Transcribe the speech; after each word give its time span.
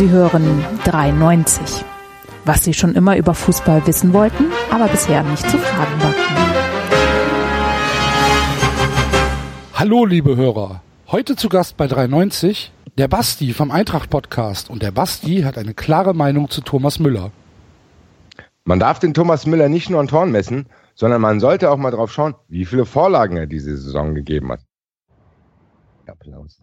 Sie 0.00 0.08
hören 0.08 0.64
93. 0.86 1.84
Was 2.46 2.64
Sie 2.64 2.72
schon 2.72 2.94
immer 2.94 3.18
über 3.18 3.34
Fußball 3.34 3.86
wissen 3.86 4.14
wollten, 4.14 4.46
aber 4.70 4.88
bisher 4.88 5.22
nicht 5.22 5.42
zu 5.42 5.58
fragen 5.58 6.00
wagten. 6.00 6.36
Hallo, 9.74 10.06
liebe 10.06 10.36
Hörer. 10.36 10.80
Heute 11.08 11.36
zu 11.36 11.50
Gast 11.50 11.76
bei 11.76 11.86
93 11.86 12.72
der 12.96 13.08
Basti 13.08 13.52
vom 13.52 13.70
Eintracht 13.70 14.08
Podcast. 14.08 14.70
Und 14.70 14.82
der 14.82 14.90
Basti 14.90 15.42
hat 15.42 15.58
eine 15.58 15.74
klare 15.74 16.14
Meinung 16.14 16.48
zu 16.48 16.62
Thomas 16.62 16.98
Müller. 16.98 17.30
Man 18.64 18.78
darf 18.78 19.00
den 19.00 19.12
Thomas 19.12 19.44
Müller 19.44 19.68
nicht 19.68 19.90
nur 19.90 20.00
an 20.00 20.08
Toren 20.08 20.32
messen, 20.32 20.70
sondern 20.94 21.20
man 21.20 21.40
sollte 21.40 21.70
auch 21.70 21.76
mal 21.76 21.90
drauf 21.90 22.10
schauen, 22.10 22.34
wie 22.48 22.64
viele 22.64 22.86
Vorlagen 22.86 23.36
er 23.36 23.46
diese 23.46 23.76
Saison 23.76 24.14
gegeben 24.14 24.50
hat. 24.50 24.60
Applaus. 26.06 26.59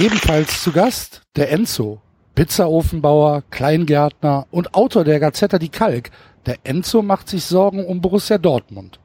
Ebenfalls 0.00 0.62
zu 0.62 0.72
Gast 0.72 1.20
der 1.36 1.52
Enzo, 1.52 2.00
Pizzaofenbauer, 2.34 3.42
Kleingärtner 3.50 4.46
und 4.50 4.74
Autor 4.74 5.04
der 5.04 5.20
Gazetta 5.20 5.58
Die 5.58 5.68
Kalk. 5.68 6.10
Der 6.46 6.56
Enzo 6.64 7.02
macht 7.02 7.28
sich 7.28 7.44
Sorgen 7.44 7.84
um 7.84 8.00
Borussia 8.00 8.38
Dortmund. 8.38 8.98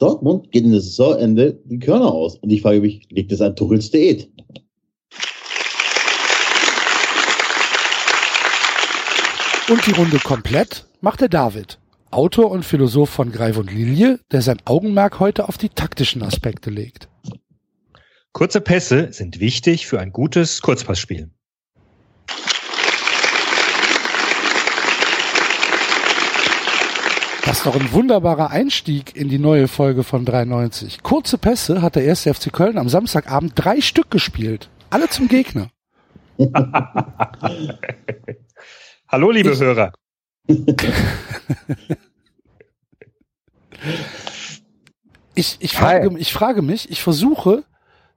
Dortmund 0.00 0.50
geht 0.50 0.64
in 0.64 0.72
das 0.72 0.96
Saisonende 0.96 1.60
die 1.66 1.78
Körner 1.78 2.12
aus. 2.12 2.34
Und 2.38 2.50
ich 2.50 2.62
frage 2.62 2.80
mich, 2.80 3.06
liegt 3.10 3.30
es 3.30 3.40
an 3.40 3.54
Tuchels 3.54 3.92
Diät? 3.92 4.28
Und 9.68 9.86
die 9.86 9.92
Runde 9.92 10.18
komplett 10.18 10.88
macht 11.00 11.20
der 11.20 11.28
David, 11.28 11.78
Autor 12.10 12.50
und 12.50 12.64
Philosoph 12.64 13.10
von 13.10 13.30
Greif 13.30 13.56
und 13.56 13.72
Lilie, 13.72 14.18
der 14.32 14.42
sein 14.42 14.58
Augenmerk 14.64 15.20
heute 15.20 15.48
auf 15.48 15.58
die 15.58 15.68
taktischen 15.68 16.24
Aspekte 16.24 16.70
legt. 16.70 17.08
Kurze 18.38 18.60
Pässe 18.60 19.12
sind 19.12 19.40
wichtig 19.40 19.88
für 19.88 19.98
ein 19.98 20.12
gutes 20.12 20.62
Kurzpassspiel. 20.62 21.32
Das 27.44 27.58
ist 27.58 27.66
doch 27.66 27.74
ein 27.74 27.90
wunderbarer 27.90 28.50
Einstieg 28.50 29.16
in 29.16 29.28
die 29.28 29.40
neue 29.40 29.66
Folge 29.66 30.04
von 30.04 30.24
93. 30.24 31.02
Kurze 31.02 31.36
Pässe 31.36 31.82
hat 31.82 31.96
der 31.96 32.04
erste 32.04 32.32
FC 32.32 32.52
Köln 32.52 32.78
am 32.78 32.88
Samstagabend 32.88 33.54
drei 33.56 33.80
Stück 33.80 34.08
gespielt. 34.08 34.70
Alle 34.88 35.08
zum 35.08 35.26
Gegner. 35.26 35.70
Hallo, 39.08 39.32
liebe 39.32 39.50
ich, 39.50 39.58
Hörer. 39.58 39.90
ich, 45.34 45.56
ich, 45.58 45.72
frage, 45.72 46.16
ich 46.16 46.32
frage 46.32 46.62
mich, 46.62 46.88
ich 46.88 47.02
versuche, 47.02 47.64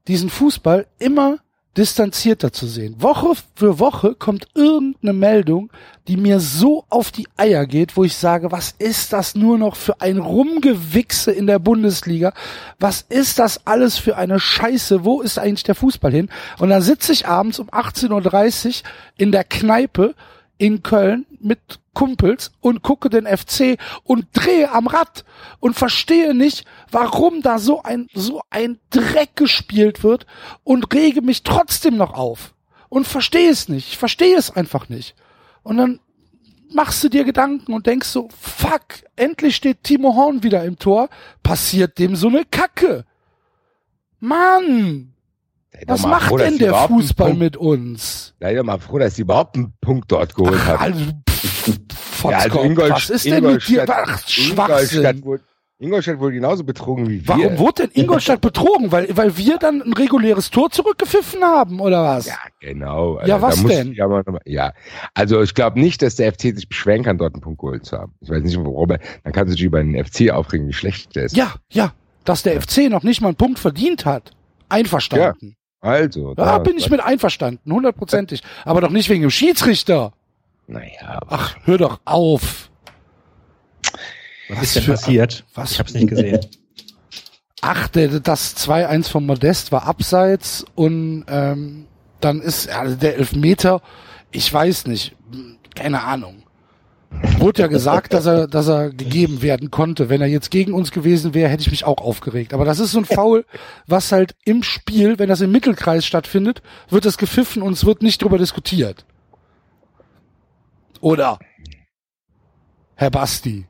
diesen 0.07 0.29
Fußball 0.29 0.87
immer 0.99 1.39
distanzierter 1.77 2.51
zu 2.51 2.67
sehen. 2.67 3.01
Woche 3.01 3.33
für 3.55 3.79
Woche 3.79 4.15
kommt 4.15 4.47
irgendeine 4.55 5.13
Meldung, 5.13 5.71
die 6.07 6.17
mir 6.17 6.41
so 6.41 6.83
auf 6.89 7.11
die 7.11 7.27
Eier 7.37 7.65
geht, 7.65 7.95
wo 7.95 8.03
ich 8.03 8.17
sage, 8.17 8.51
was 8.51 8.75
ist 8.77 9.13
das 9.13 9.35
nur 9.35 9.57
noch 9.57 9.77
für 9.77 10.01
ein 10.01 10.17
Rumgewichse 10.17 11.31
in 11.31 11.47
der 11.47 11.59
Bundesliga? 11.59 12.33
Was 12.79 13.05
ist 13.07 13.39
das 13.39 13.65
alles 13.65 13.97
für 13.97 14.17
eine 14.17 14.39
Scheiße? 14.39 15.05
Wo 15.05 15.21
ist 15.21 15.39
eigentlich 15.39 15.63
der 15.63 15.75
Fußball 15.75 16.11
hin? 16.11 16.29
Und 16.59 16.69
dann 16.69 16.81
sitze 16.81 17.13
ich 17.13 17.27
abends 17.27 17.59
um 17.59 17.69
18.30 17.69 18.67
Uhr 18.67 18.73
in 19.17 19.31
der 19.31 19.45
Kneipe 19.45 20.13
in 20.57 20.83
Köln 20.83 21.25
mit 21.39 21.59
Kumpels 21.93 22.51
und 22.61 22.83
gucke 22.83 23.09
den 23.09 23.25
FC 23.25 23.77
und 24.03 24.27
drehe 24.33 24.71
am 24.71 24.87
Rad 24.87 25.25
und 25.59 25.75
verstehe 25.75 26.33
nicht, 26.33 26.65
warum 26.89 27.41
da 27.41 27.59
so 27.59 27.83
ein, 27.83 28.07
so 28.13 28.41
ein 28.49 28.79
Dreck 28.89 29.35
gespielt 29.35 30.03
wird 30.03 30.25
und 30.63 30.93
rege 30.93 31.21
mich 31.21 31.43
trotzdem 31.43 31.97
noch 31.97 32.13
auf 32.13 32.53
und 32.89 33.07
verstehe 33.07 33.49
es 33.49 33.69
nicht. 33.69 33.89
Ich 33.89 33.97
verstehe 33.97 34.37
es 34.37 34.51
einfach 34.51 34.89
nicht. 34.89 35.15
Und 35.63 35.77
dann 35.77 35.99
machst 36.73 37.03
du 37.03 37.09
dir 37.09 37.23
Gedanken 37.23 37.73
und 37.73 37.85
denkst 37.87 38.07
so, 38.07 38.29
fuck, 38.39 39.03
endlich 39.15 39.55
steht 39.55 39.83
Timo 39.83 40.15
Horn 40.15 40.43
wieder 40.43 40.63
im 40.63 40.79
Tor, 40.79 41.09
passiert 41.43 41.99
dem 41.99 42.15
so 42.15 42.27
eine 42.27 42.45
Kacke. 42.45 43.05
Mann! 44.19 45.13
Was 45.87 46.03
macht 46.03 46.27
froh, 46.27 46.37
denn 46.37 46.57
der 46.57 46.73
Fußball 46.73 47.33
mit 47.33 47.57
uns? 47.57 48.33
Doch 48.39 48.63
mal 48.63 48.77
froh, 48.77 48.99
dass 48.99 49.15
sie 49.15 49.23
überhaupt 49.23 49.55
einen 49.55 49.73
Punkt 49.81 50.11
dort 50.11 50.35
geholt 50.35 50.59
Ach, 50.63 50.67
hat. 50.67 50.81
Also, 50.81 51.05
pff, 51.41 52.23
ja, 52.23 52.37
also 52.37 52.61
Ingolstadt, 52.61 52.97
was 52.97 53.09
ist 53.09 53.25
denn 53.25 53.43
mit 53.43 53.67
dir? 53.67 53.85
Ach, 53.87 54.21
Ingolstadt 54.37 55.23
wurde, 55.23 55.43
Ingolstadt 55.81 56.19
wurde 56.19 56.35
genauso 56.35 56.63
betrogen 56.63 57.09
wie 57.09 57.27
wir. 57.27 57.27
Warum 57.27 57.57
wurde 57.57 57.87
denn 57.87 58.03
Ingolstadt 58.03 58.39
betrogen? 58.41 58.91
Weil, 58.91 59.07
weil 59.17 59.35
wir 59.35 59.57
dann 59.57 59.81
ein 59.81 59.93
reguläres 59.93 60.51
Tor 60.51 60.69
zurückgepfiffen 60.69 61.43
haben, 61.43 61.79
oder 61.79 62.03
was? 62.03 62.27
Ja, 62.27 62.35
genau. 62.59 63.19
Ja, 63.25 63.41
also, 63.41 63.41
was 63.41 63.63
denn? 63.63 63.93
Ja, 63.93 64.07
mal, 64.07 64.23
ja, 64.45 64.73
also 65.15 65.41
ich 65.41 65.55
glaube 65.55 65.79
nicht, 65.79 66.03
dass 66.03 66.17
der 66.17 66.31
FC 66.31 66.55
sich 66.55 66.69
beschweren 66.69 67.03
kann, 67.03 67.17
dort 67.17 67.33
einen 67.33 67.41
Punkt 67.41 67.59
geholt 67.59 67.83
zu 67.83 67.97
haben. 67.97 68.13
Ich 68.21 68.29
weiß 68.29 68.43
nicht, 68.43 68.57
warum. 68.57 68.89
Dann 68.89 69.33
kannst 69.33 69.51
du 69.51 69.55
dich 69.55 69.63
über 69.63 69.81
den 69.81 70.03
FC 70.03 70.29
aufregen, 70.29 70.67
wie 70.67 70.73
schlecht 70.73 71.15
der 71.15 71.23
ist. 71.23 71.35
Ja, 71.35 71.55
ja. 71.71 71.93
Dass 72.25 72.43
der. 72.43 72.61
FC 72.61 72.89
noch 72.89 73.01
nicht 73.01 73.21
mal 73.21 73.29
einen 73.29 73.37
Punkt 73.37 73.57
verdient 73.57 74.05
hat. 74.05 74.33
Einverstanden. 74.69 75.55
Ja. 75.81 75.89
Also. 75.89 76.35
Da 76.35 76.59
bin 76.59 76.77
ich 76.77 76.91
mit 76.91 76.99
einverstanden, 76.99 77.73
hundertprozentig. 77.73 78.43
Aber 78.65 78.81
doch 78.81 78.91
nicht 78.91 79.09
wegen 79.09 79.21
dem 79.21 79.31
Schiedsrichter. 79.31 80.13
Naja. 80.71 81.19
Ach, 81.27 81.57
hör 81.65 81.77
doch 81.77 81.99
auf. 82.05 82.69
Was, 84.47 84.57
was 84.57 84.63
ist 84.63 84.75
denn 84.75 84.85
passiert? 84.85 85.45
Was? 85.53 85.71
Ich 85.71 85.79
hab's 85.79 85.93
nicht 85.93 86.07
gesehen. 86.07 86.39
Ach, 87.61 87.89
das 87.89 88.57
2-1 88.57 89.09
von 89.09 89.25
Modest 89.25 89.71
war 89.71 89.85
abseits 89.85 90.65
und 90.73 91.25
ähm, 91.27 91.85
dann 92.19 92.41
ist 92.41 92.69
also 92.69 92.95
der 92.95 93.17
Elfmeter, 93.17 93.81
ich 94.31 94.51
weiß 94.51 94.87
nicht, 94.87 95.15
keine 95.75 96.03
Ahnung. 96.03 96.41
Wurde 97.37 97.63
ja 97.63 97.67
gesagt, 97.67 98.13
dass 98.13 98.25
er, 98.25 98.47
dass 98.47 98.67
er 98.67 98.89
gegeben 98.89 99.41
werden 99.41 99.69
konnte. 99.69 100.09
Wenn 100.09 100.21
er 100.21 100.27
jetzt 100.27 100.49
gegen 100.49 100.73
uns 100.73 100.91
gewesen 100.91 101.33
wäre, 101.33 101.49
hätte 101.49 101.61
ich 101.61 101.69
mich 101.69 101.83
auch 101.83 101.99
aufgeregt. 101.99 102.53
Aber 102.53 102.65
das 102.65 102.79
ist 102.79 102.93
so 102.93 102.99
ein 102.99 103.05
Foul, 103.05 103.45
was 103.87 104.11
halt 104.11 104.33
im 104.45 104.63
Spiel, 104.63 105.19
wenn 105.19 105.29
das 105.29 105.41
im 105.41 105.51
Mittelkreis 105.51 106.05
stattfindet, 106.05 106.63
wird 106.89 107.05
das 107.05 107.17
gepfiffen 107.17 107.61
und 107.61 107.73
es 107.73 107.85
wird 107.85 108.01
nicht 108.01 108.23
drüber 108.23 108.37
diskutiert. 108.37 109.05
Oder? 111.01 111.39
Herr 112.95 113.09
Basti. 113.09 113.65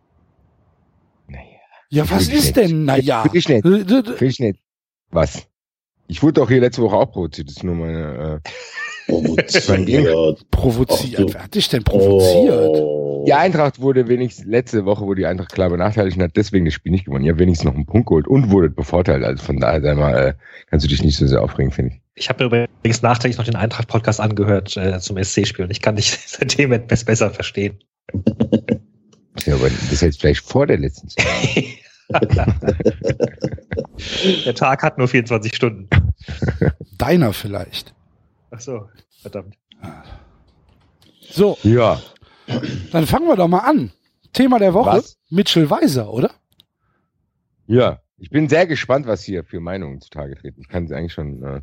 Naja. 1.28 1.44
Ja, 1.90 2.10
was 2.10 2.28
ist 2.28 2.56
denn, 2.56 2.86
naja? 2.86 3.26
Ich 3.34 3.48
nicht. 3.48 4.60
Was? 5.10 5.48
Ich 6.12 6.22
wurde 6.22 6.34
doch 6.34 6.50
hier 6.50 6.60
letzte 6.60 6.82
Woche 6.82 6.98
auch 6.98 7.10
provoziert. 7.10 7.48
Das 7.48 7.56
ist 7.56 7.64
nur 7.64 7.74
meine, 7.74 8.42
äh, 8.44 8.50
Provoziert. 9.08 10.52
Provoziert. 10.52 11.34
Wer 11.34 11.44
hat 11.44 11.56
dich 11.56 11.70
denn 11.70 11.84
provoziert? 11.84 12.70
Oh. 12.70 13.24
Die 13.26 13.34
Eintracht 13.34 13.80
wurde 13.80 14.10
wenigstens, 14.10 14.46
letzte 14.46 14.84
Woche 14.84 15.06
wurde 15.06 15.22
die 15.22 15.26
Eintracht 15.26 15.54
klar 15.54 15.70
benachteiligt 15.70 16.18
und 16.18 16.24
hat 16.24 16.36
deswegen 16.36 16.66
das 16.66 16.74
Spiel 16.74 16.92
nicht 16.92 17.06
gewonnen. 17.06 17.24
Ihr 17.24 17.32
habt 17.32 17.40
wenigstens 17.40 17.66
noch 17.66 17.76
einen 17.76 17.86
Punkt 17.86 18.10
geholt 18.10 18.28
und 18.28 18.52
wurde 18.52 18.70
bevorteilt. 18.70 19.24
Also 19.24 19.42
von 19.42 19.62
daher, 19.62 19.82
sag 19.82 19.98
mal, 19.98 20.14
äh, 20.14 20.34
kannst 20.70 20.84
du 20.84 20.90
dich 20.90 21.02
nicht 21.02 21.18
so 21.18 21.26
sehr 21.28 21.42
aufregen, 21.42 21.72
finde 21.72 21.94
ich. 21.94 22.02
Ich 22.16 22.28
habe 22.28 22.50
mir 22.50 22.68
übrigens 22.82 23.02
nachträglich 23.02 23.38
noch 23.38 23.46
den 23.46 23.56
Eintracht-Podcast 23.56 24.20
angehört 24.20 24.76
äh, 24.76 25.00
zum 25.00 25.18
SC-Spiel 25.18 25.64
und 25.64 25.72
ich 25.72 25.82
kann 25.82 25.96
dich 25.96 26.12
seitdem 26.28 26.74
etwas 26.74 27.06
besser 27.06 27.30
verstehen. 27.30 27.80
Ja, 29.46 29.56
aber 29.56 29.70
das 29.90 30.02
heißt 30.02 30.20
vielleicht 30.20 30.42
vor 30.42 30.68
der 30.68 30.78
letzten 30.78 31.08
Zeit. 31.08 31.26
der 34.46 34.56
Tag 34.56 34.84
hat 34.84 34.98
nur 34.98 35.08
24 35.08 35.56
Stunden. 35.56 35.88
Deiner 36.98 37.34
vielleicht. 37.34 37.94
Ach 38.52 38.60
so, 38.60 38.90
verdammt. 39.22 39.56
So, 41.30 41.58
Ja. 41.64 42.02
dann 42.92 43.06
fangen 43.08 43.28
wir 43.28 43.36
doch 43.36 43.48
mal 43.48 43.60
an. 43.60 43.92
Thema 44.34 44.60
der 44.60 44.74
Woche, 44.74 44.98
Was? 44.98 45.18
Mitchell 45.30 45.70
Weiser, 45.70 46.12
oder? 46.12 46.32
Ja. 47.68 48.00
Ich 48.18 48.30
bin 48.30 48.48
sehr 48.50 48.68
gespannt, 48.68 49.08
was 49.08 49.24
hier 49.24 49.44
für 49.44 49.60
Meinungen 49.60 50.00
zutage 50.00 50.36
treten. 50.36 50.62
Ich 50.62 50.68
kann 50.68 50.86
es 50.86 50.92
eigentlich 50.92 51.14
schon, 51.14 51.44
äh, 51.44 51.62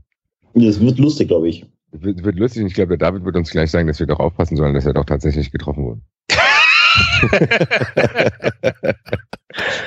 Das 0.55 0.81
wird 0.81 0.99
lustig, 0.99 1.29
glaube 1.29 1.49
ich. 1.49 1.65
es 1.93 2.03
wird, 2.03 2.25
wird 2.25 2.37
lustig 2.37 2.63
und 2.63 2.69
ich 2.69 2.75
glaube, 2.75 2.99
der 2.99 3.09
David 3.09 3.25
wird 3.25 3.37
uns 3.37 3.51
gleich 3.51 3.71
sagen, 3.71 3.87
dass 3.87 4.01
wir 4.01 4.09
doch 4.09 4.19
aufpassen 4.19 4.57
sollen, 4.57 4.75
dass 4.75 4.85
er 4.85 4.95
doch 4.95 5.05
tatsächlich 5.05 5.53
getroffen 5.53 5.85
wurde. 5.85 6.01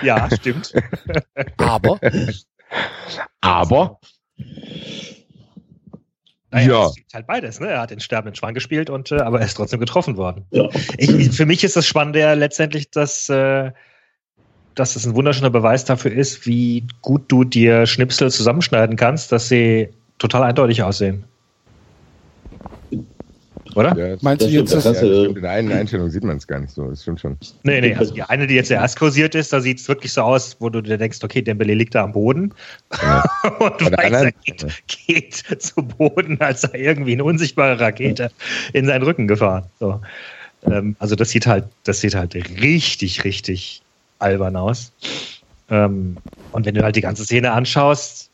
Ja, 0.02 0.30
stimmt. 0.34 0.74
Aber 1.58 2.00
Aber, 3.42 4.00
Naja, 6.52 6.68
Ja. 6.68 6.86
Es 6.88 6.96
gibt 6.96 7.13
halt 7.13 7.28
beides, 7.28 7.60
ne? 7.60 7.68
Er 7.68 7.81
hat 7.81 7.92
den 7.92 8.00
sterbenden 8.00 8.36
Schwan 8.36 8.54
gespielt 8.54 8.90
und 8.90 9.12
äh, 9.12 9.19
aber 9.19 9.40
er 9.40 9.46
ist 9.46 9.56
trotzdem 9.56 9.80
getroffen 9.80 10.18
worden. 10.18 10.46
Ja. 10.52 10.69
Ich, 10.98 11.31
für 11.31 11.46
mich 11.46 11.63
ist 11.63 11.75
das 11.75 11.86
Spannende 11.88 12.19
ja 12.19 12.34
letztendlich, 12.34 12.90
dass, 12.92 13.30
äh, 13.30 13.72
dass 14.75 14.96
es 14.96 15.06
ein 15.06 15.16
wunderschöner 15.16 15.50
Beweis 15.50 15.86
dafür 15.86 16.12
ist, 16.12 16.46
wie 16.46 16.86
gut 17.02 17.24
du 17.31 17.44
dir 17.44 17.86
Schnipsel 17.86 18.31
zusammenschneiden 18.31 18.96
kannst, 18.96 19.31
dass 19.31 19.48
sie 19.48 19.90
total 20.18 20.44
eindeutig 20.44 20.84
aussehen. 20.84 21.25
Oder? 23.75 23.95
Ja, 23.97 24.18
Meinst 24.21 24.41
du 24.41 24.45
Das 24.45 24.53
jetzt, 24.53 24.73
das- 24.73 24.85
ja, 24.85 24.94
stimmt. 24.95 25.35
in 25.38 25.41
der 25.41 25.51
einen 25.51 25.71
Einstellung 25.71 26.09
sieht 26.09 26.23
man 26.23 26.38
es 26.38 26.47
gar 26.47 26.59
nicht 26.59 26.71
so. 26.73 26.89
Das 26.89 27.01
stimmt 27.01 27.19
schon. 27.21 27.38
Nee, 27.63 27.81
nee, 27.81 27.95
also 27.95 28.13
die 28.13 28.23
eine, 28.23 28.47
die 28.47 28.56
jetzt 28.56 28.71
erst 28.71 28.97
kursiert 28.97 29.35
ist, 29.35 29.53
da 29.53 29.62
sieht 29.62 29.79
es 29.79 29.88
wirklich 29.88 30.12
so 30.13 30.21
aus, 30.21 30.57
wo 30.59 30.69
du 30.69 30.81
dir 30.81 30.97
denkst, 30.97 31.19
okay, 31.23 31.41
Dembele 31.41 31.73
liegt 31.73 31.94
da 31.95 32.03
am 32.03 32.12
Boden 32.13 32.53
Ja. 33.01 33.23
und 33.59 33.79
du 33.81 33.85
Bei 33.85 33.89
der 33.89 33.97
weißt, 33.97 34.13
er 34.13 34.18
anderen- 34.18 34.33
geht, 34.45 35.45
geht 35.45 35.62
zu 35.62 35.81
Boden, 35.83 36.39
als 36.41 36.62
sei 36.62 36.79
irgendwie 36.79 37.13
eine 37.13 37.23
unsichtbare 37.23 37.79
Rakete 37.79 38.31
in 38.73 38.85
seinen 38.85 39.03
Rücken 39.03 39.27
gefahren. 39.27 39.65
So. 39.79 40.01
Ähm, 40.63 40.95
also 41.00 41.15
das 41.15 41.29
sieht 41.29 41.47
halt, 41.47 41.65
das 41.83 42.01
sieht 42.01 42.15
halt 42.15 42.35
richtig, 42.35 43.23
richtig 43.23 43.81
albern 44.19 44.56
aus. 44.56 44.91
Ähm, 45.69 46.18
und 46.51 46.65
wenn 46.65 46.75
du 46.75 46.83
halt 46.83 46.95
die 46.95 47.01
ganze 47.01 47.23
Szene 47.23 47.51
anschaust, 47.51 48.29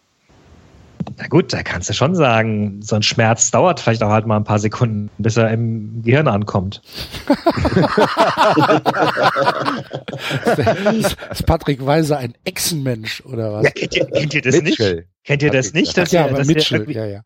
na 1.15 1.27
gut, 1.27 1.53
da 1.53 1.63
kannst 1.63 1.89
du 1.89 1.93
schon 1.93 2.15
sagen, 2.15 2.81
so 2.81 2.95
ein 2.95 3.03
Schmerz 3.03 3.51
dauert 3.51 3.79
vielleicht 3.79 4.03
auch 4.03 4.09
halt 4.09 4.25
mal 4.25 4.37
ein 4.37 4.43
paar 4.43 4.59
Sekunden, 4.59 5.09
bis 5.17 5.37
er 5.37 5.49
im 5.51 6.01
Gehirn 6.03 6.27
ankommt. 6.27 6.81
ist 11.31 11.45
Patrick 11.45 11.85
Weiser 11.85 12.17
ein 12.17 12.33
Echsenmensch 12.43 13.21
oder 13.25 13.53
was? 13.53 13.63
Ja, 13.65 13.69
kennt 13.71 13.95
ihr, 13.95 14.05
kennt 14.05 14.33
ihr 14.33 14.41
das 14.41 14.55
nicht? 14.55 14.79
Mitchell. 14.79 15.05
Kennt 15.23 15.43
ihr 15.43 15.51
das 15.51 15.73
nicht? 15.73 15.95
ja. 15.95 16.03
Dass 16.03 16.11
ja, 16.11 16.21
ihr, 16.21 16.29
aber 16.29 16.37
dass 16.37 16.47
Mitchell, 16.47 16.79
irgendwie- 16.79 16.97
ja, 16.97 17.05
ja. 17.05 17.21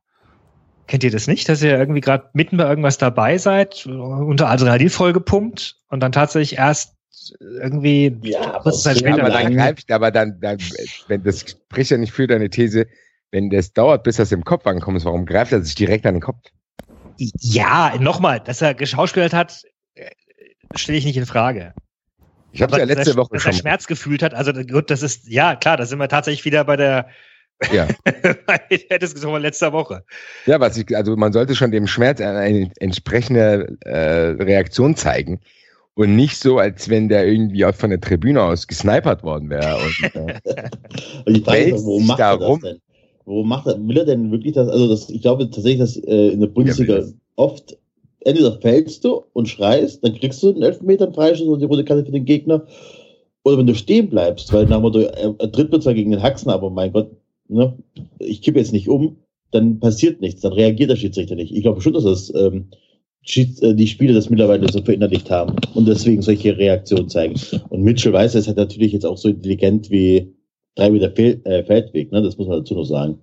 Kennt 0.88 1.04
ihr 1.06 1.12
das 1.12 1.28
nicht, 1.28 1.48
dass 1.48 1.62
ihr 1.62 1.78
irgendwie 1.78 2.02
gerade 2.02 2.26
mitten 2.34 2.58
bei 2.58 2.68
irgendwas 2.68 2.98
dabei 2.98 3.38
seid, 3.38 3.86
unter 3.86 4.50
Adrenalin 4.50 4.90
vollgepumpt 4.90 5.78
und 5.88 6.02
dann 6.02 6.12
tatsächlich 6.12 6.58
erst 6.58 6.96
irgendwie 7.40 8.18
Ja, 8.24 8.42
aber, 8.42 8.60
kurze 8.64 8.84
Zeit 8.84 9.00
später 9.00 9.22
aber 9.22 9.30
dann 9.30 9.56
greift, 9.56 9.90
aber 9.92 10.12
dann, 10.12 10.40
dann, 10.42 10.58
wenn 11.08 11.24
das 11.24 11.42
spricht 11.42 11.92
ja 11.92 11.98
nicht 11.98 12.12
für 12.12 12.28
deine 12.28 12.50
These, 12.50 12.88
wenn 13.32 13.50
das 13.50 13.74
dauert, 13.74 14.04
bis 14.04 14.18
das 14.18 14.32
im 14.32 14.44
Kopf 14.44 14.68
ankommt, 14.68 15.04
warum 15.06 15.26
greift 15.26 15.52
er 15.52 15.62
sich 15.62 15.76
direkt 15.76 16.06
an 16.06 16.16
den 16.16 16.22
Kopf? 16.22 16.44
Ja, 17.18 17.94
nochmal, 18.00 18.40
dass 18.40 18.62
er 18.62 18.74
geschauspielert 18.74 19.34
hat, 19.34 19.64
äh, 19.96 20.10
stelle 20.76 20.98
ich 20.98 21.06
nicht 21.06 21.18
in 21.18 21.26
Frage. 21.26 21.74
Ich 22.52 22.62
habe 22.62 22.78
ja 22.78 22.86
dass 22.86 22.98
letzte 22.98 23.12
er, 23.12 23.18
Woche 23.18 23.30
dass 23.34 23.46
er 23.46 23.54
schon. 23.54 23.62
Schmerz 23.62 23.88
gefühlt 23.88 24.24
hat, 24.24 24.34
also 24.34 24.52
gut, 24.54 24.90
das 24.90 25.02
ist, 25.04 25.28
ja 25.30 25.56
klar, 25.56 25.78
da 25.78 25.86
sind 25.86 26.00
wir 26.00 26.10
tatsächlich 26.10 26.44
wieder 26.46 26.64
bei 26.66 26.76
der, 26.76 27.08
Ja. 27.72 27.88
bei 28.46 28.60
der 28.90 29.00
Diskussion 29.00 29.32
von 29.32 29.42
letzter 29.42 29.72
Woche. 29.72 30.04
ja, 30.46 30.60
was 30.60 30.78
ich, 30.78 30.96
also 30.96 31.16
man 31.16 31.32
sollte 31.32 31.56
schon 31.56 31.72
dem 31.72 31.88
Schmerz 31.88 32.20
eine 32.20 32.72
entsprechende 32.80 33.78
äh, 33.86 34.44
Reaktion 34.44 34.96
zeigen 34.96 35.40
und 35.94 36.16
nicht 36.16 36.38
so, 36.40 36.58
als 36.58 36.90
wenn 36.90 37.08
der 37.08 37.26
irgendwie 37.28 37.64
auch 37.66 37.76
von 37.76 37.90
der 37.92 38.02
Tribüne 38.02 38.42
aus 38.42 38.68
gesnipert 38.68 39.24
worden 39.24 39.50
wäre. 39.50 39.78
Und, 39.78 40.16
äh, 40.16 40.40
Und 41.26 41.34
die 41.38 41.44
Frage 41.44 41.76
ist, 41.76 41.86
warum 41.86 42.08
macht 42.08 42.20
er 42.20 42.38
das 42.38 42.60
denn? 42.60 42.82
Warum 43.26 43.48
macht 43.48 43.68
er, 43.68 43.88
will 43.88 43.98
er 43.98 44.06
denn 44.06 44.32
wirklich 44.32 44.54
das, 44.54 44.68
also 44.68 44.88
das, 44.88 45.10
ich 45.10 45.22
glaube 45.22 45.50
tatsächlich, 45.50 45.80
dass 45.80 45.98
äh, 45.98 46.30
in 46.30 46.40
der 46.40 46.48
Bundesliga 46.48 46.98
das. 46.98 47.16
oft, 47.36 47.78
entweder 48.22 48.60
fällst 48.60 49.04
du 49.04 49.24
und 49.34 49.48
schreist, 49.48 50.04
dann 50.04 50.16
kriegst 50.16 50.42
du 50.44 50.50
einen 50.50 50.64
Elfmeter 50.64 51.06
einen 51.06 51.14
Freischuss 51.14 51.48
und 51.48 51.60
die 51.60 51.66
rote 51.66 51.84
Karte 51.84 52.06
für 52.06 52.12
den 52.12 52.26
Gegner. 52.26 52.66
Oder 53.44 53.58
wenn 53.58 53.68
du 53.68 53.76
stehen 53.76 54.10
bleibst, 54.10 54.54
weil 54.54 54.66
nach 54.66 54.78
dem 54.78 54.82
Motto, 54.84 55.00
er, 55.00 55.36
er 55.38 55.52
tritt 55.52 55.72
mir 55.72 55.80
zwar 55.80 55.94
gegen 55.94 56.12
den 56.12 56.22
Haxen, 56.22 56.52
aber 56.52 56.70
mein 56.70 56.92
Gott, 56.92 57.12
ne, 57.48 57.78
ich 58.20 58.42
kippe 58.42 58.60
jetzt 58.60 58.74
nicht 58.74 58.88
um, 58.88 59.18
dann 59.52 59.80
passiert 59.80 60.22
nichts, 60.22 60.42
dann 60.42 60.54
reagiert 60.54 60.92
der 60.92 60.96
Schiedsrichter 60.96 61.36
nicht. 61.36 61.52
Ich 61.52 61.64
glaube 61.64 61.82
schon, 61.82 61.94
dass 61.94 62.04
das 62.04 62.34
ähm, 62.36 62.68
äh, 63.36 63.74
die 63.74 63.88
Spieler 63.88 64.14
das 64.14 64.30
mittlerweile 64.30 64.72
so 64.72 64.82
verinnerlicht 64.82 65.30
haben 65.30 65.56
und 65.74 65.88
deswegen 65.88 66.22
solche 66.22 66.58
Reaktionen 66.58 67.10
zeigen. 67.10 67.40
Und 67.70 67.84
Mitchell 67.84 68.14
weiß, 68.14 68.36
er 68.36 68.40
ist 68.40 68.48
halt 68.48 68.58
natürlich 68.58 68.94
jetzt 68.94 69.06
auch 69.06 69.18
so 69.18 69.30
intelligent 69.30 69.90
wie 69.90 70.34
drei 70.76 70.90
Meter 70.90 71.12
Fel 71.12 71.42
äh, 71.46 71.64
Feldweg, 71.64 72.12
ne? 72.12 72.22
Das 72.22 72.38
muss 72.38 72.48
man 72.48 72.60
dazu 72.60 72.76
noch 72.76 72.86
sagen. 72.86 73.20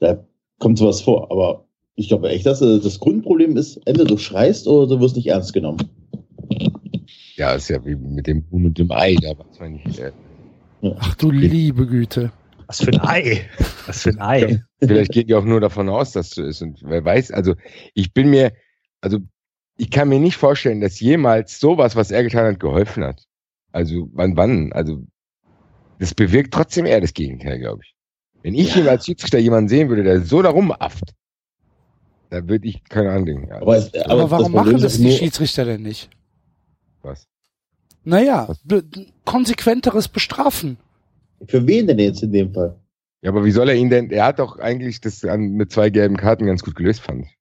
Da 0.00 0.24
kommt 0.58 0.78
sowas 0.78 1.00
vor, 1.00 1.30
aber 1.30 1.66
ich 1.96 2.08
glaube 2.08 2.28
echt, 2.28 2.46
dass 2.46 2.60
äh, 2.60 2.80
das 2.80 2.98
Grundproblem 2.98 3.56
ist, 3.56 3.76
entweder 3.86 4.04
du 4.04 4.18
schreist 4.18 4.66
oder 4.66 4.86
du 4.86 5.00
wirst 5.00 5.16
nicht 5.16 5.28
ernst 5.28 5.52
genommen. 5.52 5.78
ja, 7.36 7.52
ist 7.52 7.68
ja 7.68 7.84
wie 7.84 7.94
mit 7.94 8.26
dem 8.26 8.44
Huhn 8.50 8.66
und 8.66 8.78
dem 8.78 8.90
Ei, 8.90 9.16
da 9.20 9.30
weiß 9.30 9.60
man 9.60 9.74
nicht. 9.74 9.98
Äh, 9.98 10.12
Ach 10.98 11.14
du 11.14 11.30
liebe 11.30 11.86
Güte. 11.86 12.32
Was 12.66 12.82
für 12.82 12.92
ein 12.92 13.00
Ei. 13.00 13.48
Was 13.86 14.02
für 14.02 14.10
ein 14.10 14.20
Ei. 14.20 14.62
Vielleicht 14.80 15.12
gehen 15.12 15.26
die 15.26 15.34
auch 15.34 15.44
nur 15.44 15.60
davon 15.60 15.88
aus, 15.88 16.12
dass 16.12 16.30
so 16.30 16.42
ist. 16.42 16.62
Und 16.62 16.80
wer 16.82 17.04
weiß, 17.04 17.30
also 17.30 17.54
ich 17.94 18.12
bin 18.12 18.30
mir, 18.30 18.52
also 19.00 19.18
ich 19.76 19.90
kann 19.90 20.08
mir 20.08 20.20
nicht 20.20 20.36
vorstellen, 20.36 20.80
dass 20.80 21.00
jemals 21.00 21.60
sowas, 21.60 21.96
was 21.96 22.10
er 22.10 22.22
getan 22.22 22.46
hat, 22.46 22.60
geholfen 22.60 23.04
hat. 23.04 23.24
Also 23.72 24.08
wann, 24.12 24.36
wann? 24.36 24.72
Also 24.72 25.04
das 25.98 26.14
bewirkt 26.14 26.52
trotzdem 26.52 26.86
eher 26.86 27.00
das 27.00 27.14
Gegenteil, 27.14 27.58
glaube 27.58 27.80
ich. 27.84 27.94
Wenn 28.42 28.54
ich 28.54 28.68
Ja. 28.74 28.82
hier 28.82 28.90
als 28.90 29.06
Schiedsrichter 29.06 29.38
jemanden 29.38 29.68
sehen 29.68 29.88
würde, 29.88 30.02
der 30.02 30.20
so 30.22 30.42
da 30.42 30.50
rumafft, 30.50 31.14
da 32.30 32.46
würde 32.48 32.66
ich 32.68 32.82
keine 32.84 33.10
Ahnung. 33.12 33.48
Ja, 33.48 33.56
Aber, 33.62 33.76
Aber, 33.76 34.10
aber, 34.10 34.30
warum 34.30 34.52
das 34.52 34.64
machen 34.64 34.80
das 34.80 34.98
die 34.98 35.12
Schiedsrichter 35.12 35.64
denn 35.64 35.82
nicht? 35.82 36.10
was? 37.02 37.26
Naja, 38.02 38.48
be- 38.64 38.84
konsequenteres 39.24 40.08
Bestrafen. 40.08 40.76
Für 41.46 41.66
wen 41.66 41.86
denn 41.86 41.98
jetzt 41.98 42.22
in 42.22 42.32
dem 42.32 42.52
Fall? 42.52 42.76
Ja, 43.22 43.30
aber 43.30 43.44
wie 43.44 43.50
soll 43.50 43.68
er 43.70 43.74
ihn 43.74 43.88
denn? 43.88 44.10
Er 44.10 44.26
hat 44.26 44.38
doch 44.38 44.58
eigentlich 44.58 45.00
das 45.00 45.24
an, 45.24 45.52
mit 45.52 45.72
zwei 45.72 45.88
gelben 45.90 46.16
Karten 46.16 46.44
ganz 46.46 46.62
gut 46.62 46.74
gelöst, 46.74 47.00
fand 47.00 47.24
ich. 47.26 47.38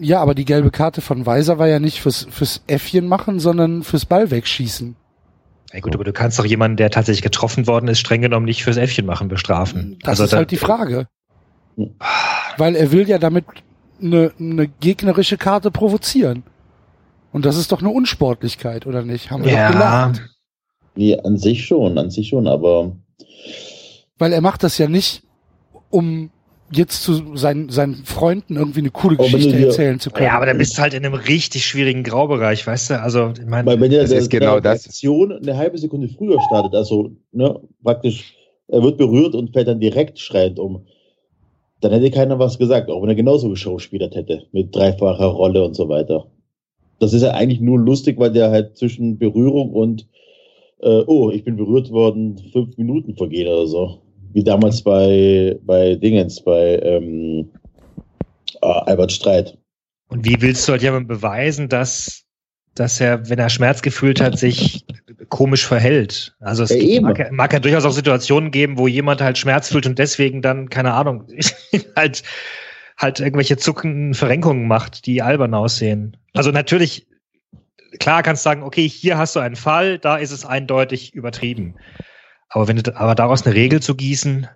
Ja, 0.00 0.20
aber 0.20 0.34
die 0.34 0.44
gelbe 0.44 0.70
Karte 0.70 1.00
von 1.00 1.24
Weiser 1.26 1.58
war 1.58 1.68
ja 1.68 1.78
nicht 1.80 2.00
fürs, 2.00 2.26
fürs 2.30 2.62
Äffchen 2.66 3.06
machen, 3.08 3.40
sondern 3.40 3.82
fürs 3.82 4.04
Ball 4.06 4.30
wegschießen. 4.30 4.96
Ja 5.74 5.80
gut, 5.80 5.92
aber 5.96 6.04
du 6.04 6.12
kannst 6.12 6.38
doch 6.38 6.44
jemanden, 6.44 6.76
der 6.76 6.88
tatsächlich 6.90 7.22
getroffen 7.22 7.66
worden 7.66 7.88
ist, 7.88 7.98
streng 7.98 8.22
genommen 8.22 8.46
nicht 8.46 8.62
fürs 8.62 8.76
Äffchen 8.76 9.06
machen 9.06 9.26
bestrafen. 9.26 9.98
Das 10.02 10.10
also 10.10 10.24
ist 10.24 10.32
da- 10.32 10.36
halt 10.36 10.52
die 10.52 10.56
Frage. 10.56 11.08
Hm. 11.76 11.96
Weil 12.56 12.76
er 12.76 12.92
will 12.92 13.08
ja 13.08 13.18
damit 13.18 13.44
eine, 14.00 14.30
eine 14.38 14.68
gegnerische 14.68 15.36
Karte 15.36 15.72
provozieren. 15.72 16.44
Und 17.32 17.44
das 17.44 17.56
ist 17.56 17.72
doch 17.72 17.80
eine 17.80 17.90
Unsportlichkeit, 17.90 18.86
oder 18.86 19.02
nicht? 19.02 19.32
Haben 19.32 19.42
wir 19.44 19.50
doch 19.50 19.58
Ja, 19.58 19.70
gelernt. 19.72 20.22
Nee, 20.94 21.18
an 21.18 21.38
sich 21.38 21.66
schon, 21.66 21.98
an 21.98 22.08
sich 22.08 22.28
schon, 22.28 22.46
aber 22.46 22.92
Weil 24.16 24.32
er 24.32 24.40
macht 24.40 24.62
das 24.62 24.78
ja 24.78 24.86
nicht, 24.86 25.24
um 25.90 26.30
jetzt 26.70 27.02
zu 27.02 27.36
seinen, 27.36 27.68
seinen 27.68 27.94
Freunden 27.94 28.56
irgendwie 28.56 28.80
eine 28.80 28.90
coole 28.90 29.16
Geschichte 29.16 29.56
erzählen 29.58 30.00
zu 30.00 30.10
können. 30.10 30.26
ja, 30.26 30.36
aber 30.36 30.46
da 30.46 30.54
bist 30.54 30.76
du 30.76 30.82
halt 30.82 30.94
in 30.94 31.04
einem 31.04 31.14
richtig 31.14 31.66
schwierigen 31.66 32.02
Graubereich, 32.02 32.66
weißt 32.66 32.90
du? 32.90 33.00
Also, 33.00 33.32
ich 33.38 33.46
meine, 33.46 33.66
weil 33.66 33.80
wenn 33.80 33.90
der, 33.90 34.02
Das 34.02 34.10
der, 34.10 34.18
ist 34.20 34.30
genau 34.30 34.60
das. 34.60 34.86
Aktion 34.86 35.32
eine 35.32 35.56
halbe 35.56 35.78
Sekunde 35.78 36.08
früher 36.08 36.40
startet, 36.42 36.74
also 36.74 37.10
ne, 37.32 37.60
praktisch, 37.82 38.34
er 38.68 38.82
wird 38.82 38.98
berührt 38.98 39.34
und 39.34 39.52
fällt 39.52 39.68
dann 39.68 39.80
direkt 39.80 40.18
schreiend 40.18 40.58
um, 40.58 40.86
dann 41.80 41.92
hätte 41.92 42.10
keiner 42.10 42.38
was 42.38 42.58
gesagt, 42.58 42.90
auch 42.90 43.02
wenn 43.02 43.10
er 43.10 43.14
genauso 43.14 43.50
geschauspielert 43.50 44.14
hätte, 44.14 44.46
mit 44.52 44.74
dreifacher 44.74 45.26
Rolle 45.26 45.64
und 45.64 45.74
so 45.74 45.88
weiter. 45.88 46.26
Das 46.98 47.12
ist 47.12 47.22
ja 47.22 47.32
eigentlich 47.32 47.60
nur 47.60 47.78
lustig, 47.78 48.18
weil 48.18 48.32
der 48.32 48.50
halt 48.50 48.78
zwischen 48.78 49.18
Berührung 49.18 49.72
und 49.72 50.06
äh, 50.80 51.02
oh, 51.06 51.30
ich 51.30 51.44
bin 51.44 51.56
berührt 51.56 51.90
worden, 51.90 52.38
fünf 52.52 52.76
Minuten 52.78 53.16
vergehen 53.16 53.48
oder 53.48 53.66
so. 53.66 53.98
Wie 54.34 54.42
damals 54.42 54.82
bei, 54.82 55.56
bei 55.62 55.94
Dingens, 55.94 56.42
bei 56.42 56.80
ähm, 56.82 57.50
ah, 58.60 58.80
Albert 58.80 59.12
Streit. 59.12 59.56
und 60.08 60.24
wie 60.24 60.40
willst 60.40 60.66
du 60.66 60.72
halt 60.72 60.82
jemandem 60.82 61.06
beweisen, 61.06 61.68
dass, 61.68 62.24
dass 62.74 63.00
er, 63.00 63.28
wenn 63.30 63.38
er 63.38 63.48
Schmerz 63.48 63.80
gefühlt 63.80 64.20
hat, 64.20 64.36
sich 64.36 64.84
komisch 65.28 65.64
verhält? 65.64 66.34
Also 66.40 66.64
es 66.64 66.70
Ja, 66.70 67.00
mag, 67.00 67.30
mag 67.30 67.52
ja 67.52 67.60
durchaus 67.60 67.84
auch 67.84 67.92
Situationen 67.92 68.50
geben, 68.50 68.76
wo 68.76 68.88
jemand 68.88 69.20
halt 69.22 69.38
Schmerz 69.38 69.68
fühlt 69.68 69.86
und 69.86 70.00
deswegen 70.00 70.42
dann, 70.42 70.68
keine 70.68 70.94
Ahnung, 70.94 71.28
halt, 71.96 72.24
halt 72.98 73.20
irgendwelche 73.20 73.56
zuckenden 73.56 74.14
Verrenkungen 74.14 74.66
macht, 74.66 75.06
die 75.06 75.22
albern 75.22 75.54
aussehen. 75.54 76.16
Also 76.32 76.50
natürlich, 76.50 77.06
klar 78.00 78.24
kannst 78.24 78.44
du 78.44 78.48
sagen, 78.48 78.64
okay, 78.64 78.88
hier 78.88 79.16
hast 79.16 79.36
du 79.36 79.40
einen 79.40 79.54
Fall, 79.56 80.00
da 80.00 80.16
ist 80.16 80.32
es 80.32 80.44
eindeutig 80.44 81.14
übertrieben. 81.14 81.76
Aber 82.48 82.68
wenn 82.68 82.76
du, 82.76 82.96
aber 82.96 83.14
daraus 83.14 83.44
eine 83.46 83.54
Regel 83.54 83.80
zu 83.80 83.94
gießen, 83.94 84.46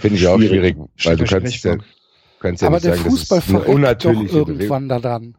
Finde 0.00 0.16
ich 0.18 0.26
auch 0.26 0.36
Schwierig. 0.36 0.76
schwierig, 0.76 0.76
weil 1.04 1.16
du 1.16 1.24
kannst 1.24 1.64
ja, 1.64 1.76
kannst 2.40 2.62
ja 2.62 2.68
aber 2.68 2.76
nicht 2.76 2.86
der 2.86 2.94
sagen, 2.96 3.04
das 3.04 3.12
Fußball 3.20 3.38
ist 3.38 3.48
eine 3.48 3.58
verreckt 3.58 3.68
doch 3.68 3.74
unnatürliche 3.74 4.32
Bewegung. 4.44 4.48
irgendwann 4.60 4.88
daran. 4.88 5.34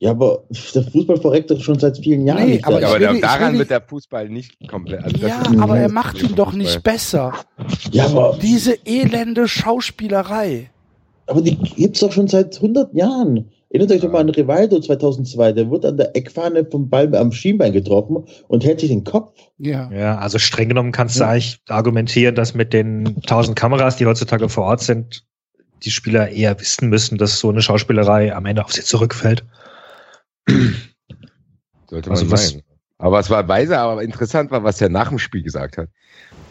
Ja, 0.00 0.10
aber 0.12 0.44
der 0.74 0.82
Fußball 0.84 1.16
verreckt 1.20 1.50
doch 1.50 1.60
schon 1.60 1.78
seit 1.78 1.98
vielen 1.98 2.26
Jahren. 2.26 2.44
Nee, 2.46 2.52
nicht. 2.54 2.64
aber 2.66 2.80
Ja, 2.80 2.88
aber 2.88 3.00
will 3.12 3.20
daran 3.20 3.52
nicht- 3.52 3.58
wird 3.60 3.70
der 3.70 3.82
Fußball 3.82 4.28
nicht 4.28 4.56
komplett. 4.68 5.04
Also 5.04 5.16
das 5.18 5.28
Ja, 5.30 5.42
aber 5.60 5.78
er 5.78 5.90
macht 5.90 6.22
ihn 6.22 6.34
doch 6.34 6.52
nicht 6.52 6.82
besser. 6.82 7.34
ja, 7.92 8.06
aber, 8.06 8.38
Diese 8.40 8.74
elende 8.86 9.46
Schauspielerei. 9.46 10.70
aber 11.26 11.42
die 11.42 11.56
gibt's 11.56 12.00
doch 12.00 12.12
schon 12.12 12.28
seit 12.28 12.56
100 12.60 12.94
Jahren. 12.94 13.50
Erinnert 13.72 13.92
euch 13.92 14.00
doch 14.00 14.10
mal 14.10 14.20
an 14.20 14.28
Rivaldo 14.30 14.80
2002. 14.80 15.52
Der 15.52 15.70
wird 15.70 15.84
an 15.84 15.96
der 15.96 16.16
Eckfahne 16.16 16.64
vom 16.64 16.88
Ball 16.90 17.14
am 17.14 17.30
Schienbein 17.30 17.72
getroffen 17.72 18.24
und 18.48 18.64
hält 18.64 18.80
sich 18.80 18.88
den 18.90 19.04
Kopf. 19.04 19.32
Ja. 19.58 19.88
Ja, 19.92 20.18
also 20.18 20.38
streng 20.40 20.68
genommen 20.68 20.90
kannst 20.90 21.16
du 21.16 21.20
Ja. 21.22 21.30
eigentlich 21.30 21.60
argumentieren, 21.68 22.34
dass 22.34 22.54
mit 22.54 22.72
den 22.72 23.22
tausend 23.22 23.56
Kameras, 23.56 23.96
die 23.96 24.06
heutzutage 24.06 24.48
vor 24.48 24.64
Ort 24.64 24.82
sind, 24.82 25.24
die 25.84 25.90
Spieler 25.92 26.28
eher 26.30 26.58
wissen 26.58 26.88
müssen, 26.88 27.16
dass 27.16 27.38
so 27.38 27.48
eine 27.48 27.62
Schauspielerei 27.62 28.34
am 28.34 28.44
Ende 28.46 28.64
auf 28.64 28.72
sie 28.72 28.82
zurückfällt. 28.82 29.44
Sollte 31.88 32.08
man 32.08 32.18
Also 32.18 32.30
was- 32.30 32.52
meinen. 32.54 32.62
Aber 32.98 33.18
es 33.18 33.30
war 33.30 33.48
weise, 33.48 33.78
aber 33.78 34.02
interessant 34.02 34.50
war, 34.50 34.62
was 34.62 34.78
er 34.80 34.90
nach 34.90 35.08
dem 35.08 35.18
Spiel 35.18 35.42
gesagt 35.42 35.78
hat. 35.78 35.88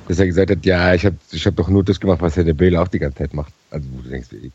Dass 0.07 0.17
er 0.17 0.25
gesagt 0.25 0.49
hat, 0.49 0.65
ja, 0.65 0.95
ich 0.95 1.05
habe 1.05 1.17
ich 1.31 1.45
hab 1.45 1.55
doch 1.55 1.69
nur 1.69 1.83
das 1.83 1.99
gemacht, 1.99 2.21
was 2.21 2.35
Herr 2.37 2.43
der 2.43 2.55
Bale 2.55 2.81
auch 2.81 2.87
die 2.87 2.97
ganze 2.97 3.19
Zeit 3.19 3.35
macht. 3.35 3.53
Also 3.69 3.87
wo 3.93 4.01
du 4.01 4.09
denkst, 4.09 4.29
ey, 4.31 4.51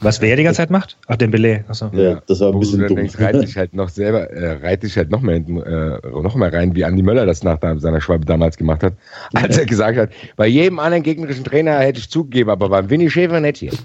Was 0.00 0.20
wer 0.20 0.36
die 0.36 0.42
ganze 0.42 0.58
Zeit 0.58 0.70
macht? 0.70 0.96
Ach, 1.06 1.16
den 1.16 1.30
Belay. 1.30 1.64
Achso. 1.68 1.90
Ja, 1.92 2.22
das 2.26 2.40
war 2.40 2.48
ein 2.48 2.54
Wo 2.54 2.58
bisschen 2.60 2.78
du 2.78 2.84
dann 2.84 2.88
dumm. 2.88 2.96
denkst, 2.98 3.18
reiht 3.18 3.34
dich 3.42 3.56
halt 3.56 3.74
noch 3.74 3.88
selber, 3.88 4.30
äh, 4.30 4.52
reiht 4.62 4.82
dich 4.82 4.96
halt 4.96 5.10
noch 5.10 5.20
mehr, 5.20 5.34
hinten, 5.34 5.62
äh, 5.62 5.98
noch 6.22 6.34
mehr 6.34 6.52
rein, 6.52 6.74
wie 6.74 6.84
Andi 6.84 7.02
Möller 7.02 7.26
das 7.26 7.42
nach 7.42 7.58
seiner 7.60 8.00
Schwalbe 8.00 8.24
damals 8.24 8.56
gemacht 8.56 8.82
hat, 8.82 8.94
als 9.34 9.58
er 9.58 9.66
gesagt 9.66 9.98
hat, 9.98 10.10
bei 10.36 10.46
jedem 10.46 10.78
anderen 10.78 11.02
gegnerischen 11.02 11.44
Trainer 11.44 11.78
hätte 11.78 11.98
ich 11.98 12.10
zugegeben, 12.10 12.50
aber 12.50 12.68
beim 12.68 12.88
Winnie 12.90 13.10
Schäfer 13.10 13.40
nicht 13.40 13.58
hier. 13.58 13.72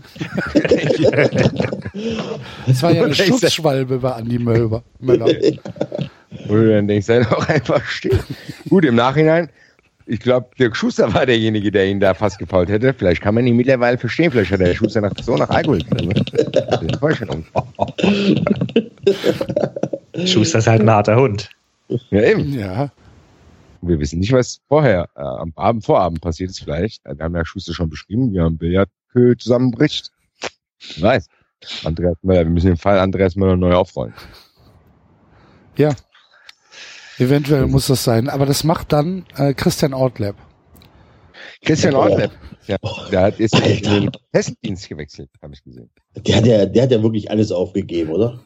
Das 2.67 2.81
war 2.83 2.91
ja 2.93 3.03
eine 3.03 3.13
Schutzschwalbe 3.13 3.97
bei 3.99 4.11
Andi 4.13 4.39
Möller. 4.39 4.83
Möller. 4.99 5.27
Wo 6.47 6.55
du 6.55 6.69
dann 6.69 6.87
denkst, 6.87 7.05
sei 7.05 7.19
doch 7.19 7.47
einfach 7.49 7.83
still. 7.85 8.19
Gut, 8.69 8.85
im 8.85 8.95
Nachhinein, 8.95 9.49
ich 10.05 10.19
glaube, 10.19 10.49
Dirk 10.57 10.75
Schuster 10.75 11.13
war 11.13 11.25
derjenige, 11.25 11.71
der 11.71 11.87
ihn 11.87 11.99
da 11.99 12.13
fast 12.13 12.39
gefault 12.39 12.69
hätte. 12.69 12.93
Vielleicht 12.93 13.21
kann 13.21 13.35
man 13.35 13.45
ihn 13.47 13.55
mittlerweile 13.55 13.97
verstehen. 13.97 14.31
Vielleicht 14.31 14.51
hat 14.51 14.59
der 14.59 14.73
Schuster 14.73 15.01
nach, 15.01 15.13
so 15.21 15.35
nach 15.35 15.49
Alkohol 15.49 15.81
Vorstellung. 16.99 17.45
Schuster 20.25 20.59
ist 20.59 20.67
halt 20.67 20.81
ein 20.81 20.89
harter 20.89 21.15
Hund. 21.15 21.49
Ja, 22.09 22.21
eben. 22.21 22.53
Ja. 22.53 22.91
Wir 23.81 23.99
wissen 23.99 24.19
nicht, 24.19 24.31
was 24.31 24.61
vorher, 24.67 25.09
äh, 25.15 25.21
am 25.21 25.53
Abend, 25.55 25.85
Vorabend 25.85 26.21
passiert 26.21 26.51
ist 26.51 26.63
vielleicht. 26.63 27.03
Wir 27.05 27.23
haben 27.23 27.35
ja 27.35 27.43
Schuster 27.43 27.73
schon 27.73 27.89
beschrieben, 27.89 28.31
wie 28.31 28.37
er 28.37 28.45
am 28.45 28.57
Billardkö 28.57 29.35
zusammenbricht. 29.37 30.11
Ich 30.79 31.01
weiß. 31.01 31.27
Andreas 31.83 32.17
Möller, 32.21 32.43
wir 32.43 32.51
müssen 32.51 32.67
den 32.67 32.77
Fall 32.77 32.99
Andreas 32.99 33.35
Möller 33.35 33.55
neu 33.55 33.73
aufrollen. 33.73 34.13
Ja. 35.77 35.95
Eventuell 37.17 37.67
muss 37.67 37.87
das 37.87 38.03
sein. 38.03 38.29
Aber 38.29 38.45
das 38.45 38.63
macht 38.63 38.91
dann 38.93 39.25
äh, 39.37 39.53
Christian 39.53 39.93
Ortlab. 39.93 40.35
Christian. 41.63 41.95
Ortleb, 41.95 42.31
ja, 42.67 42.77
der 43.11 43.21
hat 43.21 43.39
jetzt 43.39 43.59
in 43.59 43.83
den 43.83 44.11
Testdienst 44.31 44.89
gewechselt, 44.89 45.29
habe 45.41 45.53
ich 45.53 45.63
gesehen. 45.63 45.89
Der 46.15 46.35
hat, 46.35 46.45
ja, 46.45 46.65
der 46.65 46.83
hat 46.83 46.91
ja 46.91 47.01
wirklich 47.01 47.29
alles 47.29 47.51
aufgegeben, 47.51 48.11
oder? 48.11 48.39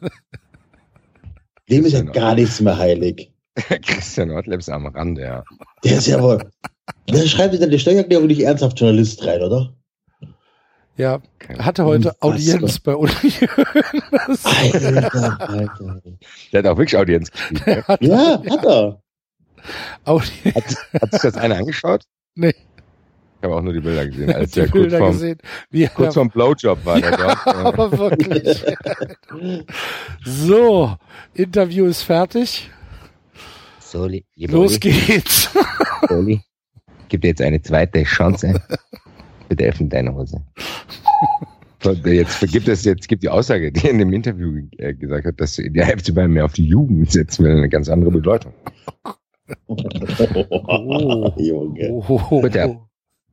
Dem 1.70 1.84
ist 1.84 1.92
ja 1.92 2.02
gar 2.02 2.34
nichts 2.34 2.60
mehr 2.60 2.76
heilig. 2.76 3.32
Christian 3.82 4.30
Ortleb 4.30 4.60
ist 4.60 4.68
am 4.68 4.86
Rande, 4.86 5.22
ja. 5.22 5.44
Der 5.84 5.98
ist 5.98 6.06
ja 6.06 6.22
wohl. 6.22 6.38
Der 7.08 7.26
schreibt 7.26 7.54
in 7.54 7.60
seine 7.60 7.78
Steuererklärung 7.78 8.26
nicht 8.26 8.40
ernsthaft 8.40 8.78
Journalist 8.78 9.24
rein, 9.26 9.42
oder? 9.42 9.74
Ja. 10.96 11.20
Hatte 11.58 11.84
heute. 11.84 12.14
Audienz 12.20 12.78
bei 12.80 12.96
Uli. 12.96 13.12
Alter. 14.44 16.02
Der 16.52 16.58
hat 16.58 16.66
auch 16.66 16.78
wirklich 16.78 16.96
Audienz 16.96 17.30
gespielt. 17.30 17.86
Ne? 17.88 17.98
Ja, 18.00 18.42
hat 18.48 18.64
er. 18.64 19.02
Audi 20.04 20.52
Hat, 20.54 20.64
hat 21.00 21.12
sich 21.12 21.22
das 21.22 21.36
einer 21.36 21.56
angeschaut? 21.56 22.04
Nee. 22.34 22.54
Ich 23.38 23.42
habe 23.42 23.56
auch 23.56 23.62
nur 23.62 23.72
die 23.72 23.80
Bilder 23.80 24.06
gesehen, 24.06 24.32
als 24.32 24.50
die 24.52 24.60
der 24.60 24.68
kurz 24.70 24.82
Bilder 24.82 24.98
vorm, 24.98 25.12
gesehen. 25.12 25.38
Wie 25.70 25.86
kurz 25.88 26.14
vorm 26.14 26.30
Blowjob 26.30 26.84
war. 26.84 27.00
Der 27.00 27.16
dort, 27.16 27.46
äh, 27.46 27.50
aber 27.50 27.98
wirklich. 27.98 28.64
So, 30.24 30.96
Interview 31.34 31.86
ist 31.86 32.02
fertig. 32.02 32.70
Soli, 33.80 34.24
Los 34.36 34.80
geht's. 34.80 35.50
Soli, 36.08 36.40
gib 37.08 37.20
dir 37.22 37.28
jetzt 37.28 37.42
eine 37.42 37.60
zweite 37.62 38.02
Chance. 38.04 38.60
Bitte 39.48 39.64
öffne 39.64 39.88
deine 39.88 40.14
Hose. 40.14 40.42
So, 41.82 41.92
Jetzt 41.92 42.40
gibt 42.52 42.68
es 42.68 42.84
jetzt 42.84 43.06
gibt 43.06 43.22
die 43.22 43.28
Aussage, 43.28 43.70
die 43.70 43.84
er 43.84 43.90
in 43.90 43.98
dem 43.98 44.12
Interview 44.12 44.62
äh, 44.78 44.94
gesagt 44.94 45.26
hat, 45.26 45.40
dass 45.40 45.56
die 45.56 45.82
Hälfte 45.82 46.12
bei 46.12 46.26
mir 46.26 46.44
auf 46.44 46.54
die 46.54 46.66
Jugend 46.66 47.12
setzen 47.12 47.44
will, 47.44 47.52
eine 47.52 47.68
ganz 47.68 47.88
andere 47.88 48.10
Bedeutung. 48.10 48.52
Oh, 49.66 49.76
Junge. 51.36 51.90
Oh, 52.08 52.40
Bitte. 52.40 52.78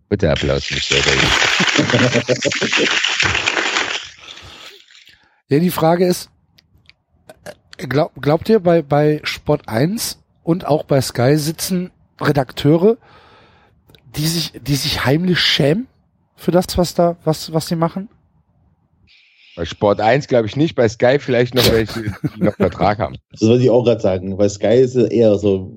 Bitte 0.09 0.31
Applaus. 0.31 0.67
Daly. 0.67 1.17
Ja, 5.49 5.59
die 5.59 5.69
Frage 5.69 6.07
ist, 6.07 6.31
äh, 7.77 7.85
glaub, 7.85 8.19
glaubt 8.19 8.49
ihr, 8.49 8.59
bei, 8.59 8.81
bei 8.81 9.19
Sport 9.23 9.67
1 9.67 10.19
und 10.41 10.65
auch 10.65 10.83
bei 10.83 10.99
Sky 10.99 11.37
sitzen 11.37 11.91
Redakteure, 12.19 12.97
die 14.15 14.25
sich, 14.25 14.53
die 14.59 14.75
sich 14.75 15.05
heimlich 15.05 15.39
schämen 15.39 15.87
für 16.43 16.51
das, 16.51 16.77
was 16.77 16.93
da, 16.93 17.17
was, 17.23 17.51
was 17.53 17.67
sie 17.67 17.75
machen? 17.75 18.09
Bei 19.55 19.65
Sport 19.65 20.01
1 20.01 20.27
glaube 20.27 20.47
ich 20.47 20.55
nicht, 20.55 20.75
bei 20.75 20.89
Sky 20.89 21.17
vielleicht 21.19 21.55
noch 21.55 21.63
welche, 21.71 22.13
die 22.35 22.43
noch 22.43 22.55
Vertrag 22.55 22.99
haben. 22.99 23.15
Das 23.31 23.41
wollte 23.41 23.63
ich 23.63 23.69
auch 23.69 23.83
gerade 23.83 24.01
sagen. 24.01 24.35
Bei 24.37 24.49
Sky 24.49 24.79
ist 24.79 24.95
es 24.95 25.09
eher 25.09 25.37
so. 25.37 25.71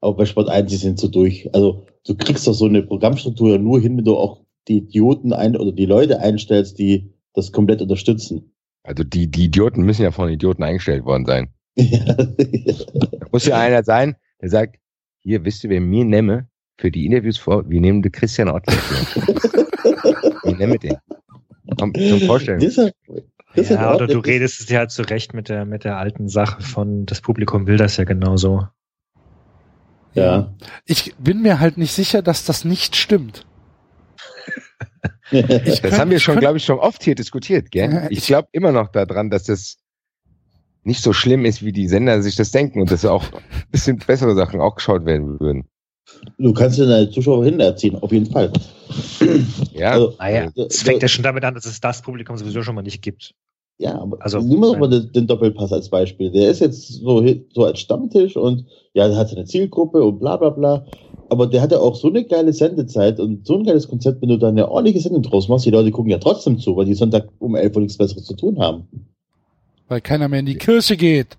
Aber 0.00 0.14
bei 0.14 0.26
Sport 0.26 0.48
1, 0.48 0.70
die 0.70 0.76
sind 0.76 0.98
so 0.98 1.08
durch. 1.08 1.52
Also, 1.54 1.86
du 2.06 2.16
kriegst 2.16 2.46
doch 2.46 2.52
so 2.52 2.66
eine 2.66 2.82
Programmstruktur 2.82 3.52
ja 3.52 3.58
nur 3.58 3.80
hin, 3.80 3.96
wenn 3.96 4.04
du 4.04 4.16
auch 4.16 4.42
die 4.68 4.78
Idioten 4.78 5.32
ein 5.32 5.56
oder 5.56 5.72
die 5.72 5.86
Leute 5.86 6.20
einstellst, 6.20 6.78
die 6.78 7.12
das 7.34 7.52
komplett 7.52 7.80
unterstützen. 7.80 8.52
Also 8.82 9.04
die, 9.04 9.30
die 9.30 9.44
Idioten 9.44 9.82
müssen 9.82 10.02
ja 10.02 10.12
von 10.12 10.28
Idioten 10.28 10.62
eingestellt 10.62 11.04
worden 11.04 11.26
sein. 11.26 11.48
Da 11.76 13.26
muss 13.30 13.44
ja 13.44 13.58
einer 13.58 13.84
sein, 13.84 14.16
der 14.40 14.48
sagt, 14.48 14.76
hier, 15.20 15.44
wisst 15.44 15.62
ihr, 15.62 15.70
wer 15.70 15.80
mir 15.80 16.04
nehme 16.04 16.48
für 16.78 16.90
die 16.90 17.06
Interviews 17.06 17.36
vor, 17.38 17.68
wir 17.68 17.80
nehmen 17.80 18.02
den 18.02 18.12
Christian 18.12 18.48
Ortler. 18.48 18.74
Wir 20.44 20.56
nehmen 20.58 20.78
den. 20.78 20.96
Komm, 21.78 21.92
zum 21.94 22.20
Vorstellen. 22.20 22.60
Das 22.60 22.78
ist 23.54 23.70
ja- 23.70 23.94
oder 23.94 24.06
du 24.06 24.18
redest 24.20 24.60
es 24.60 24.68
ja 24.68 24.78
halt 24.80 24.90
zurecht 24.90 25.34
mit 25.34 25.48
der, 25.48 25.64
mit 25.64 25.84
der 25.84 25.96
alten 25.98 26.28
Sache 26.28 26.62
von, 26.62 27.04
das 27.06 27.20
Publikum 27.20 27.66
will 27.66 27.76
das 27.76 27.96
ja 27.96 28.04
genauso. 28.04 28.66
Ja. 30.14 30.54
Ich 30.86 31.14
bin 31.18 31.42
mir 31.42 31.60
halt 31.60 31.76
nicht 31.76 31.92
sicher, 31.92 32.22
dass 32.22 32.44
das 32.44 32.64
nicht 32.64 32.96
stimmt. 32.96 33.44
Ich 35.30 35.46
Das 35.46 35.82
könnt- 35.82 35.98
haben 35.98 36.10
wir 36.10 36.20
schon, 36.20 36.38
glaube 36.38 36.56
ich, 36.56 36.64
schon 36.64 36.78
oft 36.78 37.02
hier 37.02 37.14
diskutiert, 37.14 37.74
Ja, 37.74 37.86
gell? 37.86 38.06
ich- 38.10 38.18
Ich 38.18 38.26
glaube 38.28 38.48
immer 38.52 38.72
noch 38.72 38.88
daran, 38.88 39.28
dass 39.28 39.44
das 39.44 39.76
nicht 40.84 41.02
so 41.02 41.12
schlimm 41.12 41.44
ist, 41.44 41.62
wie 41.62 41.72
die 41.72 41.86
Sender 41.86 42.22
sich 42.22 42.34
das 42.34 42.50
denken 42.50 42.80
und 42.80 42.90
dass 42.90 43.04
auch 43.04 43.30
ein 43.34 43.42
bisschen 43.70 43.98
bessere 43.98 44.34
Sachen 44.34 44.60
auch 44.60 44.76
geschaut 44.76 45.04
werden 45.04 45.38
würden. 45.38 45.68
Du 46.38 46.52
kannst 46.52 46.78
deine 46.78 47.10
Zuschauer 47.10 47.44
hinterziehen, 47.44 47.96
auf 47.96 48.12
jeden 48.12 48.30
Fall. 48.30 48.52
Ja, 49.74 49.92
Also, 49.92 50.14
Naja, 50.18 50.50
äh, 50.54 50.62
es 50.62 50.82
fängt 50.82 51.02
ja 51.02 51.08
schon 51.08 51.22
damit 51.22 51.44
an, 51.44 51.54
dass 51.54 51.66
es 51.66 51.80
das 51.80 52.02
Publikum 52.02 52.36
sowieso 52.36 52.62
schon 52.62 52.74
mal 52.74 52.82
nicht 52.82 53.02
gibt. 53.02 53.34
Ja, 53.78 54.00
aber 54.00 54.16
Also, 54.20 54.38
also, 54.38 54.48
nehmen 54.48 54.60
wir 54.60 54.72
doch 54.72 54.78
mal 54.78 54.90
den, 54.90 55.12
den 55.12 55.26
Doppelpass 55.26 55.72
als 55.72 55.88
Beispiel. 55.88 56.30
Der 56.30 56.50
ist 56.50 56.60
jetzt 56.60 57.00
so, 57.00 57.24
so 57.52 57.64
als 57.64 57.78
Stammtisch 57.78 58.36
und 58.36 58.64
ja, 58.92 59.06
der 59.06 59.16
hat 59.16 59.28
seine 59.30 59.44
Zielgruppe 59.44 60.02
und 60.02 60.18
bla 60.18 60.36
bla 60.36 60.50
bla. 60.50 60.84
Aber 61.30 61.46
der 61.46 61.60
hat 61.60 61.72
ja 61.72 61.78
auch 61.78 61.94
so 61.94 62.08
eine 62.08 62.24
geile 62.24 62.52
Sendezeit 62.52 63.20
und 63.20 63.46
so 63.46 63.56
ein 63.56 63.64
geiles 63.64 63.86
Konzept, 63.86 64.22
wenn 64.22 64.30
du 64.30 64.38
da 64.38 64.48
eine 64.48 64.68
ordentliche 64.68 65.00
Sendung 65.00 65.22
draus 65.22 65.48
machst. 65.48 65.66
Die 65.66 65.70
Leute 65.70 65.90
gucken 65.90 66.10
ja 66.10 66.18
trotzdem 66.18 66.58
zu, 66.58 66.76
weil 66.76 66.86
die 66.86 66.94
Sonntag 66.94 67.28
um 67.38 67.54
11 67.54 67.76
Uhr 67.76 67.82
nichts 67.82 67.98
Besseres 67.98 68.24
zu 68.24 68.34
tun 68.34 68.58
haben. 68.58 68.88
Weil 69.88 70.00
keiner 70.00 70.28
mehr 70.28 70.40
in 70.40 70.46
die 70.46 70.56
Kirche 70.56 70.96
geht. 70.96 71.37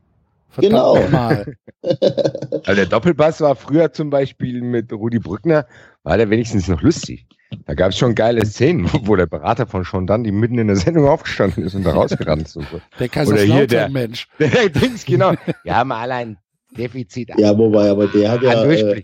Verdammt 0.50 0.74
Genau. 0.74 0.96
nochmal. 0.96 1.56
Also 1.82 2.76
der 2.76 2.86
Doppelpass 2.88 3.40
war 3.40 3.56
früher 3.56 3.94
zum 3.94 4.10
Beispiel 4.10 4.62
mit 4.62 4.92
Rudi 4.92 5.20
Brückner, 5.20 5.66
war 6.04 6.18
der 6.18 6.30
wenigstens 6.30 6.68
noch 6.68 6.82
lustig. 6.82 7.26
Da 7.66 7.74
gab 7.74 7.92
es 7.92 7.98
schon 7.98 8.16
geile 8.16 8.46
Szenen, 8.46 8.90
wo 9.06 9.16
der 9.16 9.28
Berater 9.28 9.66
von 9.66 9.86
Sean 9.86 10.06
Dundee 10.06 10.32
mitten 10.34 10.58
in 10.60 10.68
der 10.68 10.76
Sendung 10.76 11.08
aufgestanden 11.08 11.64
ist 11.64 11.76
und 11.76 11.84
da 11.86 11.92
rausgerannt 11.94 12.48
ist. 12.48 12.58
und 12.58 12.68
so. 12.70 12.78
Der 12.78 12.82
hier 12.82 13.08
der- 13.08 13.10
Kaiserslautern-Mensch. 13.10 14.28
Der 14.40 14.70
Dings, 14.70 15.06
genau. 15.06 15.34
Wir 15.64 15.76
haben 15.76 15.92
alle 15.94 16.14
ein 16.16 16.38
Defizit 16.78 17.32
Ja, 17.38 17.58
wobei, 17.58 17.90
aber 17.90 18.08
der 18.08 18.30
hat 18.32 18.42
ja, 18.44 18.64
äh, 18.66 19.02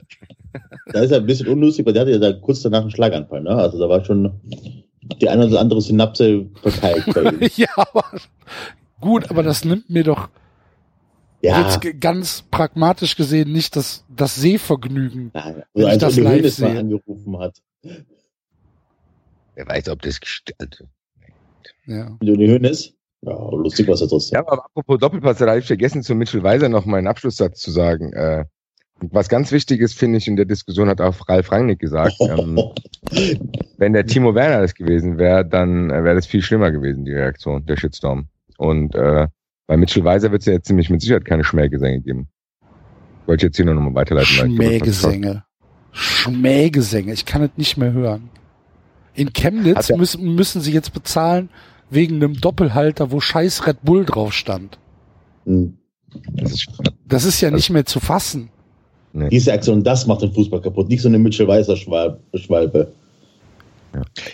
da 0.92 1.00
ist 1.02 1.12
ja 1.12 1.18
ein 1.18 1.26
bisschen 1.26 1.48
unlustig, 1.48 1.86
weil 1.86 1.94
der 1.94 2.02
hatte 2.02 2.12
ja 2.12 2.20
da 2.20 2.34
kurz 2.34 2.62
danach 2.62 2.82
einen 2.82 2.92
Schlaganfall, 2.92 3.42
ne? 3.42 3.52
Also 3.52 3.80
da 3.80 3.88
war 3.88 4.04
schon 4.04 4.32
die 5.22 5.30
eine 5.30 5.48
oder 5.48 5.60
andere 5.62 5.82
Synapse 5.82 6.46
verteilt 6.62 7.06
ja, 7.58 7.68
aber 7.78 8.04
gut, 9.00 9.30
aber 9.32 9.44
das 9.44 9.64
nimmt 9.66 9.90
mir 9.90 10.04
doch 10.04 10.30
Ja, 11.46 11.62
jetzt 11.64 11.82
ge- 11.82 11.94
ganz 12.00 12.44
pragmatisch 12.52 13.16
gesehen 13.16 13.52
nicht 13.52 13.76
das, 13.76 14.06
das 14.10 14.36
Sehvergnügen. 14.36 15.32
ja 15.34 15.56
wenn 15.74 15.86
also 15.86 15.88
ich 15.88 15.88
als 15.88 15.98
das 16.00 16.16
live 16.18 16.42
mal 16.44 16.50
sehe. 16.72 16.80
angerufen 16.80 17.40
hat. 17.40 17.62
Wer 19.56 19.68
weiß, 19.68 19.90
ob 19.90 20.02
das 20.02 20.20
gestimmt 20.20 20.84
Ja. 21.86 22.18
Mit 22.20 22.30
Uli 22.30 22.48
Hoeneß. 22.48 22.94
Ja, 23.22 23.50
lustig, 23.52 23.88
was 23.88 24.02
er 24.02 24.08
trotzdem. 24.08 24.36
Ja, 24.36 24.42
aber 24.42 24.66
apropos 24.66 25.00
Doppelpass, 25.00 25.38
da 25.40 25.48
habe 25.48 25.60
ich 25.60 25.66
vergessen, 25.66 26.04
zu 26.04 26.14
Mitchell 26.14 26.44
Weiser 26.44 26.70
noch 26.70 26.86
meinen 26.86 27.08
Abschlusssatz 27.08 27.60
zu 27.60 27.72
sagen. 27.72 28.14
Äh, 28.14 28.46
was 29.00 29.30
ganz 29.30 29.52
wichtig 29.52 29.82
ist, 29.82 29.98
finde 29.98 30.18
ich, 30.20 30.28
in 30.28 30.36
der 30.36 30.46
Diskussion 30.46 30.90
hat 30.90 31.02
auch 31.02 31.28
Ralf 31.28 31.52
Rangnick 31.52 31.80
gesagt, 31.80 32.16
ähm, 32.20 32.62
wenn 33.78 33.94
der 33.94 34.06
Timo 34.06 34.36
Werner 34.36 34.62
das 34.62 34.76
gewesen 34.76 35.18
wäre, 35.18 35.46
dann 35.46 35.90
äh, 35.90 36.04
wäre 36.04 36.16
das 36.16 36.28
viel 36.28 36.42
schlimmer 36.42 36.72
gewesen, 36.72 37.06
die 37.06 37.14
Reaktion, 37.14 37.66
der 37.66 37.78
Shitstorm. 37.78 38.28
Und 38.58 38.94
äh, 38.96 39.28
bei 39.68 39.78
Mitchell 39.78 40.04
Weiser 40.04 40.32
wird 40.32 40.42
es 40.42 40.46
ja 40.46 40.54
jetzt 40.54 40.68
ziemlich 40.68 40.90
mit 40.90 41.02
Sicherheit 41.02 41.26
keine 41.26 41.44
Schmähgesänge 41.44 42.02
geben. 42.02 42.28
Wollte 43.26 43.46
ich 43.46 43.50
jetzt 43.50 43.56
hier 43.56 43.66
nur 43.66 43.76
noch 43.76 43.82
mal 43.82 43.96
weiterleiten. 43.96 44.28
Schmähgesänge. 44.28 45.44
Schmähgesänge. 45.92 47.14
Ich 47.14 47.26
kann 47.26 47.42
es 47.42 47.52
nicht 47.58 47.78
mehr 47.78 47.92
hören. 47.94 48.30
In 49.14 49.34
Chemnitz 49.34 49.90
müssen, 49.92 50.36
müssen 50.36 50.62
sie 50.62 50.72
jetzt 50.72 50.94
bezahlen 50.94 51.50
wegen 51.90 52.16
einem 52.16 52.34
Doppelhalter, 52.40 53.12
wo 53.12 53.20
scheiß 53.20 53.66
Red 53.66 53.82
Bull 53.84 54.06
drauf 54.06 54.34
stand. 54.34 54.78
Hm. 55.46 55.78
Das 56.34 56.52
ist, 56.52 56.68
Das 57.08 57.26
ist 57.26 57.42
ja 57.42 57.52
nicht 57.52 57.70
mehr 57.70 57.86
zu 57.86 58.00
fassen. 58.00 58.50
Diese 59.14 59.54
Aktion, 59.54 59.84
das 59.84 60.08
macht 60.08 60.22
den 60.22 60.34
Fußball 60.34 60.62
kaputt, 60.62 60.90
nicht 60.90 61.02
so 61.02 61.08
eine 61.08 61.18
Mitchell 61.18 61.48
Weißer 61.48 61.78
Schwalbe. 61.78 62.92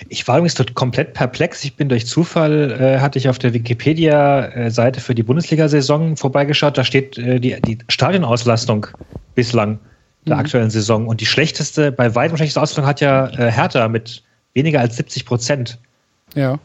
Ich 0.10 0.28
war 0.28 0.38
übrigens 0.38 0.56
komplett 0.74 1.14
perplex. 1.14 1.64
Ich 1.64 1.76
bin 1.76 1.90
durch 1.90 2.08
Zufall, 2.08 2.72
äh, 2.72 3.00
hatte 3.00 3.20
ich 3.20 3.30
auf 3.30 3.40
der 3.40 3.54
Wikipedia-Seite 3.54 5.00
für 5.00 5.16
die 5.16 5.24
Bundesliga-Saison 5.24 6.18
vorbeigeschaut. 6.18 6.78
Da 6.78 6.84
steht 6.84 7.18
äh, 7.18 7.40
die, 7.40 7.60
die 7.62 7.78
Stadionauslastung 7.90 8.88
bislang 9.36 9.80
der 10.26 10.36
Mhm. 10.36 10.40
aktuellen 10.42 10.70
Saison. 10.70 11.08
Und 11.08 11.22
die 11.22 11.26
schlechteste, 11.26 11.92
bei 11.92 12.14
weitem 12.16 12.38
schlechteste 12.38 12.62
Auslastung 12.62 12.86
hat 12.86 13.02
ja 13.02 13.28
äh, 13.30 13.52
Hertha 13.52 13.88
mit 13.88 14.24
weniger 14.54 14.80
als 14.80 14.98
70 14.98 15.26
Prozent. 15.26 15.80
Ja. 16.36 16.60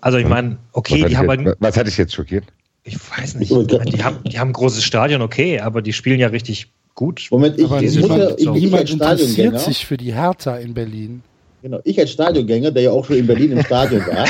Also 0.00 0.18
ich 0.18 0.26
meine, 0.26 0.58
okay, 0.72 1.02
was, 1.02 1.08
die 1.08 1.16
haben 1.16 1.28
halt, 1.28 1.40
jetzt, 1.40 1.56
was 1.60 1.76
hat 1.76 1.86
dich 1.86 1.96
jetzt 1.96 2.14
schockiert? 2.14 2.44
ich 2.84 2.98
weiß 3.18 3.36
nicht, 3.36 3.50
die 3.50 4.04
haben, 4.04 4.18
die 4.24 4.38
haben 4.38 4.50
ein 4.50 4.52
großes 4.52 4.84
Stadion, 4.84 5.22
okay, 5.22 5.58
aber 5.58 5.80
die 5.80 5.94
spielen 5.94 6.20
ja 6.20 6.28
richtig 6.28 6.68
gut. 6.94 7.26
Moment, 7.30 7.58
ich, 7.58 7.64
Aber 7.64 7.82
ich 7.82 7.96
ich, 7.96 8.04
ich 8.04 8.50
niemand 8.50 8.82
als 9.02 9.22
interessiert 9.22 9.58
sich 9.60 9.86
für 9.86 9.96
die 9.96 10.14
Hertha 10.14 10.56
in 10.58 10.74
Berlin. 10.74 11.22
Genau, 11.64 11.80
ich 11.84 11.98
als 11.98 12.12
Stadiongänger, 12.12 12.70
der 12.70 12.82
ja 12.84 12.90
auch 12.90 13.04
schon 13.04 13.16
in 13.16 13.26
Berlin 13.26 13.52
im 13.52 13.62
Stadion 13.64 14.02
war, 14.06 14.26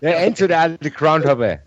Der 0.00 0.20
Enzo, 0.20 0.46
der 0.46 0.60
alte 0.60 0.90
Groundhopper. 0.90 1.58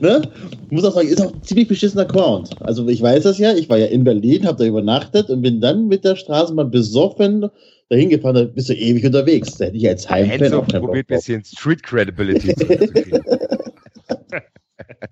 ne? 0.00 0.22
Ich 0.64 0.70
muss 0.70 0.84
auch 0.84 0.94
sagen, 0.94 1.08
ist 1.08 1.20
auch 1.20 1.32
ein 1.32 1.42
ziemlich 1.42 1.68
beschissener 1.68 2.02
Account. 2.02 2.50
Also 2.62 2.88
ich 2.88 3.02
weiß 3.02 3.24
das 3.24 3.38
ja, 3.38 3.52
ich 3.54 3.68
war 3.68 3.76
ja 3.76 3.86
in 3.86 4.02
Berlin, 4.02 4.46
habe 4.46 4.58
da 4.58 4.64
übernachtet 4.64 5.28
und 5.28 5.42
bin 5.42 5.60
dann 5.60 5.88
mit 5.88 6.04
der 6.04 6.16
Straßenbahn 6.16 6.70
besoffen 6.70 7.48
dahin 7.88 8.08
gefahren, 8.10 8.34
da 8.34 8.44
bist 8.44 8.68
du 8.68 8.74
ewig 8.74 9.04
unterwegs. 9.04 9.58
Da 9.58 9.66
hätte 9.66 9.76
ich 9.76 9.86
als 9.86 10.08
Heimfan 10.08 10.40
Enzo 10.40 10.58
auch 10.60 10.66
probiert 10.66 11.10
ein 11.10 11.16
bisschen 11.16 11.44
Street 11.44 11.82
Credibility 11.82 12.54
zurückzukriegen. 12.54 13.24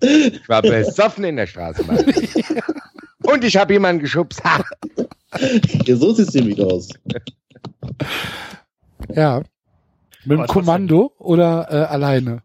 Ich 0.01 0.47
war 0.47 0.61
besoffen 0.61 1.23
in 1.23 1.37
der 1.37 1.47
Straßenbahn. 1.47 1.97
Und 3.23 3.43
ich 3.43 3.57
habe 3.57 3.73
jemanden 3.73 4.01
geschubst. 4.01 4.41
Ja, 5.85 5.95
so 5.95 6.13
sieht 6.13 6.27
es 6.29 6.33
nämlich 6.33 6.61
aus. 6.61 6.89
Ja. 9.13 9.41
Mit 10.25 10.39
dem. 10.39 10.47
Kommando 10.47 11.11
oder 11.19 11.67
äh, 11.69 11.75
alleine? 11.85 12.41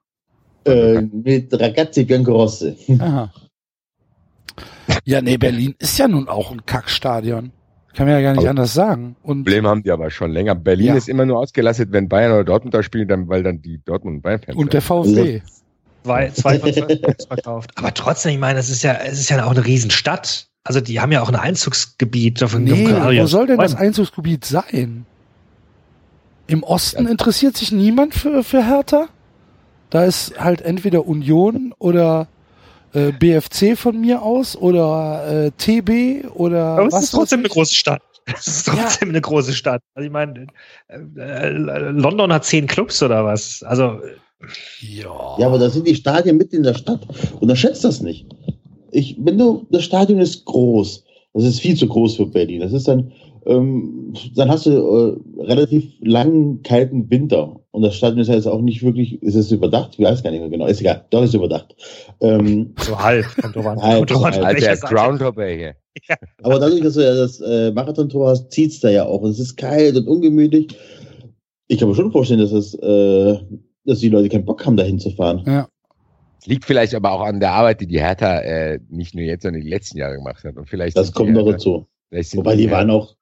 Äh, 0.67 1.01
mit 1.01 1.59
Ragazzi 1.59 2.05
Biancorosse. 2.05 2.77
Aha. 2.99 3.33
Ja, 5.05 5.23
nee, 5.23 5.39
Berlin 5.39 5.75
ist 5.79 5.99
ja 5.99 6.09
nun 6.09 6.29
auch 6.29 6.51
ein 6.51 6.67
Kackstadion. 6.67 7.53
Kann 7.95 8.07
man 8.07 8.17
ja 8.17 8.23
gar 8.23 8.33
nicht 8.33 8.41
Aber- 8.41 8.51
anders 8.51 8.75
sagen. 8.75 9.17
Und 9.23 9.45
Problem 9.45 9.67
haben 9.67 9.83
die 9.83 9.91
aber 9.91 10.11
schon 10.11 10.31
länger. 10.33 10.55
Berlin 10.55 10.89
Ja. 10.89 10.95
ist 10.97 11.09
immer 11.09 11.25
nur 11.25 11.39
ausgelastet, 11.39 11.91
wenn 11.93 12.09
Bayern 12.09 12.33
oder 12.33 12.45
Dortmund 12.45 12.75
da 12.75 12.83
spielen, 12.83 13.09
dann, 13.09 13.29
weil 13.29 13.43
dann 13.43 13.63
die 13.63 13.81
Dortmund 13.85 14.17
und 14.17 14.23
Bayern-Fans 14.23 14.57
und 14.57 14.73
der. 14.73 14.83
VfB. 14.83 15.43
Zwei, 16.05 16.31
zwei 16.31 16.59
von 16.59 16.73
zwölf 16.73 17.01
verkauft. 17.29 17.71
Aber 17.77 17.93
trotzdem, 17.95 18.33
ich 18.33 18.39
meine, 18.39 18.59
es 18.59 18.71
ist 18.71 18.83
ja, 18.83 18.95
es 18.95 19.19
ist 19.21 19.29
ja 19.31 19.45
auch 19.45 19.51
eine 19.51 19.65
Riesenstadt. 19.65 20.49
Also 20.65 20.81
die 20.81 21.01
haben 21.01 21.13
ja 21.13 21.23
auch 21.23 21.29
ein 21.29 21.37
Einzugsgebiet. 21.37 22.41
Davon 22.43 22.65
Nee, 22.65 22.87
wo 23.03 23.11
ja 23.11 23.27
soll 23.27 23.47
denn 23.47 23.59
das. 23.59 23.75
Einzugsgebiet 23.75 24.45
sein? 24.45 25.07
Im 26.51 26.65
Osten 26.65 27.07
interessiert 27.07 27.57
sich 27.57 27.71
niemand 27.71 28.13
für, 28.13 28.43
für 28.43 28.67
Hertha? 28.67 29.09
Da 29.89 30.05
ist 30.05 30.33
halt 30.37 30.63
entweder 30.63 31.07
Union 31.07 31.73
oder 31.79 32.27
äh, 32.93 33.13
BFC 33.13 33.79
von 33.79 34.01
mir 34.01 34.23
aus 34.23 34.57
oder 34.57 35.47
äh, 35.47 35.51
TB 35.53 36.29
oder 36.35 36.65
Aber 36.65 36.87
es 36.89 36.93
was 36.93 37.05
ist 37.05 37.11
trotzdem 37.13 37.41
eine 37.41 37.49
große 37.49 37.75
Stadt. 37.75 38.03
Es 38.37 38.47
ist 38.47 38.67
trotzdem 38.67 39.11
eine 39.11 39.21
große 39.21 39.53
Stadt. 39.53 39.81
Also 39.95 40.07
ich 40.07 40.13
meine, 40.13 40.49
äh, 40.89 40.99
äh, 41.19 41.49
London 41.49 42.33
hat 42.33 42.45
zehn 42.45 42.67
Clubs 42.67 43.01
oder 43.03 43.25
was. 43.25 43.63
Also 43.63 44.01
Ja. 44.81 45.37
Ja, 45.39 45.47
aber 45.47 45.59
da 45.59 45.71
sind 45.71 45.87
die 45.87 45.95
Stadien 45.95 46.37
mitten 46.37 46.57
in 46.57 46.63
der 46.65 46.75
Stadt. 46.75 47.01
Unterschätzt 47.41 47.85
das 47.85 48.01
nicht. 48.01 48.27
Ich, 48.91 49.17
wenn 49.21 49.39
du, 49.39 49.67
das 49.71 49.85
Stadion 49.85 50.19
ist 50.19 50.45
groß. 50.47 51.05
Das 51.33 51.45
ist 51.45 51.61
viel 51.61 51.77
zu 51.77 51.87
groß 51.87 52.17
für 52.17 52.27
Berlin. 52.27 52.61
Das 52.61 52.73
ist 52.73 52.89
dann, 52.89 53.13
ähm, 53.47 54.15
dann 54.35 54.51
hast 54.51 54.67
du 54.67 54.71
äh, 54.71 55.43
relativ 55.43 55.93
langen, 56.01 56.63
kalten 56.63 57.11
Winter. 57.11 57.57
Und 57.73 57.83
das 57.83 57.95
Stadion 57.97 58.21
ist 58.21 58.29
ja 58.29 58.35
jetzt 58.35 58.47
auch 58.47 58.61
nicht 58.61 58.83
wirklich, 58.83 59.23
ist 59.23 59.37
es 59.37 59.53
überdacht? 59.53 59.95
Ich 59.97 60.05
weiß 60.05 60.23
gar 60.23 60.31
nicht 60.31 60.41
mehr 60.41 60.51
genau. 60.51 60.67
Ist 60.67 60.81
egal. 60.81 61.05
Doch, 61.11 61.23
ist 61.23 61.35
überdacht. 61.35 61.75
Ähm, 62.21 62.75
so 62.79 62.99
halb. 62.99 63.27
Kommt 63.41 63.57
drauf 63.57 63.67
an. 63.67 63.79
Halb, 63.83 64.11
Kommt 64.11 64.41
halb. 64.41 64.59
der. 64.59 64.77
Groundhopper 64.77 65.47
hier. 65.47 65.75
aber 66.43 66.59
dadurch, 66.59 66.83
dass 66.83 66.95
du 66.95 67.05
ja 67.05 67.15
das 67.15 67.41
äh, 67.41 67.71
Marathontor 67.73 68.31
hast, 68.31 68.51
zieht's 68.51 68.81
da 68.81 68.91
ja 68.91 69.05
auch. 69.07 69.21
Und 69.21 69.31
es 69.31 69.39
ist 69.41 69.57
kalt 69.57 69.97
und 69.97 70.09
ungemütlich. 70.09 70.69
Ich 71.69 71.79
kann 71.79 71.89
mir 71.89 71.95
schon 71.95 72.11
vorstellen, 72.13 72.41
dass 72.41 72.53
es, 72.53 72.75
äh, 72.75 73.39
dass 73.85 74.01
die 74.01 74.09
Leute 74.09 74.29
keinen 74.29 74.45
Bock 74.45 74.65
haben, 74.67 74.77
dahin 74.77 74.99
zu 74.99 75.11
fahren. 75.11 75.45
Ja. 75.47 75.69
Liegt 76.47 76.65
vielleicht 76.65 76.95
aber 76.95 77.13
auch 77.13 77.21
an 77.21 77.39
der 77.39 77.53
Arbeit, 77.53 77.81
die 77.83 77.87
die 77.87 78.01
Hertha 78.01 78.41
äh, 78.41 78.81
nicht 78.89 79.15
nur 79.15 79.25
jetzt, 79.25 79.43
sondern 79.43 79.63
die 79.63 79.69
letzten 79.69 79.99
Jahre 79.99 80.17
gemacht 80.17 80.43
hat. 80.43 80.57
Und 80.57 80.69
vielleicht 80.69 80.97
Das 80.97 81.13
kommt 81.13 81.29
die 81.29 81.33
noch 81.35 81.47
dazu. 81.47 81.87
Wobei 82.11 82.57
die 82.57 82.63
Hertha- 82.65 82.77
waren 82.79 82.91
auch, 82.91 83.15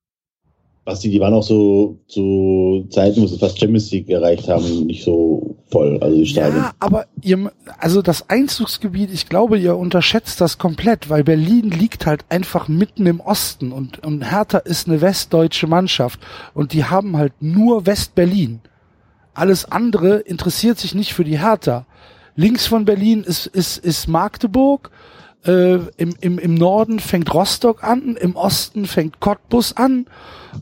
Basti, 0.88 1.10
die 1.10 1.20
waren 1.20 1.34
auch 1.34 1.42
so 1.42 1.98
zu 2.08 2.86
Zeiten, 2.88 3.20
wo 3.20 3.26
sie 3.26 3.36
fast 3.36 3.60
Champions 3.60 3.90
League 3.90 4.08
erreicht 4.08 4.48
haben, 4.48 4.86
nicht 4.86 5.04
so 5.04 5.58
voll. 5.70 5.98
Also 6.00 6.16
die. 6.22 6.32
Ja, 6.32 6.72
aber 6.78 7.04
ihr, 7.20 7.52
also 7.78 8.00
das 8.00 8.30
Einzugsgebiet, 8.30 9.12
ich 9.12 9.28
glaube, 9.28 9.58
ihr 9.58 9.76
unterschätzt 9.76 10.40
das 10.40 10.56
komplett, 10.56 11.10
weil 11.10 11.24
Berlin 11.24 11.68
liegt 11.68 12.06
halt 12.06 12.24
einfach 12.30 12.68
mitten 12.68 13.04
im 13.04 13.20
Osten 13.20 13.70
und, 13.70 14.02
und 14.02 14.30
Hertha 14.30 14.56
ist 14.56 14.88
eine 14.88 15.02
westdeutsche 15.02 15.66
Mannschaft 15.66 16.20
und 16.54 16.72
die 16.72 16.86
haben 16.86 17.18
halt 17.18 17.34
nur 17.40 17.84
West-Berlin. 17.84 18.60
Alles 19.34 19.70
andere 19.70 20.20
interessiert 20.20 20.78
sich 20.78 20.94
nicht 20.94 21.12
für 21.12 21.24
die 21.24 21.38
Hertha. 21.38 21.84
Links 22.34 22.66
von 22.66 22.86
Berlin 22.86 23.24
ist, 23.24 23.44
ist, 23.44 23.76
ist 23.76 24.08
Magdeburg, 24.08 24.90
äh, 25.46 25.74
im, 25.96 26.14
im, 26.20 26.38
im 26.38 26.54
Norden 26.54 26.98
fängt 27.00 27.32
Rostock 27.32 27.84
an, 27.84 28.16
im 28.20 28.36
Osten 28.36 28.86
fängt 28.86 29.20
Cottbus 29.20 29.76
an 29.76 30.06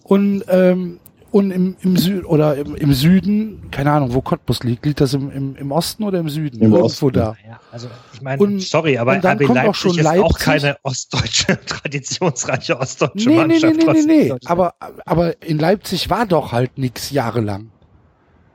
und 0.04 0.44
ähm, 0.48 1.00
und 1.32 1.50
im, 1.50 1.76
im 1.82 1.96
Süden 1.98 2.24
oder 2.24 2.56
im, 2.56 2.76
im 2.76 2.94
Süden, 2.94 3.68
keine 3.70 3.90
Ahnung, 3.92 4.14
wo 4.14 4.22
Cottbus 4.22 4.62
liegt, 4.62 4.86
liegt 4.86 5.00
das 5.02 5.12
im, 5.12 5.30
im, 5.30 5.56
im 5.56 5.70
Osten 5.70 6.04
oder 6.04 6.18
im 6.20 6.30
Süden? 6.30 6.56
Im 6.58 6.62
Irgendwo 6.72 6.84
Osten. 6.84 7.12
da. 7.12 7.36
Ja, 7.46 7.60
also 7.70 7.88
ich 8.14 8.22
meine, 8.22 8.42
Und- 8.42 8.62
sorry, 8.62 8.96
aber 8.96 9.14
und 9.16 9.24
dann 9.24 9.36
RB 9.36 9.46
kommt 9.46 9.58
auch 9.58 9.64
Leipzig 9.64 9.80
schon 9.82 9.98
ist 9.98 10.06
auch 10.06 10.14
Leipzig. 10.14 10.38
keine 10.38 10.76
ostdeutsche, 10.82 11.58
traditionsreiche 11.66 12.78
ostdeutsche 12.78 13.28
Nee, 13.28 13.34
nee, 13.36 13.58
nee, 13.58 13.60
Mannschaft. 13.60 13.74
nee, 13.76 13.78
nee, 13.78 13.84
trotzdem. 13.84 14.06
nee. 14.06 14.34
Aber, 14.46 14.74
aber 15.04 15.42
in 15.42 15.58
Leipzig 15.58 16.08
war 16.08 16.24
doch 16.26 16.52
halt 16.52 16.78
nix 16.78 17.10
jahrelang. 17.10 17.70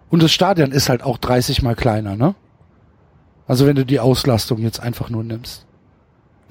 Und 0.09 0.23
das 0.23 0.31
Stadion 0.31 0.71
ist 0.71 0.89
halt 0.89 1.03
auch 1.03 1.17
30 1.19 1.61
mal 1.61 1.75
kleiner, 1.75 2.15
ne? 2.15 2.33
Also 3.47 3.67
wenn 3.67 3.75
du 3.75 3.85
die 3.85 3.99
Auslastung 3.99 4.59
jetzt 4.59 4.79
einfach 4.79 5.09
nur 5.09 5.23
nimmst. 5.23 5.67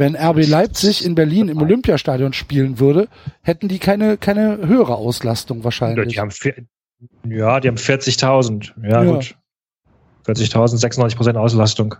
Wenn 0.00 0.16
RB 0.16 0.46
Leipzig 0.46 1.04
in 1.04 1.14
Berlin 1.14 1.48
im 1.48 1.60
Olympiastadion 1.60 2.32
spielen 2.32 2.78
würde, 2.78 3.06
hätten 3.42 3.68
die 3.68 3.78
keine, 3.78 4.16
keine 4.16 4.66
höhere 4.66 4.94
Auslastung 4.96 5.62
wahrscheinlich. 5.62 6.08
die 6.14 6.18
haben, 6.18 6.30
ja, 7.28 7.60
die 7.60 7.68
haben 7.68 7.76
40.000. 7.76 8.72
Ja, 8.82 9.04
Ja. 9.04 9.12
gut. 9.12 9.36
40.000, 10.24 10.78
96 10.78 11.18
Prozent 11.18 11.36
Auslastung. 11.36 11.96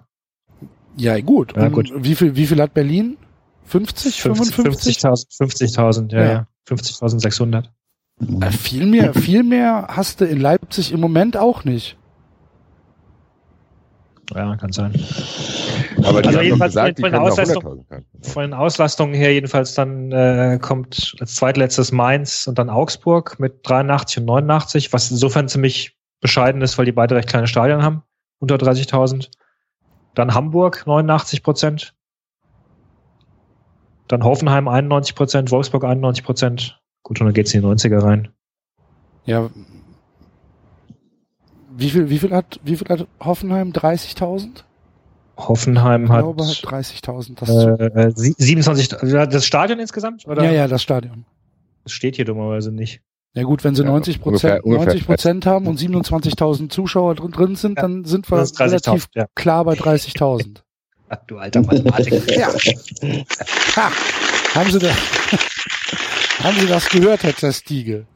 Ja, 0.97 1.21
gut. 1.21 1.55
Ja, 1.55 1.69
gut. 1.69 1.93
Wie 1.95 2.15
viel, 2.15 2.37
wie 2.37 2.47
viel 2.47 2.63
hat 2.63 2.73
Berlin? 2.73 3.19
50, 3.67 4.23
55? 4.23 4.97
50.000, 4.97 5.37
50.000, 5.39 6.13
ja, 6.15 6.21
Ja. 6.25 6.33
ja. 6.33 6.47
50.600. 6.71 7.65
Äh, 8.41 8.51
viel 8.51 8.87
mehr, 8.87 9.13
viel 9.13 9.43
mehr 9.43 9.89
hast 9.91 10.23
du 10.23 10.25
in 10.25 10.41
Leipzig 10.41 10.91
im 10.93 11.01
Moment 11.01 11.37
auch 11.37 11.65
nicht. 11.65 11.99
Ja, 14.35 14.57
kann 14.57 14.73
sein. 14.73 14.93
Aber 16.03 16.23
die 16.23 16.29
Also 16.29 16.39
haben 16.39 16.45
jedenfalls 16.45 16.73
gesagt, 16.73 16.99
die 16.99 17.03
von 17.03 17.11
der 17.11 17.21
können 17.21 17.33
Auslastung- 17.33 17.65
100.000 17.65 17.89
kaufen. 17.89 18.07
Von 18.23 18.43
den 18.43 18.55
Auslastungen 18.55 19.15
her 19.15 19.33
jedenfalls 19.33 19.75
dann 19.75 20.13
äh, 20.13 20.59
kommt 20.61 21.17
als 21.21 21.35
zweitletztes 21.35 21.93
Mainz 21.93 22.47
und 22.47 22.59
dann 22.59 22.71
Augsburg 22.71 23.39
mit 23.39 23.61
83 23.63 24.19
und 24.19 24.25
89, 24.27 24.93
was 24.93 25.11
insofern 25.11 25.49
ziemlich 25.49 25.97
bescheiden 26.21 26.63
ist, 26.63 26.79
weil 26.79 26.85
die 26.85 26.93
beide 26.93 27.15
recht 27.17 27.29
kleine 27.29 27.47
Stadien 27.47 27.83
haben, 27.83 28.03
unter 28.39 28.57
30.000. 28.57 29.31
Dann 30.15 30.35
Hamburg 30.35 30.87
89 30.87 31.43
Prozent. 31.43 31.95
Dann 34.09 34.25
Hoffenheim 34.25 34.69
91 34.69 35.15
Prozent, 35.15 35.51
Wolfsburg 35.51 35.85
91 35.85 36.25
Prozent. 36.25 36.81
Gut, 37.03 37.21
und 37.21 37.27
dann 37.27 37.35
geht's 37.35 37.55
in 37.55 37.63
die 37.63 37.67
90er 37.67 38.03
rein. 38.03 38.29
Ja. 39.25 39.49
Wie 41.73 41.89
viel, 41.89 42.11
wie 42.11 42.19
viel 42.19 42.35
hat, 42.35 42.61
wie 42.65 42.77
viel 42.77 42.89
hat 42.89 43.07
Hoffenheim? 43.21 43.71
30.000? 43.71 44.65
Hoffenheim 45.49 46.05
Ich 46.05 46.11
hat 46.11 46.21
glaube 46.23 46.45
halt 46.45 46.57
30.000. 46.65 47.35
Das 47.41 47.49
ist 47.49 47.61
zu- 47.61 47.69
äh, 47.79 48.03
äh, 48.09 48.13
sie- 48.15 48.35
27, 48.39 48.91
ja, 49.11 49.27
das 49.27 49.45
Stadion 49.47 49.79
insgesamt? 49.81 50.27
Oder? 50.27 50.45
ja, 50.45 50.51
ja, 50.53 50.69
das 50.69 50.83
Stadion. 50.83 51.25
Das 51.85 51.93
steht 51.93 52.17
hier 52.17 52.25
dummerweise 52.25 52.73
nicht. 52.73 53.01
Ja 53.35 53.45
gut, 53.45 53.63
wenn 53.63 53.75
sie 53.77 53.83
Ja, 53.85 53.89
90 53.91 54.25
ungefähr- 54.25 54.59
Prozent, 54.61 54.65
ungefähr 54.65 54.87
90 54.87 55.07
Prozent 55.07 55.47
haben 55.47 55.67
und 55.69 55.79
27.000 55.79 56.73
Zuschauer 56.73 57.15
drin, 57.15 57.31
drin 57.31 57.57
sind, 57.57 57.77
Ja, 57.77 57.83
dann 57.83 58.05
sind 58.05 58.29
wir 58.31 58.39
30.000, 58.39 58.61
relativ 58.89 59.09
ja. 59.15 59.27
klar 59.35 59.65
bei 59.65 59.75
30.000. 59.75 60.63
Ach, 61.09 61.17
du 61.27 61.39
alter 61.39 61.63
Mathematiker. 61.63 62.33
ja. 62.39 62.49
Ha. 63.77 63.91
Haben 64.55 64.71
Sie 64.71 64.79
das, 64.81 64.97
haben 66.43 66.59
Sie 66.59 66.67
das 66.67 66.89
gehört, 66.89 67.23
Herr 67.23 67.37
Zestiege? 67.37 68.07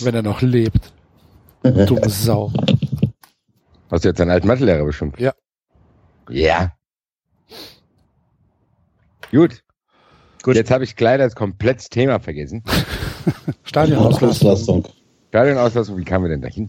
Wenn 0.00 0.14
er 0.14 0.22
noch 0.22 0.42
lebt. 0.42 0.92
Dumme 1.62 2.08
Sau. 2.10 2.52
Hast 3.96 4.04
du 4.04 4.10
jetzt 4.10 4.20
einen 4.20 4.30
alten 4.30 4.46
Mathelehrer 4.46 4.84
bestimmt? 4.84 5.18
Ja. 5.18 5.32
Ja. 6.28 6.74
Gut. 9.30 9.62
Gut. 10.42 10.54
Jetzt 10.54 10.70
habe 10.70 10.84
ich 10.84 11.00
leider 11.00 11.24
das 11.24 11.34
komplette 11.34 11.88
Thema 11.88 12.20
vergessen. 12.20 12.62
Stadionauslastung. 13.64 14.50
Auslastung. 14.50 14.88
Stadionauslassung, 15.30 15.96
wie 15.96 16.04
kamen 16.04 16.26
wir 16.26 16.28
denn 16.28 16.42
dahin? 16.42 16.68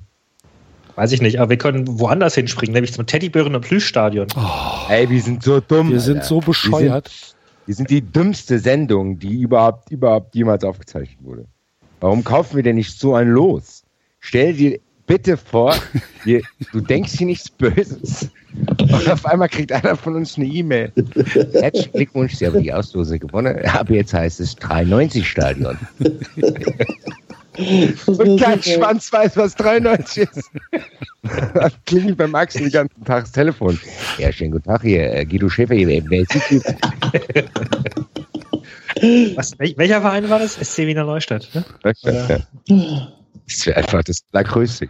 Weiß 0.95 1.11
ich 1.11 1.21
nicht, 1.21 1.41
aber 1.41 1.49
wir 1.49 1.57
können 1.57 1.99
woanders 1.99 2.33
hinspringen, 2.33 2.73
nämlich 2.73 2.93
zum 2.93 3.05
Teddybären- 3.05 3.55
und 3.55 3.61
Plüschstadion. 3.61 4.27
Oh, 4.37 4.89
Ey, 4.89 5.09
wir 5.09 5.21
sind 5.21 5.43
so 5.43 5.59
dumm. 5.59 5.91
Wir 5.91 5.99
sind 5.99 6.19
Alter. 6.19 6.27
so 6.27 6.39
bescheuert. 6.39 7.09
Wir 7.09 7.11
sind, 7.11 7.35
wir 7.65 7.75
sind 7.75 7.89
die 7.89 8.01
dümmste 8.03 8.57
Sendung, 8.59 9.19
die 9.19 9.41
überhaupt, 9.41 9.91
überhaupt 9.91 10.33
jemals 10.33 10.63
aufgezeichnet 10.63 11.19
wurde. 11.21 11.45
Warum 11.99 12.23
kaufen 12.23 12.55
wir 12.55 12.63
denn 12.63 12.77
nicht 12.77 12.97
so 12.97 13.15
ein 13.15 13.27
Los? 13.27 13.83
Stell 14.21 14.53
dir 14.53 14.79
bitte 15.07 15.37
vor, 15.37 15.75
wir, 16.23 16.41
du 16.71 16.81
denkst 16.81 17.13
hier 17.17 17.25
nichts 17.27 17.49
Böses. 17.49 18.29
Und 18.79 19.09
auf 19.09 19.25
einmal 19.25 19.49
kriegt 19.49 19.71
einer 19.71 19.95
von 19.95 20.15
uns 20.15 20.37
eine 20.37 20.45
E-Mail. 20.45 20.91
Herzlichen 21.53 21.91
Glückwunsch, 21.93 22.35
Sie 22.35 22.45
haben 22.45 22.61
die 22.61 22.71
Auslose 22.73 23.17
gewonnen. 23.19 23.57
Aber 23.65 23.93
jetzt 23.93 24.13
heißt 24.13 24.39
es 24.39 24.55
93 24.57 25.27
Stadion. 25.27 25.77
Und 28.05 28.39
kein 28.39 28.61
Schwanz 28.61 29.11
weiß, 29.11 29.35
was 29.37 29.55
93 29.55 30.27
ist. 30.31 30.51
Dann 31.55 31.71
klingelt 31.85 32.17
beim 32.17 32.35
Axel 32.35 32.61
den 32.63 32.71
ganzen 32.71 33.03
Tag 33.03 33.23
das 33.23 33.31
Telefon. 33.31 33.79
Ja, 34.19 34.31
schönen 34.31 34.51
guten 34.51 34.65
Tag 34.65 34.81
hier, 34.83 35.11
äh, 35.13 35.25
Guido 35.25 35.49
Schäfer 35.49 35.73
hier. 35.75 36.03
Wer 36.07 36.21
ist 36.21 36.33
die? 36.49 36.61
Was, 39.35 39.57
wel- 39.59 39.77
welcher 39.77 40.01
Verein 40.01 40.29
war 40.29 40.39
das? 40.39 40.53
SC 40.55 40.85
Wiener 40.87 41.03
Neustadt. 41.03 41.49
Ne? 41.53 41.65
Das 43.47 43.65
wäre 43.65 43.77
einfach 43.77 44.03
das 44.03 44.21
Allergrößte. 44.31 44.89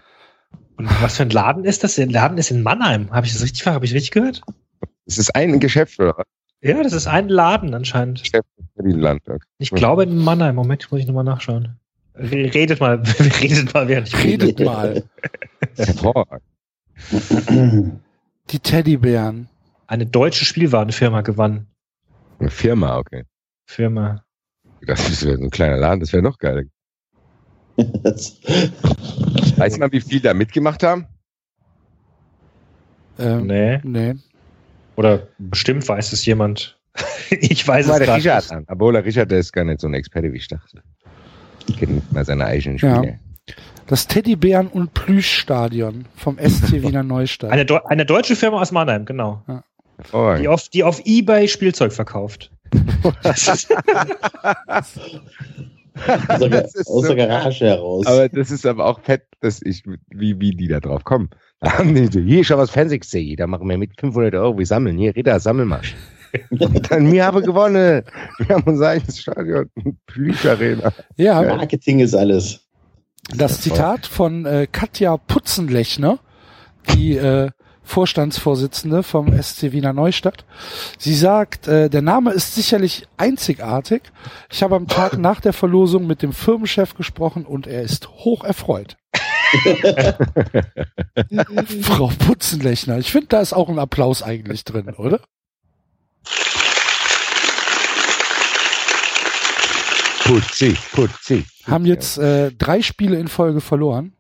Und 0.78 0.90
was 1.02 1.18
für 1.18 1.24
ein 1.24 1.30
Laden 1.30 1.66
ist 1.66 1.84
das? 1.84 1.96
Der 1.96 2.08
Laden 2.08 2.38
ist 2.38 2.52
in 2.52 2.62
Mannheim. 2.64 3.10
Habe 3.12 3.26
ich 3.28 3.34
das 3.34 3.42
richtig, 3.44 3.66
habe 3.66 3.86
ich 3.86 3.94
richtig 3.94 4.12
gehört? 4.12 4.42
Es 5.06 5.18
ist 5.18 5.36
ein 5.36 5.60
Geschäft, 5.60 6.00
oder? 6.00 6.24
Ja, 6.62 6.82
das 6.82 6.94
ist 6.94 7.08
ein 7.08 7.30
Laden 7.30 7.74
anscheinend. 7.74 8.22
Geschäft 8.24 8.48
Landtag. 8.76 9.44
Ich 9.58 9.72
glaube 9.72 10.04
in 10.04 10.18
Mannheim. 10.18 10.56
Moment, 10.56 10.92
muss 10.92 11.00
ich 11.02 11.08
nochmal 11.08 11.24
nachschauen. 11.24 11.80
Re- 12.16 12.52
Redet 12.54 12.80
mal, 12.80 12.96
redet 13.42 13.74
mal, 13.74 13.88
während 13.88 14.08
ich 14.08 14.24
rede. 14.24 14.46
Redet 14.48 14.66
mal. 14.66 15.04
Die 18.50 18.60
Teddybären. 18.60 19.50
Eine 19.88 20.06
deutsche 20.06 20.46
Spielwarenfirma 20.46 21.22
gewann. 21.22 21.68
Eine 22.40 22.50
Firma, 22.50 22.98
okay. 22.98 23.24
Firma. 23.66 24.24
Das 24.82 25.10
ist 25.10 25.22
so 25.22 25.30
ein 25.30 25.50
kleiner 25.50 25.78
Laden, 25.78 26.00
das 26.02 26.14
wäre 26.14 26.24
noch 26.24 26.38
geil. 26.38 26.70
Weiß 29.58 29.78
man, 29.78 29.92
wie 29.92 30.02
viel 30.02 30.20
da 30.20 30.34
mitgemacht 30.34 30.82
haben? 30.84 31.06
Ähm, 33.20 33.46
Nee. 33.48 33.80
nee. 33.84 34.16
Oder 34.96 35.28
bestimmt 35.38 35.88
weiß 35.88 36.12
es 36.14 36.26
jemand. 36.26 36.78
ich 37.30 37.68
weiß 37.68 37.88
es 37.88 37.98
der 37.98 38.08
gar 38.08 38.18
Richard 38.18 38.52
nicht. 38.52 38.70
Obwohl 38.70 38.94
der 38.94 39.06
Richard, 39.06 39.30
der 39.32 39.40
ist 39.40 39.52
gar 39.54 39.64
nicht 39.64 39.80
so 39.80 39.88
ein 39.88 39.94
Experte, 39.94 40.34
wie 40.34 40.38
ich 40.38 40.48
dachte. 40.48 40.82
Kennt 41.78 41.92
nicht 41.94 42.12
mal 42.12 42.26
seine 42.26 42.46
eigenen 42.46 42.78
Ja. 42.78 42.96
Spiele. 42.98 43.20
Das 43.86 44.08
Teddybären- 44.10 44.68
und 44.70 44.94
Plüschstadion 44.94 46.06
vom 46.16 46.38
SC 46.40 46.72
Wiener 46.82 47.04
Neustadt. 47.04 47.52
Eine, 47.52 47.64
Deu- 47.64 47.86
eine 47.86 48.06
deutsche 48.06 48.36
Firma 48.36 48.60
aus 48.62 48.72
Mannheim, 48.72 49.06
genau. 49.06 49.44
Die 49.48 49.54
Hervorragend. 50.04 50.48
auf, 50.48 50.70
die 50.70 50.84
auf 50.84 51.02
Ebay 51.06 51.48
Spielzeug 51.48 51.94
verkauft. 51.94 52.52
Aus, 56.28 56.40
der, 56.40 56.50
Das 56.50 56.76
ist 56.76 56.88
aus 56.88 57.06
so- 57.08 57.14
der 57.14 57.28
Garage 57.28 57.66
heraus. 57.66 58.06
Aber 58.06 58.30
das 58.30 58.52
ist 58.52 58.66
aber 58.66 58.86
auch 58.86 59.00
fett, 59.02 59.24
dass 59.42 59.62
ich, 59.62 59.84
wie, 60.10 60.40
wie 60.40 60.52
die 60.52 60.68
da 60.68 60.80
drauf 60.80 61.04
kommen. 61.04 61.30
Da 61.60 61.78
haben 61.78 61.96
die 61.96 62.08
so, 62.08 62.20
hier, 62.20 62.44
schau 62.44 62.58
was 62.58 62.70
Fernsehst 62.70 63.16
da 63.38 63.48
machen 63.48 63.68
wir 63.68 63.78
mit 63.78 64.00
500 64.00 64.36
Euro, 64.36 64.58
wir 64.58 64.66
sammeln. 64.66 64.98
Hier, 64.98 65.16
Ritter, 65.16 65.40
sammel 65.40 65.66
mal. 65.66 65.82
Und 66.52 66.62
dann, 66.92 67.12
wir 67.12 67.26
haben 67.26 67.42
gewonnen. 67.44 68.04
Wir 68.40 68.56
haben 68.56 68.64
unser 68.66 68.90
eigenes 68.90 69.20
Stadion, 69.20 69.70
Plüscharena. 70.06 70.92
ja, 71.16 71.42
Marketing 71.42 72.00
ist 72.00 72.14
alles. 72.14 72.60
das 73.36 73.62
Zitat 73.62 74.06
von 74.06 74.46
äh, 74.46 74.68
Katja 74.72 75.18
Putzenlechner, 75.18 76.20
die 76.94 77.16
äh, 77.18 77.50
Vorstandsvorsitzende 77.88 79.02
vom 79.02 79.42
SC 79.42 79.72
Wiener 79.72 79.94
Neustadt. 79.94 80.46
Sie 81.00 81.16
sagt, 81.16 81.68
äh, 81.68 81.90
der 81.90 82.02
Name 82.02 82.32
ist 82.32 82.54
sicherlich 82.54 83.08
einzigartig. 83.18 84.04
Ich 84.52 84.62
habe 84.62 84.76
am 84.76 84.88
Tag 84.88 85.18
nach 85.18 85.40
der 85.42 85.54
Verlosung 85.54 86.06
mit 86.06 86.22
dem 86.22 86.34
Firmenchef 86.34 86.94
gesprochen 86.96 87.46
und 87.46 87.66
er 87.66 87.82
ist 87.82 88.10
hoch 88.10 88.44
erfreut. 88.44 88.98
Frau 91.82 92.12
Putzenlechner, 92.20 92.98
ich 92.98 93.12
finde, 93.12 93.28
da 93.28 93.40
ist 93.40 93.54
auch 93.54 93.70
ein 93.70 93.80
Applaus 93.80 94.22
eigentlich 94.22 94.66
drin, 94.66 94.90
oder? 94.90 95.22
Putzi, 100.26 100.76
Putzi. 100.92 101.46
Haben 101.66 101.86
jetzt 101.86 102.18
äh, 102.18 102.52
drei 102.52 102.82
Spiele 102.82 103.18
in 103.18 103.30
Folge 103.30 103.62
verloren. 103.62 104.17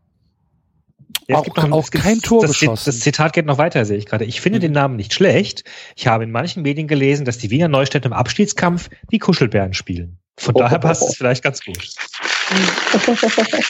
Ja, 1.30 1.36
es 1.36 1.40
Auch- 1.40 1.44
gibt 1.44 1.58
noch- 1.58 1.72
auch 1.72 1.84
es 1.84 1.92
gibt- 1.92 2.04
kein 2.04 2.20
Tor 2.22 2.42
das, 2.44 2.52
geschossen. 2.52 2.84
Das 2.86 3.00
Zitat 3.02 3.34
geht 3.34 3.46
noch 3.46 3.58
weiter, 3.58 3.84
sehe 3.86 3.98
ich 3.98 4.06
gerade. 4.06 4.24
Ich 4.26 4.40
finde 4.40 4.60
den 4.60 4.72
Namen 4.72 4.96
nicht 4.96 5.14
schlecht. 5.14 5.64
Ich 5.96 6.08
habe 6.08 6.24
in 6.24 6.32
manchen 6.32 6.64
Medien 6.64 6.88
gelesen, 6.88 7.26
dass 7.26 7.38
die 7.38 7.50
Wiener 7.50 7.68
Neustädter 7.68 8.06
im 8.06 8.14
Abstiegskampf 8.14 8.90
die 9.12 9.20
Kuschelbären 9.20 9.74
spielen. 9.74 10.20
Von 10.38 10.56
Oh, 10.56 10.60
daher 10.60 10.78
oh, 10.78 10.82
passt 10.82 11.02
oh. 11.04 11.08
es 11.10 11.18
vielleicht 11.18 11.44
ganz 11.44 11.62
gut. 11.64 11.78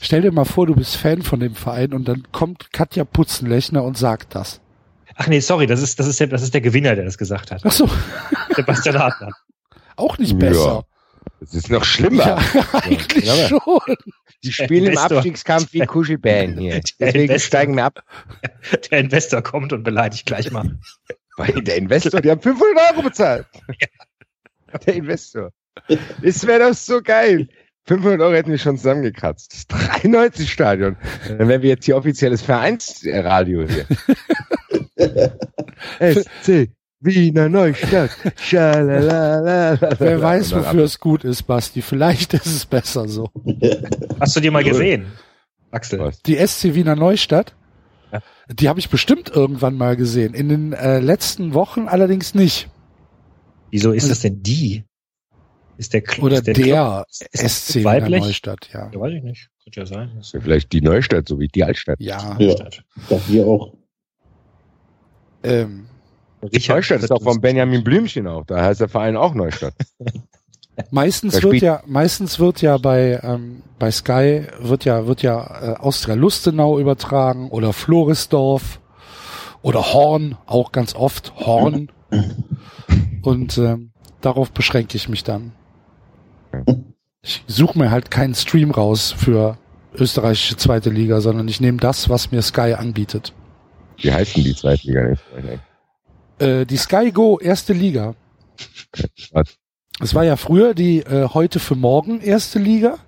Stell 0.00 0.22
dir 0.22 0.32
mal 0.32 0.44
vor, 0.44 0.66
du 0.66 0.74
bist 0.74 0.96
Fan 0.96 1.22
von 1.22 1.40
dem 1.40 1.54
Verein 1.54 1.92
und 1.92 2.08
dann 2.08 2.24
kommt 2.32 2.72
Katja 2.72 3.04
Putzenlechner 3.04 3.84
und 3.84 3.96
sagt 3.96 4.34
das. 4.34 4.60
Ach 5.14 5.26
nee, 5.28 5.40
sorry, 5.40 5.66
das 5.66 5.82
ist, 5.82 6.00
das 6.00 6.06
ist, 6.06 6.18
der, 6.18 6.28
das 6.28 6.42
ist 6.42 6.54
der 6.54 6.62
Gewinner, 6.62 6.96
der 6.96 7.04
das 7.04 7.18
gesagt 7.18 7.50
hat. 7.50 7.60
Ach 7.64 7.70
so, 7.72 7.88
Sebastian 8.56 8.98
Hartmann. 8.98 9.32
auch 9.96 10.16
nicht 10.18 10.42
Ja. 10.42 10.82
Das 11.40 11.54
ist 11.54 11.70
noch 11.70 11.84
schlimmer. 11.84 12.38
Ja, 12.54 12.64
eigentlich 12.82 13.24
Ja, 13.24 13.48
schon. 13.48 13.80
Die 14.44 14.52
spielen 14.52 14.92
im. 14.92 14.98
Abstiegskampf 14.98 15.72
wie 15.72 15.80
Kuschelbären 15.80 16.58
hier. 16.58 16.80
Deswegen 16.98 17.24
Investor. 17.24 17.38
steigen 17.46 17.76
wir 17.76 17.84
ab. 17.86 18.04
Der 18.90 18.98
Investor 19.00 19.42
kommt 19.42 19.72
und 19.72 19.82
beleidigt 19.82 20.26
gleich 20.26 20.50
mal. 20.50 20.78
Weil 21.36 21.62
der 21.62 21.76
Investor, 21.76 22.20
die 22.20 22.30
haben 22.30 22.40
500 22.42 22.92
Euro 22.92 23.02
bezahlt. 23.02 23.46
Der 24.86 24.94
Investor. 24.94 25.50
Das 26.22 26.46
wäre 26.46 26.68
doch 26.68 26.74
so 26.74 27.00
geil. 27.02 27.48
500 27.86 28.20
Euro 28.20 28.34
hätten 28.34 28.50
wir 28.50 28.58
schon 28.58 28.76
zusammengekratzt. 28.76 29.66
Das 29.70 29.88
93 30.02 30.52
Stadion. 30.52 30.96
Dann 31.26 31.48
wären 31.48 31.62
wir 31.62 31.70
jetzt 31.70 31.86
hier 31.86 31.96
offizielles 31.96 32.42
Vereinsradio 32.42 33.66
hier. 33.66 33.86
SC 35.98 36.70
Wiener 37.00 37.48
Neustadt. 37.48 38.10
Schalalala. 38.36 39.78
Wer 39.98 40.20
weiß, 40.20 40.54
wofür 40.54 40.84
es 40.84 41.00
gut 41.00 41.24
ist, 41.24 41.42
Basti. 41.44 41.80
Vielleicht 41.82 42.34
ist 42.34 42.46
es 42.46 42.66
besser 42.66 43.08
so. 43.08 43.30
Hast 44.20 44.36
du 44.36 44.40
die 44.40 44.50
mal 44.50 44.62
gesehen, 44.64 45.06
Axel? 45.70 46.12
Die 46.26 46.36
SC 46.46 46.74
Wiener 46.74 46.96
Neustadt, 46.96 47.54
Ja. 48.12 48.20
die 48.50 48.68
habe 48.68 48.80
ich 48.80 48.90
bestimmt 48.90 49.30
irgendwann 49.30 49.76
mal 49.76 49.96
gesehen. 49.96 50.34
In 50.34 50.48
den 50.48 50.72
äh, 50.74 51.00
letzten 51.00 51.54
Wochen 51.54 51.88
allerdings 51.88 52.34
nicht. 52.34 52.68
Wieso 53.70 53.92
ist 53.92 54.10
das 54.10 54.20
denn 54.20 54.42
die? 54.42 54.84
Ist 55.78 55.94
der 55.94 56.02
Club, 56.02 56.26
Oder 56.26 56.36
ist 56.38 56.46
der, 56.48 56.54
der, 56.54 56.64
Club, 56.64 57.04
ist 57.08 57.42
das 57.42 57.68
SC 57.68 57.76
Wiener? 57.76 58.08
Neustadt, 58.10 58.68
ja. 58.74 58.90
Ja, 58.92 59.00
weiß 59.00 59.14
ich 59.14 59.22
nicht. 59.22 59.48
Könnte 59.64 59.80
ja 59.80 59.86
sein. 59.86 60.10
Ist 60.20 60.36
Vielleicht 60.38 60.70
die 60.72 60.82
Neustadt, 60.82 61.26
so 61.28 61.38
wie 61.38 61.48
die 61.48 61.64
Altstadt. 61.64 61.98
Ja. 61.98 62.36
Ja, 62.38 62.54
doch 63.08 63.22
hier 63.26 63.46
auch. 63.46 63.72
Ähm, 65.42 65.86
Richard 66.42 66.76
Neustadt 66.78 67.02
ist 67.02 67.12
auch 67.12 67.22
von 67.22 67.40
Benjamin 67.40 67.84
Blümchen 67.84 68.26
auch. 68.26 68.44
Da 68.46 68.62
heißt 68.62 68.80
der 68.80 68.88
Verein 68.88 69.16
auch 69.16 69.34
Neustadt. 69.34 69.74
meistens 70.90 71.42
wird 71.42 71.56
ja, 71.56 71.82
meistens 71.86 72.38
wird 72.38 72.62
ja 72.62 72.78
bei 72.78 73.20
ähm, 73.22 73.62
bei 73.78 73.90
Sky 73.90 74.46
wird 74.60 74.84
ja 74.84 75.06
wird 75.06 75.22
ja 75.22 75.74
äh, 75.74 75.76
Austria 75.76 76.14
Lustenau 76.14 76.78
übertragen 76.78 77.50
oder 77.50 77.72
Florisdorf 77.72 78.80
oder 79.62 79.92
Horn 79.92 80.36
auch 80.46 80.72
ganz 80.72 80.94
oft 80.94 81.34
Horn 81.36 81.90
und 83.22 83.58
ähm, 83.58 83.92
darauf 84.20 84.52
beschränke 84.52 84.96
ich 84.96 85.08
mich 85.08 85.24
dann. 85.24 85.52
Ich 87.22 87.44
suche 87.46 87.78
mir 87.78 87.90
halt 87.90 88.10
keinen 88.10 88.34
Stream 88.34 88.70
raus 88.70 89.14
für 89.16 89.58
österreichische 89.94 90.56
zweite 90.56 90.90
Liga, 90.90 91.20
sondern 91.20 91.48
ich 91.48 91.60
nehme 91.60 91.78
das, 91.78 92.08
was 92.08 92.32
mir 92.32 92.42
Sky 92.42 92.74
anbietet. 92.74 93.34
Wie 93.98 94.12
heißt 94.12 94.36
denn 94.36 94.44
die 94.44 94.54
Zweitliga 94.54 95.02
nicht? 95.08 95.22
Äh, 96.40 96.64
die 96.64 96.78
Sky 96.78 97.12
Go 97.12 97.38
erste 97.38 97.74
Liga. 97.74 98.14
Was? 99.32 99.56
Es 100.02 100.14
war 100.14 100.24
ja 100.24 100.36
früher 100.36 100.72
die 100.72 101.00
äh, 101.00 101.28
heute 101.28 101.60
für 101.60 101.74
morgen 101.74 102.20
erste 102.22 102.58
Liga, 102.58 102.98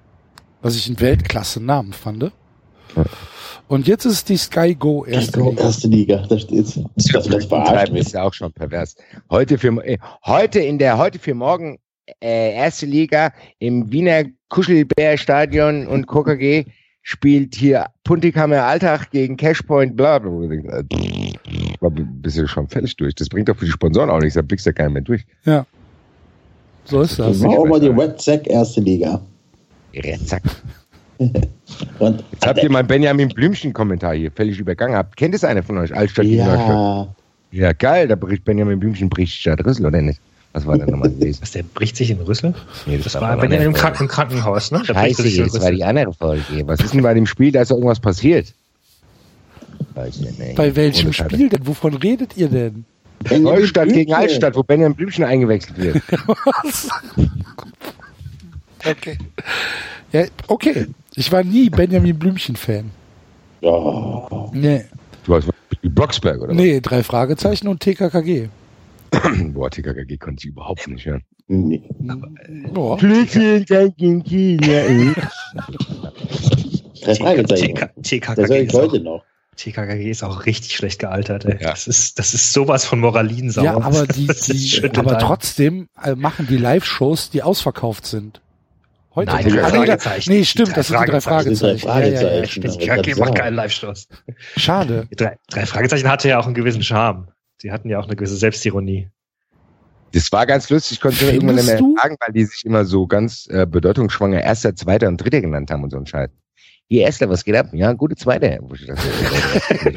was 0.60 0.76
ich 0.76 0.86
einen 0.86 1.00
Weltklasse-Namen 1.00 1.94
fand. 1.94 2.30
Und 3.68 3.86
jetzt 3.86 4.04
ist 4.04 4.28
die 4.28 4.36
Sky 4.36 4.74
Go 4.74 5.06
erste 5.06 5.40
Go, 5.40 5.50
Liga. 5.50 5.62
erste 5.62 5.88
Liga, 5.88 6.26
da 6.28 6.38
steht's. 6.38 6.78
Das 6.94 7.30
wird 7.30 7.44
verarscht 7.44 7.70
Treiben 7.70 7.96
ist 7.96 8.12
ja 8.12 8.22
auch 8.22 8.34
schon 8.34 8.52
pervers. 8.52 8.96
Heute 9.30 9.56
für 9.56 9.82
äh, 9.82 9.96
heute 10.26 10.60
in 10.60 10.76
der 10.76 10.98
heute 10.98 11.18
für 11.18 11.34
morgen 11.34 11.78
äh, 12.20 12.54
erste 12.54 12.84
Liga 12.84 13.32
im 13.58 13.90
Wiener 13.90 14.24
Kuschelbär-Stadion 14.50 15.86
und 15.86 16.06
KKG 16.06 16.66
spielt 17.02 17.54
hier 17.54 17.86
Puntikammer 18.04 18.64
Alltag 18.64 19.10
gegen 19.10 19.36
Cashpoint, 19.36 19.96
bla 19.96 20.18
bla 20.18 20.30
bla. 20.30 20.82
War 21.80 21.90
bist 21.90 22.38
du 22.38 22.46
schon 22.46 22.68
fertig 22.68 22.96
durch. 22.96 23.14
Das 23.14 23.28
bringt 23.28 23.48
doch 23.48 23.56
für 23.56 23.64
die 23.64 23.70
Sponsoren 23.72 24.10
auch 24.10 24.20
nichts, 24.20 24.34
da 24.34 24.42
blickst 24.42 24.66
du 24.66 24.70
ja 24.70 24.74
keiner 24.74 24.90
mehr 24.90 25.02
durch. 25.02 25.24
So 26.84 27.02
ist 27.02 27.18
das. 27.18 27.38
Machen 27.40 27.58
wir 27.58 27.66
mal 27.68 27.80
die 27.80 27.88
Red 27.88 28.20
Sack 28.20 28.46
erste 28.46 28.80
Liga. 28.80 29.20
Zack. 30.24 30.42
Und 31.98 32.24
Jetzt 32.32 32.46
habt 32.46 32.62
ihr 32.62 32.70
meinen 32.70 32.86
Benjamin 32.86 33.28
Blümchen-Kommentar 33.28 34.14
hier 34.14 34.30
völlig 34.32 34.58
übergangen. 34.58 34.96
Habt, 34.96 35.16
kennt 35.16 35.34
es 35.34 35.44
einer 35.44 35.62
von 35.62 35.78
euch? 35.78 35.94
Altstadt 35.94 36.26
ja, 36.26 37.08
Ja, 37.50 37.72
geil, 37.72 38.08
da 38.08 38.16
bricht 38.16 38.44
Benjamin 38.44 38.80
Blümchen 38.80 39.08
bricht 39.08 39.34
statt 39.34 39.64
Rüssel, 39.64 39.86
oder 39.86 40.02
nicht? 40.02 40.20
Was 40.52 40.66
war 40.66 40.76
da 40.78 40.86
nochmal 40.86 41.10
gewesen? 41.18 41.40
Was, 41.42 41.52
der 41.52 41.62
bricht 41.62 41.96
sich 41.96 42.10
in 42.10 42.20
Rüssel? 42.20 42.54
Nee, 42.86 42.98
Das 42.98 43.12
doch 43.14 43.20
war 43.22 43.40
wenn 43.40 43.50
er 43.52 43.58
eine 43.58 43.66
im, 43.66 43.74
Folge. 43.74 43.80
Kranken 43.96 44.08
Krankenhaus, 44.08 44.70
ne? 44.70 44.82
Da 44.86 44.92
bricht 44.92 45.16
Scheiße, 45.16 45.22
sich 45.22 45.32
in 45.32 45.38
den 45.38 45.44
jetzt 45.46 45.54
war 45.54 45.60
Rüssel. 45.62 45.74
die 45.76 45.84
andere 45.84 46.12
Folge. 46.12 46.44
Was 46.66 46.80
ist 46.80 46.94
denn 46.94 47.02
bei 47.02 47.14
dem 47.14 47.26
Spiel? 47.26 47.52
Da 47.52 47.62
ist 47.62 47.70
doch 47.70 47.76
irgendwas 47.76 48.00
passiert. 48.00 48.52
Weiß 49.94 50.16
ich 50.20 50.38
nicht. 50.38 50.54
Bei 50.56 50.74
welchem 50.76 51.06
Ohne 51.08 51.16
Karte. 51.16 51.34
Spiel 51.34 51.48
denn? 51.48 51.66
Wovon 51.66 51.94
redet 51.94 52.36
ihr 52.36 52.48
denn? 52.48 52.84
Benjamin 53.24 53.60
Neustadt 53.60 53.88
gegen. 53.88 54.12
Altstadt, 54.12 54.56
wo 54.56 54.62
Benjamin 54.62 54.96
Blümchen 54.96 55.24
eingewechselt 55.24 55.78
wird. 55.78 56.02
Okay. 58.84 59.16
Ja, 60.12 60.24
okay. 60.48 60.88
Ich 61.14 61.30
war 61.30 61.44
nie 61.44 61.70
Benjamin 61.70 62.18
Blümchen-Fan. 62.18 62.90
Ja, 63.60 64.50
Nee. 64.52 64.84
Du 65.24 65.38
die 65.82 65.88
Blocksberg, 65.88 66.40
oder 66.40 66.52
Nee, 66.52 66.80
drei 66.80 67.04
Fragezeichen 67.04 67.68
und 67.68 67.78
TKKG. 67.80 68.48
Boah, 69.52 69.70
TKKG 69.70 70.16
konnte 70.18 70.46
ich 70.46 70.52
überhaupt 70.52 70.88
nicht 70.88 71.06
hören. 71.06 71.22
nee. 71.48 71.82
Ja. 72.00 72.16
China. 76.94 77.14
Fragezeichen. 77.16 77.74
TK 78.02 78.34
Das 78.36 78.48
höre 78.48 78.58
TKKG 78.58 78.62
ist, 78.64 78.74
auch, 78.74 78.82
heute 78.82 79.00
noch. 79.00 79.24
TKKG 79.56 80.10
ist 80.10 80.22
auch 80.22 80.46
richtig 80.46 80.76
schlecht 80.76 80.98
gealtert. 80.98 81.44
Ey. 81.44 81.58
Ja. 81.60 81.70
Das, 81.70 81.86
ist, 81.86 82.18
das 82.18 82.34
ist 82.34 82.52
sowas 82.52 82.84
von 82.84 83.00
Moralinsauer. 83.00 83.64
Ja, 83.64 83.76
aber 83.80 84.06
die, 84.14 84.26
die 84.26 84.90
aber 84.96 85.18
trotzdem 85.18 85.88
äh, 86.02 86.14
machen 86.14 86.46
die 86.48 86.56
Live-Shows, 86.56 87.30
die 87.30 87.42
ausverkauft 87.42 88.06
sind. 88.06 88.40
Heute. 89.14 89.32
Nein, 89.32 89.44
die 89.44 89.50
drei 89.50 89.56
nee, 89.56 89.62
da- 89.62 89.68
Fragezeichen. 89.98 90.32
nee, 90.32 90.44
stimmt, 90.44 90.70
drei 90.70 90.74
das 90.76 90.88
sind 90.88 91.00
die 91.02 91.10
drei 91.10 91.20
Fragezeichen. 91.20 91.86
Ja, 91.86 92.00
ja, 92.00 92.34
ja, 92.38 92.46
stimmt. 92.46 92.78
TKKG 92.80 93.14
macht 93.20 93.34
keinen 93.34 93.54
Live-Stoß. 93.56 94.08
Schade. 94.56 95.06
Drei, 95.14 95.36
drei 95.50 95.66
Fragezeichen 95.66 96.08
hatte 96.08 96.28
ja 96.30 96.38
auch 96.40 96.46
einen 96.46 96.54
gewissen 96.54 96.82
Charme. 96.82 97.28
Die 97.62 97.70
hatten 97.70 97.88
ja 97.88 97.98
auch 97.98 98.06
eine 98.06 98.16
gewisse 98.16 98.36
Selbstironie. 98.36 99.08
Das 100.12 100.30
war 100.30 100.44
ganz 100.46 100.68
lustig, 100.68 100.98
ich 100.98 101.00
konnte 101.00 101.24
mir 101.24 101.32
irgendwann 101.32 101.54
nicht 101.56 101.66
mehr 101.66 101.76
Findest 101.78 101.96
du? 101.96 102.02
sagen, 102.02 102.16
weil 102.20 102.32
die 102.34 102.44
sich 102.44 102.64
immer 102.66 102.84
so 102.84 103.06
ganz 103.06 103.46
äh, 103.50 103.66
bedeutungsschwanger 103.66 104.42
Erster, 104.42 104.74
Zweiter 104.74 105.08
und 105.08 105.16
Dritter 105.18 105.40
genannt 105.40 105.70
haben 105.70 105.82
und 105.84 105.90
so 105.90 105.96
ein 105.96 106.06
Scheiß. 106.06 106.30
Hier, 106.88 107.02
Erster, 107.02 107.30
was 107.30 107.44
geht 107.44 107.56
ab? 107.56 107.68
Ja, 107.72 107.92
gute 107.94 108.16
Zweiter. 108.16 108.58
Wo 108.60 108.74
ich 108.74 108.84
dachte, 108.86 109.96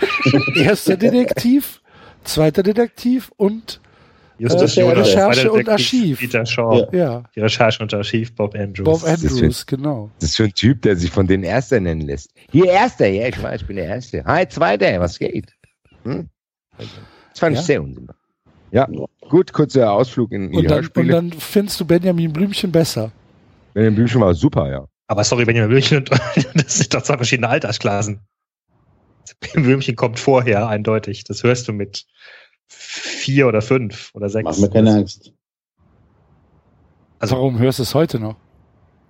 Erster 0.55 0.95
Detektiv, 0.95 1.81
zweiter 2.23 2.63
Detektiv 2.63 3.29
und 3.35 3.81
Justus 4.37 4.77
Äh, 4.77 4.81
Jonas, 4.81 5.07
Recherche 5.07 5.39
zweiter 5.41 5.51
und 5.53 5.67
Detektiv 5.67 6.01
Archiv. 6.01 6.19
Peter 6.19 6.45
Shaw. 6.45 6.87
Ja. 6.91 6.97
ja, 6.97 7.23
Die 7.35 7.39
Recherche 7.41 7.83
und 7.83 7.93
Archiv 7.93 8.35
Bob 8.35 8.55
Andrews. 8.55 9.01
Bob 9.01 9.09
Andrews, 9.09 9.65
genau. 9.65 10.09
Das 10.19 10.29
ist 10.29 10.35
für 10.37 10.43
ein 10.45 10.53
Typ, 10.53 10.81
der 10.83 10.95
sich 10.95 11.11
von 11.11 11.27
den 11.27 11.43
Erster 11.43 11.79
nennen 11.81 12.01
lässt. 12.01 12.31
Hier, 12.51 12.65
Erster, 12.65 13.07
ja, 13.07 13.27
ich 13.27 13.41
weiß, 13.41 13.61
ich 13.61 13.67
bin 13.67 13.75
der 13.75 13.87
Erste. 13.87 14.23
Hi, 14.23 14.47
Zweiter, 14.47 14.97
was 15.01 15.19
geht? 15.19 15.51
Hm? 16.03 16.29
Das 17.35 17.41
fand 17.41 17.55
Ja. 17.55 17.59
ich 17.59 17.67
sehr 17.67 17.83
unsinnbar. 17.83 18.15
Ja, 18.71 18.87
gut, 19.29 19.51
kurzer 19.51 19.91
Ausflug 19.91 20.31
in 20.31 20.51
die 20.51 20.57
Und 20.57 20.63
dann, 20.65 20.77
und 20.77 20.83
Hörspiele. 20.85 21.11
dann 21.13 21.33
findest 21.33 21.79
du 21.81 21.85
Benjamin 21.85 22.31
Blümchen 22.31 22.71
besser. 22.71 23.11
Benjamin 23.73 23.95
Blümchen 23.95 24.21
war 24.21 24.33
super, 24.33 24.69
ja. 24.71 24.87
Aber 25.07 25.23
sorry, 25.25 25.43
Benjamin 25.43 25.69
Blümchen, 25.69 25.97
und- 25.97 26.09
das 26.55 26.77
sind 26.77 26.93
doch 26.93 27.01
zwei 27.03 27.17
verschiedene 27.17 27.49
Altersklassen. 27.49 28.21
Benjamin 29.41 29.65
Blümchen 29.67 29.95
kommt 29.97 30.17
vorher, 30.17 30.69
eindeutig. 30.69 31.25
Das 31.25 31.43
hörst 31.43 31.67
du 31.67 31.73
mit 31.73 32.05
vier 32.67 33.47
oder 33.47 33.61
fünf 33.61 34.11
oder 34.13 34.29
sechs. 34.29 34.45
Mach 34.45 34.57
mir 34.57 34.69
keine 34.69 34.93
Angst. 34.93 35.33
Also- 37.19 37.35
Warum 37.35 37.59
hörst 37.59 37.79
du 37.79 37.83
es 37.83 37.93
heute 37.95 38.17
noch? 38.19 38.37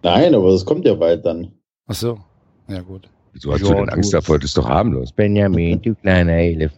Nein, 0.01 0.33
aber 0.33 0.51
das 0.51 0.65
kommt 0.65 0.85
ja 0.85 0.95
bald 0.95 1.23
dann. 1.25 1.51
Ach 1.85 1.93
so. 1.95 2.19
Ja, 2.67 2.81
gut. 2.81 3.07
Wieso 3.33 3.53
hast 3.53 3.61
Ja, 3.61 3.67
du 3.69 3.73
denn 3.75 3.89
Angst 3.89 4.13
davor? 4.13 4.39
Das 4.39 4.45
ist 4.49 4.57
doch 4.57 4.67
harmlos. 4.67 5.11
Benjamin, 5.11 5.79
du 5.81 5.93
kleiner 5.95 6.33
Elef. 6.33 6.71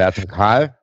Da 0.00 0.04
kommt 0.06 0.14
Schön. 0.16 0.22
der 0.22 0.26
Bert 0.26 0.26
und 0.26 0.28
Karl 0.30 0.74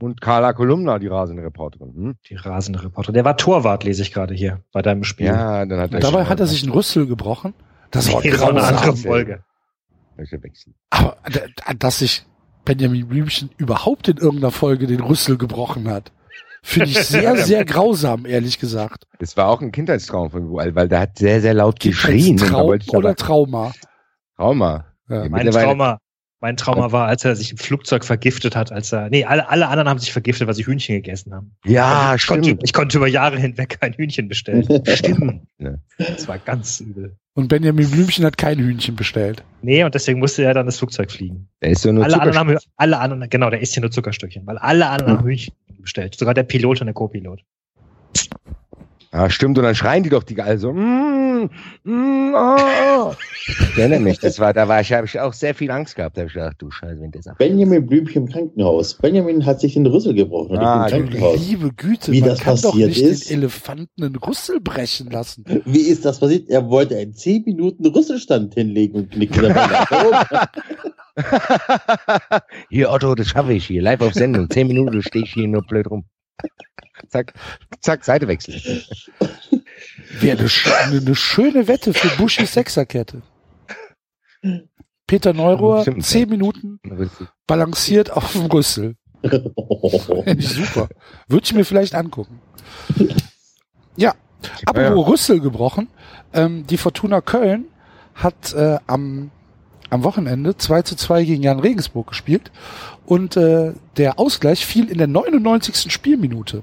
und 0.00 0.20
Carla 0.20 0.52
Kolumna, 0.52 0.98
die 0.98 1.08
rasende 1.08 1.42
Reporterin. 1.42 1.92
Hm? 1.94 2.14
Die 2.28 2.36
rasende 2.36 2.82
Reporter. 2.84 3.12
Der 3.12 3.24
war 3.24 3.36
Torwart, 3.36 3.84
lese 3.84 4.02
ich 4.02 4.12
gerade 4.12 4.34
hier 4.34 4.62
bei 4.72 4.80
deinem 4.82 5.04
Spiel. 5.04 5.26
Ja, 5.26 5.66
dann 5.66 5.80
hat 5.80 5.92
er 5.92 6.00
Dabei 6.00 6.24
hat 6.24 6.38
er 6.40 6.46
sich 6.46 6.62
einen 6.62 6.72
Rüssel 6.72 7.06
gebrochen. 7.06 7.54
Das 7.90 8.12
war 8.12 8.22
eine 8.22 8.62
andere. 8.62 8.96
Folge. 8.96 9.42
Aber 10.90 11.16
d- 11.28 11.74
dass 11.78 11.98
sich 12.00 12.24
Benjamin 12.64 13.08
Blümchen 13.08 13.50
überhaupt 13.56 14.08
in 14.08 14.16
irgendeiner 14.18 14.50
Folge 14.50 14.86
den 14.86 15.00
Rüssel 15.00 15.38
gebrochen 15.38 15.88
hat, 15.88 16.12
finde 16.62 16.90
ich 16.90 16.98
sehr, 17.04 17.36
sehr 17.44 17.64
grausam, 17.64 18.26
ehrlich 18.26 18.58
gesagt. 18.58 19.04
Das 19.20 19.36
war 19.36 19.48
auch 19.48 19.60
ein 19.62 19.72
Kindheitstraum 19.72 20.30
von 20.30 20.48
Wual, 20.50 20.74
weil 20.74 20.88
der 20.88 21.00
hat 21.00 21.18
sehr, 21.18 21.40
sehr 21.40 21.54
laut 21.54 21.80
geschrien. 21.80 22.36
Traum 22.36 22.78
oder 22.88 23.14
Trauma? 23.14 23.72
Trauma. 24.36 24.86
Ja. 25.08 25.22
Ja, 25.24 25.28
Mein 25.30 25.50
Trauma, 25.50 25.98
mein 26.40 26.56
Trauma 26.56 26.92
war, 26.92 27.06
als 27.08 27.24
er 27.24 27.34
sich 27.34 27.50
im 27.50 27.58
Flugzeug 27.58 28.04
vergiftet 28.04 28.54
hat, 28.54 28.70
als 28.70 28.92
er, 28.92 29.10
nee, 29.10 29.24
alle, 29.24 29.48
alle 29.48 29.68
anderen 29.68 29.88
haben 29.88 29.98
sich 29.98 30.12
vergiftet, 30.12 30.46
weil 30.46 30.54
sie 30.54 30.64
Hühnchen 30.64 30.94
gegessen 30.94 31.34
haben. 31.34 31.56
Ja, 31.64 32.14
ich 32.14 32.26
konnte, 32.26 32.50
stimmt. 32.50 32.62
ich 32.64 32.72
konnte 32.72 32.98
über 32.98 33.08
Jahre 33.08 33.38
hinweg 33.38 33.78
kein 33.80 33.92
Hühnchen 33.94 34.28
bestellen. 34.28 34.66
Stimmt. 34.86 35.46
Ja. 35.58 35.74
Das 35.98 36.28
war 36.28 36.38
ganz 36.38 36.80
übel. 36.80 37.16
Und 37.34 37.48
Benjamin 37.48 37.90
Blümchen 37.90 38.24
hat 38.24 38.38
kein 38.38 38.58
Hühnchen 38.58 38.96
bestellt. 38.96 39.42
Nee, 39.62 39.84
und 39.84 39.94
deswegen 39.94 40.18
musste 40.20 40.44
er 40.44 40.54
dann 40.54 40.66
das 40.66 40.78
Flugzeug 40.78 41.10
fliegen. 41.10 41.48
Der 41.62 41.70
ist 41.70 41.82
so 41.82 41.92
nur 41.92 42.04
alle 42.04 42.14
anderen 42.14 42.32
Zucker. 42.34 42.54
haben, 42.54 42.72
alle 42.76 42.98
anderen, 42.98 43.30
genau, 43.30 43.50
der 43.50 43.60
isst 43.60 43.74
hier 43.74 43.80
nur 43.80 43.90
Zuckerstückchen, 43.90 44.46
weil 44.46 44.58
alle 44.58 44.88
anderen 44.88 45.18
haben 45.18 45.26
Hühnchen 45.26 45.54
bestellt. 45.80 46.16
Sogar 46.16 46.34
der 46.34 46.44
Pilot 46.44 46.80
und 46.80 46.86
der 46.86 46.94
Co-Pilot. 46.94 47.40
Ah, 49.10 49.30
stimmt. 49.30 49.56
Und 49.58 49.64
dann 49.64 49.74
schreien 49.74 50.02
die 50.02 50.10
doch 50.10 50.22
die 50.22 50.38
alle 50.40 50.58
so. 50.58 50.72
Mm, 50.72 51.48
mm, 51.84 52.34
oh. 52.34 53.14
Ich 53.46 53.78
erinnere 53.78 54.00
mich, 54.00 54.18
das 54.18 54.38
war, 54.38 54.52
da 54.52 54.68
war 54.68 54.80
ich, 54.82 54.92
habe 54.92 55.06
ich 55.06 55.18
auch 55.18 55.32
sehr 55.32 55.54
viel 55.54 55.70
Angst 55.70 55.96
gehabt. 55.96 56.16
Da 56.16 56.20
habe 56.22 56.28
ich 56.28 56.34
gedacht, 56.34 56.56
du 56.58 56.70
Scheiße, 56.70 57.00
wenn 57.00 57.10
der 57.10 57.22
sagt. 57.22 57.38
Benjamin 57.38 57.86
Blümchen 57.86 58.24
im 58.26 58.28
Krankenhaus. 58.32 58.94
Benjamin 58.98 59.46
hat 59.46 59.60
sich 59.60 59.74
den 59.74 59.86
Rüssel 59.86 60.12
gebrochen 60.14 60.52
und 60.52 60.58
Ah, 60.58 60.86
im 60.88 60.90
Krankenhaus. 61.08 61.38
Liebe 61.48 61.72
Güte, 61.72 62.12
Wie 62.12 62.20
man 62.20 62.30
das 62.30 62.40
kann 62.40 62.56
doch 62.56 62.72
passiert 62.72 62.88
nicht 62.90 63.02
ist? 63.02 63.30
den 63.30 63.38
Elefanten 63.38 64.04
einen 64.04 64.16
Rüssel 64.16 64.60
brechen 64.60 65.10
lassen. 65.10 65.44
Wie 65.64 65.80
ist 65.88 66.04
das 66.04 66.20
passiert? 66.20 66.50
Er 66.50 66.68
wollte 66.68 66.96
einen 66.96 67.14
10 67.14 67.44
Minuten 67.44 67.86
Rüsselstand 67.86 68.54
hinlegen 68.54 68.96
und 68.96 69.10
knickte 69.10 69.40
dabei 69.42 69.66
nach 69.68 69.90
oben. 70.04 70.48
hier, 72.68 72.90
Otto, 72.90 73.14
das 73.14 73.28
schaffe 73.28 73.52
ich 73.54 73.66
hier. 73.66 73.80
Live 73.82 74.00
auf 74.02 74.12
Sendung. 74.14 74.50
Zehn 74.50 74.66
Minuten 74.68 75.02
stehe 75.02 75.24
ich 75.24 75.32
hier 75.32 75.48
nur 75.48 75.62
blöd 75.62 75.90
rum. 75.90 76.04
Zack, 77.08 77.32
zack, 77.80 78.04
Seite 78.04 78.28
wechseln. 78.28 78.60
Wäre 80.20 80.38
eine, 80.38 81.00
eine, 81.00 81.14
schöne 81.14 81.68
Wette 81.68 81.94
für 81.94 82.08
Buschis 82.16 82.52
Sechserkette. 82.52 83.22
Peter 85.06 85.32
Neurohr, 85.32 85.84
zehn 86.00 86.20
ja. 86.22 86.26
Minuten 86.26 86.80
balanciert 87.46 88.10
auf 88.10 88.32
dem 88.32 88.46
Rüssel. 88.46 88.96
Fände 89.22 90.36
ich 90.38 90.48
super. 90.48 90.88
Würde 91.28 91.44
ich 91.44 91.54
mir 91.54 91.64
vielleicht 91.64 91.94
angucken. 91.94 92.40
Ja, 93.96 94.14
apropos 94.66 95.08
Rüssel 95.08 95.40
gebrochen. 95.40 95.88
Ähm, 96.32 96.66
die 96.66 96.76
Fortuna 96.76 97.20
Köln 97.20 97.66
hat 98.14 98.52
äh, 98.52 98.78
am, 98.86 99.30
am 99.90 100.04
Wochenende 100.04 100.56
2 100.56 100.82
zu 100.82 100.96
2 100.96 101.24
gegen 101.24 101.42
Jan 101.42 101.60
Regensburg 101.60 102.08
gespielt 102.08 102.50
und 103.06 103.36
äh, 103.36 103.72
der 103.96 104.18
Ausgleich 104.18 104.64
fiel 104.66 104.90
in 104.90 104.98
der 104.98 105.06
99. 105.06 105.92
Spielminute. 105.92 106.62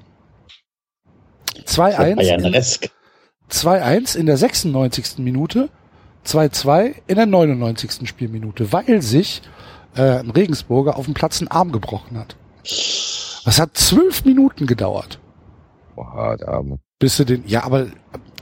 2-1 1.64 2.08
in, 2.08 2.16
Bayern-esk. 2.16 2.90
2-1 3.50 4.16
in 4.16 4.26
der 4.26 4.36
96. 4.36 5.18
Minute, 5.18 5.70
2-2 6.26 6.94
in 7.06 7.16
der 7.16 7.26
99. 7.26 8.08
Spielminute, 8.08 8.72
weil 8.72 9.02
sich 9.02 9.42
äh, 9.96 10.18
ein 10.18 10.30
Regensburger 10.30 10.96
auf 10.96 11.06
dem 11.06 11.14
Platz 11.14 11.40
einen 11.40 11.48
Arm 11.48 11.72
gebrochen 11.72 12.18
hat. 12.18 12.36
Das 13.44 13.60
hat 13.60 13.76
zwölf 13.76 14.24
Minuten 14.24 14.66
gedauert, 14.66 15.20
Boah, 15.94 16.36
der 16.36 16.48
Arme. 16.48 16.78
bis 16.98 17.16
sie 17.16 17.24
den, 17.24 17.44
ja, 17.46 17.62
aber 17.62 17.86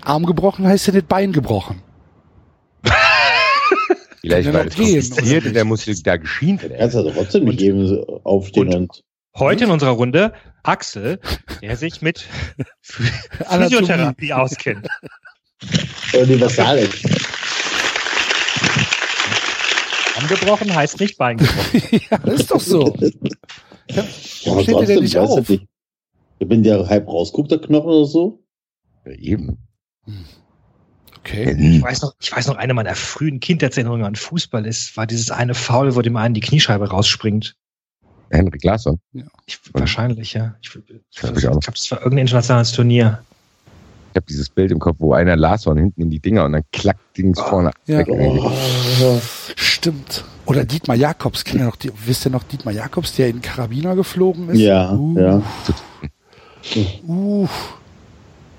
Arm 0.03 0.25
gebrochen 0.27 0.67
heißt 0.67 0.87
ja 0.87 0.95
nicht 0.95 1.09
Bein 1.09 1.33
gebrochen. 1.33 1.83
Vielleicht 4.25 4.47
ja 4.47 4.55
war 4.55 4.65
gehen, 4.65 5.01
kompliziert 5.03 5.45
und 5.47 5.53
der 5.55 5.65
musste 5.65 5.95
da 6.03 6.17
geschient 6.17 6.61
Kannst 6.61 6.95
werden. 6.95 7.05
du 7.05 7.11
trotzdem 7.13 7.45
nicht 7.45 7.61
eben 7.61 8.05
aufstehen 8.25 8.69
und- 8.69 8.75
und, 8.75 9.03
Heute 9.37 9.65
in 9.65 9.71
unserer 9.71 9.91
Runde 9.91 10.33
Axel, 10.63 11.19
der 11.61 11.77
sich 11.77 12.01
mit. 12.03 12.25
Physiotherapie 12.83 14.33
auskennt. 14.33 14.87
universal 16.15 16.79
ist. 16.79 17.05
Angebrochen 20.17 20.75
heißt 20.75 21.01
nicht 21.01 21.19
Bein 21.19 21.37
gebrochen. 21.39 22.01
ja, 22.11 22.17
ist 22.33 22.51
doch 22.51 22.61
so. 22.61 22.97
Ja, 23.91 24.05
aber 24.47 24.63
Steht 24.63 24.69
dir 24.69 24.87
denn 24.87 24.87
trotzdem, 24.87 25.01
nicht 25.03 25.19
auf? 25.19 25.39
ich 25.41 25.49
nicht. 25.49 25.69
Wenn 26.39 26.63
der 26.63 26.89
halb 26.89 27.09
rausguckt, 27.09 27.51
der 27.51 27.59
Knochen 27.59 27.91
oder 27.91 28.07
so. 28.07 28.45
Ja, 29.05 29.13
eben. 29.13 29.59
Okay. 31.27 31.77
Ich 31.77 31.83
weiß 31.83 32.03
noch, 32.03 32.15
ich 32.21 32.37
weiß 32.37 32.49
noch, 32.49 32.57
eine 32.57 32.75
meiner 32.75 32.95
frühen 32.95 33.41
Kindheitserinnerungen 33.41 34.05
an 34.05 34.15
Fußball 34.15 34.67
ist, 34.67 34.97
war 34.97 35.07
dieses 35.07 35.31
eine 35.31 35.55
Foul, 35.55 35.97
wo 35.97 36.03
dem 36.03 36.17
einen 36.17 36.35
die 36.35 36.41
Kniescheibe 36.43 36.91
rausspringt. 36.91 37.57
Henrik 38.31 38.63
Larsson. 38.63 39.01
Ich, 39.47 39.59
wahrscheinlich, 39.73 40.35
ja. 40.35 40.55
Ich, 40.61 40.75
ich, 40.75 40.83
ich 41.11 41.21
Glaub 41.21 41.35
glaube, 41.37 41.61
das 41.65 41.91
war 41.91 41.99
irgendein 41.99 42.27
internationales 42.27 42.73
Turnier. 42.73 43.23
Ich 44.13 44.17
habe 44.17 44.27
dieses 44.29 44.49
Bild 44.51 44.71
im 44.71 44.79
Kopf, 44.79 44.97
wo 45.01 45.15
einer 45.15 45.35
las 45.35 45.65
von 45.65 45.77
hinten 45.79 46.03
in 46.03 46.11
die 46.11 46.21
Dinger 46.21 46.45
und 46.45 46.53
dann 46.53 46.63
klackt 46.73 47.17
Dings 47.17 47.41
vorne 47.41 47.71
Ja. 47.87 47.99
weg. 47.99 48.09
Oh, 48.11 48.53
Stimmt. 49.57 50.25
Oder 50.47 50.65
Dietmar 50.65 50.97
Jakobs, 50.97 51.45
kennt 51.45 51.61
ihr 51.63 51.67
noch, 51.67 51.77
die, 51.77 51.91
wisst 52.05 52.27
ihr 52.27 52.31
noch 52.31 52.43
Dietmar 52.45 52.75
Jakobs, 52.75 53.15
der 53.17 53.29
in 53.29 53.41
Karabiner 53.41 53.97
geflogen 53.97 54.51
ist? 54.51 54.61
ja, 54.61 54.93
uh, 54.93 55.19
ja. 55.19 55.43
Uh, 57.07 57.49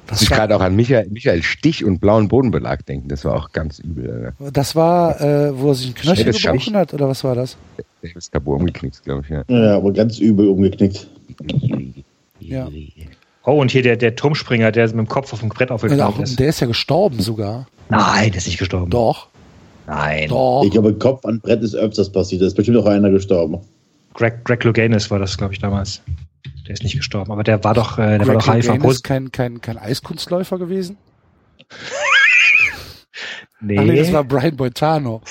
Ich 0.05 0.19
das, 0.19 0.29
war, 0.29 0.37
gerade 0.37 0.55
auch 0.55 0.61
an 0.61 0.75
Michael, 0.75 1.07
Michael 1.09 1.41
Stich 1.41 1.83
und 1.83 1.99
blauen 1.99 2.27
Bodenbelag 2.27 2.85
denken. 2.85 3.07
Das 3.09 3.25
war 3.25 3.35
auch 3.35 3.51
ganz 3.51 3.79
übel. 3.79 4.33
Ne? 4.39 4.51
das 4.51 4.75
war, 4.75 5.19
äh, 5.19 5.57
wo 5.57 5.69
er 5.69 5.75
sich 5.75 5.87
ein 5.87 5.95
Knöchel 5.95 6.31
gebrochen 6.31 6.75
hat, 6.77 6.93
oder 6.93 7.09
was 7.09 7.23
war 7.23 7.33
das? 7.33 7.57
Der 8.03 8.15
ist 8.15 8.31
Tabu 8.31 8.53
umgeknickt, 8.53 9.03
glaube 9.03 9.23
ich. 9.23 9.29
Ja. 9.29 9.43
Ja, 9.47 9.77
aber 9.77 9.91
ganz 9.91 10.19
übel 10.19 10.47
umgeknickt. 10.47 11.07
Ja. 12.39 12.69
Oh, 13.43 13.61
und 13.61 13.71
hier 13.71 13.81
der, 13.81 13.95
der 13.97 14.15
Turmspringer, 14.15 14.71
der 14.71 14.85
mit 14.87 14.95
dem 14.95 15.07
Kopf 15.07 15.33
auf 15.33 15.39
dem 15.39 15.49
Brett 15.49 15.69
Ja, 15.69 15.75
aufgeklappt 15.75 16.19
ist. 16.19 16.39
der 16.39 16.49
ist 16.49 16.59
ja 16.59 16.67
gestorben 16.67 17.19
sogar. 17.21 17.67
Nein, 17.89 18.31
der 18.31 18.37
ist 18.37 18.47
nicht 18.47 18.57
gestorben. 18.57 18.89
Doch, 18.89 19.27
Nein. 19.87 20.29
doch. 20.29 20.63
Ich 20.65 20.71
glaube, 20.71 20.93
Kopf 20.95 21.25
an 21.25 21.39
Brett 21.39 21.61
ist 21.61 21.75
öfters 21.75 22.11
passiert. 22.11 22.41
Da 22.41 22.47
ist 22.47 22.55
bestimmt 22.55 22.77
auch 22.77 22.85
einer 22.85 23.09
gestorben. 23.11 23.59
Greg, 24.13 24.43
Greg 24.45 24.63
Louganis 24.63 25.11
war 25.11 25.19
das, 25.19 25.37
glaube 25.37 25.53
ich, 25.53 25.59
damals. 25.59 26.01
Der 26.67 26.73
ist 26.73 26.83
nicht 26.83 26.95
gestorben, 26.97 27.31
aber 27.31 27.43
der 27.43 27.63
war 27.63 27.73
doch, 27.73 27.97
äh, 27.99 28.17
der 28.17 28.27
war 28.27 28.35
Greg 28.37 28.43
doch 28.45 28.53
HIV 28.53 28.67
positiv. 28.67 28.91
ist 28.91 29.03
kein, 29.03 29.31
kein, 29.31 29.61
kein 29.61 29.77
Eiskunstläufer 29.77 30.57
gewesen? 30.57 30.97
Nee. 33.61 33.79
Ah, 33.79 33.83
nee, 33.83 33.95
das 33.95 34.11
war 34.11 34.23
Brian 34.25 34.55
Boitano. 34.57 35.21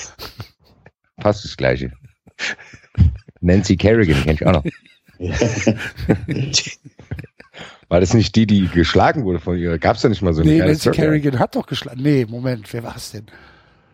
Fast 1.21 1.45
das 1.45 1.55
Gleiche. 1.55 1.91
Nancy 3.39 3.77
Kerrigan 3.77 4.23
kenn 4.23 4.33
ich 4.33 4.45
auch 4.45 4.51
noch. 4.53 4.63
War 7.87 7.99
das 7.99 8.13
nicht 8.15 8.35
die, 8.35 8.47
die 8.47 8.67
geschlagen 8.67 9.23
wurde 9.23 9.39
von 9.39 9.57
ihr? 9.57 9.77
Gab 9.77 9.95
es 9.95 10.01
da 10.01 10.09
nicht 10.09 10.21
mal 10.23 10.33
so 10.33 10.41
eine 10.41 10.51
Nee, 10.51 10.57
Nancy 10.59 10.81
Story? 10.81 10.95
Kerrigan 10.95 11.39
hat 11.39 11.55
doch 11.55 11.67
geschlagen. 11.67 12.01
Nee, 12.01 12.25
Moment, 12.27 12.73
wer 12.73 12.83
war 12.83 12.95
es 12.95 13.11
denn? 13.11 13.27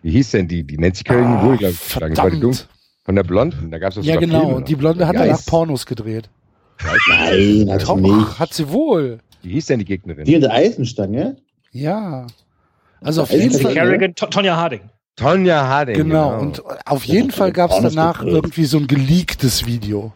Wie 0.02 0.12
hieß 0.12 0.32
denn 0.32 0.48
die? 0.48 0.64
Die 0.64 0.78
Nancy 0.78 1.04
Kerrigan 1.04 1.38
Ah, 1.38 1.44
wurde, 1.44 1.58
glaube 1.58 1.74
ich, 1.74 1.84
geschlagen. 1.84 2.16
Das 2.16 2.24
war 2.24 2.32
die 2.32 2.40
Dumm- 2.40 2.54
verdammt. 2.54 2.78
Von 3.04 3.16
der 3.16 3.24
Blonden. 3.24 3.72
Da 3.72 3.80
gab 3.80 3.96
es 3.96 4.06
Ja, 4.06 4.16
genau. 4.16 4.54
Und 4.56 4.70
die 4.70 4.76
Blonde 4.76 5.06
hat 5.08 5.16
danach. 5.16 5.46
Pornos 5.46 5.86
gedreht. 5.86 6.30
Nein, 7.10 7.70
hat 7.72 7.82
sie 7.82 7.86
Doch, 7.86 7.96
nicht. 7.98 8.40
hat 8.40 8.54
sie 8.54 8.70
wohl. 8.70 9.20
Wie 9.42 9.52
hieß 9.54 9.66
denn 9.68 9.80
die 9.80 9.86
Gegnerin? 9.86 10.26
Die 10.26 10.34
mit 10.34 10.44
der 10.44 10.52
Eisenstange? 10.52 11.38
Ja. 11.72 12.28
Also 13.02 13.24
auf 13.24 13.32
jeden 13.32 13.58
Fall. 13.60 13.74
Kerrigan, 13.74 14.14
To- 14.16 14.28
Tonja 14.28 14.56
Harding. 14.56 14.82
Tonja 15.16 15.68
Harding. 15.68 15.96
Genau. 15.96 16.40
Und 16.40 16.62
auf 16.86 17.04
jeden 17.06 17.32
Fall 17.32 17.52
gab 17.52 17.72
es 17.72 17.82
danach 17.82 18.24
irgendwie 18.24 18.66
so 18.66 18.78
ein 18.78 18.88
geleaktes 18.88 19.66
Video. 19.66 20.12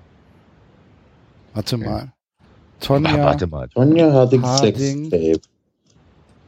Warte 1.54 1.78
mal. 1.78 2.12
Ach, 2.40 2.46
Tonja. 2.80 3.18
warte 3.26 3.48
mal. 3.48 3.68
Tonja 3.70 4.12
Harding 4.12 4.44
Harding. 4.44 4.76
Sextape. 5.10 5.42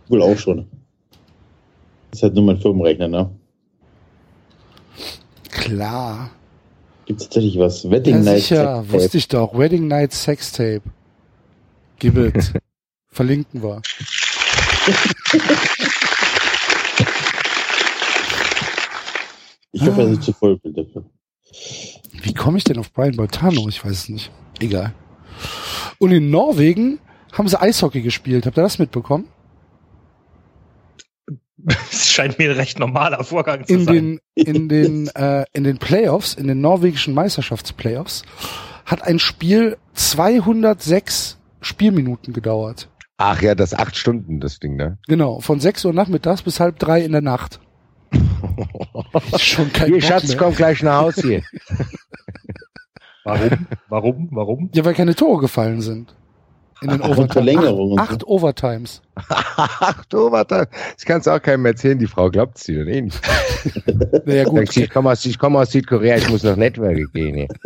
Wohl 0.10 0.22
auch 0.22 0.38
schon. 0.38 0.68
Das 2.12 2.20
ist 2.20 2.24
halt 2.24 2.36
nur 2.36 2.44
mein 2.46 2.58
Firmenrechner, 2.58 3.08
ne? 3.08 3.30
Klar. 5.52 6.30
Gibt 7.08 7.22
tatsächlich 7.22 7.58
was? 7.58 7.90
Wedding 7.90 8.16
Ja, 8.16 8.22
Night 8.22 8.42
sicher. 8.42 8.56
Sextape. 8.76 8.92
Wusste 8.92 9.18
ich 9.18 9.28
doch. 9.30 9.58
Wedding 9.58 9.88
Night 9.88 10.12
Sextape. 10.12 10.82
Gib 12.00 12.18
it. 12.18 12.52
Verlinken 13.08 13.64
wir. 13.64 13.82
Ich 19.72 19.82
hoffe, 19.82 20.02
er 20.02 20.10
ist 20.10 20.24
zu 20.24 20.34
voll 20.34 20.60
dafür. 20.64 21.06
Wie 22.22 22.34
komme 22.34 22.58
ich 22.58 22.64
denn 22.64 22.78
auf 22.78 22.92
Brian 22.92 23.16
Boltano? 23.16 23.68
Ich 23.70 23.84
weiß 23.84 23.92
es 23.92 24.10
nicht. 24.10 24.32
Egal. 24.60 24.94
Und 26.00 26.12
in 26.12 26.30
Norwegen 26.30 27.00
haben 27.32 27.48
sie 27.48 27.60
Eishockey 27.60 28.02
gespielt. 28.02 28.46
Habt 28.46 28.58
ihr 28.58 28.64
das 28.64 28.80
mitbekommen? 28.80 29.28
Das 31.92 32.08
scheint 32.08 32.40
mir 32.40 32.52
ein 32.52 32.56
recht 32.58 32.80
normaler 32.80 33.24
Vorgang 33.24 33.66
zu 33.66 33.74
In 33.74 33.84
sein. 33.86 33.94
den, 33.96 34.20
in 34.36 34.70
den, 34.70 35.08
äh, 35.16 35.44
in 35.54 35.64
den 35.66 35.78
Playoffs, 35.78 36.34
in 36.34 36.48
den 36.48 36.62
norwegischen 36.62 37.14
Meisterschaftsplayoffs, 37.14 38.24
hat 38.86 39.04
ein 39.04 39.20
Spiel 39.20 39.78
206 39.94 41.38
Spielminuten 41.62 42.34
gedauert. 42.34 42.90
Ach 43.18 43.42
ja, 43.42 43.54
das 43.56 43.74
acht 43.74 43.98
Stunden, 43.98 44.40
das 44.40 44.60
Ding, 44.60 44.76
ne? 44.76 44.98
Genau, 45.08 45.40
von 45.42 45.60
6 45.60 45.84
Uhr 45.86 45.94
nachmittags 45.94 46.44
bis 46.44 46.60
halb 46.60 46.80
drei 46.80 47.02
in 47.02 47.12
der 47.12 47.22
Nacht. 47.22 47.60
Ist 49.34 49.44
schon 49.44 49.74
kein 49.74 49.88
Hier, 49.88 49.96
Bock 50.00 50.04
Schatz, 50.08 50.28
mehr. 50.30 50.38
komm 50.38 50.56
gleich 50.56 50.82
nach 50.84 51.02
Hause 51.02 51.22
hier. 51.28 51.44
Warum? 53.26 53.68
Warum? 53.90 54.30
Warum? 54.32 54.70
Ja, 54.74 54.86
weil 54.86 54.94
keine 54.94 55.16
Tore 55.16 55.42
gefallen 55.42 55.82
sind. 55.82 56.16
In 56.82 56.90
den 56.90 57.02
Ach, 57.02 57.10
Overtimes. 57.10 57.34
Verlängerung 57.34 58.00
Acht, 58.00 58.12
acht 58.12 58.28
Overtimes. 58.28 59.02
Ach 59.16 60.06
du, 60.06 60.32
warte. 60.32 60.68
Das 60.96 61.06
kannst 61.06 61.26
du 61.28 61.32
auch 61.32 61.42
keinem 61.42 61.66
erzählen, 61.66 61.98
die 61.98 62.06
Frau 62.08 62.30
glaubt 62.30 62.58
sie 62.60 62.76
dann 62.76 62.88
eh 62.88 63.02
nicht. 63.02 63.20
Naja, 64.26 64.44
gut. 64.44 64.72
Sie, 64.72 64.84
ich 64.84 64.90
komme 64.90 65.12
aus, 65.12 65.26
ich 65.26 65.40
komme 65.40 65.60
aus 65.60 65.72
Südkorea, 65.72 66.18
ich 66.18 66.30
muss 66.30 66.44
nach 66.44 66.56
Network 66.56 67.12
gehen. 67.14 67.48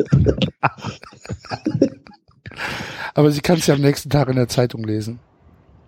Aber 3.14 3.32
sie 3.32 3.42
kann 3.42 3.58
es 3.58 3.68
ja 3.68 3.76
am 3.76 3.82
nächsten 3.82 4.10
Tag 4.10 4.30
in 4.30 4.36
der 4.36 4.48
Zeitung 4.48 4.84
lesen. 4.84 5.20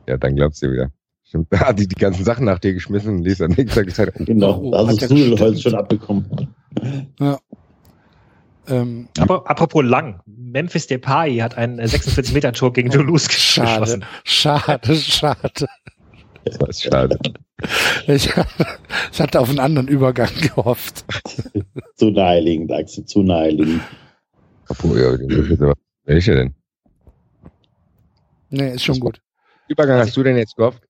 Ja, 0.07 0.17
dann 0.17 0.36
glaubst 0.36 0.62
du 0.63 0.71
wieder. 0.71 0.91
Stimmt. 1.23 1.47
Da 1.49 1.59
hat 1.62 1.79
die 1.79 1.88
die 1.88 1.95
ganzen 1.95 2.23
Sachen 2.25 2.45
nach 2.45 2.59
dir 2.59 2.73
geschmissen 2.73 3.17
und 3.17 3.23
liest 3.23 3.41
am 3.41 3.51
nächsten 3.51 3.69
Tag 3.69 3.86
gesagt, 3.86 4.13
Genau, 4.25 4.59
Oh, 4.62 4.71
da 4.71 4.86
hast 4.88 5.01
ja 5.01 5.07
du 5.07 5.15
gestimmt. 5.15 5.62
schon 5.62 5.75
abbekommen. 5.75 6.29
Ähm, 8.67 9.10
Aber 9.19 9.49
apropos 9.49 9.84
lang. 9.84 10.21
Memphis 10.26 10.88
Depay 10.88 11.38
hat 11.39 11.58
ein 11.58 11.80
46-Meter-Tor 11.82 12.71
gegen 12.73 12.89
Toulouse 12.89 13.30
schade, 13.32 13.80
geschossen. 13.82 14.06
schade, 14.23 14.95
schade. 14.95 15.67
das 16.45 16.69
ist 16.69 16.84
schade. 16.84 17.19
Ich, 18.08 18.28
ich 18.28 19.19
hatte 19.19 19.39
auf 19.39 19.49
einen 19.49 19.60
anderen 19.60 19.88
Übergang 19.88 20.30
gehofft. 20.41 21.04
Zu 21.95 22.12
naheliegend, 22.12 22.71
Axel, 22.71 23.06
zu 23.06 23.23
naheliegend. 23.23 23.82
Welcher 26.06 26.36
denn? 26.36 26.56
Nee, 28.49 28.73
ist 28.73 28.84
schon 28.84 28.99
gut. 28.99 29.19
Übergang 29.67 29.99
hast 29.99 30.15
du 30.15 30.23
denn 30.23 30.38
jetzt 30.38 30.56
gehofft? 30.56 30.84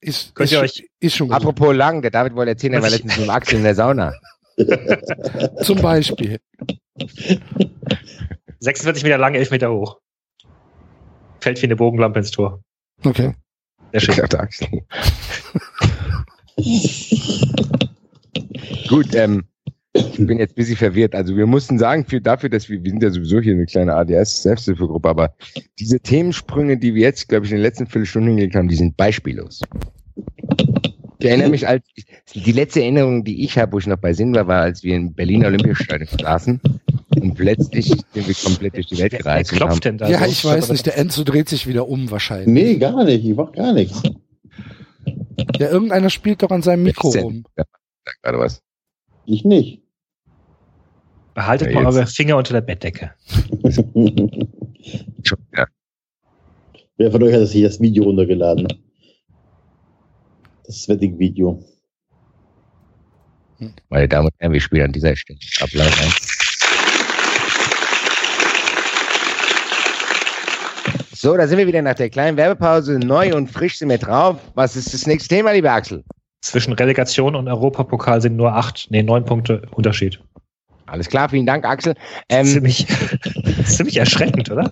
Ist, 0.00 0.34
Könnt 0.34 0.46
ist, 0.50 0.52
ihr 0.52 0.60
euch- 0.60 0.88
ist 1.00 1.16
schon 1.16 1.28
gut. 1.28 1.36
Apropos 1.36 1.74
lang, 1.74 2.02
der 2.02 2.10
David 2.10 2.34
wollte 2.34 2.50
erzählen, 2.50 2.74
er 2.74 2.82
war 2.82 2.90
letztens 2.90 3.18
mit 3.18 3.28
Axel 3.30 3.58
in 3.58 3.64
der 3.64 3.74
Sauna. 3.74 4.12
Zum 5.62 5.80
Beispiel. 5.80 6.38
46 8.60 9.04
Meter 9.04 9.18
lang, 9.18 9.34
11 9.34 9.50
Meter 9.50 9.72
hoch. 9.72 9.98
Fällt 11.40 11.60
wie 11.60 11.66
eine 11.66 11.76
Bogenlampe 11.76 12.20
ins 12.20 12.30
Tor. 12.30 12.62
Okay. 13.04 13.34
Sehr 13.92 13.92
Ich 13.92 14.04
schön. 14.04 14.24
Axel. 14.24 14.68
Gut, 18.88 19.14
ähm, 19.14 19.44
ich 19.92 20.16
bin 20.16 20.38
jetzt 20.38 20.52
ein 20.52 20.56
bisschen 20.56 20.76
verwirrt. 20.76 21.14
Also 21.14 21.36
wir 21.36 21.46
mussten 21.46 21.78
sagen, 21.78 22.04
für, 22.04 22.20
dafür, 22.20 22.48
dass 22.48 22.68
wir, 22.68 22.82
wir 22.82 22.90
sind 22.90 23.02
ja 23.02 23.10
sowieso 23.10 23.40
hier 23.40 23.54
eine 23.54 23.66
kleine 23.66 23.94
ADS-Selbsthilfegruppe, 23.94 25.08
aber 25.08 25.34
diese 25.78 26.00
Themensprünge, 26.00 26.78
die 26.78 26.94
wir 26.94 27.02
jetzt, 27.02 27.28
glaube 27.28 27.46
ich, 27.46 27.52
in 27.52 27.58
den 27.58 27.62
letzten 27.62 27.86
Viertelstunden 27.86 28.30
hingelegt 28.30 28.56
haben, 28.56 28.68
die 28.68 28.76
sind 28.76 28.96
beispiellos. 28.96 29.60
Ich 31.24 31.30
erinnere 31.30 31.48
mich, 31.48 31.66
als 31.66 31.82
die 32.34 32.52
letzte 32.52 32.82
Erinnerung, 32.82 33.24
die 33.24 33.44
ich 33.44 33.56
habe, 33.58 33.72
wo 33.72 33.78
ich 33.78 33.86
noch 33.86 33.96
bei 33.96 34.12
Sinn 34.12 34.34
war, 34.34 34.46
war, 34.46 34.60
als 34.62 34.82
wir 34.82 34.94
im 34.94 35.14
Berliner 35.14 35.46
Olympiastadion 35.48 36.08
saßen 36.20 36.60
und 37.20 37.34
plötzlich 37.34 37.86
sind 37.86 38.04
wir 38.14 38.34
komplett 38.34 38.76
durch 38.76 38.86
die 38.88 38.98
Welt 38.98 39.12
Wer, 39.12 39.18
wer 39.20 39.32
gereist. 39.32 39.50
haben- 39.52 39.56
klopft 39.58 39.84
denn 39.86 39.98
da? 39.98 40.08
ja, 40.08 40.18
so? 40.18 40.24
ich 40.26 40.44
weiß 40.44 40.70
nicht. 40.70 40.84
Der 40.86 40.98
Enzo 40.98 41.24
dreht 41.24 41.48
sich 41.48 41.66
wieder 41.66 41.88
um 41.88 42.10
wahrscheinlich. 42.10 42.48
Nee, 42.48 42.76
gar 42.76 43.04
nicht. 43.04 43.24
Ich 43.24 43.34
mach 43.34 43.52
gar 43.52 43.72
nichts. 43.72 44.02
Ja, 45.58 45.70
irgendeiner 45.70 46.10
spielt 46.10 46.42
doch 46.42 46.50
an 46.50 46.62
seinem 46.62 46.82
Mikro 46.82 47.12
Wer 47.14 47.22
rum. 47.22 47.44
Ja, 47.56 47.64
sag 48.04 48.22
gerade 48.22 48.38
was. 48.38 48.62
Ich 49.24 49.44
nicht. 49.44 49.82
Behaltet 51.34 51.68
Ja, 51.72 51.80
mal 51.80 51.86
eure 51.86 52.06
Finger 52.06 52.36
unter 52.36 52.52
der 52.52 52.60
Bettdecke. 52.60 53.12
Schon, 55.22 55.38
ja. 55.56 55.66
Wer 56.96 57.10
von 57.10 57.22
euch 57.22 57.34
hat 57.34 57.48
sich 57.48 57.62
das 57.62 57.80
Video 57.80 58.04
runtergeladen? 58.04 58.68
Das 60.66 60.88
Wedding-Video. 60.88 61.62
Meine 63.90 64.08
Damen 64.08 64.26
und 64.26 64.34
Herren, 64.38 64.52
wir 64.52 64.60
spielen 64.60 64.86
an 64.86 64.92
dieser 64.92 65.14
Stelle 65.14 65.38
Applaus 65.60 65.92
ein. 66.00 66.12
So, 71.14 71.36
da 71.36 71.46
sind 71.46 71.58
wir 71.58 71.66
wieder 71.66 71.82
nach 71.82 71.94
der 71.94 72.10
kleinen 72.10 72.36
Werbepause. 72.36 72.98
Neu 72.98 73.34
und 73.34 73.50
frisch 73.50 73.78
sind 73.78 73.88
wir 73.88 73.98
drauf. 73.98 74.38
Was 74.54 74.76
ist 74.76 74.92
das 74.92 75.06
nächste 75.06 75.34
Thema, 75.34 75.52
lieber 75.52 75.70
Axel? 75.70 76.02
Zwischen 76.42 76.72
Relegation 76.74 77.34
und 77.34 77.48
Europapokal 77.48 78.20
sind 78.20 78.36
nur 78.36 78.52
acht, 78.52 78.86
nee, 78.90 79.02
neun 79.02 79.24
Punkte 79.24 79.62
Unterschied. 79.70 80.20
Alles 80.86 81.08
klar, 81.08 81.30
vielen 81.30 81.46
Dank, 81.46 81.64
Axel. 81.64 81.94
Ähm, 82.28 82.46
ziemlich, 82.46 82.86
ziemlich 83.64 83.96
erschreckend, 83.96 84.50
oder? 84.50 84.68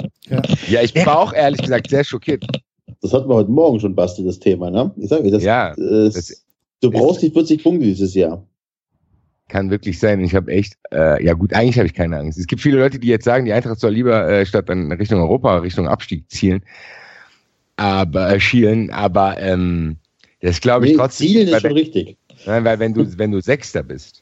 ja, 0.68 0.82
ich 0.82 0.94
war 1.06 1.18
auch 1.18 1.32
ehrlich 1.32 1.62
gesagt 1.62 1.88
sehr 1.88 2.04
schockiert. 2.04 2.44
Das 3.02 3.12
hatten 3.12 3.28
wir 3.28 3.34
heute 3.34 3.50
Morgen 3.50 3.80
schon, 3.80 3.94
Basti, 3.94 4.24
das 4.24 4.38
Thema, 4.38 4.70
ne? 4.70 4.92
Ich 4.96 5.08
sag 5.08 5.22
dir, 5.24 5.32
das, 5.32 5.42
Ja, 5.42 5.72
äh, 5.72 5.76
das- 6.10 6.44
du 6.80 6.90
brauchst 6.90 7.20
die 7.22 7.30
40 7.30 7.62
Punkte 7.62 7.84
dieses 7.84 8.14
Jahr. 8.14 8.46
Kann 9.48 9.70
wirklich 9.70 9.98
sein. 9.98 10.20
Ich 10.20 10.34
habe 10.34 10.50
echt, 10.52 10.78
äh, 10.92 11.22
ja 11.22 11.34
gut, 11.34 11.52
eigentlich 11.52 11.76
habe 11.76 11.86
ich 11.86 11.94
keine 11.94 12.16
Angst. 12.16 12.38
Es 12.38 12.46
gibt 12.46 12.62
viele 12.62 12.78
Leute, 12.78 12.98
die 12.98 13.08
jetzt 13.08 13.24
sagen, 13.24 13.44
die 13.44 13.52
Eintracht 13.52 13.80
soll 13.80 13.92
lieber 13.92 14.26
äh, 14.30 14.46
statt 14.46 14.68
dann 14.68 14.90
Richtung 14.92 15.20
Europa, 15.20 15.58
Richtung 15.58 15.88
Abstieg 15.88 16.30
zielen. 16.30 16.62
aber 17.76 18.34
äh, 18.34 18.40
schielen, 18.40 18.90
aber 18.90 19.38
ähm, 19.40 19.96
das 20.40 20.60
glaube 20.60 20.86
ich 20.86 20.92
Nee, 20.92 20.98
trotzdem. 20.98 21.26
Zielen 21.28 21.48
ist 21.48 21.60
schon 21.60 21.72
richtig. 21.72 22.16
Nein, 22.46 22.64
weil 22.64 22.78
wenn 22.78 22.94
du, 22.94 23.18
wenn 23.18 23.30
du 23.32 23.40
Sechster 23.40 23.82
bist, 23.82 24.21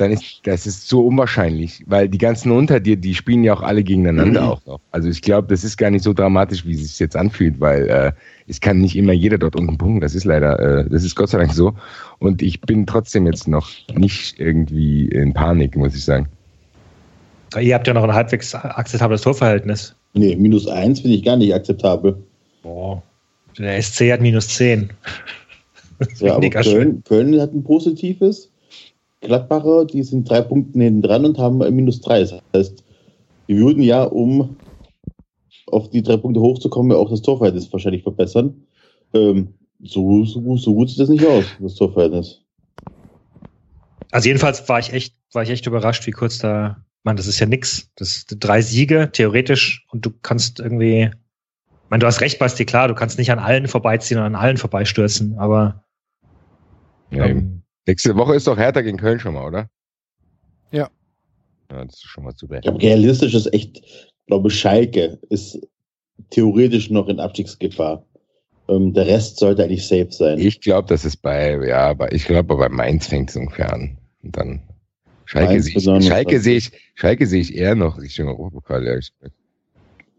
dann 0.00 0.12
ist 0.12 0.40
das 0.44 0.66
ist 0.66 0.88
so 0.88 1.06
unwahrscheinlich, 1.06 1.84
weil 1.86 2.08
die 2.08 2.18
ganzen 2.18 2.50
unter 2.52 2.80
dir, 2.80 2.96
die 2.96 3.14
spielen 3.14 3.44
ja 3.44 3.52
auch 3.54 3.62
alle 3.62 3.82
gegeneinander 3.84 4.42
Mhm. 4.42 4.48
auch 4.48 4.66
noch. 4.66 4.80
Also 4.90 5.08
ich 5.08 5.20
glaube, 5.22 5.48
das 5.48 5.64
ist 5.64 5.76
gar 5.76 5.90
nicht 5.90 6.02
so 6.04 6.12
dramatisch, 6.12 6.64
wie 6.64 6.72
es 6.74 6.80
sich 6.88 6.98
jetzt 6.98 7.16
anfühlt, 7.16 7.60
weil 7.60 7.88
äh, 7.88 8.12
es 8.46 8.60
kann 8.60 8.78
nicht 8.78 8.96
immer 8.96 9.12
jeder 9.12 9.38
dort 9.38 9.56
unten 9.56 9.76
punkten. 9.76 10.00
Das 10.00 10.14
ist 10.14 10.24
leider, 10.24 10.58
äh, 10.58 10.88
das 10.88 11.04
ist 11.04 11.14
Gott 11.14 11.28
sei 11.30 11.38
Dank 11.38 11.52
so. 11.52 11.74
Und 12.18 12.40
ich 12.42 12.60
bin 12.62 12.86
trotzdem 12.86 13.26
jetzt 13.26 13.46
noch 13.48 13.68
nicht 13.94 14.40
irgendwie 14.40 15.06
in 15.08 15.34
Panik, 15.34 15.76
muss 15.76 15.94
ich 15.94 16.04
sagen. 16.04 16.28
Ihr 17.60 17.74
habt 17.74 17.86
ja 17.86 17.94
noch 17.94 18.04
ein 18.04 18.12
halbwegs 18.12 18.54
akzeptables 18.54 19.22
Torverhältnis. 19.22 19.94
Nee, 20.14 20.36
minus 20.36 20.66
eins 20.66 21.00
finde 21.00 21.16
ich 21.16 21.24
gar 21.24 21.36
nicht 21.36 21.54
akzeptabel. 21.54 22.16
Boah. 22.62 23.02
Der 23.58 23.82
SC 23.82 24.12
hat 24.12 24.20
minus 24.20 24.48
10. 24.48 24.90
Das 25.98 26.08
ist 26.08 26.20
Ja, 26.20 26.34
aber. 26.36 26.48
Köln, 26.48 27.02
Köln 27.04 27.40
hat 27.40 27.52
ein 27.52 27.64
positives. 27.64 28.47
Gladbacher, 29.20 29.84
die 29.84 30.02
sind 30.02 30.28
drei 30.28 30.42
Punkte 30.42 30.78
hinten 30.78 31.02
dran 31.02 31.24
und 31.24 31.38
haben 31.38 31.62
ein 31.62 31.74
minus 31.74 32.00
drei. 32.00 32.20
Das 32.20 32.34
heißt, 32.54 32.84
die 33.48 33.56
würden 33.56 33.82
ja, 33.82 34.04
um 34.04 34.56
auf 35.66 35.90
die 35.90 36.02
drei 36.02 36.16
Punkte 36.16 36.40
hochzukommen, 36.40 36.96
auch 36.96 37.10
das 37.10 37.22
Torverhältnis 37.22 37.72
wahrscheinlich 37.72 38.02
verbessern. 38.02 38.62
Ähm, 39.12 39.54
so, 39.80 40.24
so, 40.24 40.56
so 40.56 40.74
gut 40.74 40.90
sieht 40.90 41.00
das 41.00 41.08
nicht 41.08 41.26
aus, 41.26 41.44
das 41.60 41.74
Torverhältnis. 41.74 42.42
Also 44.10 44.28
jedenfalls 44.28 44.66
war 44.68 44.78
ich 44.78 44.92
echt, 44.92 45.14
war 45.32 45.42
ich 45.42 45.50
echt 45.50 45.66
überrascht, 45.66 46.06
wie 46.06 46.12
kurz 46.12 46.38
da, 46.38 46.84
man, 47.02 47.16
das 47.16 47.26
ist 47.26 47.38
ja 47.38 47.46
nix. 47.46 47.90
Das 47.96 48.24
sind 48.28 48.42
drei 48.42 48.62
Siege, 48.62 49.10
theoretisch, 49.12 49.86
und 49.90 50.06
du 50.06 50.10
kannst 50.22 50.60
irgendwie, 50.60 51.10
ich 51.10 51.90
meine, 51.90 52.00
du 52.00 52.06
hast 52.06 52.20
recht, 52.20 52.38
Basti, 52.38 52.64
klar, 52.64 52.88
du 52.88 52.94
kannst 52.94 53.18
nicht 53.18 53.30
an 53.30 53.38
allen 53.38 53.68
vorbeiziehen 53.68 54.18
und 54.18 54.24
an 54.24 54.34
allen 54.34 54.56
vorbeistürzen, 54.56 55.38
aber 55.38 55.84
Ja, 57.10 57.26
ähm, 57.26 57.57
Nächste 57.88 58.14
Woche 58.16 58.34
ist 58.34 58.46
doch 58.46 58.58
Hertha 58.58 58.82
gegen 58.82 58.98
Köln 58.98 59.18
schon 59.18 59.32
mal, 59.32 59.46
oder? 59.46 59.70
Ja. 60.72 60.90
Ja, 61.70 61.84
das 61.86 61.94
ist 61.94 62.04
schon 62.04 62.24
mal 62.24 62.34
super. 62.36 62.56
Ich 62.56 62.60
glaube, 62.60 62.82
realistisch 62.82 63.32
ist 63.32 63.50
echt, 63.54 63.82
glaube 64.26 64.50
Schalke 64.50 65.18
ist 65.30 65.58
theoretisch 66.28 66.90
noch 66.90 67.08
in 67.08 67.18
Abstiegsgefahr. 67.18 68.04
Ähm, 68.68 68.92
der 68.92 69.06
Rest 69.06 69.38
sollte 69.38 69.64
eigentlich 69.64 69.86
safe 69.86 70.08
sein. 70.10 70.38
Ich 70.38 70.60
glaube, 70.60 70.86
das 70.86 71.06
ist 71.06 71.22
bei, 71.22 71.66
ja, 71.66 71.94
bei, 71.94 72.10
ich 72.12 72.26
glaube, 72.26 72.58
bei 72.58 72.68
Mainz 72.68 73.06
fängt 73.06 73.30
es 73.30 73.36
ungefähr 73.36 73.72
an. 73.72 73.96
Und 74.22 74.36
dann 74.36 74.60
Schalke 75.24 75.62
sehe 75.62 75.74
ich, 75.74 75.84
Schalke 76.06 76.40
sehe 76.40 76.56
ich, 76.58 76.72
Schalke 76.94 77.26
sehe 77.26 77.40
ich 77.40 77.54
eher 77.56 77.74
noch 77.74 77.98
Richtung 77.98 78.28
Europapokal, 78.28 78.86
ehrlich 78.86 79.12
gesagt. 79.18 79.34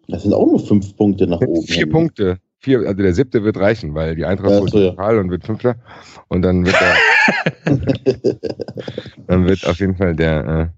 Das 0.07 0.23
sind 0.23 0.33
auch 0.33 0.47
nur 0.47 0.59
fünf 0.59 0.95
Punkte 0.95 1.27
nach 1.27 1.39
oben. 1.39 1.67
Vier 1.67 1.87
Punkte. 1.87 2.39
Vier, 2.61 2.79
also 2.79 2.93
der 2.93 3.13
siebte 3.13 3.43
wird 3.43 3.57
reichen, 3.57 3.95
weil 3.95 4.15
die 4.15 4.25
Eintracht 4.25 4.51
Ja, 4.51 4.59
holt 4.59 4.71
so, 4.71 4.77
den 4.79 4.85
ja. 4.87 4.91
Pokal 4.91 5.17
und 5.19 5.31
wird 5.31 5.45
Fünfter. 5.45 5.75
Und 6.27 6.41
dann 6.41 6.65
wird 6.65 6.75
er, 6.81 6.95
dann 9.27 9.47
wird 9.47 9.65
auf 9.65 9.79
jeden 9.79 9.95
Fall 9.95 10.15
der, 10.15 10.73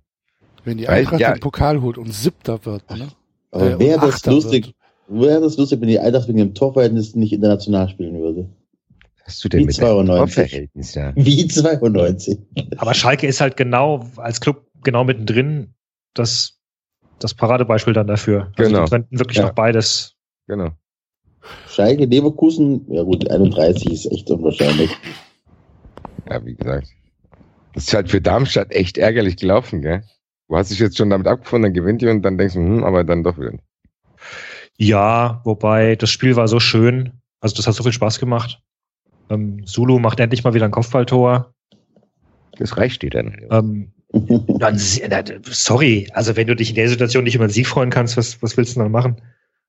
Wenn 0.64 0.78
die 0.78 0.88
Eintracht 0.88 1.20
ja. 1.20 1.34
den 1.34 1.40
Pokal 1.40 1.82
holt 1.82 1.98
und 1.98 2.12
Siebter 2.14 2.64
wird, 2.66 2.90
ne? 2.92 3.08
Aber 3.52 3.72
Äh, 3.72 3.80
wäre 3.80 4.00
das 4.00 4.16
Achter 4.16 4.32
lustig, 4.32 4.76
wäre 5.08 5.42
das 5.42 5.58
lustig, 5.58 5.82
wenn 5.82 5.88
die 5.88 6.00
Eintracht 6.00 6.28
wegen 6.28 6.38
dem 6.38 6.54
Torverhältnis 6.54 7.16
nicht 7.16 7.34
international 7.34 7.90
spielen 7.90 8.20
würde. 8.20 8.42
äh, 8.42 8.46
hast 9.26 9.44
du 9.44 9.50
denn 9.50 9.62
Wie 9.62 9.66
mit 9.66 9.76
92. 9.76 10.36
Torverhältnis, 10.36 10.94
ja. 10.96 11.12
Wie 11.16 11.48
92. 11.48 12.38
aber 12.78 12.94
Schalke 12.94 13.28
ist 13.28 13.42
halt 13.42 13.58
genau, 13.58 14.06
als 14.18 14.40
Club 14.40 14.68
genau 14.84 15.04
mittendrin, 15.04 15.74
das, 16.14 16.60
das 17.20 17.34
Paradebeispiel 17.34 17.94
dann 17.94 18.08
dafür. 18.08 18.52
Also 18.58 18.70
Genau. 18.70 18.84
die 18.86 18.90
könnten 18.92 19.20
wirklich 19.20 19.38
Ja. 19.38 19.48
noch 19.48 19.54
beides. 19.54 20.16
Genau. 20.48 20.70
Schalke, 21.68 22.06
Leverkusen, 22.06 22.86
ja 22.90 23.04
gut, 23.04 23.30
31 23.30 23.92
ist 23.92 24.12
echt 24.12 24.30
unwahrscheinlich. 24.30 24.92
Ja, 26.30 26.46
wie 26.46 26.56
gesagt. 26.56 26.88
Das 27.74 27.86
ist 27.86 27.94
halt 27.94 28.10
für 28.10 28.22
Darmstadt 28.22 28.72
echt 28.72 28.98
ärgerlich 28.98 29.38
gelaufen, 29.38 29.82
gell? 29.82 30.04
Du 30.50 30.58
hast 30.58 30.72
dich 30.72 30.80
jetzt 30.80 30.98
schon 30.98 31.10
damit 31.10 31.28
abgefunden, 31.28 31.64
dann 31.64 31.74
gewinnt 31.74 32.02
ihr 32.02 32.12
und 32.12 32.22
dann 32.24 32.38
denkst 32.38 32.56
du, 32.56 32.60
hm, 32.60 32.84
aber 32.84 33.04
dann 33.04 33.24
doch 33.24 33.38
wieder. 33.38 33.54
Ja, 34.78 35.42
wobei 35.46 35.96
das 35.96 36.10
Spiel 36.10 36.36
war 36.36 36.48
so 36.48 36.60
schön. 36.60 37.22
Also 37.40 37.56
das 37.56 37.68
hat 37.68 37.76
so 37.76 37.84
viel 37.84 37.94
Spaß 37.94 38.20
gemacht. 38.20 38.62
Ähm, 39.30 39.66
Zulu 39.66 40.00
macht 40.00 40.20
endlich 40.20 40.44
mal 40.44 40.54
wieder 40.54 40.66
ein 40.66 40.72
Kopfballtor. 40.72 41.54
Das 42.58 42.78
reicht 42.78 43.02
dir 43.02 43.10
dann. 43.10 43.38
Ähm, 43.50 43.94
dann, 44.60 44.78
sorry, 44.78 46.08
also 46.14 46.36
wenn 46.36 46.48
du 46.48 46.56
dich 46.56 46.70
in 46.70 46.76
der 46.76 46.90
Situation 46.90 47.24
nicht 47.24 47.36
über 47.36 47.48
den 47.48 47.54
Sieg 47.54 47.68
freuen 47.68 47.90
kannst, 47.90 48.18
was, 48.18 48.42
was 48.42 48.58
willst 48.58 48.76
du 48.76 48.82
dann 48.82 48.92
machen? 48.92 49.22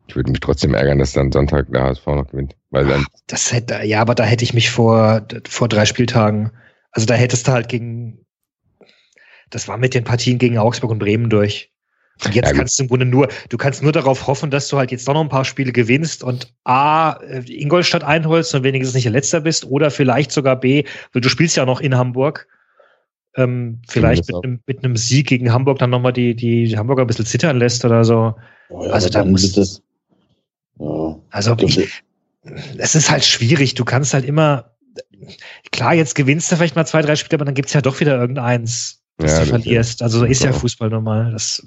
Ich 0.09 0.17
würde 0.17 0.31
mich 0.31 0.41
trotzdem 0.41 0.75
ärgern, 0.75 0.99
dass 0.99 1.13
dann 1.13 1.33
Sonntag 1.33 1.71
der 1.73 1.85
HSV 1.85 2.07
noch 2.07 2.29
gewinnt. 2.29 2.55
Weil 2.71 2.87
dann, 2.87 3.07
Das 3.29 3.53
hätte, 3.53 3.83
ja, 3.85 4.01
aber 4.01 4.15
da 4.15 4.25
hätte 4.25 4.45
ich 4.45 4.53
mich 4.55 4.71
vor, 4.71 5.27
vor 5.49 5.69
drei 5.69 5.87
Spieltagen, 5.87 6.51
also 6.91 7.07
da 7.07 7.15
hättest 7.15 7.49
du 7.49 7.53
halt 7.53 7.69
gegen, 7.69 8.27
das 9.51 9.69
war 9.69 9.79
mit 9.79 9.95
den 9.95 10.05
Partien 10.05 10.39
gegen 10.39 10.59
Augsburg 10.59 10.91
und 10.91 10.99
Bremen 10.99 11.31
durch. 11.31 11.71
Und 12.25 12.35
jetzt 12.35 12.51
Ja, 12.51 12.57
kannst 12.57 12.79
du 12.79 12.83
im 12.85 12.89
Grunde 12.89 13.07
nur, 13.07 13.29
du 13.49 13.57
kannst 13.57 13.83
nur 13.83 13.91
darauf 13.93 14.27
hoffen, 14.27 14.51
dass 14.51 14.69
du 14.69 14.77
halt 14.77 14.91
jetzt 14.93 15.09
doch 15.09 15.15
noch 15.15 15.23
ein 15.23 15.29
paar 15.29 15.45
Spiele 15.45 15.73
gewinnst 15.73 16.23
und 16.23 16.53
A, 16.65 17.15
äh, 17.23 17.43
Ingolstadt 17.49 18.05
einholst 18.05 18.55
und 18.55 18.63
wenigstens 18.65 18.95
nicht 18.95 19.05
der 19.05 19.13
Letzter 19.13 19.41
bist 19.41 19.65
oder 19.65 19.91
vielleicht 19.91 20.31
sogar 20.31 20.57
B, 20.57 20.85
weil 21.13 21.23
du 21.23 21.29
spielst 21.29 21.57
ja 21.57 21.65
noch 21.65 21.81
in 21.81 21.97
Hamburg. 21.97 22.49
Ähm, 23.35 23.81
vielleicht 23.89 24.29
mit 24.29 24.45
einem, 24.45 24.61
mit 24.67 24.85
einem 24.85 24.95
Sieg 24.97 25.27
gegen 25.27 25.53
Hamburg 25.53 25.79
dann 25.79 25.89
nochmal 25.89 26.13
die, 26.13 26.37
die, 26.37 26.67
die 26.67 26.77
Hamburger 26.77 27.03
ein 27.03 27.07
bisschen 27.07 27.25
zittern 27.25 27.57
lässt 27.59 27.83
oder 27.85 28.05
so. 28.05 28.35
Oh 28.69 28.85
ja, 28.85 28.91
Also 28.93 29.09
da 29.09 29.21
dann 29.21 29.33
muss- 29.33 29.53
das, 29.53 29.83
ja, 30.83 31.19
Also 31.31 31.57
es 32.79 32.95
ist 32.95 33.11
halt 33.11 33.25
schwierig. 33.25 33.75
Du 33.75 33.85
kannst 33.85 34.15
halt 34.15 34.25
immer, 34.25 34.73
klar, 35.71 35.95
jetzt 35.95 36.15
gewinnst 36.15 36.51
du 36.51 36.57
vielleicht 36.57 36.77
mal 36.77 36.87
zwei, 36.87 37.03
drei 37.03 37.17
Spiele, 37.17 37.37
aber 37.37 37.45
dann 37.45 37.55
gibt's 37.55 37.73
ja 37.73 37.81
doch 37.81 38.01
wieder 38.01 38.19
irgendeins, 38.19 39.03
das 39.19 39.33
Ja, 39.33 39.41
du 39.41 39.47
verlierst. 39.47 40.03
Also 40.03 40.21
so 40.21 40.25
ist 40.25 40.43
ja. 40.43 40.53
Fußball 40.53 40.91
normal. 40.91 41.31
Das, 41.33 41.65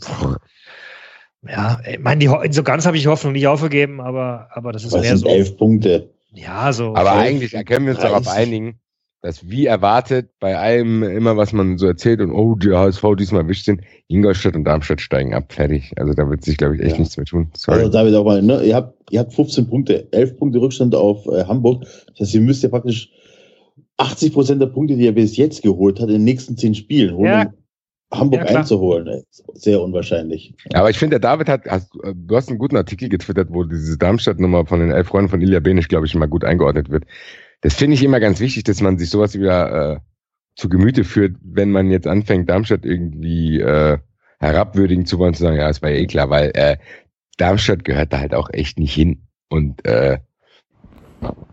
ja, 1.48 1.80
ich 1.88 2.00
meine, 2.00 2.20
die, 2.20 2.54
so 2.54 2.64
ganz 2.64 2.86
habe 2.86 2.98
ich 2.98 3.04
die 3.04 3.10
Hoffnung 3.10 3.34
nicht 3.34 3.48
aufgegeben, 3.48 4.02
aber, 4.02 4.50
aber 4.52 4.72
das 4.72 4.84
ist 4.84 4.94
aber 4.94 5.04
es 5.04 5.08
mehr 5.08 5.18
sind 5.18 5.28
so. 5.28 5.34
elf 5.34 5.58
Punkte. 5.58 6.10
Ja, 6.34 6.74
so. 6.74 6.96
aber 6.96 7.12
elf, 7.12 7.22
eigentlich 7.22 7.66
können 7.66 7.86
wir 7.86 7.94
uns 7.94 8.02
darauf 8.02 8.24
30. 8.26 8.42
einigen, 8.42 8.80
dass 9.26 9.50
wie 9.50 9.66
erwartet 9.66 10.30
bei 10.40 10.56
allem 10.56 11.02
immer, 11.02 11.36
was 11.36 11.52
man 11.52 11.80
so 11.80 11.88
erzählt 11.88 12.22
und 12.22 12.32
oh, 12.32 12.54
die 12.56 12.72
HSV 12.72 13.04
diesmal 13.18 13.48
wischt 13.48 13.66
sind, 13.66 13.82
Ingolstadt 14.08 14.56
und 14.56 14.66
Darmstadt 14.66 15.02
steigen 15.02 15.34
ab, 15.34 15.52
fertig. 15.52 15.92
Also 15.98 16.14
da 16.14 16.30
wird 16.30 16.44
sich, 16.46 16.58
glaube 16.58 16.76
ich, 16.76 16.82
echt 16.84 16.94
Ja. 16.94 17.00
nichts 17.00 17.18
mehr 17.18 17.26
tun. 17.26 17.50
Sorry. 17.56 17.80
Also 17.80 17.92
David 17.92 18.14
auch 18.14 18.24
mal, 18.24 18.42
ne, 18.44 18.64
ihr 18.64 18.76
habt, 18.76 19.12
ihr 19.12 19.20
habt 19.20 19.34
15 19.34 19.68
Punkte, 19.68 20.08
11 20.12 20.38
Punkte 20.38 20.62
Rückstand 20.62 20.94
auf 20.94 21.26
äh, 21.26 21.44
Hamburg. 21.46 21.82
Das 22.10 22.20
heißt, 22.20 22.36
ihr 22.36 22.42
müsst 22.42 22.62
ja 22.62 22.70
praktisch 22.70 23.10
80 23.98 24.32
Prozent 24.32 24.62
der 24.62 24.68
Punkte, 24.68 24.96
die 24.96 25.06
ihr 25.06 25.16
bis 25.16 25.36
jetzt 25.38 25.64
geholt 25.64 26.00
hat, 26.00 26.10
in 26.10 26.16
den 26.16 26.24
nächsten 26.24 26.56
10 26.56 26.76
Spielen 26.76 27.16
holen, 27.16 27.26
Ja. 27.32 27.54
um 28.12 28.20
Hamburg 28.20 28.48
Ja, 28.48 28.58
einzuholen. 28.60 29.24
Sehr 29.56 29.82
unwahrscheinlich. 29.82 30.54
Aber 30.74 30.92
ich 30.92 31.00
finde, 31.00 31.20
der 31.20 31.32
David 31.32 31.50
hat, 31.50 31.66
hast, 31.68 31.92
äh, 32.04 32.14
du 32.16 32.36
hast 32.36 32.50
einen 32.50 32.60
guten 32.60 32.78
Artikel 32.78 33.10
getwittert, 33.10 33.48
wo 33.52 33.64
diese 33.64 33.98
Darmstadt-Nummer 33.98 34.68
von 34.68 34.82
den 34.82 34.92
elf 34.92 35.08
Freunden 35.08 35.30
von 35.32 35.42
Ilja 35.42 35.62
Benisch, 35.62 35.88
glaube 35.88 36.06
ich, 36.06 36.14
mal 36.14 36.28
gut 36.28 36.44
eingeordnet 36.44 36.90
wird. 36.92 37.06
Das 37.66 37.74
finde 37.74 37.96
ich 37.96 38.04
immer 38.04 38.20
ganz 38.20 38.40
wichtig, 38.42 38.64
dass 38.66 38.80
man 38.80 39.00
sich 39.00 39.10
sowas 39.10 39.34
wieder 39.34 39.94
äh, 39.94 40.00
zu 40.56 40.70
Gemüte 40.70 41.04
führt, 41.04 41.36
wenn 41.42 41.72
man 41.72 41.90
jetzt 41.90 42.06
anfängt, 42.06 42.48
Darmstadt 42.48 42.86
irgendwie 42.86 43.60
äh, 43.60 43.98
herabwürdigen 44.40 45.08
zu 45.08 45.18
wollen, 45.18 45.34
zu 45.34 45.42
sagen, 45.42 45.58
ja, 45.58 45.68
es 45.68 45.82
war 45.82 45.90
ja 45.90 45.98
eh 45.98 46.06
klar, 46.06 46.30
weil 46.30 46.52
äh, 46.54 46.78
Darmstadt 47.38 47.84
gehört 47.84 48.14
da 48.14 48.20
halt 48.20 48.36
auch 48.36 48.52
echt 48.54 48.78
nicht 48.78 48.94
hin. 48.94 49.26
Und 49.50 49.84
äh, 49.84 50.20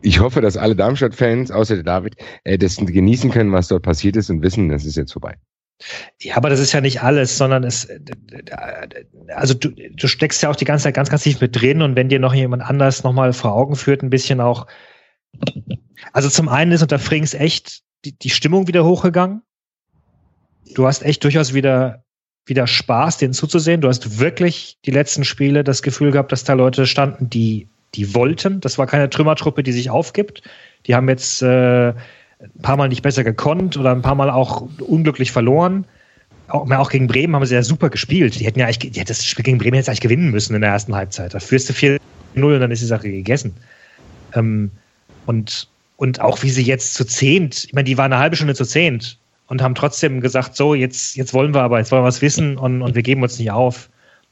ich 0.02 0.20
hoffe, 0.20 0.42
dass 0.42 0.58
alle 0.58 0.76
Darmstadt-Fans, 0.76 1.50
außer 1.50 1.76
der 1.76 1.84
David, 1.84 2.16
äh, 2.44 2.58
das 2.58 2.76
genießen 2.76 3.30
können, 3.30 3.50
was 3.52 3.68
dort 3.68 3.82
passiert 3.82 4.16
ist 4.16 4.28
und 4.28 4.42
wissen, 4.42 4.68
das 4.68 4.84
ist 4.84 4.98
jetzt 4.98 5.14
vorbei. 5.14 5.36
Ja, 6.20 6.36
aber 6.36 6.50
das 6.50 6.60
ist 6.60 6.72
ja 6.72 6.82
nicht 6.82 7.02
alles, 7.02 7.38
sondern 7.38 7.64
es, 7.64 7.88
also 9.34 9.54
du, 9.54 9.70
du 9.70 10.06
steckst 10.08 10.42
ja 10.42 10.50
auch 10.50 10.56
die 10.56 10.66
ganze 10.66 10.84
Zeit 10.84 10.94
ganz, 10.94 11.08
ganz 11.08 11.22
tief 11.22 11.40
mit 11.40 11.58
drin 11.58 11.80
und 11.80 11.96
wenn 11.96 12.10
dir 12.10 12.18
noch 12.18 12.34
jemand 12.34 12.62
anders 12.62 13.02
nochmal 13.02 13.32
vor 13.32 13.54
Augen 13.54 13.76
führt, 13.76 14.02
ein 14.02 14.10
bisschen 14.10 14.42
auch, 14.42 14.66
also 16.12 16.28
zum 16.28 16.48
einen 16.48 16.72
ist 16.72 16.82
unter 16.82 16.98
Frings 16.98 17.34
echt 17.34 17.82
die, 18.04 18.12
die 18.12 18.30
Stimmung 18.30 18.66
wieder 18.66 18.84
hochgegangen. 18.84 19.42
Du 20.74 20.86
hast 20.86 21.02
echt 21.02 21.24
durchaus 21.24 21.54
wieder, 21.54 22.04
wieder 22.46 22.66
Spaß, 22.66 23.18
denen 23.18 23.32
zuzusehen. 23.32 23.80
Du 23.80 23.88
hast 23.88 24.18
wirklich 24.18 24.78
die 24.84 24.90
letzten 24.90 25.24
Spiele 25.24 25.64
das 25.64 25.82
Gefühl 25.82 26.10
gehabt, 26.10 26.32
dass 26.32 26.44
da 26.44 26.54
Leute 26.54 26.86
standen, 26.86 27.30
die, 27.30 27.68
die 27.94 28.14
wollten. 28.14 28.60
Das 28.60 28.78
war 28.78 28.86
keine 28.86 29.10
Trümmertruppe, 29.10 29.62
die 29.62 29.72
sich 29.72 29.90
aufgibt. 29.90 30.42
Die 30.86 30.94
haben 30.94 31.08
jetzt 31.08 31.42
äh, 31.42 31.88
ein 31.88 32.62
paar 32.62 32.76
Mal 32.76 32.88
nicht 32.88 33.02
besser 33.02 33.24
gekonnt 33.24 33.76
oder 33.76 33.92
ein 33.92 34.02
paar 34.02 34.14
Mal 34.14 34.30
auch 34.30 34.68
unglücklich 34.80 35.30
verloren. 35.30 35.86
Auch, 36.48 36.68
auch 36.70 36.90
gegen 36.90 37.06
Bremen 37.06 37.34
haben 37.34 37.46
sie 37.46 37.54
ja 37.54 37.62
super 37.62 37.90
gespielt. 37.90 38.38
Die 38.38 38.44
hätten 38.44 38.58
ja 38.58 38.66
eigentlich, 38.66 38.96
hätten 38.96 39.08
das 39.08 39.24
Spiel 39.24 39.44
gegen 39.44 39.58
Bremen 39.58 39.76
jetzt 39.76 39.88
eigentlich 39.88 40.00
gewinnen 40.00 40.30
müssen 40.30 40.54
in 40.54 40.62
der 40.62 40.70
ersten 40.70 40.94
Halbzeit. 40.94 41.34
Da 41.34 41.40
führst 41.40 41.68
du 41.68 41.72
4-0 41.72 41.98
und 42.34 42.60
dann 42.60 42.70
ist 42.70 42.82
die 42.82 42.86
Sache 42.86 43.10
gegessen. 43.10 43.54
Ähm, 44.34 44.70
und, 45.26 45.68
und 45.96 46.20
auch 46.20 46.42
wie 46.42 46.50
sie 46.50 46.62
jetzt 46.62 46.94
zu 46.94 47.04
zehnt, 47.04 47.64
ich 47.64 47.72
meine, 47.72 47.84
die 47.84 47.98
waren 47.98 48.12
eine 48.12 48.20
halbe 48.20 48.36
Stunde 48.36 48.54
zu 48.54 48.64
zehnt 48.64 49.18
und 49.46 49.62
haben 49.62 49.74
trotzdem 49.74 50.20
gesagt, 50.20 50.56
so, 50.56 50.74
jetzt, 50.74 51.16
jetzt 51.16 51.34
wollen 51.34 51.54
wir 51.54 51.62
aber, 51.62 51.78
jetzt 51.78 51.92
wollen 51.92 52.02
wir 52.02 52.08
was 52.08 52.22
wissen 52.22 52.56
und, 52.58 52.82
und 52.82 52.94
wir 52.94 53.02
geben 53.02 53.22
uns 53.22 53.38
nicht 53.38 53.50
auf. 53.50 53.88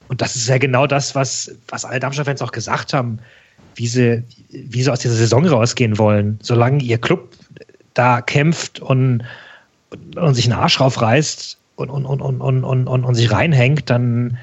Und 0.09 0.20
das 0.20 0.34
ist 0.34 0.49
ja 0.49 0.59
genau 0.59 0.86
das, 0.86 1.14
was, 1.14 1.55
was 1.68 1.84
alle 1.84 2.01
Darmstadt-Fans 2.01 2.43
auch 2.43 2.53
gesagt 2.53 2.93
haben. 2.93 3.20
wie 3.76 3.86
sie, 3.86 4.22
wie 4.49 4.82
sie 4.82 4.91
aus 4.91 5.01
dieser 5.01 5.14
Saison 5.14 5.47
rausgehen 5.47 5.99
wollen. 5.99 6.38
Solange 6.43 6.82
ihr 6.82 6.99
Club 6.99 7.30
da 7.95 8.20
kämpft 8.20 8.80
und, 8.80 9.24
und, 9.91 10.16
und 10.16 10.34
sich 10.34 10.47
einen 10.47 10.61
Arsch 10.61 10.80
raufreißt 10.80 11.59
und, 11.76 11.91
und, 11.91 12.07
und, 12.07 12.20
und, 12.20 12.41
und, 12.41 12.64
und, 12.64 12.86
und, 12.86 13.05
und 13.05 13.14
sich 13.14 13.30
reinhängt, 13.30 13.91
dann 13.91 14.38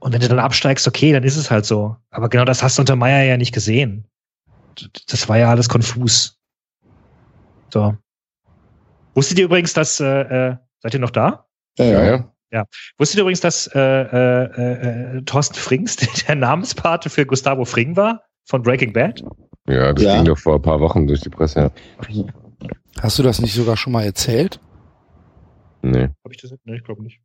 und 0.00 0.12
wenn 0.12 0.20
du 0.20 0.28
dann 0.28 0.38
absteigst, 0.38 0.86
okay, 0.86 1.12
dann 1.12 1.24
ist 1.24 1.36
es 1.36 1.50
halt 1.50 1.66
so. 1.66 1.96
Aber 2.10 2.28
genau 2.28 2.44
das 2.44 2.62
hast 2.62 2.78
du 2.78 2.82
unter 2.82 2.94
Meier 2.94 3.24
ja 3.24 3.36
nicht 3.36 3.52
gesehen. 3.52 4.04
Das 5.08 5.28
war 5.28 5.38
ja 5.38 5.50
alles 5.50 5.68
konfus. 5.68 6.38
So. 7.72 7.96
Wusstet 9.14 9.38
ihr 9.38 9.44
übrigens, 9.46 9.72
dass, 9.72 10.00
äh, 10.00 10.06
äh, 10.50 10.56
seid 10.80 10.94
ihr 10.94 11.00
noch 11.00 11.10
da? 11.10 11.46
Ja, 11.78 11.84
ja. 11.84 12.04
ja. 12.04 12.32
ja. 12.50 12.64
Wusstet 12.98 13.18
ihr 13.18 13.22
übrigens, 13.22 13.40
dass 13.40 13.66
äh, 13.74 13.78
äh, 13.80 15.16
äh, 15.18 15.22
Thorsten 15.22 15.56
Frings 15.58 15.96
der 16.26 16.34
Namenspate 16.34 17.10
für 17.10 17.26
Gustavo 17.26 17.64
Fring 17.64 17.96
war? 17.96 18.22
Von 18.44 18.62
Breaking 18.62 18.92
Bad? 18.92 19.22
Ja, 19.68 19.92
das 19.92 20.02
Ja. 20.04 20.16
ging 20.16 20.24
doch 20.24 20.38
vor 20.38 20.54
ein 20.56 20.62
paar 20.62 20.80
Wochen 20.80 21.06
durch 21.06 21.20
die 21.20 21.28
Presse. 21.28 21.70
Hast 23.00 23.18
du 23.18 23.22
das 23.22 23.40
nicht 23.40 23.54
sogar 23.54 23.76
schon 23.76 23.92
mal 23.92 24.04
erzählt? 24.04 24.58
Nee, 25.82 26.08
Hab 26.24 26.32
ich 26.32 26.38
das? 26.38 26.52
Nee, 26.64 26.76
ich 26.76 26.84
glaube 26.84 27.02
nicht. 27.02 27.20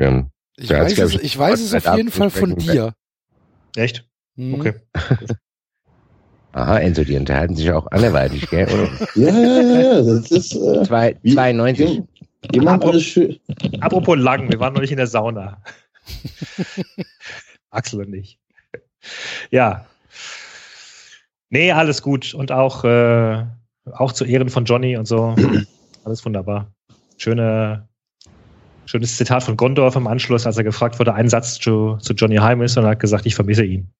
haben, 0.00 0.30
Ich 0.56 0.70
Ja, 0.70 0.80
weiß, 0.80 0.98
es, 0.98 1.14
ich- 1.14 1.22
ich 1.22 1.38
weiß 1.38 1.60
es 1.60 1.74
auf 1.86 1.96
jeden 1.96 2.10
Fall 2.10 2.30
von 2.30 2.56
dir. 2.56 2.94
Echt? 3.76 4.08
Hm. 4.36 4.54
Okay. 4.54 4.74
aha, 6.52 6.78
Enzo, 6.78 7.04
die 7.04 7.16
unterhalten 7.16 7.54
sich 7.56 7.70
auch 7.72 7.86
anderweitig, 7.90 8.48
gell? 8.50 8.66
Oder? 8.66 8.88
Ja, 9.14 9.28
ja, 9.28 9.60
ja, 9.62 9.80
ja. 9.80 10.02
Das 10.02 10.30
ist 10.30 10.54
äh, 10.54 10.82
Zwei, 10.84 11.16
Wie- 11.22 11.34
92. 11.34 12.02
immer 12.52 12.72
Aber- 12.72 12.88
alles 12.88 13.02
schön. 13.04 13.38
Apropos 13.80 14.16
lang, 14.18 14.50
wir 14.50 14.58
waren 14.60 14.74
noch 14.74 14.80
nicht 14.80 14.90
in 14.90 14.96
der 14.98 15.06
Sauna. 15.06 15.62
Axel 17.70 18.00
und 18.00 18.14
ich. 18.14 18.38
Ja. 19.50 19.86
Nee, 21.50 21.72
alles 21.72 22.02
gut. 22.02 22.34
Und 22.34 22.52
auch, 22.52 22.84
äh, 22.84 23.44
auch 23.92 24.12
zu 24.12 24.24
Ehren 24.24 24.48
von 24.48 24.64
Johnny 24.64 24.96
und 24.96 25.06
so. 25.06 25.34
Alles 26.04 26.24
wunderbar. 26.24 26.72
Schöne, 27.18 27.88
schönes 28.86 29.16
Zitat 29.16 29.42
von 29.44 29.56
Gondorf 29.56 29.96
im 29.96 30.06
Anschluss, 30.06 30.46
als 30.46 30.56
er 30.56 30.64
gefragt 30.64 30.98
wurde, 30.98 31.14
ein 31.14 31.28
Satz 31.28 31.58
zu, 31.58 31.96
zu 31.98 32.14
Johnny 32.14 32.36
Heim 32.36 32.62
ist 32.62 32.76
und 32.76 32.84
er 32.84 32.90
hat 32.90 33.00
gesagt, 33.00 33.26
ich 33.26 33.34
vermisse 33.34 33.64
ihn. 33.64 33.90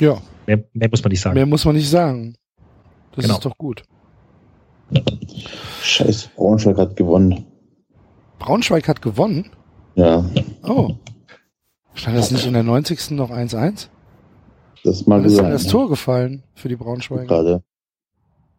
Ja, 0.00 0.18
Mehr, 0.46 0.64
mehr 0.72 0.88
muss 0.90 1.02
man 1.02 1.10
nicht 1.10 1.20
sagen. 1.20 1.34
mehr 1.34 1.46
muss 1.46 1.64
man 1.64 1.74
nicht 1.76 1.88
sagen. 1.90 2.36
Das 3.14 3.24
Genau. 3.24 3.34
ist 3.36 3.44
doch 3.44 3.56
gut. 3.58 3.82
Scheiß, 5.82 6.28
Braunschweig 6.36 6.76
hat 6.78 6.96
gewonnen. 6.96 7.44
Braunschweig 8.38 8.86
hat 8.88 9.02
gewonnen. 9.02 9.50
Ja, 9.94 10.24
Oh. 10.62 10.90
Stand 11.94 12.16
das 12.18 12.30
nicht 12.30 12.46
in 12.46 12.52
der 12.52 12.62
90. 12.62 13.12
noch 13.12 13.30
1-1? 13.30 13.88
das 14.84 15.06
mag 15.06 15.18
Wann 15.20 15.24
ist 15.24 15.36
denn 15.36 15.44
sein. 15.46 15.52
das 15.52 15.66
Tor 15.66 15.88
gefallen 15.88 16.42
für 16.54 16.68
die 16.68 16.76
Braunschweiger? 16.76 17.24
Gerade. 17.26 17.62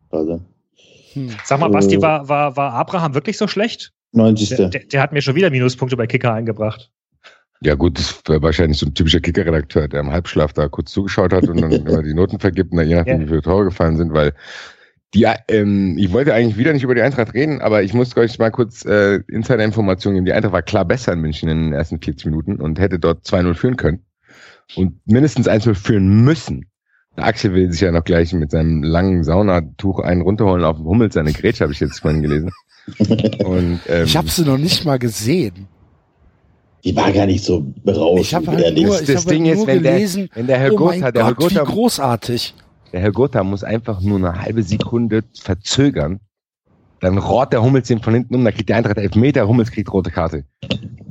Gerade. 0.10 0.42
Hm. 1.14 1.30
Sag 1.46 1.60
mal, 1.60 1.70
Basti, 1.70 1.96
Äh. 1.96 2.02
war, 2.02 2.28
war, 2.28 2.58
war 2.58 2.74
Abraham 2.74 3.14
wirklich 3.14 3.38
so 3.38 3.48
schlecht? 3.48 3.94
90. 4.14 4.50
Der, 4.58 4.70
der, 4.70 4.84
der 4.86 5.02
hat 5.02 5.14
mir 5.14 5.22
schon 5.22 5.36
wieder 5.36 5.50
Minuspunkte 5.52 5.96
bei 5.96 6.08
Kicker 6.08 6.34
eingebracht. 6.34 6.92
Ja 7.62 7.74
gut, 7.76 7.98
das 7.98 8.22
war 8.26 8.42
wahrscheinlich 8.42 8.78
so 8.78 8.86
ein 8.86 8.94
typischer 8.94 9.20
Kicker-Redakteur, 9.20 9.88
der 9.88 10.02
im 10.02 10.12
Halbschlaf 10.12 10.54
da 10.54 10.68
kurz 10.68 10.92
zugeschaut 10.92 11.34
hat 11.34 11.48
und 11.48 11.60
dann 11.62 11.72
immer 11.72 12.04
die 12.04 12.14
Noten 12.14 12.40
vergibt, 12.40 12.72
und 12.72 12.78
dann 12.78 12.88
je 12.88 12.96
nachdem, 12.96 13.20
Ja. 13.22 13.26
wie 13.26 13.30
viele 13.30 13.42
Tore 13.42 13.66
gefallen 13.66 13.98
sind, 13.98 14.14
weil 14.14 14.34
die, 15.14 15.26
ähm, 15.48 15.96
ich 15.98 16.12
wollte 16.12 16.34
eigentlich 16.34 16.58
wieder 16.58 16.74
nicht 16.74 16.84
über 16.84 16.94
die 16.94 17.02
Eintracht 17.02 17.34
reden, 17.34 17.62
aber 17.62 17.82
ich 17.82 17.94
muss 17.94 18.16
euch 18.18 18.38
mal 18.40 18.52
kurz 18.52 18.86
äh, 18.86 19.22
Insider-Informationen 19.28 20.16
geben. 20.16 20.26
Die 20.26 20.34
Eintracht 20.34 20.54
war 20.54 20.62
klar 20.62 20.86
besser 20.86 21.14
in 21.14 21.22
München 21.22 21.50
in 21.50 21.58
den 21.64 21.74
ersten 21.74 22.00
40 22.02 22.26
Minuten 22.26 22.58
und 22.58 22.78
hätte 22.80 23.00
dort 23.00 23.26
2-0 23.26 23.54
führen 23.56 23.78
können 23.78 24.02
und 24.76 25.00
mindestens 25.08 25.48
1-0 25.48 25.74
führen 25.76 26.24
müssen. 26.26 26.66
Der 27.16 27.26
Axel 27.26 27.54
will 27.54 27.72
sich 27.72 27.82
ja 27.82 27.92
noch 27.92 28.04
gleich 28.04 28.34
mit 28.34 28.52
seinem 28.52 28.84
langen 28.84 29.24
Saunatuch 29.24 30.02
einen 30.02 30.22
runterholen 30.22 30.64
auf 30.66 30.76
dem 30.78 30.86
Hummel, 30.86 31.12
seine 31.12 31.32
Grätsche 31.34 31.64
habe 31.64 31.74
ich 31.74 31.80
jetzt 31.80 32.02
vorhin 32.02 32.22
gelesen. 32.22 32.52
Und, 33.44 33.80
ähm, 33.88 34.04
Ich 34.06 34.16
habe 34.16 34.30
sie 34.30 34.44
noch 34.44 34.58
nicht 34.60 34.86
mal 34.86 35.00
gesehen. 35.00 35.68
Die 36.84 36.96
war 36.96 37.12
gar 37.12 37.26
nicht 37.26 37.44
so 37.44 37.66
berauschend, 37.84 38.22
Ich 38.26 38.34
habe 38.36 38.48
halt 38.52 38.78
nur, 38.78 38.88
Das- 38.88 39.02
ich 39.02 39.08
das 39.08 39.16
hab 39.18 39.26
halt 39.26 39.36
Ding 39.36 39.46
ist, 39.48 39.68
wenn 39.68 39.84
der- 39.84 39.94
gelesen, 39.94 40.30
wenn 40.34 40.48
der 40.48 40.60
Herr 40.60 40.74
oh 40.74 40.76
Gotha, 40.78 41.12
der 41.12 41.26
Herr 41.26 41.34
Gott, 41.34 41.52
wie 41.52 41.56
Gotha 41.56 41.70
großartig. 41.72 42.54
Der 42.94 43.02
Herr 43.02 43.12
Gotha 43.12 43.44
muss 43.44 43.64
einfach 43.64 44.00
nur 44.02 44.18
eine 44.18 44.42
halbe 44.42 44.64
Sekunde 44.64 45.24
verzögern. 45.40 46.20
Dann 47.00 47.18
rohrt 47.18 47.54
der 47.54 47.62
Hummels 47.62 47.88
den 47.90 48.00
von 48.02 48.14
hinten 48.14 48.34
um, 48.36 48.44
dann 48.44 48.54
kriegt 48.54 48.70
der 48.70 48.78
Eintracht 48.78 48.98
elf 48.98 49.16
Meter, 49.16 49.48
Hummels 49.48 49.72
kriegt 49.72 49.92
rote 49.92 50.10
Karte. 50.10 50.46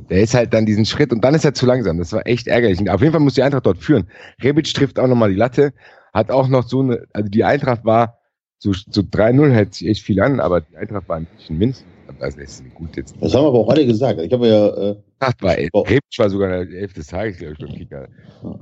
Der 0.09 0.21
ist 0.21 0.33
halt 0.33 0.53
dann 0.53 0.65
diesen 0.65 0.85
Schritt 0.85 1.11
und 1.11 1.23
dann 1.23 1.33
ist 1.35 1.45
er 1.45 1.53
zu 1.53 1.65
langsam. 1.65 1.97
Das 1.97 2.11
war 2.13 2.25
echt 2.25 2.47
ärgerlich. 2.47 2.79
Und 2.79 2.89
auf 2.89 3.01
jeden 3.01 3.11
Fall 3.13 3.21
muss 3.21 3.35
die 3.35 3.43
Eintracht 3.43 3.65
dort 3.65 3.77
führen. 3.77 4.07
Rebic 4.41 4.73
trifft 4.73 4.99
auch 4.99 5.07
nochmal 5.07 5.29
die 5.29 5.35
Latte, 5.35 5.73
hat 6.13 6.31
auch 6.31 6.47
noch 6.47 6.67
so 6.67 6.81
eine, 6.81 7.05
also 7.13 7.29
die 7.29 7.43
Eintracht 7.43 7.85
war 7.85 8.17
so, 8.57 8.73
so 8.73 9.01
3-0 9.01 9.51
hält 9.51 9.75
sich 9.75 9.87
echt 9.87 10.01
viel 10.01 10.19
an, 10.21 10.39
aber 10.39 10.61
die 10.61 10.75
Eintracht 10.75 11.07
war 11.07 11.17
ein 11.17 11.27
bisschen 11.37 11.57
mindestens. 11.57 11.87
Also 12.19 12.39
das 12.39 12.59
ist 12.59 12.73
gut 12.73 12.95
jetzt. 12.97 13.15
Das 13.19 13.33
haben 13.33 13.45
aber 13.45 13.59
auch 13.59 13.69
alle 13.69 13.85
gesagt. 13.85 14.19
Ich 14.21 14.31
habe 14.33 14.47
ja, 14.47 14.67
äh, 14.67 14.95
Eintracht 15.19 15.43
war, 15.43 15.55
Oh. 15.73 15.81
Rebic 15.81 16.03
war 16.17 16.29
sogar 16.29 16.49
der 16.65 16.79
Elf 16.79 16.93
des 16.93 17.07
Tages, 17.07 17.37
glaube 17.37 17.53
ich, 17.53 17.59
beim 17.59 17.69
Kicker. 17.75 18.07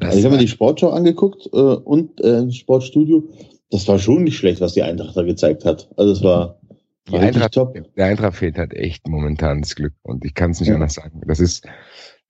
Also 0.01 0.17
ich 0.19 0.25
habe 0.25 0.35
mir 0.35 0.41
die 0.41 0.47
Sportschau 0.47 0.89
angeguckt 0.89 1.47
äh, 1.53 1.57
und 1.57 2.19
äh, 2.21 2.49
Sportstudio. 2.51 3.27
Das 3.71 3.87
war 3.87 3.99
schon 3.99 4.23
nicht 4.23 4.37
schlecht, 4.37 4.61
was 4.61 4.73
die 4.73 4.83
Eintracht 4.83 5.17
da 5.17 5.23
gezeigt 5.23 5.65
hat. 5.65 5.89
Also 5.97 6.11
es 6.13 6.23
war, 6.23 6.59
war 7.09 7.19
Eintracht, 7.19 7.53
top. 7.53 7.77
der 7.95 8.05
Eintracht 8.05 8.35
fehlt 8.37 8.57
halt 8.57 8.73
echt 8.73 9.07
momentan 9.07 9.61
das 9.61 9.75
Glück 9.75 9.93
und 10.03 10.23
ich 10.25 10.33
kann 10.33 10.51
es 10.51 10.59
nicht 10.59 10.69
Ja. 10.69 10.75
anders 10.75 10.93
sagen. 10.93 11.21
Das 11.25 11.39
ist, 11.39 11.67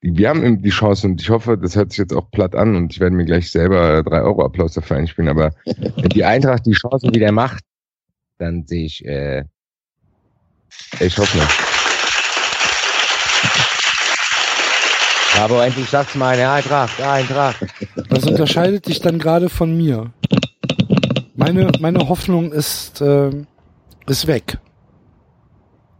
wir 0.00 0.28
haben 0.28 0.44
eben 0.44 0.62
die 0.62 0.70
Chance 0.70 1.06
und 1.06 1.20
ich 1.20 1.30
hoffe, 1.30 1.56
das 1.58 1.76
hört 1.76 1.90
sich 1.90 1.98
jetzt 1.98 2.14
auch 2.14 2.30
platt 2.30 2.54
an 2.54 2.74
und 2.76 2.92
ich 2.92 3.00
werde 3.00 3.14
mir 3.16 3.24
gleich 3.24 3.50
selber 3.50 4.02
3 4.02 4.22
Euro 4.22 4.44
Applaus 4.44 4.74
dafür 4.74 4.96
einspielen, 4.96 5.28
aber 5.28 5.52
wenn 5.66 6.08
die 6.10 6.24
Eintracht 6.24 6.66
die 6.66 6.72
Chancen 6.72 7.14
wieder 7.14 7.32
macht, 7.32 7.62
dann 8.38 8.66
sehe 8.66 8.84
ich, 8.86 9.04
äh, 9.04 9.44
ich 11.00 11.16
hoffe 11.18 11.38
nicht. 11.38 11.50
Aber 15.38 15.66
endlich 15.66 15.88
sagt's 15.90 16.14
mal, 16.14 16.38
ja, 16.38 16.54
Eintracht, 16.54 16.98
ja, 16.98 17.12
Eintracht. 17.12 17.58
Was 18.08 18.24
unterscheidet 18.24 18.86
dich 18.86 19.00
dann 19.00 19.18
gerade 19.18 19.48
von 19.50 19.76
mir? 19.76 20.12
Meine, 21.34 21.70
meine 21.80 22.08
Hoffnung 22.08 22.52
ist, 22.52 23.02
ähm, 23.02 23.46
ist 24.06 24.26
weg. 24.26 24.58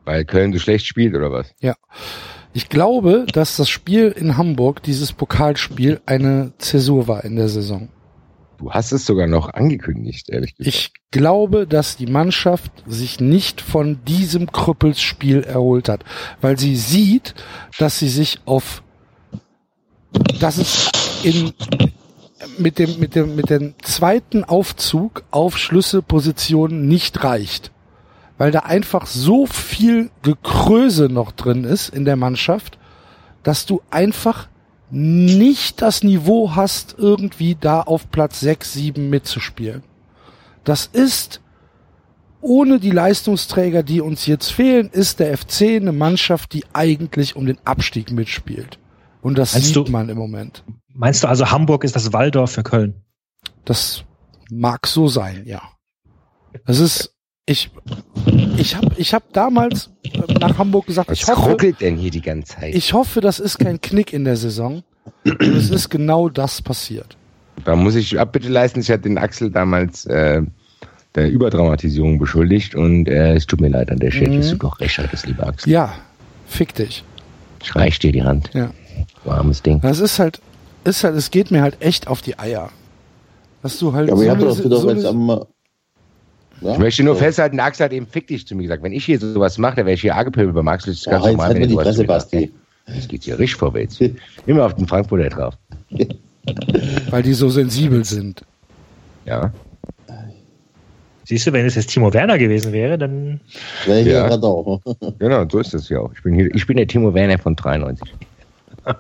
Weil 0.07 0.25
Köln 0.25 0.53
so 0.53 0.59
schlecht 0.59 0.87
spielt 0.87 1.15
oder 1.15 1.31
was? 1.31 1.53
Ich 2.55 2.71
glaube, 2.71 3.27
dass 3.31 3.57
das 3.57 3.69
Spiel 3.69 4.15
in 4.17 4.39
Hamburg, 4.39 4.83
dieses 4.83 5.13
Pokalspiel, 5.13 6.01
eine 6.07 6.55
Zäsur 6.57 7.07
war 7.07 7.25
in 7.25 7.37
der 7.37 7.49
Saison. 7.49 7.91
Du 8.59 8.73
hast 8.73 8.93
es 8.93 9.05
sogar 9.05 9.27
noch 9.27 9.53
angekündigt, 9.53 10.31
ehrlich 10.31 10.57
gesagt. 10.57 10.75
Ich 10.75 10.93
glaube, 11.11 11.67
dass 11.67 11.97
die 11.97 12.07
Mannschaft 12.07 12.73
sich 12.87 13.21
nicht 13.21 13.61
von 13.61 14.03
diesem 14.05 14.51
Krüppelsspiel 14.51 15.43
erholt 15.43 15.89
hat, 15.89 16.05
weil 16.41 16.59
sie 16.59 16.77
sieht, 16.77 17.35
dass 17.79 17.99
sie 17.99 18.09
sich 18.09 18.41
auf, 18.47 18.83
dass 20.41 20.57
es 20.57 20.91
in, 21.23 21.53
mit 22.59 22.79
dem, 22.79 22.99
mit 22.99 23.15
dem, 23.15 23.37
mit 23.37 23.51
dem 23.51 23.75
zweiten 23.83 24.45
Aufzug 24.45 25.25
auf 25.31 25.59
Schlüsselpositionen 25.59 26.89
nicht 26.89 27.25
reicht. 27.25 27.73
Weil 28.39 28.51
da 28.51 28.61
einfach 28.61 29.07
so 29.07 29.47
viel 29.47 30.11
Gekröse 30.23 31.09
noch 31.09 31.33
drin 31.33 31.65
ist 31.65 31.89
in 31.89 32.05
der 32.05 32.17
Mannschaft, 32.17 32.79
dass 33.43 33.65
du 33.67 33.81
einfach 33.91 34.49
nicht 34.91 35.83
das 35.83 36.03
Niveau 36.03 36.55
hast, 36.55 36.95
irgendwie 36.99 37.57
da 37.59 37.81
auf 37.83 38.11
Platz 38.11 38.41
6, 38.41 38.73
7 38.75 39.11
mitzuspielen. 39.11 39.83
Das 40.65 40.87
ist, 40.87 41.41
ohne 42.41 42.79
die 42.79 42.91
Leistungsträger, 42.91 43.83
die 43.83 44.01
uns 44.01 44.27
jetzt 44.27 44.51
fehlen, 44.51 44.89
ist 44.91 45.19
der 45.21 45.37
FC 45.37 45.77
eine 45.77 45.93
Mannschaft, 45.93 46.53
die 46.53 46.65
eigentlich 46.73 47.37
um 47.37 47.47
den 47.47 47.59
Abstieg 47.65 48.11
mitspielt. 48.13 48.79
Und 49.23 49.39
das 49.39 49.55
Meinst 49.55 49.69
sieht 49.69 49.77
du- 49.77 49.91
man 49.91 50.09
im 50.09 50.19
Moment. 50.19 50.65
Meinst 50.95 51.25
du 51.25 51.29
also, 51.29 51.51
Hamburg 51.51 51.85
ist 51.85 51.97
das 51.97 52.13
Waldorf 52.13 52.53
für 52.53 52.63
Köln? 52.63 53.03
Das 53.65 54.05
mag 54.51 54.87
so 54.87 55.09
sein, 55.09 55.43
ja. 55.47 55.61
Das 56.65 56.79
ist, 56.79 57.16
ich, 57.47 57.71
ich 58.57 58.75
habe 58.77 58.89
ich 58.97 59.15
hab 59.15 59.33
damals 59.33 59.91
äh, 60.03 60.33
nach 60.41 60.59
Hamburg 60.59 60.87
gesagt, 60.87 61.11
Was 61.11 61.21
ich 61.23 61.29
hoffe, 61.29 61.51
ruckelt 61.51 61.81
denn 61.81 61.97
hier 61.97 62.11
die 62.11 62.21
ganze 62.23 62.57
Zeit? 62.57 62.75
ich 62.75 62.93
hoffe, 62.93 63.21
das 63.21 63.39
ist 63.41 63.59
kein 63.59 63.81
Knick 63.81 64.13
in 64.13 64.25
der 64.25 64.37
Saison. 64.37 64.83
Und 65.25 65.41
es 65.43 65.71
ist 65.71 65.89
genau 65.89 66.29
das 66.29 66.61
passiert. 66.63 67.17
Da 67.65 67.77
muss 67.77 67.95
ich 67.95 68.19
Abbitte 68.19 68.49
leisten. 68.49 68.81
Ich 68.81 68.91
hatte 68.91 69.03
den 69.03 69.19
Axel 69.19 69.51
damals 69.51 70.05
äh, 70.07 70.43
der 71.15 71.31
Überdramatisierung 71.31 72.19
beschuldigt 72.19 72.75
und 72.75 73.09
äh, 73.09 73.35
es 73.35 73.47
tut 73.47 73.61
mir 73.61 73.69
leid 73.69 73.91
an 73.91 73.99
der 73.99 74.11
Stelle, 74.11 74.31
Mhm. 74.33 74.37
dass 74.41 74.51
du 74.51 74.57
doch 74.57 74.81
recht 74.81 74.99
hattest, 74.99 75.27
lieber 75.27 75.47
Axel. 75.47 75.73
Ja, 75.73 75.95
fick 76.49 76.75
dich. 76.75 77.05
Ich 77.63 77.75
reich 77.75 77.99
dir 78.01 78.13
die 78.13 78.23
Hand. 78.25 78.51
Ja. 78.53 78.71
Du 79.25 79.31
armes 79.31 79.63
Ding. 79.63 79.81
Das 79.81 80.01
ist 80.01 80.19
halt, 80.19 80.41
ist 80.85 81.05
halt, 81.05 81.15
es 81.17 81.31
geht 81.31 81.51
mir 81.51 81.63
halt 81.63 81.77
echt 81.81 82.09
auf 82.09 82.21
die 82.23 82.39
Eier. 82.39 82.71
Dass 83.63 83.79
du 83.79 83.93
halt 83.93 84.09
Ja, 84.09 84.15
aber 84.15 84.25
ihr 84.25 84.31
habt 84.33 84.43
doch 84.43 84.59
wieder 84.63 84.77
so 84.77 84.91
jetzt 84.91 85.07
eine- 85.07 85.09
am. 85.09 85.47
Ja? 86.63 86.73
Ich 86.73 86.79
möchte 86.79 87.03
nur 87.03 87.15
So. 87.15 87.21
festhalten, 87.21 87.57
der 87.57 87.67
Axel 87.67 87.85
hat 87.85 87.93
eben 87.93 88.07
fick 88.07 88.27
dich 88.29 88.47
zu 88.47 88.55
mir 88.55 88.63
gesagt. 88.63 88.83
Wenn 88.83 88.93
ich 88.93 89.05
hier 89.05 89.19
sowas 89.19 89.59
mache, 89.59 89.77
dann 89.77 89.87
wäre 89.87 89.95
ich 89.95 90.01
hier 90.01 90.17
angepöbelt 90.17 90.55
beim 90.55 90.69
Axel. 90.69 90.93
Das 90.93 91.01
ist 91.01 91.07
ganz 91.07 91.25
Oh, 91.25 91.27
jetzt 91.29 91.33
normal, 91.37 91.47
halt 91.49 91.55
wenn 91.61 91.69
mir 91.71 91.81
er 91.81 91.91
die 91.91 91.97
sagt. 91.97 92.09
Basti. 92.09 92.53
Das 92.87 93.09
geht 93.09 93.25
hier 93.25 93.39
richtig 93.39 93.57
vorwärts. 93.57 93.99
Immer 94.47 94.65
auf 94.67 94.75
den 94.75 94.87
Frankfurter 94.87 95.29
drauf. 95.29 95.55
Weil 97.11 97.23
die 97.23 97.35
so 97.35 97.49
sensibel 97.49 98.05
sind. 98.05 98.43
Ja. 99.25 99.53
Siehst 101.25 101.45
du, 101.49 101.53
wenn 101.53 101.67
es 101.67 101.75
jetzt 101.75 101.89
Timo 101.91 102.13
Werner 102.15 102.39
gewesen 102.39 102.73
wäre, 102.73 102.97
dann. 102.97 103.41
Wäre 103.85 104.03
hier 104.03 104.13
Ja. 104.13 104.29
gerade 104.29 104.47
auch. 104.47 104.81
Genau, 105.19 105.45
so 105.51 105.59
ist 105.59 105.75
es 105.75 105.89
ja 105.89 105.99
auch. 105.99 106.13
Ich 106.15 106.23
bin, 106.23 106.35
hier, 106.35 106.55
ich 106.55 106.65
bin 106.67 106.77
der 106.77 106.87
Timo 106.87 107.13
Werner 107.13 107.39
von 107.39 107.57
93. 107.57 108.15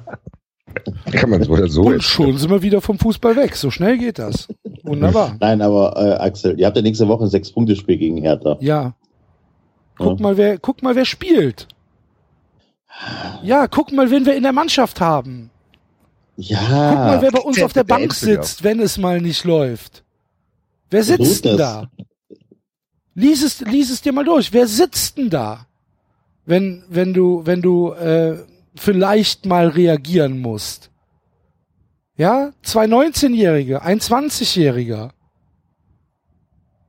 Kann 1.12 1.30
man 1.30 1.40
es 1.42 1.48
oder 1.48 1.68
so 1.68 1.82
Und 1.82 1.92
jetzt. 1.94 2.04
schon 2.04 2.36
sind 2.36 2.50
wir 2.50 2.62
wieder 2.62 2.80
vom 2.80 2.98
Fußball 2.98 3.36
weg. 3.36 3.56
So 3.56 3.70
schnell 3.70 3.98
geht 3.98 4.18
das. 4.18 4.48
Wunderbar. 4.82 5.36
Nein, 5.40 5.62
aber 5.62 5.94
äh, 5.96 6.12
Axel, 6.22 6.58
ihr 6.58 6.66
habt 6.66 6.76
ja 6.76 6.82
nächste 6.82 7.08
Woche 7.08 7.24
ein 7.24 7.30
Sechs-Punkte-Spiel 7.30 7.96
gegen 7.98 8.18
Hertha. 8.18 8.56
Ja. 8.60 8.94
Guck 9.98 10.18
Ja. 10.18 10.22
mal, 10.22 10.36
wer, 10.36 10.58
guck 10.58 10.82
mal, 10.82 10.94
wer 10.94 11.04
spielt. 11.04 11.68
Ja, 13.42 13.66
guck 13.66 13.92
mal, 13.92 14.10
wen 14.10 14.24
wir 14.26 14.36
in 14.36 14.42
der 14.42 14.52
Mannschaft 14.52 15.00
haben. 15.00 15.50
Ja. 16.36 16.58
Guck 16.90 16.98
mal, 16.98 17.22
wer 17.22 17.30
bei 17.30 17.40
uns 17.40 17.62
auf 17.62 17.72
der 17.72 17.84
der 17.84 17.94
Bank 17.94 18.12
sitzt, 18.12 18.62
wenn 18.64 18.80
es 18.80 18.98
mal 18.98 19.20
nicht 19.20 19.44
läuft. 19.44 20.02
Wer 20.90 21.02
So 21.02 21.16
sitzt 21.16 21.44
denn 21.44 21.56
da? 21.56 21.90
Lies 23.14 23.42
es, 23.42 23.60
lies 23.60 23.90
es 23.90 24.02
dir 24.02 24.12
mal 24.12 24.24
durch. 24.24 24.52
Wer 24.52 24.66
sitzt 24.66 25.16
denn 25.18 25.30
da? 25.30 25.66
Wenn, 26.44 26.84
wenn 26.88 27.12
du, 27.14 27.42
wenn 27.44 27.62
du 27.62 27.92
äh, 27.92 28.36
vielleicht 28.76 29.46
mal 29.46 29.68
reagieren 29.68 30.40
musst. 30.40 30.90
Ja, 32.16 32.52
zwei 32.62 32.86
19-Jährige, 32.86 33.82
ein 33.82 34.00
20-Jähriger. 34.00 35.10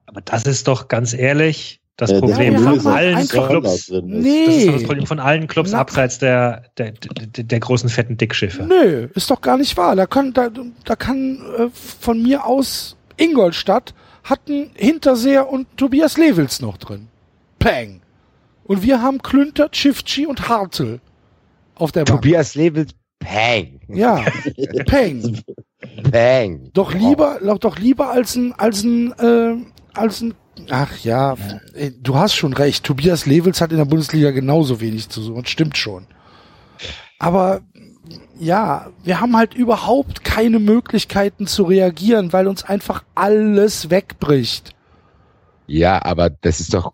Aber 0.05 0.21
das 0.21 0.43
ist 0.43 0.67
doch 0.67 0.87
ganz 0.87 1.13
ehrlich 1.13 1.81
das 1.97 2.11
Äh, 2.11 2.19
Problem 2.19 2.53
Ja, 2.53 2.59
wir 2.73 2.81
von 2.81 2.93
allen 2.93 3.27
Clubs. 3.27 3.89
Nee. 4.03 4.45
Das 4.45 4.55
ist 4.55 4.67
doch 4.67 4.73
das 4.73 4.83
Problem 4.83 5.05
von 5.07 5.19
allen 5.19 5.47
Clubs 5.47 5.71
Na- 5.71 5.79
abseits 5.79 6.19
der, 6.19 6.63
der, 6.77 6.91
der, 6.91 7.43
der 7.43 7.59
großen 7.59 7.89
fetten 7.89 8.15
Dickschiffe. 8.17 8.63
Nö, 8.63 9.09
ist 9.15 9.29
doch 9.31 9.41
gar 9.41 9.57
nicht 9.57 9.75
wahr. 9.77 9.95
Da 9.95 10.05
kann, 10.05 10.31
da, 10.33 10.49
da 10.85 10.95
kann 10.95 11.41
äh, 11.57 11.69
von 11.73 12.21
mir 12.21 12.45
aus 12.45 12.95
Ingolstadt 13.17 13.93
hatten 14.23 14.69
Hinterseher 14.75 15.49
und 15.49 15.67
Tobias 15.77 16.17
Levels 16.17 16.61
noch 16.61 16.77
drin. 16.77 17.07
Peng. 17.59 18.01
Und 18.63 18.83
wir 18.83 19.01
haben 19.01 19.21
Klünter, 19.21 19.69
Chifchi 19.71 20.25
und 20.27 20.47
Hartl 20.49 20.99
auf 21.79 21.91
der 21.91 22.05
Bank. 22.05 22.21
Tobias 22.21 22.55
Levels, 22.55 22.93
Pang. 23.19 23.79
Ja, 23.87 24.23
Peng. 24.85 25.41
Pang. 26.11 26.69
Doch 26.73 26.93
lieber, 26.93 27.39
doch, 27.43 27.57
doch 27.57 27.79
lieber 27.79 28.11
als 28.11 28.35
ein, 28.35 28.53
als 28.53 28.83
ein, 28.83 29.13
äh, 29.19 29.55
als 29.93 30.21
ein, 30.21 30.33
ach 30.69 30.97
ja, 30.99 31.35
ey, 31.73 31.93
du 31.99 32.15
hast 32.15 32.35
schon 32.35 32.53
recht. 32.53 32.83
Tobias 32.83 33.25
Levels 33.25 33.61
hat 33.61 33.71
in 33.71 33.77
der 33.77 33.85
Bundesliga 33.85 34.31
genauso 34.31 34.79
wenig 34.79 35.09
zu 35.09 35.21
suchen. 35.21 35.45
Stimmt 35.45 35.77
schon. 35.77 36.07
Aber, 37.19 37.61
ja, 38.37 38.91
wir 39.03 39.19
haben 39.19 39.35
halt 39.35 39.55
überhaupt 39.55 40.23
keine 40.23 40.59
Möglichkeiten 40.59 41.47
zu 41.47 41.63
reagieren, 41.63 42.31
weil 42.33 42.47
uns 42.47 42.63
einfach 42.63 43.03
alles 43.15 43.89
wegbricht. 43.89 44.75
Ja, 45.65 46.03
aber 46.03 46.29
das 46.29 46.59
ist 46.59 46.73
doch 46.73 46.93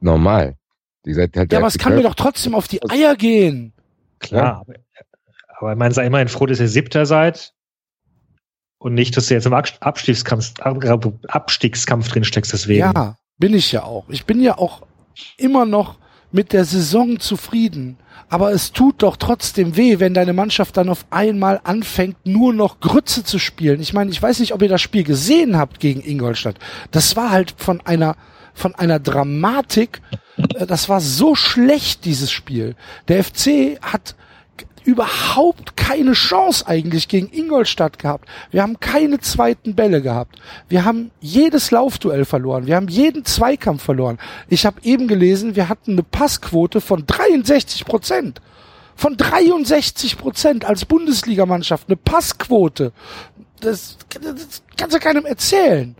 normal. 0.00 0.56
Seid 1.04 1.36
halt 1.36 1.52
Ja, 1.52 1.58
aber 1.58 1.68
es 1.68 1.78
kann 1.78 1.94
mir 1.94 2.02
doch 2.02 2.14
trotzdem 2.14 2.54
auf 2.54 2.66
die 2.66 2.80
Eier 2.88 3.14
gehen. 3.14 3.72
Klar. 4.18 4.60
Aber, 4.60 4.74
aber 5.58 5.72
ich 5.72 5.78
meine, 5.78 5.94
sei 5.94 6.06
immerhin 6.06 6.28
froh, 6.28 6.46
dass 6.46 6.60
ihr 6.60 6.68
Siebter 6.68 7.06
seid. 7.06 7.52
Und 8.78 8.94
nicht, 8.94 9.16
dass 9.16 9.26
du 9.28 9.34
jetzt 9.34 9.46
im 9.46 9.54
Abst- 9.54 9.80
Abstiegskampf, 9.80 10.52
Abstiegskampf 10.60 12.08
drin 12.08 12.24
steckst, 12.24 12.52
deswegen. 12.52 12.80
Ja, 12.80 13.16
bin 13.38 13.54
ich 13.54 13.72
ja 13.72 13.84
auch. 13.84 14.08
Ich 14.10 14.26
bin 14.26 14.40
ja 14.40 14.58
auch 14.58 14.82
immer 15.38 15.64
noch 15.64 15.98
mit 16.30 16.52
der 16.52 16.64
Saison 16.64 17.18
zufrieden. 17.18 17.96
Aber 18.28 18.52
es 18.52 18.72
tut 18.72 19.02
doch 19.02 19.16
trotzdem 19.16 19.76
weh, 19.76 19.98
wenn 19.98 20.12
deine 20.12 20.32
Mannschaft 20.32 20.76
dann 20.76 20.88
auf 20.88 21.06
einmal 21.10 21.60
anfängt, 21.64 22.26
nur 22.26 22.52
noch 22.52 22.80
Grütze 22.80 23.24
zu 23.24 23.38
spielen. 23.38 23.80
Ich 23.80 23.92
meine, 23.92 24.10
ich 24.10 24.20
weiß 24.20 24.40
nicht, 24.40 24.52
ob 24.52 24.60
ihr 24.62 24.68
das 24.68 24.82
Spiel 24.82 25.04
gesehen 25.04 25.56
habt 25.56 25.80
gegen 25.80 26.02
Ingolstadt. 26.02 26.58
Das 26.90 27.16
war 27.16 27.30
halt 27.30 27.54
von 27.56 27.80
einer, 27.82 28.16
von 28.56 28.74
einer 28.74 28.98
Dramatik. 28.98 30.00
äh, 30.54 30.66
Das 30.66 30.88
war 30.88 31.00
so 31.00 31.34
schlecht, 31.36 32.04
dieses 32.04 32.32
Spiel. 32.32 32.74
Der 33.06 33.22
FC 33.22 33.78
hat 33.80 34.16
überhaupt 34.84 35.76
keine 35.76 36.12
Chance 36.12 36.66
eigentlich 36.66 37.08
gegen 37.08 37.28
Ingolstadt 37.32 37.98
gehabt. 37.98 38.28
Wir 38.52 38.62
haben 38.62 38.78
keine 38.78 39.18
zweiten 39.18 39.74
Bälle 39.74 40.00
gehabt. 40.00 40.36
Wir 40.68 40.84
haben 40.84 41.10
jedes 41.20 41.72
Laufduell 41.72 42.24
verloren. 42.24 42.66
Wir 42.66 42.76
haben 42.76 42.86
jeden 42.88 43.24
Zweikampf 43.24 43.82
verloren. 43.82 44.18
Ich 44.48 44.64
habe 44.64 44.80
eben 44.84 45.08
gelesen, 45.08 45.56
wir 45.56 45.68
hatten 45.68 45.92
eine 45.92 46.04
Passquote 46.04 46.80
von 46.80 47.04
63 47.04 47.84
Prozent. 47.84 48.40
Von 48.94 49.16
63 49.16 50.16
Prozent 50.16 50.64
als 50.64 50.84
Bundesligamannschaft 50.84 51.88
eine 51.88 51.96
Passquote. 51.96 52.92
Das, 53.60 53.98
das 54.08 54.62
kannst 54.76 54.94
du 54.94 55.00
keinem 55.00 55.26
erzählen. 55.26 55.96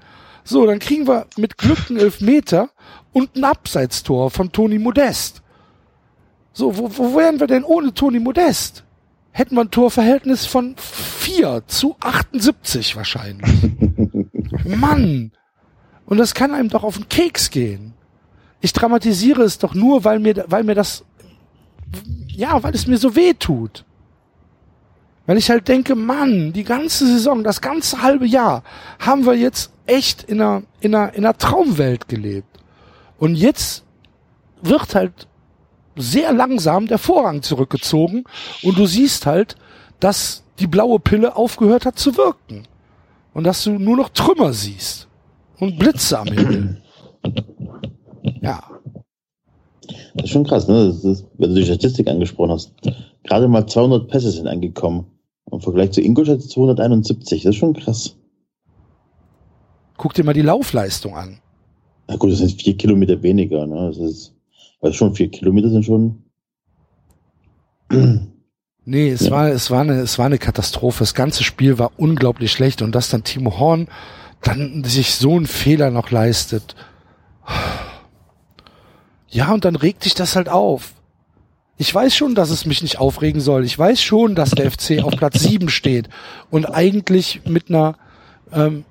So, 0.48 0.64
dann 0.64 0.78
kriegen 0.78 1.08
wir 1.08 1.26
mit 1.36 1.58
Glück 1.58 1.90
einen 1.90 1.98
Elfmeter 1.98 2.70
und 3.12 3.34
ein 3.34 3.42
Abseitstor 3.42 4.30
von 4.30 4.52
Toni 4.52 4.78
Modest. 4.78 5.42
So, 6.52 6.78
wo, 6.78 6.88
wo 6.96 7.16
wären 7.16 7.40
wir 7.40 7.48
denn 7.48 7.64
ohne 7.64 7.92
Toni 7.92 8.20
Modest? 8.20 8.84
Hätten 9.32 9.56
wir 9.56 9.62
ein 9.62 9.72
Torverhältnis 9.72 10.46
von 10.46 10.76
4 10.76 11.64
zu 11.66 11.96
78 11.98 12.94
wahrscheinlich. 12.94 13.50
Mann! 14.64 15.32
Und 16.06 16.18
das 16.18 16.32
kann 16.32 16.54
einem 16.54 16.68
doch 16.68 16.84
auf 16.84 16.96
den 16.96 17.08
Keks 17.08 17.50
gehen. 17.50 17.94
Ich 18.60 18.72
dramatisiere 18.72 19.42
es 19.42 19.58
doch 19.58 19.74
nur, 19.74 20.04
weil 20.04 20.20
mir, 20.20 20.44
weil 20.46 20.62
mir 20.62 20.76
das, 20.76 21.04
ja, 22.28 22.62
weil 22.62 22.74
es 22.74 22.86
mir 22.86 22.98
so 22.98 23.16
weh 23.16 23.34
tut. 23.34 23.84
Weil 25.26 25.38
ich 25.38 25.50
halt 25.50 25.66
denke, 25.66 25.96
Mann, 25.96 26.52
die 26.52 26.62
ganze 26.62 27.04
Saison, 27.04 27.42
das 27.42 27.60
ganze 27.60 28.00
halbe 28.00 28.26
Jahr 28.26 28.62
haben 29.00 29.26
wir 29.26 29.34
jetzt 29.34 29.72
echt 29.86 30.24
in 30.24 30.40
einer, 30.40 30.62
in 30.80 30.94
einer, 30.94 31.14
in 31.14 31.24
einer 31.24 31.36
Traumwelt 31.36 32.08
gelebt. 32.08 32.48
Und 33.18 33.36
jetzt 33.36 33.84
wird 34.62 34.94
halt 34.94 35.28
sehr 35.96 36.32
langsam 36.32 36.86
der 36.86 36.98
Vorrang 36.98 37.42
zurückgezogen 37.42 38.24
und 38.62 38.78
du 38.78 38.86
siehst 38.86 39.26
halt, 39.26 39.56
dass 40.00 40.44
die 40.58 40.66
blaue 40.66 41.00
Pille 41.00 41.36
aufgehört 41.36 41.86
hat 41.86 41.98
zu 41.98 42.16
wirken. 42.16 42.64
Und 43.32 43.44
dass 43.44 43.64
du 43.64 43.72
nur 43.72 43.96
noch 43.96 44.10
Trümmer 44.10 44.52
siehst. 44.52 45.08
Und 45.58 45.78
Blitze 45.78 46.18
am 46.18 46.28
Himmel. 46.28 46.82
Ja. 48.40 48.62
Das 50.14 50.24
ist 50.24 50.30
schon 50.30 50.44
krass, 50.44 50.68
ne? 50.68 50.88
Ist, 51.02 51.26
wenn 51.36 51.50
du 51.50 51.56
die 51.56 51.64
Statistik 51.64 52.08
angesprochen 52.08 52.52
hast. 52.52 52.72
Gerade 53.24 53.48
mal 53.48 53.66
200 53.66 54.08
Pässe 54.08 54.30
sind 54.30 54.46
angekommen. 54.46 55.06
Im 55.50 55.60
Vergleich 55.60 55.92
zu 55.92 56.00
Ingolstadt 56.00 56.42
271. 56.42 57.42
Das 57.42 57.50
ist 57.50 57.56
schon 57.56 57.74
krass. 57.74 58.16
Guck 59.96 60.14
dir 60.14 60.24
mal 60.24 60.32
die 60.34 60.42
Laufleistung 60.42 61.16
an. 61.16 61.38
Na 62.08 62.16
gut, 62.16 62.30
das 62.32 62.38
sind 62.38 62.60
vier 62.60 62.76
Kilometer 62.76 63.22
weniger, 63.22 63.66
ne? 63.66 63.88
Das 63.88 63.98
ist, 63.98 64.34
also 64.80 64.94
schon 64.96 65.14
vier 65.14 65.28
Kilometer 65.30 65.70
sind 65.70 65.84
schon. 65.84 66.22
Nee, 68.88 69.08
es 69.10 69.22
Ja. 69.22 69.30
war, 69.32 69.48
es 69.48 69.68
war 69.72 69.80
eine, 69.80 69.94
es 69.98 70.16
war 70.16 70.26
eine 70.26 70.38
Katastrophe. 70.38 71.00
Das 71.00 71.12
ganze 71.14 71.42
Spiel 71.42 71.76
war 71.80 71.90
unglaublich 71.96 72.52
schlecht 72.52 72.82
und 72.82 72.94
dass 72.94 73.10
dann 73.10 73.24
Timo 73.24 73.58
Horn 73.58 73.88
dann 74.42 74.84
sich 74.84 75.16
so 75.16 75.34
einen 75.34 75.48
Fehler 75.48 75.90
noch 75.90 76.12
leistet. 76.12 76.76
Ja, 79.28 79.52
und 79.52 79.64
dann 79.64 79.74
regt 79.74 80.04
dich 80.04 80.14
das 80.14 80.36
halt 80.36 80.48
auf. 80.48 80.94
Ich 81.78 81.92
weiß 81.92 82.14
schon, 82.14 82.36
dass 82.36 82.50
es 82.50 82.64
mich 82.64 82.80
nicht 82.82 82.98
aufregen 83.00 83.40
soll. 83.40 83.64
Ich 83.64 83.76
weiß 83.76 84.00
schon, 84.00 84.36
dass 84.36 84.52
der 84.52 84.70
FC 84.70 85.02
auf 85.02 85.16
Platz 85.16 85.40
7 85.40 85.68
steht 85.68 86.08
und 86.50 86.66
eigentlich 86.66 87.42
mit 87.44 87.68
einer, 87.68 87.96
ähm, 88.52 88.84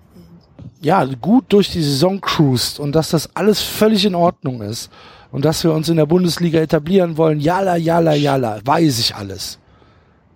ja, 0.82 1.06
gut 1.06 1.46
durch 1.50 1.72
die 1.72 1.82
Saison 1.82 2.22
cruist 2.22 2.80
und 2.80 2.94
dass 2.94 3.10
das 3.10 3.36
alles 3.36 3.62
völlig 3.62 4.06
in 4.06 4.16
Ordnung 4.16 4.62
ist 4.62 4.92
und 5.32 5.46
dass 5.46 5.64
wir 5.64 5.74
uns 5.74 5.90
in 5.90 5.98
der 5.98 6.06
Bundesliga 6.06 6.60
etablieren 6.60 7.18
wollen. 7.18 7.40
Jala, 7.40 7.76
jala, 7.78 8.14
jala, 8.14 8.60
weiß 8.64 9.00
ich 9.00 9.16
alles. 9.16 9.60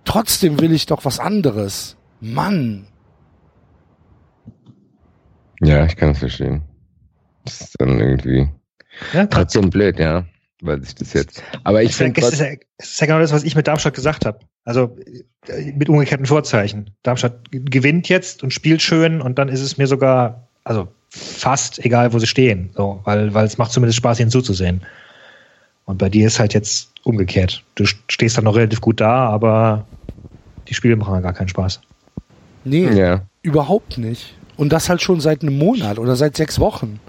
Trotzdem 0.06 0.60
will 0.60 0.72
ich 0.74 0.86
doch 0.86 1.06
was 1.06 1.20
anderes. 1.20 1.96
Mann. 2.20 2.88
Ja, 5.62 5.86
ich 5.86 5.96
kann 5.96 6.12
es 6.12 6.20
verstehen. 6.20 6.64
Das 7.46 7.62
ist 7.62 7.76
dann 7.80 8.00
irgendwie 8.00 8.50
Ja, 9.14 9.26
trotzdem 9.28 9.70
blöd, 9.70 10.00
ja. 10.00 10.26
Weil 10.62 10.84
sich 10.84 10.96
das 10.96 11.14
jetzt. 11.14 11.42
Aber 11.64 11.82
ich 11.84 11.92
ja, 11.92 11.98
finde 11.98 12.22
es, 12.22 12.34
ist 12.34 12.40
ja, 12.40 12.48
es 12.78 12.92
ist 12.92 13.02
ja 13.02 13.08
genau 13.08 13.20
das, 13.20 13.32
was 13.32 13.44
ich 13.44 13.56
mit 13.56 13.68
Darmstadt 13.68 13.94
gesagt 13.94 14.26
habe. 14.26 14.40
Also 14.66 14.98
äh, 15.48 15.72
mit 15.72 15.88
umgekehrten 15.88 16.26
Vorzeichen. 16.26 16.92
Darmstadt 17.04 17.50
gewinnt 17.52 18.10
jetzt 18.10 18.44
und 18.44 18.54
spielt 18.54 18.82
schön 18.82 19.22
und 19.22 19.40
dann 19.40 19.48
ist 19.48 19.62
es 19.62 19.78
mir 19.78 19.88
sogar, 19.88 20.48
also 20.66 20.90
fast 21.10 21.84
egal, 21.86 22.14
wo 22.14 22.20
sie 22.20 22.28
stehen. 22.28 22.72
So, 22.76 23.02
weil, 23.06 23.34
weil 23.34 23.46
es 23.46 23.58
macht 23.58 23.72
zumindest 23.72 23.98
Spaß, 23.98 24.20
ihnen 24.20 24.32
zuzusehen. 24.32 24.82
Und 25.86 25.98
bei 25.98 26.10
dir 26.10 26.28
ist 26.28 26.40
halt 26.40 26.54
jetzt 26.54 26.92
umgekehrt. 27.04 27.64
Du 27.76 27.86
stehst 27.86 28.38
dann 28.38 28.44
noch 28.44 28.56
relativ 28.56 28.82
gut 28.82 29.02
da, 29.02 29.28
aber 29.30 29.88
die 30.68 30.74
Spiele 30.74 30.96
machen 30.96 31.16
ja 31.16 31.22
gar 31.22 31.34
keinen 31.34 31.48
Spaß. 31.48 31.82
Nee, 32.64 32.90
ja. 32.90 33.22
überhaupt 33.42 33.98
nicht. 33.98 34.36
Und 34.58 34.74
das 34.74 34.90
halt 34.90 35.02
schon 35.02 35.22
seit 35.22 35.42
einem 35.42 35.58
Monat 35.58 35.98
oder 35.98 36.16
seit 36.16 36.36
sechs 36.36 36.60
Wochen. 36.60 37.00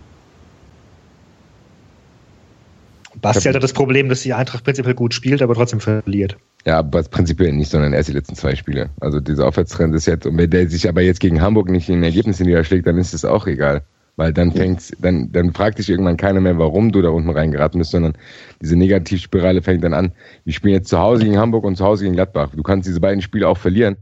Basti 3.20 3.48
hat 3.48 3.62
das 3.62 3.72
Problem, 3.72 4.08
dass 4.08 4.22
die 4.22 4.32
Eintracht 4.32 4.64
prinzipiell 4.64 4.94
gut 4.94 5.14
spielt, 5.14 5.42
aber 5.42 5.54
trotzdem 5.54 5.80
verliert. 5.80 6.36
Ja, 6.66 6.78
aber 6.78 7.02
prinzipiell 7.02 7.52
nicht, 7.52 7.70
sondern 7.70 7.92
erst 7.92 8.08
die 8.08 8.12
letzten 8.12 8.34
zwei 8.34 8.54
Spiele. 8.54 8.90
Also 9.00 9.20
dieser 9.20 9.46
Aufwärtstrend 9.46 9.94
ist 9.94 10.06
jetzt, 10.06 10.26
und 10.26 10.36
wenn 10.36 10.50
der 10.50 10.68
sich 10.68 10.88
aber 10.88 11.02
jetzt 11.02 11.20
gegen 11.20 11.40
Hamburg 11.40 11.70
nicht 11.70 11.88
in 11.88 12.02
Ergebnisse 12.02 12.44
niederschlägt, 12.44 12.86
dann 12.86 12.98
ist 12.98 13.14
es 13.14 13.24
auch 13.24 13.46
egal. 13.46 13.82
Weil 14.16 14.32
dann 14.32 14.52
fängt's, 14.52 14.92
dann, 15.00 15.32
dann 15.32 15.54
fragt 15.54 15.78
dich 15.78 15.88
irgendwann 15.88 16.16
keiner 16.16 16.40
mehr, 16.40 16.58
warum 16.58 16.92
du 16.92 17.00
da 17.00 17.08
unten 17.08 17.30
reingeraten 17.30 17.78
bist, 17.78 17.92
sondern 17.92 18.12
diese 18.60 18.76
Negativspirale 18.76 19.62
fängt 19.62 19.82
dann 19.82 19.94
an. 19.94 20.12
Wir 20.44 20.52
spielen 20.52 20.74
jetzt 20.74 20.88
zu 20.88 20.98
Hause 20.98 21.24
gegen 21.24 21.38
Hamburg 21.38 21.64
und 21.64 21.76
zu 21.76 21.84
Hause 21.84 22.04
gegen 22.04 22.16
Gladbach. 22.16 22.50
Du 22.54 22.62
kannst 22.62 22.86
diese 22.86 23.00
beiden 23.00 23.22
Spiele 23.22 23.48
auch 23.48 23.56
verlieren. 23.56 23.96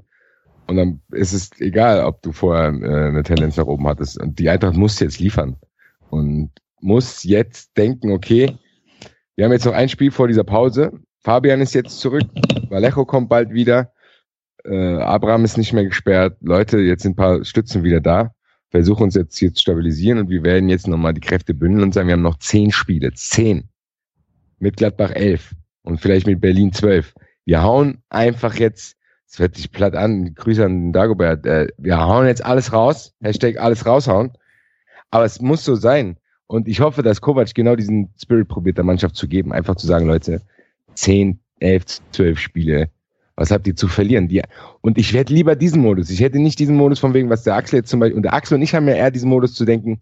Und 0.67 0.77
dann 0.77 1.01
ist 1.13 1.33
es 1.33 1.51
egal, 1.61 2.05
ob 2.05 2.21
du 2.23 2.33
vorher 2.33 2.69
äh, 2.69 3.09
eine 3.09 3.23
Tendenz 3.23 3.57
nach 3.57 3.67
oben 3.67 3.87
hattest. 3.87 4.21
Und 4.21 4.39
die 4.39 4.51
Eintracht 4.51 4.77
muss 4.77 4.99
jetzt 4.99 5.21
liefern. 5.21 5.57
Und 6.11 6.51
muss 6.81 7.23
jetzt 7.25 7.77
denken, 7.77 8.11
okay, 8.11 8.57
wir 9.39 9.45
haben 9.45 9.53
jetzt 9.53 9.67
noch 9.67 9.73
ein 9.73 9.89
Spiel 9.89 10.11
vor 10.11 10.27
dieser 10.27 10.43
Pause. 10.43 10.91
Fabian 11.21 11.61
ist 11.61 11.73
jetzt 11.73 12.01
zurück. 12.01 12.25
Vallejo 12.71 13.05
kommt 13.05 13.29
bald 13.29 13.53
wieder. 13.53 13.93
Äh, 14.65 14.97
Abraham 14.97 15.45
ist 15.45 15.57
nicht 15.57 15.73
mehr 15.73 15.85
gesperrt. 15.85 16.39
Leute, 16.41 16.79
jetzt 16.79 17.05
sind 17.05 17.13
ein 17.13 17.17
paar 17.17 17.45
Stützen 17.45 17.85
wieder 17.85 18.01
da. 18.01 18.35
Versuchen 18.71 19.05
uns 19.05 19.15
jetzt 19.15 19.39
hier 19.39 19.55
zu 19.55 19.61
stabilisieren 19.61 20.19
und 20.19 20.29
wir 20.29 20.43
werden 20.43 20.69
jetzt 20.69 20.89
nochmal 20.89 21.15
die 21.15 21.21
Kräfte 21.21 21.55
bündeln 21.55 21.85
und 21.85 21.95
sagen, 21.95 22.09
wir 22.09 22.15
haben 22.15 22.23
noch 22.23 22.41
zehn 22.41 22.73
Spiele. 22.73 23.13
Zehn. 23.13 23.69
Mit 24.59 24.77
Gladbach 24.77 25.13
elf. 25.13 25.55
Und 25.83 26.01
vielleicht 26.01 26.27
mit 26.27 26.41
Berlin 26.41 26.73
zwölf. 26.73 27.15
Wir 27.45 27.63
hauen 27.63 28.03
einfach 28.09 28.57
jetzt, 28.57 28.97
es 29.29 29.39
hört 29.39 29.55
sich 29.55 29.71
platt 29.71 29.95
an, 29.95 30.35
Grüße 30.35 30.65
an 30.65 30.93
Dagobert, 30.93 31.47
äh, 31.47 31.69
wir 31.79 32.01
hauen 32.01 32.27
jetzt 32.27 32.45
alles 32.45 32.73
raus. 32.73 33.15
Hashtag 33.21 33.59
alles 33.59 33.87
raushauen. 33.87 34.33
Aber 35.13 35.27
es 35.27 35.41
muss 35.41 35.65
so 35.65 35.77
sein. 35.77 36.17
Und 36.49 36.67
ich 36.67 36.81
hoffe, 36.81 37.03
dass 37.03 37.21
Kovac 37.21 37.55
genau 37.55 37.77
diesen 37.77 38.09
Spirit 38.21 38.49
probiert, 38.49 38.79
der 38.79 38.85
Mannschaft 38.85 39.15
zu 39.17 39.29
geben, 39.29 39.53
einfach 39.53 39.77
zu 39.77 39.87
sagen, 39.87 40.07
Leute, 40.07 40.41
zehn, 40.95 41.39
elf, 41.61 41.85
zwölf 42.11 42.39
Spiele, 42.39 42.89
was 43.37 43.51
habt 43.51 43.67
ihr 43.69 43.77
zu 43.77 43.87
verlieren? 43.87 44.29
Die, 44.29 44.43
und 44.81 44.99
ich 44.99 45.13
hätte 45.13 45.33
lieber 45.33 45.55
diesen 45.55 45.83
Modus. 45.83 46.11
Ich 46.11 46.21
hätte 46.21 46.39
nicht 46.41 46.59
diesen 46.59 46.77
Modus 46.77 46.99
von 46.99 47.15
wegen, 47.15 47.31
was 47.31 47.45
der 47.45 47.55
Axel 47.55 47.79
jetzt 47.79 47.91
zum 47.91 48.01
Beispiel, 48.01 48.17
und 48.17 48.23
der 48.23 48.33
Axel 48.33 48.57
und 48.57 48.63
ich 48.63 48.75
haben 48.75 48.89
ja 48.89 48.95
eher 48.95 49.11
diesen 49.11 49.29
Modus 49.29 49.55
zu 49.55 49.65
denken, 49.65 50.01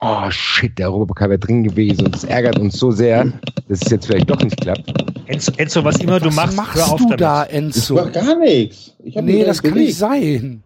oh 0.00 0.30
shit, 0.30 0.78
der 0.78 0.88
Europapokal 0.88 1.30
wäre 1.30 1.38
drin 1.38 1.64
gewesen 1.64 2.06
und 2.06 2.14
es 2.14 2.24
ärgert 2.24 2.58
uns 2.58 2.78
so 2.78 2.90
sehr, 2.90 3.24
dass 3.68 3.82
es 3.82 3.90
jetzt 3.90 4.06
vielleicht 4.06 4.30
doch 4.30 4.40
nicht 4.42 4.60
klappt. 4.60 4.92
Enzo, 5.26 5.50
Enzo 5.56 5.82
was 5.82 5.96
immer 5.98 6.20
du 6.20 6.26
Was 6.26 6.36
machst, 6.36 6.56
machst 6.56 6.76
hör 6.76 6.92
auf 6.92 7.00
du 7.00 7.04
damit. 7.06 7.20
da, 7.20 7.42
Enzo? 7.44 7.96
war 7.96 8.10
gar 8.10 8.38
nichts. 8.38 8.94
Ich 9.02 9.16
Nee, 9.16 9.44
das 9.44 9.62
kann 9.62 9.74
nicht 9.74 9.96
sein. 9.96 10.62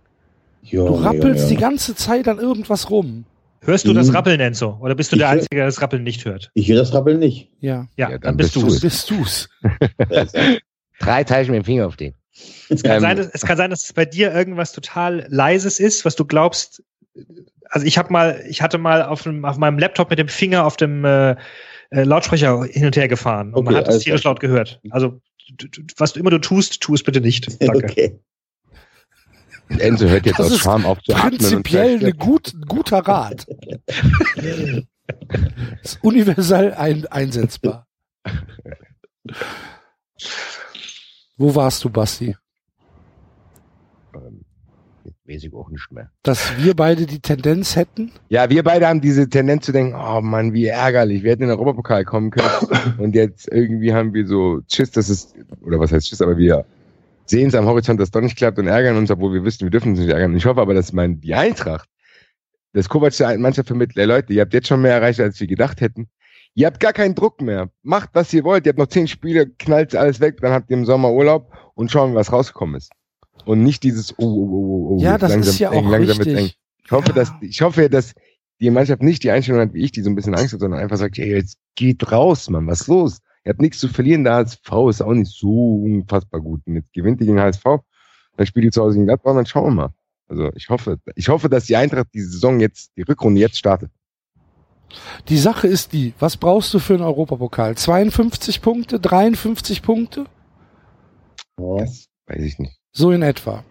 Ja, 0.63 0.85
Du 0.85 0.95
rappelst 0.95 1.45
ja, 1.45 1.49
die 1.49 1.55
ja. 1.55 1.61
ganze 1.61 1.95
Zeit 1.95 2.29
an 2.29 2.39
irgendwas 2.39 2.91
rum. 2.91 3.25
Hörst 3.63 3.87
du 3.87 3.93
das 3.93 4.09
Mhm. 4.09 4.17
Rappeln, 4.17 4.41
Enzo? 4.41 4.79
Oder 4.81 4.95
bist 4.95 5.13
du 5.13 5.17
Ich 5.17 5.21
der 5.21 5.29
Einzige, 5.29 5.57
der 5.57 5.67
das 5.67 5.81
Rappeln 5.83 6.03
nicht 6.03 6.25
hört? 6.25 6.51
Ich 6.55 6.69
höre 6.69 6.77
das 6.79 6.95
Rappeln 6.95 7.19
nicht. 7.19 7.51
Ja. 7.61 7.89
Ja, 7.97 8.09
Ja, 8.11 8.19
dann, 8.19 8.21
dann 8.23 8.37
bist 8.39 8.55
bist 8.55 8.57
du 8.65 8.71
So 8.71 8.77
es. 8.77 8.81
bist 8.81 9.11
du's. 9.11 9.49
Drei 10.99 11.25
Zeichen 11.25 11.51
mit 11.53 11.63
dem 11.63 11.65
Finger 11.65 11.87
auf 11.87 11.97
den. 11.97 12.15
Es 12.69 12.83
kann, 12.83 12.97
Ähm, 12.97 13.01
sein, 13.01 13.17
dass, 13.17 13.29
es 13.29 13.43
kann 13.43 13.57
sein, 13.57 13.71
dass 13.71 13.83
es 13.85 13.93
bei 13.93 14.05
dir 14.07 14.33
irgendwas 14.33 14.73
total 14.73 15.27
Leises 15.29 15.79
ist, 15.81 16.05
was 16.05 16.17
du 16.17 16.25
glaubst. 16.25 16.83
Also 17.69 17.87
ich 17.87 17.99
habe 17.99 18.13
mal, 18.13 18.43
ich 18.49 18.63
hatte 18.63 18.79
mal 18.79 19.03
auf, 19.03 19.23
dem, 19.23 19.45
auf 19.45 19.57
meinem 19.59 19.79
Laptop 19.79 20.11
mit 20.11 20.19
dem 20.19 20.29
Finger 20.29 20.65
auf 20.65 20.77
dem 20.77 21.05
äh, 21.05 21.33
äh, 21.33 21.37
Lautsprecher 22.05 22.65
hin 22.65 22.87
und 22.87 22.97
her 22.97 23.09
gefahren 23.09 23.53
und 23.55 23.65
man 23.65 23.75
Okay, 23.75 23.85
hat 23.85 23.93
es 23.95 24.03
tierisch 24.05 24.25
laut 24.25 24.41
gehört. 24.41 24.81
Also 24.91 25.21
was 25.97 26.13
du 26.13 26.21
immer 26.21 26.31
du 26.31 26.39
tust, 26.39 26.81
tu 26.81 26.95
es 26.95 27.03
bitte 27.03 27.21
nicht. 27.21 27.47
Danke. 27.63 27.87
Okay. 27.91 28.19
Enzo 29.79 30.09
hört 30.09 30.27
jetzt 30.27 30.39
Das 30.39 30.47
aus 30.47 30.53
ist 30.53 30.61
Scham 30.61 30.85
auf 30.85 31.01
zu 31.03 31.13
Prinzipiell 31.13 32.05
ein 32.05 32.17
gut, 32.17 32.55
guter 32.67 32.99
Rat. 32.99 33.47
ist 35.83 35.99
universell 36.03 36.75
ein, 36.75 37.07
einsetzbar. 37.07 37.87
Wo 41.37 41.55
warst 41.55 41.85
du, 41.85 41.91
Basti? 41.91 42.37
Ähm, 44.15 44.45
Weiß 45.31 45.45
ich 45.45 45.55
auch 45.55 45.71
nicht 45.71 45.93
mehr. 45.93 46.11
Dass 46.25 46.57
wir 46.59 46.75
beide 46.75 47.07
die 47.07 47.21
Tendenz 47.21 47.77
hätten? 47.77 48.11
Ja, 48.29 48.51
wir 48.51 48.65
beide 48.65 48.89
haben 48.89 49.01
diese 49.01 49.29
Tendenz 49.29 49.65
zu 49.65 49.71
denken, 49.73 49.95
oh 49.95 50.21
Mann, 50.21 50.53
wie 50.53 50.67
ärgerlich, 50.67 51.23
wir 51.23 51.31
hätten 51.31 51.45
in 51.45 51.49
den 51.51 51.57
Europapokal 51.57 52.05
kommen 52.05 52.31
können. 52.31 52.49
Und 52.99 53.15
jetzt 53.15 53.47
irgendwie 53.47 53.95
haben 53.95 54.13
wir 54.13 54.27
so 54.27 54.61
Schiss, 54.69 54.91
dass 54.91 55.09
es, 55.09 55.33
oder 55.63 55.79
was 55.79 55.93
heißt 55.93 56.09
Schiss, 56.09 56.21
aber 56.21 56.37
wir 56.37 56.65
sehen 57.31 57.49
es 57.49 57.55
am 57.55 57.67
Horizont, 57.67 58.01
dass 58.01 58.11
doch 58.11 58.21
nicht 58.21 58.37
klappt 58.37 58.59
und 58.59 58.67
ärgern 58.67 58.97
uns, 58.97 59.11
obwohl 59.11 59.33
wir 59.33 59.45
wissen, 59.45 59.63
wir 59.63 59.71
dürfen 59.71 59.91
uns 59.93 60.01
nicht 60.01 60.11
ärgern. 60.11 60.37
Ich 60.37 60.45
hoffe 60.47 60.61
aber, 60.61 60.75
dass 60.75 60.93
mein, 60.93 61.21
die 61.21 61.35
Eintracht, 61.35 61.89
das 62.73 62.89
Kovac 62.89 63.17
der 63.17 63.39
Mannschaft 63.39 63.69
vermittelt, 63.69 63.99
ey 63.99 64.05
Leute, 64.05 64.33
ihr 64.33 64.43
habt 64.43 64.53
jetzt 64.55 64.69
schon 64.69 64.83
mehr 64.83 64.95
erreicht, 64.95 65.21
als 65.21 65.41
wir 65.41 65.47
gedacht 65.47 65.81
hätten. 65.81 66.09
Ihr 66.55 66.67
habt 66.67 66.81
gar 66.81 66.93
keinen 66.93 67.15
Druck 67.15 67.41
mehr. 67.41 67.71
Macht, 67.83 68.11
was 68.13 68.33
ihr 68.33 68.43
wollt. 68.45 68.67
Ihr 68.67 68.71
habt 68.71 68.79
noch 68.79 68.89
zehn 68.89 69.07
Spiele, 69.07 69.49
knallt 69.49 69.95
alles 69.95 70.21
weg, 70.21 70.39
dann 70.41 70.53
habt 70.53 70.71
ihr 70.71 70.77
im 70.77 70.85
Sommer 70.85 71.13
Urlaub 71.13 71.53
und 71.75 71.91
schauen, 71.91 72.15
was 72.15 72.33
rausgekommen 72.33 72.75
ist. 72.77 72.91
Und 73.45 73.63
nicht 73.63 73.83
dieses, 73.85 74.13
oh, 74.19 74.25
oh, 74.25 74.49
oh, 74.51 74.89
oh, 74.91 74.99
Ja, 75.01 75.13
jetzt 75.13 75.23
das 75.23 75.31
langsam 75.31 75.51
ist 75.53 75.59
ja 75.61 75.73
eng, 75.73 75.87
auch 75.87 75.91
langsam 75.91 76.19
wird's 76.19 76.33
eng. 76.41 76.51
Ich 76.85 76.91
hoffe, 76.91 77.09
Ja. 77.09 77.15
dass, 77.15 77.33
ich 77.41 77.63
hoffe, 77.63 77.89
dass 77.89 78.13
die 78.61 78.71
Mannschaft 78.71 79.03
nicht 79.03 79.23
die 79.23 79.31
Einstellung 79.31 79.61
hat, 79.61 79.73
wie 79.73 79.83
ich, 79.85 79.93
die 79.93 80.03
so 80.03 80.11
ein 80.11 80.17
bisschen 80.17 80.35
Angst 80.35 80.53
hat, 80.53 80.61
sondern 80.61 80.81
einfach 80.81 80.97
sagt, 80.97 81.19
ey, 81.19 81.35
jetzt 81.35 81.57
geht 81.77 82.11
raus, 82.11 82.51
Mann, 82.51 82.67
was 82.67 82.83
ist 82.83 82.89
los? 82.89 83.19
Ihr 83.45 83.51
habt 83.51 83.61
nichts 83.61 83.79
zu 83.79 83.89
verlieren, 83.89 84.25
der 84.25 84.35
HSV 84.35 84.71
ist 84.89 85.03
auch 85.03 85.15
nicht 85.15 85.33
so 85.33 85.83
unfassbar 85.85 86.41
gut. 86.41 86.61
Und 86.67 86.75
jetzt 86.77 86.93
gewinnt 86.93 87.21
die 87.21 87.27
gegen 87.27 87.41
HSV, 87.41 87.65
dann 88.37 88.47
spielt 88.47 88.67
die 88.67 88.71
zu 88.71 88.83
Hause 88.83 88.95
gegen 88.97 89.07
Gladbach 89.07 89.31
und 89.31 89.37
dann 89.39 89.47
schauen 89.47 89.65
wir 89.65 89.71
mal. 89.71 89.95
Also 90.29 90.51
ich 90.55 90.69
hoffe, 90.69 90.99
ich 91.15 91.29
hoffe, 91.29 91.49
dass 91.49 91.65
die 91.65 91.77
Eintracht 91.77 92.09
die 92.15 92.21
Saison 92.21 92.61
jetzt, 92.61 92.93
die 92.97 93.03
Rückrunde 93.03 93.41
jetzt 93.41 93.59
startet. 93.59 93.91
Die 95.29 95.39
Sache 95.39 95.67
ist 95.69 95.93
die, 95.93 96.15
was 96.19 96.37
brauchst 96.37 96.75
du 96.75 96.79
für 96.79 96.95
einen 96.95 97.03
Europapokal? 97.03 97.77
52 97.77 98.61
Punkte, 98.61 99.01
53 99.01 99.83
Punkte? 99.83 100.27
Ja. 101.59 101.79
Das 101.79 102.07
weiß 102.27 102.43
ich 102.43 102.59
nicht. 102.59 102.77
So 102.93 103.11
in 103.13 103.23
etwa. 103.23 103.65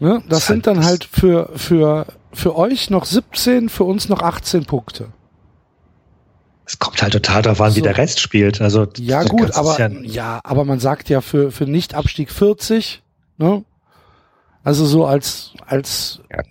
Ne? 0.00 0.22
Das 0.28 0.46
sind 0.46 0.66
dann 0.66 0.84
halt 0.84 1.04
für, 1.04 1.50
für, 1.56 2.06
für 2.32 2.56
euch 2.56 2.90
noch 2.90 3.04
17, 3.04 3.68
für 3.68 3.84
uns 3.84 4.08
noch 4.08 4.22
18 4.22 4.64
Punkte. 4.64 5.12
Es 6.70 6.78
kommt 6.78 7.02
halt 7.02 7.12
total 7.12 7.42
darauf 7.42 7.60
an, 7.60 7.74
wie 7.74 7.80
So. 7.80 7.84
der 7.84 7.98
Rest 7.98 8.20
spielt. 8.20 8.60
Also 8.60 8.86
Ja, 8.96 9.24
gut, 9.24 9.56
aber 9.56 9.76
ja, 9.80 9.88
ja, 10.02 10.40
aber 10.44 10.64
man 10.64 10.78
sagt 10.78 11.08
ja 11.08 11.20
für, 11.20 11.50
für 11.50 11.64
Nicht-Abstieg 11.64 12.30
40, 12.30 13.02
ne? 13.38 13.64
Also 14.62 14.86
so 14.86 15.04
als, 15.04 15.52
als, 15.66 16.20
Ja. 16.30 16.42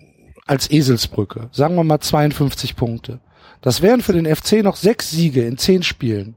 als 0.46 0.70
Eselsbrücke. 0.70 1.48
Sagen 1.52 1.74
wir 1.74 1.84
mal 1.84 2.00
52 2.00 2.76
Punkte. 2.76 3.20
Das 3.62 3.80
wären 3.80 4.02
für 4.02 4.12
den 4.12 4.26
FC 4.26 4.62
noch 4.62 4.76
sechs 4.76 5.10
Siege 5.10 5.46
in 5.46 5.56
zehn 5.56 5.82
Spielen. 5.82 6.34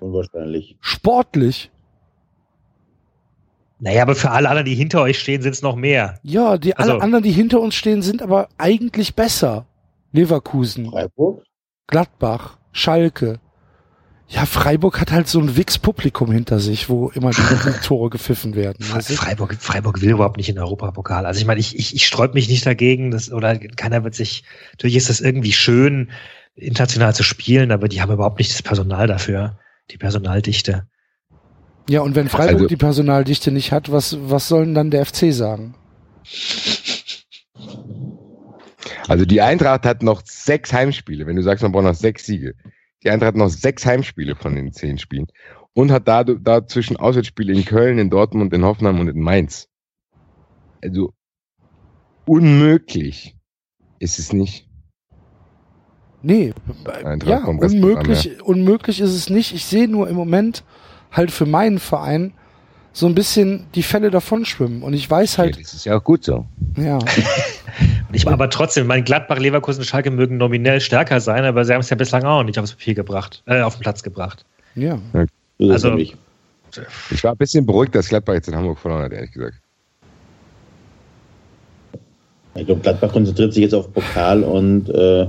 Unwahrscheinlich. 0.00 0.76
Sportlich. 0.80 1.70
naja, 3.78 4.02
aber 4.02 4.14
für 4.16 4.30
alle 4.32 4.48
anderen, 4.48 4.64
die 4.66 4.74
hinter 4.74 5.02
euch 5.02 5.18
stehen, 5.20 5.42
sind 5.42 5.52
es 5.52 5.62
noch 5.62 5.76
mehr. 5.76 6.18
Ja, 6.24 6.56
die 6.58 6.76
alle 6.76 6.92
Also- 6.94 7.02
anderen, 7.04 7.22
die 7.22 7.30
hinter 7.32 7.60
uns 7.60 7.74
stehen, 7.76 8.02
sind 8.02 8.20
aber 8.22 8.48
eigentlich 8.58 9.14
besser. 9.14 9.66
Leverkusen, 10.12 10.90
Freiburg? 10.90 11.44
Gladbach, 11.86 12.56
Schalke. 12.74 13.38
Ja, 14.26 14.46
Freiburg 14.46 15.00
hat 15.00 15.12
halt 15.12 15.28
so 15.28 15.38
ein 15.38 15.56
Wix-Publikum 15.56 16.32
hinter 16.32 16.58
sich, 16.58 16.88
wo 16.88 17.08
immer 17.10 17.30
die, 17.30 17.40
Tore 17.84 18.10
gepfiffen 18.10 18.54
werden. 18.54 18.82
Freiburg, 18.82 19.56
Freiburg 19.60 20.00
will 20.02 20.10
überhaupt 20.10 20.38
nicht 20.38 20.48
in 20.48 20.56
den 20.56 20.64
Europapokal. 20.64 21.24
Also 21.24 21.40
ich 21.40 21.46
meine, 21.46 21.60
ich, 21.60 21.78
ich, 21.78 21.94
ich 21.94 22.06
sträub 22.06 22.34
mich 22.34 22.48
nicht 22.48 22.66
dagegen, 22.66 23.10
dass, 23.10 23.30
oder 23.32 23.56
keiner 23.56 24.02
wird 24.02 24.14
sich, 24.14 24.44
natürlich 24.72 24.96
ist 24.96 25.08
das 25.08 25.20
irgendwie 25.20 25.52
schön, 25.52 26.10
international 26.56 27.14
zu 27.14 27.22
spielen, 27.22 27.70
aber 27.70 27.88
die 27.88 28.00
haben 28.02 28.12
überhaupt 28.12 28.38
nicht 28.38 28.52
das 28.52 28.62
Personal 28.62 29.06
dafür, 29.06 29.58
die 29.90 29.98
Personaldichte. 29.98 30.86
Ja, 31.88 32.00
und 32.00 32.14
wenn 32.14 32.28
Freiburg 32.28 32.54
Also- 32.54 32.66
die 32.66 32.76
Personaldichte 32.76 33.50
nicht 33.52 33.72
hat, 33.72 33.92
was, 33.92 34.16
was 34.20 34.48
soll 34.48 34.64
denn 34.64 34.74
dann 34.74 34.90
der 34.90 35.04
FC 35.04 35.32
sagen? 35.32 35.74
Also 39.08 39.24
die 39.24 39.40
Eintracht 39.40 39.84
hat 39.84 40.02
noch 40.02 40.22
sechs 40.24 40.72
Heimspiele. 40.72 41.26
Wenn 41.26 41.36
du 41.36 41.42
sagst, 41.42 41.62
man 41.62 41.72
braucht 41.72 41.84
noch 41.84 41.94
sechs 41.94 42.26
Siege. 42.26 42.54
Die 43.02 43.10
Eintracht 43.10 43.28
hat 43.28 43.36
noch 43.36 43.50
sechs 43.50 43.84
Heimspiele 43.84 44.34
von 44.34 44.54
den 44.54 44.72
zehn 44.72 44.98
Spielen. 44.98 45.26
Und 45.74 45.90
hat 45.90 46.08
da, 46.08 46.24
dazwischen 46.24 46.96
Auswärtsspiele 46.96 47.52
in 47.52 47.64
Köln, 47.64 47.98
in 47.98 48.10
Dortmund, 48.10 48.52
in 48.54 48.64
Hoffenheim 48.64 49.00
und 49.00 49.08
in 49.08 49.20
Mainz. 49.20 49.68
Also 50.82 51.12
unmöglich 52.26 53.36
ist 53.98 54.18
es 54.18 54.32
nicht. 54.32 54.68
Nee, 56.22 56.54
Eintracht 57.04 57.30
ja, 57.30 57.44
vom 57.44 57.58
Restprogramm 57.58 57.98
unmöglich, 57.98 58.42
unmöglich 58.42 59.00
ist 59.00 59.14
es 59.14 59.28
nicht. 59.28 59.52
Ich 59.52 59.66
sehe 59.66 59.88
nur 59.88 60.08
im 60.08 60.16
Moment 60.16 60.64
halt 61.12 61.30
für 61.30 61.44
meinen 61.44 61.78
Verein 61.78 62.32
so 62.92 63.06
ein 63.06 63.14
bisschen 63.14 63.66
die 63.74 63.82
Fälle 63.82 64.10
davon 64.10 64.44
schwimmen. 64.46 64.82
Und 64.82 64.94
ich 64.94 65.10
weiß 65.10 65.36
halt, 65.36 65.60
das 65.60 65.74
ist 65.74 65.84
ja 65.84 65.98
auch 65.98 66.04
gut 66.04 66.24
so. 66.24 66.46
ja, 66.78 66.98
ich, 68.14 68.26
aber 68.28 68.50
trotzdem, 68.50 68.86
mein 68.86 69.04
Gladbach, 69.04 69.38
Leverkusen, 69.38 69.84
Schalke 69.84 70.10
mögen 70.10 70.36
nominell 70.36 70.80
stärker 70.80 71.20
sein, 71.20 71.44
aber 71.44 71.64
sie 71.64 71.72
haben 71.72 71.80
es 71.80 71.90
ja 71.90 71.96
bislang 71.96 72.24
auch 72.24 72.42
nicht 72.42 72.58
aufs 72.58 72.72
Papier 72.72 72.94
gebracht, 72.94 73.42
äh, 73.46 73.60
auf 73.60 73.76
den 73.76 73.82
Platz 73.82 74.02
gebracht. 74.02 74.44
ja. 74.74 74.98
Also-. 75.60 75.96
Ich 77.10 77.22
war 77.22 77.32
ein 77.32 77.36
bisschen 77.36 77.64
beruhigt, 77.64 77.94
dass 77.94 78.08
Gladbach 78.08 78.34
jetzt 78.34 78.48
in 78.48 78.56
Hamburg 78.56 78.78
verloren 78.78 79.04
hat, 79.04 79.12
ehrlich 79.12 79.30
gesagt. 79.30 79.54
Ich 82.56 82.66
glaube, 82.66 82.80
Gladbach 82.80 83.12
konzentriert 83.12 83.52
sich 83.52 83.62
jetzt 83.62 83.74
auf 83.74 83.92
Pokal 83.92 84.42
und 84.42 84.88
äh, 84.88 85.22
Ja, 85.22 85.28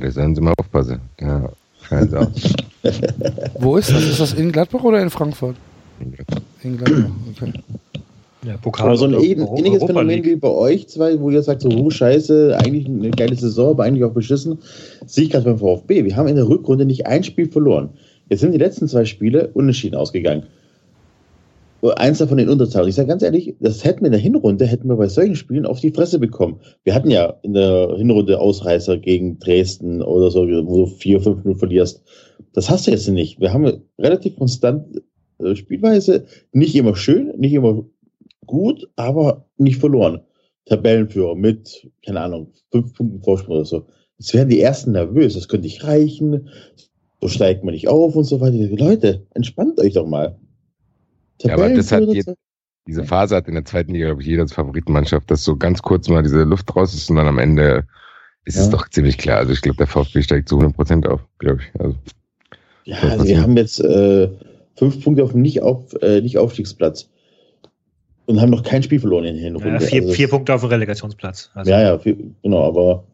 da 0.00 0.10
sollen 0.10 0.34
sie 0.34 0.40
mal 0.40 0.54
aufpassen. 0.58 1.00
Ja. 1.20 1.50
Wo 3.58 3.76
ist 3.76 3.90
das? 3.90 4.04
Ist 4.04 4.20
das 4.20 4.32
in 4.34 4.50
Gladbach 4.50 4.82
oder 4.82 5.00
in 5.00 5.10
Frankfurt? 5.10 5.56
In 6.62 6.76
Gladbach, 6.78 7.10
okay. 7.30 7.52
Ja, 8.46 8.56
Pokal 8.58 8.86
Aber 8.86 8.96
so 8.96 9.06
ein 9.06 9.14
ähnliches 9.14 9.82
Phänomen 9.82 10.24
wie 10.24 10.36
bei 10.36 10.48
euch 10.48 10.86
zwei, 10.86 11.18
wo 11.18 11.30
ihr 11.30 11.42
sagt, 11.42 11.62
so, 11.62 11.68
oh, 11.68 11.90
scheiße, 11.90 12.56
eigentlich 12.56 12.86
eine 12.86 13.10
geile 13.10 13.34
Saison, 13.34 13.70
aber 13.70 13.82
eigentlich 13.82 14.04
auch 14.04 14.12
beschissen, 14.12 14.58
sehe 15.04 15.24
ich 15.24 15.30
gerade 15.30 15.46
beim 15.46 15.58
VfB. 15.58 16.04
Wir 16.04 16.14
haben 16.14 16.28
in 16.28 16.36
der 16.36 16.48
Rückrunde 16.48 16.86
nicht 16.86 17.06
ein 17.06 17.24
Spiel 17.24 17.50
verloren. 17.50 17.90
Jetzt 18.28 18.40
sind 18.40 18.52
die 18.52 18.58
letzten 18.58 18.86
zwei 18.86 19.04
Spiele 19.04 19.50
unentschieden 19.52 19.96
ausgegangen. 19.96 20.44
Eins 21.96 22.18
davon 22.18 22.38
in 22.38 22.48
Unterzahl. 22.48 22.88
Ich 22.88 22.94
sage 22.94 23.08
ganz 23.08 23.22
ehrlich, 23.22 23.54
das 23.58 23.84
hätten 23.84 24.00
wir 24.00 24.06
in 24.06 24.12
der 24.12 24.20
Hinrunde, 24.20 24.64
hätten 24.64 24.88
wir 24.88 24.96
bei 24.96 25.08
solchen 25.08 25.36
Spielen 25.36 25.66
auf 25.66 25.80
die 25.80 25.90
Fresse 25.90 26.20
bekommen. 26.20 26.60
Wir 26.84 26.94
hatten 26.94 27.10
ja 27.10 27.34
in 27.42 27.52
der 27.52 27.96
Hinrunde 27.96 28.40
Ausreißer 28.40 28.96
gegen 28.98 29.40
Dresden 29.40 30.02
oder 30.02 30.30
so, 30.30 30.46
wo 30.46 30.84
du 30.84 30.86
vier, 30.86 31.20
fünf 31.20 31.38
Minuten 31.38 31.58
verlierst. 31.58 32.02
Das 32.52 32.70
hast 32.70 32.86
du 32.86 32.92
jetzt 32.92 33.08
nicht. 33.08 33.40
Wir 33.40 33.52
haben 33.52 33.82
relativ 33.98 34.36
konstant 34.36 35.02
äh, 35.38 35.54
Spielweise, 35.54 36.26
nicht 36.52 36.74
immer 36.76 36.96
schön, 36.96 37.32
nicht 37.38 37.52
immer 37.52 37.84
gut, 38.46 38.88
aber 38.96 39.46
nicht 39.56 39.78
verloren. 39.80 40.20
Tabellenführer 40.66 41.34
mit, 41.36 41.88
keine 42.04 42.20
Ahnung, 42.20 42.52
fünf 42.72 42.94
Punkten 42.94 43.22
Vorsprung 43.22 43.56
oder 43.56 43.64
so. 43.64 43.86
Jetzt 44.18 44.34
werden 44.34 44.48
die 44.48 44.60
Ersten 44.60 44.92
nervös, 44.92 45.34
das 45.34 45.48
könnte 45.48 45.66
nicht 45.66 45.84
reichen, 45.84 46.48
so 47.20 47.28
steigt 47.28 47.64
man 47.64 47.74
nicht 47.74 47.88
auf 47.88 48.16
und 48.16 48.24
so 48.24 48.40
weiter. 48.40 48.56
Leute, 48.56 49.26
entspannt 49.34 49.78
euch 49.78 49.94
doch 49.94 50.06
mal. 50.06 50.36
Ja, 51.42 51.54
aber 51.54 51.68
das 51.70 51.92
hat 51.92 52.04
jetzt- 52.08 52.32
Diese 52.88 53.04
Phase 53.04 53.34
hat 53.36 53.48
in 53.48 53.54
der 53.54 53.64
zweiten 53.64 53.92
Liga, 53.92 54.06
glaube 54.06 54.22
ich, 54.22 54.28
jeder 54.28 54.42
als 54.42 54.52
Favoritenmannschaft, 54.52 55.28
dass 55.30 55.42
so 55.42 55.56
ganz 55.56 55.82
kurz 55.82 56.08
mal 56.08 56.22
diese 56.22 56.44
Luft 56.44 56.74
raus 56.76 56.94
ist 56.94 57.10
und 57.10 57.16
dann 57.16 57.26
am 57.26 57.38
Ende 57.38 57.84
ist 58.44 58.56
es 58.56 58.66
Ja. 58.66 58.72
doch 58.72 58.88
ziemlich 58.88 59.18
klar. 59.18 59.38
Also 59.38 59.52
ich 59.52 59.60
glaube, 59.60 59.76
der 59.76 59.88
VfB 59.88 60.22
steigt 60.22 60.48
zu 60.48 60.56
100 60.56 60.76
Prozent 60.76 61.06
auf, 61.08 61.20
glaube 61.38 61.60
ich. 61.62 61.80
Also, 61.80 61.96
Ja, 62.84 62.96
also 62.98 63.24
wir 63.24 63.42
haben 63.42 63.56
jetzt 63.56 63.80
äh, 63.80 64.28
fünf 64.76 65.02
Punkte 65.02 65.24
auf 65.24 65.32
dem 65.32 65.42
Nicht-Auf, 65.42 65.94
äh, 66.00 66.20
Nicht-Aufstiegsplatz 66.20 67.10
und 68.26 68.40
haben 68.40 68.50
noch 68.50 68.62
kein 68.62 68.82
Spiel 68.82 69.00
verloren 69.00 69.24
in 69.24 69.34
der 69.36 69.44
Hinrunde. 69.44 69.68
Ja, 69.74 69.80
vier, 69.80 70.02
Also 70.02 70.12
vier 70.14 70.28
Punkte 70.28 70.54
auf 70.54 70.60
dem 70.62 70.70
Relegationsplatz. 70.70 71.50
Also, 71.54 71.70
Ja, 71.70 71.80
ja, 71.80 71.98
vier, 71.98 72.16
genau, 72.42 72.64
aber 72.64 73.04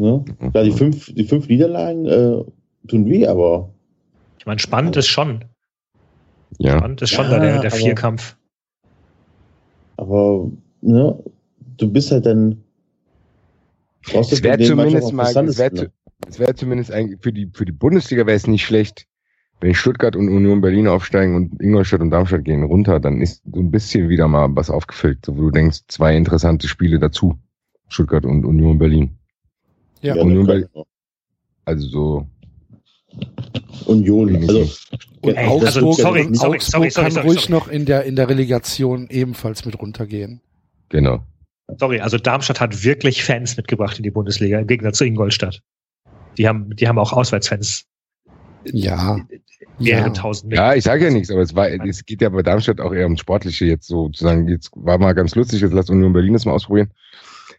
ne? 0.00 0.24
ja, 0.54 0.62
die, 0.62 0.72
fünf, 0.72 1.12
die 1.14 1.24
fünf 1.24 1.48
Niederlagen 1.48 2.06
äh, 2.06 2.44
tun 2.88 3.06
weh, 3.06 3.26
aber 3.26 3.70
Ich 4.38 4.46
meine, 4.46 4.58
spannend 4.60 4.96
ist 4.96 5.06
schon. 5.08 5.44
ja. 6.58 6.78
Spannend 6.78 7.02
ist 7.02 7.10
schon 7.10 7.24
Ja, 7.26 7.30
da 7.30 7.38
der, 7.38 7.60
der 7.60 7.70
aber- 7.72 7.80
Vierkampf. 7.80 8.36
Aber 9.96 10.50
ne, 10.80 11.22
du 11.76 11.90
bist 11.92 12.10
halt 12.10 12.26
dann. 12.26 12.62
Es 14.04 14.42
wäre 14.42 14.56
den 14.58 14.66
zumindest 14.66 15.12
mal, 15.12 15.26
es 15.46 15.58
wäre 15.58 15.74
ne? 15.74 15.92
es 16.26 16.38
wäre 16.38 16.54
zumindest 16.54 16.90
eigentlich 16.90 17.20
für 17.22 17.32
die, 17.32 17.48
für 17.52 17.64
die 17.64 17.72
Bundesliga 17.72 18.26
wäre 18.26 18.36
es 18.36 18.46
nicht 18.48 18.64
schlecht, 18.64 19.06
wenn 19.62 19.74
Stuttgart 19.74 20.16
und 20.16 20.28
Union 20.28 20.60
Berlin 20.60 20.88
aufsteigen 20.88 21.36
und 21.36 21.60
Ingolstadt 21.62 22.00
und 22.00 22.10
Darmstadt 22.10 22.44
gehen 22.44 22.64
runter, 22.64 22.98
dann 22.98 23.20
ist 23.20 23.42
so 23.50 23.60
ein 23.60 23.70
bisschen 23.70 24.08
wieder 24.08 24.26
mal 24.26 24.48
was 24.56 24.70
aufgefüllt, 24.70 25.24
so 25.24 25.36
wo 25.36 25.42
du 25.42 25.50
denkst, 25.52 25.82
zwei 25.86 26.16
interessante 26.16 26.66
Spiele 26.66 26.98
dazu. 26.98 27.38
Stuttgart 27.88 28.24
und 28.24 28.44
Union 28.44 28.78
Berlin. 28.78 29.18
Ja. 30.00 30.16
Ja, 30.16 30.22
Union 30.22 30.46
kann- 30.46 30.66
Also 31.64 31.86
so. 31.88 32.26
Union. 33.86 34.34
Also, 34.36 34.68
Und 35.20 35.34
Ey, 35.36 35.46
Augsburg, 35.46 35.66
also, 35.66 35.92
sorry, 35.92 36.22
und 36.26 36.34
sorry, 36.36 36.56
Augsburg 36.56 36.62
sorry, 36.62 36.90
sorry, 36.90 37.04
kann 37.04 37.12
sorry, 37.12 37.26
ruhig 37.28 37.40
sorry. 37.42 37.52
noch 37.52 37.68
in 37.68 37.84
der, 37.84 38.04
in 38.04 38.16
der 38.16 38.28
Relegation 38.28 39.06
ebenfalls 39.10 39.64
mit 39.64 39.78
runtergehen. 39.80 40.40
Genau. 40.88 41.20
Sorry, 41.78 42.00
also 42.00 42.18
Darmstadt 42.18 42.60
hat 42.60 42.82
wirklich 42.82 43.22
Fans 43.22 43.56
mitgebracht 43.56 43.96
in 43.98 44.02
die 44.02 44.10
Bundesliga, 44.10 44.58
im 44.58 44.66
Gegensatz 44.66 44.98
zu 44.98 45.04
Ingolstadt. 45.04 45.62
Die 46.36 46.48
haben, 46.48 46.74
die 46.74 46.88
haben 46.88 46.98
auch 46.98 47.12
Auswärtsfans, 47.12 47.84
Ja. 48.64 49.18
mehrere 49.78 50.06
Ja. 50.06 50.10
tausend. 50.10 50.52
Ja, 50.52 50.74
ich 50.74 50.84
sage 50.84 51.04
ja 51.06 51.10
nichts, 51.10 51.30
aber 51.30 51.40
es 51.40 51.54
war, 51.54 51.68
es 51.70 52.04
geht 52.04 52.20
ja 52.22 52.28
bei 52.28 52.42
Darmstadt 52.42 52.80
auch 52.80 52.92
eher 52.92 53.04
ums 53.04 53.20
Sportliche 53.20 53.64
jetzt 53.66 53.86
sozusagen. 53.86 54.48
Jetzt 54.48 54.70
war 54.74 54.98
mal 54.98 55.12
ganz 55.14 55.34
lustig, 55.34 55.60
jetzt 55.60 55.72
lass 55.72 55.90
Union 55.90 56.12
Berlin 56.12 56.32
das 56.34 56.44
mal 56.44 56.52
ausprobieren. 56.52 56.90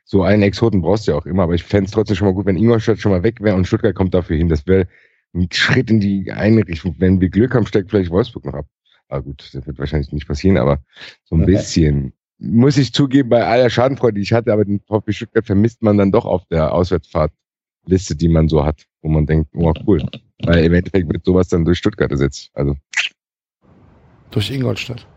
So 0.05 0.23
einen 0.23 0.43
Exoten 0.43 0.81
brauchst 0.81 1.07
du 1.07 1.11
ja 1.11 1.17
auch 1.17 1.25
immer, 1.25 1.43
aber 1.43 1.53
ich 1.53 1.63
fänd's 1.63 1.91
trotzdem 1.91 2.15
schon 2.15 2.27
mal 2.27 2.33
gut, 2.33 2.45
wenn 2.45 2.57
Ingolstadt 2.57 2.99
schon 2.99 3.11
mal 3.11 3.23
weg 3.23 3.41
wäre 3.41 3.55
und 3.55 3.65
Stuttgart 3.67 3.95
kommt 3.95 4.13
dafür 4.13 4.37
hin. 4.37 4.49
Das 4.49 4.67
wäre 4.67 4.87
ein 5.33 5.47
Schritt 5.51 5.89
in 5.89 5.99
die 5.99 6.31
eine 6.31 6.67
Richtung. 6.67 6.95
Wenn 6.99 7.19
wir 7.21 7.29
Glück 7.29 7.55
haben, 7.55 7.65
steckt 7.65 7.89
vielleicht 7.89 8.11
Wolfsburg 8.11 8.45
noch 8.45 8.53
ab. 8.53 8.65
Aber 9.07 9.23
gut, 9.23 9.49
das 9.53 9.65
wird 9.65 9.79
wahrscheinlich 9.79 10.11
nicht 10.11 10.27
passieren, 10.27 10.57
aber 10.57 10.79
so 11.23 11.35
ein 11.35 11.41
Ja. 11.41 11.45
bisschen. 11.47 12.13
Muss 12.39 12.77
ich 12.77 12.91
zugeben, 12.93 13.29
bei 13.29 13.45
aller 13.45 13.69
Schadenfreude, 13.69 14.15
die 14.15 14.21
ich 14.21 14.33
hatte, 14.33 14.51
aber 14.51 14.65
den 14.65 14.81
VfB 14.81 15.13
Stuttgart 15.13 15.45
vermisst 15.45 15.81
man 15.81 15.97
dann 15.97 16.11
doch 16.11 16.25
auf 16.25 16.45
der 16.47 16.73
Auswärtsfahrtliste, 16.73 18.15
die 18.15 18.27
man 18.27 18.49
so 18.49 18.65
hat, 18.65 18.85
wo 19.01 19.09
man 19.09 19.25
denkt, 19.25 19.49
oh 19.55 19.73
cool. 19.87 20.03
Weil 20.45 20.65
im 20.65 20.73
Endeffekt 20.73 21.11
wird 21.11 21.25
sowas 21.25 21.47
dann 21.47 21.65
durch 21.65 21.77
Stuttgart 21.77 22.11
ersetzt. 22.11 22.49
Also 22.53 22.75
Durch 24.31 24.51
Ingolstadt. 24.51 25.07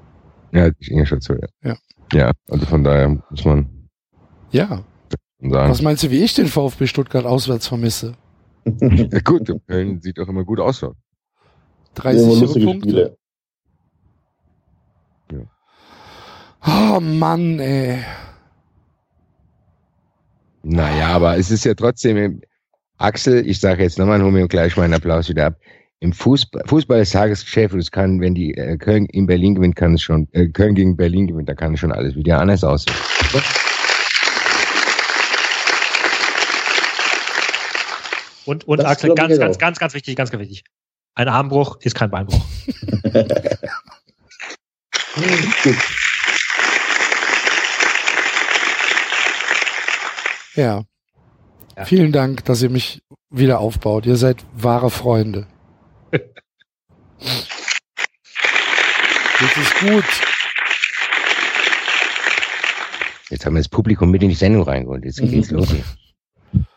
ja, 0.53 0.69
ich 0.79 0.91
Ingolstadt 0.91 1.23
so, 1.23 1.35
ja. 1.35 1.49
Ja. 1.63 1.77
Ja, 2.13 2.31
also 2.49 2.67
von 2.67 2.85
daher 2.85 3.09
muss 3.31 3.45
man 3.45 3.89
Ja. 4.53 4.85
sagen. 5.41 5.71
Was 5.71 5.83
meinst 5.83 6.03
du, 6.05 6.11
wie 6.11 6.23
ich 6.23 6.35
den 6.35 6.47
VfB 6.47 6.87
Stuttgart 6.87 7.25
auswärts 7.27 7.67
vermisse? 7.67 8.15
ja, 8.65 9.19
gut, 9.25 9.51
Köln 9.67 10.01
sieht 10.01 10.19
auch 10.21 10.29
immer 10.29 10.45
gut 10.45 10.61
aus. 10.61 10.79
so. 10.81 10.95
Drei 11.95 12.13
immer 12.13 12.21
sichere 12.23 12.41
lustige 12.47 12.67
Punkte. 12.67 12.89
Spiele. 12.89 13.17
Oh 16.69 17.01
Mann, 17.01 17.59
ey. 17.61 18.03
Naja, 20.63 21.09
aber 21.09 21.37
es 21.37 21.51
ist 21.51 21.65
ja 21.65 21.75
trotzdem, 21.75 22.41
Axel, 22.99 23.47
ich 23.47 23.61
sage 23.61 23.83
jetzt 23.83 23.99
nochmal, 23.99 24.23
hol 24.23 24.33
mir 24.33 24.49
gleich 24.49 24.77
meinen 24.77 24.95
Applaus 24.95 25.29
wieder 25.29 25.47
ab. 25.47 25.61
Im 26.01 26.13
Fußball, 26.13 26.63
Fußball 26.67 27.01
ist 27.01 27.13
Tagesgeschäft 27.13 27.75
und 27.75 27.81
es 27.81 27.91
kann, 27.91 28.21
wenn 28.21 28.35
die 28.35 28.55
äh, 28.55 28.77
Köln 28.77 29.07
in 29.07 29.27
Berlin 29.27 29.55
gewinnt, 29.55 29.77
kann 29.77 29.95
es 29.95 30.03
schon, 30.03 30.29
äh, 30.33 30.47
Köln 30.49 30.75
gegen 30.75 30.97
Berlin 30.97 31.27
gewinnt, 31.27 31.49
dann 31.49 31.57
kann 31.57 31.75
es 31.75 31.81
schon 31.81 31.93
alles 31.93 32.15
wieder 32.17 32.39
anders 32.39 32.63
aussehen. 32.65 32.95
Und, 38.45 38.65
und 38.69 38.79
Das 38.79 38.87
Axel, 38.87 39.15
ganz, 39.15 39.39
ganz, 39.39 39.57
auch. 39.57 39.59
ganz, 39.59 39.79
ganz 39.79 39.95
wichtig, 39.95 40.17
ganz, 40.17 40.31
ganz 40.31 40.43
wichtig. 40.43 40.65
Ein 41.15 41.29
Armbruch 41.29 41.79
ist 41.81 41.95
kein 41.95 42.11
Beinbruch. 42.11 42.45
Ja. 50.55 50.87
Ja. 51.77 51.85
Vielen 51.85 52.13
Dank, 52.13 52.45
dass 52.45 52.63
ihr 52.63 52.71
mich 52.71 53.03
wieder 53.29 53.61
aufbaut. 53.61 54.07
Ihr 54.07 54.17
seid 54.17 54.45
wahre 54.55 54.91
Freunde. 54.91 55.47
Das 59.39 59.57
ist 59.59 59.79
gut. 59.81 60.05
Jetzt 63.29 63.45
haben 63.45 63.55
wir 63.55 63.61
das 63.61 63.69
Publikum 63.69 64.11
mit 64.11 64.23
in 64.23 64.31
die 64.31 64.35
Sendung 64.35 64.63
reingeholt. 64.63 65.05
Jetzt 65.05 65.21
geht's 65.21 65.51
los. 65.51 65.69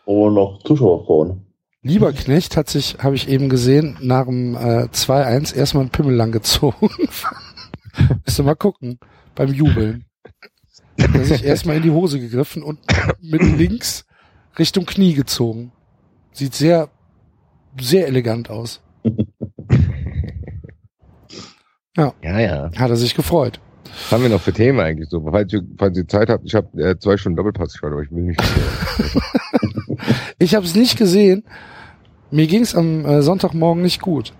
Und 0.04 0.34
noch 0.34 0.62
Zuschauer 0.64 1.06
vorne. 1.06 1.40
Lieber 1.82 2.12
Knecht 2.12 2.58
hat 2.58 2.68
sich, 2.68 2.98
habe 2.98 3.14
ich 3.14 3.28
eben 3.28 3.48
gesehen, 3.48 3.96
nach 4.02 4.26
dem 4.26 4.54
äh, 4.54 4.88
2-1 4.92 5.54
erstmal 5.54 5.84
einen 5.84 5.90
Pimmel 5.90 6.14
lang 6.14 6.30
gezogen. 6.30 6.90
Müsst 8.26 8.38
ihr 8.38 8.44
mal 8.44 8.54
gucken, 8.54 8.98
beim 9.34 9.50
Jubeln. 9.54 10.04
Hat 11.00 11.14
er 11.14 11.24
sich 11.24 11.42
erstmal 11.42 11.76
in 11.76 11.82
die 11.82 11.90
Hose 11.90 12.20
gegriffen 12.20 12.62
und 12.62 12.80
mit 13.22 13.40
links 13.42 14.04
Richtung 14.58 14.86
Knie 14.86 15.14
gezogen. 15.14 15.72
Sieht 16.32 16.54
sehr, 16.54 16.88
sehr 17.78 18.06
elegant 18.06 18.50
aus. 18.50 18.80
Ja, 21.96 22.14
ja. 22.22 22.70
Hat 22.76 22.90
er 22.90 22.96
sich 22.96 23.14
gefreut. 23.14 23.60
Was 23.84 24.12
haben 24.12 24.22
wir 24.22 24.30
noch 24.30 24.40
für 24.40 24.52
Themen 24.52 24.80
eigentlich 24.80 25.08
so? 25.08 25.22
Falls 25.28 25.52
ihr, 25.52 25.62
falls 25.76 25.98
ihr 25.98 26.06
Zeit 26.06 26.30
habt, 26.30 26.46
ich 26.46 26.54
habe 26.54 26.82
äh, 26.82 26.98
zwei 26.98 27.16
Stunden 27.16 27.36
Doppelpass 27.36 27.72
geschaut, 27.72 27.92
aber 27.92 28.02
ich 28.02 28.10
will 28.10 28.22
nicht. 28.22 28.40
Ich 30.38 30.54
habe 30.54 30.64
es 30.64 30.74
nicht 30.74 30.96
gesehen. 30.96 31.44
Mir 32.30 32.46
ging 32.46 32.62
es 32.62 32.74
am 32.74 33.04
äh, 33.04 33.20
Sonntagmorgen 33.20 33.82
nicht 33.82 34.00
gut. 34.00 34.32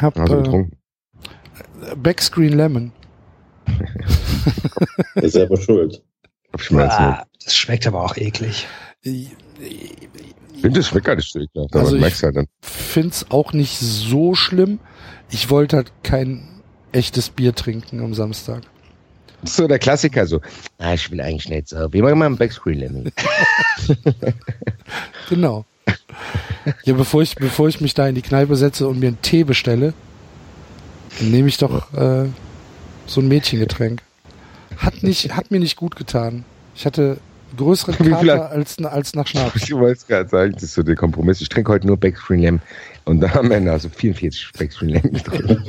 Hab 0.00 0.16
Hast 0.16 0.28
du 0.28 0.34
äh, 0.34 0.42
getrunken? 0.42 0.76
Backscreen 1.96 2.52
Lemon. 2.52 2.92
Ist 5.16 5.32
selber 5.32 5.56
schuld. 5.56 6.04
Kopfschmerzen. 6.58 7.02
Ah, 7.02 7.26
das 7.44 7.56
schmeckt 7.56 7.86
aber 7.86 8.02
auch 8.04 8.16
eklig. 8.16 8.66
Ich 9.02 9.30
finde, 10.60 10.80
das 10.80 10.88
schmeckt 10.88 11.06
gar 11.06 11.16
nicht 11.16 11.30
so 11.32 11.38
ekelhaft, 11.40 11.74
aber 11.74 11.84
Also 11.84 11.96
ich- 11.96 12.22
halt 12.22 12.36
dann. 12.36 12.46
Find's 12.60 13.26
auch 13.30 13.52
nicht 13.52 13.78
so 13.78 14.34
schlimm. 14.34 14.80
Ich 15.30 15.50
wollte 15.50 15.76
halt 15.76 15.92
kein 16.02 16.48
echtes 16.92 17.30
Bier 17.30 17.54
trinken 17.54 18.00
am 18.02 18.14
Samstag. 18.14 18.62
Das 19.42 19.50
ist 19.50 19.56
so 19.56 19.68
der 19.68 19.78
Klassiker 19.78 20.26
so. 20.26 20.40
Ah, 20.78 20.94
ich 20.94 21.10
will 21.12 21.20
eigentlich 21.20 21.48
nicht 21.48 21.68
so. 21.68 21.92
Wir 21.92 22.02
machen 22.02 22.18
mal 22.18 22.26
einen 22.26 22.36
Backscreen 22.38 22.78
Lemon. 22.80 23.12
Genau. 25.28 25.64
Ja, 26.84 26.94
bevor 26.94 27.22
ich, 27.22 27.34
bevor 27.36 27.68
ich 27.68 27.80
mich 27.80 27.94
da 27.94 28.08
in 28.08 28.14
die 28.14 28.22
Kneipe 28.22 28.56
setze 28.56 28.88
und 28.88 28.98
mir 28.98 29.08
einen 29.08 29.22
Tee 29.22 29.44
bestelle, 29.44 29.92
nehme 31.20 31.48
ich 31.48 31.58
doch 31.58 31.92
äh, 31.94 32.26
so 33.06 33.20
ein 33.20 33.28
Mädchengetränk. 33.28 34.02
Hat 34.78 35.02
nicht, 35.02 35.34
hat 35.36 35.50
mir 35.50 35.60
nicht 35.60 35.76
gut 35.76 35.96
getan. 35.96 36.44
Ich 36.78 36.86
hatte 36.86 37.18
Größeren 37.56 37.96
Kater 38.10 38.50
als, 38.50 38.78
als 38.78 39.14
nach 39.14 39.26
Schnaps. 39.26 39.64
Ich 39.64 39.74
wollte 39.74 39.98
es 39.98 40.06
gerade 40.06 40.28
sagen, 40.28 40.52
das 40.52 40.62
ist 40.62 40.74
so 40.74 40.84
der 40.84 40.94
Kompromiss. 40.94 41.40
Ich 41.40 41.48
trinke 41.48 41.72
heute 41.72 41.88
nur 41.88 41.96
Backstream 41.96 42.40
Lamb 42.40 42.62
und 43.04 43.18
dann 43.20 43.32
am 43.32 43.50
Ende 43.50 43.72
also 43.72 43.88
44 43.88 44.52
Backstream 44.56 44.90
Lamb 44.90 45.24
drin. 45.24 45.64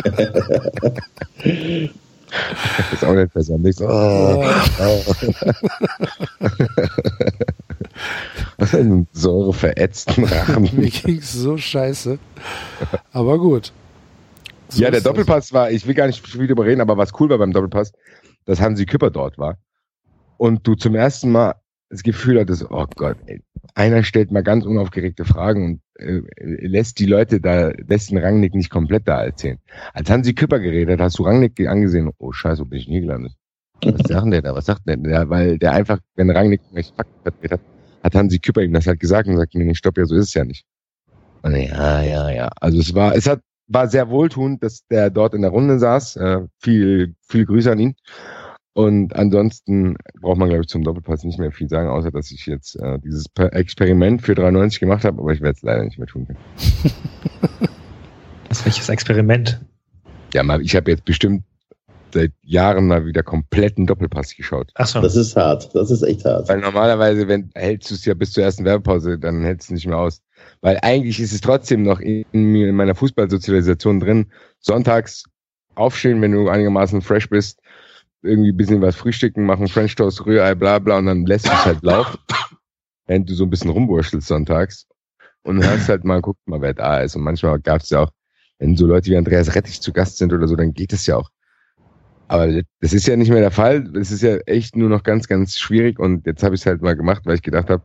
das 2.27 2.93
ist 2.93 3.03
auch 3.03 3.15
nicht 3.15 3.33
besonders. 3.33 3.77
So, 3.77 3.87
oh, 3.87 4.45
oh. 4.81 5.03
Einen 8.71 9.07
säureverätzten 9.13 10.25
Rachen. 10.25 10.69
Mir 10.75 10.91
ging's 10.91 11.33
so 11.33 11.57
scheiße. 11.57 12.19
Aber 13.13 13.39
gut. 13.39 13.71
So 14.67 14.83
ja, 14.83 14.91
der 14.91 15.01
Doppelpass 15.01 15.53
war, 15.53 15.71
ich 15.71 15.87
will 15.87 15.95
gar 15.95 16.05
nicht 16.05 16.39
wieder 16.39 16.51
überreden, 16.51 16.81
aber 16.81 16.97
was 16.97 17.19
cool 17.19 17.29
war 17.29 17.39
beim 17.39 17.51
Doppelpass, 17.51 17.93
dass 18.45 18.61
Hansi 18.61 18.85
Küpper 18.85 19.09
dort 19.09 19.39
war. 19.39 19.57
Und 20.39 20.65
du 20.65 20.75
zum 20.75 20.95
ersten 20.95 21.33
Mal 21.33 21.55
das 21.89 22.01
Gefühl 22.01 22.39
hattest, 22.39 22.65
oh 22.71 22.85
Gott, 22.95 23.17
ey, 23.25 23.41
einer 23.75 24.03
stellt 24.03 24.31
mal 24.31 24.41
ganz 24.41 24.65
unaufgeregte 24.65 25.25
Fragen 25.25 25.65
und 25.65 25.81
äh, 26.01 26.21
lässt 26.65 26.99
die 26.99 27.07
Leute 27.07 27.41
da, 27.41 27.71
lässt 27.87 28.09
den 28.09 28.19
Rangnick 28.19 28.55
nicht 28.55 28.69
komplett 28.69 29.05
da 29.05 29.21
erzählen. 29.21 29.57
Als 29.93 30.09
Hansi 30.09 30.33
Küpper 30.33 30.59
geredet, 30.59 31.01
hast 31.01 31.19
du 31.19 31.23
Rangnick 31.23 31.59
angesehen, 31.67 32.09
oh 32.19 32.31
scheiße, 32.31 32.61
wo 32.61 32.65
bin 32.65 32.79
ich 32.79 32.87
nie 32.87 33.01
gelandet? 33.01 33.33
Was 33.83 34.07
sagt 34.07 34.31
der 34.31 34.41
da? 34.41 34.55
Was 34.55 34.65
sagt 34.65 34.87
der 34.87 34.95
da? 34.95 35.29
Weil 35.29 35.57
der 35.57 35.73
einfach, 35.73 35.99
wenn 36.15 36.29
Rangnick 36.29 36.61
irgendwelche 36.61 36.93
Fakten 36.93 37.51
hat, 37.51 37.59
hat 38.01 38.15
Hansi 38.15 38.39
Küpper 38.39 38.61
ihm 38.61 38.71
das 38.71 38.87
halt 38.87 39.01
gesagt 39.01 39.27
und 39.27 39.35
sagt 39.35 39.55
mir 39.55 39.65
nicht, 39.65 39.79
stopp, 39.79 39.97
ja, 39.97 40.05
so 40.05 40.15
ist 40.15 40.29
es 40.29 40.33
ja 40.35 40.45
nicht. 40.45 40.63
Und 41.41 41.53
ja, 41.53 42.01
ja, 42.01 42.29
ja. 42.29 42.49
Also 42.61 42.79
es 42.79 42.93
war, 42.95 43.13
es 43.13 43.27
hat, 43.27 43.41
war 43.67 43.89
sehr 43.89 44.09
wohltuend, 44.09 44.63
dass 44.63 44.87
der 44.87 45.09
dort 45.09 45.33
in 45.33 45.41
der 45.41 45.51
Runde 45.51 45.79
saß. 45.79 46.15
Äh, 46.15 46.47
viel, 46.59 47.15
viel 47.27 47.45
Grüße 47.45 47.69
an 47.69 47.79
ihn. 47.79 47.95
Und 48.73 49.15
ansonsten 49.15 49.95
braucht 50.21 50.37
man, 50.37 50.49
glaube 50.49 50.61
ich, 50.61 50.69
zum 50.69 50.83
Doppelpass 50.83 51.23
nicht 51.23 51.39
mehr 51.39 51.51
viel 51.51 51.67
sagen, 51.67 51.89
außer 51.89 52.11
dass 52.11 52.31
ich 52.31 52.45
jetzt 52.45 52.75
äh, 52.75 52.99
dieses 52.99 53.25
Experiment 53.35 54.21
für 54.21 54.35
93 54.35 54.79
gemacht 54.79 55.03
habe, 55.03 55.19
aber 55.19 55.33
ich 55.33 55.41
werde 55.41 55.57
es 55.57 55.63
leider 55.63 55.83
nicht 55.83 55.97
mehr 55.97 56.07
tun 56.07 56.27
können. 56.27 56.39
Was 58.49 58.65
welches 58.65 58.89
Experiment? 58.89 59.59
Ja, 60.33 60.43
mal, 60.43 60.61
ich 60.61 60.75
habe 60.75 60.91
jetzt 60.91 61.05
bestimmt 61.05 61.43
seit 62.13 62.31
Jahren 62.41 62.87
mal 62.87 63.05
wieder 63.05 63.23
kompletten 63.23 63.85
Doppelpass 63.85 64.35
geschaut. 64.35 64.71
Ach 64.75 64.87
so. 64.87 65.01
Das 65.01 65.15
ist 65.15 65.35
hart. 65.35 65.73
Das 65.75 65.91
ist 65.91 66.01
echt 66.01 66.25
hart. 66.25 66.49
Weil 66.49 66.59
normalerweise, 66.59 67.27
wenn 67.27 67.51
hältst 67.53 67.91
du 67.91 67.95
es 67.95 68.05
ja 68.05 68.13
bis 68.13 68.31
zur 68.31 68.43
ersten 68.43 68.65
Werbepause, 68.65 69.19
dann 69.19 69.43
hältst 69.43 69.69
du 69.69 69.73
es 69.73 69.75
nicht 69.75 69.87
mehr 69.87 69.97
aus. 69.97 70.21
Weil 70.61 70.79
eigentlich 70.81 71.19
ist 71.19 71.33
es 71.33 71.41
trotzdem 71.41 71.83
noch 71.83 71.99
in, 71.99 72.25
in 72.31 72.75
meiner 72.75 72.95
Fußballsozialisation 72.95 73.99
drin. 73.99 74.31
Sonntags 74.59 75.23
aufstehen, 75.75 76.21
wenn 76.21 76.31
du 76.31 76.49
einigermaßen 76.49 77.01
fresh 77.01 77.29
bist, 77.29 77.59
irgendwie 78.21 78.51
ein 78.51 78.57
bisschen 78.57 78.81
was 78.81 78.95
frühstücken, 78.95 79.45
machen 79.45 79.67
French 79.67 79.95
Toast, 79.95 80.25
Rührei, 80.25 80.55
bla 80.55 80.79
bla 80.79 80.97
und 80.97 81.05
dann 81.05 81.25
lässt 81.25 81.45
es 81.45 81.65
halt 81.65 81.81
laufen, 81.83 82.19
wenn 83.07 83.25
du 83.25 83.33
so 83.33 83.45
ein 83.45 83.49
bisschen 83.49 83.69
rumwurschtelst 83.69 84.27
sonntags 84.27 84.87
und 85.43 85.63
hörst 85.63 85.89
halt 85.89 86.03
mal, 86.03 86.21
guckt 86.21 86.45
mal, 86.47 86.61
wer 86.61 86.73
da 86.73 87.01
ist. 87.01 87.15
Und 87.15 87.23
manchmal 87.23 87.59
gab 87.59 87.81
es 87.81 87.89
ja 87.89 88.01
auch, 88.01 88.11
wenn 88.59 88.75
so 88.75 88.85
Leute 88.85 89.09
wie 89.09 89.17
Andreas 89.17 89.55
Rettich 89.55 89.81
zu 89.81 89.93
Gast 89.93 90.17
sind 90.17 90.33
oder 90.33 90.47
so, 90.47 90.55
dann 90.55 90.73
geht 90.73 90.93
es 90.93 91.05
ja 91.05 91.17
auch. 91.17 91.29
Aber 92.27 92.61
das 92.81 92.93
ist 92.93 93.07
ja 93.07 93.15
nicht 93.15 93.31
mehr 93.31 93.39
der 93.39 93.51
Fall. 93.51 93.83
Das 93.85 94.11
ist 94.11 94.21
ja 94.21 94.35
echt 94.45 94.75
nur 94.75 94.89
noch 94.89 95.01
ganz, 95.01 95.27
ganz 95.27 95.57
schwierig. 95.57 95.97
Und 95.97 96.27
jetzt 96.27 96.43
habe 96.43 96.53
ich 96.53 96.61
es 96.61 96.67
halt 96.67 96.81
mal 96.81 96.95
gemacht, 96.95 97.25
weil 97.25 97.35
ich 97.35 97.41
gedacht 97.41 97.69
habe, 97.69 97.83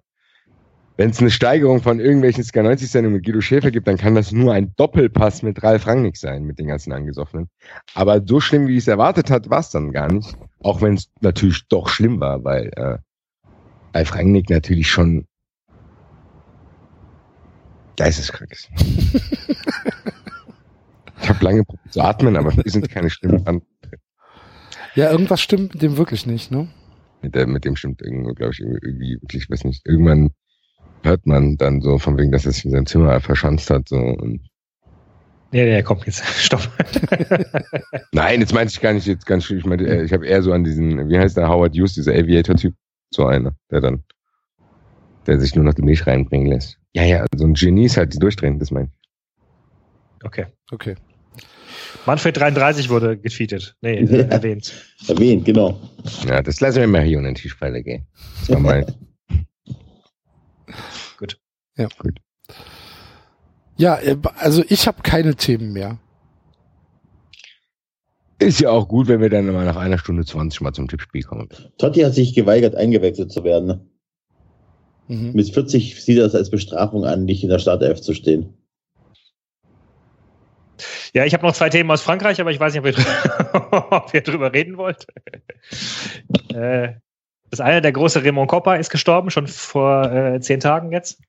wenn 0.96 1.10
es 1.10 1.20
eine 1.20 1.30
Steigerung 1.30 1.82
von 1.82 1.98
irgendwelchen 1.98 2.44
Sky 2.44 2.62
90 2.62 2.90
Sendungen 2.90 3.16
mit 3.16 3.26
Guido 3.26 3.40
Schäfer 3.40 3.70
gibt, 3.70 3.88
dann 3.88 3.96
kann 3.96 4.14
das 4.14 4.30
nur 4.30 4.52
ein 4.52 4.74
Doppelpass 4.76 5.42
mit 5.42 5.62
Ralf 5.62 5.86
Rangnick 5.86 6.16
sein, 6.16 6.44
mit 6.44 6.58
den 6.58 6.68
ganzen 6.68 6.92
Angesoffenen. 6.92 7.48
Aber 7.94 8.22
so 8.24 8.40
schlimm, 8.40 8.68
wie 8.68 8.76
ich 8.76 8.84
es 8.84 8.88
erwartet 8.88 9.30
hat, 9.30 9.50
war 9.50 9.58
es 9.60 9.70
dann 9.70 9.90
gar 9.90 10.12
nicht. 10.12 10.36
Auch 10.60 10.82
wenn 10.82 10.94
es 10.94 11.10
natürlich 11.20 11.66
doch 11.68 11.88
schlimm 11.88 12.20
war, 12.20 12.44
weil 12.44 12.70
äh, 12.76 12.98
Ralf 13.92 14.14
Rangnick 14.14 14.50
natürlich 14.50 14.88
schon 14.88 15.26
geisteskrank 17.96 18.52
ist. 18.52 18.70
ich 21.20 21.28
habe 21.28 21.44
lange 21.44 21.64
probiert 21.64 21.92
zu 21.92 22.00
atmen, 22.02 22.36
aber 22.36 22.54
wir 22.56 22.70
sind 22.70 22.88
keine 22.88 23.10
Stimmen 23.10 23.44
an. 23.46 23.62
Ja, 24.94 25.10
irgendwas 25.10 25.40
stimmt 25.40 25.74
mit 25.74 25.82
dem 25.82 25.96
wirklich 25.96 26.24
nicht, 26.24 26.52
ne? 26.52 26.68
Mit, 27.20 27.34
der, 27.34 27.48
mit 27.48 27.64
dem 27.64 27.74
stimmt 27.74 28.00
irgendwie, 28.00 28.34
glaube 28.34 28.52
ich, 28.52 28.60
irgendwie 28.60 29.18
wirklich, 29.20 29.44
ich 29.44 29.50
weiß 29.50 29.64
nicht, 29.64 29.84
irgendwann 29.86 30.30
hört 31.04 31.26
man 31.26 31.56
dann 31.56 31.80
so 31.80 31.98
von 31.98 32.18
wegen, 32.18 32.32
dass 32.32 32.46
er 32.46 32.52
sich 32.52 32.64
in 32.64 32.70
seinem 32.70 32.86
Zimmer 32.86 33.20
verschanzt 33.20 33.70
hat. 33.70 33.88
So. 33.88 33.96
Und 33.96 34.40
ja, 35.52 35.64
ja, 35.64 35.82
komm 35.82 36.00
jetzt, 36.04 36.24
stopp. 36.42 36.68
Nein, 38.12 38.40
jetzt 38.40 38.52
meinte 38.52 38.72
ich 38.72 38.80
gar 38.80 38.92
nicht 38.92 39.06
jetzt 39.06 39.26
ganz 39.26 39.44
schön. 39.44 39.58
Ich 39.58 39.66
meine, 39.66 40.02
ich 40.02 40.12
habe 40.12 40.26
eher 40.26 40.42
so 40.42 40.52
an 40.52 40.64
diesen, 40.64 41.08
wie 41.08 41.18
heißt 41.18 41.36
der 41.36 41.48
Howard 41.48 41.76
Hughes, 41.76 41.94
dieser 41.94 42.12
Aviator-Typ, 42.12 42.74
so 43.10 43.26
einer, 43.26 43.54
der 43.70 43.80
dann, 43.80 44.02
der 45.26 45.38
sich 45.38 45.54
nur 45.54 45.64
noch 45.64 45.74
die 45.74 45.82
Milch 45.82 46.06
reinbringen 46.06 46.48
lässt. 46.48 46.78
Ja, 46.92 47.04
ja, 47.04 47.24
so 47.36 47.44
ein 47.44 47.54
Genie 47.54 47.84
ist 47.84 47.96
halt 47.96 48.14
die 48.14 48.18
durchdrehen, 48.18 48.58
das 48.58 48.70
meine 48.70 48.88
ich. 48.88 50.24
Okay. 50.24 50.46
Okay. 50.72 50.96
Manfred 52.06 52.36
33 52.36 52.90
wurde 52.90 53.16
getweetet. 53.16 53.76
Nee, 53.80 53.98
äh, 53.98 54.26
erwähnt. 54.30 54.72
Erwähnt, 55.08 55.44
genau. 55.44 55.78
Ja, 56.26 56.42
das 56.42 56.60
lassen 56.60 56.80
wir 56.80 56.86
mal 56.86 57.02
hier 57.02 57.18
unter 57.18 57.30
den 57.30 57.36
Tischpfeiler 57.36 57.80
gehen. 57.82 58.06
Das 58.40 58.50
war 58.50 58.60
mein. 58.60 58.86
Ja. 61.76 61.88
Gut. 61.98 62.20
Ja, 63.76 63.98
äh, 63.98 64.16
also 64.36 64.62
ich 64.68 64.86
habe 64.86 65.02
keine 65.02 65.34
Themen 65.34 65.72
mehr. 65.72 65.98
Ist 68.38 68.60
ja 68.60 68.70
auch 68.70 68.88
gut, 68.88 69.08
wenn 69.08 69.20
wir 69.20 69.30
dann 69.30 69.46
mal 69.46 69.64
nach 69.64 69.76
einer 69.76 69.98
Stunde 69.98 70.24
20 70.24 70.60
mal 70.60 70.72
zum 70.72 70.88
Tippspiel 70.88 71.22
kommen. 71.22 71.48
Totti 71.78 72.00
hat 72.00 72.14
sich 72.14 72.34
geweigert, 72.34 72.74
eingewechselt 72.76 73.32
zu 73.32 73.44
werden. 73.44 73.66
Ne? 73.66 73.86
Mhm. 75.08 75.32
Mit 75.34 75.52
40 75.52 76.02
sieht 76.02 76.18
er 76.18 76.26
es 76.26 76.34
als 76.34 76.50
Bestrafung 76.50 77.04
an, 77.04 77.24
nicht 77.24 77.42
in 77.42 77.48
der 77.48 77.58
Startelf 77.58 78.00
zu 78.00 78.14
stehen. 78.14 78.54
Ja, 81.14 81.24
ich 81.24 81.32
habe 81.32 81.46
noch 81.46 81.54
zwei 81.54 81.70
Themen 81.70 81.90
aus 81.90 82.02
Frankreich, 82.02 82.40
aber 82.40 82.50
ich 82.50 82.58
weiß 82.58 82.74
nicht, 82.74 82.80
ob 82.80 82.86
ihr, 82.86 83.92
ob 83.92 84.12
ihr 84.12 84.22
drüber 84.22 84.52
reden 84.52 84.76
wollt. 84.76 85.06
äh, 86.52 86.94
das 87.50 87.60
eine, 87.60 87.80
der 87.80 87.92
große 87.92 88.24
Raymond 88.24 88.50
Coppa 88.50 88.76
ist 88.76 88.90
gestorben, 88.90 89.30
schon 89.30 89.46
vor 89.46 90.10
äh, 90.10 90.40
zehn 90.40 90.60
Tagen 90.60 90.92
jetzt. 90.92 91.20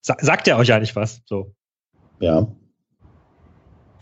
Sagt 0.00 0.46
er 0.46 0.56
euch 0.56 0.72
eigentlich 0.72 0.94
was? 0.94 1.22
So. 1.26 1.52
Ja. 2.20 2.46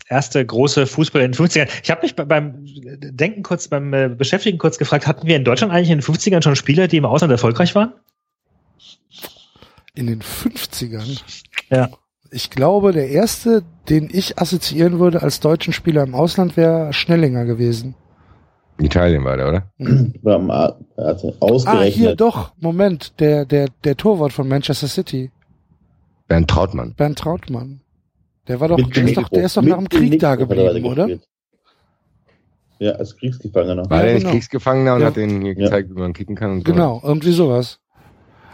Erste 0.07 0.45
große 0.45 0.85
Fußball 0.85 1.23
in 1.23 1.31
den 1.31 1.39
50ern. 1.39 1.67
Ich 1.83 1.89
habe 1.89 2.03
mich 2.03 2.15
beim 2.15 2.63
Denken 2.63 3.41
kurz, 3.41 3.67
beim 3.67 3.91
äh, 3.91 4.07
Beschäftigen 4.07 4.59
kurz 4.59 4.77
gefragt, 4.77 5.07
hatten 5.07 5.25
wir 5.25 5.35
in 5.35 5.43
Deutschland 5.43 5.73
eigentlich 5.73 5.89
in 5.89 5.97
den 5.97 6.03
50ern 6.03 6.43
schon 6.43 6.55
Spieler, 6.55 6.87
die 6.87 6.97
im 6.97 7.05
Ausland 7.05 7.31
erfolgreich 7.31 7.73
waren? 7.73 7.93
In 9.95 10.05
den 10.05 10.21
50ern? 10.21 11.21
Ja. 11.69 11.89
Ich 12.29 12.51
glaube, 12.51 12.91
der 12.91 13.09
erste, 13.09 13.63
den 13.89 14.09
ich 14.11 14.37
assoziieren 14.37 14.99
würde 14.99 15.23
als 15.23 15.39
deutschen 15.39 15.73
Spieler 15.73 16.03
im 16.03 16.13
Ausland, 16.13 16.55
wäre 16.55 16.93
Schnellinger 16.93 17.45
gewesen. 17.45 17.95
Italien 18.77 19.23
war 19.23 19.37
der, 19.37 19.47
oder? 19.47 19.63
ausgerechnet. 21.39 21.67
Ah, 21.67 21.83
hier 21.83 22.15
doch. 22.15 22.51
Moment, 22.59 23.19
der, 23.19 23.45
der, 23.45 23.69
der 23.83 23.95
Torwart 23.95 24.33
von 24.33 24.47
Manchester 24.47 24.87
City. 24.87 25.31
Bernd 26.27 26.49
Trautmann. 26.49 26.93
Bernd 26.95 27.17
Trautmann. 27.19 27.81
Der 28.47 28.59
war 28.59 28.67
doch, 28.67 28.77
der 28.77 29.03
ist 29.03 29.17
doch, 29.17 29.29
der 29.29 29.45
ist 29.45 29.57
doch 29.57 29.61
nach 29.61 29.77
dem 29.77 29.89
Krieg 29.89 30.19
da 30.19 30.35
geblieben, 30.35 30.85
oder? 30.85 31.09
Ja, 32.79 32.91
als 32.91 33.15
Kriegsgefangener. 33.15 33.89
War 33.89 33.99
ja, 33.99 34.05
der 34.05 34.19
genau. 34.19 34.31
Kriegsgefangener 34.31 34.95
und 34.95 35.01
ja. 35.01 35.07
hat 35.07 35.15
denen 35.15 35.41
hier 35.41 35.55
gezeigt, 35.55 35.89
ja. 35.89 35.95
wie 35.95 35.99
man 35.99 36.13
kicken 36.13 36.35
kann 36.35 36.51
und 36.51 36.67
so. 36.67 36.73
Genau, 36.73 37.01
irgendwie 37.03 37.31
sowas. 37.31 37.79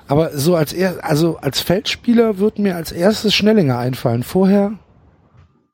Aber 0.07 0.37
so 0.37 0.55
als 0.55 0.73
er, 0.73 1.03
also 1.03 1.37
als 1.37 1.61
Feldspieler 1.61 2.37
wird 2.37 2.59
mir 2.59 2.75
als 2.75 2.91
erstes 2.91 3.33
Schnellinger 3.33 3.77
einfallen. 3.77 4.23
Vorher. 4.23 4.73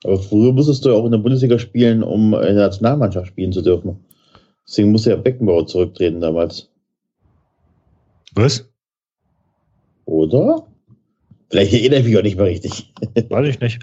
Aber 0.04 0.20
früher 0.20 0.54
musstest 0.54 0.86
du 0.86 0.94
auch 0.94 1.06
in 1.06 1.12
der 1.12 1.18
Bundesliga 1.18 1.60
spielen, 1.60 2.04
um 2.04 2.34
in 2.34 2.42
der 2.42 2.68
Nationalmannschaft 2.68 3.28
spielen 3.28 3.52
zu 3.52 3.62
dürfen. 3.62 4.00
Deswegen 4.68 4.92
musste 4.92 5.12
ja 5.12 5.16
Beckenbauer 5.16 5.68
zurücktreten 5.68 6.20
damals. 6.20 6.70
Was? 8.34 8.70
Oder? 10.06 10.68
Vielleicht 11.50 11.74
erinnere 11.74 12.00
ich 12.02 12.06
mich 12.06 12.18
auch 12.18 12.24
nicht 12.24 12.38
mehr 12.38 12.46
richtig. 12.46 12.94
Weiß 13.30 13.48
ich 13.48 13.60
nicht. 13.60 13.80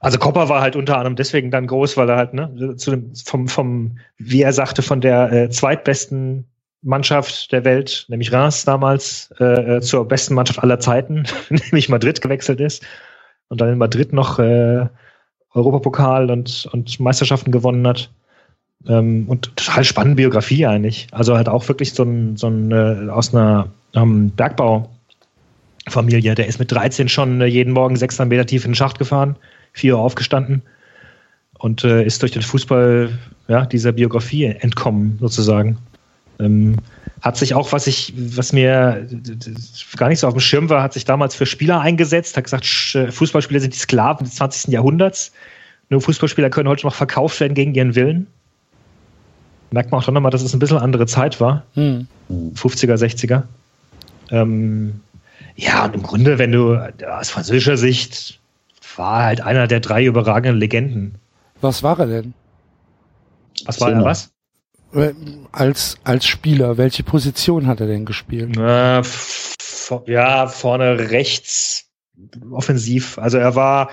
Also 0.00 0.18
Kopper 0.18 0.48
war 0.48 0.60
halt 0.60 0.76
unter 0.76 0.96
anderem 0.96 1.16
deswegen 1.16 1.50
dann 1.50 1.66
groß, 1.66 1.96
weil 1.96 2.08
er 2.08 2.16
halt 2.16 2.34
ne, 2.34 2.76
zu 2.76 2.90
dem, 2.92 3.14
vom, 3.14 3.48
vom, 3.48 3.98
wie 4.18 4.42
er 4.42 4.52
sagte, 4.52 4.82
von 4.82 5.00
der 5.00 5.32
äh, 5.32 5.50
zweitbesten 5.50 6.46
Mannschaft 6.82 7.52
der 7.52 7.64
Welt, 7.64 8.06
nämlich 8.08 8.32
Reims 8.32 8.64
damals, 8.64 9.34
äh, 9.40 9.76
äh 9.76 9.80
zur 9.80 10.06
besten 10.06 10.34
Mannschaft 10.34 10.62
aller 10.62 10.78
Zeiten, 10.78 11.24
nämlich 11.50 11.88
Madrid 11.88 12.20
gewechselt 12.20 12.60
ist 12.60 12.84
und 13.48 13.60
dann 13.60 13.70
in 13.72 13.78
Madrid 13.78 14.12
noch 14.12 14.38
äh, 14.38 14.86
Europapokal 15.52 16.30
und, 16.30 16.68
und 16.72 17.00
Meisterschaften 17.00 17.50
gewonnen 17.50 17.86
hat. 17.86 18.10
Ähm, 18.88 19.24
und 19.28 19.56
total 19.56 19.84
spannende 19.84 20.16
Biografie 20.16 20.66
eigentlich. 20.66 21.08
Also 21.12 21.36
halt 21.36 21.48
auch 21.48 21.66
wirklich 21.68 21.92
so 21.92 22.04
ein, 22.04 22.36
so 22.36 22.48
ein 22.48 22.70
äh, 22.72 23.10
aus 23.10 23.34
einer 23.34 23.68
ähm, 23.94 24.30
Bergbau 24.30 24.90
Familie. 25.88 26.34
Der 26.34 26.46
ist 26.46 26.58
mit 26.58 26.72
13 26.72 27.08
schon 27.08 27.40
äh, 27.40 27.46
jeden 27.46 27.72
Morgen 27.72 27.96
600 27.96 28.28
Meter 28.28 28.46
tief 28.46 28.64
in 28.64 28.72
den 28.72 28.76
Schacht 28.76 28.98
gefahren, 28.98 29.36
4 29.72 29.96
Uhr 29.96 30.00
aufgestanden 30.00 30.62
und 31.58 31.84
äh, 31.84 32.04
ist 32.04 32.22
durch 32.22 32.32
den 32.32 32.42
Fußball 32.42 33.10
ja, 33.48 33.66
dieser 33.66 33.92
Biografie 33.92 34.44
entkommen, 34.44 35.18
sozusagen. 35.20 35.78
Ähm, 36.38 36.76
hat 37.22 37.36
sich 37.36 37.54
auch, 37.54 37.72
was 37.72 37.86
ich, 37.86 38.12
was 38.16 38.52
mir 38.52 39.08
gar 39.96 40.08
nicht 40.08 40.20
so 40.20 40.26
auf 40.26 40.34
dem 40.34 40.40
Schirm 40.40 40.68
war, 40.68 40.82
hat 40.82 40.92
sich 40.92 41.04
damals 41.04 41.34
für 41.34 41.46
Spieler 41.46 41.80
eingesetzt, 41.80 42.36
hat 42.36 42.44
gesagt, 42.44 42.66
Fußballspieler 42.66 43.60
sind 43.60 43.74
die 43.74 43.78
Sklaven 43.78 44.26
des 44.26 44.36
20. 44.36 44.72
Jahrhunderts. 44.72 45.32
Nur 45.88 46.00
Fußballspieler 46.02 46.50
können 46.50 46.68
heute 46.68 46.84
noch 46.84 46.94
verkauft 46.94 47.40
werden 47.40 47.54
gegen 47.54 47.74
ihren 47.74 47.94
Willen. 47.94 48.26
Merkt 49.70 49.90
man 49.90 50.00
auch 50.00 50.04
dann 50.04 50.14
nochmal, 50.14 50.30
dass 50.30 50.42
es 50.42 50.54
ein 50.54 50.58
bisschen 50.58 50.78
andere 50.78 51.06
Zeit 51.06 51.40
war. 51.40 51.64
Hm. 51.74 52.06
50er, 52.30 52.94
60er. 52.94 53.42
Ähm, 54.30 55.00
ja, 55.56 55.84
und 55.84 55.94
im 55.94 56.02
Grunde, 56.02 56.38
wenn 56.38 56.52
du 56.52 56.76
aus 56.76 57.30
französischer 57.30 57.76
Sicht 57.76 58.40
war 58.96 59.24
halt 59.24 59.40
einer 59.40 59.66
der 59.66 59.80
drei 59.80 60.04
überragenden 60.04 60.58
Legenden. 60.58 61.16
Was 61.60 61.82
war 61.82 61.98
er 61.98 62.06
denn? 62.06 62.34
Was 63.64 63.80
war 63.80 63.90
er 63.90 64.04
was? 64.04 64.30
Äh, 64.92 65.12
als, 65.52 65.98
als 66.04 66.26
Spieler, 66.26 66.78
welche 66.78 67.02
Position 67.02 67.66
hat 67.66 67.80
er 67.80 67.86
denn 67.86 68.04
gespielt? 68.04 68.56
Äh, 68.56 69.02
ja, 70.06 70.46
vorne 70.46 71.10
rechts 71.10 71.86
offensiv. 72.50 73.18
Also 73.18 73.38
er 73.38 73.54
war, 73.54 73.90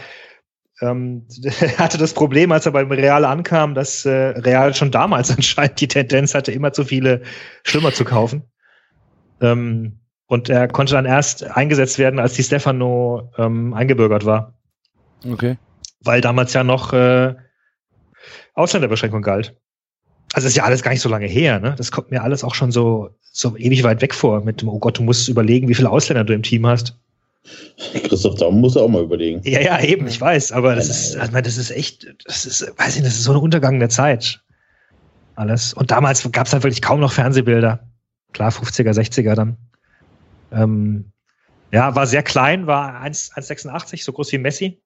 ähm, 0.82 1.28
er 1.44 1.78
hatte 1.78 1.98
das 1.98 2.14
Problem, 2.14 2.52
als 2.52 2.66
er 2.66 2.72
beim 2.72 2.92
Real 2.92 3.26
ankam, 3.26 3.76
dass 3.76 4.06
äh, 4.06 4.12
Real 4.12 4.74
schon 4.74 4.92
damals 4.92 5.32
anscheinend 5.36 5.80
die 5.80 5.88
Tendenz 5.88 6.34
hatte, 6.34 6.52
immer 6.52 6.74
zu 6.74 6.86
viele 6.86 7.22
Stürmer 7.64 7.94
zu 7.94 8.06
kaufen. 8.06 8.44
Ähm, 9.42 10.00
und 10.28 10.50
er 10.50 10.68
konnte 10.68 10.94
dann 10.94 11.06
erst 11.06 11.44
eingesetzt 11.44 12.00
werden, 12.00 12.20
als 12.20 12.34
die 12.34 12.44
Stefano 12.44 13.32
ähm, 13.38 13.74
eingebürgert 13.74 14.26
war. 14.26 14.54
Okay. 15.30 15.58
Weil 16.00 16.22
damals 16.22 16.54
ja 16.54 16.64
noch 16.64 16.94
äh, 16.94 17.36
Ausländerbeschränkung 18.56 19.22
galt. 19.22 19.56
Also 20.34 20.48
ist 20.48 20.56
ja 20.56 20.64
alles 20.64 20.82
gar 20.82 20.92
nicht 20.92 21.02
so 21.02 21.10
lange 21.10 21.28
her, 21.28 21.60
ne? 21.60 21.76
Das 21.78 21.92
kommt 21.92 22.10
mir 22.10 22.24
alles 22.24 22.44
auch 22.44 22.56
schon 22.56 22.72
so, 22.72 23.12
so 23.22 23.56
ewig 23.56 23.84
weit 23.84 24.02
weg 24.02 24.16
vor 24.16 24.44
mit 24.44 24.62
dem, 24.62 24.70
oh 24.70 24.80
Gott, 24.80 24.98
du 24.98 25.04
musst 25.04 25.30
überlegen, 25.30 25.68
wie 25.68 25.76
viele 25.76 25.92
Ausländer 25.92 26.24
du 26.24 26.34
im 26.34 26.42
Team 26.42 26.66
hast. 26.66 26.98
Christoph 28.08 28.36
Daum 28.36 28.62
muss 28.62 28.78
auch 28.78 28.88
mal 28.88 29.04
überlegen. 29.04 29.42
Ja, 29.44 29.60
ja, 29.60 29.82
eben, 29.82 30.08
ich 30.08 30.20
weiß, 30.20 30.52
aber 30.52 30.76
das 30.76 30.90
ist, 30.90 31.18
also, 31.18 31.42
das 31.42 31.58
ist 31.58 31.72
echt, 31.72 32.08
das 32.26 32.46
ist, 32.46 32.62
weiß 32.78 32.96
ich, 32.98 33.04
das 33.04 33.16
ist 33.16 33.24
so 33.24 33.32
eine 33.32 33.42
untergangene 33.42 33.90
Zeit. 33.90 34.42
Alles. 35.36 35.74
Und 35.74 35.92
damals 35.92 36.30
gab 36.32 36.48
es 36.48 36.54
halt 36.54 36.64
wirklich 36.64 36.82
kaum 36.82 37.00
noch 37.00 37.12
Fernsehbilder. 37.12 37.88
Klar, 38.32 38.52
50er, 38.52 38.94
60er 38.94 39.36
dann. 39.36 39.58
Ähm, 40.52 41.12
ja, 41.72 41.96
war 41.96 42.08
sehr 42.08 42.24
klein, 42.24 42.68
war 42.68 43.04
1,86, 43.04 44.04
so 44.04 44.14
groß 44.14 44.32
wie 44.32 44.38
Messi 44.38 44.84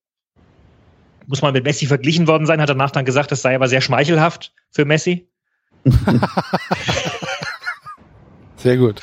muss 1.27 1.41
mal 1.41 1.51
mit 1.51 1.65
Messi 1.65 1.85
verglichen 1.85 2.27
worden 2.27 2.45
sein, 2.45 2.61
hat 2.61 2.69
danach 2.69 2.91
dann 2.91 3.05
gesagt, 3.05 3.31
das 3.31 3.41
sei 3.41 3.55
aber 3.55 3.67
sehr 3.67 3.81
schmeichelhaft 3.81 4.53
für 4.71 4.85
Messi. 4.85 5.29
sehr 8.55 8.77
gut. 8.77 9.01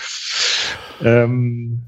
Ähm, 1.02 1.82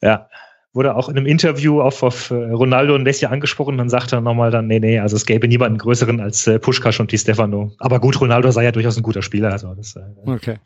ja, 0.00 0.28
wurde 0.74 0.96
auch 0.96 1.08
in 1.08 1.16
einem 1.16 1.26
Interview 1.26 1.80
auf, 1.80 2.02
auf 2.02 2.30
äh, 2.30 2.34
Ronaldo 2.34 2.94
und 2.94 3.04
Messi 3.04 3.26
angesprochen, 3.26 3.78
dann 3.78 3.88
sagte 3.88 4.16
er 4.16 4.20
nochmal 4.20 4.50
dann, 4.50 4.66
nee, 4.66 4.80
nee, 4.80 4.98
also 4.98 5.16
es 5.16 5.24
gäbe 5.24 5.48
niemanden 5.48 5.78
größeren 5.78 6.20
als 6.20 6.46
äh, 6.46 6.58
Puschkasch 6.58 7.00
und 7.00 7.10
Di 7.12 7.18
Stefano. 7.18 7.72
Aber 7.78 8.00
gut, 8.00 8.20
Ronaldo 8.20 8.50
sei 8.50 8.64
ja 8.64 8.72
durchaus 8.72 8.96
ein 8.96 9.02
guter 9.02 9.22
Spieler. 9.22 9.52
Also 9.52 9.72
das, 9.74 9.96
äh, 9.96 10.02
okay 10.26 10.56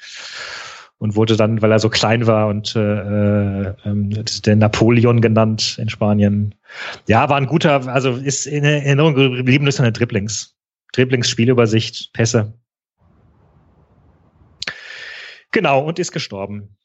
und 0.99 1.15
wurde 1.15 1.37
dann, 1.37 1.63
weil 1.63 1.73
er 1.73 1.79
so 1.79 1.89
klein 1.89 2.27
war 2.27 2.49
und 2.49 2.75
äh, 2.75 3.71
äh, 3.71 4.25
der 4.45 4.57
Napoleon 4.57 5.21
genannt 5.21 5.79
in 5.81 5.89
Spanien. 5.89 6.55
Ja, 7.07 7.29
war 7.29 7.37
ein 7.37 7.47
guter, 7.47 7.87
also 7.87 8.13
ist 8.13 8.47
in 8.47 8.65
Erinnerung 8.65 9.15
geblieben 9.15 9.65
durch 9.65 9.77
seine 9.77 9.93
Dribblings. 9.93 10.57
Dribblings, 10.93 11.29
Spielübersicht, 11.29 12.13
Pässe. 12.13 12.53
Genau, 15.53 15.85
und 15.85 15.99
ist 15.99 16.13
gestorben 16.13 16.77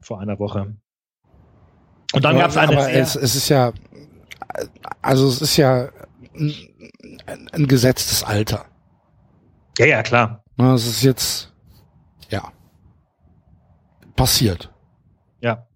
vor 0.00 0.20
einer 0.20 0.38
Woche. 0.38 0.76
Und 2.12 2.24
dann 2.24 2.36
gab 2.38 2.50
es 2.50 2.56
eine. 2.56 2.72
Aber 2.72 2.90
es, 2.92 3.16
es 3.16 3.34
ist 3.34 3.48
ja, 3.48 3.72
also 5.02 5.28
es 5.28 5.42
ist 5.42 5.56
ja 5.56 5.88
ein, 6.34 7.48
ein 7.52 7.66
gesetztes 7.66 8.22
Alter. 8.22 8.64
Ja, 9.78 9.86
ja, 9.86 10.02
klar. 10.02 10.42
Es 10.56 10.86
ist 10.86 11.02
jetzt, 11.02 11.52
ja 12.30 12.52
passiert. 14.18 14.70
Ja. 15.40 15.66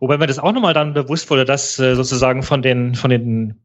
Wobei 0.00 0.18
mir 0.18 0.26
das 0.26 0.40
auch 0.40 0.52
nochmal 0.52 0.74
dann 0.74 0.94
bewusst 0.94 1.30
wurde, 1.30 1.44
dass 1.44 1.78
äh, 1.78 1.94
sozusagen 1.94 2.42
von 2.42 2.62
den, 2.62 2.96
von 2.96 3.10
den, 3.10 3.60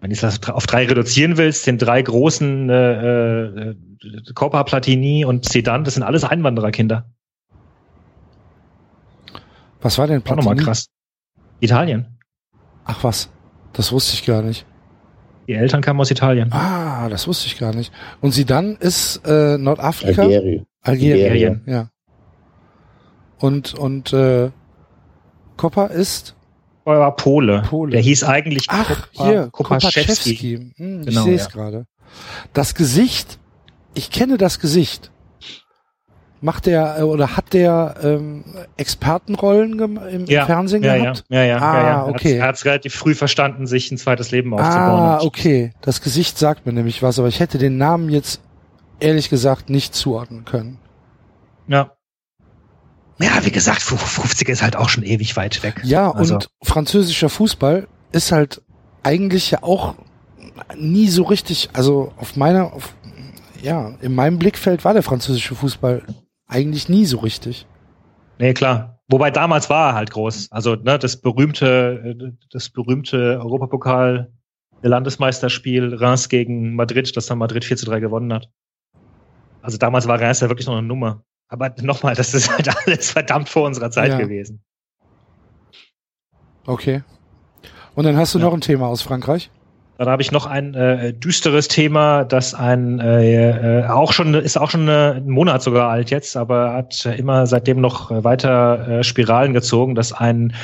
wenn 0.00 0.12
ich 0.12 0.20
das 0.20 0.40
auf 0.48 0.68
drei 0.68 0.86
reduzieren 0.86 1.36
willst, 1.36 1.66
den 1.66 1.78
drei 1.78 2.00
großen 2.00 2.70
äh, 2.70 3.42
äh, 3.42 3.76
Coppa, 4.34 4.62
Platini 4.62 5.24
und 5.24 5.48
Sedan, 5.48 5.82
das 5.82 5.94
sind 5.94 6.04
alles 6.04 6.22
Einwandererkinder. 6.22 7.10
Was 9.82 9.98
war 9.98 10.06
denn 10.06 10.22
Platini? 10.22 10.46
Auch 10.46 10.50
nochmal 10.50 10.64
krass. 10.64 10.86
Italien. 11.60 12.18
Ach 12.84 13.04
was, 13.04 13.30
das 13.72 13.92
wusste 13.92 14.14
ich 14.14 14.24
gar 14.24 14.42
nicht. 14.42 14.66
Die 15.46 15.54
Eltern 15.54 15.80
kamen 15.82 16.00
aus 16.00 16.10
Italien. 16.10 16.52
Ah, 16.52 17.08
das 17.08 17.26
wusste 17.26 17.46
ich 17.46 17.58
gar 17.58 17.74
nicht. 17.74 17.92
Und 18.20 18.32
Sidan 18.32 18.76
ist 18.76 19.20
äh, 19.26 19.58
Nordafrika? 19.58 20.22
Algerien. 20.22 20.66
Algerien, 20.82 21.30
Algerien. 21.30 21.62
ja. 21.66 21.88
Und, 23.38 23.74
und 23.74 24.12
äh, 24.12 24.50
Koppa 25.56 25.86
ist? 25.86 26.34
Er 26.84 26.98
war 26.98 27.14
Pole. 27.14 27.62
Pole. 27.62 27.92
Der 27.92 28.00
hieß 28.00 28.24
eigentlich 28.24 28.66
Ach, 28.68 29.08
Kopa, 29.12 29.24
hier, 29.24 29.48
Kopaszewski. 29.52 30.72
Hm, 30.76 31.04
genau, 31.04 31.20
ich 31.20 31.24
sehe 31.24 31.34
es 31.34 31.44
ja. 31.44 31.50
gerade. 31.50 31.86
Das 32.52 32.74
Gesicht, 32.74 33.38
ich 33.94 34.10
kenne 34.10 34.38
das 34.38 34.58
Gesicht. 34.58 35.11
Macht 36.42 36.66
der 36.66 36.98
äh, 36.98 37.02
oder 37.02 37.36
hat 37.36 37.54
der 37.54 37.94
ähm, 38.02 38.44
Expertenrollen 38.76 39.78
im 39.78 40.26
ja, 40.26 40.44
Fernsehen 40.44 40.82
ja, 40.82 40.96
gehabt? 40.96 41.24
Ja, 41.28 41.42
ja, 41.42 41.44
ja. 41.44 41.56
Ah, 41.58 41.80
ja, 41.80 41.88
ja. 41.88 42.06
okay. 42.06 42.36
Er 42.36 42.48
hat 42.48 42.56
es 42.56 42.64
relativ 42.64 42.94
früh 42.94 43.14
verstanden, 43.14 43.66
sich 43.66 43.90
ein 43.90 43.96
zweites 43.96 44.30
Leben 44.30 44.52
aufzubauen. 44.52 45.00
Ah, 45.00 45.20
okay. 45.22 45.72
Das 45.80 46.02
Gesicht 46.02 46.38
sagt 46.38 46.66
mir 46.66 46.72
nämlich 46.72 47.02
was, 47.02 47.18
aber 47.18 47.28
ich 47.28 47.40
hätte 47.40 47.58
den 47.58 47.78
Namen 47.78 48.10
jetzt 48.10 48.42
ehrlich 49.00 49.30
gesagt 49.30 49.70
nicht 49.70 49.94
zuordnen 49.94 50.44
können. 50.44 50.78
Ja 51.68 51.92
ja, 53.22 53.44
wie 53.44 53.50
gesagt, 53.50 53.82
50er 53.82 54.50
ist 54.50 54.62
halt 54.62 54.76
auch 54.76 54.88
schon 54.88 55.04
ewig 55.04 55.36
weit 55.36 55.62
weg. 55.62 55.80
Ja, 55.84 56.10
also. 56.10 56.34
und 56.34 56.50
französischer 56.62 57.28
Fußball 57.28 57.86
ist 58.12 58.32
halt 58.32 58.62
eigentlich 59.02 59.50
ja 59.50 59.62
auch 59.62 59.94
nie 60.76 61.08
so 61.08 61.24
richtig, 61.24 61.70
also 61.72 62.12
auf 62.16 62.36
meiner, 62.36 62.72
auf, 62.72 62.94
ja, 63.62 63.94
in 64.00 64.14
meinem 64.14 64.38
Blickfeld 64.38 64.84
war 64.84 64.92
der 64.92 65.02
französische 65.02 65.54
Fußball 65.54 66.02
eigentlich 66.52 66.88
nie 66.88 67.06
so 67.06 67.18
richtig. 67.18 67.66
Nee, 68.38 68.54
klar. 68.54 69.00
Wobei 69.08 69.30
damals 69.30 69.68
war 69.68 69.90
er 69.90 69.94
halt 69.94 70.10
groß. 70.10 70.48
Also, 70.50 70.74
ne, 70.74 70.98
das 70.98 71.20
berühmte, 71.20 72.34
das 72.50 72.70
berühmte 72.70 73.38
Europapokal 73.40 74.32
Landesmeisterspiel 74.82 75.94
Reims 75.94 76.28
gegen 76.28 76.74
Madrid, 76.74 77.16
das 77.16 77.26
dann 77.26 77.38
Madrid 77.38 77.64
4 77.64 77.76
zu 77.76 77.86
3 77.86 78.00
gewonnen 78.00 78.32
hat. 78.32 78.50
Also 79.60 79.78
damals 79.78 80.08
war 80.08 80.20
Reims 80.20 80.40
ja 80.40 80.48
wirklich 80.48 80.66
noch 80.66 80.76
eine 80.76 80.86
Nummer. 80.86 81.24
Aber 81.48 81.72
nochmal, 81.80 82.14
das 82.14 82.34
ist 82.34 82.50
halt 82.50 82.68
alles 82.86 83.10
verdammt 83.10 83.48
vor 83.48 83.66
unserer 83.66 83.90
Zeit 83.90 84.10
ja. 84.10 84.18
gewesen. 84.18 84.62
Okay. 86.66 87.02
Und 87.94 88.04
dann 88.04 88.16
hast 88.16 88.34
du 88.34 88.38
ja. 88.38 88.46
noch 88.46 88.54
ein 88.54 88.60
Thema 88.60 88.88
aus 88.88 89.02
Frankreich? 89.02 89.50
Dann 90.02 90.10
habe 90.10 90.22
ich 90.22 90.32
noch 90.32 90.46
ein 90.46 90.74
äh, 90.74 91.12
düsteres 91.12 91.68
Thema, 91.68 92.24
das 92.24 92.54
ein 92.54 92.98
äh, 92.98 93.82
äh, 93.82 93.86
auch 93.86 94.12
schon 94.12 94.34
ist 94.34 94.56
auch 94.56 94.68
schon 94.68 94.88
äh, 94.88 95.12
einen 95.14 95.30
Monat 95.30 95.62
sogar 95.62 95.90
alt 95.90 96.10
jetzt, 96.10 96.36
aber 96.36 96.72
hat 96.72 97.06
immer 97.06 97.46
seitdem 97.46 97.80
noch 97.80 98.10
weiter 98.10 98.88
äh, 98.88 99.04
Spiralen 99.04 99.52
gezogen, 99.52 99.94
dass 99.94 100.12
ein 100.12 100.54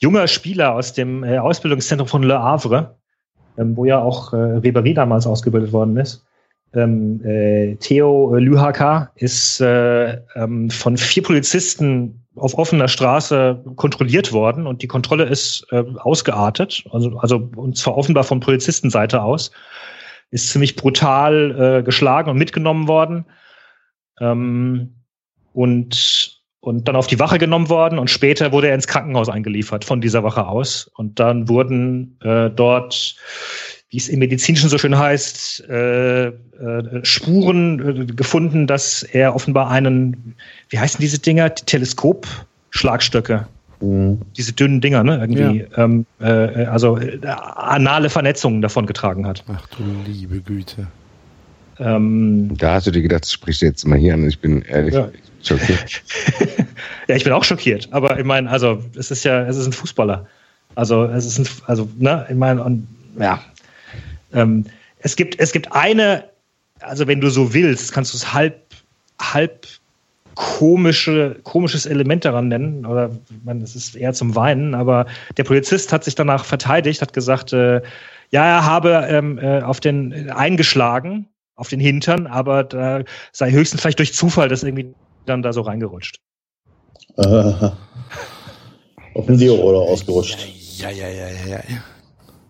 junger 0.00 0.26
Spieler 0.26 0.74
aus 0.74 0.92
dem 0.92 1.24
äh, 1.24 1.38
Ausbildungszentrum 1.38 2.08
von 2.08 2.24
Le 2.24 2.38
Havre, 2.38 2.96
ähm, 3.56 3.74
wo 3.74 3.86
ja 3.86 4.00
auch 4.00 4.34
äh, 4.34 4.36
Ribery 4.36 4.92
damals 4.92 5.26
ausgebildet 5.26 5.72
worden 5.72 5.96
ist, 5.96 6.22
ähm, 6.74 7.24
äh, 7.24 7.76
Theo 7.76 8.36
Lühaka 8.36 9.12
ist 9.14 9.62
äh, 9.62 10.18
ähm, 10.34 10.68
von 10.68 10.98
vier 10.98 11.22
Polizisten 11.22 12.23
auf 12.36 12.58
offener 12.58 12.88
Straße 12.88 13.62
kontrolliert 13.76 14.32
worden 14.32 14.66
und 14.66 14.82
die 14.82 14.88
Kontrolle 14.88 15.24
ist 15.24 15.66
äh, 15.70 15.84
ausgeartet, 15.98 16.84
also, 16.90 17.16
also 17.18 17.48
und 17.56 17.76
zwar 17.76 17.96
offenbar 17.96 18.24
von 18.24 18.40
Polizistenseite 18.40 19.22
aus, 19.22 19.50
ist 20.30 20.50
ziemlich 20.50 20.74
brutal 20.76 21.78
äh, 21.78 21.82
geschlagen 21.82 22.30
und 22.30 22.36
mitgenommen 22.36 22.88
worden. 22.88 23.24
Ähm, 24.20 24.94
und 25.52 26.42
und 26.64 26.88
dann 26.88 26.96
auf 26.96 27.06
die 27.06 27.18
Wache 27.18 27.36
genommen 27.36 27.68
worden 27.68 27.98
und 27.98 28.08
später 28.08 28.50
wurde 28.50 28.68
er 28.68 28.74
ins 28.74 28.86
Krankenhaus 28.86 29.28
eingeliefert 29.28 29.84
von 29.84 30.00
dieser 30.00 30.24
Wache 30.24 30.46
aus. 30.46 30.90
Und 30.94 31.20
dann 31.20 31.46
wurden 31.50 32.18
äh, 32.22 32.48
dort 32.48 33.16
wie 33.94 33.98
es 33.98 34.08
im 34.08 34.18
Medizinischen 34.18 34.68
so 34.68 34.76
schön 34.76 34.98
heißt, 34.98 35.68
äh, 35.68 36.26
äh, 36.26 36.32
Spuren 37.04 38.02
äh, 38.02 38.06
gefunden, 38.06 38.66
dass 38.66 39.04
er 39.04 39.36
offenbar 39.36 39.70
einen, 39.70 40.34
wie 40.68 40.80
heißen 40.80 41.00
diese 41.00 41.20
Dinger, 41.20 41.54
Teleskopschlagstöcke, 41.54 43.46
mhm. 43.80 44.20
diese 44.36 44.52
dünnen 44.52 44.80
Dinger, 44.80 45.04
ne, 45.04 45.18
irgendwie, 45.20 45.60
ja. 45.70 45.84
ähm, 45.84 46.06
äh, 46.18 46.64
also 46.64 46.98
äh, 46.98 47.20
anale 47.24 48.10
Vernetzungen 48.10 48.62
davon 48.62 48.86
getragen 48.86 49.28
hat. 49.28 49.44
Ach 49.46 49.64
du 49.68 49.84
liebe 50.04 50.40
Güte. 50.40 50.88
Ähm, 51.78 52.50
da 52.58 52.74
hast 52.74 52.88
du 52.88 52.90
dir 52.90 53.02
gedacht, 53.02 53.30
sprichst 53.30 53.62
du 53.62 53.66
jetzt 53.66 53.86
mal 53.86 53.96
hier 53.96 54.14
an. 54.14 54.26
Ich 54.26 54.40
bin 54.40 54.62
ehrlich 54.62 54.94
ja. 54.94 55.08
schockiert. 55.44 56.02
ja, 57.06 57.14
ich 57.14 57.22
bin 57.22 57.32
auch 57.32 57.44
schockiert. 57.44 57.86
Aber 57.92 58.18
ich 58.18 58.24
meine, 58.24 58.50
also 58.50 58.82
es 58.98 59.12
ist 59.12 59.22
ja, 59.24 59.46
es 59.46 59.56
ist 59.56 59.66
ein 59.66 59.72
Fußballer. 59.72 60.26
Also 60.74 61.04
es 61.04 61.26
ist 61.26 61.38
ein, 61.38 61.46
also 61.68 61.88
ne, 61.96 62.26
ich 62.28 62.34
meine 62.34 62.64
und 62.64 62.88
ja, 63.20 63.40
ähm, 64.34 64.64
es 64.98 65.16
gibt 65.16 65.38
es 65.38 65.52
gibt 65.52 65.72
eine, 65.72 66.24
also 66.80 67.06
wenn 67.06 67.20
du 67.20 67.30
so 67.30 67.54
willst, 67.54 67.92
kannst 67.92 68.12
du 68.12 68.16
es 68.16 68.32
halb 68.32 68.62
halb 69.20 69.66
komische, 70.34 71.36
komisches 71.44 71.86
Element 71.86 72.24
daran 72.24 72.48
nennen. 72.48 72.86
Oder 72.86 73.10
man, 73.44 73.60
es 73.60 73.76
ist 73.76 73.94
eher 73.94 74.12
zum 74.12 74.34
Weinen, 74.34 74.74
aber 74.74 75.06
der 75.36 75.44
Polizist 75.44 75.92
hat 75.92 76.04
sich 76.04 76.14
danach 76.14 76.44
verteidigt, 76.44 77.02
hat 77.02 77.12
gesagt, 77.12 77.52
äh, 77.52 77.80
ja, 78.30 78.44
er 78.44 78.66
habe 78.66 79.06
ähm, 79.08 79.38
äh, 79.38 79.62
auf 79.62 79.80
den 79.80 80.12
äh, 80.12 80.30
eingeschlagen, 80.30 81.28
auf 81.56 81.68
den 81.68 81.80
Hintern, 81.80 82.26
aber 82.26 82.64
da 82.64 83.02
sei 83.32 83.52
höchstens 83.52 83.80
vielleicht 83.80 84.00
durch 84.00 84.14
Zufall 84.14 84.48
das 84.48 84.62
irgendwie 84.62 84.92
dann 85.26 85.42
da 85.42 85.52
so 85.52 85.60
reingerutscht. 85.60 86.18
Auf 89.14 89.26
den 89.26 89.38
oder 89.50 89.78
ausgerutscht. 89.78 90.38
Ja, 90.78 90.90
ja, 90.90 91.08
ja, 91.08 91.28
ja, 91.28 91.62
ja. 91.68 91.84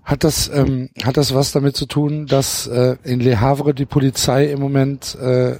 Hat 0.04 0.22
das, 0.22 0.50
ähm, 0.52 0.90
hat 1.02 1.16
das 1.16 1.34
was 1.34 1.52
damit 1.52 1.76
zu 1.76 1.86
tun, 1.86 2.26
dass 2.26 2.66
äh, 2.66 2.96
in 3.04 3.20
Le 3.20 3.40
Havre 3.40 3.72
die 3.72 3.86
Polizei 3.86 4.46
im 4.46 4.60
Moment 4.60 5.16
äh, 5.20 5.56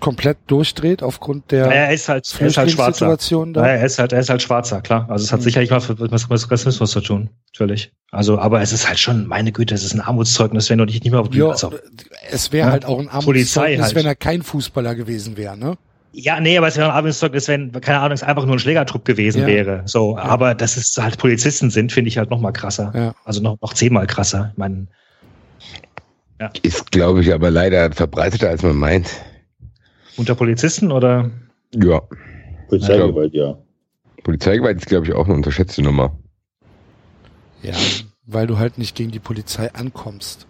komplett 0.00 0.38
durchdreht 0.46 1.02
aufgrund 1.02 1.50
der 1.50 1.66
er 1.66 1.92
ist 1.92 2.08
halt, 2.08 2.32
er 2.38 2.46
ist 2.46 2.56
halt 2.56 2.70
schwarzer. 2.70 3.16
Da? 3.52 3.66
er 3.66 3.84
ist 3.84 3.98
halt, 3.98 4.12
er 4.12 4.20
ist 4.20 4.30
halt 4.30 4.42
schwarzer, 4.42 4.80
klar. 4.80 5.06
Also 5.10 5.24
es 5.24 5.32
hat 5.32 5.40
mhm. 5.40 5.44
sicherlich 5.44 5.70
was 5.70 5.88
mit 5.88 6.12
Rassismus 6.50 6.90
zu 6.90 7.00
tun, 7.00 7.30
natürlich. 7.52 7.92
Also, 8.10 8.38
aber 8.38 8.60
es 8.60 8.72
ist 8.72 8.88
halt 8.88 8.98
schon, 8.98 9.26
meine 9.26 9.52
Güte, 9.52 9.74
es 9.74 9.84
ist 9.84 9.94
ein 9.94 10.00
Armutszeugnis, 10.00 10.70
wenn 10.70 10.78
du 10.78 10.86
dich 10.86 11.02
nicht 11.02 11.10
mehr 11.10 11.20
auf 11.20 11.28
die 11.28 11.38
ja, 11.38 11.48
also, 11.48 11.72
Es 12.30 12.52
wäre 12.52 12.68
ja, 12.68 12.72
halt 12.72 12.84
auch 12.84 12.98
ein 12.98 13.08
Armutszeugnis, 13.08 13.86
halt. 13.86 13.94
wenn 13.94 14.06
er 14.06 14.14
kein 14.14 14.42
Fußballer 14.42 14.94
gewesen 14.94 15.36
wäre, 15.36 15.56
ne? 15.56 15.76
Ja, 16.12 16.40
nee, 16.40 16.56
aber 16.56 16.68
es 16.68 16.76
wäre 16.76 16.88
ein 16.88 16.94
Armutszeugnis, 16.96 17.48
wenn, 17.48 17.70
keine 17.72 18.00
Ahnung, 18.00 18.14
es 18.14 18.22
einfach 18.22 18.46
nur 18.46 18.56
ein 18.56 18.58
Schlägertrupp 18.58 19.04
gewesen 19.04 19.42
ja. 19.42 19.46
wäre. 19.46 19.82
So, 19.84 20.16
ja. 20.16 20.22
aber 20.22 20.54
dass 20.54 20.76
es 20.76 20.96
halt 20.96 21.18
Polizisten 21.18 21.70
sind, 21.70 21.92
finde 21.92 22.08
ich 22.08 22.18
halt 22.18 22.30
noch 22.30 22.40
mal 22.40 22.52
krasser. 22.52 22.92
Ja. 22.94 23.14
Also 23.24 23.42
noch, 23.42 23.60
noch 23.60 23.74
zehnmal 23.74 24.06
krasser. 24.06 24.48
Ich 24.52 24.58
meine, 24.58 24.88
ja. 26.40 26.50
Ist, 26.62 26.90
glaube 26.90 27.20
ich, 27.20 27.32
aber 27.32 27.50
leider 27.50 27.92
verbreiteter, 27.92 28.48
als 28.48 28.62
man 28.62 28.76
meint. 28.76 29.10
Unter 30.16 30.34
Polizisten 30.34 30.90
oder? 30.92 31.30
Ja. 31.74 32.02
Polizeigewalt, 32.68 33.34
ja. 33.34 33.56
Polizeigewalt 34.24 34.78
ist, 34.78 34.86
glaube 34.86 35.06
ich, 35.06 35.12
auch 35.14 35.26
eine 35.26 35.34
unterschätzte 35.34 35.82
Nummer. 35.82 36.18
Ja, 37.62 37.74
weil 38.26 38.46
du 38.46 38.58
halt 38.58 38.78
nicht 38.78 38.94
gegen 38.96 39.10
die 39.10 39.20
Polizei 39.20 39.72
ankommst. 39.72 40.47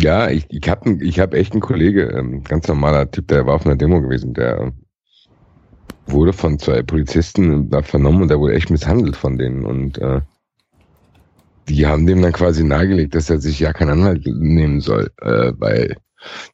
Ja, 0.00 0.28
ich, 0.28 0.46
ich 0.48 0.68
habe 0.68 0.98
ich 1.02 1.20
hab 1.20 1.34
echt 1.34 1.52
einen 1.52 1.60
Kollege, 1.60 2.04
ähm, 2.08 2.42
ganz 2.42 2.66
normaler 2.68 3.10
Typ, 3.10 3.28
der 3.28 3.46
war 3.46 3.54
auf 3.54 3.66
einer 3.66 3.76
Demo 3.76 4.00
gewesen, 4.00 4.34
der 4.34 4.72
wurde 6.06 6.32
von 6.32 6.58
zwei 6.58 6.82
Polizisten 6.82 7.70
da 7.70 7.82
vernommen 7.82 8.22
und 8.22 8.28
der 8.28 8.40
wurde 8.40 8.54
echt 8.54 8.70
misshandelt 8.70 9.16
von 9.16 9.38
denen 9.38 9.64
und 9.64 9.98
äh, 9.98 10.20
die 11.68 11.86
haben 11.86 12.06
dem 12.06 12.20
dann 12.20 12.32
quasi 12.32 12.62
nahegelegt, 12.62 13.14
dass 13.14 13.30
er 13.30 13.40
sich 13.40 13.58
ja 13.60 13.72
keinen 13.72 14.02
Anwalt 14.02 14.26
nehmen 14.26 14.80
soll, 14.80 15.10
äh, 15.22 15.52
weil 15.56 15.96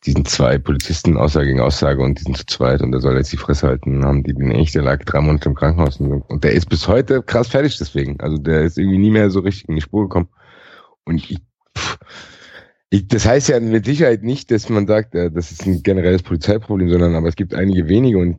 diesen 0.04 0.24
zwei 0.24 0.58
Polizisten 0.58 1.16
Aussage 1.16 1.46
gegen 1.46 1.60
Aussage 1.60 2.02
und 2.02 2.18
diesen 2.18 2.34
zu 2.34 2.44
zweit 2.46 2.82
und 2.82 2.92
der 2.92 3.00
soll 3.00 3.16
jetzt 3.16 3.32
die 3.32 3.36
Fresse 3.36 3.68
halten, 3.68 4.04
haben 4.04 4.22
die 4.22 4.34
den 4.34 4.50
echt, 4.50 4.74
der 4.74 4.82
lag 4.82 5.04
drei 5.04 5.20
Monate 5.20 5.48
im 5.48 5.54
Krankenhaus 5.54 5.98
und, 6.00 6.22
und 6.22 6.44
der 6.44 6.52
ist 6.52 6.68
bis 6.68 6.88
heute 6.88 7.22
krass 7.22 7.48
fertig 7.48 7.78
deswegen. 7.78 8.20
Also 8.20 8.38
der 8.38 8.62
ist 8.62 8.78
irgendwie 8.78 8.98
nie 8.98 9.10
mehr 9.10 9.30
so 9.30 9.40
richtig 9.40 9.68
in 9.68 9.76
die 9.76 9.80
Spur 9.80 10.02
gekommen. 10.02 10.28
Und 11.04 11.16
ich, 11.16 11.38
pff, 11.76 11.98
ich, 12.90 13.06
das 13.08 13.26
heißt 13.26 13.48
ja 13.48 13.60
mit 13.60 13.84
Sicherheit 13.84 14.22
nicht, 14.22 14.50
dass 14.50 14.68
man 14.68 14.86
sagt, 14.86 15.14
äh, 15.14 15.30
das 15.30 15.52
ist 15.52 15.64
ein 15.64 15.82
generelles 15.82 16.22
Polizeiproblem, 16.22 16.90
sondern 16.90 17.14
aber 17.14 17.28
es 17.28 17.36
gibt 17.36 17.54
einige 17.54 17.88
wenige 17.88 18.18
und 18.18 18.38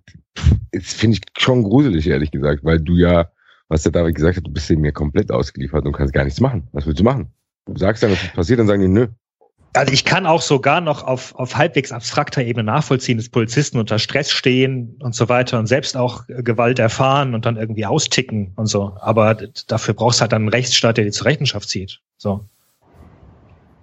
das 0.72 0.94
finde 0.94 1.18
ich 1.18 1.42
schon 1.42 1.64
gruselig, 1.64 2.08
ehrlich 2.08 2.32
gesagt, 2.32 2.64
weil 2.64 2.80
du 2.80 2.96
ja, 2.96 3.30
was 3.70 3.84
der 3.84 3.92
David 3.92 4.16
gesagt 4.16 4.38
hat, 4.38 4.46
du 4.46 4.52
bist 4.52 4.70
dem 4.70 4.82
mir 4.82 4.92
komplett 4.92 5.32
ausgeliefert 5.32 5.86
und 5.86 5.94
kannst 5.94 6.14
gar 6.14 6.26
nichts 6.26 6.42
machen. 6.42 6.68
Was 6.74 6.86
willst 6.86 7.00
du 7.00 7.04
machen? 7.04 7.28
Du 7.66 7.78
sagst 7.78 8.04
dann, 8.04 8.12
was 8.12 8.20
passiert, 8.34 8.60
dann 8.60 8.68
sagen 8.68 8.82
die, 8.82 8.88
nö, 8.88 9.08
also 9.74 9.94
ich 9.94 10.04
kann 10.04 10.26
auch 10.26 10.42
sogar 10.42 10.82
noch 10.82 11.04
auf, 11.04 11.34
auf 11.36 11.56
halbwegs 11.56 11.94
abstrakter 11.94 12.42
Ebene 12.42 12.66
nachvollziehen, 12.66 13.18
dass 13.18 13.30
Polizisten 13.30 13.80
unter 13.80 14.00
Stress 14.00 14.30
stehen 14.30 14.98
und 15.00 15.16
so 15.16 15.30
weiter 15.30 15.60
und 15.60 15.68
selbst 15.68 15.96
auch 15.96 16.26
Gewalt 16.28 16.78
erfahren 16.78 17.34
und 17.34 17.46
dann 17.46 17.56
irgendwie 17.56 17.86
austicken 17.86 18.52
und 18.58 18.66
so. 18.66 18.98
Aber 19.00 19.36
dafür 19.68 19.94
brauchst 19.94 20.20
du 20.20 20.22
halt 20.24 20.34
dann 20.34 20.42
einen 20.42 20.50
Rechtsstaat, 20.50 20.98
der 20.98 21.06
die 21.06 21.12
zur 21.12 21.28
Rechenschaft 21.28 21.70
zieht. 21.70 22.02
So. 22.18 22.44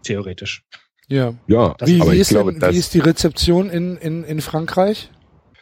Theoretisch. 0.03 0.65
Ja. 1.09 1.35
Ja, 1.47 1.75
wie, 1.85 2.01
wie, 2.03 2.19
ist, 2.19 2.31
glaube, 2.31 2.53
denn, 2.53 2.73
wie 2.73 2.79
ist 2.79 2.93
die 2.95 2.99
Rezeption 2.99 3.70
in, 3.70 3.97
in, 3.97 4.25
in 4.25 4.41
Frankreich? 4.41 5.11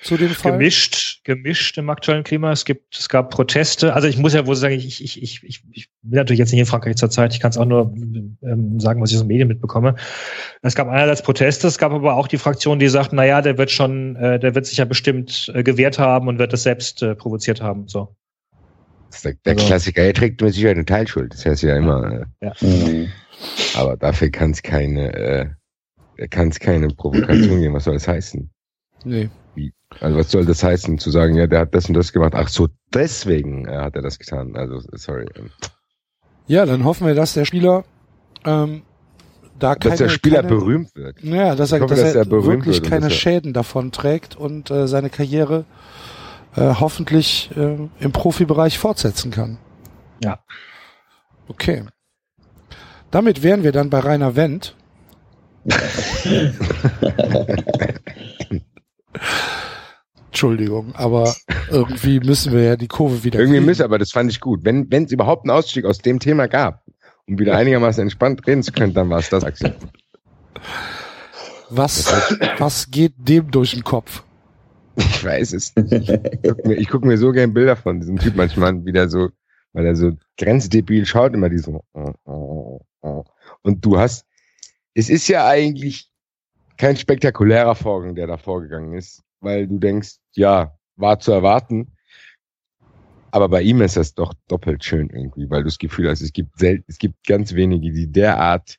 zu 0.02 0.16
dem 0.16 0.30
Fall? 0.30 0.52
Gemischt, 0.52 1.24
gemischt 1.24 1.78
im 1.78 1.90
aktuellen 1.90 2.24
Klima. 2.24 2.52
Es 2.52 2.64
gibt, 2.64 2.96
es 2.96 3.08
gab 3.08 3.30
Proteste. 3.30 3.94
Also 3.94 4.08
ich 4.08 4.18
muss 4.18 4.34
ja 4.34 4.46
wohl 4.46 4.56
sagen, 4.56 4.74
ich, 4.74 5.02
ich, 5.02 5.22
ich, 5.22 5.42
ich, 5.42 5.62
ich 5.72 5.88
bin 6.02 6.16
natürlich 6.16 6.38
jetzt 6.38 6.52
nicht 6.52 6.60
in 6.60 6.66
Frankreich 6.66 6.96
zurzeit. 6.96 7.34
Ich 7.34 7.40
kann 7.40 7.50
es 7.50 7.58
auch 7.58 7.64
nur 7.64 7.92
ähm, 8.42 8.78
sagen, 8.78 9.00
was 9.02 9.10
ich 9.10 9.16
aus 9.16 9.22
den 9.22 9.28
Medien 9.28 9.48
mitbekomme. 9.48 9.96
Es 10.62 10.74
gab 10.74 10.88
einerseits 10.88 11.22
Proteste, 11.22 11.66
es 11.66 11.78
gab 11.78 11.92
aber 11.92 12.14
auch 12.14 12.28
die 12.28 12.38
Fraktion, 12.38 12.78
die 12.78 12.88
sagt, 12.88 13.12
na 13.12 13.24
ja, 13.24 13.42
der 13.42 13.58
wird 13.58 13.70
schon, 13.70 14.16
äh, 14.16 14.38
der 14.38 14.54
wird 14.54 14.66
sich 14.66 14.78
ja 14.78 14.84
bestimmt 14.84 15.50
äh, 15.54 15.62
gewehrt 15.62 15.98
haben 15.98 16.28
und 16.28 16.38
wird 16.38 16.52
das 16.52 16.62
selbst 16.62 17.02
äh, 17.02 17.14
provoziert 17.14 17.60
haben. 17.60 17.88
So. 17.88 18.16
Der, 19.24 19.34
der 19.44 19.54
also, 19.54 19.66
Klassiker, 19.66 20.02
er 20.02 20.14
trägt 20.14 20.40
mit 20.40 20.54
Sicherheit 20.54 20.76
eine 20.76 20.84
Teilschuld. 20.84 21.32
Das 21.32 21.46
heißt 21.46 21.62
ja 21.62 21.76
immer. 21.76 22.26
Äh, 22.40 22.46
ja. 22.46 22.52
Mhm. 22.60 23.08
Aber 23.76 23.96
dafür 23.96 24.30
kann 24.30 24.50
es 24.50 24.62
keine, 24.62 25.12
äh, 25.14 26.28
kann 26.28 26.48
es 26.48 26.58
keine 26.58 26.88
Provokation 26.88 27.60
geben. 27.60 27.74
Was 27.74 27.84
soll 27.84 27.94
das 27.94 28.08
heißen? 28.08 28.50
Nee. 29.04 29.30
Also 30.00 30.18
was 30.18 30.30
soll 30.30 30.44
das 30.44 30.62
heißen, 30.62 30.98
zu 30.98 31.10
sagen, 31.10 31.36
ja, 31.36 31.46
der 31.46 31.60
hat 31.60 31.74
das 31.74 31.86
und 31.86 31.94
das 31.94 32.12
gemacht. 32.12 32.34
Ach 32.34 32.48
so, 32.48 32.68
deswegen 32.92 33.66
äh, 33.66 33.76
hat 33.76 33.94
er 33.94 34.02
das 34.02 34.18
getan. 34.18 34.56
Also, 34.56 34.80
sorry. 34.92 35.26
Ja, 36.46 36.66
dann 36.66 36.84
hoffen 36.84 37.06
wir, 37.06 37.14
dass 37.14 37.34
der 37.34 37.44
Spieler 37.44 37.84
ähm, 38.44 38.82
da 39.58 39.74
keine, 39.74 39.90
dass 39.92 39.98
der 39.98 40.08
Spieler 40.08 40.42
keine, 40.42 40.48
berühmt 40.48 40.94
wird. 40.94 41.22
Ja, 41.22 41.54
dass 41.54 41.72
er, 41.72 41.80
hoffe, 41.80 41.94
dass, 41.94 42.02
dass 42.02 42.14
er, 42.14 42.22
er 42.22 42.46
wirklich 42.46 42.82
keine 42.82 43.10
Schäden 43.10 43.52
davon 43.52 43.92
trägt 43.92 44.36
und 44.36 44.70
äh, 44.70 44.86
seine 44.86 45.10
Karriere 45.10 45.64
äh, 46.56 46.74
hoffentlich 46.80 47.50
äh, 47.56 47.76
im 48.00 48.12
Profibereich 48.12 48.78
fortsetzen 48.78 49.30
kann. 49.30 49.58
Ja. 50.22 50.38
Okay. 51.48 51.84
Damit 53.10 53.42
wären 53.42 53.62
wir 53.62 53.72
dann 53.72 53.90
bei 53.90 53.98
Rainer 54.00 54.36
Wendt. 54.36 54.74
Entschuldigung, 60.28 60.94
aber 60.94 61.34
irgendwie 61.70 62.20
müssen 62.20 62.52
wir 62.52 62.62
ja 62.62 62.76
die 62.76 62.88
Kurve 62.88 63.24
wieder. 63.24 63.38
Irgendwie 63.38 63.56
kriegen. 63.56 63.66
müssen, 63.66 63.82
aber 63.82 63.98
das 63.98 64.12
fand 64.12 64.30
ich 64.30 64.40
gut. 64.40 64.60
Wenn 64.64 64.90
wenn 64.90 65.04
es 65.04 65.12
überhaupt 65.12 65.44
einen 65.44 65.50
Ausstieg 65.50 65.86
aus 65.86 65.98
dem 65.98 66.20
Thema 66.20 66.46
gab, 66.46 66.84
um 67.26 67.38
wieder 67.38 67.56
einigermaßen 67.56 68.02
entspannt 68.02 68.46
reden 68.46 68.62
zu 68.62 68.72
können, 68.72 68.92
dann 68.92 69.08
war 69.08 69.18
es 69.18 69.30
das, 69.30 69.44
Axel. 69.44 69.74
Was, 71.70 72.12
was 72.58 72.90
geht 72.90 73.14
dem 73.16 73.50
durch 73.50 73.72
den 73.72 73.82
Kopf? 73.82 74.22
Ich 74.96 75.24
weiß 75.24 75.52
es 75.52 75.74
nicht. 75.76 75.92
Ich 75.92 76.42
gucke 76.42 76.68
mir, 76.68 76.84
guck 76.86 77.04
mir 77.04 77.18
so 77.18 77.32
gern 77.32 77.52
Bilder 77.52 77.76
von 77.76 78.00
diesem 78.00 78.18
Typ 78.18 78.34
manchmal 78.36 78.84
wieder 78.84 79.08
so, 79.08 79.28
weil 79.72 79.86
er 79.86 79.96
so 79.96 80.12
grenzdebil 80.38 81.06
schaut, 81.06 81.34
immer 81.34 81.48
die 81.48 81.58
so. 81.58 81.82
Und 83.62 83.84
du 83.84 83.98
hast, 83.98 84.26
es 84.94 85.08
ist 85.10 85.28
ja 85.28 85.46
eigentlich 85.46 86.10
kein 86.76 86.96
spektakulärer 86.96 87.74
Vorgang, 87.74 88.14
der 88.14 88.26
da 88.26 88.36
vorgegangen 88.36 88.94
ist 88.94 89.22
weil 89.40 89.66
du 89.66 89.78
denkst, 89.78 90.16
ja, 90.34 90.76
war 90.96 91.18
zu 91.18 91.32
erwarten. 91.32 91.92
Aber 93.30 93.48
bei 93.48 93.62
ihm 93.62 93.82
ist 93.82 93.96
das 93.96 94.14
doch 94.14 94.32
doppelt 94.48 94.84
schön 94.84 95.10
irgendwie, 95.10 95.50
weil 95.50 95.62
du 95.62 95.68
das 95.68 95.78
Gefühl 95.78 96.08
hast, 96.08 96.22
es 96.22 96.32
gibt 96.32 96.58
selten, 96.58 96.84
es 96.88 96.98
gibt 96.98 97.26
ganz 97.26 97.54
wenige, 97.54 97.92
die 97.92 98.10
derart 98.10 98.78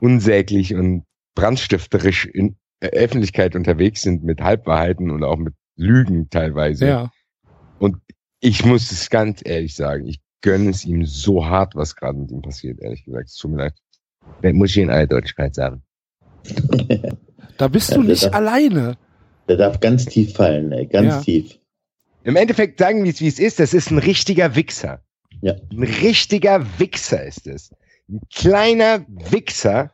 unsäglich 0.00 0.74
und 0.74 1.04
brandstifterisch 1.34 2.26
in 2.26 2.56
Öffentlichkeit 2.80 3.56
unterwegs 3.56 4.02
sind 4.02 4.24
mit 4.24 4.40
Halbwahrheiten 4.40 5.10
und 5.10 5.24
auch 5.24 5.36
mit 5.36 5.54
Lügen 5.76 6.30
teilweise. 6.30 6.86
Ja. 6.86 7.10
Und 7.78 7.96
ich 8.40 8.64
muss 8.64 8.90
es 8.90 9.10
ganz 9.10 9.40
ehrlich 9.44 9.74
sagen, 9.74 10.06
ich 10.06 10.20
gönne 10.42 10.70
es 10.70 10.84
ihm 10.84 11.04
so 11.04 11.46
hart, 11.46 11.74
was 11.74 11.96
gerade 11.96 12.18
mit 12.18 12.30
ihm 12.30 12.42
passiert, 12.42 12.80
ehrlich 12.80 13.04
gesagt. 13.04 13.28
Es 13.28 13.36
tut 13.36 13.50
mir 13.50 13.58
leid. 13.58 13.74
Das 14.42 14.52
muss 14.52 14.70
ich 14.70 14.78
in 14.78 14.90
aller 14.90 15.06
Deutlichkeit 15.06 15.54
sagen. 15.54 15.82
da 17.58 17.68
bist 17.68 17.94
du 17.94 18.02
nicht 18.02 18.32
alleine. 18.32 18.96
Der 19.48 19.56
darf 19.56 19.80
ganz 19.80 20.04
tief 20.04 20.34
fallen, 20.34 20.72
ey, 20.72 20.86
ganz 20.86 21.14
ja. 21.14 21.20
tief. 21.20 21.58
Im 22.24 22.36
Endeffekt 22.36 22.78
sagen 22.78 23.04
wir 23.04 23.12
es, 23.12 23.20
wie 23.20 23.28
es 23.28 23.38
ist. 23.38 23.60
Das 23.60 23.72
ist 23.72 23.90
ein 23.90 23.98
richtiger 23.98 24.56
Wichser. 24.56 25.00
Ja. 25.42 25.54
Ein 25.70 25.82
richtiger 25.82 26.66
Wichser 26.78 27.24
ist 27.24 27.46
es. 27.46 27.70
Ein 28.08 28.20
kleiner 28.34 29.04
Wichser, 29.08 29.92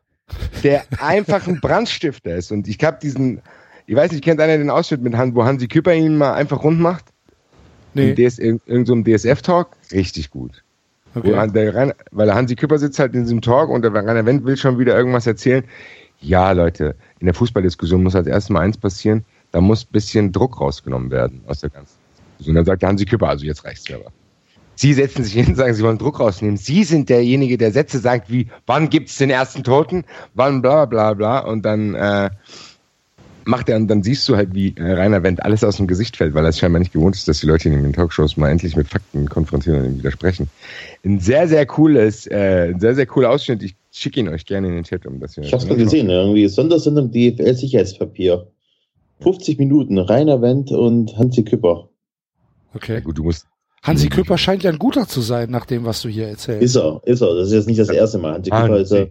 der 0.62 0.84
einfach 0.98 1.46
ein 1.46 1.60
Brandstifter 1.60 2.34
ist. 2.36 2.52
Und 2.52 2.68
ich 2.68 2.82
habe 2.82 2.98
diesen, 3.00 3.40
ich 3.86 3.96
weiß 3.96 4.12
nicht, 4.12 4.24
kennt 4.24 4.40
einer 4.40 4.58
den 4.58 4.70
Ausschnitt 4.70 5.02
mit 5.02 5.16
Han, 5.16 5.34
wo 5.34 5.44
Hansi 5.44 5.68
Küpper 5.68 5.94
ihn 5.94 6.16
mal 6.16 6.34
einfach 6.34 6.62
rund 6.62 6.80
macht? 6.80 7.04
Nee. 7.94 8.14
DS, 8.14 8.38
in, 8.38 8.60
in 8.66 8.86
so 8.86 8.94
DSF-Talk? 8.94 9.68
Richtig 9.92 10.30
gut. 10.30 10.62
Okay. 11.14 11.50
Der, 11.50 11.94
weil 12.10 12.26
der 12.26 12.34
Hansi 12.34 12.56
Küpper 12.56 12.78
sitzt 12.78 12.98
halt 12.98 13.14
in 13.14 13.22
diesem 13.22 13.42
Talk 13.42 13.68
und 13.68 13.82
der 13.82 13.92
Rainer 13.92 14.24
Wendt 14.24 14.46
will 14.46 14.56
schon 14.56 14.78
wieder 14.78 14.96
irgendwas 14.96 15.26
erzählen 15.26 15.62
Ja, 16.20 16.52
Leute, 16.52 16.94
in 17.20 17.26
der 17.26 17.34
Fußballdiskussion 17.34 18.02
muss 18.02 18.16
als 18.16 18.26
erstes 18.26 18.48
mal 18.48 18.60
eins 18.60 18.78
passieren, 18.78 19.24
da 19.50 19.60
muss 19.60 19.84
ein 19.84 19.92
bisschen 19.92 20.32
Druck 20.32 20.58
rausgenommen 20.58 21.10
werden 21.10 21.42
aus 21.46 21.60
der 21.60 21.68
ganzen 21.68 21.98
Diskussion. 22.38 22.56
Dann 22.56 22.64
sagt 22.64 22.82
Hansi 22.82 23.04
Küpper, 23.04 23.28
also 23.28 23.44
jetzt 23.44 23.64
reicht's 23.64 23.92
aber. 23.92 24.10
Sie 24.74 24.94
setzen 24.94 25.24
sich 25.24 25.34
hin 25.34 25.46
und 25.48 25.56
sagen, 25.56 25.74
Sie 25.74 25.82
wollen 25.82 25.98
Druck 25.98 26.20
rausnehmen. 26.20 26.56
Sie 26.56 26.84
sind 26.84 27.08
derjenige, 27.08 27.58
der 27.58 27.72
Sätze 27.72 27.98
sagt 27.98 28.30
wie, 28.30 28.48
wann 28.66 28.90
gibt's 28.90 29.18
den 29.18 29.30
ersten 29.30 29.62
Toten, 29.64 30.04
wann 30.34 30.62
bla 30.62 30.86
bla 30.86 31.14
bla 31.14 31.40
und 31.40 31.62
dann 31.64 31.94
äh, 31.94 32.30
macht 33.44 33.68
er 33.68 33.76
und 33.76 33.88
dann 33.88 34.02
siehst 34.02 34.28
du 34.28 34.36
halt, 34.36 34.54
wie 34.54 34.74
äh, 34.76 34.92
Rainer 34.92 35.22
Wendt 35.22 35.42
alles 35.42 35.64
aus 35.64 35.76
dem 35.76 35.86
Gesicht 35.86 36.16
fällt, 36.16 36.34
weil 36.34 36.44
er 36.44 36.50
es 36.50 36.58
scheinbar 36.58 36.80
nicht 36.80 36.92
gewohnt 36.92 37.16
ist, 37.16 37.28
dass 37.28 37.40
die 37.40 37.46
Leute 37.46 37.68
in 37.68 37.82
den 37.82 37.92
Talkshows 37.92 38.36
mal 38.36 38.50
endlich 38.50 38.76
mit 38.76 38.88
Fakten 38.88 39.28
konfrontieren 39.28 39.80
und 39.80 39.86
ihm 39.86 39.98
widersprechen. 39.98 40.48
Ein 41.04 41.20
sehr, 41.20 41.48
sehr 41.48 41.66
cooles, 41.66 42.26
äh, 42.26 42.70
ein 42.72 42.80
sehr, 42.80 42.94
sehr 42.94 43.06
cooler 43.06 43.30
Ausschnitt. 43.30 43.62
Ich 43.62 43.74
schicke 43.90 44.20
ihn 44.20 44.28
euch 44.28 44.46
gerne 44.46 44.68
in 44.68 44.74
den 44.74 44.84
Chat, 44.84 45.06
um 45.06 45.20
das 45.20 45.34
hier. 45.34 45.44
Ich 45.44 45.52
hab's 45.52 45.66
mal 45.66 45.76
gesehen, 45.76 46.10
irgendwie 46.10 46.46
Sondersendung 46.48 47.10
DFL 47.10 47.54
Sicherheitspapier. 47.54 48.46
50 49.20 49.58
Minuten, 49.58 49.98
Rainer 49.98 50.42
Wendt 50.42 50.72
und 50.72 51.16
Hansi 51.16 51.44
Küpper. 51.44 51.88
Okay. 52.74 52.94
Ja, 52.94 53.00
gut, 53.00 53.18
du 53.18 53.24
musst. 53.24 53.46
Hansi 53.82 54.08
Küpper 54.08 54.38
scheint 54.38 54.62
ja 54.62 54.70
ein 54.70 54.78
guter 54.78 55.08
zu 55.08 55.20
sein, 55.20 55.50
nach 55.50 55.66
dem, 55.66 55.84
was 55.84 56.02
du 56.02 56.08
hier 56.08 56.28
erzählst. 56.28 56.62
Ist 56.62 56.76
er, 56.76 57.00
ist 57.04 57.20
er. 57.20 57.34
Das 57.34 57.48
ist 57.48 57.54
jetzt 57.54 57.66
nicht 57.66 57.80
das 57.80 57.88
erste 57.88 58.18
Mal. 58.18 58.34
Hansi 58.34 58.50
Küpper 58.50 58.78
ist 58.78 58.92
ja 58.92 59.06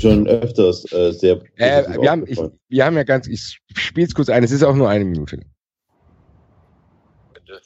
schon 0.00 0.26
öfters 0.26 0.90
äh, 0.92 1.12
sehr. 1.12 1.40
Äh, 1.56 1.84
wir, 2.00 2.10
haben, 2.10 2.24
ich, 2.26 2.38
wir 2.68 2.84
haben 2.84 2.96
ja 2.96 3.04
ganz, 3.04 3.26
ich 3.26 3.58
spiele 3.74 4.06
es 4.06 4.14
kurz 4.14 4.28
ein, 4.28 4.44
es 4.44 4.50
ist 4.50 4.62
auch 4.62 4.74
nur 4.74 4.88
eine 4.88 5.04
Minute. 5.04 5.40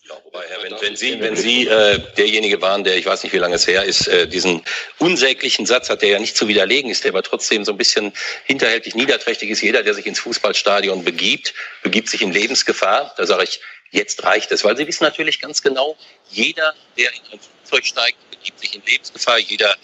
Ja, 0.08 0.14
wobei, 0.24 0.44
Herr, 0.48 0.62
wenn, 0.62 0.80
wenn 0.80 0.96
Sie, 0.96 1.20
wenn 1.20 1.36
Sie 1.36 1.66
äh, 1.66 1.98
derjenige 2.16 2.60
waren, 2.62 2.84
der, 2.84 2.96
ich 2.96 3.06
weiß 3.06 3.22
nicht, 3.24 3.32
wie 3.32 3.38
lange 3.38 3.56
es 3.56 3.66
her 3.66 3.84
ist, 3.84 4.06
äh, 4.06 4.28
diesen 4.28 4.62
unsäglichen 4.98 5.66
Satz 5.66 5.90
hat, 5.90 6.02
der 6.02 6.10
ja 6.10 6.18
nicht 6.18 6.36
zu 6.36 6.46
widerlegen 6.46 6.90
ist, 6.90 7.04
der 7.04 7.12
aber 7.12 7.22
trotzdem 7.22 7.64
so 7.64 7.72
ein 7.72 7.78
bisschen 7.78 8.12
hinterhältig 8.44 8.94
niederträchtig 8.94 9.50
ist. 9.50 9.60
Jeder, 9.60 9.82
der 9.82 9.94
sich 9.94 10.06
ins 10.06 10.20
Fußballstadion 10.20 11.04
begibt, 11.04 11.54
begibt 11.82 12.08
sich 12.08 12.22
in 12.22 12.32
Lebensgefahr. 12.32 13.12
Da 13.16 13.26
sage 13.26 13.44
ich, 13.44 13.60
jetzt 13.92 14.22
reicht 14.24 14.50
es. 14.50 14.64
Weil 14.64 14.76
Sie 14.76 14.86
wissen 14.86 15.04
natürlich 15.04 15.40
ganz 15.40 15.62
genau, 15.62 15.96
jeder, 16.30 16.74
der 16.98 17.10
in 17.12 17.20
ein 17.32 17.40
Flugzeug 17.40 17.86
steigt, 17.86 18.30
begibt 18.30 18.60
sich 18.60 18.74
in 18.74 18.82
Lebensgefahr. 18.84 19.38
Jeder, 19.38 19.76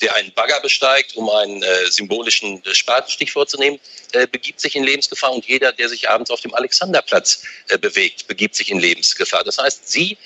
der 0.00 0.14
einen 0.14 0.32
Bagger 0.32 0.60
besteigt, 0.60 1.16
um 1.16 1.28
einen 1.28 1.62
äh, 1.62 1.90
symbolischen 1.90 2.64
äh, 2.64 2.74
Spatenstich 2.74 3.32
vorzunehmen, 3.32 3.78
äh, 4.12 4.26
begibt 4.26 4.60
sich 4.60 4.76
in 4.76 4.84
Lebensgefahr 4.84 5.32
und 5.32 5.46
jeder, 5.46 5.72
der 5.72 5.88
sich 5.88 6.08
abends 6.08 6.30
auf 6.30 6.40
dem 6.40 6.54
Alexanderplatz 6.54 7.42
äh, 7.68 7.78
bewegt, 7.78 8.26
begibt 8.26 8.54
sich 8.54 8.70
in 8.70 8.78
Lebensgefahr. 8.78 9.44
Das 9.44 9.58
heißt, 9.58 9.90
Sie, 9.90 10.16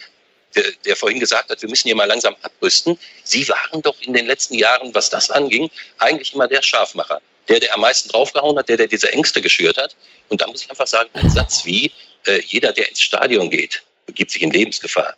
der, 0.54 0.64
der 0.84 0.96
vorhin 0.96 1.20
gesagt 1.20 1.50
hat, 1.50 1.62
wir 1.62 1.68
müssen 1.68 1.88
hier 1.88 1.96
mal 1.96 2.06
langsam 2.06 2.36
abrüsten, 2.42 2.98
Sie 3.24 3.48
waren 3.48 3.82
doch 3.82 3.96
in 4.00 4.12
den 4.12 4.26
letzten 4.26 4.54
Jahren, 4.54 4.94
was 4.94 5.10
das 5.10 5.30
anging, 5.30 5.70
eigentlich 5.98 6.34
immer 6.34 6.48
der 6.48 6.62
Scharfmacher. 6.62 7.20
Der, 7.48 7.58
der 7.58 7.74
am 7.74 7.80
meisten 7.80 8.08
draufgehauen 8.10 8.56
hat, 8.58 8.68
der, 8.68 8.76
der 8.76 8.86
diese 8.86 9.12
Ängste 9.12 9.40
geschürt 9.40 9.76
hat. 9.76 9.96
Und 10.28 10.40
da 10.40 10.46
muss 10.46 10.62
ich 10.62 10.70
einfach 10.70 10.86
sagen, 10.86 11.10
ein 11.14 11.30
Satz 11.30 11.64
wie, 11.64 11.90
äh, 12.26 12.40
jeder, 12.46 12.72
der 12.72 12.88
ins 12.88 13.00
Stadion 13.00 13.50
geht, 13.50 13.82
begibt 14.06 14.30
sich 14.30 14.42
in 14.42 14.50
Lebensgefahr. 14.50 15.14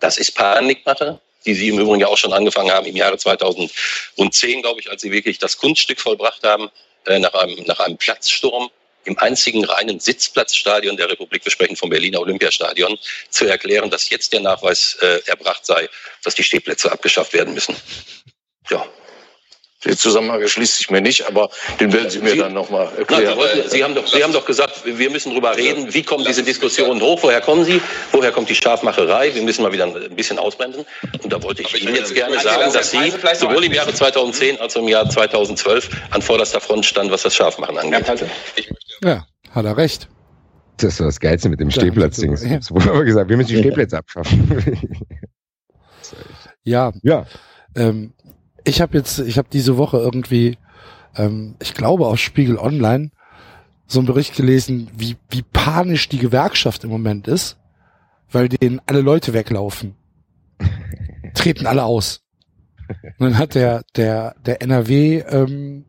Das 0.00 0.18
ist 0.18 0.32
Panikmache, 0.32 1.20
die 1.46 1.54
Sie 1.54 1.68
im 1.68 1.78
Übrigen 1.78 2.00
ja 2.00 2.08
auch 2.08 2.18
schon 2.18 2.32
angefangen 2.32 2.70
haben 2.70 2.86
im 2.86 2.96
Jahre 2.96 3.16
2010, 3.16 4.62
glaube 4.62 4.80
ich, 4.80 4.90
als 4.90 5.02
Sie 5.02 5.10
wirklich 5.10 5.38
das 5.38 5.56
Kunststück 5.56 6.00
vollbracht 6.00 6.42
haben, 6.42 6.70
äh, 7.06 7.18
nach, 7.18 7.34
einem, 7.34 7.62
nach 7.64 7.80
einem 7.80 7.96
Platzsturm 7.96 8.70
im 9.04 9.16
einzigen 9.18 9.64
reinen 9.64 10.00
Sitzplatzstadion 10.00 10.96
der 10.96 11.08
Republik, 11.08 11.44
wir 11.44 11.52
sprechen 11.52 11.76
vom 11.76 11.90
Berliner 11.90 12.20
Olympiastadion, 12.20 12.98
zu 13.30 13.46
erklären, 13.46 13.88
dass 13.88 14.10
jetzt 14.10 14.32
der 14.32 14.40
Nachweis 14.40 14.98
äh, 15.00 15.20
erbracht 15.26 15.64
sei, 15.64 15.88
dass 16.24 16.34
die 16.34 16.42
Stehplätze 16.42 16.90
abgeschafft 16.90 17.32
werden 17.32 17.54
müssen. 17.54 17.76
Ja, 18.68 18.84
der 19.84 19.96
Zusammenhang 19.96 20.40
erschließt 20.40 20.76
sich 20.78 20.90
mir 20.90 21.00
nicht, 21.00 21.28
aber 21.28 21.50
den 21.80 21.92
werden 21.92 22.10
Sie 22.10 22.18
mir 22.20 22.30
Sie, 22.30 22.38
dann 22.38 22.54
nochmal 22.54 22.88
erklären. 22.96 23.36
Na, 23.38 23.62
Sie, 23.62 23.68
Sie, 23.68 23.84
haben 23.84 23.94
doch, 23.94 24.06
Sie 24.06 24.22
haben 24.22 24.32
doch 24.32 24.46
gesagt, 24.46 24.82
wir 24.84 25.10
müssen 25.10 25.30
darüber 25.30 25.56
reden, 25.56 25.92
wie 25.92 26.02
kommen 26.02 26.24
diese 26.24 26.42
Diskussionen 26.42 27.00
hoch, 27.00 27.22
woher 27.22 27.40
kommen 27.40 27.64
sie, 27.64 27.80
woher 28.12 28.32
kommt 28.32 28.48
die 28.48 28.54
Scharfmacherei, 28.54 29.34
wir 29.34 29.42
müssen 29.42 29.62
mal 29.62 29.72
wieder 29.72 29.84
ein 29.84 30.16
bisschen 30.16 30.38
ausbremsen. 30.38 30.84
Und 31.22 31.32
da 31.32 31.42
wollte 31.42 31.62
ich 31.62 31.82
Ihnen 31.82 31.94
jetzt 31.94 32.14
gerne 32.14 32.38
sagen, 32.40 32.72
dass 32.72 32.90
Sie 32.90 33.12
sowohl 33.34 33.64
im 33.64 33.72
Jahre 33.72 33.92
2010 33.92 34.60
als 34.60 34.76
auch 34.76 34.82
im 34.82 34.88
Jahr 34.88 35.08
2012 35.08 35.90
an 36.10 36.22
vorderster 36.22 36.60
Front 36.60 36.86
standen, 36.86 37.12
was 37.12 37.22
das 37.22 37.34
Scharfmachen 37.34 37.78
angeht. 37.78 38.06
Ja, 39.04 39.26
hat 39.50 39.64
er 39.64 39.76
recht. 39.76 40.08
Das 40.78 40.92
ist 40.92 41.00
das 41.00 41.20
Geilste 41.20 41.48
mit 41.48 41.60
dem 41.60 41.70
Stehplatzding. 41.70 42.32
Es 42.32 42.70
wurde 42.70 42.90
aber 42.90 43.04
gesagt, 43.04 43.30
wir 43.30 43.36
müssen 43.36 43.48
die 43.48 43.58
Stehplätze 43.58 43.98
abschaffen. 43.98 44.84
ja. 46.64 46.92
Ja. 47.02 47.26
Ähm, 47.74 48.12
ich 48.66 48.80
habe 48.80 48.98
jetzt, 48.98 49.20
ich 49.20 49.38
habe 49.38 49.48
diese 49.50 49.76
Woche 49.76 49.98
irgendwie, 49.98 50.58
ähm, 51.16 51.54
ich 51.62 51.74
glaube 51.74 52.06
aus 52.06 52.20
Spiegel 52.20 52.58
Online, 52.58 53.10
so 53.86 54.00
einen 54.00 54.06
Bericht 54.06 54.34
gelesen, 54.34 54.90
wie, 54.96 55.16
wie 55.30 55.42
panisch 55.42 56.08
die 56.08 56.18
Gewerkschaft 56.18 56.82
im 56.82 56.90
Moment 56.90 57.28
ist, 57.28 57.56
weil 58.30 58.48
denen 58.48 58.80
alle 58.86 59.00
Leute 59.00 59.32
weglaufen. 59.32 59.94
Treten 61.34 61.66
alle 61.66 61.84
aus. 61.84 62.22
Und 62.88 63.20
dann 63.20 63.38
hat 63.38 63.54
der, 63.54 63.84
der, 63.94 64.34
der 64.44 64.62
NRW 64.62 65.18
ähm, 65.28 65.84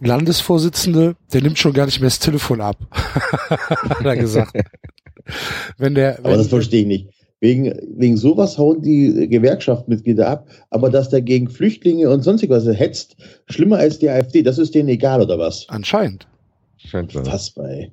Landesvorsitzende, 0.00 1.16
der 1.32 1.42
nimmt 1.42 1.58
schon 1.58 1.74
gar 1.74 1.86
nicht 1.86 2.00
mehr 2.00 2.08
das 2.08 2.18
Telefon 2.18 2.60
ab. 2.60 2.78
hat 2.90 4.04
er 4.04 4.16
gesagt. 4.16 4.52
wenn 5.76 5.94
der, 5.94 6.16
wenn, 6.18 6.26
Aber 6.26 6.36
das 6.36 6.48
verstehe 6.48 6.80
ich 6.82 6.86
nicht. 6.86 7.21
Wegen, 7.42 7.74
wegen 7.98 8.16
sowas 8.16 8.56
hauen 8.56 8.82
die 8.82 9.28
Gewerkschaftsmitglieder 9.28 10.28
ab. 10.28 10.48
Aber 10.70 10.90
dass 10.90 11.08
der 11.08 11.22
gegen 11.22 11.48
Flüchtlinge 11.48 12.08
und 12.08 12.22
sonstig 12.22 12.50
was 12.50 12.64
hetzt, 12.66 13.16
schlimmer 13.48 13.78
als 13.78 13.98
die 13.98 14.08
AfD, 14.08 14.44
das 14.44 14.58
ist 14.58 14.76
denen 14.76 14.88
egal, 14.88 15.20
oder 15.20 15.40
was? 15.40 15.66
Anscheinend. 15.68 16.28
Scheint 16.76 17.10
so. 17.10 17.26
Was 17.26 17.50
bei. 17.50 17.90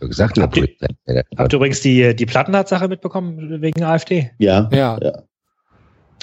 Gesagt, 0.00 0.40
habt, 0.40 0.56
ihr, 0.56 0.66
habt 1.36 1.52
ihr 1.52 1.56
übrigens 1.56 1.82
die, 1.82 2.16
die 2.16 2.26
Plattenhardt-Sache 2.26 2.88
mitbekommen 2.88 3.62
wegen 3.62 3.84
AfD? 3.84 4.32
Ja. 4.38 4.68
Ja. 4.72 4.98
ja. 5.00 5.22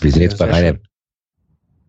Wir 0.02 0.12
sind 0.12 0.24
jetzt 0.24 0.38
bei 0.38 0.52
Rainer. 0.52 0.78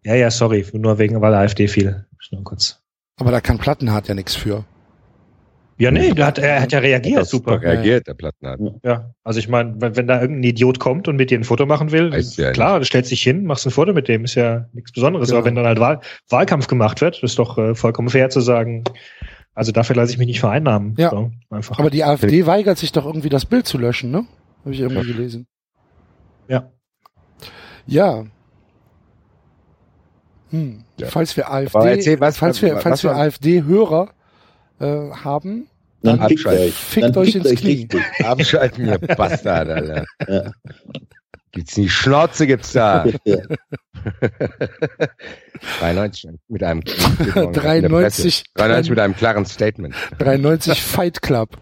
Ja, 0.05 0.15
ja, 0.15 0.31
sorry, 0.31 0.65
nur 0.75 0.97
wegen, 0.99 1.21
weil 1.21 1.35
AfD 1.35 1.67
fiel. 1.67 2.07
Nur 2.31 2.45
kurz. 2.45 2.81
Aber 3.17 3.33
da 3.33 3.41
kann 3.41 3.59
Plattenhardt 3.59 4.07
ja 4.07 4.15
nichts 4.15 4.37
für. 4.37 4.65
Ja, 5.79 5.93
nee, 5.93 6.13
der 6.13 6.27
hat, 6.27 6.39
er 6.39 6.61
hat 6.61 6.73
ja 6.73 6.81
reagiert. 6.81 7.21
Hat 7.21 7.29
super 7.29 7.63
reagiert, 7.63 8.09
der 8.09 8.15
Plattenhardt. 8.15 8.61
Ja, 8.83 9.15
also 9.23 9.39
ich 9.39 9.49
meine, 9.49 9.75
wenn, 9.79 9.97
wenn, 9.97 10.07
da 10.09 10.21
irgendein 10.21 10.51
Idiot 10.51 10.81
kommt 10.81 11.07
und 11.07 11.17
mit 11.17 11.31
dir 11.31 11.39
ein 11.39 11.45
Foto 11.45 11.67
machen 11.67 11.93
will, 11.93 12.13
ja 12.37 12.51
klar, 12.51 12.85
stellt 12.85 13.07
sich 13.07 13.23
hin, 13.23 13.45
machst 13.45 13.65
ein 13.65 13.71
Foto 13.71 13.93
mit 13.93 14.09
dem, 14.09 14.25
ist 14.25 14.35
ja 14.35 14.67
nichts 14.73 14.91
Besonderes. 14.91 15.29
Genau. 15.29 15.39
Aber 15.39 15.47
wenn 15.47 15.55
dann 15.55 15.67
halt 15.67 15.79
Wahl, 15.79 16.01
Wahlkampf 16.29 16.67
gemacht 16.67 17.01
wird, 17.01 17.23
ist 17.23 17.39
doch 17.39 17.57
äh, 17.59 17.75
vollkommen 17.77 18.09
fair 18.09 18.29
zu 18.29 18.41
sagen, 18.41 18.83
also 19.55 19.71
dafür 19.71 19.95
lasse 19.95 20.13
ich 20.13 20.19
mich 20.19 20.27
nicht 20.27 20.41
vereinnahmen. 20.41 20.95
Ja, 20.99 21.11
so, 21.11 21.31
einfach. 21.51 21.79
aber 21.79 21.91
die 21.91 22.03
AfD 22.03 22.47
weigert 22.47 22.79
sich 22.79 22.91
doch 22.91 23.07
irgendwie 23.07 23.29
das 23.29 23.45
Bild 23.45 23.67
zu 23.67 23.79
löschen, 23.79 24.11
ne? 24.11 24.25
Habe 24.65 24.75
ich 24.75 24.81
irgendwie 24.81 25.13
gelesen. 25.13 25.47
Ja. 26.49 26.71
Ja. 27.87 28.25
Hm. 30.51 30.85
Ja. 30.97 31.07
Falls 31.09 31.37
wir 31.37 31.53
AfD, 31.53 31.79
erzähl, 31.79 32.21
was, 32.21 32.37
falls 32.37 32.63
wir, 32.63 32.79
falls 32.79 33.05
wir 33.05 33.15
AfD-Hörer 33.15 34.11
äh, 34.81 35.11
haben, 35.11 35.69
dann, 36.03 36.19
dann 36.19 36.29
fickt 36.29 36.47
euch, 36.47 36.75
fickt 36.75 37.07
dann 37.07 37.17
euch 37.17 37.33
fickt 37.33 37.47
ins 37.47 37.61
Knie. 37.61 37.89
Richtig. 37.93 38.01
Abschalten, 38.25 38.87
ihr 38.87 38.99
Bastard, 39.17 39.69
Alter. 39.69 40.05
Ja. 40.29 40.53
Gibt's 41.51 41.75
die 41.75 41.89
Schnauze, 41.89 42.47
gibt's 42.47 42.73
da. 42.73 43.07
Ja. 43.25 43.39
93 45.81 46.31
mit 46.49 46.63
einem 46.63 46.83
93, 46.85 48.45
93 48.55 48.91
mit 48.91 48.99
einem 49.01 49.17
klaren 49.17 49.45
Statement. 49.45 49.95
93 50.19 50.81
Fight 50.81 51.23
Club. 51.23 51.59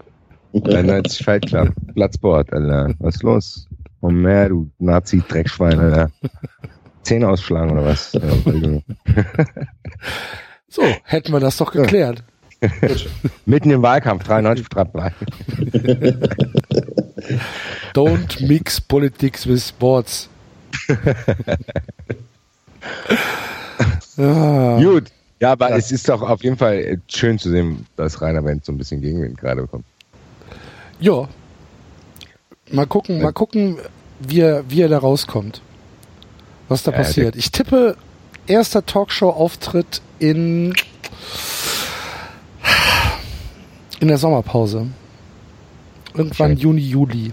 93 0.52 1.24
Fight 1.24 1.46
Club. 1.46 1.72
Platzbord, 1.94 2.52
Alter. 2.52 2.94
Was 2.98 3.14
ist 3.14 3.22
los? 3.22 3.68
Komm 4.00 4.22
mehr, 4.22 4.50
du 4.50 4.70
Nazi-Dreckschwein, 4.78 5.78
Alter. 5.78 6.10
Zähne 7.02 7.28
ausschlagen 7.28 7.70
oder 7.70 7.84
was? 7.84 8.12
so, 10.68 10.82
hätten 11.04 11.32
wir 11.32 11.40
das 11.40 11.56
doch 11.56 11.72
geklärt. 11.72 12.22
Mitten 13.46 13.70
im 13.70 13.82
Wahlkampf, 13.82 14.24
93 14.24 14.68
3. 14.68 15.12
Don't 17.94 18.46
mix 18.46 18.80
politics 18.80 19.46
with 19.46 19.66
sports. 19.66 20.28
ah. 24.18 24.80
Gut. 24.80 25.12
Ja, 25.38 25.52
aber 25.52 25.70
ja. 25.70 25.76
es 25.76 25.92
ist 25.92 26.08
doch 26.08 26.22
auf 26.22 26.42
jeden 26.42 26.56
Fall 26.56 26.98
schön 27.08 27.38
zu 27.38 27.50
sehen, 27.50 27.86
dass 27.96 28.22
Rainer 28.22 28.42
Wendt 28.44 28.64
so 28.64 28.72
ein 28.72 28.78
bisschen 28.78 29.02
Gegenwind 29.02 29.38
gerade 29.38 29.62
bekommt. 29.62 29.84
Ja. 30.98 31.28
Mal 32.70 32.86
gucken, 32.86 33.20
mal 33.20 33.32
gucken, 33.32 33.78
wie 34.20 34.40
er, 34.40 34.68
wie 34.70 34.80
er 34.80 34.88
da 34.88 34.98
rauskommt. 34.98 35.60
Was 36.68 36.82
da 36.82 36.90
ja, 36.90 36.96
passiert. 36.96 37.36
Ich 37.36 37.50
tippe, 37.50 37.96
erster 38.46 38.84
Talkshow-Auftritt 38.86 40.00
in 40.18 40.74
in 44.00 44.08
der 44.08 44.18
Sommerpause. 44.18 44.86
Irgendwann 46.14 46.52
Schön. 46.52 46.58
Juni, 46.58 46.80
Juli. 46.80 47.32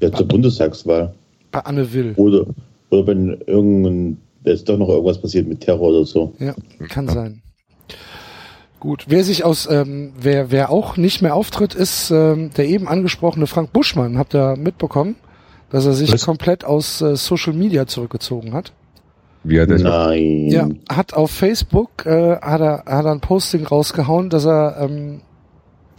Ja, 0.00 0.12
zur 0.12 0.28
Bundestagswahl. 0.28 1.14
Bei 1.50 1.60
Anne 1.60 1.92
Will. 1.92 2.12
Oder, 2.16 2.46
oder 2.90 3.06
wenn 3.06 3.40
irgendein, 3.46 4.18
da 4.44 4.52
ist 4.52 4.68
doch 4.68 4.78
noch 4.78 4.88
irgendwas 4.88 5.20
passiert 5.20 5.48
mit 5.48 5.60
Terror 5.60 5.88
oder 5.88 6.04
so. 6.04 6.32
Ja, 6.38 6.54
kann 6.88 7.06
ja. 7.06 7.14
sein. 7.14 7.42
Gut, 8.80 9.06
wer 9.08 9.24
sich 9.24 9.44
aus, 9.44 9.68
ähm, 9.68 10.12
wer, 10.20 10.52
wer 10.52 10.70
auch 10.70 10.96
nicht 10.96 11.20
mehr 11.20 11.34
auftritt, 11.34 11.74
ist 11.74 12.10
ähm, 12.10 12.50
der 12.56 12.68
eben 12.68 12.86
angesprochene 12.86 13.48
Frank 13.48 13.72
Buschmann. 13.72 14.18
Habt 14.18 14.34
ihr 14.34 14.56
mitbekommen, 14.56 15.16
dass 15.70 15.84
er 15.84 15.94
sich 15.94 16.12
Was? 16.12 16.24
komplett 16.24 16.64
aus 16.64 17.00
äh, 17.00 17.16
Social 17.16 17.54
Media 17.54 17.86
zurückgezogen 17.86 18.52
hat? 18.52 18.72
Wie 19.42 19.60
hat 19.60 19.70
er 19.70 19.78
Nein. 19.78 20.48
Ja, 20.48 20.68
hat 20.88 21.14
auf 21.14 21.30
Facebook 21.30 22.06
äh, 22.06 22.36
hat 22.36 22.60
er 22.60 22.84
hat 22.86 23.04
er 23.04 23.12
ein 23.12 23.20
Posting 23.20 23.66
rausgehauen, 23.66 24.30
dass 24.30 24.44
er 24.44 24.76
ähm, 24.80 25.22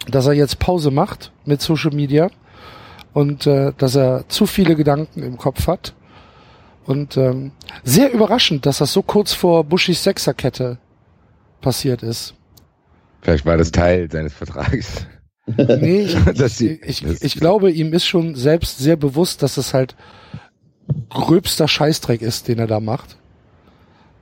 dass 0.08 0.26
er 0.28 0.34
jetzt 0.34 0.60
Pause 0.60 0.92
macht 0.92 1.32
mit 1.46 1.62
Social 1.62 1.92
Media 1.92 2.30
und 3.14 3.48
äh, 3.48 3.74
dass 3.78 3.96
er 3.96 4.26
zu 4.30 4.46
viele 4.46 4.76
Gedanken 4.76 5.24
im 5.24 5.38
Kopf 5.38 5.68
hat 5.68 5.94
und 6.86 7.18
ähm, 7.18 7.52
sehr 7.84 8.12
überraschend, 8.12 8.66
dass 8.66 8.80
das 8.80 8.94
so 8.94 9.02
kurz 9.02 9.34
vor 9.34 9.64
Bushis 9.64 10.04
Sechserkette 10.04 10.78
passiert 11.62 12.04
ist. 12.04 12.34
Vielleicht 13.22 13.46
war 13.46 13.58
das 13.58 13.72
Teil 13.72 14.10
seines 14.12 14.34
Vertrags. 14.34 15.06
Nee, 15.58 16.02
ich, 16.02 16.62
ich, 16.62 17.04
ich, 17.04 17.22
ich 17.24 17.36
glaube, 17.36 17.72
ihm 17.72 17.92
ist 17.92 18.06
schon 18.06 18.36
selbst 18.36 18.78
sehr 18.78 18.96
bewusst, 18.98 19.42
dass 19.42 19.58
es 19.58 19.74
halt 19.74 19.96
gröbster 21.10 21.68
Scheißdreck 21.68 22.22
ist, 22.22 22.48
den 22.48 22.60
er 22.60 22.68
da 22.68 22.80
macht. 22.80 23.18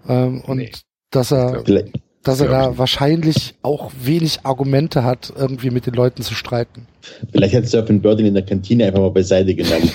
Ähm, 0.07 0.39
und 0.41 0.57
Nee. 0.59 0.71
dass 1.11 1.33
er, 1.33 1.63
Vielleicht, 1.65 1.99
dass 2.27 2.41
er 2.41 2.49
da 2.49 2.77
wahrscheinlich 2.77 3.55
auch 3.61 3.91
wenig 4.01 4.39
Argumente 4.43 5.03
hat, 5.03 5.33
irgendwie 5.35 5.69
mit 5.69 5.85
den 5.85 5.93
Leuten 5.93 6.21
zu 6.21 6.33
streiten. 6.33 6.87
vielleicht 7.31 7.55
hat 7.55 7.67
Surfing 7.67 8.01
Birding 8.01 8.25
in 8.25 8.33
der 8.33 8.45
Kantine 8.45 8.85
einfach 8.85 8.99
mal 8.99 9.11
beiseite 9.11 9.55
genommen. 9.55 9.89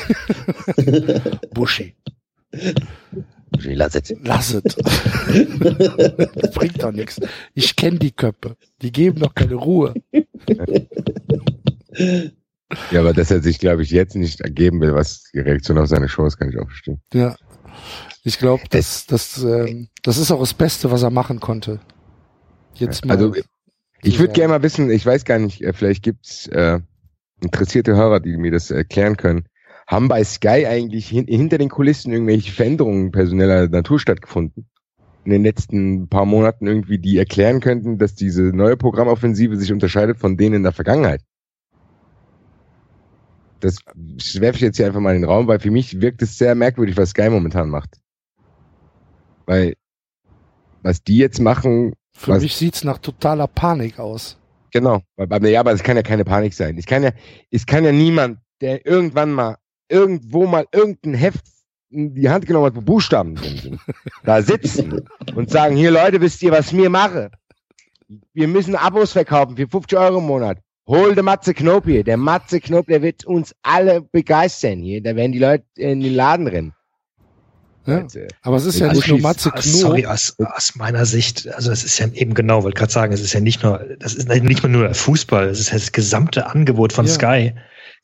Buschi, 1.54 1.94
Lass 3.64 3.94
es. 3.94 4.14
lass 4.22 4.54
es. 4.54 4.76
Bringt 6.54 6.82
doch 6.82 6.92
nichts. 6.92 7.20
Ich 7.54 7.76
kenne 7.76 7.98
die 7.98 8.10
Köpfe. 8.12 8.56
Die 8.80 8.90
geben 8.92 9.20
doch 9.20 9.34
keine 9.34 9.54
Ruhe. 9.54 9.94
Ja, 12.90 13.00
aber 13.00 13.12
dass 13.12 13.30
er 13.30 13.42
sich, 13.42 13.59
glaube 13.59 13.82
ich, 13.82 13.90
jetzt 13.90 14.16
nicht 14.16 14.40
ergeben 14.40 14.80
will, 14.80 14.94
was 14.94 15.24
die 15.34 15.40
Reaktion 15.40 15.78
auf 15.78 15.88
seine 15.88 16.09
Show 16.09 16.24
ist, 16.26 16.38
kann 16.38 16.48
ich 16.48 16.59
auch 16.59 16.66
verstehen. 16.66 17.00
Ja. 17.12 17.36
Ich 18.24 18.38
glaube, 18.38 18.62
das, 18.70 19.06
das, 19.06 19.42
ähm, 19.42 19.88
das 20.02 20.16
ist 20.16 20.30
auch 20.30 20.40
das 20.40 20.54
Beste, 20.54 20.90
was 20.90 21.02
er 21.02 21.10
machen 21.10 21.40
konnte. 21.40 21.80
Jetzt 22.74 23.04
mal. 23.04 23.16
Also 23.16 23.34
ich 24.02 24.18
würde 24.18 24.32
gerne 24.32 24.54
mal 24.54 24.62
wissen, 24.62 24.90
ich 24.90 25.06
weiß 25.06 25.24
gar 25.24 25.38
nicht, 25.38 25.62
äh, 25.62 25.72
vielleicht 25.72 26.02
gibt's 26.02 26.48
äh, 26.48 26.80
interessierte 27.40 27.94
Hörer, 27.94 28.20
die 28.20 28.36
mir 28.36 28.50
das 28.50 28.70
erklären 28.70 29.16
können. 29.16 29.46
Haben 29.86 30.08
bei 30.08 30.24
Sky 30.24 30.66
eigentlich 30.66 31.08
hin, 31.08 31.26
hinter 31.26 31.58
den 31.58 31.68
Kulissen 31.68 32.12
irgendwelche 32.12 32.52
Veränderungen 32.52 33.12
personeller 33.12 33.68
Natur 33.68 33.98
stattgefunden? 33.98 34.68
In 35.24 35.30
den 35.30 35.44
letzten 35.44 36.08
paar 36.08 36.24
Monaten 36.24 36.66
irgendwie, 36.66 36.98
die 36.98 37.16
erklären 37.16 37.60
könnten, 37.60 37.98
dass 37.98 38.14
diese 38.14 38.42
neue 38.42 38.76
Programmoffensive 38.76 39.56
sich 39.56 39.72
unterscheidet 39.72 40.18
von 40.18 40.36
denen 40.36 40.56
in 40.56 40.62
der 40.64 40.72
Vergangenheit? 40.72 41.22
Das 43.60 43.78
werfe 44.40 44.56
ich 44.56 44.62
jetzt 44.62 44.76
hier 44.78 44.86
einfach 44.86 45.00
mal 45.00 45.14
in 45.14 45.22
den 45.22 45.30
Raum, 45.30 45.46
weil 45.46 45.60
für 45.60 45.70
mich 45.70 46.00
wirkt 46.00 46.22
es 46.22 46.36
sehr 46.36 46.56
merkwürdig, 46.56 46.96
was 46.96 47.10
Sky 47.10 47.30
momentan 47.30 47.70
macht. 47.70 48.00
Weil 49.46 49.74
was 50.82 51.04
die 51.04 51.18
jetzt 51.18 51.40
machen, 51.40 51.92
Für 52.14 52.32
was- 52.32 52.43
mich 52.43 52.55
sieht's 52.56 52.84
nach 52.84 52.98
totaler 52.98 53.47
Panik 53.47 53.98
aus. 53.98 54.39
Genau. 54.72 55.02
Ja, 55.18 55.60
aber 55.60 55.72
es 55.72 55.82
kann 55.82 55.97
ja 55.97 56.02
keine 56.02 56.24
Panik 56.24 56.55
sein. 56.55 56.78
Es 56.78 56.86
kann 56.86 57.02
ja, 57.02 57.10
es 57.51 57.66
kann 57.66 57.84
ja 57.84 57.93
niemand, 57.93 58.39
der 58.60 58.86
irgendwann 58.86 59.32
mal 59.32 59.56
irgendwo 59.89 60.47
mal 60.47 60.66
irgendein 60.72 61.14
Heft 61.14 61.44
in 61.90 62.14
die 62.14 62.30
Hand 62.30 62.47
genommen 62.47 62.66
hat, 62.66 62.76
wo 62.76 62.80
Buchstaben 62.80 63.34
drin 63.34 63.59
sind, 63.59 63.80
da 64.24 64.40
sitzen 64.40 65.06
und 65.34 65.51
sagen, 65.51 65.76
hier 65.76 65.90
Leute, 65.90 66.20
wisst 66.22 66.43
ihr, 66.43 66.51
was 66.52 66.72
mir 66.72 66.89
mache? 66.89 67.30
Wir 68.32 68.48
müssen 68.48 68.74
Abos 68.76 69.12
verkaufen 69.12 69.56
für 69.56 69.68
50 69.68 69.98
Euro 69.98 70.18
im 70.18 70.24
Monat. 70.26 70.59
Hol 70.89 71.14
den 71.14 71.24
Matze 71.26 71.52
Knob 71.55 71.84
hier. 71.84 72.02
Der 72.02 72.16
Matze 72.16 72.60
Knob, 72.60 72.86
der 72.86 73.02
wird 73.02 73.24
uns 73.26 73.55
alle 73.62 74.01
begeistern 74.02 74.80
hier. 74.80 75.02
Da 75.02 75.14
werden 75.16 75.32
die 75.32 75.39
Leute 75.39 75.64
in 75.76 76.01
den 76.01 76.14
Laden 76.14 76.47
rennen. 76.48 76.72
Ja. 77.86 78.06
Aber 78.42 78.56
es 78.56 78.64
ist 78.64 78.78
ja 78.78 78.88
Also 78.88 79.00
nicht 79.00 79.09
nur 79.09 79.20
Matze 79.20 79.50
Knob. 79.50 79.62
Sorry, 79.62 80.06
aus, 80.06 80.36
aus 80.38 80.74
meiner 80.76 81.04
Sicht, 81.04 81.48
also 81.54 81.72
es 81.72 81.84
ist 81.84 81.98
ja 81.98 82.06
eben 82.12 82.34
genau, 82.34 82.62
wollte 82.62 82.78
gerade 82.78 82.92
sagen, 82.92 83.12
es 83.12 83.20
ist 83.20 83.32
ja 83.32 83.40
nicht 83.40 83.62
nur, 83.62 83.84
das 83.98 84.14
ist 84.14 84.28
nicht 84.28 84.62
nur 84.66 84.82
der 84.82 84.94
Fußball, 84.94 85.48
es 85.48 85.59
ist 85.59 85.68
ja 85.68 85.74
das 85.74 85.92
gesamte 85.92 86.46
Angebot 86.46 86.92
von 86.92 87.06
Ja. 87.06 87.12
Sky. 87.12 87.54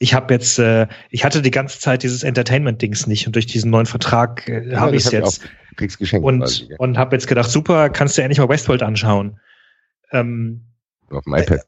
Ich 0.00 0.14
habe 0.14 0.34
jetzt, 0.34 0.58
äh, 0.58 0.86
ich 1.10 1.24
hatte 1.24 1.42
die 1.42 1.50
ganze 1.50 1.80
Zeit 1.80 2.02
dieses 2.02 2.22
Entertainment-Dings 2.22 3.06
nicht 3.06 3.26
und 3.26 3.34
durch 3.34 3.46
diesen 3.46 3.70
neuen 3.70 3.86
Vertrag 3.86 4.48
äh, 4.48 4.70
Ja, 4.70 4.80
habe 4.80 4.96
ich 4.96 5.06
es 5.06 5.12
jetzt 5.12 5.40
kriegst 5.78 5.98
geschenkt 5.98 6.26
und, 6.26 6.40
quasi, 6.40 6.74
und 6.76 6.98
habe 6.98 7.16
jetzt 7.16 7.26
gedacht, 7.26 7.50
super, 7.50 7.88
kannst 7.88 8.18
du 8.18 8.22
endlich 8.22 8.38
mal 8.38 8.48
Westworld 8.48 8.82
anschauen. 8.82 9.40
Ähm, 10.12 10.66
auf 11.10 11.24
dem 11.24 11.34
iPad. 11.34 11.60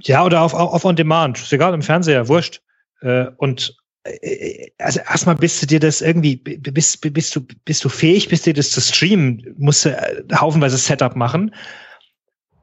ja, 0.00 0.24
oder 0.24 0.40
auf, 0.42 0.54
auf, 0.54 0.84
On 0.84 0.96
Demand, 0.96 1.38
ist 1.38 1.52
egal, 1.52 1.72
im 1.74 1.82
Fernseher, 1.82 2.26
wurscht. 2.28 2.62
Äh, 3.02 3.26
und 3.36 3.70
äh, 3.70 3.72
also 4.78 5.00
erstmal 5.00 5.36
bist 5.36 5.62
du 5.62 5.66
dir 5.66 5.80
das 5.80 6.00
irgendwie, 6.00 6.36
bist, 6.36 7.00
bist 7.00 7.36
du, 7.36 7.40
bist 7.64 7.84
du 7.84 7.88
fähig, 7.88 8.28
bist 8.28 8.46
dir 8.46 8.54
das 8.54 8.70
zu 8.70 8.80
streamen, 8.80 9.54
musst 9.58 9.84
du 9.84 9.90
äh, 9.90 10.24
haufenweise 10.34 10.76
Setup 10.76 11.16
machen. 11.16 11.54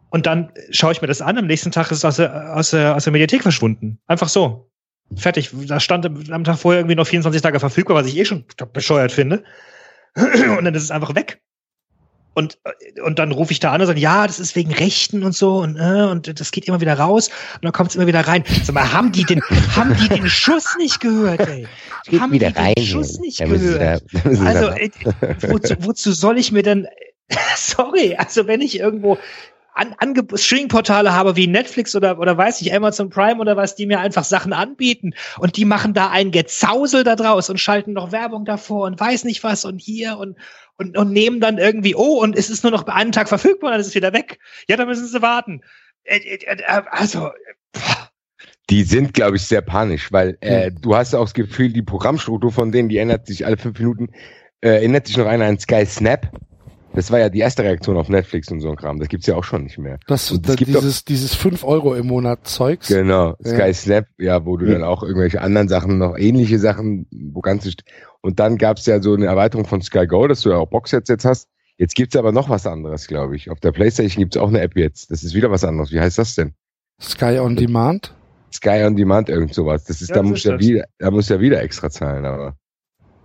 Und 0.10 0.26
dann 0.26 0.52
schaue 0.70 0.92
ich 0.92 1.02
mir 1.02 1.08
das 1.08 1.22
an, 1.22 1.38
am 1.38 1.48
nächsten 1.48 1.72
Tag 1.72 1.92
ist 1.92 2.00
es 2.00 2.06
aus 2.06 2.18
der, 2.18 2.56
aus 2.56 2.70
der, 2.70 2.96
aus 2.96 3.04
der 3.04 3.12
Mediathek 3.14 3.42
verschwunden. 3.42 4.00
Einfach 4.08 4.30
so. 4.30 4.70
Fertig. 5.16 5.50
Da 5.68 5.80
stand 5.80 6.06
am 6.06 6.44
Tag 6.44 6.58
vorher 6.58 6.82
irgendwie 6.82 6.96
noch 6.96 7.08
24 7.08 7.42
Tage 7.42 7.60
verfügbar, 7.60 7.96
was 7.96 8.08
ich 8.08 8.18
eh 8.18 8.26
schon 8.26 8.46
bescheuert 8.72 9.12
finde. 9.12 9.44
Und 10.16 10.66
dann 10.66 10.76
ist 10.76 10.84
es 10.84 10.92
einfach 10.92 11.16
weg. 11.16 11.42
Und, 12.36 12.58
und 13.04 13.20
dann 13.20 13.32
rufe 13.32 13.52
ich 13.52 13.60
da 13.60 13.72
an 13.72 13.82
und 13.82 13.88
sage, 13.88 14.00
ja, 14.00 14.26
das 14.26 14.40
ist 14.40 14.56
wegen 14.56 14.74
Rechten 14.74 15.24
und 15.24 15.36
so 15.36 15.58
und, 15.58 15.78
äh, 15.78 16.04
und 16.10 16.40
das 16.40 16.52
geht 16.52 16.68
immer 16.68 16.82
wieder 16.82 16.98
raus 16.98 17.30
und 17.56 17.64
dann 17.66 17.72
kommt 17.74 17.92
es 17.92 17.96
immer 17.96 18.08
wieder 18.08 18.22
rein. 18.28 18.44
Sag 18.64 18.74
mal, 18.74 18.92
haben 18.92 19.12
die 19.12 19.24
den, 19.24 19.42
haben 19.76 19.96
die 20.02 20.10
den 20.10 20.28
Schuss 20.28 20.76
nicht 20.80 21.00
gehört, 21.00 21.42
ey? 21.48 21.68
Geht 22.06 22.20
haben 22.20 22.32
wieder 22.32 22.48
die 22.50 22.54
den 22.56 22.64
rein. 22.64 22.86
Schuss 22.86 23.20
nicht 23.20 23.38
gehört? 23.40 24.04
da- 24.14 24.46
Also, 24.46 24.68
äh, 24.70 24.90
wozu, 25.48 25.76
wozu 25.80 26.12
soll 26.12 26.40
ich 26.40 26.52
mir 26.52 26.64
denn, 26.64 26.88
sorry, 27.56 28.16
also 28.18 28.48
wenn 28.48 28.62
ich 28.62 28.80
irgendwo 28.80 29.18
an, 29.76 29.96
Angeb- 30.00 30.38
Streaming-Portale 30.38 31.14
habe 31.14 31.36
wie 31.36 31.48
Netflix 31.48 31.96
oder, 31.96 32.20
oder 32.20 32.38
weiß 32.38 32.62
ich, 32.62 32.74
Amazon 32.76 33.10
Prime 33.10 33.40
oder 33.40 33.58
was, 33.58 33.76
die 33.76 33.88
mir 33.88 34.00
einfach 34.00 34.24
Sachen 34.24 34.54
anbieten 34.54 35.14
und 35.40 35.58
die 35.58 35.66
machen 35.66 35.94
da 35.96 36.10
ein 36.12 36.32
Gezausel 36.32 37.04
da 37.04 37.16
draus 37.16 37.50
und 37.50 37.60
schalten 37.60 37.94
noch 37.94 38.12
Werbung 38.12 38.46
davor 38.46 38.86
und 38.86 39.00
weiß 39.00 39.24
nicht 39.24 39.44
was 39.44 39.66
und 39.66 39.80
hier 39.80 40.18
und, 40.20 40.38
und, 40.78 40.98
und 40.98 41.12
nehmen 41.12 41.40
dann 41.40 41.58
irgendwie, 41.58 41.96
oh, 41.96 42.22
und 42.22 42.36
es 42.38 42.50
ist 42.50 42.64
nur 42.64 42.72
noch 42.72 42.86
einen 42.88 43.12
Tag 43.12 43.30
verfügbar 43.30 43.68
und 43.70 43.72
dann 43.74 43.82
ist 43.82 43.88
es 43.88 43.96
wieder 43.96 44.14
weg. 44.14 44.40
Ja, 44.68 44.76
dann 44.78 44.88
müssen 44.88 45.08
sie 45.08 45.22
warten. 45.22 45.62
Äh, 46.04 46.18
äh, 46.18 46.38
äh, 46.46 46.82
Also, 46.92 47.30
pff, 47.76 48.10
Die 48.70 48.84
sind, 48.84 49.14
glaube 49.14 49.36
ich, 49.38 49.44
sehr 49.44 49.62
panisch, 49.62 50.12
weil 50.12 50.38
äh, 50.42 50.72
du 50.72 50.96
hast 50.96 51.14
auch 51.14 51.24
das 51.26 51.34
Gefühl, 51.34 51.72
die 51.72 51.82
Programmstruktur 51.84 52.52
von 52.52 52.72
denen, 52.72 52.90
die 52.90 52.98
ändert 52.98 53.28
sich 53.28 53.46
alle 53.46 53.58
fünf 53.58 53.78
Minuten. 53.80 54.10
Äh, 54.62 54.70
erinnert 54.70 55.08
sich 55.08 55.18
noch 55.18 55.28
einer 55.28 55.46
an 55.46 55.60
Sky 55.60 55.86
Snap? 55.86 56.32
Das 56.96 57.10
war 57.12 57.20
ja 57.20 57.30
die 57.30 57.40
erste 57.40 57.64
Reaktion 57.64 57.98
auf 57.98 58.08
Netflix 58.08 58.52
und 58.52 58.62
so 58.62 58.70
ein 58.70 58.76
Kram. 58.76 59.00
Das 59.00 59.10
gibt's 59.10 59.26
ja 59.26 59.36
auch 59.36 59.44
schon 59.44 59.64
nicht 59.64 59.80
mehr. 59.80 59.98
Das, 60.08 60.30
Und 60.32 60.46
es 60.48 60.52
da, 60.52 60.56
gibt 60.56 60.70
dieses, 60.70 61.04
dieses 61.04 61.34
5 61.34 61.64
Euro 61.64 61.96
im 61.96 62.06
Monat 62.06 62.48
Zeugs. 62.48 62.88
Genau, 62.88 63.36
Ja. 63.44 63.50
Sky 63.56 63.74
Snap, 63.74 64.06
ja, 64.20 64.46
wo 64.46 64.58
du 64.58 64.68
Ja. 64.68 64.74
dann 64.74 64.84
auch 64.84 65.02
irgendwelche 65.04 65.42
anderen 65.42 65.68
Sachen, 65.68 65.98
noch 65.98 66.16
ähnliche 66.18 66.60
Sachen, 66.60 67.08
wo 67.12 67.42
ganz 67.42 67.66
nicht. 67.66 67.84
Und 68.24 68.40
dann 68.40 68.58
gab's 68.58 68.86
ja 68.86 69.02
so 69.02 69.14
eine 69.14 69.26
Erweiterung 69.26 69.66
von 69.66 69.82
Sky 69.82 70.08
Go, 70.08 70.28
dass 70.28 70.42
du 70.42 70.50
ja 70.50 70.56
auch 70.58 70.68
Boxsets 70.70 71.10
jetzt 71.10 71.26
hast. 71.26 71.50
Jetzt 71.78 71.94
gibt's 71.96 72.16
aber 72.16 72.32
noch 72.32 72.50
was 72.50 72.66
anderes, 72.66 73.08
glaube 73.08 73.36
ich. 73.36 73.50
Auf 73.52 73.60
der 73.60 73.74
Playstation 73.74 74.22
gibt's 74.22 74.38
auch 74.38 74.48
eine 74.48 74.62
App 74.62 74.78
jetzt. 74.78 75.12
Das 75.12 75.24
ist 75.24 75.34
wieder 75.34 75.52
was 75.52 75.64
anderes. 75.66 75.92
Wie 75.92 76.00
heißt 76.00 76.18
das 76.18 76.36
denn? 76.36 76.54
Sky 77.02 77.40
on 77.40 77.56
Demand. 77.58 78.16
Sky 78.54 78.84
on 78.86 78.96
Demand, 78.96 79.28
irgend 79.30 79.54
sowas. 79.54 79.84
Das 79.84 80.02
ist, 80.02 80.10
Ja, 80.10 80.16
da 80.16 80.22
das 80.22 80.30
muss 80.30 80.38
ist 80.40 80.46
ja 80.46 80.52
das. 80.54 80.62
wieder, 80.62 80.86
da 81.00 81.12
muss 81.12 81.28
ja 81.30 81.40
wieder 81.42 81.62
extra 81.62 81.90
zahlen, 81.90 82.26
aber. 82.26 82.56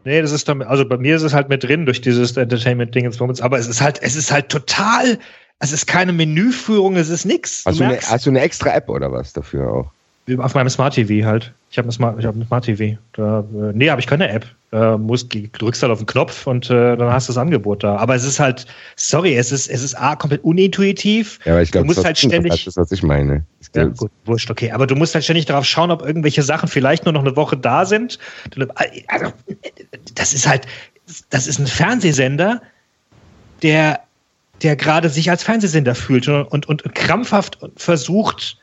Nee, 0.04 0.20
das 0.22 0.32
ist 0.32 0.48
dann, 0.48 0.62
also 0.62 0.88
bei 0.88 0.96
mir 0.96 1.14
ist 1.16 1.22
es 1.22 1.34
halt 1.34 1.48
mit 1.48 1.62
drin 1.62 1.84
durch 1.84 2.00
dieses 2.00 2.36
Entertainment-Ding 2.36 3.04
ins 3.04 3.20
Moments, 3.20 3.40
aber 3.40 3.58
es 3.58 3.68
ist 3.68 3.80
halt, 3.82 4.02
es 4.02 4.16
ist 4.16 4.32
halt 4.32 4.48
total, 4.48 5.18
es 5.60 5.70
ist 5.72 5.86
keine 5.86 6.12
Menüführung, 6.12 6.96
es 6.96 7.10
ist 7.10 7.24
nix. 7.26 7.62
Hast 7.66 7.78
du, 7.78 7.84
eine, 7.84 7.98
hast 8.00 8.24
du 8.26 8.30
eine 8.30 8.40
extra 8.40 8.74
App 8.74 8.88
oder 8.88 9.12
was 9.12 9.32
dafür 9.32 9.70
auch? 9.70 9.92
Auf 10.36 10.54
meinem 10.54 10.68
Smart 10.68 10.94
TV 10.94 11.26
halt. 11.26 11.52
Ich 11.70 11.78
habe 11.78 11.88
eine 11.88 12.28
eine 12.28 12.44
Smart 12.46 12.64
TV. 12.64 12.98
Da, 13.12 13.40
äh, 13.40 13.72
nee, 13.72 13.88
habe 13.90 14.00
ich 14.00 14.06
keine 14.06 14.28
App. 14.28 14.46
Da 14.70 14.98
musst, 14.98 15.32
du 15.32 15.48
drückst 15.48 15.82
halt 15.82 15.92
auf 15.92 15.98
den 15.98 16.06
Knopf 16.06 16.46
und 16.46 16.68
äh, 16.68 16.96
dann 16.96 17.10
hast 17.10 17.28
du 17.28 17.32
das 17.32 17.38
Angebot 17.38 17.82
da. 17.82 17.96
Aber 17.96 18.14
es 18.14 18.24
ist 18.24 18.38
halt, 18.38 18.66
sorry, 18.96 19.34
es 19.36 19.50
ist, 19.52 19.68
es 19.68 19.82
ist 19.82 19.94
A, 19.94 20.14
komplett 20.16 20.44
unintuitiv. 20.44 21.38
Ja, 21.44 21.52
aber 21.52 21.62
ich 21.62 21.70
glaube, 21.70 21.86
musst 21.86 21.98
das, 21.98 22.04
halt 22.04 22.16
das 22.16 22.24
ständig- 22.24 22.66
ist, 22.66 22.76
was 22.76 22.92
ich 22.92 23.02
meine. 23.02 23.44
Ich 23.60 23.68
Ja, 23.74 23.84
gut, 23.84 24.10
wurscht, 24.26 24.50
okay. 24.50 24.70
Aber 24.72 24.86
du 24.86 24.94
musst 24.94 25.14
halt 25.14 25.24
ständig 25.24 25.46
darauf 25.46 25.64
schauen, 25.64 25.90
ob 25.90 26.02
irgendwelche 26.04 26.42
Sachen 26.42 26.68
vielleicht 26.68 27.06
nur 27.06 27.12
noch 27.14 27.22
eine 27.22 27.34
Woche 27.36 27.56
da 27.56 27.86
sind. 27.86 28.18
Also, 29.06 29.32
das 30.14 30.34
ist 30.34 30.46
halt, 30.46 30.66
das 31.30 31.46
ist 31.46 31.58
ein 31.58 31.66
Fernsehsender, 31.66 32.60
der, 33.62 34.00
der 34.62 34.76
gerade 34.76 35.08
sich 35.08 35.30
als 35.30 35.42
Fernsehsender 35.42 35.94
fühlt 35.94 36.28
und, 36.28 36.66
und, 36.68 36.84
und 36.84 36.94
krampfhaft 36.94 37.58
versucht, 37.76 38.58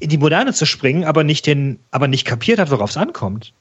in 0.00 0.08
die 0.08 0.18
Moderne 0.18 0.52
zu 0.52 0.66
springen, 0.66 1.04
aber 1.04 1.24
nicht 1.24 1.46
den, 1.46 1.78
aber 1.90 2.08
nicht 2.08 2.26
kapiert 2.26 2.58
hat, 2.58 2.70
worauf 2.70 2.90
es 2.90 2.96
ankommt. 2.96 3.52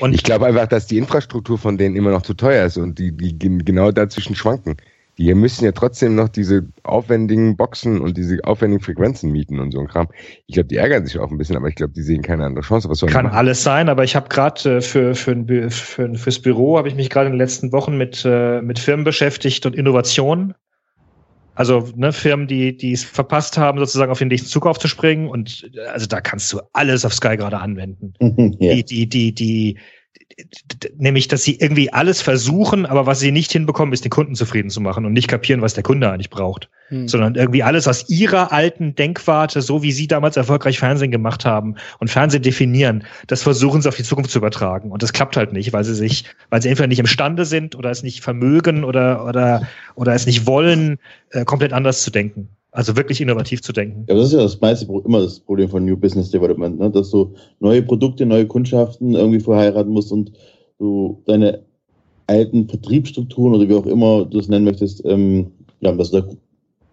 Und 0.00 0.14
Ich 0.14 0.22
glaube 0.22 0.46
einfach, 0.46 0.66
dass 0.66 0.86
die 0.86 0.96
Infrastruktur 0.98 1.58
von 1.58 1.76
denen 1.76 1.94
immer 1.96 2.10
noch 2.10 2.22
zu 2.22 2.34
teuer 2.34 2.64
ist 2.64 2.78
und 2.78 2.98
die, 2.98 3.12
die 3.12 3.38
gen- 3.38 3.64
genau 3.64 3.90
dazwischen 3.90 4.34
schwanken. 4.34 4.76
Die 5.16 5.32
müssen 5.34 5.64
ja 5.64 5.70
trotzdem 5.70 6.16
noch 6.16 6.28
diese 6.28 6.66
aufwendigen 6.82 7.56
Boxen 7.56 8.00
und 8.00 8.16
diese 8.16 8.42
aufwendigen 8.42 8.82
Frequenzen 8.82 9.30
mieten 9.30 9.60
und 9.60 9.70
so 9.70 9.78
ein 9.78 9.86
Kram. 9.86 10.08
Ich 10.48 10.54
glaube, 10.54 10.68
die 10.68 10.76
ärgern 10.76 11.06
sich 11.06 11.18
auch 11.18 11.30
ein 11.30 11.38
bisschen, 11.38 11.56
aber 11.56 11.68
ich 11.68 11.76
glaube, 11.76 11.92
die 11.92 12.02
sehen 12.02 12.22
keine 12.22 12.44
andere 12.44 12.64
Chance. 12.64 12.88
Was 12.88 13.00
Kann 13.02 13.26
alles 13.28 13.62
sein, 13.62 13.88
aber 13.88 14.02
ich 14.02 14.16
habe 14.16 14.28
gerade 14.28 14.78
äh, 14.78 14.80
für, 14.80 15.14
für, 15.14 15.36
für, 15.70 16.14
fürs 16.16 16.38
Büro 16.40 16.78
habe 16.78 16.88
ich 16.88 16.96
mich 16.96 17.10
gerade 17.10 17.26
in 17.26 17.34
den 17.34 17.38
letzten 17.38 17.70
Wochen 17.70 17.96
mit, 17.96 18.24
äh, 18.24 18.60
mit 18.60 18.80
Firmen 18.80 19.04
beschäftigt 19.04 19.66
und 19.66 19.76
Innovation. 19.76 20.54
Also 21.54 21.88
ne, 21.94 22.12
Firmen, 22.12 22.46
die 22.46 22.76
die 22.76 22.92
es 22.92 23.04
verpasst 23.04 23.56
haben, 23.56 23.78
sozusagen 23.78 24.10
auf 24.10 24.18
den 24.18 24.28
nächsten 24.28 24.48
Zug 24.48 24.66
aufzuspringen. 24.66 25.28
Und 25.28 25.70
äh, 25.74 25.86
also 25.86 26.06
da 26.06 26.20
kannst 26.20 26.52
du 26.52 26.60
alles 26.72 27.04
auf 27.04 27.14
Sky 27.14 27.36
gerade 27.36 27.58
anwenden. 27.58 28.14
ja. 28.60 28.74
Die, 28.74 28.84
die, 28.84 29.08
die, 29.08 29.34
die, 29.34 29.78
nämlich, 30.96 31.28
dass 31.28 31.44
sie 31.44 31.56
irgendwie 31.56 31.92
alles 31.92 32.22
versuchen, 32.22 32.86
aber 32.86 33.06
was 33.06 33.20
sie 33.20 33.32
nicht 33.32 33.52
hinbekommen, 33.52 33.92
ist 33.92 34.04
den 34.04 34.10
Kunden 34.10 34.34
zufrieden 34.34 34.70
zu 34.70 34.80
machen 34.80 35.04
und 35.04 35.12
nicht 35.12 35.28
kapieren, 35.28 35.62
was 35.62 35.74
der 35.74 35.82
Kunde 35.82 36.10
eigentlich 36.10 36.30
braucht 36.30 36.68
Hm. 36.88 37.08
sondern 37.08 37.34
irgendwie 37.34 37.62
alles 37.62 37.88
aus 37.88 38.10
ihrer 38.10 38.52
alten 38.52 38.94
Denkwarte, 38.94 39.62
so 39.62 39.82
wie 39.82 39.90
sie 39.90 40.06
damals 40.06 40.36
erfolgreich 40.36 40.78
Fernsehen 40.78 41.10
gemacht 41.10 41.46
haben 41.46 41.76
und 41.98 42.10
Fernsehen 42.10 42.42
definieren, 42.42 43.04
das 43.26 43.42
versuchen 43.42 43.80
sie 43.80 43.88
auf 43.88 43.96
die 43.96 44.02
Zukunft 44.02 44.30
zu 44.30 44.38
übertragen. 44.38 44.90
Und 44.90 45.02
das 45.02 45.14
klappt 45.14 45.38
halt 45.38 45.54
nicht, 45.54 45.72
weil 45.72 45.84
sie 45.84 45.94
sich, 45.94 46.26
weil 46.50 46.60
sie 46.60 46.68
entweder 46.68 46.88
nicht 46.88 46.98
imstande 46.98 47.46
sind 47.46 47.74
oder 47.74 47.90
es 47.90 48.02
nicht 48.02 48.20
vermögen 48.20 48.84
oder, 48.84 49.24
oder, 49.24 49.66
oder 49.94 50.12
es 50.12 50.26
nicht 50.26 50.46
wollen, 50.46 50.98
äh, 51.30 51.46
komplett 51.46 51.72
anders 51.72 52.02
zu 52.02 52.10
denken. 52.10 52.50
Also 52.76 52.96
wirklich 52.96 53.20
innovativ 53.20 53.62
zu 53.62 53.72
denken. 53.72 54.04
Ja, 54.08 54.16
das 54.16 54.26
ist 54.26 54.32
ja 54.32 54.40
das 54.42 54.60
meiste, 54.60 54.84
immer 55.04 55.20
das 55.20 55.38
Problem 55.38 55.68
von 55.68 55.84
New 55.84 55.96
Business 55.96 56.30
Development, 56.32 56.76
ne? 56.80 56.90
dass 56.90 57.08
du 57.10 57.32
neue 57.60 57.82
Produkte, 57.82 58.26
neue 58.26 58.46
Kundschaften 58.46 59.14
irgendwie 59.14 59.38
verheiraten 59.38 59.92
musst 59.92 60.10
und 60.10 60.32
du 60.80 61.22
deine 61.26 61.62
alten 62.26 62.68
Vertriebsstrukturen 62.68 63.54
oder 63.54 63.68
wie 63.68 63.74
auch 63.74 63.86
immer 63.86 64.24
du 64.24 64.40
es 64.40 64.48
nennen 64.48 64.64
möchtest, 64.64 65.04
ähm, 65.04 65.52
ja, 65.80 65.92
dass 65.92 66.10
du 66.10 66.20
da, 66.20 66.28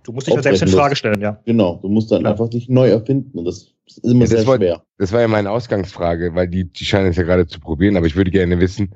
Du 0.04 0.12
musst 0.14 0.28
dich 0.28 0.36
da 0.36 0.44
selbst 0.44 0.62
in 0.62 0.68
Frage 0.68 0.96
stellen, 0.96 1.20
ja. 1.20 1.40
genau, 1.46 1.80
du 1.82 1.88
musst 1.90 2.12
dann 2.12 2.24
Ja. 2.24 2.32
einfach 2.32 2.50
dich 2.50 2.70
neu 2.70 2.90
erfinden 2.90 3.40
und 3.40 3.46
das 3.46 3.74
ist 3.88 4.04
immer 4.04 4.22
Ja, 4.22 4.28
sehr 4.28 4.46
wollte- 4.46 4.66
schwer. 4.66 4.84
Das 5.00 5.12
war 5.12 5.22
ja 5.22 5.28
meine 5.28 5.50
Ausgangsfrage, 5.50 6.36
weil 6.36 6.48
die, 6.48 6.66
die 6.72 6.86
scheinen 6.86 7.08
es 7.10 7.16
ja 7.18 7.24
gerade 7.24 7.48
zu 7.48 7.60
probieren, 7.60 7.98
aber 7.98 8.06
ich 8.06 8.16
würde 8.16 8.30
gerne 8.30 8.60
wissen, 8.60 8.94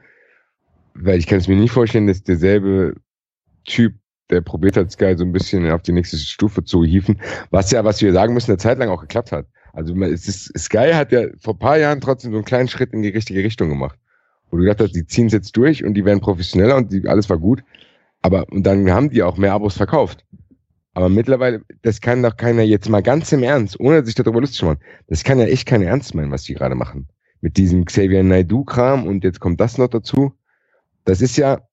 weil 0.94 1.18
ich 1.18 1.26
kann 1.26 1.40
es 1.40 1.48
mir 1.48 1.56
nicht 1.56 1.72
vorstellen, 1.72 2.06
dass 2.07 2.22
derselbe 2.24 2.95
Typ, 3.66 3.94
der 4.30 4.41
probiert 4.41 4.77
hat, 4.77 4.91
Sky 4.91 5.15
so 5.18 5.23
ein 5.23 5.31
bisschen 5.31 5.69
auf 5.69 5.81
die 5.81 5.91
nächste 5.91 6.18
Stufe 6.18 6.64
zu 6.64 6.84
hieven, 6.84 7.19
was 7.52 7.72
ja, 7.72 7.84
was 7.84 8.02
wir 8.02 8.11
sagen 8.14 8.34
müssen, 8.34 8.52
eine 8.52 8.57
Zeit 8.57 8.80
lang 8.80 8.89
auch 8.89 9.02
geklappt 9.02 9.31
hat. 9.31 9.45
Also 9.73 9.93
es 10.03 10.27
ist, 10.27 10.57
Sky 10.57 10.91
hat 10.93 11.11
ja 11.11 11.27
vor 11.39 11.60
paar 11.60 11.77
Jahren 11.77 12.02
trotzdem 12.02 12.31
so 12.31 12.38
einen 12.38 12.45
kleinen 12.45 12.68
Schritt 12.68 12.93
in 12.93 13.02
die 13.02 13.10
richtige 13.10 13.43
Richtung 13.43 13.69
gemacht. 13.69 13.99
Wo 14.49 14.57
du 14.57 14.64
gedacht 14.64 14.81
hast, 14.81 14.95
die 14.95 15.06
ziehen 15.06 15.27
es 15.27 15.34
jetzt 15.34 15.57
durch 15.57 15.84
und 15.84 15.95
die 15.95 16.06
werden 16.06 16.22
professioneller 16.22 16.77
und 16.77 16.91
die, 16.91 17.07
alles 17.07 17.30
war 17.30 17.38
gut. 17.38 17.64
Aber, 18.22 18.45
und 18.52 18.64
dann 18.64 18.89
haben 18.89 19.10
die 19.10 19.22
auch 19.22 19.38
mehr 19.38 19.53
Abos 19.53 19.76
verkauft. 19.76 20.26
Aber 20.93 21.10
mittlerweile, 21.10 21.61
das 21.81 21.99
kann 21.99 22.23
doch 22.23 22.38
keiner 22.38 22.64
jetzt 22.64 22.89
mal 22.89 23.03
ganz 23.03 23.31
im 23.34 23.43
Ernst, 23.43 23.77
ohne 23.80 24.06
sich 24.06 24.15
darüber 24.15 24.39
lustig 24.39 24.60
zu 24.60 24.65
machen. 24.65 24.80
Das 25.07 25.26
kann 25.26 25.39
ja 25.39 25.45
echt 25.45 25.68
keiner 25.68 25.88
ernst 25.88 26.15
meinen, 26.15 26.31
was 26.31 26.43
die 26.43 26.53
gerade 26.53 26.73
machen. 26.73 27.10
Mit 27.41 27.57
diesem 27.57 27.84
Xavier 27.84 28.23
Naidoo-Kram 28.23 29.06
und 29.06 29.26
jetzt 29.26 29.41
kommt 29.41 29.60
das 29.60 29.77
noch 29.77 29.89
dazu. 29.89 30.34
Das 31.03 31.22
ist 31.22 31.35
ja, 31.35 31.68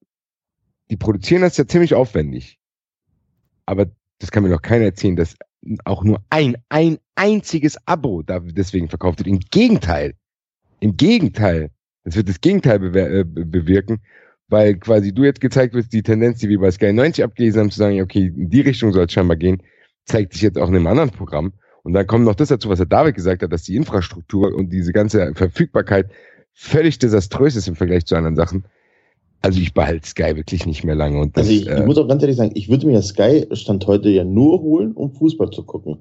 die 0.93 0.98
produzieren 0.98 1.40
das 1.40 1.56
ja 1.56 1.66
ziemlich 1.66 1.94
aufwendig. 1.94 2.59
Aber 3.64 3.86
das 4.19 4.31
kann 4.31 4.43
mir 4.43 4.51
doch 4.51 4.60
keiner 4.60 4.85
erzählen, 4.85 5.16
dass 5.16 5.36
auch 5.86 6.05
nur 6.05 6.23
ein, 6.28 6.59
ein 6.69 6.98
einziges 7.14 7.78
Abo 7.86 8.23
deswegen 8.23 8.90
verkauft 8.90 9.19
wird. 9.20 9.27
Im 9.27 9.40
Gegenteil. 9.40 10.12
Im 10.81 10.98
Gegenteil. 10.98 11.70
Das 12.05 12.14
wird 12.14 12.28
das 12.28 12.43
Gegenteil 12.43 12.85
äh, 12.94 13.24
be- 13.24 13.47
bewirken, 13.47 14.02
weil 14.48 14.77
quasi 14.77 15.14
du 15.14 15.24
jetzt 15.24 15.40
gezeigt 15.40 15.73
wirst, 15.73 15.94
die 15.94 16.02
Tendenz, 16.02 16.40
die 16.40 16.51
wir 16.51 16.60
bei 16.60 16.70
Sky 16.70 16.93
90 16.93 17.24
abgelesen 17.24 17.60
haben, 17.62 17.70
zu 17.70 17.78
sagen, 17.78 18.02
okay, 18.02 18.27
in 18.27 18.51
die 18.51 18.60
Richtung 18.60 18.93
soll 18.93 19.06
es 19.06 19.12
scheinbar 19.12 19.39
gehen, 19.39 19.62
zeigt 20.05 20.35
sich 20.35 20.43
jetzt 20.43 20.59
auch 20.59 20.69
in 20.69 20.77
einem 20.77 20.89
anderen 20.89 21.10
Programm. 21.10 21.55
Und 21.85 21.94
dann 21.94 22.06
kommt 22.06 22.27
noch 22.27 22.35
das 22.35 22.48
dazu, 22.48 22.69
was 22.69 22.81
der 22.81 22.86
David 22.86 23.14
gesagt 23.14 23.43
hat, 23.43 23.51
dass 23.51 23.62
die 23.62 23.77
Infrastruktur 23.77 24.55
und 24.55 24.69
diese 24.70 24.93
ganze 24.93 25.32
Verfügbarkeit 25.35 26.10
völlig 26.52 26.98
desaströs 26.98 27.56
ist 27.56 27.66
im 27.66 27.77
Vergleich 27.77 28.05
zu 28.05 28.14
anderen 28.14 28.36
Sachen. 28.36 28.64
Also 29.43 29.60
ich 29.60 29.74
behalte 29.74 30.06
Sky 30.06 30.36
wirklich 30.36 30.66
nicht 30.66 30.85
mehr 30.85 30.94
lange. 30.94 31.20
Und 31.20 31.36
das, 31.36 31.47
Also 31.47 31.52
ich, 31.52 31.66
ich 31.66 31.69
äh, 31.69 31.85
muss 31.85 31.98
auch 31.98 32.09
ganz 32.09 32.23
ehrlich 32.23 32.36
sagen, 32.36 32.52
ich 32.55 32.69
würde 32.69 32.86
mir 32.86 32.94
ja 32.94 33.02
Sky 33.02 33.47
Stand 33.52 33.86
heute 33.86 34.09
ja 34.09 34.24
nur 34.24 34.60
holen, 34.62 34.93
um 34.93 35.12
Fußball 35.12 35.51
zu 35.51 35.64
gucken. 35.64 35.98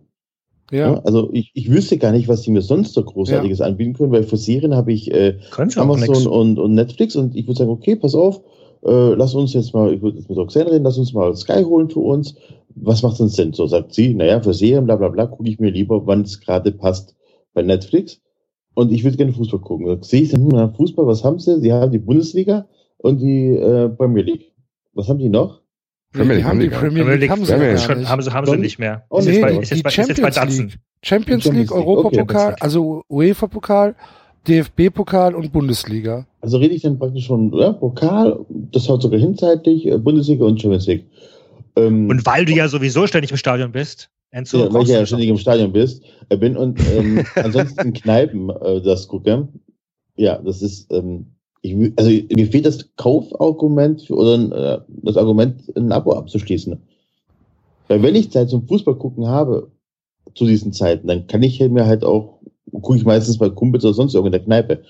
Ja. 0.71 0.93
Ja, 0.93 1.01
also 1.03 1.29
ich, 1.33 1.51
ich 1.53 1.69
wüsste 1.69 1.97
gar 1.97 2.13
nicht, 2.13 2.29
was 2.29 2.43
die 2.43 2.51
mir 2.51 2.61
sonst 2.61 2.93
so 2.93 3.03
Großartiges 3.03 3.59
anbieten 3.59 3.93
können, 3.93 4.13
weil 4.13 4.23
für 4.23 4.37
Serien 4.37 4.73
habe 4.73 4.93
ich 4.93 5.13
äh, 5.13 5.37
sie. 5.51 5.81
Amazon 5.81 6.27
und, 6.27 6.59
und 6.59 6.75
Netflix 6.75 7.15
und 7.17 7.35
ich 7.35 7.45
würde 7.45 7.57
sagen, 7.57 7.71
okay, 7.71 7.97
pass 7.97 8.15
auf, 8.15 8.41
äh, 8.83 9.13
lass 9.15 9.35
uns 9.35 9.53
jetzt 9.53 9.73
mal, 9.73 9.93
ich 9.93 10.01
würde 10.01 10.17
jetzt 10.17 10.29
mit 10.29 10.37
Roxanne 10.37 10.71
reden, 10.71 10.85
lass 10.85 10.97
uns 10.97 11.11
mal 11.11 11.35
Sky 11.35 11.63
holen 11.63 11.89
für 11.89 11.99
uns. 11.99 12.35
Was 12.75 13.03
macht 13.03 13.19
uns 13.19 13.35
denn 13.35 13.51
so? 13.51 13.67
Sagt 13.67 13.93
sie, 13.93 14.13
naja, 14.13 14.39
für 14.39 14.53
Serien, 14.53 14.85
bla 14.85 14.95
bla 14.95 15.09
bla, 15.09 15.25
gucke 15.25 15.49
ich 15.49 15.59
mir 15.59 15.71
lieber, 15.71 16.07
wann 16.07 16.21
es 16.21 16.39
gerade 16.39 16.71
passt 16.71 17.15
bei 17.53 17.63
Netflix. 17.63 18.21
Und 18.73 18.93
ich 18.93 19.03
würde 19.03 19.17
gerne 19.17 19.33
Fußball 19.33 19.59
gucken. 19.59 19.87
Da 19.87 19.97
sehe 20.01 20.21
ich 20.21 20.29
dann, 20.29 20.43
hm, 20.43 20.49
na, 20.53 20.69
Fußball, 20.69 21.05
was 21.05 21.23
haben 21.25 21.39
sie? 21.39 21.59
Sie 21.59 21.73
haben 21.73 21.91
die 21.91 21.99
Bundesliga 21.99 22.65
und 23.01 23.19
die 23.19 23.49
äh, 23.55 23.89
Premier 23.89 24.23
League. 24.23 24.51
Was 24.93 25.07
haben 25.07 25.19
die 25.19 25.29
noch? 25.29 25.61
Premier 26.11 26.35
die 26.35 26.35
League 26.35 26.45
haben 26.45 26.51
haben 26.51 26.59
die 26.59 26.69
Premier 26.69 27.15
League 27.15 27.29
haben 27.29 27.45
sie 27.45 27.53
Premier 27.53 27.77
schon, 27.77 27.99
nicht. 27.99 28.09
haben 28.09 28.21
sie, 28.21 28.33
haben 28.33 28.45
sie 28.45 28.57
nicht 28.57 28.79
mehr. 28.79 29.05
Oh, 29.09 29.19
ist, 29.19 29.25
nee, 29.25 29.33
jetzt 29.33 29.41
bei, 29.41 29.51
die 29.51 29.59
ist, 29.59 29.71
jetzt 29.71 29.83
bei, 29.83 29.89
ist 29.89 29.97
jetzt 29.97 30.21
bei 30.21 30.31
Champions. 30.31 30.57
League. 30.59 30.79
Champions 31.03 31.45
League, 31.45 31.71
Europapokal, 31.71 32.51
okay. 32.53 32.61
also 32.61 33.03
UEFA-Pokal, 33.09 33.95
DFB-Pokal 34.47 35.33
und 35.35 35.51
Bundesliga. 35.51 36.27
Also 36.41 36.57
rede 36.57 36.73
ich 36.75 36.81
dann 36.81 36.99
praktisch 36.99 37.25
schon, 37.25 37.51
ja, 37.53 37.73
Pokal, 37.73 38.45
das 38.49 38.87
haut 38.89 39.01
sogar 39.01 39.19
hinzeitlich, 39.19 39.87
äh, 39.87 39.97
Bundesliga 39.97 40.45
und 40.45 40.61
Champions 40.61 40.87
League. 40.87 41.05
Ähm, 41.75 42.09
Und 42.09 42.25
weil 42.25 42.45
du 42.45 42.53
ja 42.53 42.67
sowieso 42.67 43.07
ständig 43.07 43.31
im 43.31 43.37
Stadion 43.37 43.71
bist, 43.71 44.09
Enzo, 44.31 44.65
ja, 44.65 44.73
weil 44.73 44.83
ich 44.83 44.89
ja 44.89 45.05
ständig 45.05 45.29
im 45.29 45.37
Stadion 45.37 45.71
bist, 45.71 46.03
äh, 46.29 46.37
bin 46.37 46.57
und 46.57 46.79
ähm, 46.91 47.25
ansonsten 47.35 47.87
in 47.87 47.93
Kneipen 47.93 48.49
äh, 48.49 48.81
das 48.81 49.07
gucke. 49.07 49.47
Ja, 50.15 50.37
das 50.37 50.61
ist, 50.61 50.91
ähm, 50.91 51.35
ich, 51.61 51.75
also 51.95 52.09
mir 52.09 52.47
fehlt 52.47 52.65
das 52.65 52.89
Kaufargument 52.95 54.09
oder 54.09 54.35
äh, 54.35 54.93
das 55.03 55.17
Argument, 55.17 55.61
ein 55.75 55.91
Abo 55.91 56.13
abzuschließen. 56.13 56.77
Weil 57.87 58.03
wenn 58.03 58.15
ich 58.15 58.31
Zeit 58.31 58.49
zum 58.49 58.67
Fußball 58.67 58.95
gucken 58.95 59.27
habe, 59.27 59.69
zu 60.35 60.45
diesen 60.45 60.73
Zeiten, 60.73 61.07
dann 61.07 61.27
kann 61.27 61.43
ich 61.43 61.59
mir 61.59 61.85
halt 61.85 62.03
auch, 62.03 62.39
gucke 62.71 62.97
ich 62.97 63.05
meistens 63.05 63.37
bei 63.37 63.49
Kumpels 63.49 63.83
oder 63.83 63.93
sonst 63.93 64.13
irgendwo 64.13 64.27
in 64.27 64.31
der 64.31 64.43
Kneipe. 64.43 64.83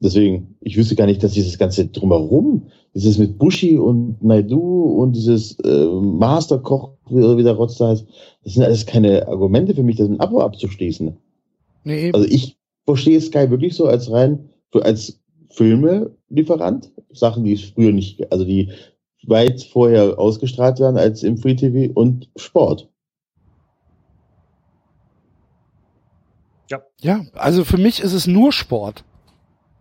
Deswegen, 0.00 0.56
ich 0.60 0.76
wüsste 0.76 0.94
gar 0.94 1.06
nicht, 1.06 1.22
dass 1.22 1.32
dieses 1.32 1.58
ganze 1.58 1.86
drumherum, 1.86 2.68
dieses 2.94 3.18
mit 3.18 3.38
Bushi 3.38 3.76
und 3.78 4.22
Naidu 4.22 4.58
und 4.58 5.14
dieses 5.14 5.58
äh, 5.60 5.86
Masterkoch, 5.86 6.92
wie, 7.10 7.42
der 7.42 7.54
Rotz 7.54 7.78
da 7.78 7.88
heißt, 7.88 8.06
das 8.44 8.54
sind 8.54 8.62
alles 8.62 8.86
keine 8.86 9.26
Argumente 9.26 9.74
für 9.74 9.82
mich, 9.82 9.96
das 9.96 10.08
ein 10.08 10.20
Abo 10.20 10.40
abzuschließen. 10.40 11.16
Nee, 11.84 12.06
eben. 12.06 12.14
Also 12.14 12.28
ich 12.28 12.56
verstehe 12.84 13.20
Sky 13.20 13.50
wirklich 13.50 13.74
so 13.74 13.86
als 13.86 14.10
rein, 14.10 14.48
für, 14.70 14.84
als 14.84 15.17
Filmelieferant, 15.58 16.90
Sachen, 17.10 17.44
die 17.44 17.52
es 17.54 17.64
früher 17.64 17.92
nicht, 17.92 18.30
also 18.32 18.44
die 18.44 18.70
weit 19.26 19.62
vorher 19.64 20.18
ausgestrahlt 20.18 20.78
werden 20.80 20.96
als 20.96 21.22
im 21.24 21.36
Free 21.36 21.54
TV 21.56 21.92
und 21.92 22.30
Sport. 22.36 22.88
ja, 27.00 27.24
also 27.34 27.64
für 27.64 27.78
mich 27.78 28.00
ist 28.00 28.12
es 28.12 28.26
nur 28.26 28.52
Sport. 28.52 29.04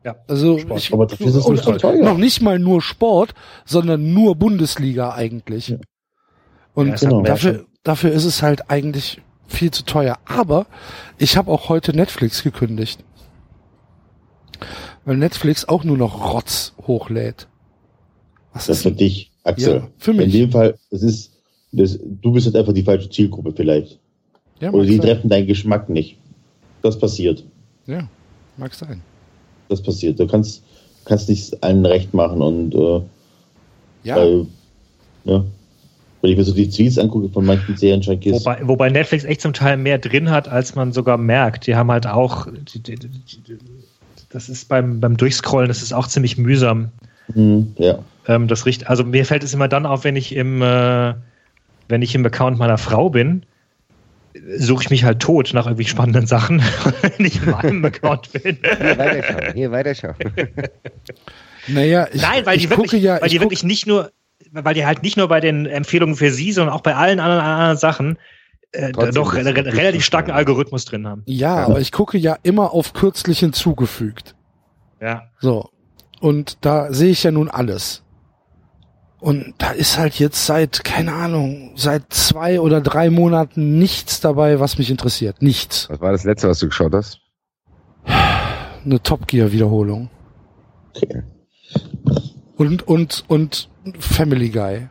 Ja, 0.04 0.16
Also 0.28 0.60
Sport. 0.60 0.80
ich, 0.80 0.94
Aber 0.94 1.06
dafür 1.08 1.28
ist 1.28 1.36
es 1.36 1.46
und- 1.46 1.54
nicht 1.56 1.64
so 1.66 1.72
und 1.72 1.82
teuer. 1.82 2.04
noch 2.04 2.18
nicht 2.18 2.42
mal 2.42 2.60
nur 2.60 2.82
Sport, 2.82 3.34
sondern 3.66 4.14
nur 4.14 4.36
Bundesliga 4.36 5.14
eigentlich. 5.14 5.70
Ja. 5.70 5.78
Und 6.76 6.90
Ja, 6.90 6.96
genau. 6.96 7.22
dafür, 7.24 7.66
dafür 7.84 8.12
ist 8.12 8.26
es 8.26 8.42
halt 8.44 8.70
eigentlich 8.70 9.20
viel 9.48 9.72
zu 9.72 9.84
teuer. 9.84 10.20
Aber 10.26 10.68
ich 11.18 11.36
habe 11.38 11.52
auch 11.52 11.70
heute 11.70 11.96
Netflix 11.96 12.44
gekündigt. 12.44 13.04
Weil 15.08 15.16
Netflix 15.16 15.64
auch 15.70 15.86
nur 15.86 15.96
noch 15.98 16.34
Rotz 16.34 16.74
hochlädt. 16.86 17.48
Was 18.52 18.66
Das 18.68 18.78
ist 18.78 18.84
für 18.84 18.92
dich, 18.92 19.32
Axel. 19.46 19.76
Ja, 19.76 19.88
für 19.98 20.12
In 20.12 20.18
mich. 20.18 20.34
dem 20.34 20.52
Fall, 20.52 20.78
es 20.92 21.02
ist, 21.02 21.32
das, 21.72 21.98
du 22.04 22.34
bist 22.34 22.46
halt 22.46 22.58
einfach 22.58 22.74
die 22.74 22.84
falsche 22.84 23.10
Zielgruppe 23.10 23.54
vielleicht. 23.56 24.00
Ja, 24.60 24.70
Oder 24.74 24.84
die 24.86 24.98
sein. 24.98 25.06
treffen 25.06 25.30
deinen 25.30 25.48
Geschmack 25.48 25.88
nicht. 25.88 26.18
Das 26.82 27.00
passiert. 27.00 27.46
Ja, 27.86 28.10
mag 28.58 28.74
sein. 28.74 29.02
Das 29.70 29.82
passiert. 29.82 30.20
Du 30.20 30.28
kannst, 30.28 30.62
kannst 31.06 31.30
nicht 31.30 31.64
allen 31.64 31.86
recht 31.86 32.14
machen 32.14 32.42
und 32.42 32.76
äh, 32.76 33.02
Ja, 34.04 34.18
weil, 34.18 34.46
ja. 35.24 35.46
Wenn 36.22 36.32
ich 36.32 36.38
mir 36.38 36.44
so 36.44 36.54
die 36.54 36.70
Tweets 36.70 36.98
angucke 36.98 37.30
von 37.30 37.46
manchen 37.46 37.78
Serien-Junkies, 37.78 38.42
Wobei, 38.42 38.60
wobei 38.68 38.90
Netflix 38.90 39.24
echt 39.24 39.40
zum 39.40 39.54
Teil 39.54 39.78
mehr 39.78 40.00
drin 40.00 40.32
hat, 40.32 40.50
als 40.50 40.76
man 40.76 40.92
sogar 40.92 41.18
merkt. 41.18 41.66
Die 41.66 41.76
haben 41.78 41.90
halt 41.92 42.08
auch, 42.08 42.48
die, 42.52 42.82
die, 42.82 42.96
die, 42.96 43.08
das 44.30 44.50
ist 44.50 44.68
beim, 44.70 45.00
beim 45.00 45.18
Durchscrollen, 45.18 45.68
das 45.68 45.82
ist 45.82 45.94
auch 45.94 46.08
ziemlich 46.08 46.38
mühsam. 46.38 46.92
hm, 47.34 47.74
ja. 47.78 48.00
Ähm, 48.28 48.48
das 48.48 48.66
riecht, 48.66 48.88
also 48.88 49.04
mir 49.04 49.26
fällt 49.26 49.44
es 49.44 49.54
immer 49.54 49.68
dann 49.68 49.86
auf, 49.86 50.04
wenn 50.04 50.16
ich 50.16 50.36
im, 50.36 50.62
äh, 50.62 51.14
wenn 51.88 52.02
ich 52.02 52.14
im 52.16 52.26
Account 52.26 52.58
meiner 52.58 52.78
Frau 52.78 53.10
bin, 53.10 53.44
suche 54.58 54.84
ich 54.84 54.90
mich 54.90 55.04
halt 55.04 55.20
tot 55.20 55.52
nach 55.54 55.66
irgendwie 55.66 55.86
spannenden 55.86 56.28
Sachen, 56.28 56.62
wenn 57.02 57.26
ich 57.26 57.42
in 57.42 57.50
meinem 57.52 57.86
Account 57.86 58.32
bin. 58.34 58.58
Hier 58.62 58.98
weiterschauen, 58.98 59.54
hier 59.54 59.72
weiterschauen. 59.72 60.16
naja, 61.68 62.08
ich, 62.12 62.22
Nein, 62.22 62.46
weil 62.46 62.58
ich 62.58 62.64
die 62.64 62.70
wirklich, 62.70 62.92
gucke 62.92 62.98
ja, 63.02 63.22
weil 63.22 63.30
die 63.30 63.38
guck- 63.38 63.46
wirklich 63.46 63.64
nicht 63.64 63.88
nur, 63.88 64.12
weil 64.52 64.74
die 64.74 64.86
halt 64.86 65.04
nicht 65.04 65.18
nur 65.18 65.28
bei 65.28 65.40
den 65.40 65.66
Empfehlungen 65.66 66.16
für 66.16 66.32
sie, 66.32 66.52
sondern 66.52 66.74
auch 66.76 66.82
bei 66.82 66.96
allen 66.96 67.20
anderen, 67.20 67.42
anderen 67.42 67.78
Sachen 67.78 68.18
äh, 68.72 68.92
doch 68.92 69.34
re 69.34 69.46
relativ 69.46 70.04
starken 70.04 70.32
Algorithmus 70.32 70.86
drin 70.86 71.08
haben. 71.08 71.24
Ja, 71.26 71.60
ja, 71.60 71.66
aber 71.66 71.80
ich 71.80 71.92
gucke 71.92 72.18
ja 72.18 72.38
immer 72.44 72.74
auf 72.74 72.94
kürzlich 72.94 73.40
hinzugefügt. 73.40 74.36
Ja. 75.02 75.24
So. 75.40 75.70
Und 76.20 76.66
da 76.66 76.92
sehe 76.92 77.12
ich 77.12 77.24
ja 77.24 77.32
nun 77.32 77.50
alles. 77.50 78.04
Und 79.20 79.56
da 79.58 79.72
ist 79.72 79.98
halt 79.98 80.20
jetzt 80.20 80.46
seit, 80.46 80.84
keine 80.84 81.14
Ahnung, 81.14 81.72
seit 81.76 82.14
zwei 82.14 82.62
oder 82.62 82.82
drei 82.82 83.10
Monaten 83.10 83.80
nichts 83.80 84.20
dabei, 84.20 84.60
was 84.60 84.78
mich 84.78 84.92
interessiert. 84.92 85.42
Nichts. 85.42 85.90
Was 85.90 86.02
war 86.02 86.12
das 86.12 86.24
letzte, 86.24 86.50
was 86.50 86.60
du 86.60 86.68
geschaut 86.68 86.94
hast? 86.94 87.20
Eine 88.06 89.02
Top 89.02 89.28
Gear 89.28 89.52
Wiederholung. 89.52 90.10
Okay. 90.96 91.24
Und, 92.58 92.88
und, 92.88 93.26
und 93.28 93.70
Family 94.00 94.50
Guy. 94.50 94.88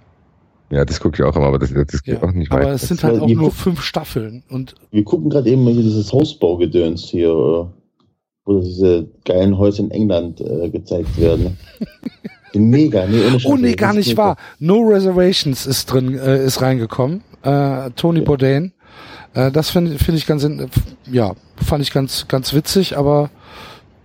Ja, 0.70 0.84
das 0.84 0.98
gucke 1.00 1.16
ich 1.16 1.22
auch 1.28 1.36
immer, 1.36 1.46
aber 1.46 1.58
das, 1.60 1.72
das 1.72 2.02
geht 2.02 2.14
Ja. 2.20 2.22
auch 2.22 2.32
nicht 2.32 2.50
Aber 2.50 2.62
weiter. 2.62 2.72
es 2.72 2.88
sind 2.88 3.02
halt 3.04 3.20
auch 3.20 3.28
nur 3.28 3.52
fünf 3.52 3.82
Staffeln. 3.82 4.42
Und 4.48 4.74
Wir 4.90 5.04
gucken 5.04 5.30
gerade 5.30 5.48
eben 5.50 5.62
mal 5.64 5.72
hier 5.72 5.82
dieses 5.84 6.12
Hausbaugedöns 6.12 7.04
hier, 7.04 7.28
äh, 7.28 7.66
wo 8.44 8.60
diese 8.60 9.08
geilen 9.24 9.56
Häuser 9.58 9.84
in 9.84 9.90
England 9.92 10.40
äh, 10.40 10.68
gezeigt 10.70 11.16
werden. 11.20 11.56
Mega, 12.54 13.06
nee, 13.06 13.20
ohne 13.26 13.38
oh 13.44 13.56
nee, 13.56 13.74
gar 13.74 13.92
nicht 13.92 14.08
mega. 14.08 14.22
wahr. 14.22 14.36
No 14.58 14.80
Reservations 14.80 15.66
ist 15.66 15.86
drin, 15.92 16.18
äh, 16.18 16.42
ist 16.44 16.62
reingekommen. 16.62 17.22
Äh, 17.42 17.90
Tony 17.96 18.22
Bourdain. 18.22 18.72
Äh, 19.34 19.50
das 19.52 19.70
finde 19.70 19.98
find 19.98 20.16
ich 20.16 20.26
ganz, 20.26 20.42
in- 20.42 20.70
ja, 21.10 21.34
fand 21.56 21.82
ich 21.82 21.92
ganz, 21.92 22.26
ganz 22.28 22.54
witzig, 22.54 22.96
aber 22.96 23.30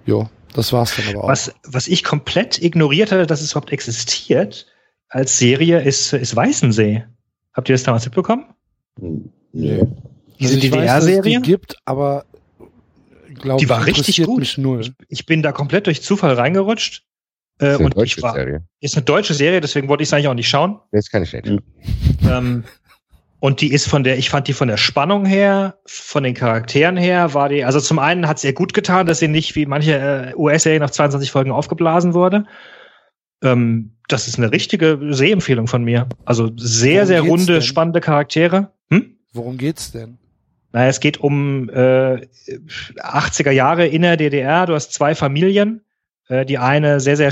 jo, 0.05 0.27
das 0.53 0.73
war's 0.73 0.95
dann 0.97 1.15
aber 1.15 1.23
auch. 1.23 1.29
Was, 1.29 1.53
was 1.65 1.87
ich 1.87 2.03
komplett 2.03 2.61
ignoriert 2.61 3.11
hatte, 3.13 3.25
dass 3.25 3.41
es 3.41 3.51
überhaupt 3.51 3.71
existiert 3.71 4.65
als 5.11 5.37
Serie, 5.37 5.81
ist, 5.81 6.13
ist 6.13 6.35
Weißensee. 6.35 7.03
Habt 7.53 7.69
ihr 7.69 7.73
das 7.73 7.83
damals 7.83 8.05
mitbekommen? 8.05 8.45
Nee. 9.51 9.85
Diese 10.39 10.55
Also 10.55 10.69
DDR-Serie? 10.69 11.41
Die 11.41 11.51
gibt, 11.51 11.75
aber 11.85 12.25
glaube 13.35 13.59
Die 13.59 13.65
ich, 13.65 13.69
war 13.69 13.85
richtig 13.85 14.23
gut. 14.23 14.39
mich 14.39 14.57
null. 14.57 14.81
Ich, 14.81 14.91
ich 15.09 15.25
bin 15.25 15.43
da 15.43 15.51
komplett 15.51 15.87
durch 15.87 16.01
Zufall 16.01 16.33
reingerutscht. 16.33 17.03
Äh, 17.59 17.73
ist 17.73 17.75
eine 17.75 17.85
und 17.85 17.97
deutsche 17.97 18.17
ich 18.17 18.23
war, 18.23 18.33
Serie. 18.33 18.63
ist 18.79 18.95
eine 18.95 19.03
deutsche 19.05 19.33
Serie, 19.33 19.61
deswegen 19.61 19.87
wollte 19.89 20.03
ich 20.03 20.09
es 20.09 20.13
eigentlich 20.13 20.27
auch 20.29 20.33
nicht 20.33 20.49
schauen. 20.49 20.79
Das 20.91 21.09
kann 21.09 21.23
ich 21.23 21.33
nicht. 21.33 21.61
Ähm, 22.27 22.63
und 23.39 23.61
die 23.61 23.71
ist 23.73 23.87
von 23.87 24.03
der, 24.03 24.17
ich 24.17 24.29
fand 24.29 24.47
die 24.47 24.53
von 24.53 24.67
der 24.67 24.77
Spannung 24.77 25.25
her, 25.25 25.77
von 25.85 26.23
den 26.23 26.33
Charakteren 26.33 26.95
her, 26.95 27.33
war 27.33 27.49
die, 27.49 27.65
also 27.65 27.79
zum 27.79 27.99
einen 27.99 28.27
hat 28.27 28.37
es 28.37 28.43
ihr 28.43 28.53
gut 28.53 28.73
getan, 28.73 29.07
dass 29.07 29.19
sie 29.19 29.27
nicht 29.27 29.55
wie 29.55 29.65
manche 29.65 29.97
äh, 29.97 30.33
US-Serien 30.35 30.81
nach 30.81 30.91
22 30.91 31.31
Folgen 31.31 31.51
aufgeblasen 31.51 32.13
wurde. 32.13 32.45
Ähm, 33.43 33.95
das 34.11 34.27
ist 34.27 34.37
eine 34.37 34.51
richtige 34.51 34.99
Sehempfehlung 35.11 35.67
von 35.67 35.83
mir. 35.83 36.07
Also 36.25 36.51
sehr, 36.55 37.01
Worum 37.01 37.07
sehr 37.07 37.21
runde, 37.21 37.53
denn? 37.53 37.61
spannende 37.61 38.01
Charaktere. 38.01 38.71
Hm? 38.89 39.17
Worum 39.33 39.57
geht's 39.57 39.91
denn? 39.91 40.17
Naja, 40.73 40.89
es 40.89 40.99
geht 40.99 41.17
um 41.17 41.69
äh, 41.69 42.27
80er 42.97 43.51
Jahre 43.51 43.87
in 43.87 44.03
der 44.03 44.17
DDR. 44.17 44.65
Du 44.65 44.73
hast 44.73 44.93
zwei 44.93 45.15
Familien. 45.15 45.81
Äh, 46.27 46.45
die 46.45 46.57
eine 46.57 46.99
sehr, 46.99 47.17
sehr 47.17 47.31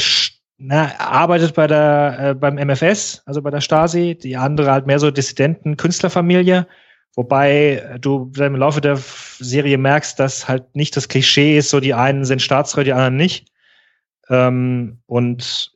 na, 0.57 0.91
arbeitet 0.99 1.53
bei 1.55 1.67
der 1.67 2.17
äh, 2.19 2.33
beim 2.33 2.55
MFS, 2.55 3.21
also 3.25 3.41
bei 3.41 3.49
der 3.49 3.61
Stasi. 3.61 4.15
Die 4.15 4.35
andere 4.35 4.71
halt 4.71 4.87
mehr 4.87 4.99
so 4.99 5.09
Dissidenten, 5.09 5.77
Künstlerfamilie. 5.77 6.67
Wobei 7.15 7.75
äh, 7.75 7.99
du 7.99 8.31
im 8.37 8.55
Laufe 8.57 8.81
der 8.81 8.99
Serie 9.39 9.77
merkst, 9.77 10.19
dass 10.19 10.49
halt 10.49 10.75
nicht 10.75 10.97
das 10.97 11.07
Klischee 11.07 11.57
ist, 11.57 11.69
so 11.69 11.79
die 11.79 11.93
einen 11.93 12.25
sind 12.25 12.41
Staatstreu, 12.41 12.83
die 12.83 12.93
anderen 12.93 13.15
nicht. 13.15 13.47
Ähm, 14.29 14.99
und 15.05 15.71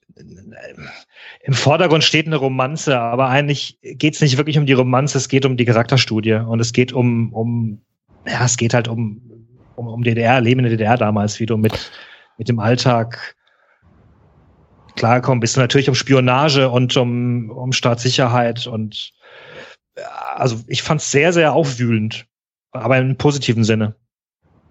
im 1.44 1.54
Vordergrund 1.54 2.04
steht 2.04 2.28
eine 2.28 2.36
Romanze, 2.36 3.00
aber 3.00 3.30
eigentlich 3.30 3.80
geht 3.82 4.16
es 4.16 4.22
nicht 4.22 4.38
wirklich 4.38 4.58
um 4.58 4.66
die 4.66 4.74
Romanze, 4.74 5.18
es 5.18 5.28
geht 5.28 5.46
um 5.46 5.58
die 5.58 5.66
Charakterstudie 5.66 6.34
und 6.34 6.60
es 6.60 6.74
geht 6.74 6.94
um, 6.94 7.34
um 7.34 7.82
ja, 8.28 8.46
es 8.46 8.58
geht 8.58 8.74
halt 8.74 8.88
um, 8.88 9.22
um, 9.76 9.88
um 9.88 10.04
DDR, 10.04 10.40
Leben 10.42 10.60
in 10.60 10.66
der 10.66 10.78
DDR 10.78 10.98
damals, 10.98 11.40
wie 11.40 11.46
du 11.46 11.58
mit, 11.58 11.92
mit 12.38 12.48
dem 12.48 12.60
Alltag 12.60 13.36
klarkommen 14.96 15.40
bist. 15.40 15.58
Und 15.58 15.64
natürlich 15.64 15.90
um 15.90 15.96
Spionage 15.96 16.70
und 16.70 16.96
um, 16.96 17.50
um 17.50 17.74
Staatssicherheit 17.74 18.68
und 18.68 19.14
also 20.36 20.60
ich 20.68 20.82
fand 20.82 21.02
es 21.02 21.12
sehr, 21.12 21.34
sehr 21.34 21.54
aufwühlend, 21.54 22.26
aber 22.72 22.98
im 22.98 23.18
positiven 23.18 23.64
Sinne. 23.64 23.96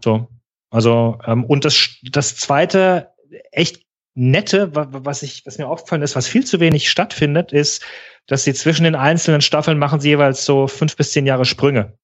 So. 0.02 0.28
Also, 0.70 1.18
ähm, 1.26 1.44
und 1.44 1.64
das, 1.64 1.96
das 2.02 2.36
zweite, 2.36 3.10
echt 3.52 3.84
nette, 4.14 4.74
wa- 4.74 4.92
wa- 4.92 5.00
was 5.04 5.22
ich, 5.22 5.44
was 5.46 5.58
mir 5.58 5.66
aufgefallen 5.68 6.02
ist, 6.02 6.16
was 6.16 6.26
viel 6.26 6.44
zu 6.44 6.60
wenig 6.60 6.90
stattfindet, 6.90 7.52
ist, 7.52 7.82
dass 8.26 8.44
sie 8.44 8.54
zwischen 8.54 8.84
den 8.84 8.94
einzelnen 8.94 9.40
Staffeln 9.40 9.78
machen 9.78 10.00
sie 10.00 10.10
jeweils 10.10 10.44
so 10.44 10.66
fünf 10.66 10.96
bis 10.96 11.12
zehn 11.12 11.26
Jahre 11.26 11.44
Sprünge. 11.44 11.96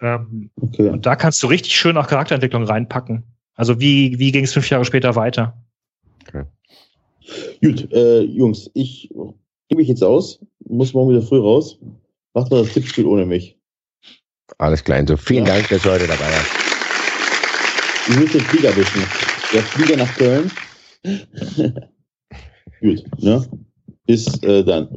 Ähm, 0.00 0.50
Okay. 0.60 0.88
und 0.88 1.06
da 1.06 1.16
kannst 1.16 1.42
du 1.42 1.46
richtig 1.46 1.76
schön 1.76 1.96
auch 1.96 2.08
Charakterentwicklung 2.08 2.64
reinpacken. 2.64 3.22
Also 3.54 3.80
wie, 3.80 4.18
wie 4.18 4.32
ging 4.32 4.44
es 4.44 4.52
fünf 4.52 4.68
Jahre 4.70 4.84
später 4.84 5.14
weiter? 5.14 5.56
Gut, 7.62 7.90
äh, 7.92 8.20
Jungs, 8.20 8.70
ich 8.74 9.08
gebe 9.68 9.80
mich 9.80 9.88
jetzt 9.88 10.04
aus, 10.04 10.40
muss 10.66 10.92
morgen 10.92 11.10
wieder 11.10 11.22
früh 11.22 11.38
raus. 11.38 11.78
Macht 12.34 12.50
mal 12.50 12.62
das 12.64 12.74
Tippspiel 12.74 13.06
ohne 13.06 13.24
mich. 13.24 13.56
Alles 14.58 14.84
klar. 14.84 15.06
So, 15.06 15.16
vielen 15.16 15.46
Ja. 15.46 15.54
Dank, 15.54 15.68
dass 15.68 15.82
du 15.82 15.90
heute 15.90 16.06
dabei 16.06 16.24
warst. 16.26 16.50
Ich 18.08 18.16
muss 18.18 18.32
den 18.32 18.40
Flieger 18.42 18.76
wischen. 18.76 19.02
Der 19.52 19.62
Flieger 19.62 19.96
nach 19.96 20.14
Köln. 20.16 20.50
Gut, 22.80 23.04
ne? 23.22 23.46
Bis 24.06 24.42
äh, 24.42 24.64
dann. 24.64 24.88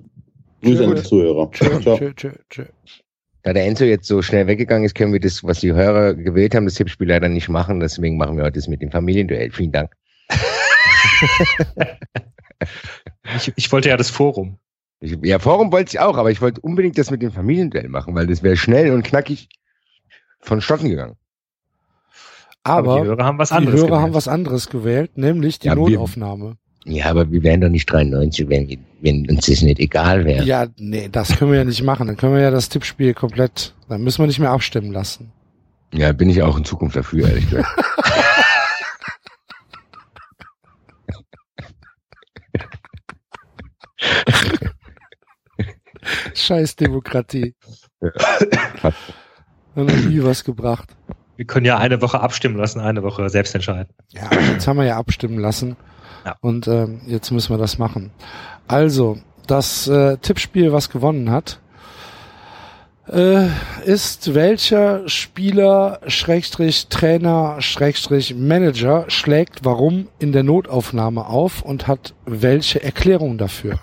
Grüße 0.62 0.86
an 0.86 0.96
die 0.96 1.04
Zuhörer. 1.04 1.52
Tschö, 1.52 1.82
Ciao. 1.82 1.98
tschö, 1.98 2.14
tschö, 2.14 2.32
tschö. 2.50 2.66
Da 3.44 3.54
der 3.54 3.66
Enzo 3.66 3.86
jetzt 3.86 4.08
so 4.08 4.22
schnell 4.22 4.48
weggegangen 4.48 4.86
ist, 4.86 4.96
können 4.96 5.14
wir 5.14 5.20
das, 5.20 5.44
was 5.44 5.60
die 5.60 5.72
Hörer 5.74 6.16
gewählt 6.16 6.56
haben, 6.56 6.66
das 6.66 6.74
Tippspiel 6.74 7.08
leider 7.08 7.30
nicht 7.30 7.48
machen. 7.50 7.80
Deswegen 7.80 8.18
machen 8.18 8.36
wir 8.38 8.44
heute 8.44 8.60
das 8.60 8.68
mit 8.68 8.82
dem 8.82 8.92
Familienduell. 8.92 9.52
Vielen 9.52 9.72
Dank. 9.72 9.92
Ich, 13.36 13.54
ich 13.56 13.72
wollte 13.72 13.90
ja 13.90 13.98
das 13.98 14.10
Forum. 14.10 14.58
Ich, 15.00 15.18
ja, 15.24 15.40
Forum 15.40 15.72
wollte 15.72 15.90
ich 15.90 16.00
auch, 16.00 16.18
aber 16.18 16.32
ich 16.32 16.42
wollte 16.42 16.62
unbedingt 16.62 16.98
das 16.98 17.12
mit 17.12 17.22
dem 17.22 17.32
Familienduell 17.32 17.90
machen, 17.90 18.16
weil 18.16 18.28
das 18.28 18.42
wäre 18.42 18.58
schnell 18.58 18.92
und 18.94 19.04
knackig 19.04 19.50
vonstatten 20.40 20.90
gegangen. 20.90 21.16
Aber 22.68 23.02
die 23.02 23.08
Hörer 23.08 23.24
haben 23.26 23.38
was 23.38 23.50
die 23.50 23.56
anderes. 23.56 23.82
Hörer 23.82 23.96
haben 23.96 24.02
gewählt. 24.02 24.16
was 24.16 24.28
anderes 24.28 24.70
gewählt, 24.70 25.18
nämlich 25.18 25.60
die 25.60 25.68
Ja, 25.68 25.76
wir- 25.76 25.82
Notaufnahme. 25.90 26.58
Ja, 26.86 27.08
aber 27.10 27.30
wir 27.32 27.44
wären 27.44 27.60
doch 27.62 27.70
nicht 27.70 27.86
93, 27.92 28.48
wenn, 28.48 28.68
wir- 28.70 28.78
wenn 29.02 29.30
uns 29.30 29.46
das 29.46 29.62
nicht 29.62 29.80
egal 29.80 30.24
wäre. 30.26 30.46
Ja, 30.46 30.68
nee, 30.78 31.10
das 31.12 31.36
können 31.38 31.52
wir 31.52 31.58
ja 31.60 31.66
nicht 31.66 31.84
machen. 31.84 32.08
Dann 32.08 32.16
können 32.18 32.34
wir 32.34 32.42
ja 32.42 32.52
das 32.52 32.70
Tippspiel 32.70 33.14
komplett, 33.14 33.74
dann 33.90 34.04
müssen 34.04 34.20
wir 34.24 34.28
nicht 34.28 34.40
mehr 34.40 34.52
abstimmen 34.52 34.92
lassen. 34.94 35.32
Ja, 35.94 36.12
bin 36.14 36.30
ich 36.30 36.42
auch 36.44 36.58
in 36.58 36.64
Zukunft 36.66 36.96
dafür, 36.96 37.28
ehrlich 37.28 37.50
gesagt. 37.50 37.68
Scheiß 46.34 46.76
Demokratie. 46.76 47.56
Hat- 48.02 48.84
Hat 48.84 48.94
noch 49.76 49.86
nie 49.96 50.24
was 50.24 50.44
gebracht. 50.44 50.96
Wir 51.38 51.46
können 51.46 51.66
ja 51.66 51.78
eine 51.78 52.02
Woche 52.02 52.20
abstimmen 52.20 52.58
lassen, 52.58 52.82
eine 52.82 53.04
Woche 53.04 53.30
selbst 53.30 53.54
entscheiden. 53.56 53.94
Ja, 54.10 54.30
jetzt 54.52 54.68
haben 54.68 54.78
wir 54.78 54.86
ja 54.86 54.98
abstimmen 54.98 55.40
lassen. 55.40 55.78
Ja. 56.26 56.36
Und 56.42 56.68
ähm, 56.68 57.02
jetzt 57.06 57.32
müssen 57.32 57.52
wir 57.52 57.60
das 57.60 57.78
machen. 57.78 58.12
Also, 58.68 59.20
das 59.46 59.88
äh, 59.88 60.18
Tippspiel, 60.18 60.74
was 60.74 60.90
gewonnen 60.90 61.32
hat, 61.32 61.60
äh, 63.08 63.48
ist 63.86 64.34
welcher 64.34 65.08
Spieler, 65.08 66.02
Schrägstrich 66.08 66.88
Trainer, 66.88 67.62
Schrägstrich 67.62 68.36
Manager 68.36 69.06
schlägt 69.08 69.64
warum 69.64 70.10
in 70.20 70.32
der 70.32 70.44
Notaufnahme 70.44 71.28
auf 71.28 71.62
und 71.62 71.88
hat 71.88 72.16
welche 72.26 72.84
Erklärung 72.84 73.38
dafür. 73.38 73.80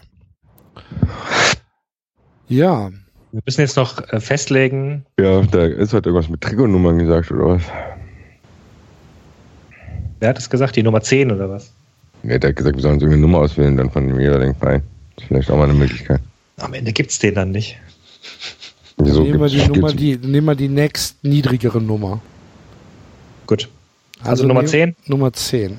Ja, 2.47 2.91
Wir 3.35 3.43
müssen 3.47 3.63
jetzt 3.63 3.75
noch 3.77 3.99
äh, 4.13 4.21
festlegen, 4.21 5.05
Ja, 5.19 5.43
da 5.43 5.65
ist 5.67 5.93
halt 5.93 6.07
irgendwas 6.07 6.29
mit 6.31 6.41
Trikotnummern 6.41 7.01
gesagt, 7.01 7.33
oder 7.33 7.57
was? 7.57 7.63
wer 10.21 10.29
hat 10.29 10.39
es 10.39 10.49
gesagt, 10.49 10.77
die 10.77 10.85
Nummer 10.85 11.01
10 11.01 11.33
oder 11.33 11.51
was? 11.51 11.73
Ja, 12.23 12.39
der 12.39 12.51
hat 12.51 12.57
gesagt, 12.57 12.77
wir 12.77 12.83
sollen 12.83 12.95
uns 12.95 13.03
irgendeine 13.03 13.23
Nummer 13.23 13.39
auswählen, 13.41 13.77
dann 13.77 13.91
von 13.91 14.07
dem 14.07 14.21
jeweiligen 14.21 14.55
Verein. 14.55 14.85
Das 15.17 15.25
ist 15.25 15.29
vielleicht 15.29 15.51
auch 15.51 15.57
mal 15.57 15.65
eine 15.65 15.75
Möglichkeit. 15.75 16.21
Am 16.59 16.73
Ende 16.75 16.93
gibt's 16.93 17.19
den 17.19 17.35
dann 17.35 17.51
nicht. 17.51 17.77
Wieso 18.99 19.25
nehmen 19.25 19.41
wir 19.41 19.49
die 19.49 19.67
Nummer, 19.67 19.93
die, 19.93 20.17
nehmen 20.17 20.47
wir 20.47 20.55
die 20.55 20.69
nächst 20.69 21.23
niedrigere 21.25 21.81
Nummer. 21.83 22.21
Gut. 23.49 23.69
Also 24.23 24.47
Nummer 24.47 24.61
nehmen- 24.63 24.69
10? 24.71 24.97
Nummer 25.07 25.33
10. 25.33 25.77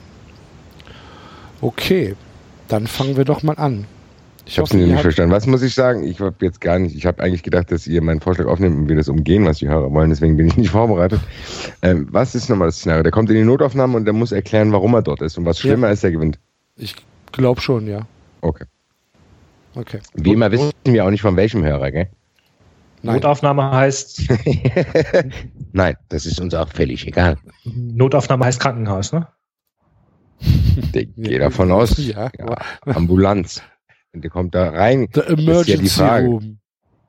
Okay, 1.61 2.15
dann 2.67 2.85
fangen 2.85 3.15
wir 3.15 3.23
doch 3.23 3.43
mal 3.43 3.57
an. 3.57 3.85
Ich 4.47 4.57
habe 4.59 4.65
es 4.67 4.73
nicht 4.73 4.99
verstanden. 4.99 5.31
Was 5.33 5.47
muss 5.47 5.63
ich 5.63 5.73
sagen? 5.73 6.03
Ich 6.03 6.19
habe 6.19 6.35
jetzt 6.41 6.61
gar 6.61 6.77
nicht, 6.77 6.95
ich 6.95 7.05
habe 7.07 7.21
eigentlich 7.23 7.41
gedacht, 7.41 7.71
dass 7.71 7.87
ihr 7.87 8.01
meinen 8.03 8.21
Vorschlag 8.21 8.45
aufnehmt 8.45 8.77
und 8.77 8.89
wir 8.89 8.95
das 8.95 9.09
umgehen, 9.09 9.43
was 9.45 9.57
die 9.57 9.67
Hörer 9.67 9.91
wollen. 9.91 10.11
Deswegen 10.11 10.37
bin 10.37 10.47
ich 10.47 10.55
nicht 10.57 10.69
vorbereitet. 10.71 11.19
Ähm, 11.81 12.07
was 12.11 12.35
ist 12.35 12.49
nochmal 12.49 12.67
das 12.67 12.77
Szenario? 12.77 13.01
Der 13.03 13.11
kommt 13.11 13.29
in 13.31 13.35
die 13.37 13.43
Notaufnahme 13.43 13.97
und 13.97 14.05
der 14.05 14.13
muss 14.13 14.31
erklären, 14.31 14.71
warum 14.71 14.93
er 14.93 15.01
dort 15.01 15.21
ist. 15.21 15.37
Und 15.37 15.45
was 15.45 15.57
Ja. 15.63 15.69
schlimmer 15.71 15.89
ist, 15.89 16.03
er 16.03 16.11
gewinnt. 16.11 16.37
Ich 16.77 16.95
glaube 17.31 17.59
schon, 17.59 17.87
ja. 17.87 18.01
Okay. 18.41 18.65
Okay. 19.73 19.99
Wie 20.13 20.33
immer 20.33 20.51
wissen 20.51 20.71
wir 20.85 21.05
auch 21.05 21.09
nicht 21.09 21.21
von 21.21 21.35
welchem 21.35 21.63
Hörer, 21.63 21.91
gell? 21.91 22.07
Nein. 23.01 23.15
Notaufnahme 23.15 23.71
heißt, 23.71 24.23
Nein, 25.73 25.95
das 26.09 26.25
ist 26.25 26.39
uns 26.39 26.53
auch 26.53 26.69
völlig 26.69 27.05
egal. 27.07 27.37
Notaufnahme 27.65 28.45
heißt 28.45 28.59
Krankenhaus, 28.59 29.11
ne? 29.11 29.27
Ich 30.93 31.09
gehe 31.15 31.39
davon 31.39 31.71
aus. 31.71 31.97
Ja. 31.97 32.29
Ja, 32.37 32.57
Ambulanz. 32.85 33.61
Und 34.15 34.23
der 34.23 34.31
kommt 34.31 34.55
da 34.55 34.69
rein. 34.69 35.09
The 35.13 35.19
ist 35.19 35.29
ja 35.29 35.35
die 35.35 35.43
Emergency 35.43 35.89
Frage. 35.89 36.27
Room. 36.27 36.59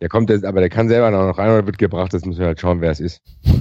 Der 0.00 0.08
kommt 0.08 0.28
jetzt, 0.28 0.44
aber 0.44 0.60
der 0.60 0.68
kann 0.68 0.88
selber 0.88 1.10
noch 1.10 1.38
rein 1.38 1.50
oder 1.50 1.64
wird 1.64 1.78
gebracht. 1.78 2.12
Das 2.12 2.24
müssen 2.24 2.40
wir 2.40 2.46
halt 2.48 2.60
schauen, 2.60 2.80
wer 2.80 2.90
es 2.90 3.00
ist. 3.00 3.22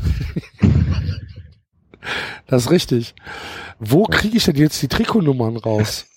Das 2.47 2.65
ist 2.65 2.71
richtig. 2.71 3.15
Wo 3.79 4.03
kriege 4.03 4.37
ich 4.37 4.45
denn 4.45 4.55
jetzt 4.55 4.79
die 4.79 4.87
Trikotnummern 4.87 5.57
raus? 5.57 6.05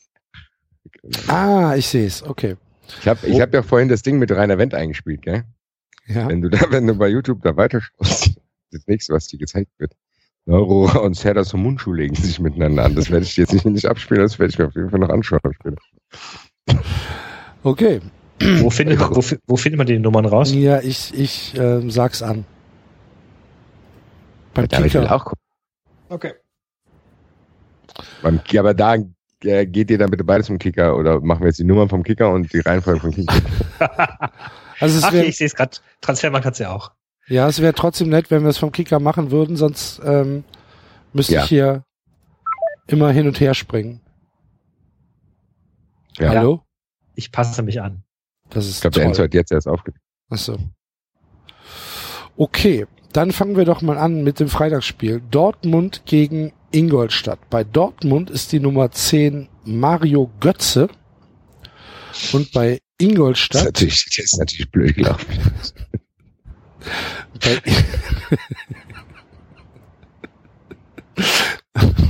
Ah, 1.28 1.74
ich 1.76 1.86
sehe 1.86 2.06
es. 2.06 2.22
Okay. 2.22 2.56
Ich 3.00 3.08
habe 3.08 3.26
ich 3.26 3.40
hab 3.40 3.54
ja 3.54 3.62
vorhin 3.62 3.88
das 3.88 4.02
Ding 4.02 4.18
mit 4.18 4.30
Rainer 4.30 4.58
Wendt 4.58 4.74
eingespielt, 4.74 5.22
gell? 5.22 5.44
Ja. 6.06 6.28
Wenn 6.28 6.42
du 6.42 6.50
da, 6.50 6.70
wenn 6.70 6.86
du 6.86 6.94
bei 6.94 7.08
YouTube 7.08 7.42
da 7.42 7.56
weiterschaust, 7.56 8.34
das 8.72 8.86
nächste, 8.86 9.14
was 9.14 9.28
dir 9.28 9.38
gezeigt 9.38 9.70
wird. 9.78 9.92
Neuro 10.44 11.02
und 11.02 11.14
Serdar 11.14 11.44
zum 11.44 11.62
Mundschuh 11.62 11.92
legen 11.92 12.14
sich 12.14 12.40
miteinander 12.40 12.84
an. 12.84 12.94
Das 12.94 13.10
werde 13.10 13.24
ich 13.24 13.36
jetzt 13.36 13.52
nicht, 13.52 13.64
nicht 13.64 13.86
abspielen, 13.86 14.22
das 14.22 14.38
werde 14.38 14.50
ich 14.50 14.58
mir 14.58 14.66
auf 14.66 14.74
jeden 14.74 14.90
Fall 14.90 15.00
noch 15.00 15.10
anschauen 15.10 15.40
später. 15.52 15.76
Okay. 17.62 18.00
Wo 18.60 18.70
findet, 18.70 19.00
wo, 19.00 19.22
wo 19.46 19.56
findet 19.56 19.78
man 19.78 19.86
die 19.86 19.98
Nummern 19.98 20.24
raus? 20.26 20.52
Ja, 20.54 20.80
ich, 20.80 21.12
ich 21.12 21.54
ähm, 21.58 21.90
sag's 21.90 22.22
an. 22.22 22.44
Beim 24.54 24.68
Da 24.68 24.78
ich 24.78 24.94
will 24.94 25.02
Kicker. 25.02 25.14
auch 25.14 25.24
gucken. 25.24 25.42
Okay. 26.08 26.34
Beim, 28.22 28.40
ja, 28.50 28.60
aber 28.60 28.74
da 28.74 28.96
äh, 29.42 29.66
geht 29.66 29.90
ihr 29.90 29.98
dann 29.98 30.10
bitte 30.10 30.22
beides 30.24 30.46
vom 30.46 30.58
Kicker 30.58 30.96
oder 30.96 31.20
machen 31.20 31.40
wir 31.40 31.48
jetzt 31.48 31.58
die 31.58 31.64
Nummern 31.64 31.88
vom 31.88 32.02
Kicker 32.04 32.30
und 32.30 32.52
die 32.52 32.60
Reihenfolge 32.60 33.00
vom 33.00 33.10
Kicker? 33.12 33.34
Also 34.80 34.96
es 34.98 35.02
Ach, 35.02 35.12
wäre 35.12 35.24
ich 35.24 35.36
sehe 35.36 35.48
es 35.48 35.56
gerade. 35.56 35.76
Transfermarkt 36.00 36.46
hat's 36.46 36.60
ja 36.60 36.70
auch. 36.70 36.92
ja, 37.26 37.48
es 37.48 37.60
wäre 37.60 37.74
trotzdem 37.74 38.10
nett, 38.10 38.30
wenn 38.30 38.42
wir 38.44 38.50
es 38.50 38.58
vom 38.58 38.70
Kicker 38.70 39.00
machen 39.00 39.32
würden, 39.32 39.56
sonst 39.56 40.00
ähm, 40.04 40.44
müsste 41.12 41.34
Ja. 41.34 41.42
ich 41.42 41.48
hier 41.48 41.82
immer 42.86 43.10
hin 43.10 43.26
und 43.26 43.40
her 43.40 43.54
springen. 43.54 44.00
Ja. 46.18 46.28
Hallo? 46.28 46.62
Ich 47.18 47.32
passe 47.32 47.62
mich 47.62 47.82
an. 47.82 48.04
Das 48.48 48.64
ist 48.64 48.76
Ich 48.76 48.80
glaube, 48.82 48.94
der 48.94 49.06
Enzo 49.06 49.24
hat 49.24 49.34
jetzt 49.34 49.50
erst 49.50 49.66
aufgegeben. 49.66 50.00
Achso. 50.30 50.56
Okay, 52.36 52.86
dann 53.12 53.32
fangen 53.32 53.56
wir 53.56 53.64
doch 53.64 53.82
mal 53.82 53.98
an 53.98 54.22
mit 54.22 54.38
dem 54.38 54.48
Freitagsspiel. 54.48 55.20
Dortmund 55.28 56.02
gegen 56.06 56.52
Ingolstadt. 56.70 57.40
Bei 57.50 57.64
Dortmund 57.64 58.30
ist 58.30 58.52
die 58.52 58.60
Nummer 58.60 58.92
10 58.92 59.48
Mario 59.64 60.30
Götze 60.38 60.88
und 62.32 62.52
bei 62.52 62.68
Das 62.68 62.78
ist 62.78 63.10
Ingolstadt 63.10 63.64
natürlich, 63.64 64.04
das 64.04 64.24
ist 64.24 64.38
natürlich 64.38 64.70
blöd 64.70 64.94
gelaufen. 64.94 65.26
bei, 67.40 67.62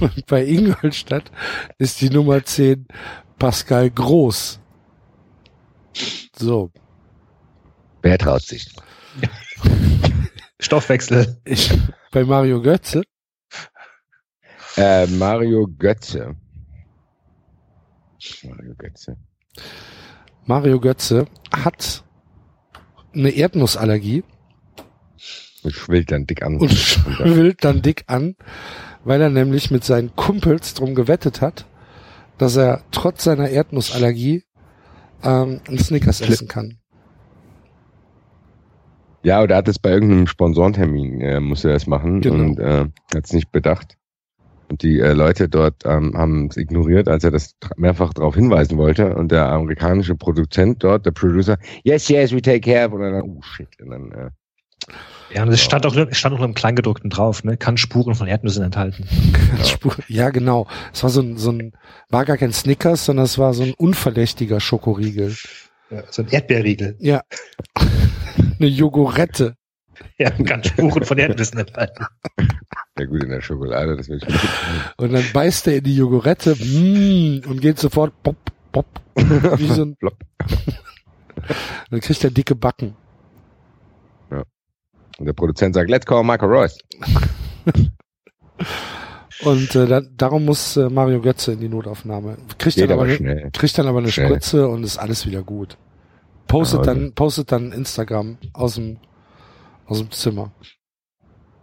und 0.03 0.27
bei 0.27 0.45
Ingolstadt 0.45 1.33
ist 1.79 2.03
die 2.03 2.11
Nummer 2.11 2.45
10 2.45 2.87
Pascal 3.39 3.91
Groß. 3.91 4.61
So, 6.37 6.71
Wer 8.03 8.19
traut 8.19 8.43
sich? 8.43 8.67
Stoffwechsel. 10.61 11.41
ich, 11.45 11.71
bei 12.13 12.25
Mario 12.25 12.61
Götze 12.63 13.03
Äh, 14.77 15.07
Mario 15.09 15.67
Götze. 15.67 16.37
Mario 18.45 18.75
Götze. 18.77 19.17
Mario 20.47 20.81
Götze 20.81 21.27
hat 21.53 22.05
eine 23.15 23.31
Erdnussallergie 23.31 24.23
Und 25.63 25.73
schwillt 25.75 26.11
dann 26.13 26.27
dick 26.27 26.43
an. 26.43 26.59
und 26.59 26.71
schwillt 26.73 27.65
dann 27.65 27.83
dick 27.83 28.05
an, 28.07 28.37
weil 29.05 29.21
er 29.21 29.31
nämlich 29.31 29.71
mit 29.71 29.85
seinen 29.85 30.15
Kumpels 30.17 30.75
drum 30.75 30.95
gewettet 30.95 31.41
hat, 31.41 31.67
dass 32.39 32.57
er 32.57 32.83
trotz 32.93 33.25
seiner 33.25 33.49
Erdnussallergie 33.49 34.45
ähm, 35.23 35.61
einen 35.67 35.79
Snickers 35.79 36.21
essen 36.21 36.49
kann. 36.49 36.79
Ja, 39.25 39.43
oder 39.43 39.57
hat 39.57 39.69
es 39.69 39.79
bei 39.79 39.91
irgendeinem 39.91 40.27
Sponsorentermin, 40.27 41.21
äh, 41.21 41.41
musste 41.41 41.69
er 41.69 41.75
das 41.75 41.87
machen 41.87 42.21
Genau. 42.21 42.35
und 42.45 42.59
äh, 42.61 42.87
hat 43.15 43.25
es 43.25 43.33
nicht 43.33 43.51
bedacht. 43.51 43.97
Und 44.71 44.83
die 44.83 45.01
äh, 45.01 45.13
Leute 45.13 45.49
dort 45.49 45.85
ähm, 45.87 46.17
haben 46.17 46.47
es 46.49 46.57
ignoriert, 46.57 47.09
als 47.09 47.25
er 47.25 47.31
das 47.31 47.55
mehrfach 47.77 48.13
darauf 48.13 48.35
hinweisen 48.35 48.77
wollte. 48.77 49.17
Und 49.17 49.33
der 49.33 49.49
amerikanische 49.49 50.15
Produzent 50.15 50.85
dort, 50.85 51.07
der 51.07 51.11
Producer, 51.11 51.59
yes, 51.85 52.09
yes, 52.09 52.33
we 52.33 52.43
take 52.43 52.61
care. 52.61 52.89
Und 52.91 53.01
dann, 53.01 53.23
oh 53.23 53.41
shit. 53.43 53.69
Und 53.81 53.91
dann, 53.91 54.13
äh, 54.13 54.31
Ja, 55.35 55.43
und 55.43 55.51
es 55.51 55.61
stand 55.63 55.85
auch, 55.87 55.95
es 55.95 56.17
stand 56.19 56.39
auch 56.39 56.43
im 56.43 56.55
Kleingedruckten 56.55 57.11
drauf, 57.11 57.45
ne? 57.45 57.57
Kann 57.57 57.77
Spuren 57.77 58.15
von 58.15 58.27
Erdnüssen 58.29 58.63
enthalten. 58.65 59.07
Spur- 59.65 59.95
Ja, 60.09 60.31
genau. 60.31 60.67
Es 60.93 61.03
war 61.03 61.11
so 61.11 61.21
ein, 61.21 61.37
so 61.37 61.51
ein, 61.53 61.73
war 62.09 62.25
gar 62.25 62.39
kein 62.39 62.53
Snickers, 62.53 63.05
sondern 63.05 63.25
es 63.27 63.37
war 63.39 63.53
so 63.55 63.63
ein 63.63 63.75
unverdächtiger 63.77 64.61
Schokoriegel. 64.61 65.37
Ja, 65.91 66.03
so 66.11 66.23
ein 66.23 66.29
Erdbeerriegel. 66.29 66.97
Ja. 67.01 67.23
Eine 68.59 68.69
Jogurette. 68.69 69.55
Ja, 70.19 70.31
kann 70.31 70.63
Spuren 70.65 71.05
von 71.05 71.19
Erdnüssen 71.19 71.59
enthalten. 71.59 72.07
ja 72.99 73.05
gut, 73.07 73.23
in 73.23 73.31
der 73.31 73.41
Schokolade, 73.41 73.97
das 73.97 74.09
will 74.09 74.19
ich 74.19 74.29
nicht. 74.29 74.49
Und 74.97 75.13
dann 75.13 75.25
beißt 75.33 75.67
er 75.69 75.77
in 75.77 75.85
die 75.85 75.97
Jogurette 75.97 76.55
mm, 76.55 77.49
und 77.49 77.61
geht 77.61 77.79
sofort 77.79 78.13
pop, 78.23 78.37
pop, 78.73 78.87
wie 79.17 79.67
so 79.69 79.83
ein, 79.83 79.97
Plopp. 79.97 80.19
dann 81.91 82.01
kriegt 82.01 82.23
er 82.25 82.31
dicke 82.31 82.55
Backen. 82.55 82.95
Und 85.19 85.27
der 85.27 85.33
Produzent 85.33 85.75
sagt, 85.75 85.91
let's 85.91 86.07
call 86.07 86.23
Michael 86.25 86.49
Royce. 86.49 86.79
Und 89.43 89.75
äh, 89.77 89.87
da, 89.87 90.01
darum 90.01 90.45
muss 90.45 90.77
äh, 90.77 90.89
Mario 90.89 91.21
Götze 91.21 91.53
in 91.53 91.61
die 91.61 91.69
Notaufnahme. 91.69 92.39
Kriegt 92.59 92.77
Geht 92.77 92.91
dann, 92.91 92.99
aber 92.99 93.03
aber 93.03 93.15
schnell. 93.15 93.51
kriegt 93.53 93.79
dann 93.79 93.87
aber 93.87 93.99
eine 93.99 94.11
Schnell. 94.11 94.29
Spritze 94.29 94.69
und 94.69 94.83
ist 94.83 94.99
alles 94.99 95.27
wieder 95.27 95.43
gut. 95.43 95.77
Postet 96.49 96.81
Ja, 96.81 96.87
dann, 96.87 97.13
postet 97.15 97.53
dann 97.53 97.71
Instagram 97.73 98.39
aus 98.53 98.75
dem, 98.75 98.99
aus 99.87 99.99
dem 99.99 100.11
Zimmer. 100.11 100.51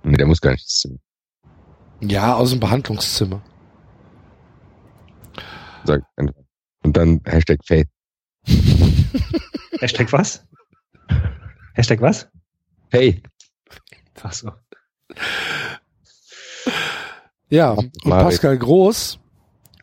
Nee, 0.03 0.15
der 0.15 0.27
muss 0.27 0.39
gar 0.39 0.51
nichts. 0.51 0.87
Ja, 2.01 2.35
aus 2.35 2.51
dem 2.51 2.59
Behandlungszimmer. 2.59 3.41
Sagt, 5.83 6.05
und 6.83 6.95
dann 6.95 7.19
Hashtag 7.25 7.59
Faith. 7.65 7.87
Hashtag 9.79 10.11
was? 10.13 10.45
Hashtag 11.73 12.01
was? 12.01 12.27
Faith. 12.89 13.21
Ach 14.25 14.33
so. 14.33 14.51
Ja, 17.49 17.71
und. 17.71 17.93
Pascal 18.03 18.57
Groß, 18.57 19.19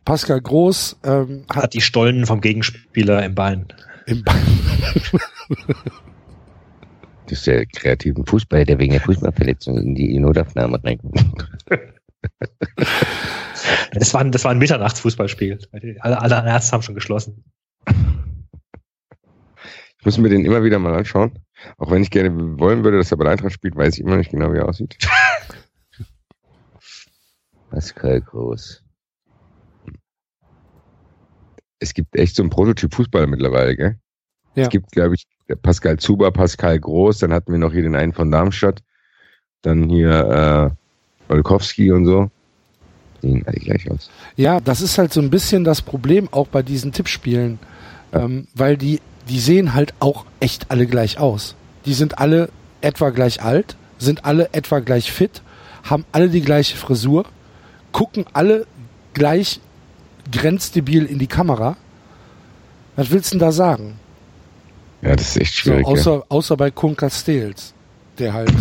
Pascal 0.05 0.41
Groß 0.41 0.99
ähm, 1.05 1.45
hat 1.49 1.63
Hat 1.63 1.75
die 1.75 1.81
Stollen 1.81 2.27
vom 2.27 2.41
Gegenspieler 2.41 3.25
im 3.25 3.37
Bein. 3.37 3.69
im 4.07 4.25
Be 4.25 4.33
Das 7.27 7.39
ist 7.39 7.47
der 7.47 7.67
kreativen 7.67 8.27
Fußballer, 8.27 8.65
der 8.65 8.81
wegen 8.81 8.91
der 8.93 9.01
Fußballverletzung 9.01 9.79
in 9.79 9.95
die 9.95 10.19
Notaufnahme 10.19 10.83
reinkommt. 10.83 11.49
Das 13.93 14.13
war 14.15 14.23
ein, 14.23 14.33
das 14.33 14.45
war 14.45 14.51
ein 14.51 14.59
Mitternachtsfußballspiel. 14.59 15.59
Alle, 16.01 16.21
alle 16.21 16.35
Ärzte 16.35 16.73
haben 16.73 16.83
schon 16.83 16.95
geschlossen. 16.95 17.45
Ich 19.99 20.05
muss 20.05 20.19
mir 20.19 20.31
den 20.31 20.45
immer 20.45 20.65
wieder 20.65 20.79
mal 20.79 20.95
anschauen. 20.95 21.39
Auch 21.79 21.91
wenn 21.91 22.03
ich 22.03 22.11
gerne 22.11 22.59
wollen 22.59 22.85
würde, 22.85 22.99
dass 22.99 23.11
er 23.11 23.17
bei 23.17 23.25
der 23.25 23.33
Eintracht 23.33 23.53
spielt, 23.53 23.77
weiß 23.77 23.95
ich 23.95 24.01
immer 24.01 24.17
nicht 24.17 24.31
genau, 24.31 24.53
wie 24.53 24.59
er 24.59 24.69
aussieht. 24.69 24.97
Pascal 27.71 28.21
Groß. 28.21 28.83
Es 31.79 31.95
gibt 31.95 32.15
echt 32.17 32.37
so 32.37 32.43
einen 32.43 32.51
Prototyp 32.51 32.95
Fußballer 32.95 33.27
mittlerweile, 33.27 33.77
gell? 33.77 33.97
Ja. 34.55 34.65
Es 34.65 34.69
gibt, 34.69 34.93
glaube 34.93 35.15
ich, 35.15 35.27
Pascal 35.63 35.99
Zuber, 35.99 36.31
Pascal 36.31 36.79
Groß, 36.79 37.19
dann 37.19 37.33
hatten 37.33 37.53
wir 37.53 37.59
noch 37.59 37.73
hier 37.73 37.83
den 37.83 37.97
einen 37.97 38.13
von 38.13 38.31
Darmstadt, 38.31 38.83
dann 39.63 39.89
hier 39.89 40.75
äh, 41.29 41.33
Olkowski 41.33 41.91
und 41.93 42.07
so. 42.07 42.31
Die 43.23 43.31
sehen 43.31 43.45
alle 43.47 43.59
gleich 43.59 43.91
aus. 43.91 44.11
Ja, 44.37 44.61
das 44.61 44.81
ist 44.81 44.99
halt 44.99 45.13
so 45.13 45.21
ein 45.21 45.31
bisschen 45.31 45.65
das 45.65 45.81
Problem 45.81 46.29
auch 46.33 46.49
bei 46.49 46.63
diesen 46.63 46.93
Tippspielen, 46.93 47.59
ähm, 48.13 48.47
weil 48.55 48.77
die, 48.77 49.01
die 49.29 49.39
sehen 49.41 49.75
halt 49.75 49.95
auch 50.01 50.25
echt 50.41 50.71
alle 50.71 50.87
gleich 50.87 51.19
aus. 51.19 51.55
Die 51.87 51.95
sind 51.95 52.19
alle 52.19 52.49
etwa 52.81 53.11
gleich 53.11 53.43
alt, 53.43 53.77
sind 53.99 54.25
alle 54.25 54.49
etwa 54.53 54.81
gleich 54.81 55.11
fit, 55.13 55.43
haben 55.85 56.05
alle 56.13 56.29
die 56.29 56.41
gleiche 56.43 56.77
Frisur, 56.77 57.25
gucken 57.93 58.25
alle 58.33 58.67
gleich 59.15 59.61
grenzdebil 60.31 61.05
in 61.07 61.19
die 61.19 61.27
Kamera. 61.27 61.77
Was 62.97 63.11
willst 63.11 63.33
du 63.33 63.39
denn 63.39 63.47
da 63.47 63.53
sagen? 63.53 63.99
Ja, 65.03 65.17
das 65.17 65.31
ist 65.31 65.37
echt 65.39 65.55
So, 65.55 65.61
schwierig. 65.63 65.87
ja. 65.87 65.93
außer, 65.93 66.25
außer 66.29 66.57
bei 66.57 66.71
Kun 66.71 66.97
Castells, 66.97 67.75
der 68.19 68.33
halt 68.35 68.53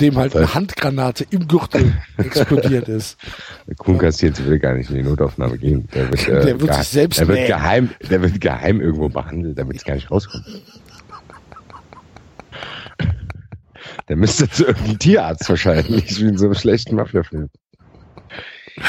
dem 0.00 0.16
halt 0.16 0.36
eine 0.36 0.54
Handgranate 0.54 1.24
im 1.30 1.46
Gürtel 1.48 1.92
explodiert 2.18 2.88
ist. 2.88 3.18
Der 3.66 3.74
Kuhn 3.76 3.98
kassiert 3.98 4.44
will 4.46 4.58
gar 4.58 4.74
nicht 4.74 4.90
in 4.90 4.96
die 4.96 5.02
Notaufnahme 5.02 5.58
gehen. 5.58 5.88
Der 5.94 6.10
wird, 6.10 6.28
äh, 6.28 6.32
Der 6.44 6.60
wird 6.60 6.70
geheim- 6.70 6.78
sich 6.82 6.88
selbst 6.88 7.20
der 7.20 7.28
wird 7.28 7.46
geheim, 7.46 7.90
der 8.10 8.22
wird 8.22 8.40
geheim 8.40 8.80
irgendwo 8.80 9.08
behandelt, 9.08 9.58
damit 9.58 9.76
es 9.76 9.84
gar 9.84 9.94
nicht 9.94 10.10
rauskommt. 10.10 10.44
Der 14.08 14.16
müsste 14.16 14.48
zu 14.50 14.66
irgendeinem 14.66 14.98
Tierarzt 14.98 15.48
wahrscheinlich, 15.48 16.18
wie 16.20 16.28
in 16.28 16.36
so 16.38 16.46
einem 16.46 16.54
schlechten 16.54 16.96
Mafia-Film. 16.96 17.48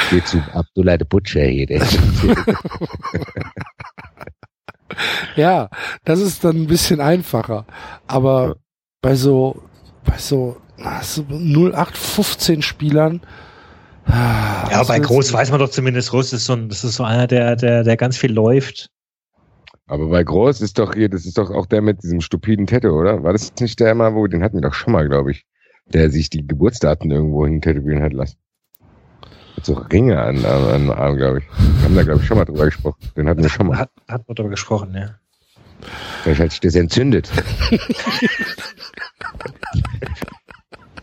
Geh 0.09 0.23
zu 0.23 0.39
Abdullah 0.51 0.97
de 0.97 1.07
Butcher 1.07 1.43
hier, 1.43 1.67
der 1.67 1.81
Ja, 5.35 5.69
das 6.05 6.19
ist 6.19 6.43
dann 6.43 6.55
ein 6.63 6.67
bisschen 6.67 6.99
einfacher. 7.01 7.65
Aber 8.07 8.47
Ja. 8.47 8.55
bei 9.01 9.15
so, 9.15 9.63
bei 10.05 10.17
so, 10.17 10.57
na, 10.77 11.01
so 11.01 11.23
0815 11.29 12.61
Spielern. 12.61 13.21
ah, 14.05 14.67
Ja, 14.71 14.79
was 14.81 14.87
bei 14.87 14.99
Groß 14.99 15.33
weiß 15.33 15.51
man 15.51 15.59
doch 15.59 15.69
zumindest, 15.69 16.11
Groß 16.11 16.33
ist 16.33 16.45
so 16.45 16.53
ein, 16.53 16.69
das 16.69 16.83
ist 16.83 16.95
so 16.95 17.03
einer, 17.03 17.27
der, 17.27 17.55
der, 17.55 17.83
der 17.83 17.97
ganz 17.97 18.17
viel 18.17 18.31
läuft. 18.31 18.89
Aber 19.87 20.07
bei 20.07 20.23
Groß 20.23 20.61
ist 20.61 20.79
doch 20.79 20.93
hier, 20.95 21.09
das 21.09 21.25
ist 21.25 21.37
doch 21.37 21.51
auch 21.51 21.67
der 21.67 21.81
mit 21.81 22.01
diesem 22.01 22.21
stupiden 22.21 22.65
Tattoo, 22.65 22.89
oder? 22.99 23.23
War 23.23 23.33
das 23.33 23.53
nicht 23.59 23.79
der 23.79 23.93
mal, 23.93 24.15
wo, 24.15 24.25
den 24.27 24.43
hatten 24.43 24.57
wir 24.57 24.61
doch 24.61 24.73
schon 24.73 24.93
mal, 24.93 25.07
glaube 25.07 25.31
ich. 25.31 25.45
Der 25.87 26.09
sich 26.09 26.31
die 26.31 26.45
Geburtsdaten 26.47 27.11
irgendwo 27.11 27.45
hin 27.45 27.61
tätowieren 27.61 28.01
hat 28.01 28.13
lassen. 28.13 28.37
Mit 29.55 29.65
so 29.65 29.73
Ringe 29.75 30.19
an, 30.19 30.43
an, 30.43 30.63
an 30.65 30.81
den 30.81 30.91
Arm, 30.91 31.15
glaube 31.17 31.39
ich. 31.39 31.45
Wir 31.77 31.85
haben 31.85 31.95
da, 31.95 32.01
glaube 32.01 32.21
ich, 32.21 32.27
schon 32.27 32.37
mal 32.37 32.45
drüber 32.45 32.65
gesprochen. 32.65 32.97
Den 33.15 33.29
hatten 33.29 33.43
wir 33.43 33.49
schon 33.49 33.67
mal. 33.67 33.77
Hat, 33.77 33.91
hat 34.07 34.27
man 34.27 34.33
darüber 34.35 34.49
gesprochen, 34.49 34.95
ja. 34.95 35.19
Vielleicht 36.23 36.41
hat 36.41 36.49
sich 36.51 36.59
das 36.61 36.73
entzündet. 36.73 37.31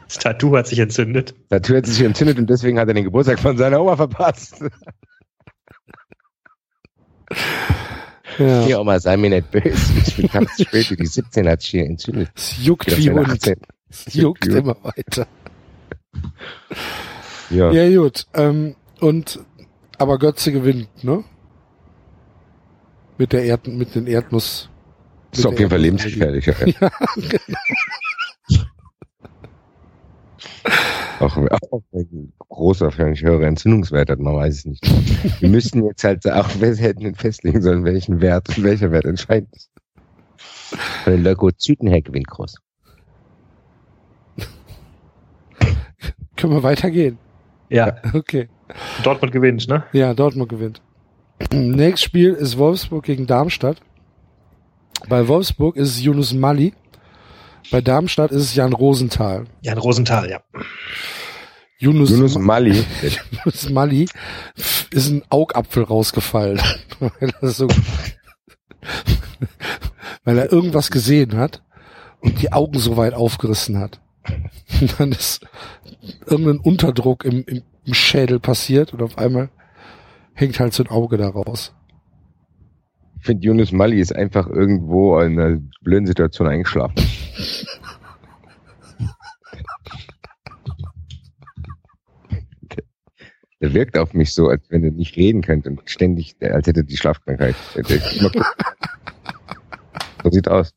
Das 0.07 0.19
Tattoo 0.19 0.57
hat 0.57 0.67
sich 0.67 0.79
entzündet. 0.79 1.35
Das 1.49 1.69
hat 1.71 1.87
sich 1.87 2.03
entzündet 2.03 2.39
und 2.39 2.51
deswegen 2.51 2.79
hat 2.79 2.89
er 2.89 2.95
den 2.95 3.05
Geburtstag 3.05 3.39
von 3.39 3.57
seiner 3.57 3.81
Oma 3.81 3.97
verpasst. 3.97 4.63
Ja, 8.39 8.65
Hier, 8.65 8.81
Oma, 8.81 8.99
sei 8.99 9.17
mir 9.17 9.31
nicht 9.31 9.51
böse. 9.51 9.93
Ich 10.07 10.17
bin 10.17 10.27
ganz 10.29 10.51
spät, 10.61 10.99
die 10.99 11.07
17 11.07 11.49
hat 11.49 11.63
sich 11.63 11.71
hier 11.71 11.87
entzündet. 11.87 12.31
es 12.35 12.65
juckt 12.65 12.97
wie 12.97 13.11
Hund. 13.11 13.29
18. 13.29 13.57
Es 13.89 14.15
juckt 14.15 14.47
immer 14.47 14.77
weiter. 14.83 15.27
Ja. 17.51 17.71
Ja, 17.73 18.01
gut. 18.01 18.27
Ähm, 18.35 18.77
und, 19.01 19.41
aber 19.99 20.19
Götze 20.19 20.53
gewinnt, 20.53 21.05
ne? 21.05 21.25
Mit 23.19 23.33
der 23.33 23.45
Erd, 23.45 23.67
mit 23.69 23.95
den 23.95 24.07
Erdnuss. 24.07 24.71
Das 25.31 25.41
ist 25.41 25.47
auf 25.47 25.59
jeden 25.59 25.71
Fall 25.71 25.81
lebensgefährlich. 25.81 26.47
Ja. 26.47 26.55
auch, 31.21 31.37
auch 31.37 31.83
wenn 31.93 32.09
ein 32.13 32.33
großer, 32.39 32.87
wahrscheinlich 32.87 33.23
höherer 33.23 33.47
Entzündungswert 33.47 34.11
hat, 34.11 34.19
man 34.19 34.35
weiß 34.35 34.55
es 34.57 34.65
nicht. 34.67 35.41
Wir 35.41 35.49
müssten 35.49 35.85
jetzt 35.85 36.05
halt 36.05 36.29
auch, 36.31 36.49
wir 36.61 36.75
hätten 36.77 37.15
festlegen 37.15 37.63
sollen, 37.63 37.85
welchen 37.85 38.21
Wert 38.21 38.49
und 38.49 38.65
welcher 38.65 38.91
Wert 38.91 39.05
entscheidend 39.05 39.55
ist. 39.55 39.71
Von 41.05 41.13
den 41.13 41.23
Leukozyten 41.23 41.89
her 41.89 42.03
gewinnt 42.03 42.27
groß. 42.29 42.57
Können 46.37 46.55
wir 46.55 46.63
weitergehen? 46.63 47.19
Ja, 47.69 47.97
Okay. 48.13 48.49
Dortmund 49.03 49.33
gewinnt, 49.33 49.69
ne? 49.69 49.85
Ja, 49.93 50.15
Dortmund 50.15 50.49
gewinnt. 50.49 50.81
Nächstes 51.53 52.03
Spiel 52.03 52.33
ist 52.33 52.57
Wolfsburg 52.59 53.05
gegen 53.05 53.27
Darmstadt. 53.27 53.81
Bei 55.09 55.29
Wolfsburg 55.29 55.77
ist 55.77 55.89
es 55.91 56.03
Yunus 56.03 56.33
Mali. 56.33 56.73
Bei 57.71 57.81
Darmstadt 57.81 58.31
ist 58.33 58.43
es 58.43 58.55
Jan 58.55 58.73
Rosenthal. 58.73 59.45
Jan 59.63 59.79
Rosenthal, 59.79 60.29
ja. 60.29 60.41
Yunus, 61.79 62.11
Yunus 62.11 62.39
Mali, 62.39 62.85
Yunus 63.45 63.71
Mali 63.71 64.09
ist 64.91 65.09
ein 65.09 65.23
Augapfel 65.31 65.83
rausgefallen. 65.83 66.61
weil, 67.01 67.33
er 67.41 67.49
so, 67.49 67.67
weil 70.25 70.39
er 70.39 70.53
irgendwas 70.53 70.91
gesehen 70.91 71.37
hat 71.37 71.63
und 72.21 72.41
die 72.41 72.53
Augen 72.53 72.79
so 72.79 72.97
weit 72.97 73.15
aufgerissen 73.15 73.79
hat. 73.79 74.01
Und 74.81 75.01
dann 75.01 75.13
ist 75.13 75.45
irgendein 76.27 76.59
Unterdruck 76.59 77.25
im, 77.25 77.45
im, 77.47 77.63
im 77.85 77.95
Schädel 77.95 78.39
passiert 78.39 78.93
und 78.93 79.03
auf 79.03 79.19
einmal 79.19 79.51
hängt 80.35 80.61
halt 80.61 80.75
so 80.75 80.85
ein 80.85 80.91
Auge 80.91 81.17
da 81.17 81.29
raus. 81.29 81.73
Ich 83.23 83.27
finde 83.27 83.47
Yunus 83.47 83.71
Mali 83.71 84.01
ist 84.01 84.13
einfach 84.17 84.49
irgendwo 84.49 85.17
in 85.21 85.39
einer 85.39 85.61
blöden 85.81 86.09
Situation 86.09 86.49
eingeschlafen. 86.49 86.97
Der 93.61 93.75
wirkt 93.75 93.97
auf 93.97 94.13
mich 94.13 94.35
so, 94.35 94.49
als 94.49 94.65
wenn 94.71 94.83
er 94.83 94.91
nicht 94.91 95.17
reden 95.17 95.41
könnte 95.43 95.71
und 95.71 95.89
ständig, 95.89 96.35
als 96.41 96.67
hätte 96.67 96.81
er 96.81 96.85
die 96.85 96.97
Schlafkrankheit. 96.97 97.55
So 100.25 100.31
sieht 100.31 100.49
aus. 100.49 100.75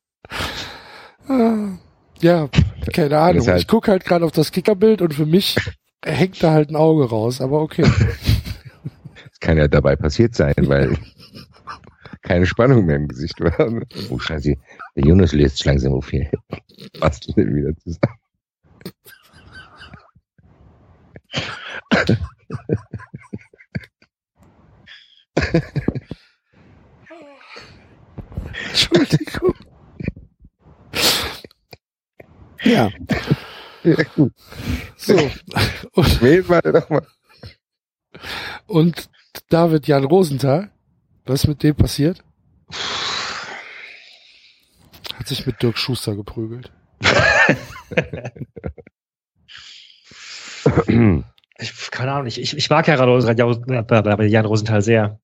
Ja, 2.21 2.47
keine 2.93 3.17
Ahnung. 3.17 3.41
Heißt- 3.47 3.57
ich 3.57 3.67
gucke 3.67 3.89
halt 3.89 4.05
gerade 4.05 4.23
auf 4.23 4.31
das 4.33 4.51
Kickerbild 4.51 5.01
und 5.01 5.15
für 5.15 5.25
mich 5.25 5.55
hängt 6.03 6.43
da 6.43 6.51
halt 6.51 6.69
ein 6.69 6.75
Auge 6.75 7.09
raus, 7.09 7.41
aber 7.41 7.59
okay. 7.61 7.81
Das 7.83 9.39
kann 9.39 9.57
ja 9.57 9.67
dabei 9.67 9.95
passiert 9.95 10.35
sein, 10.35 10.53
weil 10.57 10.95
keine 12.25 12.45
Spannung 12.45 12.85
mehr 12.85 12.95
im 12.97 13.07
Gesicht 13.07 13.39
war. 13.39 13.53
Oh 14.09 14.19
Scheiße, 14.19 14.55
der 14.95 15.03
Jonas 15.05 15.31
löst 15.31 15.57
sich 15.57 15.65
langsam 15.65 15.93
auf 15.93 16.09
hier. 16.09 16.29
Passt 16.99 17.27
wieder 17.37 17.75
zusammen. 17.77 18.19
Entschuldigung. 28.69 29.53
Ja, 32.63 32.89
Ja, 33.83 33.95
gut. 34.15 34.33
so. 34.97 35.13
Und, 35.93 36.21
Wählen 36.21 36.49
wir 36.49 36.61
doch 36.61 36.89
mal. 36.89 37.05
und 38.67 39.09
David 39.49 39.87
Jan 39.87 40.05
Rosenthal, 40.05 40.71
was 41.25 41.43
ist 41.43 41.47
mit 41.47 41.63
dem 41.63 41.75
passiert? 41.75 42.23
Hat 45.15 45.27
sich 45.27 45.45
mit 45.45 45.61
Dirk 45.61 45.77
Schuster 45.77 46.15
geprügelt. 46.15 46.71
Ich, 51.57 51.91
keine 51.91 52.11
Ahnung, 52.11 52.27
ich, 52.27 52.41
ich, 52.41 52.55
ich 52.57 52.69
mag 52.69 52.85
ja 52.87 52.95
Jan 52.97 54.27
Jan 54.27 54.45
Rosenthal 54.45 54.81
sehr. 54.81 55.19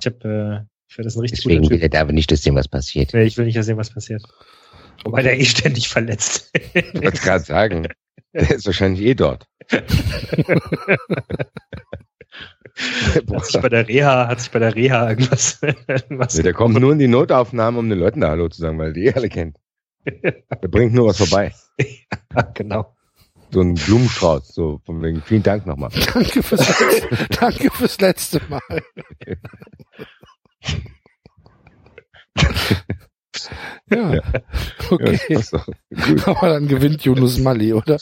Ich 0.00 0.06
hab, 0.06 0.24
äh, 0.24 0.62
ich 0.88 0.94
finde 0.94 1.06
das 1.06 1.14
ein 1.16 1.20
richtig 1.20 1.40
Deswegen 1.40 1.62
guter 1.62 1.70
will 1.74 1.80
Typ. 1.80 1.82
er 1.94 2.00
aber 2.00 2.12
nicht, 2.12 2.30
dass 2.32 2.40
dem 2.42 2.56
was 2.56 2.66
passiert. 2.68 3.14
Nee, 3.14 3.22
Ich 3.24 3.36
will 3.38 3.44
nicht 3.46 3.62
sehen, 3.62 3.76
was 3.76 3.90
passiert. 3.90 4.22
Wobei 5.04 5.22
der 5.22 5.38
eh 5.38 5.44
ständig 5.44 5.88
verletzt 5.88 6.50
Ich 6.74 6.94
wollte 6.94 7.20
gerade 7.20 7.44
sagen, 7.44 7.86
der 8.32 8.50
ist 8.50 8.66
wahrscheinlich 8.66 9.02
eh 9.06 9.14
dort. 9.14 9.46
hat 13.32 13.46
sich 13.46 13.60
bei 13.60 13.68
der 13.68 13.88
Reha, 13.88 14.28
hat 14.28 14.40
sich 14.40 14.50
bei 14.50 14.58
der 14.58 14.74
Reha 14.74 15.10
irgendwas, 15.10 15.60
was 16.10 16.34
Nee, 16.34 16.42
der 16.42 16.52
kommt 16.52 16.78
nur 16.78 16.92
in 16.92 16.98
die 16.98 17.08
Notaufnahme, 17.08 17.78
um 17.78 17.88
den 17.88 17.98
Leuten 17.98 18.20
da 18.20 18.28
Hallo 18.28 18.48
zu 18.48 18.60
sagen, 18.60 18.78
weil 18.78 18.92
die 18.92 19.06
eh 19.06 19.12
alle 19.14 19.28
kennt. 19.28 19.58
Der 20.04 20.68
bringt 20.68 20.94
nur 20.94 21.08
was 21.08 21.18
vorbei. 21.18 21.52
genau. 22.54 22.94
So 23.50 23.60
ein 23.60 23.74
Blumenstrauß, 23.74 24.48
so 24.48 24.80
von 24.84 25.02
wegen, 25.02 25.22
vielen 25.22 25.42
Dank 25.42 25.66
nochmal. 25.66 25.90
Danke 26.14 26.42
fürs, 26.42 26.68
letzte, 26.68 27.26
danke 27.30 27.70
fürs 27.70 28.00
letzte 28.00 28.40
Mal. 28.48 28.60
Ja, 33.88 34.14
Ja, 34.14 34.22
okay. 34.90 35.18
Gut. 35.28 36.26
Aber 36.26 36.48
dann 36.48 36.66
gewinnt 36.66 37.04
Yunus 37.04 37.38
Mali, 37.38 37.72
oder? 37.72 37.98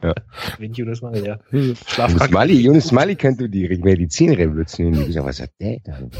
Gewinnt 0.00 0.76
Jonas 0.76 1.02
mal, 1.02 1.16
ja. 1.24 1.38
Jonas 1.50 1.78
Schlafkrank. 1.86 2.30
Mali, 2.30 2.60
Jonas 2.60 2.92
Mali 2.92 3.16
könnte 3.16 3.48
die 3.48 3.68
Medizin 3.68 4.32
revolutionieren. 4.34 5.00
Die 5.00 5.06
gesagt, 5.06 5.26
was 5.26 5.40
hat 5.40 5.50
der 5.60 5.78
dann? 5.84 6.10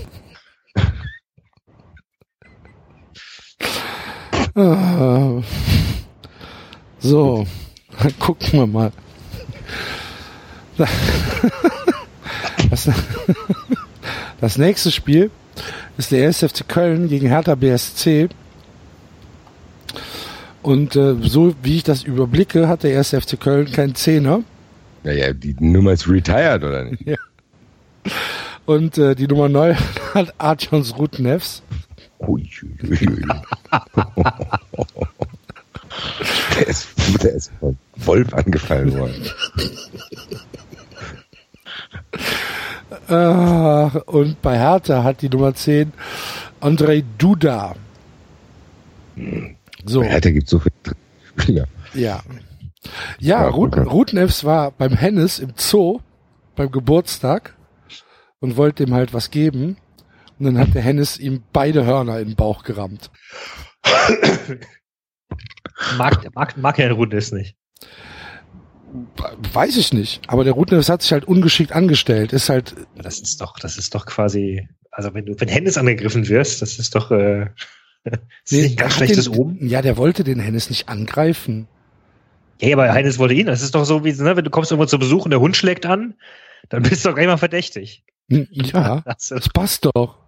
Ah. 4.55 5.43
So, 6.99 7.47
dann 8.01 8.19
gucken 8.19 8.61
wir 8.61 8.67
mal. 8.67 8.93
Das, 12.69 12.91
das 14.41 14.59
nächste 14.59 14.91
Spiel 14.91 15.31
ist 15.99 16.11
der 16.11 16.27
1. 16.27 16.39
FC 16.39 16.69
Köln 16.69 17.09
gegen 17.09 17.29
Hertha 17.29 17.55
BSC. 17.55 18.29
Und 20.67 20.97
äh, 20.97 21.15
so 21.21 21.55
wie 21.63 21.77
ich 21.77 21.85
das 21.85 22.03
überblicke, 22.03 22.67
hat 22.67 22.83
der 22.83 22.99
1. 22.99 23.11
FC 23.11 23.39
Köln 23.39 23.71
keinen 23.71 23.95
Zehner. 23.95 24.43
Naja, 25.05 25.33
die 25.33 25.55
Nummer 25.61 25.93
ist 25.93 26.09
retired, 26.09 26.65
oder 26.65 26.83
nicht? 26.87 27.05
Und 28.67 28.99
äh, 28.99 29.15
die 29.15 29.29
Nummer 29.29 29.49
9 29.49 29.77
hat 30.15 30.35
Artyons 30.39 30.99
Rutnevs. 30.99 31.63
Der 36.59 36.67
ist, 36.67 36.89
der 37.23 37.35
ist 37.35 37.53
voll. 37.61 37.77
Wolf 37.97 38.35
angefallen 38.35 38.93
worden. 38.99 39.31
Und 44.07 44.43
bei 44.43 44.59
Hertha 44.59 45.05
hat 45.05 45.23
die 45.23 45.29
Nummer 45.29 45.55
10 45.55 45.93
Andrei 46.61 47.05
Duda. 47.19 47.77
So, 49.87 50.01
Bei 50.01 50.09
Hertha 50.09 50.31
gibt 50.31 50.49
so 50.49 50.59
viele 50.59 50.75
Spieler. 51.39 51.67
ja. 51.95 52.23
Ja, 52.83 53.43
Ja, 53.43 53.49
Ruten. 53.49 53.83
Rutenefs 53.87 54.45
war 54.45 54.71
beim 54.71 54.93
Hennes 54.93 55.39
im 55.39 55.53
Zoo 55.57 56.01
beim 56.55 56.71
Geburtstag 56.71 57.55
und 58.41 58.57
wollte 58.57 58.85
ihm 58.85 58.95
halt 58.95 59.13
was 59.15 59.31
geben. 59.31 59.77
Und 60.39 60.45
dann 60.47 60.59
hat 60.59 60.75
der 60.75 60.83
Hennes 60.83 61.19
ihm 61.19 61.43
beide 61.53 61.85
Hörner 61.87 62.19
in 62.21 62.29
den 62.29 62.37
Bauch 62.37 62.63
gerammt. 62.63 63.11
Mag, 65.99 66.35
mag, 66.35 66.57
mag 66.57 66.79
Herr 66.79 66.93
Rundes 66.93 67.33
nicht. 67.33 67.57
Weiß 69.53 69.77
ich 69.77 69.93
nicht. 69.93 70.23
Aber 70.29 70.45
der 70.45 70.53
Rutenefs 70.55 70.89
hat 70.89 71.03
sich 71.03 71.13
halt 71.13 71.25
ungeschickt 71.27 71.73
angestellt. 71.73 72.33
Ist 72.33 72.49
halt, 72.49 72.75
Das 72.97 73.19
ist 73.19 73.41
doch, 73.41 73.59
das 73.59 73.77
ist 73.77 73.95
doch 73.95 74.07
quasi, 74.07 74.69
also 74.91 75.13
wenn 75.15 75.27
du, 75.27 75.39
wenn 75.39 75.49
Hennes 75.49 75.77
angegriffen 75.77 76.29
wirst, 76.29 76.63
das 76.63 76.79
ist 76.79 76.95
doch, 76.95 77.11
äh, 77.11 77.47
ist 78.45 78.53
nicht 78.53 78.79
ganz 78.79 78.95
schlechtes 78.95 79.25
den, 79.27 79.35
Oben. 79.35 79.69
Ja, 79.69 79.83
der 79.83 79.97
wollte 79.97 80.25
den 80.25 80.41
Hennes 80.41 80.71
nicht 80.71 80.89
angreifen. 80.89 81.69
Ja, 82.61 82.77
aber 82.77 82.93
Hennes 82.93 83.19
wollte 83.19 83.35
ihn. 83.35 83.47
Das 83.47 83.63
ist 83.63 83.75
doch 83.75 83.85
so 83.85 84.05
wie, 84.05 84.13
ne, 84.13 84.37
wenn 84.37 84.45
du 84.45 84.51
kommst 84.51 84.71
irgendwo 84.71 84.87
zu 84.87 84.99
Besuch 84.99 85.25
und 85.25 85.31
der 85.31 85.41
Hund 85.41 85.57
schlägt 85.57 85.87
an, 85.87 86.15
dann 86.69 86.83
bist 86.83 87.05
du 87.05 87.11
doch 87.11 87.17
mal 87.17 87.37
verdächtig. 87.37 88.05
Ja, 88.29 89.01
Das 89.05 89.29
das 89.29 89.49
passt 89.49 89.85
doch. 89.85 90.19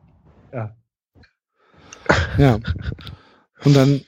Ja. 0.53 0.77
Ja. 2.39 2.59
Und 3.65 3.77
dann 3.77 4.01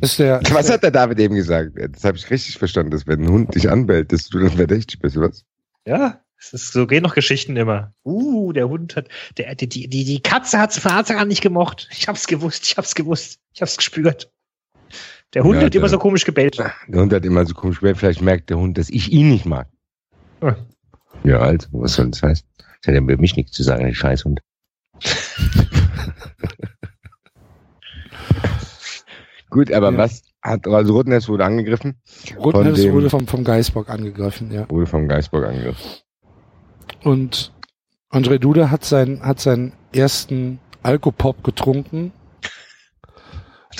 ist 0.00 0.18
der. 0.18 0.40
Was 0.50 0.70
hat 0.70 0.82
der 0.82 0.90
David 0.90 1.18
eben 1.20 1.34
gesagt? 1.34 1.72
Das 1.76 2.04
habe 2.04 2.16
ich 2.16 2.30
richtig 2.30 2.58
verstanden, 2.58 2.90
dass 2.90 3.06
wenn 3.06 3.22
ein 3.22 3.30
Hund 3.30 3.54
dich 3.54 3.70
anbellt, 3.70 4.12
dass 4.12 4.28
du 4.28 4.38
dann 4.38 4.50
verdächtig 4.50 5.00
bist, 5.00 5.18
was? 5.20 5.44
ja, 5.86 6.20
ist, 6.52 6.72
so 6.72 6.86
gehen 6.86 7.02
noch 7.02 7.14
Geschichten 7.14 7.56
immer. 7.56 7.92
Uh, 8.04 8.52
der 8.52 8.68
Hund 8.68 8.96
hat, 8.96 9.08
der, 9.36 9.54
die, 9.54 9.68
die, 9.68 9.88
die 9.88 10.20
Katze 10.22 10.58
hat's 10.58 10.78
von 10.78 10.90
Anfang 10.92 11.18
an 11.18 11.28
nicht 11.28 11.42
gemocht. 11.42 11.88
Ich 11.92 12.08
hab's 12.08 12.26
gewusst, 12.26 12.64
ich 12.64 12.76
hab's 12.76 12.94
gewusst, 12.94 13.38
ich 13.52 13.60
hab's 13.62 13.76
gespürt. 13.76 14.30
Der 15.34 15.44
Hund 15.44 15.56
Ja, 15.60 15.66
hat 15.66 15.74
immer 15.74 15.82
der- 15.82 15.90
so 15.90 15.98
komisch 15.98 16.24
gebellt. 16.24 16.58
Der 16.58 17.00
Hund 17.00 17.12
hat 17.12 17.24
immer 17.24 17.46
so 17.46 17.54
komisch 17.54 17.78
gewählt, 17.80 17.98
vielleicht 17.98 18.22
merkt 18.22 18.50
der 18.50 18.58
Hund, 18.58 18.76
dass 18.78 18.88
ich 18.90 19.12
ihn 19.12 19.28
nicht 19.30 19.46
mag. 19.46 19.68
Ja. 20.42 20.56
Ja, 21.22 21.38
also, 21.40 21.68
was 21.72 21.92
soll 21.94 22.10
das 22.10 22.22
heißen? 22.22 22.46
Das 22.56 22.66
hat 22.88 22.94
ja 22.94 23.00
über 23.00 23.16
mich 23.18 23.36
nichts 23.36 23.52
zu 23.52 23.62
sagen, 23.62 23.84
der 23.84 23.94
Scheißhund. 23.94 24.40
Gut, 29.50 29.72
aber 29.72 29.92
Ja. 29.92 29.98
was 29.98 30.22
hat, 30.42 30.66
also 30.66 30.94
Rotnest 30.94 31.28
wurde 31.28 31.44
angegriffen, 31.44 32.00
dem- 32.30 32.38
wurde 32.92 33.10
vom, 33.10 33.26
vom 33.26 33.44
Geisbock 33.44 33.88
angegriffen, 33.90 34.50
ja. 34.52 34.68
wurde 34.70 34.86
vom 34.86 35.08
Geisburg 35.08 35.44
angegriffen. 35.44 35.84
Und 37.02 37.52
André 38.10 38.38
Duda 38.38 38.70
hat, 38.70 38.84
sein, 38.84 39.20
hat 39.22 39.40
seinen 39.40 39.72
ersten 39.94 40.58
Alkopop 40.82 41.42
getrunken. 41.44 42.12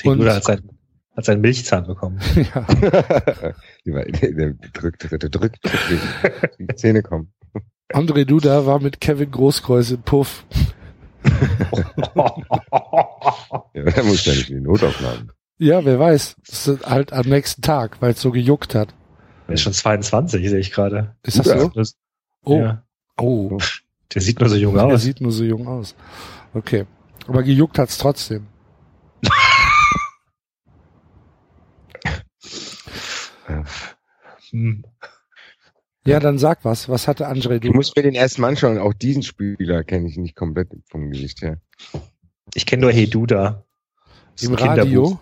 Und- 0.04 0.20
Oder 0.20 0.36
hat 0.36 0.44
seinen, 0.44 0.78
hat 1.16 1.24
seinen 1.24 1.40
Milchzahn 1.40 1.86
bekommen. 1.86 2.20
ja. 2.36 2.66
Die 3.84 3.92
war- 3.92 4.04
der, 4.04 4.32
der 4.32 4.54
drückt, 4.72 5.10
der 5.10 5.18
drückt, 5.28 5.58
die, 6.58 6.64
die 6.66 6.74
Zähne 6.76 7.02
kommen. 7.02 7.32
André 7.92 8.24
Duda 8.24 8.66
war 8.66 8.78
mit 8.80 9.00
Kevin 9.00 9.30
Großkreuz 9.30 9.90
im 9.90 10.02
Puff. 10.02 10.44
Ja, 13.74 13.82
der 13.84 14.04
muss 14.04 14.24
ja 14.26 14.32
nicht 14.32 14.50
in 14.50 14.56
die 14.58 14.62
Notaufnahme. 14.62 15.28
Ja, 15.58 15.84
wer 15.84 15.98
weiß. 15.98 16.36
Das 16.46 16.66
ist 16.68 16.86
halt 16.86 17.12
am 17.12 17.28
nächsten 17.28 17.62
Tag, 17.62 18.00
weil 18.00 18.12
es 18.12 18.20
so 18.20 18.30
gejuckt 18.30 18.74
hat. 18.74 18.94
Er 19.46 19.54
ist 19.54 19.62
schon 19.62 19.72
22, 19.72 20.48
sehe 20.48 20.58
ich 20.58 20.70
gerade. 20.72 21.16
Ist 21.22 21.38
das 21.38 21.46
so? 21.46 21.68
Das, 21.68 21.96
Oh, 22.42 22.58
ja, 22.58 22.82
oh. 23.22 23.58
der 24.14 24.22
sieht 24.22 24.40
nur 24.40 24.48
so 24.48 24.56
jung 24.56 24.76
Er 24.76 24.86
aus. 24.86 25.02
sieht 25.02 25.20
nur 25.20 25.32
so 25.32 25.44
jung 25.44 25.66
aus. 25.66 25.94
Okay. 26.54 26.86
Aber 27.26 27.42
gejuckt 27.42 27.78
hat's 27.78 27.98
trotzdem. 27.98 28.46
Hm. 34.50 34.84
Ja, 36.06 36.18
dann 36.18 36.38
sag 36.38 36.64
was. 36.64 36.88
Was 36.88 37.06
hatte 37.06 37.28
André 37.28 37.58
Du 37.58 37.72
musst 37.72 37.94
mir 37.96 38.02
den 38.02 38.14
ersten 38.14 38.40
Mal 38.40 38.48
anschauen. 38.48 38.78
Auch 38.78 38.94
diesen 38.94 39.22
Spieler 39.22 39.84
kenne 39.84 40.08
ich 40.08 40.16
nicht 40.16 40.34
komplett 40.34 40.68
vom 40.88 41.10
Gesicht 41.10 41.42
her. 41.42 41.60
Ich 42.54 42.66
kenne 42.66 42.82
nur 42.82 42.92
Hey 42.92 43.08
Duda. 43.08 43.64
Das 44.32 44.42
ist 44.42 44.48
Im 44.48 44.54
ein 44.54 44.56
Kinderbuch. 44.56 45.12
Radio? 45.12 45.18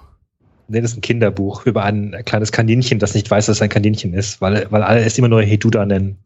Nee, 0.69 0.81
das 0.81 0.93
ist 0.93 0.99
ein 0.99 1.03
Kinderbuch 1.03 1.67
über 1.67 1.83
ein 1.85 2.15
kleines 2.25 2.53
Kaninchen, 2.53 2.99
das 2.99 3.15
nicht 3.15 3.31
weiß, 3.31 3.47
dass 3.47 3.57
es 3.57 3.63
ein 3.63 3.71
Kaninchen 3.71 4.13
ist, 4.13 4.41
weil, 4.41 4.71
weil 4.71 4.83
alle 4.83 5.01
es 5.01 5.17
immer 5.19 5.29
nur 5.29 5.43
Hey 5.43 5.59
Duda 5.59 5.85
nennen. 5.87 6.19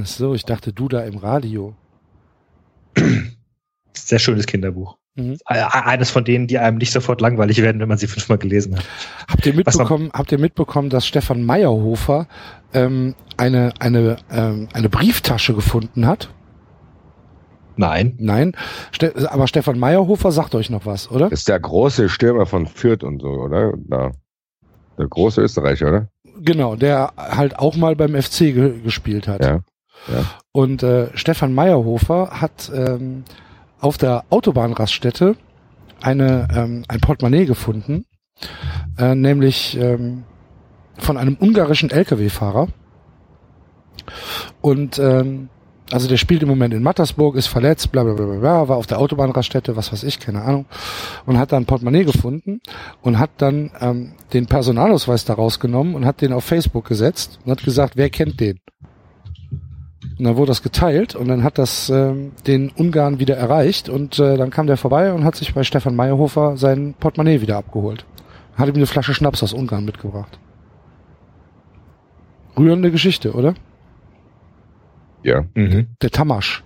Ach 0.00 0.06
so, 0.06 0.34
ich 0.34 0.44
dachte 0.44 0.72
Duda 0.72 1.00
im 1.02 1.18
Radio. 1.18 1.74
Sehr 3.94 4.18
schönes 4.18 4.46
Kinderbuch. 4.46 4.96
Mhm. 5.14 5.36
E- 5.48 5.54
Eines 5.54 6.10
von 6.10 6.24
denen, 6.24 6.46
die 6.46 6.58
einem 6.58 6.78
nicht 6.78 6.92
sofort 6.92 7.20
langweilig 7.20 7.60
werden, 7.60 7.80
wenn 7.80 7.88
man 7.88 7.98
sie 7.98 8.06
fünfmal 8.06 8.38
gelesen 8.38 8.76
hat. 8.76 8.84
Habt 9.28 9.44
ihr 9.46 9.54
mitbekommen, 9.54 10.10
habt 10.14 10.32
ihr 10.32 10.38
mitbekommen, 10.38 10.88
dass 10.88 11.06
Stefan 11.06 11.44
Meyerhofer 11.44 12.26
ähm, 12.72 13.14
eine, 13.36 13.74
eine, 13.78 14.16
ähm, 14.30 14.68
eine 14.72 14.88
Brieftasche 14.88 15.54
gefunden 15.54 16.06
hat? 16.06 16.30
Nein. 17.76 18.16
Nein. 18.18 18.52
Ste 18.92 19.30
aber 19.30 19.46
Stefan 19.46 19.78
Meyerhofer 19.78 20.32
sagt 20.32 20.54
euch 20.54 20.70
noch 20.70 20.86
was, 20.86 21.10
oder? 21.10 21.28
Das 21.30 21.40
ist 21.40 21.48
der 21.48 21.60
große 21.60 22.08
Stürmer 22.08 22.46
von 22.46 22.66
Fürth 22.66 23.02
und 23.04 23.20
so, 23.20 23.28
oder? 23.28 23.72
Da. 23.88 24.12
Der 24.98 25.08
große 25.08 25.40
Österreicher, 25.42 25.88
oder? 25.88 26.08
Genau, 26.40 26.76
der 26.76 27.12
halt 27.16 27.58
auch 27.58 27.76
mal 27.76 27.96
beim 27.96 28.14
FC 28.20 28.38
ge 28.54 28.80
gespielt 28.80 29.26
hat. 29.28 29.42
Ja. 29.44 29.60
Und 30.52 30.82
äh, 30.82 31.08
Stefan 31.14 31.54
Meyerhofer 31.54 32.40
hat 32.40 32.70
ähm, 32.74 33.24
auf 33.80 33.98
der 33.98 34.24
Autobahnraststätte 34.30 35.36
eine, 36.00 36.48
ähm, 36.54 36.84
ein 36.88 37.00
Portemonnaie 37.00 37.46
gefunden, 37.46 38.06
äh, 38.98 39.14
nämlich 39.14 39.76
ähm, 39.78 40.24
von 40.98 41.16
einem 41.16 41.36
ungarischen 41.40 41.90
Lkw-Fahrer. 41.90 42.68
Und 44.60 44.98
ähm, 44.98 45.48
also 45.92 46.08
der 46.08 46.16
spielt 46.16 46.42
im 46.42 46.48
Moment 46.48 46.72
in 46.72 46.82
Mattersburg, 46.82 47.36
ist 47.36 47.48
verletzt, 47.48 47.92
bla 47.92 48.02
bla 48.02 48.14
bla 48.14 48.24
bla, 48.24 48.68
war 48.68 48.76
auf 48.76 48.86
der 48.86 48.98
Autobahnraststätte, 48.98 49.76
was 49.76 49.92
weiß 49.92 50.04
ich, 50.04 50.18
keine 50.18 50.42
Ahnung, 50.42 50.66
und 51.26 51.38
hat 51.38 51.52
dann 51.52 51.64
ein 51.64 51.66
Portemonnaie 51.66 52.04
gefunden 52.04 52.60
und 53.02 53.18
hat 53.18 53.30
dann 53.38 53.70
ähm, 53.80 54.12
den 54.32 54.46
Personalausweis 54.46 55.24
da 55.24 55.34
rausgenommen 55.34 55.94
und 55.94 56.06
hat 56.06 56.22
den 56.22 56.32
auf 56.32 56.44
Facebook 56.44 56.86
gesetzt 56.86 57.40
und 57.44 57.50
hat 57.50 57.62
gesagt, 57.62 57.96
wer 57.96 58.08
kennt 58.08 58.40
den? 58.40 58.60
Und 60.22 60.26
dann 60.26 60.36
wurde 60.36 60.50
das 60.50 60.62
geteilt 60.62 61.16
und 61.16 61.26
dann 61.26 61.42
hat 61.42 61.58
das 61.58 61.90
ähm, 61.90 62.30
den 62.46 62.70
Ungarn 62.70 63.18
wieder 63.18 63.36
erreicht 63.36 63.88
und 63.88 64.20
äh, 64.20 64.36
dann 64.36 64.50
kam 64.50 64.68
der 64.68 64.76
vorbei 64.76 65.12
und 65.12 65.24
hat 65.24 65.34
sich 65.34 65.52
bei 65.52 65.64
Stefan 65.64 65.96
Meyerhofer 65.96 66.56
sein 66.56 66.94
Portemonnaie 66.94 67.40
wieder 67.40 67.56
abgeholt. 67.56 68.06
Hat 68.54 68.68
ihm 68.68 68.76
eine 68.76 68.86
Flasche 68.86 69.14
Schnaps 69.14 69.42
aus 69.42 69.52
Ungarn 69.52 69.84
mitgebracht. 69.84 70.38
Rührende 72.56 72.92
Geschichte, 72.92 73.32
oder? 73.32 73.54
Ja. 75.24 75.44
Mhm. 75.54 75.88
Der 76.00 76.10
Tamasch. 76.10 76.62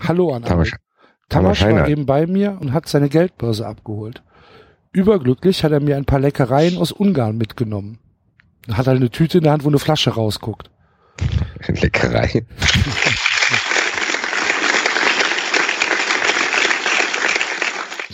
Hallo 0.00 0.34
an. 0.34 0.42
Tamasch. 0.42 0.74
Tamasch 1.28 1.60
Tamasch 1.60 1.72
war 1.72 1.86
eben 1.86 2.04
bei 2.04 2.26
mir 2.26 2.58
und 2.60 2.72
hat 2.72 2.88
seine 2.88 3.10
Geldbörse 3.10 3.64
abgeholt. 3.64 4.24
Überglücklich 4.90 5.62
hat 5.62 5.70
er 5.70 5.78
mir 5.78 5.96
ein 5.96 6.04
paar 6.04 6.18
Leckereien 6.18 6.78
aus 6.78 6.90
Ungarn 6.90 7.38
mitgenommen. 7.38 8.00
Hat 8.72 8.88
halt 8.88 8.96
eine 8.96 9.10
Tüte 9.10 9.38
in 9.38 9.44
der 9.44 9.52
Hand, 9.52 9.62
wo 9.62 9.68
eine 9.68 9.78
Flasche 9.78 10.10
rausguckt. 10.10 10.71
Leckerei. 11.68 12.44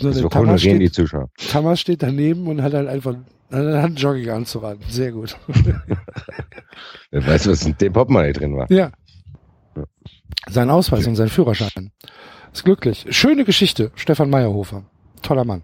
So, 0.01 0.13
So 0.13 0.29
Tamasch 0.29 0.65
reden 0.65 0.81
die 0.81 0.87
steht, 0.87 0.95
Zuschauer. 0.95 1.31
Tamasch 1.51 1.81
steht 1.81 2.03
daneben 2.03 2.47
und 2.47 2.63
hat 2.63 2.73
halt 2.75 2.89
einfach 2.89 3.15
hat 3.51 3.61
einen 3.61 3.97
Jogginganzug 3.97 4.63
an. 4.63 4.79
Sehr 4.89 5.13
gut. 5.13 5.37
Wer 7.11 7.27
weiß, 7.27 7.49
was 7.49 7.65
in 7.65 7.77
dem 7.79 7.93
Portemonnaie 7.93 8.33
drin 8.33 8.57
war. 8.57 8.71
Ja. 8.71 8.91
Sein 10.49 10.71
Ausweis 10.71 11.07
und 11.07 11.17
sein 11.17 11.29
Führerschein. 11.29 11.91
Ist 12.53 12.65
glücklich. 12.65 13.07
Schöne 13.11 13.45
Geschichte. 13.45 13.91
Stefan 13.95 14.31
Meyerhofer. 14.31 14.85
Toller 15.23 15.45
Mann. 15.45 15.63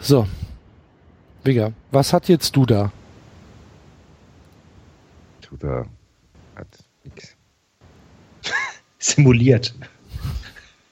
So. 0.00 0.26
Digga, 1.46 1.72
was 1.92 2.12
hat 2.12 2.28
jetzt 2.28 2.56
du 2.56 2.66
da? 2.66 2.90
Tut 5.48 5.62
er. 5.62 5.86
Hat 6.56 6.66
nix. 7.04 7.34
Simuliert. 8.98 9.74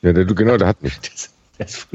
Ja, 0.02 0.12
der, 0.12 0.24
du, 0.24 0.34
genau, 0.34 0.56
der 0.56 0.68
hat 0.68 0.82
nichts. 0.82 1.30
Das, 1.56 1.86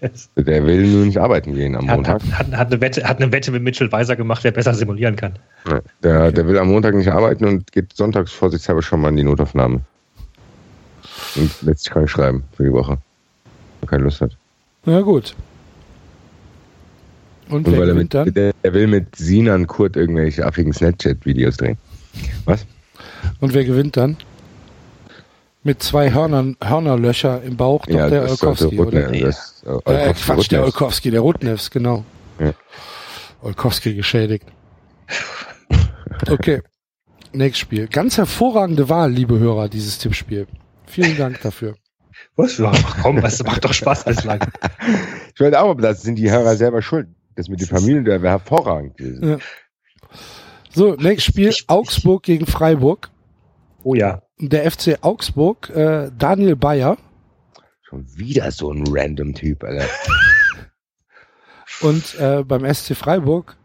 das, 0.00 0.28
Der 0.36 0.66
will 0.66 0.88
nur 0.88 1.06
nicht 1.06 1.18
arbeiten 1.18 1.54
gehen 1.54 1.76
am 1.76 1.88
hat, 1.88 1.96
Montag. 1.96 2.22
hat, 2.24 2.32
hat, 2.38 2.52
hat, 2.56 2.72
eine 2.72 2.80
Wette, 2.80 3.04
hat 3.04 3.22
eine 3.22 3.30
Wette 3.30 3.52
mit 3.52 3.62
Mitchell 3.62 3.90
Weiser 3.92 4.16
gemacht, 4.16 4.42
wer 4.42 4.50
besser 4.50 4.74
simulieren 4.74 5.14
kann. 5.14 5.38
Ja, 5.68 5.80
Der, 6.02 6.32
der 6.32 6.46
will 6.48 6.58
am 6.58 6.68
Montag 6.68 6.94
nicht 6.96 7.08
arbeiten 7.10 7.44
und 7.44 7.70
geht 7.70 7.92
sonntags 7.94 8.32
vorsichtshalber 8.32 8.82
schon 8.82 9.00
mal 9.00 9.10
in 9.10 9.16
die 9.16 9.22
Notaufnahme. 9.22 9.80
Und 11.36 11.62
lässt 11.62 11.84
sich 11.84 11.92
krank 11.92 12.10
schreiben 12.10 12.42
für 12.56 12.64
die 12.64 12.72
Woche. 12.72 12.98
Wenn 13.80 13.82
er 13.82 13.86
keine 13.88 14.02
Lust 14.04 14.20
hat. 14.20 14.36
Na 14.84 15.00
gut. 15.00 15.34
Und, 17.48 17.66
Und 17.68 17.72
wer 17.72 17.80
weil 17.80 17.88
er 17.90 17.94
mit, 17.94 18.14
dann? 18.14 18.32
der, 18.34 18.52
der 18.64 18.74
will 18.74 18.88
mit 18.88 19.14
Sinan 19.14 19.66
Kurt 19.68 19.96
irgendwelche 19.96 20.44
affigen 20.44 20.72
Snapchat-Videos 20.72 21.56
drehen. 21.56 21.78
Was? 22.44 22.66
Und 23.40 23.54
wer 23.54 23.64
gewinnt 23.64 23.96
dann? 23.96 24.16
Mit 25.62 25.82
zwei 25.82 26.12
Hörnern, 26.12 26.56
Hörnerlöcher 26.62 27.42
im 27.42 27.56
Bauch, 27.56 27.86
doch 27.86 27.94
der 27.94 28.08
das 28.10 28.32
ist 28.32 28.42
doch 28.42 28.48
Olkowski, 28.48 28.78
oder? 28.80 29.10
das- 29.12 29.62
Äh, 29.64 29.68
Olkowski, 29.70 30.22
Quatsch, 30.24 30.50
der 30.50 30.60
Rutne. 30.60 30.64
Olkowski, 30.64 31.10
der 31.10 31.20
Rutnevs, 31.20 31.70
genau. 31.70 32.04
Ja. 32.38 32.52
Olkowski 33.40 33.94
geschädigt. 33.94 34.44
Okay. 36.28 36.62
Nächstes 37.32 37.58
Spiel. 37.60 37.88
Ganz 37.88 38.16
hervorragende 38.18 38.88
Wahl, 38.88 39.10
liebe 39.10 39.38
Hörer, 39.38 39.68
dieses 39.68 39.98
Tippspiel. 39.98 40.46
Vielen 40.86 41.16
Dank 41.16 41.40
dafür. 41.42 41.74
Was? 42.36 42.58
Ja, 42.58 42.70
komm, 43.02 43.20
das 43.20 43.42
macht 43.42 43.64
doch 43.64 43.72
Spaß 43.72 44.04
bislang. 44.04 44.40
Ich 45.34 45.40
wollte 45.40 45.60
auch, 45.60 45.70
aber 45.70 45.82
das 45.82 46.02
sind 46.02 46.16
die 46.16 46.30
Hörer 46.30 46.56
selber 46.56 46.82
schuld. 46.82 47.08
Das 47.36 47.48
mit 47.48 47.60
den 47.60 47.66
Familien, 47.68 48.04
der 48.04 48.22
wäre 48.22 48.32
hervorragend 48.38 48.96
gewesen. 48.96 49.28
Ja. 49.30 49.38
So, 50.74 50.94
nächstes 50.94 51.24
Spiel. 51.32 51.48
Ich- 51.48 51.64
Augsburg 51.68 52.22
gegen 52.24 52.46
Freiburg. 52.46 53.10
Oh 53.82 53.94
ja. 53.94 54.22
Der 54.38 54.64
FC 54.70 54.98
Augsburg, 55.02 55.70
äh, 55.70 56.10
Daniel 56.18 56.56
Bayer 56.56 56.96
Schon 57.82 58.06
wieder 58.16 58.50
so 58.50 58.72
ein 58.72 58.82
random 58.88 59.34
Typ, 59.34 59.62
Alter. 59.62 59.86
und 61.82 62.18
äh, 62.18 62.42
beim 62.42 62.64
SC 62.72 62.96
Freiburg 62.96 63.56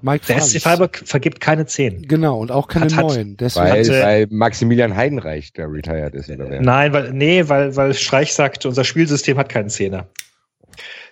Mike 0.00 0.24
Der 0.26 0.36
Franz. 0.38 0.52
SC 0.52 0.62
Freiburg 0.62 1.02
vergibt 1.04 1.40
keine 1.40 1.66
Zehn. 1.66 2.02
Genau, 2.06 2.38
und 2.38 2.50
auch 2.52 2.68
keine 2.68 2.86
Hat- 2.86 2.94
hat- 2.96 3.04
neuen. 3.06 3.36
Deswegen, 3.36 3.66
Weil, 3.66 3.80
Hatte- 3.84 4.02
weil 4.02 4.26
Maximilian 4.30 4.94
Heidenreich, 4.96 5.52
der 5.52 5.70
retired 5.70 6.14
ist, 6.14 6.30
oder 6.30 6.48
wer? 6.50 6.62
Nein, 6.62 6.92
weil, 6.92 7.12
nee, 7.12 7.48
weil, 7.48 7.74
weil 7.76 7.94
Streich 7.94 8.32
sagt, 8.32 8.64
unser 8.64 8.84
Spielsystem 8.84 9.36
hat 9.38 9.48
keinen 9.48 9.70
Zehner. 9.70 10.06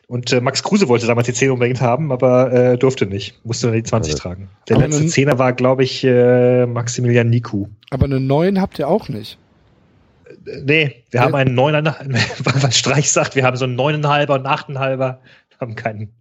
Und 0.09 0.33
äh, 0.33 0.41
Max 0.41 0.63
Kruse 0.63 0.87
wollte 0.89 1.07
damals 1.07 1.27
die 1.27 1.33
10 1.33 1.51
unbedingt 1.51 1.81
haben, 1.81 2.13
aber 2.13 2.53
äh, 2.53 2.79
durfte 2.79 3.07
nicht. 3.07 3.45
Musste 3.45 3.67
nur 3.67 3.75
die 3.77 3.83
20 3.83 4.13
Also, 4.13 4.23
tragen. 4.23 4.49
Der 4.69 4.77
aber 4.77 4.87
letzte 4.87 5.03
nun- 5.03 5.11
Zehner 5.11 5.39
war, 5.39 5.53
glaube 5.53 5.83
ich, 5.83 6.05
äh, 6.05 6.65
Maximilian 6.67 7.29
Niku. 7.29 7.67
aber 7.91 8.05
eine 8.05 8.21
neuen 8.21 8.61
habt 8.61 8.79
ihr 8.79 8.87
auch 8.89 9.09
nicht. 9.09 9.39
Äh, 10.29 10.61
Nee, 10.65 11.05
wir 11.11 11.21
Ja. 11.21 11.27
haben 11.27 11.35
einen 11.35 11.55
Neuner, 11.57 11.83
weil 12.39 12.73
Streich 12.73 13.11
sagt, 13.11 13.35
wir 13.35 13.45
haben 13.45 13.57
so 13.57 13.65
einen 13.65 13.75
Neuneinhalber 13.75 14.35
und 14.35 14.41
einen 14.47 14.55
Achtenhalber. 14.55 15.21
Wir 15.51 15.59
haben 15.61 15.75
keinen. 15.75 16.13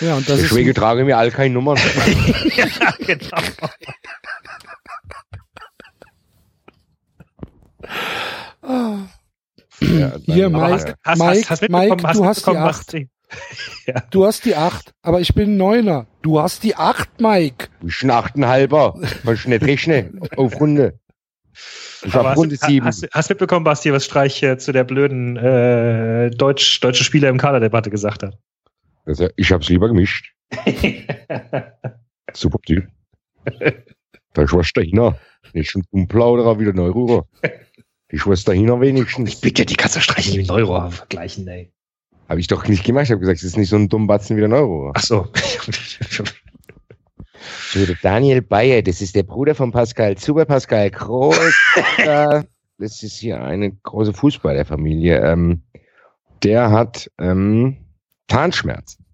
Ja, 0.00 0.16
und 0.16 0.28
das 0.28 0.40
Deswegen 0.40 0.68
ist 0.70 0.76
tragen 0.76 1.06
wir 1.06 1.18
alle 1.18 1.30
keine 1.32 1.52
Nummern. 1.54 1.76
ja, 2.56 2.66
genau. 3.04 3.42
Ja, 9.80 10.12
Hier, 10.26 10.48
Mike. 10.50 10.64
aber 10.64 10.74
hast, 10.74 10.94
hast, 11.04 11.18
Mike, 11.18 11.40
hast, 11.40 11.50
hast 11.50 11.62
mitbekommen, 11.62 11.90
Mike, 11.90 12.08
hast 12.08 12.18
du 12.18 12.24
hast 12.24 12.36
die 12.46 12.50
mitbekommen, 12.50 12.68
was 12.68 12.78
Acht. 12.80 12.92
die- 12.92 13.08
du 14.10 14.24
hast 14.26 14.44
die 14.46 14.56
acht, 14.56 14.94
aber 15.02 15.20
ich 15.20 15.34
bin 15.34 15.56
Neuner. 15.58 16.06
Du 16.22 16.40
hast 16.40 16.62
die 16.64 16.74
acht, 16.76 17.20
Mike. 17.20 17.68
Du 17.80 17.86
bist 17.86 18.02
ein 18.02 18.10
Achtenhalber. 18.10 18.98
Kannst 19.24 19.44
du 19.44 19.50
nicht 19.50 19.62
rechnen. 19.64 20.18
Auf 20.36 20.58
Runde. 20.60 20.98
Ich 22.02 22.14
Aber 22.14 22.20
hab 22.20 22.26
hast, 22.30 22.38
Runde 22.38 22.56
du- 22.56 22.66
sieben. 22.66 22.86
hast, 22.86 23.06
hast 23.12 23.28
mitbekommen, 23.28 23.64
Basti, 23.64 23.92
was 23.92 24.04
Streich 24.06 24.42
äh, 24.42 24.56
zu 24.56 24.72
der 24.72 24.84
blöden 24.84 25.36
äh, 25.36 26.30
Deutsch, 26.30 26.80
deutsche 26.80 27.04
Spieler 27.04 27.28
im 27.28 27.36
Kaderdebatte 27.36 27.90
gesagt 27.90 28.22
hat? 28.22 28.38
Also, 29.04 29.28
ich 29.36 29.52
hab's 29.52 29.68
lieber 29.68 29.88
gemischt. 29.88 30.32
Super 32.32 32.58
Typ. 32.66 32.86
Da 34.34 34.42
ist 34.42 34.52
was 34.52 34.72
dahinter. 34.72 35.18
Nicht 35.52 35.70
schon 35.70 35.82
zum 35.90 36.06
Plauderer 36.08 36.58
wieder 36.60 36.72
Neurührer. 36.72 37.26
Die 38.10 38.18
Schwester 38.18 38.52
dahinter 38.52 38.80
wenigstens. 38.80 39.28
Ich 39.28 39.40
bitte, 39.40 39.66
die 39.66 39.74
kannst 39.74 39.96
du 39.96 40.00
Streich 40.00 40.28
nicht 40.28 40.38
mit 40.38 40.50
Euro 40.50 40.90
vergleichen, 40.90 41.46
ey. 41.48 41.72
Habe 42.28 42.40
ich 42.40 42.46
doch 42.46 42.66
nicht 42.66 42.84
gemacht. 42.84 43.04
Ich 43.04 43.10
habe 43.10 43.20
gesagt, 43.20 43.38
es 43.38 43.44
ist 43.44 43.56
nicht 43.56 43.68
so 43.68 43.76
ein 43.76 43.88
Dummbatzen 43.88 44.36
wie 44.36 44.40
der 44.40 44.48
Neurührer. 44.48 44.92
Ach 44.94 45.02
so. 45.02 45.28
So, 47.70 47.84
der 47.84 47.96
Daniel 48.02 48.42
Bayer, 48.42 48.82
das 48.82 49.00
ist 49.00 49.14
der 49.14 49.22
Bruder 49.22 49.54
von 49.54 49.70
Pascal. 49.70 50.18
Super 50.18 50.44
Pascal 50.44 50.90
Groß. 50.90 51.54
das 52.78 53.02
ist 53.02 53.18
hier 53.18 53.42
eine 53.42 53.72
große 53.72 54.12
Fußballerfamilie. 54.12 55.20
Ähm, 55.20 55.62
der 56.42 56.70
hat 56.70 57.10
ähm, 57.18 57.76
Zahnschmerzen. 58.28 59.04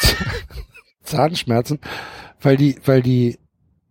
Zahnschmerzen, 1.02 1.78
weil 2.40 2.56
die, 2.56 2.76
weil 2.84 3.02
die, 3.02 3.38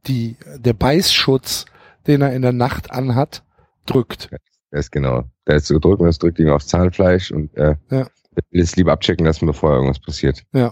die, 0.07 0.35
der 0.57 0.73
Beißschutz, 0.73 1.65
den 2.05 2.21
er 2.21 2.33
in 2.33 2.41
der 2.41 2.53
Nacht 2.53 2.91
anhat, 2.91 3.43
drückt. 3.87 4.29
Ist 4.71 4.91
genau. 4.91 5.23
Der 5.47 5.55
ist 5.55 5.67
so 5.67 5.75
gedrückt 5.75 6.01
und 6.01 6.07
das 6.07 6.19
drückt 6.19 6.39
ihn 6.39 6.49
aufs 6.49 6.67
Zahnfleisch 6.67 7.31
und 7.31 7.55
äh, 7.57 7.75
Ja. 7.89 8.07
will 8.51 8.61
es 8.61 8.75
lieber 8.75 8.91
abchecken 8.91 9.25
lassen, 9.25 9.45
bevor 9.45 9.73
irgendwas 9.73 9.99
passiert. 9.99 10.43
Ja. 10.53 10.71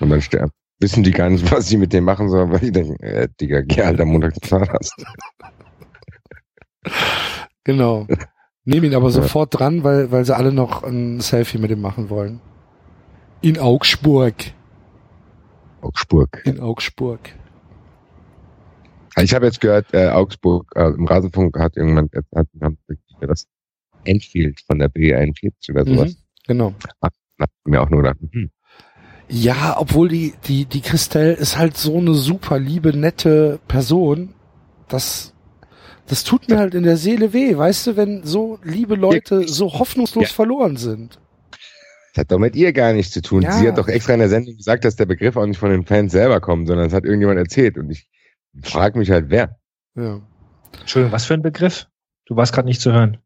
Und 0.00 0.10
dann 0.10 0.22
sterben. 0.22 0.52
Wissen 0.80 1.02
die 1.02 1.10
gar 1.10 1.28
nicht, 1.28 1.50
was 1.50 1.66
sie 1.68 1.76
mit 1.76 1.92
dem 1.92 2.04
machen 2.04 2.28
sollen, 2.28 2.52
weil 2.52 2.60
die 2.60 2.70
denken, 2.70 3.02
äh, 3.02 3.28
Digga, 3.40 3.62
geh 3.62 3.82
halt 3.84 4.00
am 4.00 4.08
Montag 4.08 4.34
zum 4.34 4.42
Zahnarzt. 4.48 4.94
Genau. 7.64 8.06
Nehmen 8.64 8.86
ihn 8.86 8.94
aber 8.94 9.10
sofort 9.10 9.58
dran, 9.58 9.82
weil, 9.84 10.10
weil 10.12 10.24
sie 10.24 10.36
alle 10.36 10.52
noch 10.52 10.82
ein 10.82 11.20
Selfie 11.20 11.58
mit 11.58 11.70
ihm 11.70 11.80
machen 11.80 12.10
wollen. 12.10 12.40
In 13.40 13.58
Augsburg. 13.58 14.34
Augsburg. 15.80 16.42
In 16.44 16.60
Augsburg. 16.60 17.20
Ich 19.22 19.34
habe 19.34 19.46
jetzt 19.46 19.60
gehört, 19.60 19.86
äh, 19.92 20.08
Augsburg, 20.08 20.70
äh, 20.76 20.88
im 20.88 21.06
Rasenfunk 21.06 21.58
hat 21.58 21.76
irgendwann, 21.76 22.08
hat, 22.14 22.24
hat 22.34 22.74
das 23.20 23.46
Enfield 24.04 24.60
von 24.66 24.78
der 24.78 24.90
B41 24.90 25.70
oder 25.70 25.84
sowas. 25.84 26.10
Mhm, 26.12 26.16
genau. 26.46 26.74
Hab 27.02 27.12
ich 27.40 27.48
mir 27.64 27.80
auch 27.82 27.90
nur 27.90 28.02
gedacht, 28.02 28.18
hm, 28.32 28.50
Ja, 29.28 29.76
obwohl 29.78 30.08
die, 30.08 30.34
die, 30.46 30.64
die 30.64 30.80
Christelle 30.80 31.32
ist 31.32 31.58
halt 31.58 31.76
so 31.76 31.98
eine 31.98 32.14
super 32.14 32.58
liebe, 32.58 32.96
nette 32.96 33.58
Person. 33.68 34.34
Das, 34.88 35.34
das 36.06 36.24
tut 36.24 36.48
mir 36.48 36.58
halt 36.58 36.74
in 36.74 36.82
der 36.84 36.96
Seele 36.96 37.32
weh, 37.32 37.56
weißt 37.56 37.88
du, 37.88 37.96
wenn 37.96 38.22
so 38.24 38.58
liebe 38.62 38.94
Leute 38.94 39.46
so 39.46 39.72
hoffnungslos 39.78 40.24
Ja. 40.30 40.34
verloren 40.34 40.76
sind. 40.76 41.18
das 42.14 42.22
hat 42.22 42.32
doch 42.32 42.38
mit 42.38 42.56
ihr 42.56 42.72
gar 42.72 42.92
nichts 42.94 43.12
zu 43.12 43.20
tun. 43.20 43.42
Ja. 43.42 43.52
Sie 43.52 43.68
hat 43.68 43.76
doch 43.78 43.88
extra 43.88 44.14
in 44.14 44.20
der 44.20 44.28
Sendung 44.30 44.56
gesagt, 44.56 44.84
dass 44.84 44.96
der 44.96 45.06
Begriff 45.06 45.36
auch 45.36 45.46
nicht 45.46 45.58
von 45.58 45.70
den 45.70 45.84
Fans 45.84 46.12
selber 46.12 46.40
kommt, 46.40 46.66
sondern 46.68 46.86
es 46.86 46.92
hat 46.94 47.04
irgendjemand 47.04 47.38
erzählt. 47.38 47.76
Und 47.76 47.90
ich 47.90 48.08
frage 48.62 48.98
mich 48.98 49.10
halt, 49.10 49.26
wer. 49.30 49.58
Ja. 49.94 50.20
Entschuldigung, 50.80 51.12
was 51.12 51.24
für 51.26 51.34
ein 51.34 51.42
Begriff? 51.42 51.86
Du 52.26 52.36
warst 52.36 52.52
gerade 52.52 52.66
nicht 52.68 52.80
zu 52.80 52.92
hören. 52.92 53.18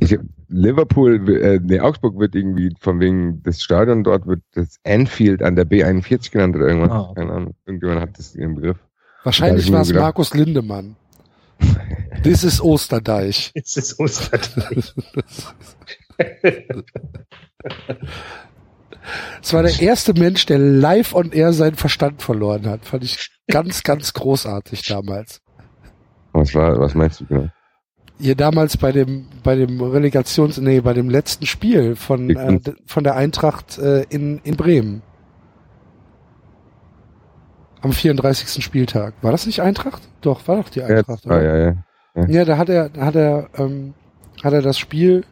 Ich, 0.00 0.16
Liverpool, 0.48 1.28
äh, 1.30 1.60
nee, 1.62 1.78
Augsburg 1.80 2.18
wird 2.18 2.34
irgendwie 2.34 2.74
von 2.80 3.00
wegen 3.00 3.42
des 3.42 3.62
Stadion 3.62 4.02
dort 4.02 4.26
wird 4.26 4.40
das 4.54 4.78
Anfield 4.84 5.42
an 5.42 5.56
der 5.56 5.66
B41 5.66 6.30
genannt 6.32 6.56
oder 6.56 6.68
irgendwas. 6.68 6.90
Ah, 6.90 7.00
okay. 7.02 7.20
Keine 7.20 7.32
Ahnung. 7.32 7.54
Irgendjemand 7.66 8.00
hat 8.00 8.18
das 8.18 8.34
ihren 8.34 8.54
Begriff. 8.54 8.78
Wahrscheinlich 9.24 9.70
war 9.70 9.82
es 9.82 9.88
gedacht- 9.88 10.02
Markus 10.04 10.32
Lindemann. 10.34 10.96
Das 12.22 12.44
ist 12.44 12.60
Osterdeich. 12.62 13.50
Es 13.54 13.76
ist 13.76 13.98
Osterdeich. 13.98 14.94
Es 19.42 19.52
war 19.52 19.62
der 19.62 19.80
erste 19.80 20.14
Mensch, 20.14 20.46
der 20.46 20.58
live 20.58 21.14
on 21.14 21.32
air 21.32 21.52
seinen 21.52 21.76
Verstand 21.76 22.22
verloren 22.22 22.66
hat. 22.68 22.84
Fand 22.84 23.04
ich 23.04 23.30
ganz, 23.48 23.82
ganz 23.82 24.12
großartig 24.12 24.82
damals. 24.86 25.40
Was 26.32 26.54
war, 26.54 26.78
was 26.78 26.94
meinst 26.94 27.20
du 27.20 27.26
genau? 27.26 27.48
Hier 28.20 28.34
damals 28.34 28.76
bei 28.76 28.90
dem, 28.92 29.26
bei 29.44 29.54
dem 29.54 29.80
Relegations, 29.80 30.58
nee, 30.58 30.80
bei 30.80 30.92
dem 30.92 31.08
letzten 31.08 31.46
Spiel 31.46 31.94
von, 31.94 32.30
äh, 32.30 32.60
von 32.84 33.04
der 33.04 33.14
Eintracht 33.14 33.78
äh, 33.78 34.02
in, 34.08 34.38
in 34.42 34.56
Bremen. 34.56 35.02
Am 37.80 37.92
34. 37.92 38.62
Spieltag. 38.64 39.14
War 39.22 39.30
das 39.30 39.46
nicht 39.46 39.60
Eintracht? 39.62 40.02
Doch, 40.20 40.46
war 40.48 40.56
doch 40.56 40.68
die 40.68 40.80
Ja, 40.80 40.86
Eintracht. 40.86 41.24
ah, 41.26 41.36
oder? 41.36 41.42
ja, 41.42 41.74
ja. 42.16 42.26
Ja, 42.28 42.44
da 42.44 42.58
hat 42.58 42.68
er, 42.68 42.88
da 42.88 43.04
hat 43.04 43.14
er, 43.14 43.48
ähm, 43.56 43.94
hat 44.42 44.52
er 44.52 44.62
das 44.62 44.76
Spiel 44.78 45.24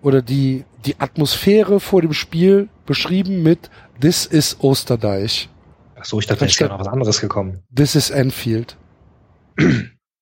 oder 0.00 0.22
die, 0.22 0.64
die 0.86 0.98
Atmosphäre 0.98 1.78
vor 1.80 2.00
dem 2.00 2.14
Spiel 2.14 2.70
beschrieben 2.86 3.42
mit 3.42 3.70
This 4.00 4.24
is 4.26 4.56
Osterdeich. 4.60 5.48
Ach 5.98 6.04
so, 6.04 6.18
ich 6.18 6.26
dachte, 6.26 6.40
da 6.40 6.46
ist 6.46 6.58
ja 6.58 6.68
noch 6.68 6.78
was 6.78 6.88
anderes 6.88 7.20
gekommen. 7.20 7.62
This 7.74 7.94
is 7.94 8.10
Enfield. 8.10 8.76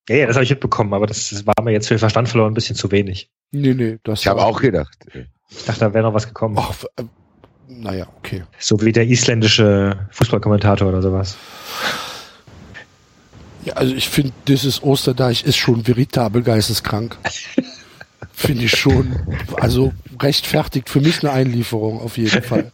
Ja, 0.07 0.17
ja, 0.17 0.27
das 0.27 0.35
habe 0.35 0.43
ich 0.43 0.51
mitbekommen, 0.51 0.93
aber 0.93 1.07
das, 1.07 1.31
das 1.31 1.47
war 1.47 1.55
mir 1.63 1.71
jetzt 1.71 1.87
für 1.87 1.95
den 1.95 1.99
Verstand 1.99 2.29
verloren 2.29 2.51
ein 2.51 2.53
bisschen 2.53 2.75
zu 2.75 2.91
wenig. 2.91 3.31
Nee, 3.49 3.73
nee, 3.73 3.97
das 4.03 4.19
Ich 4.21 4.27
habe 4.27 4.45
auch 4.45 4.61
gedacht. 4.61 4.95
äh, 5.11 5.25
Ich 5.49 5.65
dachte, 5.65 5.79
da 5.79 5.93
wäre 5.95 6.03
noch 6.03 6.13
was 6.13 6.27
gekommen. 6.27 6.55
Ach, 6.59 6.83
äh, 6.97 7.03
naja, 7.67 8.05
okay. 8.19 8.43
So 8.59 8.79
wie 8.81 8.91
der 8.91 9.07
isländische 9.07 10.07
Fußballkommentator 10.11 10.87
oder 10.89 11.01
sowas. 11.01 11.35
Ja, 13.63 13.73
also 13.73 13.95
ich 13.95 14.07
finde, 14.07 14.31
This 14.45 14.63
is 14.63 14.83
Osterdeich 14.83 15.43
ist 15.43 15.57
schon 15.57 15.87
veritabel 15.87 16.43
geisteskrank. 16.43 17.17
finde 18.35 18.65
ich 18.65 18.71
schon. 18.71 19.15
Also 19.59 19.93
rechtfertigt 20.21 20.89
für 20.89 20.99
mich 20.99 21.23
eine 21.23 21.31
Einlieferung 21.31 21.99
auf 21.99 22.17
jeden 22.17 22.43
Fall. 22.43 22.71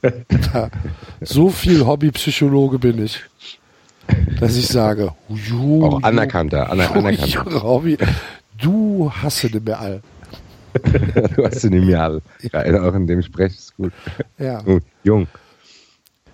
So 1.21 1.49
viel 1.49 1.85
Hobbypsychologe 1.85 2.79
bin 2.79 3.03
ich, 3.03 3.21
dass 4.39 4.55
ich 4.55 4.67
sage, 4.67 5.13
ju, 5.29 5.85
Auch 5.85 6.03
anerkannter, 6.03 6.69
aner, 6.69 6.91
anerkannter. 6.95 7.63
Hobby, 7.63 7.97
du 8.59 9.11
hasse 9.11 9.47
nicht 9.47 9.65
mehr 9.65 9.79
all. 9.79 10.01
du 11.35 11.45
hast 11.45 11.63
ihn 11.65 11.73
im 11.73 11.89
Jahr. 11.89 12.21
Ja, 12.41 12.81
auch 12.81 12.93
in 12.93 13.05
dem 13.05 13.21
Sprech 13.21 13.53
ist 13.53 13.75
gut. 13.75 13.91
Ja. 14.37 14.63
Jung. 15.03 15.27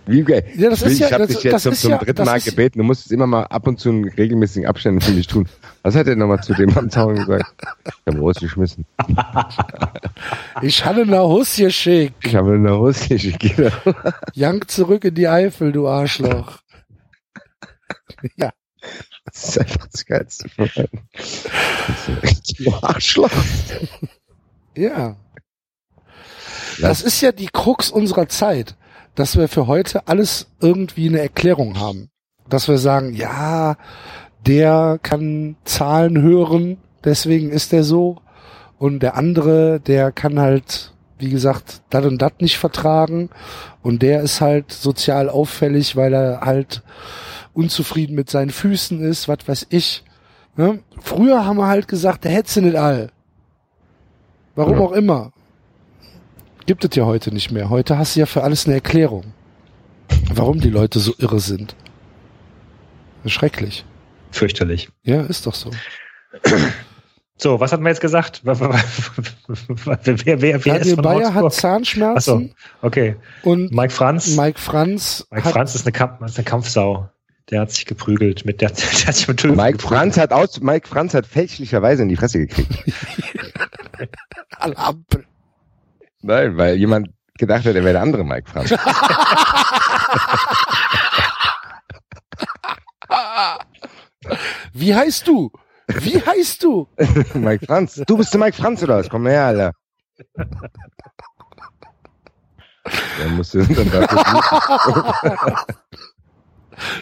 Wie 0.07 0.23
geil. 0.23 0.45
Ja, 0.55 0.69
das 0.69 0.81
ich 0.83 0.93
ist 0.93 0.99
ja- 0.99 1.07
ich 1.07 1.13
habe 1.13 1.27
dich 1.27 1.43
jetzt 1.43 1.63
zum, 1.63 1.73
ist 1.73 1.81
zum 1.81 1.91
ja- 1.91 1.97
dritten 1.97 2.23
Mal 2.25 2.37
ist- 2.37 2.45
gebeten. 2.45 2.79
Du 2.79 2.85
musst 2.85 3.05
es 3.05 3.11
immer 3.11 3.27
mal 3.27 3.43
ab 3.43 3.67
und 3.67 3.79
zu 3.79 3.89
in 3.89 4.07
regelmäßigen 4.07 4.67
Abständen 4.67 5.01
für 5.01 5.11
mich 5.11 5.27
tun. 5.27 5.47
Was 5.83 5.95
hat 5.95 6.07
er 6.07 6.15
nochmal 6.15 6.41
zu 6.41 6.53
dem 6.53 6.75
am 6.77 6.89
Zaun 6.89 7.15
gesagt? 7.15 7.45
Ich 7.85 8.13
habe 8.13 8.19
rausgeschmissen. 8.19 8.85
Ich 10.61 10.83
hatte 10.85 11.01
eine 11.01 11.21
Hus 11.23 11.55
geschickt. 11.57 12.15
Ich 12.25 12.35
habe 12.35 12.53
eine 12.53 12.71
russische 12.71 13.31
Kinder. 13.33 13.71
Jank 14.33 14.69
zurück 14.71 15.03
in 15.05 15.15
die 15.15 15.27
Eifel, 15.27 15.71
du 15.71 15.87
Arschloch. 15.87 16.59
Ja. 18.35 18.51
Das 19.25 19.43
ist 19.49 19.59
einfach 19.59 19.87
das 19.87 20.05
Geilste 20.05 20.49
von 20.49 20.69
allem. 20.75 20.89
Ist 22.21 22.59
ein 22.65 22.73
Arschloch. 22.81 23.29
Ja. 24.75 25.17
Das 26.79 27.01
ist 27.01 27.21
ja 27.21 27.31
die 27.31 27.47
Krux 27.51 27.89
unserer 27.91 28.29
Zeit, 28.29 28.75
dass 29.17 29.35
wir 29.35 29.47
für 29.47 29.65
heute 29.65 30.07
alles 30.07 30.47
irgendwie 30.61 31.09
eine 31.09 31.19
Erklärung 31.19 31.79
haben. 31.79 32.09
Dass 32.47 32.67
wir 32.67 32.77
sagen, 32.77 33.13
ja, 33.13 33.75
der 34.45 34.99
kann 35.01 35.55
Zahlen 35.65 36.21
hören, 36.21 36.77
deswegen 37.03 37.49
ist 37.49 37.73
er 37.73 37.83
so. 37.83 38.17
Und 38.77 39.01
der 39.01 39.15
andere, 39.15 39.79
der 39.79 40.11
kann 40.11 40.39
halt, 40.39 40.93
wie 41.17 41.31
gesagt, 41.31 41.81
dat 41.89 42.05
und 42.05 42.21
dat 42.21 42.41
nicht 42.41 42.59
vertragen. 42.59 43.29
Und 43.81 44.03
der 44.03 44.21
ist 44.21 44.39
halt 44.39 44.71
sozial 44.71 45.29
auffällig, 45.29 45.95
weil 45.95 46.13
er 46.13 46.41
halt 46.41 46.83
unzufrieden 47.53 48.15
mit 48.15 48.29
seinen 48.29 48.51
Füßen 48.51 49.01
ist, 49.01 49.27
was 49.27 49.47
weiß 49.47 49.65
ich. 49.71 50.03
Ne? 50.57 50.79
Früher 51.01 51.43
haben 51.43 51.57
wir 51.57 51.67
halt 51.67 51.87
gesagt, 51.87 52.23
der 52.23 52.31
hätte 52.33 52.51
sie 52.51 52.61
nicht 52.61 52.77
all. 52.77 53.09
Warum 54.55 54.73
Ja. 54.73 54.79
auch 54.81 54.91
immer. 54.91 55.31
Gibt 56.67 56.83
es 56.83 56.95
ja 56.97 57.05
heute 57.05 57.33
nicht 57.33 57.49
mehr. 57.49 57.69
Heute 57.69 57.97
hast 57.97 58.15
du 58.15 58.19
ja 58.19 58.25
für 58.25 58.43
alles 58.43 58.65
eine 58.65 58.75
Erklärung. 58.75 59.33
Warum 60.33 60.59
die 60.59 60.69
Leute 60.69 60.99
so 60.99 61.13
irre 61.17 61.39
sind. 61.39 61.77
Schrecklich. 63.25 63.85
Fürchterlich. 64.31 64.89
Ja, 65.03 65.21
ist 65.21 65.47
doch 65.47 65.55
so. 65.55 65.71
So, 67.37 67.61
was 67.61 67.71
hatten 67.71 67.83
wir 67.83 67.89
jetzt 67.89 68.01
gesagt? 68.01 68.41
wer, 68.43 68.57
wer, 68.57 70.41
wer, 70.41 70.55
ist 70.57 70.67
Daniel 70.67 70.95
von 70.95 71.03
Bayer 71.03 71.33
hat? 71.33 71.53
Zahnschmerzen 71.53 72.53
Okay. 72.81 73.15
und 73.43 73.71
Mike 73.71 73.93
Franz. 73.93 74.27
Mike, 74.27 74.41
Mike 74.41 74.59
Franz 74.59 75.25
hat, 75.31 75.43
Franz 75.53 75.73
ist 75.73 75.85
eine, 75.85 75.93
Kamp 75.93 76.21
ist 76.23 76.37
eine 76.37 76.45
Kampfsau. 76.45 77.09
Der 77.49 77.61
hat 77.61 77.71
sich 77.71 77.85
geprügelt 77.85 78.43
mit 78.45 78.59
der, 78.59 78.69
der 78.71 79.07
hat 79.07 79.15
sich 79.15 79.27
mit 79.29 79.41
Mike 79.41 79.53
geprügelt. 79.55 79.81
Franz 79.83 80.17
hat 80.17 80.33
aus, 80.33 80.59
Mike 80.59 80.85
Franz 80.85 81.13
hat 81.13 81.27
fälschlicherweise 81.27 82.03
in 82.03 82.09
die 82.09 82.17
Fresse 82.17 82.39
gekriegt. 82.39 82.83
Ampel. 84.59 85.25
Nein, 86.27 86.57
weil 86.57 86.75
jemand 86.75 87.07
gedacht 87.37 87.59
hat, 87.65 87.73
er 87.73 87.83
wäre 87.85 87.93
der 87.93 88.01
andere 88.01 88.25
Mike 88.25 88.49
Franz. 88.49 88.71
Wie 94.73 94.93
heißt 94.93 95.27
du? 95.27 95.51
Wie 95.87 96.21
heißt 96.21 96.63
du? 96.63 96.87
Mike 97.33 97.65
Franz. 97.65 98.01
Du 98.05 98.17
bist 98.17 98.33
der 98.33 98.39
Mike 98.41 98.57
Franz 98.57 98.83
oder 98.83 98.97
was? 98.97 99.09
Komm 99.09 99.25
her, 99.27 99.45
Alter. 99.45 99.71
Der 103.19 103.29
musste 103.29 103.65
dann 103.65 103.89
dafür 103.91 105.65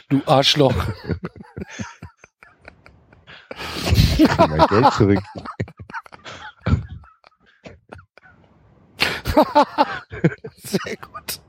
Du 0.10 0.22
Arschloch. 0.26 0.74
mein 4.38 4.68
Geld 4.68 4.94
zurück. 4.94 5.20
Sehr 10.56 10.96
gut. 10.98 11.40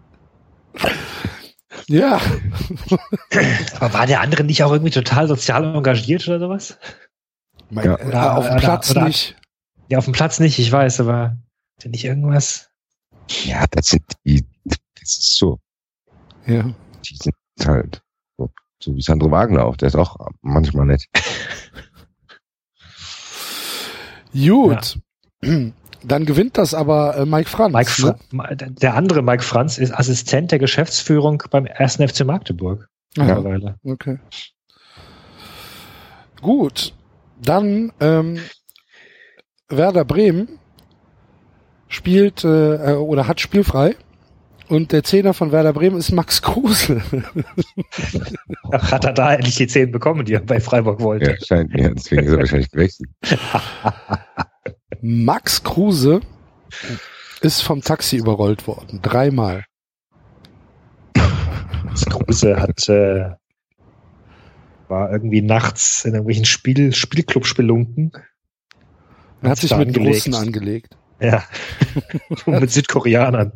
Ja, 1.89 2.21
Aber 3.81 3.93
war 3.93 4.07
der 4.07 4.21
andere 4.21 4.45
nicht 4.45 4.63
auch 4.65 4.73
irgendwie 4.73 4.91
total 4.93 5.29
sozial 5.29 5.65
engagiert 5.75 6.27
oder 6.29 6.39
sowas? 6.41 6.79
mein, 7.71 7.85
Ja. 7.85 7.97
äh, 7.99 8.07
Oder- 8.07 8.37
auf 8.39 8.47
dem 8.49 8.57
Platz 8.59 8.91
oder- 8.91 9.05
nicht. 9.05 9.37
Ja, 9.89 9.99
auf 9.99 10.05
dem 10.05 10.13
Platz 10.15 10.41
nicht, 10.41 10.59
ich 10.59 10.71
weiß, 10.73 11.01
aber 11.01 11.37
ist 11.79 11.85
ja 11.85 11.91
nicht 11.91 12.05
irgendwas. 12.05 12.71
Ja, 13.45 13.65
das 13.71 13.87
sind 13.89 14.03
die, 14.25 14.45
das 14.65 14.79
ist 15.01 15.37
so. 15.37 15.61
Ja. 16.47 16.63
Die 17.09 17.17
sind 17.17 17.35
halt 17.65 18.03
so, 18.37 18.51
so 18.83 18.95
wie 18.97 19.03
Sandro 19.03 19.31
Wagner 19.31 19.65
auch. 19.65 19.77
Der 19.77 19.89
ist 19.89 19.95
auch 19.97 20.17
manchmal 20.43 20.87
nett. 20.87 21.05
Gut. 24.33 24.99
Dann 26.07 26.25
gewinnt 26.25 26.57
das 26.57 26.73
aber 26.73 27.17
äh, 27.17 27.27
Mike 27.27 27.51
Franz. 27.51 27.75
Mike 27.75 27.91
ne? 28.07 28.17
Fra 28.31 28.55
der 28.55 28.95
andere 28.95 29.23
Mike 29.23 29.43
Franz 29.43 29.77
ist 29.77 29.93
Assistent 29.93 30.53
der 30.53 30.61
Geschäftsführung 30.61 31.43
beim 31.51 31.67
1. 31.67 31.97
FC 31.97 32.25
Magdeburg. 32.25 32.89
Ja. 33.17 33.25
Mittlerweile. 33.25 33.75
Okay. 33.83 34.19
Gut. 36.41 36.95
Dann 37.43 37.93
ähm, 38.01 38.39
Werder 39.69 40.05
Bremen 40.05 40.61
spielt 41.89 42.45
äh, 42.45 42.93
äh, 42.93 42.95
oder 42.95 43.27
hat 43.27 43.41
spielfrei. 43.41 43.97
Und 44.69 44.93
der 44.93 45.03
Zehner 45.03 45.35
von 45.35 45.51
Werder 45.51 45.73
Bremen 45.73 45.99
ist 45.99 46.13
Max 46.13 46.41
Kruse. 46.43 47.03
Ach, 48.73 48.93
hat 48.93 49.05
er 49.05 49.13
da 49.13 49.35
endlich 49.35 49.57
die 49.57 49.67
10 49.67 49.93
bekommen, 49.93 50.25
die 50.25 50.35
er 50.35 50.41
bei 50.41 50.61
Freiburg 50.61 51.01
wollte. 51.01 51.31
Ja, 51.31 51.37
scheint 51.45 51.73
mir. 51.73 51.95
Deswegen 51.95 52.25
ist 52.25 52.33
er 52.33 52.39
wahrscheinlich 52.39 52.71
gewechselt. 52.71 53.11
Max 55.03 55.63
Kruse 55.63 56.21
ist 57.41 57.63
vom 57.63 57.83
Taxi 57.83 58.17
überrollt 58.17 58.67
worden. 58.67 59.01
Dreimal. 59.03 59.65
Das 61.15 62.05
Große 62.07 62.61
hat, 62.61 62.89
äh, 62.89 63.31
war 64.89 65.11
irgendwie 65.11 65.43
nachts 65.43 66.05
in 66.05 66.13
irgendwelchen 66.13 66.45
Spiel, 66.45 66.93
Spielclub-Spelunken. 66.93 68.13
Er 69.43 69.51
hat 69.51 69.59
sich 69.59 69.77
mit 69.77 69.89
angelegt. 69.89 70.17
Russen 70.17 70.35
angelegt. 70.35 70.97
Ja. 71.21 71.45
Und 72.47 72.61
mit 72.61 72.71
Südkoreanern. 72.71 73.53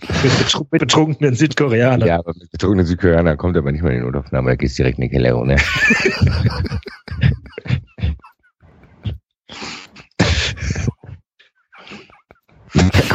mit, 0.00 0.38
betru 0.38 0.66
mit 0.70 0.80
betrunkenen 0.80 1.34
Südkoreanern. 1.34 2.08
Ja, 2.08 2.18
aber 2.18 2.32
mit 2.36 2.50
betrunkenen 2.50 2.86
Südkoreaner 2.86 3.36
kommt 3.36 3.56
aber 3.56 3.72
nicht 3.72 3.82
mal 3.82 3.92
in 3.92 4.00
die 4.00 4.04
Notaufnahme. 4.04 4.50
Da 4.50 4.56
geht's 4.56 4.74
direkt 4.74 4.98
in 4.98 5.02
die 5.02 5.10
Keller, 5.10 5.44
ne? 5.44 5.56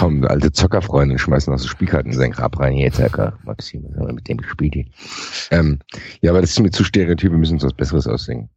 Da 0.06 0.10
kommen 0.10 0.26
alte 0.27 0.52
Zockerfreunde 0.52 1.14
und 1.14 1.19
schmeißen 1.19 1.52
noch 1.52 1.57
so 1.57 1.68
Spielkarten 1.68 2.11
in 2.11 2.18
sein 2.18 2.30
Grab 2.30 2.60
rein. 2.60 2.73
Hier, 2.73 2.91
Zocker, 2.91 3.40
Maxim, 3.44 3.86
was 3.90 3.98
haben 3.98 4.06
wir 4.06 4.14
mit 4.14 4.27
dem 4.27 4.38
gespielt 4.38 4.76
hier? 4.76 4.86
Ähm, 5.49 5.80
ja, 6.22 6.30
aber 6.30 6.41
das 6.41 6.52
ist 6.52 6.60
mir 6.60 6.69
zu 6.69 6.84
stereotyp. 6.84 7.32
Wir 7.32 7.40
müssen 7.40 7.56
uns 7.56 7.64
was 7.64 7.73
Besseres 7.73 8.06
ausdenken. 8.06 8.52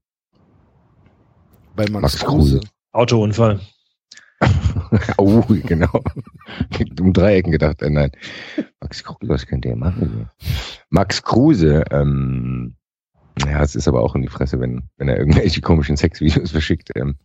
Bei 1.75 1.89
Max, 1.89 2.03
Max 2.03 2.19
Kruse. 2.19 2.59
Kruse. 2.59 2.71
Autounfall. 2.93 3.61
oh, 5.17 5.43
genau. 5.49 6.03
um 7.01 7.15
Dreiecken 7.15 7.51
gedacht. 7.51 7.81
Äh, 7.81 7.89
nein. 7.89 8.11
Max 8.83 9.03
Kruse, 9.03 9.33
was 9.33 9.47
könnte 9.47 9.71
er 9.71 9.77
machen? 9.77 10.29
Max 10.91 11.23
Kruse, 11.23 11.83
ähm, 11.91 12.77
ja, 13.47 13.63
es 13.63 13.75
ist 13.75 13.89
aber 13.89 14.03
auch 14.03 14.15
in 14.15 14.21
die 14.21 14.29
Fresse, 14.29 14.61
wenn, 14.61 14.83
wenn 14.99 15.09
er 15.09 15.17
irgendwelche 15.17 15.63
komischen 15.63 15.97
Sexvideos 15.97 16.51
verschickt. 16.51 16.91
Ähm, 16.95 17.17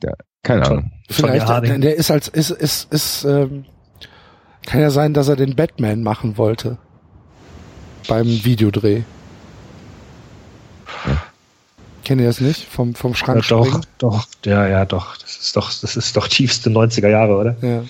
da, 0.00 0.12
keine 0.42 0.66
Ahnung. 0.66 0.92
Vielleicht, 1.08 1.48
der, 1.48 1.78
der 1.78 1.94
ist 1.96 2.10
als, 2.10 2.28
ist, 2.28 2.50
ist, 2.50 2.92
ist, 2.92 3.24
ähm, 3.24 3.64
kann 4.66 4.80
ja 4.80 4.90
sein, 4.90 5.14
dass 5.14 5.28
er 5.28 5.36
den 5.36 5.54
Batman 5.56 6.02
machen 6.02 6.36
wollte. 6.38 6.78
Beim 8.08 8.26
Videodreh. 8.26 9.02
Kennt 12.04 12.20
ihr 12.20 12.26
das 12.26 12.40
nicht? 12.40 12.64
Vom, 12.68 12.94
vom 12.96 13.12
Ja, 13.12 13.16
Schrank 13.16 13.46
doch, 13.48 13.66
springen? 13.66 13.86
doch, 13.98 14.26
ja, 14.44 14.66
ja, 14.66 14.84
doch. 14.84 15.16
Das 15.18 15.36
ist 15.36 15.56
doch, 15.56 15.72
das 15.80 15.96
ist 15.96 16.16
doch 16.16 16.26
tiefste 16.26 16.70
90er 16.70 17.08
Jahre, 17.08 17.36
oder? 17.36 17.56
Ja. 17.62 17.84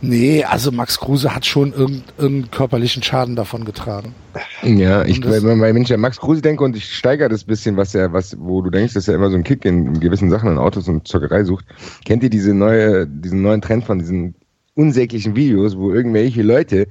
Nee, 0.00 0.44
also 0.44 0.70
Max 0.70 0.98
Kruse 1.00 1.34
hat 1.34 1.44
schon 1.44 1.72
irgendeinen 1.72 2.04
irgendeinen 2.16 2.50
körperlichen 2.52 3.02
Schaden 3.02 3.34
davon 3.36 3.64
getragen. 3.64 4.14
Ja, 4.34 4.40
ich, 4.62 5.20
das- 5.20 5.42
weil, 5.44 5.60
weil 5.60 5.74
wenn 5.74 5.82
ich 5.82 5.92
an 5.92 6.00
Max 6.00 6.18
Kruse 6.18 6.42
denke 6.42 6.64
und 6.64 6.76
ich 6.76 6.94
steigere 6.94 7.28
das 7.28 7.44
bisschen, 7.44 7.76
was 7.76 7.94
er, 7.94 8.12
was, 8.12 8.36
wo 8.38 8.60
du 8.62 8.70
denkst, 8.70 8.94
dass 8.94 9.08
er 9.08 9.14
immer 9.14 9.28
so 9.28 9.34
einen 9.34 9.44
Kick 9.44 9.64
in, 9.64 9.98
gewissen 10.00 10.30
Sachen 10.30 10.48
an 10.50 10.58
Autos 10.58 10.88
und 10.88 11.06
Zockerei 11.06 11.44
sucht. 11.44 11.64
Kennt 12.04 12.22
ihr 12.22 12.30
diese 12.30 12.54
neue, 12.54 13.06
diesen 13.06 13.42
neuen 13.42 13.60
Trend 13.60 13.84
von 13.84 13.98
diesen 13.98 14.34
unsäglichen 14.74 15.36
Videos, 15.36 15.76
wo 15.76 15.92
irgendwelche 15.92 16.42
Leute 16.42 16.86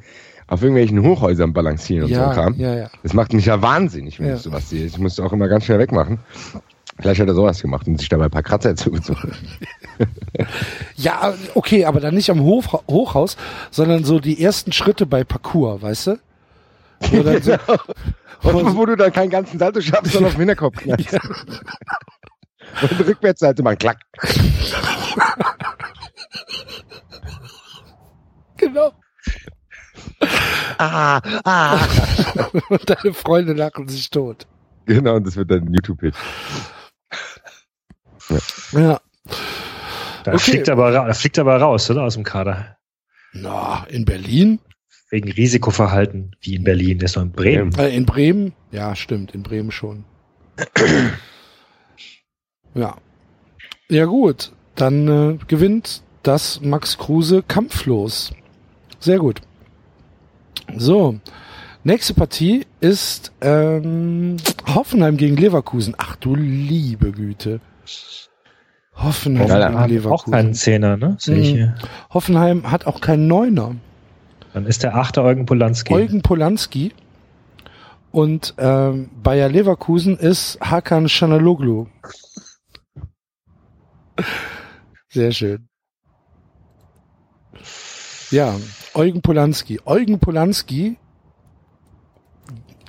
auf 0.48 0.62
irgendwelchen 0.62 1.02
Hochhäusern 1.04 1.52
balancieren 1.52 2.04
und 2.06 2.14
so 2.14 2.20
Ja, 2.22 2.34
Kram? 2.34 2.56
ja, 2.58 2.74
ja. 2.76 2.90
Das 3.04 3.14
macht 3.14 3.34
mich 3.34 3.46
ja 3.46 3.62
wahnsinnig, 3.62 4.20
wenn 4.20 4.28
Ja. 4.30 4.36
ich 4.36 4.42
sowas 4.42 4.70
sehe. 4.70 4.86
Ich 4.86 4.98
muss 4.98 5.20
auch 5.20 5.34
immer 5.34 5.48
ganz 5.50 5.66
schnell 5.66 5.80
wegmachen. 5.80 6.20
Vielleicht 7.00 7.20
hat 7.22 7.28
er 7.28 7.36
sowas 7.36 7.62
gemacht 7.62 7.86
und 7.88 8.00
sich 8.00 8.10
dabei 8.10 8.26
ein 8.26 8.32
paar 8.32 8.44
Kratzer 8.44 8.76
zugezogen. 8.76 9.32
Ja, 10.96 11.34
okay, 11.56 11.86
aber 11.86 12.00
dann 12.00 12.14
nicht 12.16 12.30
am 12.30 12.42
Hoch, 12.42 12.84
Hochhaus, 12.90 13.38
sondern 13.72 14.04
so 14.04 14.20
die 14.20 14.42
ersten 14.44 14.72
Schritte 14.72 15.06
bei 15.06 15.24
Parcours, 15.24 15.82
weißt 15.82 16.08
du? 16.08 16.20
Wo 17.12 17.24
dann 17.24 17.42
so, 17.42 17.54
Und 18.44 18.76
wo 18.76 18.86
du 18.86 18.96
dann 18.96 19.12
keinen 19.12 19.30
ganzen 19.30 19.60
Salto 19.60 19.82
schaffst, 19.82 20.14
sondern 20.14 20.30
auf 20.30 20.36
den 20.36 20.40
Hinterkopf 20.42 20.78
knallst. 20.78 21.14
Und 22.82 23.08
Rückwärtsseite 23.08 23.64
mal 23.64 23.76
klack. 23.78 24.00
genau. 28.58 28.92
ah, 30.78 31.22
ah. 31.44 31.80
und 32.70 32.90
deine 32.90 33.14
Freunde 33.14 33.54
lachen 33.54 33.88
sich 33.88 34.10
tot. 34.10 34.48
Genau, 34.86 35.16
und 35.16 35.28
das 35.28 35.36
wird 35.36 35.52
dann 35.52 35.64
ein 35.64 35.74
YouTube-Hit. 35.74 36.16
Ja. 38.72 39.00
Da, 40.24 40.34
Okay. 40.34 40.40
fliegt 40.40 40.70
aber, 40.70 40.92
da 40.92 41.14
fliegt 41.14 41.40
aber 41.40 41.58
raus, 41.58 41.90
oder? 41.90 42.04
Aus 42.04 42.16
dem 42.16 42.24
Kader. 42.24 42.78
Na, 43.34 43.86
in 43.88 44.04
Berlin? 44.06 44.60
Wegen 45.10 45.32
Risikoverhalten, 45.32 46.36
wie 46.42 46.56
in 46.56 46.64
Berlin. 46.64 47.00
Der 47.00 47.06
ist 47.06 47.16
noch 47.16 47.24
in 47.24 47.32
Bremen. 47.32 47.74
Äh, 47.78 47.96
in 47.96 48.06
Bremen? 48.06 48.54
Ja, 48.72 48.96
stimmt, 48.96 49.34
in 49.34 49.42
Bremen 49.44 49.72
schon. 49.72 50.04
ja. 52.76 52.96
Ja 53.90 54.06
gut, 54.06 54.52
dann 54.76 55.08
äh, 55.08 55.38
gewinnt 55.48 56.02
das 56.24 56.60
Max 56.62 56.98
Kruse 56.98 57.42
kampflos. 57.48 58.34
Sehr 59.00 59.20
gut. 59.20 59.42
So, 60.76 61.20
nächste 61.86 62.14
Partie 62.14 62.66
ist 62.82 63.32
ähm, 63.40 64.36
Hoffenheim 64.68 65.16
gegen 65.16 65.38
Leverkusen. 65.38 65.96
Ach 65.98 66.18
du 66.18 66.36
liebe 66.36 67.12
Güte. 67.14 67.62
Hoffenheim 68.96 69.48
Ja, 69.48 69.56
gegen 69.68 69.78
Haben 69.80 69.84
auch 69.86 69.88
Leverkusen. 69.90 70.34
keinen 70.34 70.54
Zehner, 70.54 70.98
ne? 70.98 71.16
Sehe 71.20 71.38
ich 71.38 71.52
Mhm. 71.52 71.56
hier. 71.56 71.76
Hoffenheim 72.10 72.70
hat 72.70 72.88
auch 72.88 73.00
keinen 73.00 73.28
Neuner. 73.28 73.76
Dann 74.58 74.66
ist 74.66 74.82
der 74.82 74.96
achte 74.96 75.22
Eugen 75.22 75.46
Polanski. 75.46 75.94
Eugen 75.94 76.24
Polanski. 76.24 76.92
Und 78.10 78.56
ähm, 78.58 79.12
Bayer 79.22 79.50
Leverkusen 79.50 80.18
ist 80.18 80.58
Hakan 80.60 81.08
Şanaloglu. 81.08 81.86
Sehr 85.10 85.32
schön. 85.32 85.70
Ja, 88.32 88.56
Eugen 88.96 89.22
Polanski. 89.22 89.80
Eugen 89.86 90.20
Polanski 90.20 90.98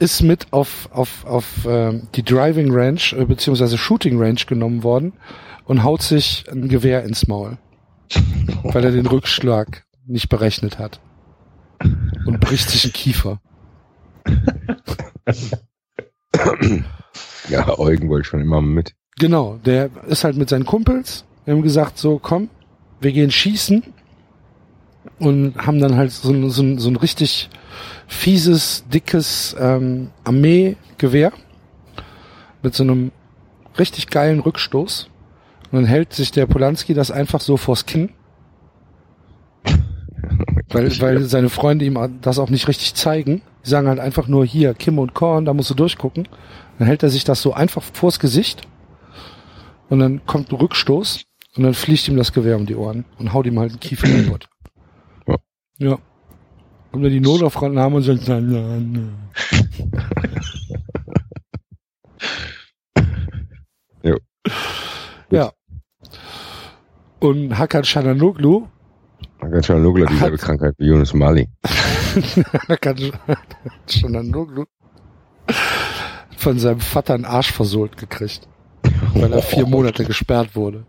ist 0.00 0.22
mit 0.22 0.50
auf, 0.54 0.88
auf, 0.90 1.26
auf 1.26 1.66
ähm, 1.68 2.08
die 2.14 2.22
Driving 2.22 2.70
Range 2.70 3.02
äh, 3.12 3.26
beziehungsweise 3.26 3.76
Shooting 3.76 4.18
Range 4.18 4.40
genommen 4.46 4.84
worden 4.84 5.12
und 5.66 5.84
haut 5.84 6.00
sich 6.00 6.46
ein 6.50 6.70
Gewehr 6.70 7.04
ins 7.04 7.28
Maul, 7.28 7.58
weil 8.62 8.84
er 8.86 8.90
den 8.90 9.04
Rückschlag 9.04 9.84
nicht 10.06 10.30
berechnet 10.30 10.78
hat 10.78 10.98
und 12.28 12.40
bricht 12.40 12.68
sich 12.70 12.84
einen 12.84 12.92
Kiefer. 12.92 13.40
Ja, 17.48 17.78
Eugen 17.78 18.08
wollte 18.08 18.28
schon 18.28 18.40
immer 18.40 18.60
mit. 18.60 18.94
Genau, 19.18 19.58
der 19.64 19.90
ist 20.06 20.24
halt 20.24 20.36
mit 20.36 20.48
seinen 20.48 20.66
Kumpels. 20.66 21.24
Wir 21.44 21.54
haben 21.54 21.62
gesagt, 21.62 21.98
so 21.98 22.18
komm, 22.18 22.50
wir 23.00 23.12
gehen 23.12 23.30
schießen 23.30 23.82
und 25.18 25.56
haben 25.56 25.80
dann 25.80 25.96
halt 25.96 26.12
so, 26.12 26.30
ein- 26.32 26.50
so, 26.50 26.62
ein- 26.62 26.78
so 26.78 26.88
ein 26.90 26.96
richtig 26.96 27.48
fieses, 28.06 28.84
dickes 28.92 29.56
ähm, 29.58 30.10
Armeegewehr 30.24 31.32
mit 32.62 32.74
so 32.74 32.82
einem 32.84 33.10
richtig 33.78 34.08
geilen 34.08 34.40
Rückstoß. 34.40 35.08
Und 35.70 35.72
dann 35.72 35.86
hält 35.86 36.12
sich 36.12 36.30
der 36.30 36.46
Polanski 36.46 36.94
das 36.94 37.10
einfach 37.10 37.40
so 37.40 37.56
vors 37.56 37.86
Kinn, 37.86 38.10
weil, 40.68 41.00
weil 41.00 41.24
seine 41.24 41.48
Freunde 41.48 41.84
ihm 41.84 41.98
das 42.20 42.38
auch 42.38 42.50
nicht 42.50 42.68
richtig 42.68 42.94
zeigen. 42.94 43.42
Die 43.64 43.70
sagen 43.70 43.88
halt 43.88 43.98
einfach 43.98 44.28
nur 44.28 44.44
hier, 44.44 44.74
Kim 44.74 44.98
und 44.98 45.14
Korn, 45.14 45.44
da 45.44 45.54
musst 45.54 45.70
du 45.70 45.74
durchgucken. 45.74 46.28
Dann 46.78 46.86
hält 46.86 47.02
er 47.02 47.10
sich 47.10 47.24
das 47.24 47.42
so 47.42 47.52
einfach 47.52 47.82
vors 47.82 48.20
Gesicht 48.20 48.66
und 49.88 49.98
dann 49.98 50.24
kommt 50.26 50.52
ein 50.52 50.56
Rückstoß 50.56 51.24
und 51.56 51.62
dann 51.62 51.74
fliegt 51.74 52.06
ihm 52.08 52.16
das 52.16 52.32
Gewehr 52.32 52.56
um 52.56 52.66
die 52.66 52.76
Ohren 52.76 53.04
und 53.18 53.32
haut 53.32 53.46
ihm 53.46 53.58
halt 53.58 53.72
den 53.72 53.80
Kiefer 53.80 54.06
kaputt. 54.06 54.48
Ja. 55.26 55.36
Ja. 55.78 55.98
Kommt 56.92 57.04
dann 57.04 57.12
die 57.12 57.20
Notaufnahme 57.20 57.96
und 57.96 58.02
sagt, 58.02 58.28
nein, 58.28 58.48
nein, 58.50 58.92
nein. 58.92 59.14
Jo. 64.02 64.16
Ja. 65.30 65.52
Und 67.18 67.58
Hakan 67.58 67.84
Shalanoglu, 69.40 69.60
Hakan 69.60 69.62
Çalhanoğlu 69.62 70.04
hat 70.04 70.10
dieselbe 70.12 70.32
Hat- 70.36 70.40
Krankheit 70.40 70.74
wie 70.78 70.86
Yunus 70.86 71.14
Mali. 71.14 71.48
Hakan 72.68 72.96
Shalanoglu 73.88 74.64
von 76.36 76.58
seinem 76.58 76.80
Vater 76.80 77.14
einen 77.14 77.24
Arsch 77.24 77.52
versohlt 77.52 77.96
gekriegt, 77.96 78.48
weil 79.14 79.32
er 79.32 79.42
vier 79.42 79.66
Monate 79.66 80.04
gesperrt 80.04 80.54
wurde. 80.56 80.84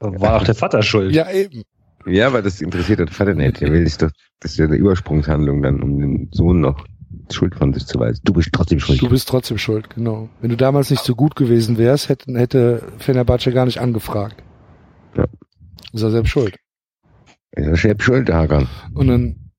War 0.00 0.36
auch 0.36 0.44
der 0.44 0.54
Vater 0.54 0.82
schuld. 0.82 1.14
Ja, 1.14 1.30
eben. 1.30 1.62
Ja, 2.06 2.28
aber 2.28 2.42
das 2.42 2.60
interessiert 2.60 3.00
den 3.00 3.08
Vater 3.08 3.34
nicht. 3.34 3.60
Der 3.60 3.72
will 3.72 3.84
sich 3.86 3.96
doch, 3.98 4.10
das 4.40 4.52
ist 4.52 4.58
ja 4.58 4.66
eine 4.66 4.76
Übersprungshandlung 4.76 5.62
dann, 5.62 5.82
um 5.82 5.98
den 5.98 6.28
Sohn 6.32 6.60
noch 6.60 6.84
Schuld 7.32 7.54
von 7.56 7.72
sich 7.72 7.86
zu 7.86 7.98
weisen. 7.98 8.20
Du 8.24 8.32
bist 8.34 8.50
trotzdem 8.52 8.78
schuld. 8.78 9.00
Du 9.02 9.08
bist 9.08 9.28
trotzdem 9.28 9.58
schuld, 9.58 9.90
genau. 9.90 10.28
Wenn 10.40 10.50
du 10.50 10.56
damals 10.56 10.90
nicht 10.90 11.02
so 11.02 11.14
gut 11.14 11.34
gewesen 11.34 11.78
wärst, 11.78 12.08
hätte, 12.08 12.32
hätte 12.38 12.82
Fenerbahce 12.98 13.52
gar 13.52 13.64
nicht 13.64 13.80
angefragt. 13.80 14.42
Ist 15.96 16.02
er 16.02 16.10
selbst 16.10 16.28
schuld. 16.28 16.58
Ist 17.52 17.66
er 17.66 17.76
selbst 17.76 18.04
schuld, 18.04 18.30
Hakan. 18.30 18.68
Und 18.92 19.08
dann 19.08 19.50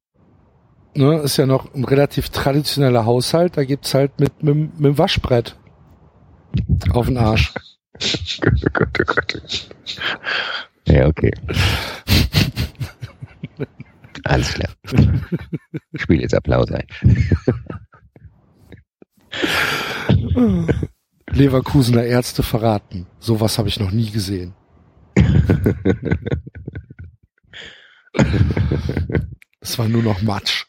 ne, 0.94 1.18
ist 1.22 1.38
ja 1.38 1.48
noch 1.48 1.74
ein 1.74 1.84
relativ 1.84 2.30
traditioneller 2.30 3.06
Haushalt, 3.06 3.58
da 3.58 3.64
gibt's 3.64 3.96
halt 3.96 4.20
mit, 4.20 4.44
mit, 4.44 4.56
mit 4.56 4.86
dem 4.86 4.98
Waschbrett 5.00 5.58
auf 6.92 7.08
den 7.08 7.18
Arsch. 7.18 7.56
Gott, 8.40 8.54
oh 8.64 8.70
Gott, 8.72 9.00
oh 9.02 9.14
Gott. 9.16 9.70
Ja, 10.88 11.08
okay. 11.08 11.32
Alles 14.24 14.54
klar. 14.54 14.70
Ich 15.92 16.02
spiele 16.04 16.22
jetzt 16.22 16.36
Applaus 16.36 16.72
ein. 16.72 16.86
Leverkusener 21.32 22.04
Ärzte 22.04 22.44
verraten. 22.44 23.08
Sowas 23.20 23.58
habe 23.58 23.70
ich 23.70 23.80
noch 23.80 23.90
nie 23.90 24.12
gesehen. 24.12 24.54
Es 29.60 29.78
war 29.78 29.88
nur 29.88 30.04
noch 30.04 30.22
Matsch. 30.22 30.66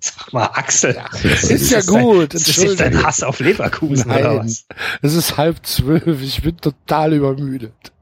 Sag 0.00 0.32
mal, 0.32 0.46
Axel. 0.46 0.96
Ist 1.22 1.70
ja 1.70 1.80
gut, 1.80 2.34
Das 2.34 2.48
ist 2.48 2.62
jetzt 2.62 2.80
dein. 2.80 3.02
Hass 3.02 3.22
auf 3.22 3.38
Leverkusen 3.40 4.10
oder 4.10 4.34
Nein, 4.34 4.38
was? 4.46 4.66
es 5.02 5.14
ist 5.14 5.36
halb 5.36 5.64
zwölf, 5.64 6.20
ich 6.22 6.42
bin 6.42 6.56
total 6.56 7.12
übermüdet. 7.14 7.92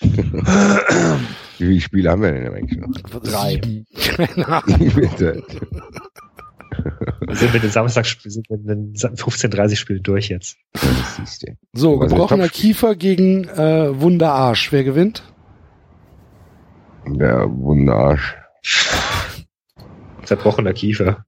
Wie 0.00 0.08
viele 1.58 1.80
Spiele 1.80 2.10
haben 2.10 2.22
wir 2.22 2.30
denn 2.32 2.54
eigentlich 2.54 2.78
noch? 2.78 2.92
Drei. 3.20 3.60
Keine 3.96 4.46
Ahnung. 4.48 4.92
Wir 7.26 7.36
sind 7.36 7.52
mit 7.52 7.62
den 7.62 7.70
Samstagspielen, 7.70 8.30
sind 8.30 8.50
mit 8.50 8.68
den 8.68 8.94
15:30 8.94 9.76
Spielen 9.76 10.02
durch 10.02 10.28
jetzt. 10.28 10.56
So, 11.72 11.98
gebrochener? 11.98 12.48
Kiefer 12.48 12.94
gegen 12.94 13.44
äh, 13.48 14.00
Wunderarsch. 14.00 14.72
Wer 14.72 14.84
gewinnt? 14.84 15.22
Der 17.06 17.48
Wunderarsch. 17.48 18.36
Zerbrochener 20.24 20.72
Kiefer. 20.72 21.24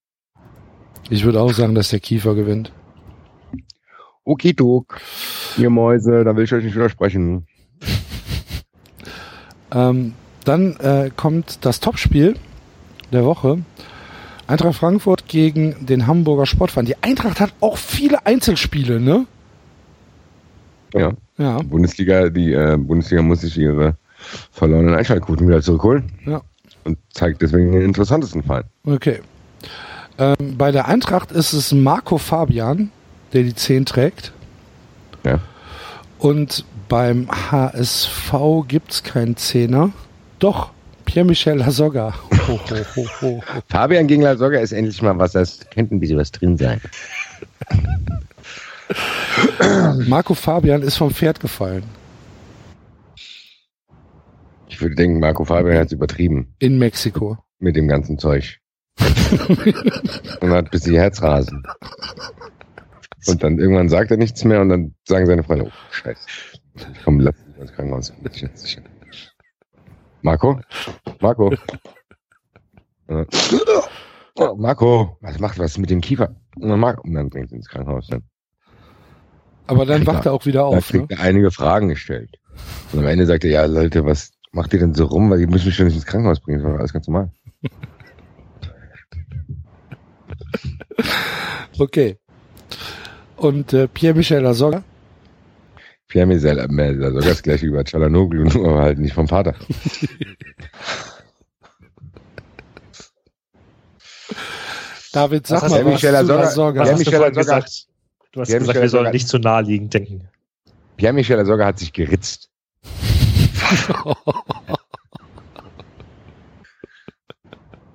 Ich 1.08 1.24
würde 1.24 1.40
auch 1.40 1.52
sagen, 1.52 1.74
dass 1.74 1.88
der 1.88 2.00
Kiefer 2.00 2.34
gewinnt. 2.34 2.72
Okidok. 4.24 5.00
Ihr 5.56 5.70
Mäuse, 5.70 6.22
da 6.24 6.36
will 6.36 6.44
ich 6.44 6.52
euch 6.52 6.64
nicht 6.64 6.76
widersprechen. 6.76 7.46
Ähm, 9.72 10.14
dann 10.44 10.74
äh, 10.78 11.12
kommt 11.14 11.64
das 11.64 11.78
Topspiel 11.78 12.34
der 13.12 13.24
Woche. 13.24 13.60
Eintracht 14.50 14.76
Frankfurt 14.76 15.26
gegen 15.28 15.86
den 15.86 16.06
Hamburger 16.06 16.46
Sportverein. 16.46 16.86
Die 16.86 17.02
Eintracht 17.02 17.40
hat 17.40 17.52
auch 17.60 17.76
viele 17.76 18.26
Einzelspiele, 18.26 19.00
ne? 19.00 19.26
Ja. 20.92 21.12
Ja. 21.38 21.58
Bundesliga, 21.62 22.28
die 22.28 22.52
äh, 22.52 22.76
Bundesliga 22.76 23.22
muss 23.22 23.40
sich 23.40 23.56
ihre 23.56 23.96
verlorenen 24.50 24.94
Einschaltquoten 24.94 25.46
wieder 25.46 25.62
zurückholen. 25.62 26.12
Ja. 26.26 26.42
Und 26.84 26.98
zeigt 27.12 27.42
deswegen 27.42 27.72
den 27.72 27.82
interessantesten 27.82 28.42
Fall. 28.42 28.64
Okay. 28.84 29.20
Ähm, 30.18 30.56
bei 30.58 30.72
der 30.72 30.88
Eintracht 30.88 31.32
ist 31.32 31.52
es 31.52 31.72
Marco 31.72 32.18
Fabian, 32.18 32.90
der 33.32 33.44
die 33.44 33.54
10 33.54 33.86
trägt. 33.86 34.32
Ja. 35.24 35.40
Und 36.18 36.64
beim 36.88 37.28
HSV 37.30 38.34
gibt's 38.68 39.02
keinen 39.02 39.36
Zehner. 39.36 39.90
Doch, 40.38 40.72
Pierre-Michel 41.10 41.58
Lasogga. 41.58 42.14
Fabian 43.68 44.06
gegen 44.06 44.22
Lasogga 44.22 44.60
ist 44.60 44.70
endlich 44.70 45.02
mal 45.02 45.18
was, 45.18 45.32
das 45.32 45.58
könnte 45.70 45.96
ein 45.96 45.98
bisschen 45.98 46.18
was 46.18 46.30
drin 46.30 46.56
sein. 46.56 46.80
Marco 50.06 50.34
Fabian 50.34 50.82
ist 50.82 50.96
vom 50.96 51.10
Pferd 51.10 51.40
gefallen. 51.40 51.82
Ich 54.68 54.80
würde 54.80 54.94
denken, 54.94 55.18
Marco 55.18 55.44
Fabian 55.44 55.78
hat 55.78 55.86
es 55.86 55.92
übertrieben 55.92 56.54
In 56.60 56.78
Mexiko. 56.78 57.38
mit 57.58 57.74
dem 57.74 57.88
ganzen 57.88 58.16
Zeug. 58.16 58.60
und 60.40 60.50
hat 60.50 60.70
bis 60.70 60.82
die 60.82 60.96
Herzrasen. 60.96 61.64
Und 63.26 63.42
dann 63.42 63.58
irgendwann 63.58 63.88
sagt 63.88 64.12
er 64.12 64.16
nichts 64.16 64.44
mehr 64.44 64.60
und 64.60 64.68
dann 64.68 64.94
sagen 65.08 65.26
seine 65.26 65.42
Freunde, 65.42 65.64
oh, 65.66 65.72
scheiße. 65.90 66.20
Komm, 67.04 67.18
lass 67.18 67.34
mich 67.48 67.58
ins 67.58 67.72
Krankenhaus. 67.72 68.12
Bin 68.12 68.30
ich 68.32 68.42
jetzt 68.42 68.62
sicher. 68.62 68.82
Marco? 70.22 70.60
Marco? 71.20 71.52
Äh, 73.08 73.26
oh, 74.36 74.54
Marco, 74.54 75.16
was 75.20 75.40
macht 75.40 75.58
was 75.58 75.76
mit 75.78 75.90
dem 75.90 76.00
Kiefer? 76.00 76.36
Und 76.54 76.68
dann, 76.68 76.78
Marco, 76.78 77.02
und 77.02 77.12
dann 77.14 77.28
bringt 77.28 77.50
ihn 77.50 77.56
ins 77.56 77.68
Krankenhaus. 77.68 78.06
Dann, 78.06 78.22
Aber 79.66 79.84
dann 79.84 80.06
wacht 80.06 80.26
er 80.26 80.32
auch 80.32 80.46
wieder 80.46 80.64
auf. 80.64 80.92
Ne? 80.92 81.00
kriegt 81.00 81.10
er 81.10 81.18
einige 81.18 81.50
Fragen 81.50 81.88
gestellt. 81.88 82.38
Und 82.92 83.00
am 83.00 83.06
Ende 83.08 83.26
sagt 83.26 83.42
er, 83.42 83.50
ja 83.50 83.64
Leute, 83.64 84.04
was 84.04 84.30
macht 84.52 84.72
ihr 84.74 84.78
denn 84.78 84.94
so 84.94 85.06
rum? 85.06 85.28
Weil 85.28 85.40
ihr 85.40 85.48
müsst 85.48 85.66
mich 85.66 85.74
schon 85.74 85.86
nicht 85.86 85.96
ins 85.96 86.06
Krankenhaus 86.06 86.38
bringen. 86.38 86.62
Das 86.62 86.70
war 86.70 86.78
alles 86.78 86.92
ganz 86.92 87.08
normal. 87.08 87.32
Okay. 91.78 92.18
Und 93.36 93.72
äh, 93.72 93.88
Pierre-Michel 93.88 94.42
Lasogga? 94.42 94.84
Pierre 96.10 96.26
Michel, 96.26 96.58
äh, 96.58 96.94
sogar 96.96 97.22
das 97.22 97.42
gleiche 97.42 97.66
über 97.66 97.84
Chalanoglu, 97.84 98.44
nur 98.52 98.78
halt 98.80 98.98
nicht 98.98 99.14
vom 99.14 99.26
Vater. 99.28 99.54
David, 105.12 105.46
sag 105.46 105.62
Was 105.62 105.70
mal 105.70 105.78
hast 105.78 105.84
was 105.84 105.84
du- 105.84 105.90
Michel. 105.90 106.12
Was 106.28 106.28
Ja, 106.28 106.38
hast 106.92 106.92
du 106.92 106.98
Michel 106.98 107.32
gesagt? 107.32 107.86
Du 108.32 108.40
hast 108.40 108.46
gesagt, 108.48 108.66
Michel 108.66 108.82
wir 108.82 108.88
sollen 108.88 109.10
nicht 109.12 109.28
zu 109.28 109.38
naheliegend 109.38 109.92
denken. 109.94 110.28
Pierre 110.96 111.12
Michel 111.14 111.44
sogar 111.46 111.66
hat 111.68 111.78
sich 111.78 111.92
geritzt. 111.92 112.48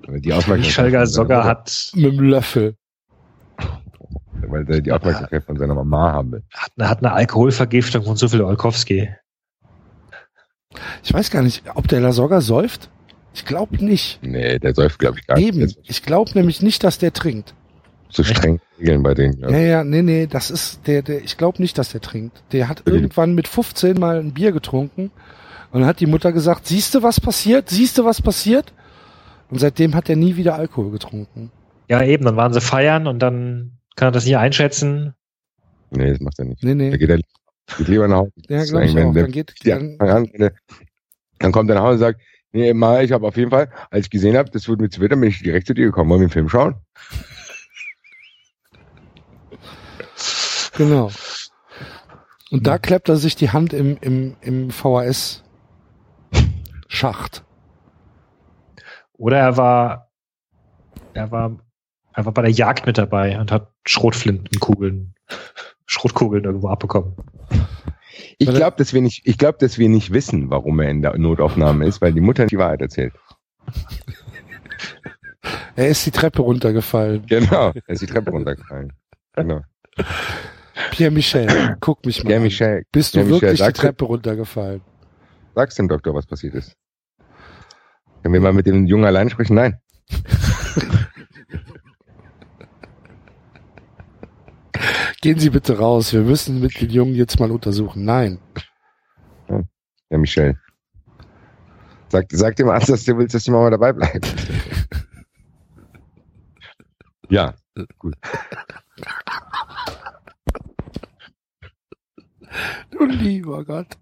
Die 0.07 0.33
Aufmerksamkeit 0.33 1.07
Sogger 1.09 1.37
Mutter- 1.37 1.49
hat, 1.49 1.91
Mit 1.95 2.05
dem 2.05 2.19
Löffel. 2.19 2.75
Weil 4.55 4.69
er 4.75 4.81
die 4.81 4.91
Aufmerksamkeit 4.91 5.43
von 5.43 5.57
seiner 5.57 5.75
Mama 5.75 6.13
haben 6.13 6.31
will. 6.31 6.43
hat, 6.53 6.71
eine, 6.77 6.89
hat 6.89 6.99
eine 6.99 7.11
Alkoholvergiftung 7.11 8.03
von 8.03 8.15
so 8.15 8.27
viel 8.27 8.41
Olkowski. 8.41 9.09
Ich 11.03 11.13
weiß 11.13 11.31
gar 11.31 11.41
nicht, 11.41 11.63
ob 11.75 11.87
der 11.87 12.01
Lasogga 12.01 12.41
säuft. 12.41 12.89
Ich 13.33 13.45
glaube 13.45 13.83
nicht. 13.83 14.19
Nee, 14.21 14.59
der 14.59 14.73
säuft, 14.73 14.99
glaube 14.99 15.19
ich, 15.19 15.27
gar 15.27 15.37
nicht. 15.37 15.47
Eben. 15.47 15.61
Ist 15.61 15.77
Ich 15.83 16.03
glaube 16.03 16.31
nämlich 16.35 16.61
nicht, 16.61 16.83
dass 16.83 16.97
der 16.97 17.13
trinkt. 17.13 17.53
So 18.09 18.23
streng 18.23 18.61
Regeln 18.79 19.03
bei 19.03 19.13
denen. 19.13 19.39
Ja, 19.39 19.49
Ja. 19.49 19.57
ja, 19.57 19.83
nee, 19.83 20.01
nee, 20.01 20.27
das 20.27 20.49
ist 20.49 20.87
der, 20.87 21.01
der, 21.01 21.23
ich 21.23 21.37
glaube 21.37 21.61
nicht, 21.61 21.77
dass 21.77 21.91
der 21.91 22.01
trinkt. 22.01 22.43
Der 22.53 22.69
hat 22.69 22.83
irgendwann 22.85 23.35
mit 23.35 23.47
15 23.47 23.99
mal 23.99 24.19
ein 24.19 24.33
Bier 24.33 24.51
getrunken 24.51 25.11
und 25.71 25.81
dann 25.81 25.85
hat 25.85 25.99
die 25.99 26.05
Mutter 26.05 26.31
gesagt, 26.31 26.67
siehst 26.67 26.95
du, 26.95 27.03
was 27.03 27.19
passiert? 27.19 27.69
Siehst 27.69 27.97
du, 27.97 28.05
was 28.05 28.21
passiert? 28.21 28.73
Und 29.49 29.59
seitdem 29.59 29.95
hat 29.95 30.09
er 30.09 30.15
nie 30.15 30.37
wieder 30.37 30.55
Alkohol 30.55 30.91
getrunken. 30.91 31.51
Ja, 31.89 32.01
eben, 32.03 32.25
dann 32.25 32.37
waren 32.37 32.53
sie 32.53 32.61
feiern 32.61 33.07
und 33.07 33.19
dann 33.19 33.74
kann 33.95 34.09
er 34.09 34.11
das 34.11 34.25
nicht 34.25 34.37
einschätzen. 34.37 35.13
Nee, 35.91 36.11
das 36.11 36.19
macht 36.19 36.37
er 36.39 36.45
nicht. 36.45 36.63
Nee, 36.63 36.75
nee. 36.75 36.97
geht, 36.97 37.09
er, 37.09 37.19
geht 37.77 37.87
lieber 37.87 38.07
nach 38.07 38.17
Hause. 38.17 38.31
Ja, 38.49 38.63
glaube 38.65 38.85
ich 38.85 38.97
auch. 38.97 39.13
der- 39.13 39.23
Dann 39.23 39.31
geht, 39.31 39.53
dann, 39.65 39.97
an, 39.99 40.25
der- 40.37 40.53
dann 41.39 41.51
kommt 41.51 41.69
er 41.69 41.75
nach 41.75 41.83
Hause 41.83 41.93
und 41.93 41.99
sagt, 41.99 42.21
nee, 42.51 42.73
mal, 42.73 43.03
ich 43.03 43.11
habe 43.11 43.25
auf 43.27 43.37
jeden 43.37 43.51
Fall, 43.51 43.71
als 43.89 44.05
ich 44.05 44.09
gesehen 44.09 44.35
habe, 44.37 44.49
das 44.49 44.67
wird 44.67 44.81
mir 44.81 44.89
zu 44.89 45.01
witter, 45.01 45.15
bin 45.15 45.29
ich 45.29 45.41
direkt 45.41 45.67
zu 45.67 45.73
dir 45.73 45.85
gekommen, 45.85 46.09
wollen 46.09 46.21
wir 46.21 46.27
den 46.27 46.33
Film 46.33 46.49
schauen? 46.49 46.75
genau. 50.77 51.11
Und 52.51 52.67
da 52.67 52.77
kleppt 52.77 53.09
er 53.09 53.15
sich 53.17 53.35
die 53.35 53.49
Hand 53.49 53.73
im, 53.73 53.97
im, 54.01 54.37
im 54.41 54.69
VHS-Schacht. 54.71 57.43
Oder 59.13 59.39
er 59.39 59.57
war, 59.57 60.11
er 61.13 61.31
war, 61.31 61.57
er 62.15 62.25
war 62.25 62.33
bei 62.33 62.41
der 62.41 62.51
Jagd 62.51 62.85
mit 62.85 62.97
dabei 62.97 63.39
und 63.39 63.51
hat 63.51 63.71
Schrotflintenkugeln, 63.85 65.13
Schrotkugeln 65.85 66.45
irgendwo 66.45 66.69
abbekommen. 66.69 67.15
Ich 68.37 68.49
glaube, 68.49 68.77
dass 68.77 68.93
wir 68.93 69.01
nicht, 69.01 69.21
ich 69.25 69.37
glaube, 69.37 69.57
dass 69.59 69.77
wir 69.77 69.89
nicht 69.89 70.13
wissen, 70.13 70.49
warum 70.49 70.79
er 70.79 70.89
in 70.89 71.01
der 71.01 71.17
Notaufnahme 71.17 71.85
ist, 71.85 72.01
weil 72.01 72.13
die 72.13 72.21
Mutter 72.21 72.43
nicht 72.43 72.51
die 72.51 72.57
Wahrheit 72.57 72.81
erzählt. 72.81 73.13
Er 75.75 75.89
ist 75.89 76.05
die 76.05 76.11
Treppe 76.11 76.41
runtergefallen. 76.41 77.25
Genau. 77.27 77.71
Er 77.73 77.89
ist 77.89 78.01
die 78.01 78.07
Treppe 78.07 78.31
runtergefallen. 78.31 78.93
Genau. 79.33 79.61
Pierre 80.91 81.11
Michel, 81.11 81.77
guck 81.81 82.05
mich 82.05 82.23
mal 82.23 82.29
Pierre 82.29 82.37
an. 82.37 82.43
Michel, 82.43 82.83
Bist 82.91 83.13
du 83.15 83.19
Pierre 83.19 83.31
Michel, 83.33 83.49
wirklich 83.49 83.67
die 83.67 83.73
Treppe 83.73 84.05
runtergefallen? 84.05 84.81
sag's 85.53 85.75
dem 85.75 85.87
Doktor, 85.87 86.13
was 86.13 86.25
passiert 86.25 86.55
ist. 86.55 86.75
Können 88.21 88.33
wir 88.33 88.41
mal 88.41 88.53
mit 88.53 88.65
dem 88.65 88.85
Jungen 88.85 89.05
allein 89.05 89.29
sprechen? 89.29 89.55
Nein. 89.55 89.79
Gehen 95.25 95.39
Sie 95.39 95.49
bitte 95.49 95.79
raus. 95.79 96.13
Wir 96.13 96.21
müssen 96.21 96.59
mit 96.59 96.79
den 96.79 96.91
Jungen 96.91 97.15
jetzt 97.15 97.39
mal 97.39 97.49
untersuchen. 97.49 98.05
Nein. 98.05 98.37
Ja, 99.49 100.17
Michel. 100.19 100.59
Sag, 102.09 102.27
sag 102.29 102.55
dem 102.57 102.69
Arzt, 102.69 102.89
dass 102.89 103.05
du 103.05 103.17
willst, 103.17 103.33
dass 103.33 103.43
die 103.43 103.49
Mama 103.49 103.71
dabei 103.71 103.91
bleibt. 103.91 104.31
ja, 107.27 107.55
gut. 107.97 108.13
Du 112.91 113.05
lieber 113.05 113.65
Gott. 113.65 113.97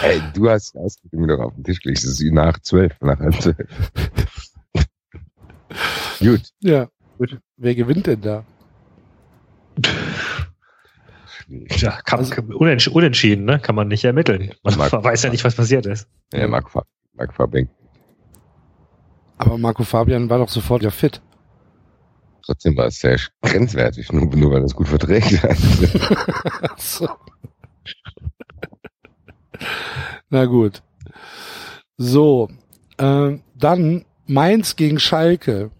Ey, 0.00 0.22
du 0.32 0.48
hast 0.48 0.74
Ausdrücke 0.74 1.26
doch 1.26 1.40
auf 1.40 1.54
den 1.54 1.64
Tisch 1.64 1.82
gelegt. 1.82 2.02
Es 2.02 2.18
ist 2.18 2.32
nach 2.32 2.58
zwölf, 2.60 2.98
nach 3.02 3.18
halb 3.18 3.38
zwölf. 3.42 3.58
Gut. 6.20 6.50
Ja. 6.60 6.88
Gut. 7.18 7.38
Wer 7.58 7.74
gewinnt 7.74 8.06
denn 8.06 8.22
da? 8.22 8.46
Ja, 11.48 12.00
kann, 12.02 12.18
Also- 12.20 12.34
unentsch 12.42 12.88
unentschieden, 12.88 13.44
ne? 13.44 13.60
Kann 13.60 13.74
man 13.74 13.88
nicht 13.88 14.04
ermitteln. 14.04 14.52
Man, 14.64 14.76
man 14.76 15.04
weiß 15.04 15.22
ja 15.22 15.30
nicht, 15.30 15.44
was 15.44 15.54
passiert 15.54 15.86
ist. 15.86 16.08
Ja, 16.32 16.48
Marc, 16.48 16.70
Fa- 16.70 16.84
Marc 17.14 17.32
Fabian. 17.34 17.68
Aber 19.38 19.58
Marco 19.58 19.84
Fabian 19.84 20.28
war 20.30 20.38
doch 20.38 20.48
sofort 20.48 20.82
ja 20.82 20.90
fit. 20.90 21.20
Trotzdem 22.44 22.76
war 22.76 22.86
es 22.86 22.98
sehr 23.00 23.18
grenzwertig, 23.42 24.10
nur, 24.12 24.26
nur 24.34 24.50
weil 24.52 24.60
er 24.60 24.64
es 24.64 24.74
gut 24.74 24.88
verträgt. 24.88 25.40
Ach 25.44 26.78
so. 26.78 27.08
Na 30.30 30.44
gut. 30.46 30.82
So, 31.96 32.48
ähm, 32.98 33.42
dann 33.54 34.04
Mainz 34.26 34.76
gegen 34.76 34.98
Schalke. 34.98 35.70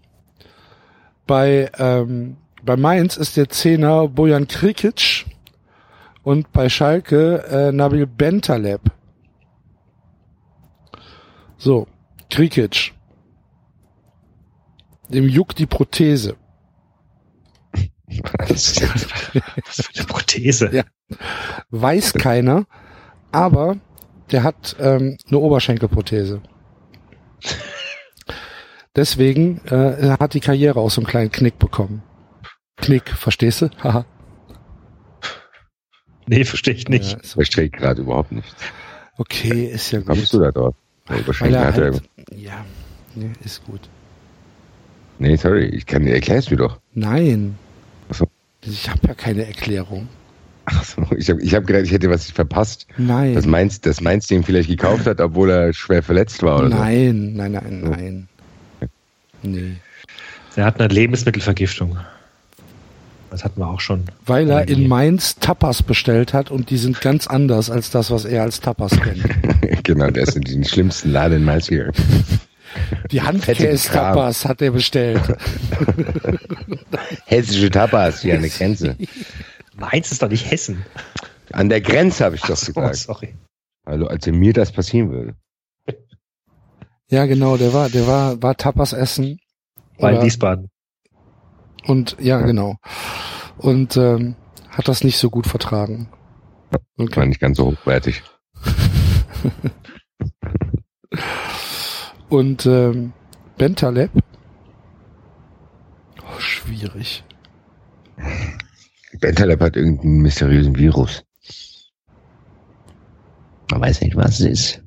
Bei, 1.27 1.71
ähm, 1.79 2.37
bei 2.67 2.77
Mainz 2.77 3.17
ist 3.17 3.37
der 3.37 3.49
Zehner 3.49 4.09
Bojan 4.09 4.49
Krikic 4.49 5.25
und 6.25 6.53
bei 6.53 6.69
Schalke 6.69 7.45
äh, 7.45 7.73
Nabil 7.73 8.07
Bentaleb. 8.07 8.81
So, 11.57 11.87
Krikic. 12.29 12.93
Dem 15.09 15.29
juckt 15.29 15.61
die 15.61 15.67
Prothese. 15.67 16.37
Was 18.49 18.79
für 18.79 18.91
eine 19.97 20.07
Prothese. 20.07 20.75
Ja. 20.75 20.83
Weiß 21.71 22.15
keiner, 22.15 22.67
aber 23.31 23.77
der 24.33 24.43
hat 24.43 24.75
ähm, 24.81 25.19
eine 25.29 25.39
Oberschenkelprothese. 25.39 26.43
Deswegen 28.97 29.61
äh, 29.67 30.17
hat 30.19 30.35
die 30.35 30.41
Karriere 30.41 30.81
auch 30.81 30.91
so 30.91 31.01
einen 31.01 31.07
kleinen 31.07 31.31
Knick 31.31 31.61
bekommen. 31.61 32.03
Knick, 32.77 33.09
verstehst 33.11 33.63
du? 33.63 33.71
Haha. 33.83 34.05
Nee, 36.27 36.45
verstehe 36.45 36.75
ich 36.75 36.89
nicht. 36.89 37.13
Ja, 37.13 37.19
ist 37.19 37.33
Verstehe 37.35 37.65
ich 37.65 37.73
gerade 37.73 38.03
überhaupt 38.03 38.33
nicht. 38.33 38.49
okay, 39.17 39.67
ist 39.67 39.91
ja 39.93 40.01
Kommst 40.01 40.33
gut. 40.33 40.41
du 40.41 40.45
da 40.45 40.51
drauf? 40.51 40.75
Ja, 41.09 41.27
wahrscheinlich 41.27 41.57
er 41.57 41.67
hat 41.67 41.79
er, 41.79 41.85
halt, 41.93 42.03
ja, 42.35 42.65
nee, 43.15 43.31
ist 43.45 43.65
gut. 43.65 43.89
nee, 45.21 45.37
sorry, 45.37 45.67
ich 45.67 45.87
kann, 45.87 46.05
erklärst 46.07 46.51
du 46.51 46.57
doch. 46.57 46.81
Nein. 46.95 47.57
Ach 48.11 48.15
so. 48.17 48.27
Ich 48.63 48.89
habe 48.91 48.99
ja 49.07 49.15
keine 49.15 49.47
Erklärung. 49.47 50.09
Ach 50.65 50.83
so, 50.83 51.07
ich 51.17 51.31
habe 51.31 51.41
ich 51.43 51.55
hab 51.55 51.65
gedacht, 51.65 51.85
ich 51.85 51.93
hätte 51.93 52.11
was 52.11 52.29
verpasst. 52.29 52.89
Nein. 52.97 53.35
Das 53.37 53.47
Mainz, 53.47 53.81
das 53.81 54.01
Mainz 54.01 54.27
den 54.27 54.43
vielleicht 54.43 54.69
gekauft 54.69 55.07
hat, 55.07 55.21
obwohl 55.21 55.49
er 55.51 55.73
schwer 55.73 56.03
verletzt 56.03 56.43
war 56.43 56.59
oder 56.59 56.69
nein, 56.71 57.35
nein, 57.35 57.53
nein, 57.53 57.81
nein. 57.89 58.29
Nee. 59.43 59.77
Er 60.57 60.65
hat 60.65 60.81
eine 60.81 60.93
Lebensmittelvergiftung. 60.93 61.97
Das 63.31 63.45
hatten 63.45 63.61
wir 63.61 63.69
auch 63.69 63.81
schon. 63.81 64.05
Weil 64.25 64.49
er 64.49 64.69
in. 64.69 64.89
Mainz 64.89 65.35
Tapas 65.37 65.83
bestellt 65.83 66.33
hat 66.33 66.51
und 66.51 66.71
die 66.71 66.79
sind 66.79 67.01
ganz 67.01 67.27
anders 67.27 67.71
als 67.71 67.91
das, 67.91 68.11
was 68.11 68.25
er 68.25 68.43
als 68.43 68.61
Tapas 68.61 68.93
kennt. 69.01 69.25
genau, 69.85 70.11
der 70.11 70.23
ist 70.23 70.37
in 70.37 70.43
den 70.43 70.65
schlimmsten 70.65 71.11
Laden 71.11 71.39
in 71.39 71.45
Mainz 71.45 71.67
gegangen. 71.67 71.93
Die 73.11 73.23
Handkäse-Tapas 73.23 74.45
hat 74.45 74.63
er 74.63 74.71
bestellt. 74.71 75.23
Hessische 77.27 77.71
Tapas, 77.71 78.23
hier 78.23 78.35
an 78.35 78.43
der 78.43 78.51
Grenze. 78.51 78.97
Mainz 79.77 80.13
ist 80.13 80.23
doch 80.23 80.29
nicht 80.29 80.51
Hessen. 80.51 80.85
An 81.53 81.69
der 81.69 81.81
Grenze 81.81 82.25
habe 82.25 82.37
ich 82.37 82.43
doch 82.43 82.57
So, 82.57 82.73
gesagt. 82.73 82.97
sorry. 82.97 83.35
Also, 83.85 84.07
als 84.09 84.27
mir 84.27 84.53
das 84.53 84.73
passieren 84.73 85.11
würde. 85.11 85.35
Ja, 87.09 87.27
genau, 87.27 87.57
der 87.57 87.73
war, 87.73 87.89
der 87.89 88.07
war, 88.07 88.43
war 88.43 88.57
Tapas 88.57 88.93
essen. 88.93 89.39
Bei 89.99 90.15
Oder- 90.15 90.25
Wiesbaden. 90.25 90.69
Und 91.87 92.17
ja, 92.21 92.41
genau. 92.41 92.77
Und 93.59 93.97
ähm, 93.97 94.35
hat 94.71 94.89
das 94.89 95.05
nicht 95.05 95.19
so 95.19 95.31
gut 95.31 95.47
vertragen. 95.47 96.09
War 96.71 96.81
Okay. 96.99 97.27
nicht 97.27 97.41
ganz 97.41 97.57
so 97.59 97.67
hochwertig. 97.67 98.23
Und 102.29 102.67
ähm, 102.67 103.13
Bentaleb. 103.57 104.11
Oh, 106.23 106.39
schwierig. 106.41 107.23
Bentaleb 109.21 109.61
hat 109.61 109.77
irgendeinen 109.77 110.19
mysteriösen 110.23 110.77
Virus. 110.77 111.23
Man 113.71 113.81
weiß 113.81 114.01
nicht, 114.01 114.17
was 114.17 114.41
es 114.41 114.47
ist. 114.47 114.83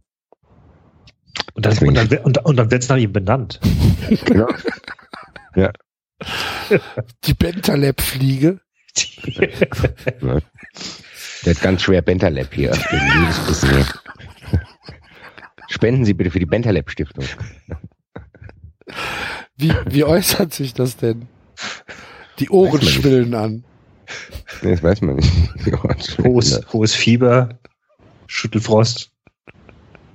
Und 1.54 1.66
dann, 1.66 1.78
und 1.78 1.96
dann, 1.96 2.08
und, 2.20 2.38
und 2.46 2.56
dann 2.58 2.72
wird 2.72 2.84
es 2.84 2.90
nach 2.90 2.98
ihm 2.98 3.14
benannt. 3.14 3.60
Genau. 4.26 4.48
Die 7.24 7.34
Bentaleb-Fliege. 7.34 8.60
Der 11.46 11.56
hat 11.56 11.62
ganz 11.62 11.84
schwer 11.84 12.02
Bentaleb 12.02 12.54
hier. 12.54 12.74
Spenden 15.70 16.04
Sie 16.04 16.14
bitte 16.14 16.32
für 16.32 16.40
die 16.40 16.46
Bentaleb 16.46 16.90
Stiftung. 16.90 17.26
Wie, 19.56 19.74
wie 19.88 20.04
äußert 20.04 20.54
sich 20.54 20.74
das 20.74 20.98
denn? 20.98 21.28
Die 22.40 22.50
Ohren 22.50 22.82
schwillen 22.82 23.34
an. 23.36 23.64
Nee, 24.62 24.72
das 24.72 24.84
weiß 24.84 25.02
man 25.02 25.16
nicht. 25.18 25.32
Hohes, 26.24 26.62
hohes 26.74 26.94
Fieber, 26.96 27.60
Schüttelfrost, 28.28 29.12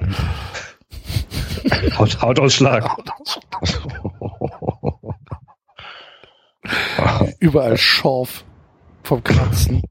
Haut, 1.98 2.20
Hautausschlag. 2.20 2.88
Überall 7.40 7.76
Schorf 7.76 8.44
vom 9.02 9.22
Kratzen. 9.22 9.82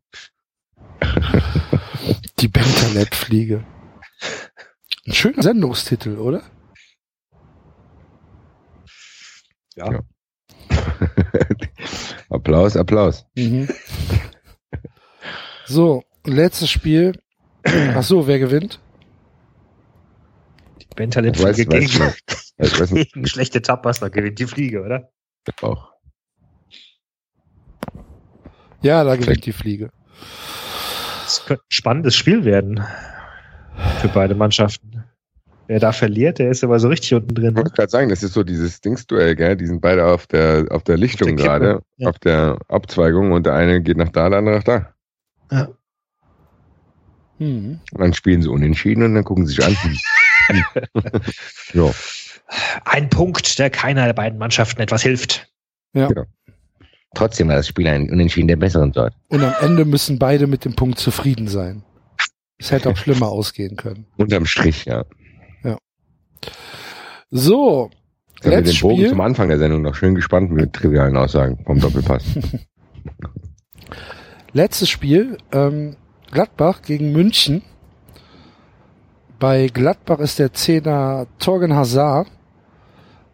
Die 2.39 2.47
Bentaleb-Fliege. 2.47 3.63
Ein 5.05 5.13
schöner 5.13 5.43
Sendungstitel, 5.43 6.17
oder? 6.17 6.43
Ja. 9.75 10.03
Applaus, 12.29 12.77
Applaus. 12.77 13.25
Mhm. 13.35 13.67
So, 15.65 16.03
letztes 16.25 16.69
Spiel. 16.69 17.19
Ach 17.63 18.03
so, 18.03 18.27
wer 18.27 18.39
gewinnt? 18.39 18.79
Die 20.81 20.87
Bentaleb 20.95 21.35
Ich 21.35 21.43
weiß, 21.43 21.55
Fliege 21.55 21.71
weiß 21.71 21.89
gegen, 21.89 22.13
weiß 22.79 22.89
gegen 22.89 23.25
schlechte 23.27 23.61
Tapas, 23.61 23.99
da 23.99 24.09
gewinnt 24.09 24.39
die 24.39 24.47
Fliege, 24.47 24.83
oder? 24.83 25.11
Auch. 25.61 25.92
Ja, 28.83 29.03
da 29.03 29.15
gewinnt 29.15 29.45
die 29.45 29.53
Fliege. 29.53 29.89
Das 31.23 31.45
könnte 31.45 31.63
ein 31.63 31.71
spannendes 31.71 32.15
Spiel 32.15 32.45
werden. 32.45 32.83
Für 34.01 34.09
beide 34.09 34.35
Mannschaften. 34.35 35.03
Wer 35.67 35.79
da 35.79 35.93
verliert, 35.93 36.39
der 36.39 36.51
ist 36.51 36.63
aber 36.63 36.77
so 36.77 36.89
richtig 36.89 37.13
unten 37.13 37.33
drin. 37.33 37.51
Ich 37.51 37.55
wollte 37.55 37.71
gerade 37.71 37.89
sagen, 37.89 38.09
das 38.09 38.21
ist 38.21 38.33
so 38.33 38.43
dieses 38.43 38.81
Dingsduell, 38.81 39.35
gell? 39.35 39.55
Die 39.55 39.65
sind 39.65 39.81
beide 39.81 40.05
auf 40.05 40.27
der, 40.27 40.67
auf 40.69 40.83
der 40.83 40.97
Lichtung 40.97 41.29
Auf 41.29 41.35
der 41.37 41.45
gerade, 41.45 41.81
ja. 41.97 42.09
auf 42.09 42.19
der 42.19 42.57
Abzweigung 42.67 43.31
und 43.31 43.45
der 43.45 43.53
eine 43.53 43.81
geht 43.81 43.97
nach 43.97 44.09
da, 44.09 44.29
der 44.29 44.39
andere 44.39 44.57
nach 44.57 44.63
da. 44.63 44.93
Ja. 45.51 45.69
Hm. 47.37 47.79
Und 47.91 47.99
dann 47.99 48.13
spielen 48.13 48.41
sie 48.41 48.49
unentschieden 48.49 49.03
und 49.03 49.15
dann 49.15 49.23
gucken 49.23 49.47
sie 49.47 49.55
sich 49.55 49.65
an. 49.65 49.75
ja. 51.73 51.91
Ein 52.83 53.09
Punkt, 53.09 53.57
der 53.57 53.69
keiner 53.69 54.05
der 54.05 54.13
beiden 54.13 54.37
Mannschaften 54.37 54.81
etwas 54.81 55.01
hilft. 55.01 55.47
Trotzdem 57.15 57.47
war 57.49 57.55
das 57.55 57.67
Spiel 57.67 57.87
ein 57.87 58.09
Unentschieden 58.09 58.47
der 58.47 58.55
besseren 58.55 58.93
Sorte. 58.93 59.15
Und 59.29 59.43
am 59.43 59.53
Ende 59.61 59.85
müssen 59.85 60.19
beide 60.19 60.47
mit 60.47 60.65
dem 60.65 60.75
Punkt 60.75 60.99
zufrieden 60.99 61.47
sein. 61.47 61.83
Es 62.57 62.71
hätte 62.71 62.89
auch 62.89 62.97
schlimmer 62.97 63.27
ausgehen 63.27 63.75
können. 63.75 64.05
Unterm 64.17 64.45
Strich, 64.45 64.85
ja. 64.85 65.03
So, 67.35 67.89
Ich 68.39 68.45
habe 68.45 68.57
letztes 68.57 68.75
den 68.77 68.81
Bogen 68.81 68.95
Spiel. 68.97 69.09
zum 69.09 69.21
Anfang 69.21 69.49
der 69.49 69.57
Sendung 69.57 69.81
noch 69.81 69.95
schön 69.95 70.13
gespannt 70.13 70.51
mit 70.51 70.71
trivialen 70.73 71.17
Aussagen 71.17 71.57
vom 71.65 71.79
Doppelpass. 71.79 72.23
Letztes 74.53 74.89
Spiel, 74.89 75.37
ähm, 75.51 75.95
Gladbach 76.31 76.83
gegen 76.83 77.11
München. 77.11 77.63
Bei 79.39 79.67
Gladbach 79.67 80.19
ist 80.19 80.37
der 80.37 80.53
Zehner 80.53 81.25
Torgen 81.39 81.75
Hazard. 81.75 82.27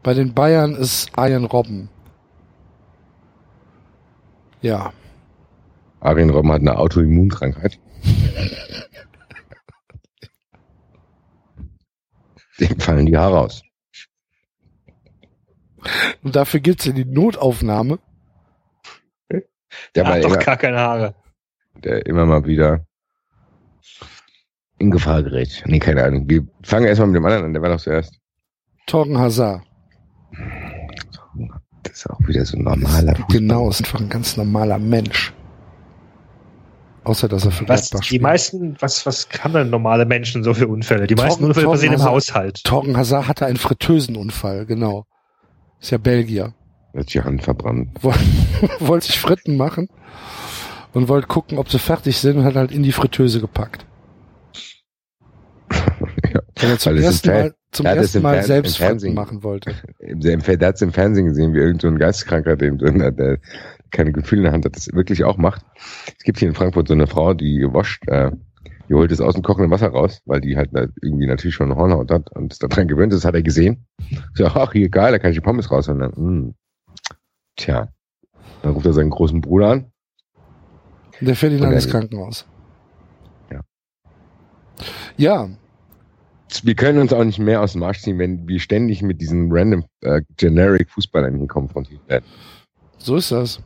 Bei 0.02 0.14
den 0.14 0.34
Bayern 0.34 0.76
ist 0.76 1.12
Ian 1.18 1.44
Robben. 1.44 1.90
Ja, 4.62 4.94
Arjen 6.02 6.30
Robben 6.30 6.52
hat 6.52 6.62
eine 6.62 6.78
Autoimmunkrankheit. 6.78 7.80
Dem 12.60 12.80
fallen 12.80 13.06
die 13.06 13.18
Haare 13.18 13.40
aus. 13.40 13.64
und 16.24 16.36
dafür 16.36 16.60
gibt's 16.60 16.86
ja 16.86 16.92
die 16.92 17.06
Notaufnahme. 17.06 18.00
Der 19.96 20.06
hat 20.06 20.24
doch 20.24 20.32
immer, 20.32 20.44
gar 20.44 20.58
keine 20.58 20.80
Haare. 20.80 21.16
der 21.76 22.06
immer 22.06 22.26
mal 22.26 22.46
wieder 22.46 22.86
in 24.78 24.92
Gefahr 24.92 25.24
gerät. 25.24 25.64
Nee, 25.66 25.80
keine 25.80 26.04
Ahnung. 26.04 26.30
Wir 26.30 26.48
fangen 26.64 26.88
erstmal 26.88 27.08
mit 27.08 27.18
dem 27.18 27.26
anderen 27.26 27.46
an, 27.46 27.54
der 27.54 27.62
war 27.62 27.70
doch 27.70 27.80
zuerst. 27.80 28.20
Torgen 28.88 29.18
Hazard. 29.18 29.64
Das 31.90 32.00
ist 32.00 32.10
auch 32.10 32.20
wieder 32.28 32.46
so 32.46 32.58
ein 32.58 32.64
normaler 32.64 33.16
Fußball. 33.16 33.26
Genau, 33.30 33.70
ist 33.70 33.80
einfach 33.84 34.00
ein 34.00 34.10
ganz 34.10 34.38
normaler 34.38 34.80
Mensch. 34.80 35.34
Außer, 37.04 37.28
dass 37.28 37.46
er 37.46 37.52
für 37.52 37.68
Was, 37.68 37.90
Gladbach 37.90 38.08
die 38.10 38.20
meisten, 38.20 38.76
was, 38.80 39.06
was 39.06 39.28
haben 39.42 39.54
denn 39.54 39.70
normale 39.70 40.06
Menschen 40.06 40.44
so 40.44 40.54
für 40.54 40.68
Unfälle? 40.68 41.08
Die 41.08 41.16
meisten 41.16 41.40
Torben- 41.40 41.46
Unfälle 41.48 41.64
Torben 41.66 41.78
passieren 41.78 41.94
im 41.96 42.00
Hazard- 42.02 42.12
Haushalt. 42.14 42.64
Torgen 42.64 42.98
Hazard 42.98 43.28
hatte 43.28 43.46
einen 43.46 43.58
Fritteusenunfall, 43.58 44.66
genau. 44.66 45.06
Ist 45.80 45.92
ja 45.92 45.98
Belgier. 45.98 46.54
Hat 46.96 47.14
die 47.14 47.22
Hand 47.22 47.44
verbrannt. 47.44 47.90
Woll- 48.02 48.14
wollte 48.80 49.08
sich 49.08 49.20
Fritten 49.20 49.58
machen 49.58 49.88
und 50.94 51.08
wollte 51.08 51.28
gucken, 51.28 51.58
ob 51.58 51.72
sie 51.72 51.80
fertig 51.80 52.18
sind 52.18 52.38
und 52.38 52.44
hat 52.44 52.56
halt 52.56 52.72
in 52.72 52.84
die 52.84 52.92
Fritteuse 52.92 53.40
gepackt. 53.40 53.86
ja. 55.72 56.42
Weil 56.56 56.70
er 56.70 57.10
es 57.10 57.22
im 57.24 57.32
Mal, 57.32 57.56
zum 57.72 57.86
es 57.86 57.96
ersten 57.96 58.22
Mal 58.22 58.44
selbst 58.44 58.78
Fernsehen- 58.78 59.14
machen 59.14 59.44
wollte. 59.44 59.74
Im, 60.00 60.22
im, 60.22 60.42
der 60.42 60.68
hat 60.68 60.76
es 60.76 60.82
im 60.82 60.92
Fernsehen 60.92 61.28
gesehen, 61.28 61.54
wie 61.54 61.60
irgend 61.60 61.82
so 61.82 61.88
ein 61.88 61.98
Geisteskranker, 62.00 62.56
den 62.58 62.78
drin 62.78 63.02
hat, 63.02 63.20
der 63.20 63.38
keine 63.92 64.12
Gefühle 64.12 64.42
in 64.42 64.44
der 64.46 64.54
Hand 64.54 64.66
hat, 64.66 64.76
das 64.76 64.88
wirklich 64.94 65.24
auch 65.24 65.38
macht. 65.38 65.64
Es 66.18 66.24
gibt 66.24 66.40
hier 66.40 66.48
in 66.48 66.56
Frankfurt 66.56 66.88
so 66.88 66.94
eine 66.94 67.08
Frau, 67.08 67.34
die 67.34 67.66
wascht, 67.72 68.08
äh, 68.08 68.32
die 68.88 68.94
holt 68.96 69.12
es 69.12 69.22
aus 69.22 69.36
dem 69.36 69.44
kochenden 69.44 69.72
Wasser 69.72 69.90
raus, 69.90 70.22
weil 70.26 70.42
die 70.42 70.58
halt 70.58 70.72
irgendwie 71.02 71.28
natürlich 71.28 71.56
schon 71.56 71.72
eine 71.72 71.80
Hornhaut 71.80 72.12
hat 72.12 72.32
und 72.32 72.52
ist 72.54 72.64
daran 72.64 72.88
gewöhnt 72.88 73.14
ist, 73.14 73.20
das 73.24 73.28
hat 73.28 73.36
er 73.36 73.44
gesehen. 73.44 73.86
So, 74.34 74.46
ach, 74.48 74.72
hier 74.74 74.90
geil, 74.90 75.12
da 75.12 75.20
kann 75.20 75.32
ich 75.32 75.38
die 75.38 75.42
Pommes 75.44 75.70
raus. 75.72 75.88
Und 75.90 76.00
dann, 76.00 76.12
mh, 76.16 76.54
tja. 77.56 77.90
Dann 78.64 78.74
ruft 78.74 78.86
er 78.88 78.94
seinen 78.94 79.12
großen 79.12 79.42
Bruder 79.42 79.70
an. 79.70 79.92
Der 81.22 81.36
fährt 81.36 81.54
ihn 81.54 81.64
ins 81.64 81.88
Krankenhaus. 81.90 82.48
Ja. 83.52 83.62
Ja, 85.18 85.50
Wir 86.64 86.76
können 86.76 87.00
uns 87.00 87.14
auch 87.14 87.24
nicht 87.24 87.40
mehr 87.40 87.62
aus 87.62 87.74
dem 87.74 87.84
Arsch 87.84 88.00
ziehen, 88.00 88.18
wenn 88.18 88.48
wir 88.48 88.60
ständig 88.60 89.02
mit 89.02 89.22
diesen 89.22 89.52
random 89.52 89.86
äh, 90.02 90.22
generic 90.38 90.90
Fußballern 90.90 91.38
hier 91.38 91.48
konfrontiert 91.48 92.02
werden. 92.08 92.26
so 92.98 93.18
ist 93.18 93.32
das. 93.32 93.60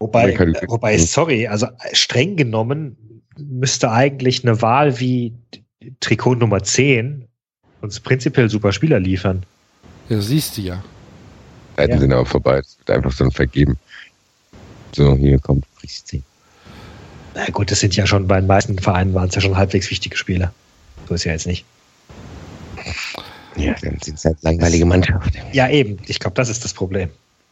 Wobei, 0.00 0.36
wobei, 0.66 0.98
sorry, 0.98 1.46
also 1.46 1.68
streng 1.92 2.36
genommen 2.36 2.96
müsste 3.38 3.90
eigentlich 3.90 4.44
eine 4.44 4.60
Wahl 4.60 4.98
wie 5.00 5.32
Trikot 6.00 6.34
Nummer 6.34 6.62
10 6.62 7.26
uns 7.80 8.00
prinzipiell 8.00 8.48
super 8.50 8.72
Spieler 8.72 8.98
liefern. 8.98 9.44
Ja, 10.08 10.20
siehst 10.20 10.56
du 10.56 10.62
ja. 10.62 10.82
Zeiten 11.76 11.92
Ja. 11.92 11.98
sind 11.98 12.12
aber 12.12 12.26
vorbei. 12.26 12.58
Es 12.58 12.78
wird 12.78 12.90
einfach 12.90 13.16
dann 13.16 13.30
vergeben. 13.30 13.78
So, 14.92 15.16
hier 15.16 15.38
kommt 15.38 15.64
Christi. 15.78 16.22
Na 17.34 17.46
gut, 17.46 17.70
das 17.70 17.80
sind 17.80 17.96
ja 17.96 18.06
schon 18.06 18.26
bei 18.26 18.40
den 18.40 18.46
meisten 18.46 18.78
Vereinen 18.78 19.12
waren 19.14 19.28
es 19.28 19.34
ja 19.34 19.40
schon 19.40 19.56
halbwegs 19.56 19.90
wichtige 19.90 20.16
Spieler. 20.16 20.52
So 21.08 21.14
ist 21.14 21.24
ja 21.24 21.32
jetzt 21.32 21.46
nicht. 21.46 21.64
Ja, 23.56 23.74
dann 23.82 23.98
sind 24.02 24.18
es 24.18 24.24
halt 24.24 24.42
langweilige 24.42 24.84
Mannschaft. 24.84 25.34
Ja, 25.52 25.68
eben. 25.68 25.98
Ich 26.06 26.18
glaube, 26.18 26.34
das 26.34 26.48
ist 26.48 26.64
das 26.64 26.74
Problem. 26.74 27.08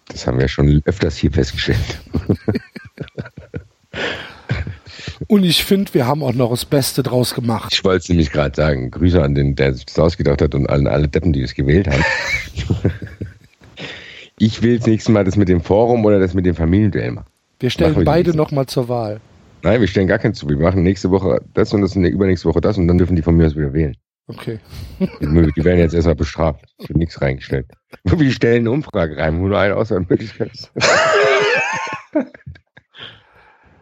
Das 0.09 0.27
haben 0.27 0.39
wir 0.39 0.49
schon 0.49 0.83
öfters 0.85 1.17
hier 1.17 1.31
festgestellt. 1.31 1.79
Und 5.29 5.45
ich 5.45 5.65
finde, 5.65 5.95
wir 5.95 6.07
haben 6.07 6.23
auch 6.23 6.35
noch 6.35 6.51
das 6.51 6.65
Beste 6.65 7.03
draus 7.03 7.35
gemacht. 7.35 7.73
Ich 7.73 7.85
wollte 7.85 7.99
es 8.03 8.09
nämlich 8.09 8.31
gerade 8.31 8.55
sagen. 8.55 8.91
Grüße 8.91 9.23
an 9.23 9.35
den, 9.35 9.55
der 9.55 9.75
sich 9.75 9.87
das 9.87 9.99
ausgedacht 9.99 10.43
hat 10.43 10.55
und 10.55 10.69
an 10.69 10.87
alle 10.87 11.09
Deppen, 11.09 11.33
die 11.33 11.43
es 11.43 11.55
gewählt 11.55 11.89
haben. 11.89 12.05
ich 14.39 14.63
will 14.63 14.79
das 14.79 14.87
nächste 14.87 15.13
Mal 15.13 15.25
das 15.25 15.37
mit 15.37 15.49
dem 15.49 15.61
Forum 15.61 16.05
oder 16.05 16.19
das 16.19 16.35
mit 16.35 16.45
dem 16.45 16.55
Familienduell 16.55 17.13
machen. 17.13 17.27
Wir 17.61 17.71
stellen 17.71 17.93
Machen 17.93 18.01
wir 18.01 18.07
beide 18.07 18.37
nochmal 18.37 18.67
zur 18.67 18.89
Wahl. 18.89 19.21
Nein, 19.63 19.81
wir 19.81 19.89
stellen 19.89 20.09
gar 20.09 20.19
keins 20.19 20.39
zu. 20.39 20.49
Wir 20.49 20.57
machen 20.57 20.83
nächste 20.83 21.11
Woche 21.11 21.41
das 21.55 21.73
und 21.73 21.83
das 21.83 21.95
und 21.95 22.05
übernächste 22.05 22.49
Woche 22.49 22.61
das 22.61 22.77
und 22.77 22.89
dann 22.89 22.99
dürfen 22.99 23.15
die 23.15 23.23
von 23.23 23.37
mir 23.37 23.47
aus 23.47 23.55
wieder 23.55 23.73
wählen. 23.73 23.97
Okay. 24.29 24.61
Die 25.21 25.65
werden 25.65 25.79
jetzt 25.79 25.95
erstmal 25.95 26.15
bestraft. 26.15 26.65
Es 26.79 26.89
wird 26.89 26.99
nichts 26.99 27.21
reingestellt. 27.21 27.67
Wir 28.05 28.31
stellen 28.33 28.63
eine 28.63 28.71
Umfrage 28.71 29.17
rein, 29.17 29.41
wo 29.41 29.49
nur 29.49 29.59
eine 29.59 29.77
Auswahlmöglichkeit 29.77 30.53
ist. 30.53 30.73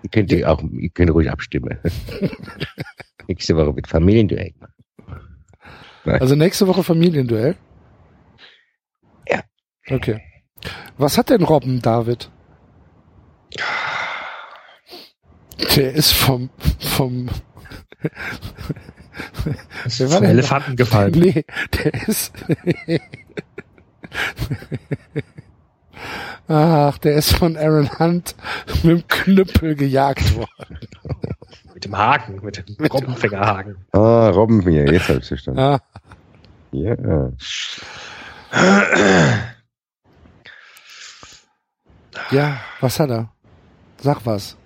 ihr 0.02 0.10
könnt 0.10 0.32
ihr 0.32 0.50
auch, 0.50 0.62
ihr 0.62 0.90
könnt 0.90 1.10
ruhig 1.12 1.30
abstimmen. 1.30 1.78
Nächste 3.28 3.56
Woche 3.56 3.76
wird 3.76 3.86
Familienduell. 3.86 4.54
Also 6.04 6.34
nächste 6.34 6.66
Woche 6.66 6.82
Familienduell. 6.82 7.56
Okay. 9.90 10.20
Was 10.98 11.18
hat 11.18 11.30
denn 11.30 11.42
Robben, 11.42 11.82
David? 11.82 12.30
Der 15.76 15.92
ist 15.92 16.12
vom, 16.12 16.50
vom, 16.78 17.28
Wer 19.98 20.10
war 20.10 20.20
denn 20.20 20.30
Elefanten 20.30 20.76
gefallen. 20.76 21.12
nee, 21.12 21.44
der 21.82 22.08
ist, 22.08 22.32
ach, 26.48 26.98
der 26.98 27.14
ist 27.14 27.34
von 27.34 27.56
Aaron 27.56 27.90
Hunt 27.98 28.34
mit 28.82 28.84
dem 28.84 29.08
Knüppel 29.08 29.74
gejagt 29.74 30.34
worden. 30.36 30.78
Mit 31.74 31.84
dem 31.84 31.96
Haken, 31.96 32.40
mit 32.44 32.56
dem 32.58 32.86
Robbenfängerhaken. 32.86 33.76
Ah, 33.92 34.28
Robbenfinger, 34.30 34.92
jetzt 34.92 35.08
hab 35.08 35.16
ich's 35.16 35.28
verstanden. 35.28 35.60
Ah, 35.60 35.80
Ja. 36.72 36.96
ja, 42.30 42.60
was 42.80 42.98
hat 43.00 43.10
er? 43.10 43.32
Sag 43.98 44.24
was. 44.26 44.56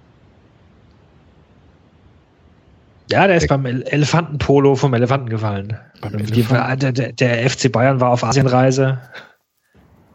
Ja, 3.11 3.27
der 3.27 3.37
ist 3.37 3.49
beim 3.49 3.67
El 3.67 3.83
Elefantenpolo 3.83 4.77
vom 4.77 4.95
Elefanten 4.95 5.29
gefallen. 5.29 5.79
Die, 6.03 6.43
der, 6.43 6.93
der, 6.93 7.13
der 7.13 7.51
FC 7.51 7.71
Bayern 7.71 8.01
war 8.01 8.11
auf 8.11 8.25
Asienreise. 8.25 9.01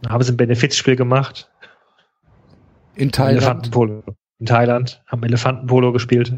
Da 0.01 0.09
haben 0.09 0.23
sie 0.23 0.33
ein 0.33 0.37
Benefizspiel 0.37 0.95
gemacht. 0.95 1.51
In 2.95 3.11
Thailand. 3.11 3.37
Elefantenpolo. 3.37 4.03
In 4.39 4.45
Thailand. 4.45 5.03
Haben 5.07 5.23
Elefantenpolo 5.23 5.91
gespielt. 5.91 6.33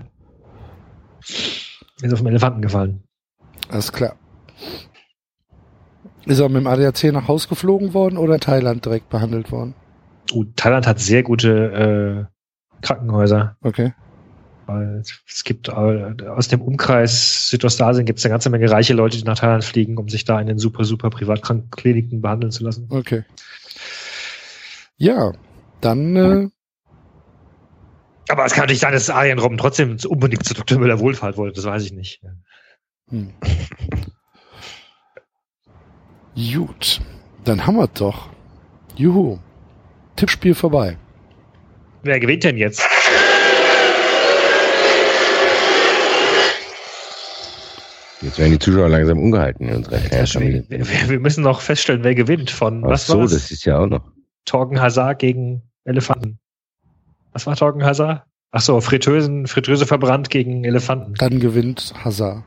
Ist 1.21 2.13
auf 2.13 2.19
dem 2.19 2.27
Elefanten 2.27 2.61
gefallen. 2.61 3.03
Alles 3.69 3.91
klar. 3.91 4.15
Ist 6.25 6.39
er 6.39 6.49
mit 6.49 6.57
dem 6.57 6.67
ADAC 6.67 7.11
nach 7.13 7.27
Haus 7.27 7.47
geflogen 7.47 7.93
worden 7.93 8.17
oder 8.17 8.35
in 8.35 8.41
Thailand 8.41 8.85
direkt 8.85 9.09
behandelt 9.09 9.51
worden? 9.51 9.73
Uh, 10.31 10.45
Thailand 10.55 10.85
hat 10.85 10.99
sehr 10.99 11.23
gute 11.23 12.27
äh, 12.29 12.85
Krankenhäuser. 12.85 13.57
Okay. 13.61 13.93
Weil 14.73 15.03
es 15.27 15.43
gibt 15.43 15.69
äh, 15.69 15.71
aus 16.27 16.47
dem 16.47 16.61
Umkreis 16.61 17.49
Südostasien 17.49 18.05
gibt 18.05 18.19
es 18.19 18.25
eine 18.25 18.31
ganze 18.31 18.49
Menge 18.49 18.69
reiche 18.69 18.93
Leute, 18.93 19.17
die 19.17 19.23
nach 19.23 19.37
Thailand 19.37 19.63
fliegen, 19.63 19.97
um 19.97 20.09
sich 20.09 20.25
da 20.25 20.39
in 20.39 20.47
den 20.47 20.57
super, 20.57 20.85
super 20.85 21.09
Privatkrankenkliniken 21.09 22.21
behandeln 22.21 22.51
zu 22.51 22.63
lassen. 22.63 22.87
Okay. 22.89 23.23
Ja, 24.97 25.33
dann 25.81 26.15
äh, 26.15 26.49
Aber 28.29 28.45
es 28.45 28.53
kann 28.53 28.63
natürlich 28.63 28.81
sein, 28.81 28.93
dass 28.93 29.09
Arjen 29.09 29.39
Robben 29.39 29.57
trotzdem 29.57 29.97
unbedingt 30.07 30.45
zu 30.45 30.53
Dr. 30.53 30.79
Müller 30.79 30.99
Wohlfahrt 30.99 31.37
wollte, 31.37 31.55
das 31.55 31.65
weiß 31.65 31.83
ich 31.83 31.93
nicht. 31.93 32.21
hm. 33.09 33.33
gut. 36.35 37.01
Dann 37.43 37.65
haben 37.65 37.75
wir 37.75 37.87
doch. 37.87 38.29
Juhu. 38.95 39.39
Tippspiel 40.15 40.53
vorbei. 40.53 40.97
Wer 42.03 42.19
gewinnt 42.19 42.43
denn 42.43 42.57
jetzt? 42.57 42.81
Jetzt 48.21 48.37
werden 48.37 48.51
die 48.51 48.59
Zuschauer 48.59 48.89
langsam 48.89 49.19
ungehalten 49.19 49.67
in 49.67 49.77
unserer 49.77 50.01
Wir, 50.11 50.27
Familie. 50.27 50.65
wir, 50.69 51.09
wir 51.09 51.19
müssen 51.19 51.43
noch 51.43 51.61
feststellen, 51.61 52.03
wer 52.03 52.13
gewinnt 52.13 52.51
von 52.51 52.83
Ach 52.85 52.89
was 52.89 53.07
so, 53.07 53.19
war's? 53.19 53.31
das 53.31 53.49
ist 53.51 53.65
ja 53.65 53.79
auch 53.79 53.87
noch. 53.87 54.03
Torgen 54.45 54.79
Hazard 54.79 55.19
gegen 55.19 55.63
Elefanten. 55.85 56.39
Was 57.31 57.47
war 57.47 57.55
Torgen 57.55 57.83
Hazard? 57.83 58.23
Ach 58.51 58.61
so, 58.61 58.79
Fritteusen, 58.81 59.47
Fritteuse 59.47 59.85
verbrannt 59.85 60.29
gegen 60.29 60.63
Elefanten. 60.65 61.13
Dann 61.15 61.39
gewinnt 61.39 61.93
Hazard. 62.03 62.43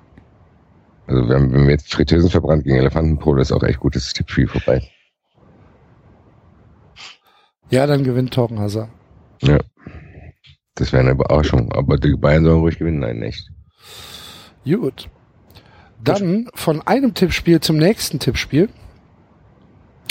Also 1.06 1.28
wenn, 1.28 1.52
wenn 1.52 1.64
wir 1.64 1.72
jetzt 1.72 1.92
Fritteusen 1.92 2.30
verbrannt 2.30 2.64
gegen 2.64 2.76
Elefantenpolo, 2.76 3.40
ist 3.40 3.52
auch 3.52 3.62
echt 3.62 3.80
gutes 3.80 4.12
Tippspiel 4.12 4.46
vorbei. 4.46 4.82
Ja, 7.70 7.86
dann 7.86 8.04
gewinnt 8.04 8.32
Torgen 8.32 8.60
Hazard. 8.60 8.90
Ja. 9.42 9.58
Das 10.74 10.92
wäre 10.92 11.02
eine 11.02 11.12
Überraschung. 11.12 11.72
Aber 11.72 11.96
die 11.96 12.14
Bayern 12.16 12.44
sollen 12.44 12.60
ruhig 12.60 12.78
gewinnen, 12.78 13.00
nein, 13.00 13.18
nicht. 13.18 13.50
Gut. 14.64 15.08
Dann 16.02 16.48
von 16.54 16.82
einem 16.86 17.14
Tippspiel 17.14 17.60
zum 17.60 17.76
nächsten 17.76 18.18
Tippspiel. 18.18 18.68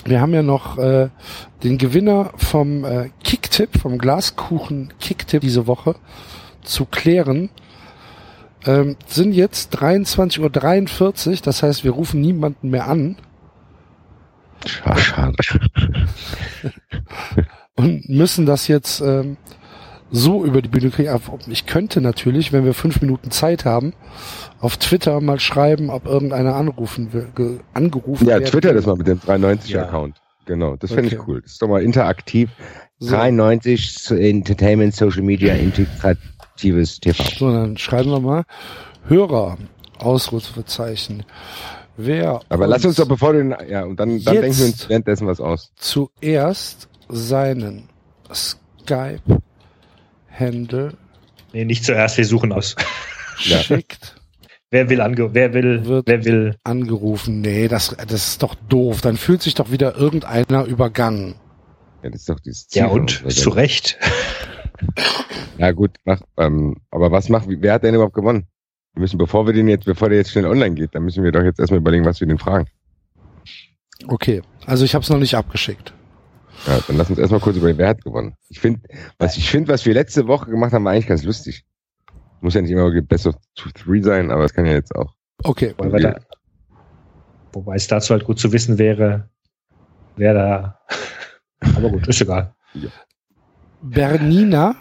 Wir 0.06 0.20
haben 0.20 0.34
ja 0.34 0.44
noch 0.44 0.78
äh, 0.78 1.10
den 1.64 1.78
Gewinner 1.78 2.32
vom 2.36 2.84
äh, 2.84 3.10
Kicktipp, 3.24 3.80
vom 3.80 3.98
Glaskuchen 3.98 4.94
Kicktipp 5.00 5.42
diese 5.42 5.68
Woche 5.68 5.96
zu 6.64 6.86
klären. 6.86 7.50
Ähm, 8.66 8.98
sind 9.08 9.34
jetzt 9.34 9.78
23.43 9.78 11.30
Uhr, 11.30 11.36
das 11.44 11.64
heißt, 11.64 11.84
wir 11.84 11.92
rufen 11.92 12.22
niemanden 12.22 12.70
mehr 12.70 12.88
an 12.88 13.18
Schade. 14.66 15.36
und 17.76 18.10
müssen 18.10 18.46
das 18.46 18.68
jetzt 18.68 19.02
ähm, 19.02 19.38
so 20.12 20.46
über 20.46 20.62
die 20.62 20.70
Bühne 20.70 20.90
kriegen. 20.90 21.10
Ich 21.48 21.66
könnte 21.66 22.02
natürlich, 22.02 22.54
wenn 22.54 22.66
wir 22.66 22.74
fünf 22.74 23.02
Minuten 23.02 23.32
Zeit 23.32 23.66
haben, 23.66 23.94
auf 24.64 24.78
Twitter 24.78 25.20
mal 25.22 25.40
schreiben, 25.40 25.90
ob 25.90 26.06
irgendeiner 26.06 26.56
anrufen 26.56 27.12
will, 27.14 27.28
ge- 27.36 27.60
angerufen 27.74 28.28
Ja, 28.28 28.40
Twitter 28.40 28.74
das 28.74 28.86
mal 28.86 28.96
mit 28.96 29.08
dem 29.08 29.20
93-Account. 29.20 30.18
Genau, 30.46 30.76
das 30.78 30.92
finde 30.92 31.08
ich 31.10 31.20
Okay. 31.20 31.24
cool. 31.28 31.42
Das 31.42 31.52
ist 31.54 31.62
doch 31.62 31.68
mal 31.68 31.84
interaktiv. 31.84 32.50
So. 33.00 33.12
93 33.16 33.94
so 34.00 34.16
Entertainment, 34.16 34.96
Social 34.96 35.22
Media, 35.22 35.54
integratives 35.54 37.00
TV. 37.00 37.24
So, 37.38 37.52
dann 37.52 37.78
schreiben 37.78 38.10
wir 38.12 38.20
mal 38.22 38.44
Hörer, 39.08 39.58
Ausrufezeichen. 40.00 41.24
Wer 41.98 42.40
Aber 42.50 42.66
lass 42.68 42.86
uns 42.86 42.96
doch, 42.96 43.08
bevor 43.08 43.34
du 43.34 43.40
den, 43.40 43.56
ja, 43.70 43.84
und 43.84 44.00
dann, 44.00 44.24
dann 44.24 44.42
denken 44.42 44.58
wir 44.58 44.66
uns 44.66 44.88
währenddessen 44.90 45.28
was 45.28 45.40
aus. 45.42 45.72
zuerst 45.76 46.88
seinen 47.10 47.90
Skype-Handle 48.34 50.94
Nee, 51.52 51.66
nicht 51.66 51.86
zuerst, 51.86 52.18
wir 52.18 52.26
suchen 52.26 52.52
aus. 52.52 52.76
Ja. 53.46 53.58
schickt, 53.60 54.16
Wer 54.74 54.90
will 54.90 55.02
ange 55.02 55.36
wer 55.36 55.54
will, 55.54 55.86
Wird- 55.86 56.08
wer 56.08 56.26
will. 56.26 56.56
angerufen. 56.64 57.42
Nee, 57.42 57.68
das, 57.68 57.96
das 57.96 58.12
ist 58.30 58.42
doch 58.42 58.56
doof. 58.56 59.02
Dann 59.02 59.18
fühlt 59.18 59.44
sich 59.44 59.54
doch 59.54 59.70
wieder 59.70 59.96
irgendeiner 59.96 60.66
übergangen. 60.66 61.36
Ja, 62.02 62.10
das 62.10 62.22
ist 62.22 62.30
doch 62.30 62.40
dieses 62.40 62.68
Ziel. 62.70 62.82
Ja 62.82 62.88
und? 62.88 63.24
Zu 63.32 63.52
Recht. 63.52 64.00
Ja 65.58 65.72
gut, 65.72 65.92
mach, 66.04 66.20
ähm, 66.38 66.76
aber 66.90 67.12
was 67.12 67.30
macht, 67.30 67.46
wer 67.48 67.74
hat 67.74 67.84
denn 67.84 67.94
überhaupt 67.94 68.16
gewonnen? 68.16 68.48
Wir 68.96 69.02
müssen, 69.02 69.18
bevor 69.20 69.46
wir 69.46 69.54
den 69.54 69.68
jetzt, 69.70 69.86
bevor 69.86 70.10
der 70.10 70.18
jetzt 70.18 70.32
schnell 70.32 70.46
online 70.48 70.74
geht, 70.76 70.94
dann 70.96 71.04
müssen 71.04 71.24
wir 71.24 71.32
doch 71.32 71.44
jetzt 71.44 71.60
erstmal 71.60 71.80
überlegen, 71.80 72.04
was 72.06 72.20
wir 72.20 72.28
den 72.28 72.40
fragen. 72.40 72.66
Okay, 74.08 74.42
also 74.66 74.84
ich 74.84 74.96
habe 74.96 75.04
es 75.04 75.10
noch 75.10 75.20
nicht 75.20 75.36
abgeschickt. 75.36 75.94
Ja, 76.68 76.80
dann 76.88 76.98
lass 76.98 77.10
uns 77.10 77.20
erstmal 77.20 77.40
kurz 77.40 77.56
überlegen, 77.56 77.78
wer 77.78 77.88
hat 77.90 78.04
gewonnen. 78.04 78.36
Ich 78.50 78.60
finde, 78.60 78.82
was 79.20 79.38
ich 79.38 79.50
finde, 79.50 79.72
was 79.72 79.86
wir 79.86 79.94
letzte 79.94 80.28
Woche 80.28 80.50
gemacht 80.50 80.74
haben, 80.74 80.84
war 80.84 80.92
eigentlich 80.92 81.08
ganz 81.08 81.24
lustig. 81.24 81.64
Muss 82.44 82.54
ja 82.56 82.62
nicht 82.62 82.72
immer 82.72 82.92
Best 83.02 83.26
of 83.26 83.36
Two, 83.56 83.70
Three 83.74 84.02
sein, 84.02 84.30
aber 84.30 84.44
es 84.44 84.54
kann 84.54 84.66
ja 84.66 84.74
jetzt 84.74 84.94
auch. 84.96 85.14
Okay, 85.44 85.74
Wobei, 85.78 86.00
da, 86.00 86.16
wobei 87.54 87.76
es 87.76 87.88
dazu 87.88 88.14
halt 88.14 88.26
gut 88.26 88.38
zu 88.38 88.52
wissen 88.52 88.78
wäre, 88.78 89.30
wer 90.18 90.34
da. 90.34 90.80
Aber 91.78 91.90
gut, 91.90 92.06
ist 92.08 92.20
egal. 92.22 92.54
Bernina 93.82 94.76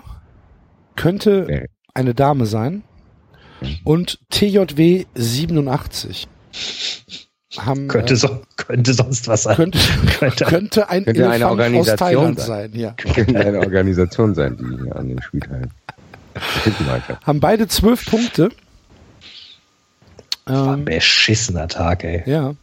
könnte 0.96 1.46
Nee. 1.48 1.66
eine 1.94 2.14
Dame 2.14 2.46
sein 2.46 2.82
und 3.84 4.18
TJW 4.30 5.04
87 5.14 6.26
haben 7.58 7.86
Könnte, 7.86 8.14
äh, 8.14 8.16
so, 8.16 8.42
könnte 8.56 8.94
sonst 8.94 9.28
was 9.28 9.44
sein. 9.44 9.54
könnte, 9.56 9.78
Könnte. 10.18 10.44
könnte 10.46 10.88
ein 10.90 11.04
Könnte 11.04 11.24
eine 11.30 11.34
Elefant 11.44 11.44
aus 11.44 11.50
Organisation 11.60 11.96
Thailand 11.98 12.40
sein. 12.40 12.70
sein. 12.72 12.80
Ja. 12.80 12.90
Könnte 13.14 13.38
eine 13.46 13.58
Organisation 13.60 14.34
sein, 14.34 14.56
die 14.56 14.82
hier 14.84 14.96
an 14.96 15.08
dem 15.08 15.20
Spiel 15.22 15.40
teilnimmt. 15.40 15.72
Haben 17.24 17.40
beide 17.40 17.68
zwölf 17.68 18.04
Punkte. 18.06 18.50
Ähm, 20.48 20.84
Beschissener 20.84 21.68
Tag, 21.68 22.04
ey. 22.04 22.22
ja, 22.26 22.54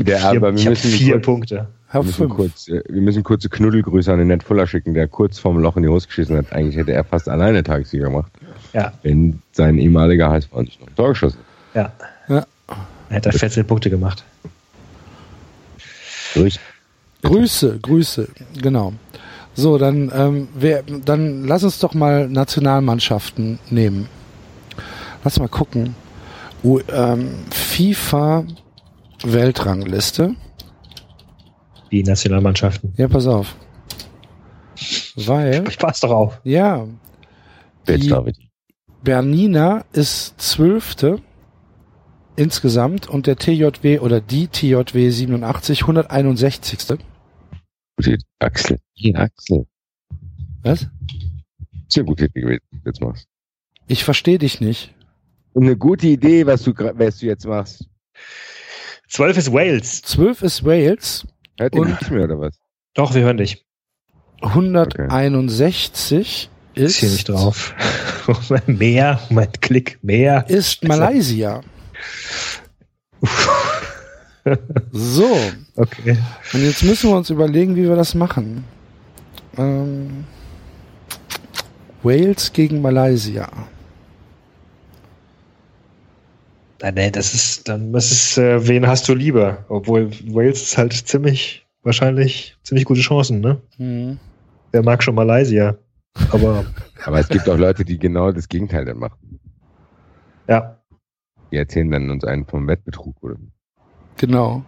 Der, 0.00 0.18
Vier, 0.18 0.26
aber 0.30 0.56
wir 0.56 0.70
müssen, 0.70 0.90
vier 0.90 1.12
kurz, 1.14 1.24
Punkte. 1.24 1.68
wir, 1.92 2.02
müssen 2.02 2.28
kurz, 2.28 2.68
äh, 2.68 2.82
wir 2.88 3.02
müssen 3.02 3.22
kurze 3.22 3.48
Knuddelgrüße 3.48 4.12
an 4.12 4.18
den 4.18 4.28
Ned 4.28 4.42
Fuller 4.42 4.66
schicken, 4.66 4.94
der 4.94 5.06
kurz 5.06 5.38
vorm 5.38 5.58
Loch 5.58 5.76
in 5.76 5.84
die 5.84 5.88
Hose 5.88 6.08
geschissen 6.08 6.36
hat. 6.36 6.52
Eigentlich 6.52 6.76
hätte 6.76 6.92
er 6.92 7.04
fast 7.04 7.28
alleine 7.28 7.62
Tagessieger 7.62 8.06
gemacht, 8.06 8.32
Ja, 8.72 8.92
wenn 9.04 9.40
sein 9.52 9.78
ehemaliger 9.78 10.30
HSV 10.30 10.52
nicht 10.56 10.80
noch 10.80 10.88
ein 10.88 10.96
Tor 10.96 11.08
geschossen 11.10 11.38
ja. 11.74 11.92
Ja. 12.28 12.46
Er 13.10 13.16
hat 13.16 13.26
da 13.26 13.32
14 13.32 13.66
Punkte 13.66 13.90
gemacht. 13.90 14.24
hätte. 16.32 16.40
Durch. 16.40 16.60
Grüße, 17.22 17.78
Grüße, 17.80 18.28
genau. 18.60 18.92
So, 19.54 19.78
dann, 19.78 20.10
ähm, 20.14 20.48
wer, 20.54 20.82
dann 20.82 21.44
lass 21.44 21.62
uns 21.64 21.78
doch 21.78 21.94
mal 21.94 22.28
Nationalmannschaften 22.28 23.58
nehmen. 23.70 24.08
Lass 25.22 25.38
mal 25.38 25.48
gucken. 25.48 25.94
U, 26.64 26.80
ähm, 26.92 27.30
FIFA 27.50 28.44
Weltrangliste. 29.22 30.34
Die 31.90 32.02
Nationalmannschaften. 32.02 32.92
Ja, 32.96 33.06
pass 33.08 33.26
auf. 33.26 33.54
Weil, 35.16 35.64
Ich 35.68 35.78
pass 35.78 36.00
doch 36.00 36.10
auf. 36.10 36.40
ja, 36.42 36.86
Jetzt 37.86 38.02
die 38.04 38.08
David. 38.08 38.36
Bernina 39.04 39.84
ist 39.92 40.34
zwölfte 40.40 41.20
insgesamt 42.36 43.08
und 43.08 43.26
der 43.26 43.36
TJW 43.36 44.00
oder 44.00 44.20
die 44.20 44.48
TJW 44.48 45.10
87 45.10 45.82
161. 45.82 46.98
Gute. 47.96 48.18
Axel. 48.38 48.78
Hier, 48.94 49.18
Axel. 49.18 49.66
Was? 50.62 50.82
Ist 50.82 50.90
ja 51.96 52.02
eine 52.02 52.06
gute 52.06 52.26
Idee 52.26 52.40
gewesen, 52.40 52.62
was 52.70 52.80
du 52.82 52.88
jetzt 52.88 53.00
machst. 53.00 53.26
Ich 53.86 54.04
verstehe 54.04 54.38
dich 54.38 54.60
nicht. 54.60 54.94
Und 55.52 55.64
eine 55.64 55.76
gute 55.76 56.06
Idee, 56.08 56.46
was 56.46 56.62
du, 56.62 56.72
was 56.74 57.18
du 57.18 57.26
jetzt 57.26 57.46
machst. 57.46 57.86
12 59.08 59.36
ist 59.36 59.52
Wales. 59.52 60.00
12 60.02 60.42
ist 60.42 60.64
Wales, 60.64 61.26
Hört 61.58 61.74
ihr 61.76 61.84
nicht 61.84 62.10
mehr 62.10 62.24
oder 62.24 62.40
was? 62.40 62.58
Doch, 62.94 63.14
wir 63.14 63.22
hören 63.22 63.36
dich. 63.36 63.64
161 64.40 66.50
Ist 66.74 66.96
hier 66.96 67.08
nicht 67.10 67.18
ist, 67.20 67.28
drauf. 67.28 67.74
mehr, 68.66 69.20
Moment, 69.28 69.62
Klick, 69.62 69.98
mehr. 70.02 70.44
ist 70.48 70.82
Malaysia. 70.84 71.60
So, 74.92 75.34
Okay. 75.76 76.16
und 76.52 76.62
jetzt 76.64 76.82
müssen 76.84 77.10
wir 77.10 77.16
uns 77.16 77.30
überlegen, 77.30 77.74
wie 77.76 77.88
wir 77.88 77.96
das 77.96 78.14
machen. 78.14 78.64
Ähm, 79.56 80.24
Wales 82.02 82.52
gegen 82.52 82.82
Malaysia. 82.82 83.48
Nein, 86.82 86.94
nee, 86.94 87.10
das 87.10 87.32
ist, 87.34 87.68
dann, 87.68 87.92
das 87.92 88.10
ist, 88.12 88.36
äh, 88.38 88.66
wen 88.68 88.86
hast 88.86 89.08
du 89.08 89.14
lieber? 89.14 89.64
Obwohl 89.68 90.10
Wales 90.34 90.62
ist 90.62 90.76
halt 90.78 90.92
ziemlich, 90.92 91.66
wahrscheinlich 91.82 92.56
ziemlich 92.62 92.84
gute 92.84 93.00
Chancen, 93.00 93.40
ne? 93.40 93.60
Hm. 93.78 94.18
Wer 94.72 94.82
mag 94.82 95.02
schon 95.02 95.14
Malaysia? 95.14 95.76
Aber, 96.30 96.64
Aber 97.04 97.18
es 97.20 97.28
gibt 97.28 97.48
auch 97.48 97.56
Leute, 97.56 97.84
die 97.84 97.98
genau 97.98 98.32
das 98.32 98.48
Gegenteil 98.48 98.84
dann 98.84 98.98
machen. 98.98 99.40
ja. 100.48 100.78
Die 101.52 101.56
erzählen 101.58 101.88
dann 101.90 102.10
uns 102.10 102.24
einen 102.24 102.46
vom 102.46 102.66
Wettbetrug 102.66 103.22
oder 103.22 103.36
so. 103.36 103.46
Genau. 104.16 104.64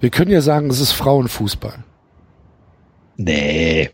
Wir 0.00 0.10
können 0.10 0.30
ja 0.30 0.40
sagen, 0.40 0.68
es 0.70 0.80
ist 0.80 0.92
Frauenfußball. 0.92 1.84
Nee. 3.16 3.90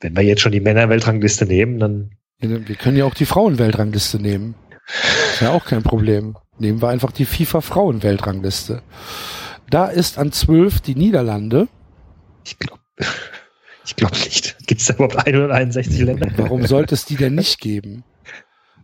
Wenn 0.00 0.16
wir 0.16 0.22
jetzt 0.22 0.42
schon 0.42 0.52
die 0.52 0.60
Männerweltrangliste 0.60 1.46
nehmen, 1.46 1.78
dann, 1.78 2.10
Wir 2.40 2.76
können 2.76 2.96
ja 2.96 3.06
auch 3.06 3.14
die 3.14 3.26
Frauenweltrangliste 3.26 4.18
nehmen. 4.20 4.54
Ist 5.32 5.40
ja 5.40 5.52
auch 5.52 5.64
kein 5.64 5.82
Problem. 5.82 6.36
Nehmen 6.58 6.82
wir 6.82 6.88
einfach 6.88 7.12
die 7.12 7.24
FIFA 7.24 7.60
Frauenweltrangliste. 7.60 8.82
Da 9.70 9.86
ist 9.86 10.18
an 10.18 10.32
12 10.32 10.80
die 10.80 10.94
Niederlande. 10.94 11.68
ich 12.44 12.58
glaube, 12.58 12.82
ich 13.84 13.96
glaube 13.96 14.16
nicht. 14.16 14.56
Gibt 14.66 14.80
es 14.80 14.86
da 14.86 14.94
überhaupt 14.94 15.26
161 15.26 16.00
Länder? 16.00 16.28
Warum 16.36 16.66
sollte 16.66 16.94
es 16.94 17.04
die 17.04 17.16
denn 17.16 17.34
nicht 17.34 17.60
geben? 17.60 18.04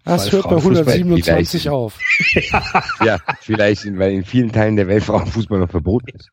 Das 0.05 0.25
Weil 0.27 0.33
hört 0.33 0.43
bei 0.45 0.49
Frauenfußball 0.51 0.95
127 0.95 1.63
vielleicht- 1.63 1.69
auf. 1.69 1.99
Ja, 3.05 3.19
vielleicht, 3.41 3.85
in, 3.85 3.99
weil 3.99 4.13
in 4.13 4.25
vielen 4.25 4.51
Teilen 4.51 4.77
der 4.77 4.89
Welt 4.89 5.05
Frauenfußball 5.05 5.61
noch 5.61 5.71
verboten 5.71 6.09
ist. 6.17 6.31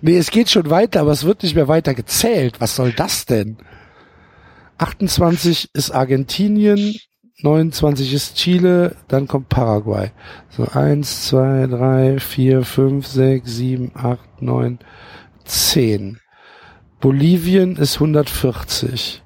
Nee, 0.00 0.16
es 0.16 0.30
geht 0.30 0.50
schon 0.50 0.68
weiter, 0.70 1.00
aber 1.00 1.12
es 1.12 1.24
wird 1.24 1.42
nicht 1.42 1.54
mehr 1.54 1.68
weiter 1.68 1.94
gezählt. 1.94 2.60
Was 2.60 2.74
soll 2.76 2.92
das 2.92 3.26
denn? 3.26 3.58
28 4.78 5.70
ist 5.74 5.90
Argentinien, 5.90 6.96
29 7.42 8.12
ist 8.12 8.36
Chile, 8.36 8.96
dann 9.08 9.26
kommt 9.28 9.48
Paraguay. 9.48 10.10
So, 10.50 10.64
1, 10.66 11.28
2, 11.28 11.66
3, 11.68 12.20
4, 12.20 12.64
5, 12.64 13.06
6, 13.06 13.50
7, 13.50 13.92
8, 13.94 14.42
9, 14.42 14.78
10. 15.44 16.18
Bolivien 17.00 17.76
ist 17.76 17.94
140. 17.94 19.22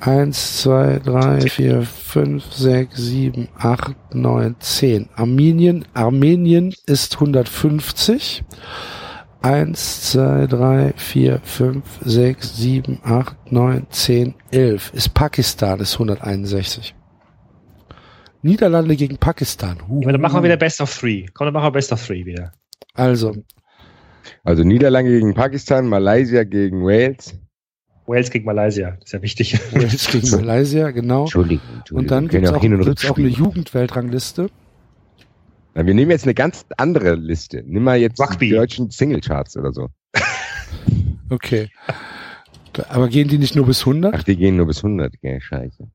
1, 0.00 0.62
2, 0.62 1.00
3, 1.00 1.40
4, 1.40 1.82
5, 1.82 2.44
6, 2.52 2.96
7, 2.96 3.48
8, 3.58 4.14
9, 4.14 4.56
10. 4.60 5.08
Armenien, 5.14 5.84
Armenien 5.92 6.72
ist 6.86 7.14
150. 7.14 8.44
1, 9.42 10.12
2, 10.12 10.46
3, 10.46 10.92
4, 10.96 11.40
5, 11.42 11.84
6, 12.04 12.56
7, 12.56 13.00
8, 13.02 13.52
9, 13.52 13.86
10, 13.90 14.34
11. 14.50 14.92
Ist 14.94 15.14
Pakistan, 15.14 15.80
ist 15.80 15.94
161. 15.94 16.94
Niederlande 18.42 18.94
gegen 18.94 19.18
Pakistan. 19.18 19.78
Huh. 19.88 20.00
Ja, 20.02 20.12
dann 20.12 20.20
machen 20.20 20.36
wir 20.36 20.44
wieder 20.44 20.56
Best 20.56 20.80
of 20.80 20.96
Three. 20.96 21.26
Komm, 21.34 21.46
dann 21.46 21.54
machen 21.54 21.66
wir 21.66 21.72
Best 21.72 21.92
of 21.92 22.04
Three 22.04 22.24
wieder. 22.24 22.52
Also, 22.94 23.34
Also 24.44 24.62
Niederlande 24.62 25.10
gegen 25.10 25.34
Pakistan, 25.34 25.86
Malaysia 25.88 26.44
gegen 26.44 26.84
Wales. 26.84 27.34
Wales 28.08 28.30
gegen 28.30 28.44
Malaysia. 28.46 28.92
Das 28.92 29.04
ist 29.06 29.12
ja 29.12 29.22
wichtig. 29.22 29.60
Wales 29.72 30.08
gegen 30.10 30.30
Malaysia, 30.44 30.90
genau. 30.90 31.22
Entschuldigung. 31.22 31.64
Entschuldigung. 31.78 31.98
Und 31.98 32.10
dann 32.10 32.28
gibt's 32.28 32.50
ja 32.50 32.56
auch, 32.56 32.60
gibt's 32.60 33.10
auch 33.10 33.18
eine. 33.18 33.28
Jugendweltrangliste. 33.28 34.50
Na, 35.74 35.86
wir 35.86 35.94
nehmen 35.94 36.10
jetzt 36.10 36.24
eine 36.24 36.34
ganz 36.34 36.64
andere 36.76 37.14
Liste. 37.14 37.62
Nimm 37.66 37.84
mal 37.84 37.98
jetzt 37.98 38.18
Rugby. 38.20 38.48
die 38.48 38.54
deutschen 38.54 38.90
Singlecharts 38.90 39.56
oder 39.56 39.72
so. 39.72 39.88
Okay. 41.30 41.68
Da- 42.72 42.86
Aber 42.88 43.08
gehen 43.08 43.28
die 43.28 43.38
nicht 43.38 43.54
nur 43.54 43.66
bis 43.66 43.80
100? 43.80 44.14
Ach, 44.14 44.22
die 44.22 44.36
gehen 44.36 44.56
nur 44.56 44.66
bis 44.66 44.78
100. 44.78 45.20
Gell, 45.20 45.40
scheiße. 45.40 45.88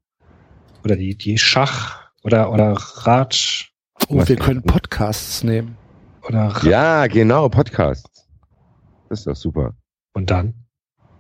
Oder 0.84 0.96
die, 0.96 1.18
die 1.18 1.38
Schach 1.38 2.02
oder, 2.24 2.52
oder 2.52 2.74
Rad 2.74 3.66
Und 4.08 4.28
wir 4.30 4.36
können 4.36 4.62
Podcasts 4.64 5.44
nehmen. 5.44 5.78
oder 6.28 6.54
Ja, 6.64 7.08
genau, 7.08 7.50
Podcasts. 7.50 8.28
Das 9.10 9.20
ist 9.22 9.28
doch 9.28 9.36
super. 9.36 9.74
und 10.14 10.30
dann. 10.30 10.54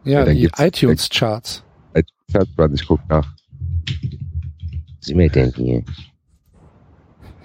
Ja, 0.03 0.25
Ja, 0.25 0.33
die 0.33 0.49
iTunes-Charts. 0.57 1.63
Chartblatt, 2.31 2.71
ich 2.73 2.85
guck 2.87 2.99
nach. 3.09 3.27
Was 3.27 5.05
sind 5.07 5.17
wir 5.19 5.29
denn 5.29 5.51
hier? 5.53 5.83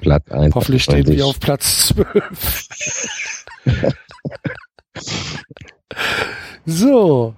Platz 0.01 0.31
1. 0.31 0.55
Hoffentlich 0.55 0.85
stehen 0.85 1.07
wir 1.07 1.27
auf 1.27 1.39
Platz 1.41 1.89
12. 1.89 3.09
so. 6.65 7.35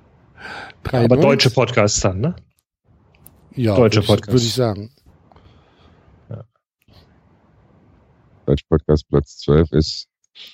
Aber 0.84 1.08
93. 1.08 1.22
deutsche 1.22 1.50
Podcasts 1.50 2.00
dann, 2.00 2.20
ne? 2.20 2.36
ja, 3.56 3.74
deutsche 3.76 3.96
würde 3.96 4.00
ich- 4.02 4.06
Podcasts. 4.06 4.32
Würde 4.32 4.44
ich 4.46 4.54
sagen. 4.54 4.90
Deutsch 8.46 8.64
Podcast 8.68 9.08
Platz 9.08 9.38
12 9.38 9.70
ist 9.72 10.08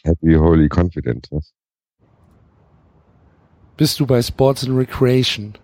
Happy 0.04 0.34
Holy 0.34 0.68
Confident. 0.68 1.26
Was? 1.30 1.54
Bist 3.76 4.00
du 4.00 4.06
bei 4.06 4.22
Sports 4.22 4.66
and 4.66 4.76
Recreation? 4.76 5.54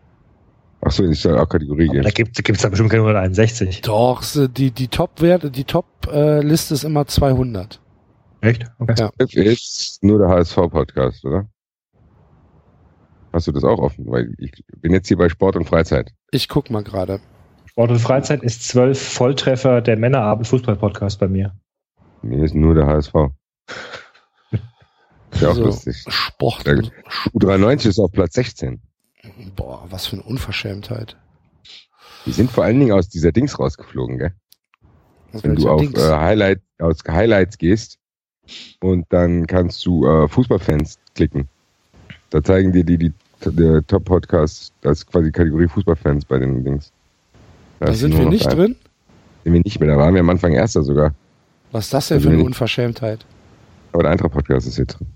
Ach 0.85 0.91
so, 0.91 1.05
ich 1.05 1.21
soll 1.21 1.39
auch 1.39 1.49
Kategorie 1.49 1.89
Aber 1.89 2.01
da 2.01 2.11
gibt 2.11 2.37
es 2.37 2.43
gibt's 2.43 2.63
da 2.63 2.69
bestimmt 2.69 2.91
keine 2.91 3.03
161. 3.03 3.83
Doch, 3.83 4.23
die, 4.49 4.73
die 4.73 4.89
Top-Werte, 4.89 5.51
die 5.51 5.65
Top-Liste 5.65 6.75
ist 6.75 6.85
immer 6.85 7.07
200. 7.07 7.81
Echt? 8.41 8.67
Okay. 8.81 8.95
Ja. 8.99 9.11
12 9.17 9.35
ist 9.35 9.99
nur 10.03 10.19
der 10.19 10.29
HSV-Podcast, 10.29 11.25
oder? 11.25 11.49
Hast 13.33 13.47
du 13.47 13.53
das 13.53 13.65
auch 13.65 13.79
offen? 13.79 14.05
Weil 14.09 14.35
ich 14.39 14.53
bin 14.81 14.93
jetzt 14.93 15.09
hier 15.09 15.17
bei 15.17 15.29
Sport 15.29 15.57
und 15.57 15.65
Freizeit. 15.65 16.13
Ich 16.33 16.49
guck 16.49 16.69
mal 16.69 16.83
gerade. 16.83 17.21
Sport 17.67 17.93
und 17.93 17.99
Freizeit 18.01 18.43
ist 18.43 18.69
zwölf 18.69 19.01
Volltreffer 19.01 19.81
der 19.81 19.97
Männerabend 19.97 20.47
Fußball-Podcast 20.49 21.21
bei 21.21 21.29
mir. 21.29 21.55
Mir 22.23 22.45
ist 22.45 22.55
nur 22.55 22.75
der 22.75 22.87
HSV. 22.87 23.15
Ist 25.33 25.41
ja 25.43 25.51
auch 25.51 25.55
So, 25.55 25.65
lustig. 25.65 26.05
Sport. 26.09 26.67
Der- 26.67 26.83
U93 27.35 27.89
ist 27.89 27.99
auf 27.99 28.13
Platz 28.13 28.35
16. 28.35 28.81
Boah, 29.57 29.87
was 29.91 30.07
für 30.07 30.15
eine 30.17 30.23
Unverschämtheit. 30.25 31.17
Die 32.27 32.33
sind 32.33 32.51
vor 32.51 32.65
allen 32.65 32.79
Dingen 32.79 32.93
aus 32.93 33.09
dieser 33.09 33.33
Dings 33.33 33.59
rausgeflogen, 33.59 34.19
gell? 34.19 34.33
Was 35.33 35.43
Wenn 35.45 35.57
du 35.57 35.69
auf 35.69 35.81
Dings? 35.81 35.99
äh, 35.99 36.11
Highlight, 36.17 36.61
aus 36.79 36.99
Highlights 37.09 37.59
gehst 37.59 37.99
und 38.81 39.07
dann 39.11 39.47
kannst 39.47 39.85
du 39.87 40.07
äh, 40.07 40.29
Fußballfans 40.29 40.99
klicken. 41.15 41.49
Da 42.31 42.43
zeigen 42.43 42.73
dir 42.73 42.85
die, 42.85 42.99
die 42.99 43.13
der 43.45 43.85
Top-Podcast, 43.87 44.73
das 44.83 44.99
ist 44.99 45.07
quasi 45.07 45.33
Kategorie 45.33 45.67
Fußballfans 45.69 46.25
bei 46.27 46.39
den 46.39 46.63
Dings. 46.65 46.93
da 47.81 47.91
ist 47.91 48.01
sind 48.01 48.17
wir 48.17 48.27
nicht 48.29 48.47
ein- 48.47 48.57
drin? 48.57 48.77
Sind 49.45 49.53
wir 49.55 49.63
nicht 49.65 49.81
mehr, 49.81 49.89
da 49.89 49.99
waren 49.99 50.15
wir 50.15 50.21
am 50.21 50.31
Anfang 50.31 50.53
Erster 50.53 50.83
sogar. 50.85 51.15
Was 51.73 51.87
ist 51.87 51.95
das 51.95 52.09
denn 52.09 52.19
Also 52.19 52.29
für 52.29 52.35
eine 52.37 52.45
Unverschämtheit? 52.45 53.25
Aber 53.93 54.05
der 54.05 54.13
Eintracht-Podcast 54.13 54.67
ist 54.69 54.77
hier 54.77 54.85
drin. 54.87 55.09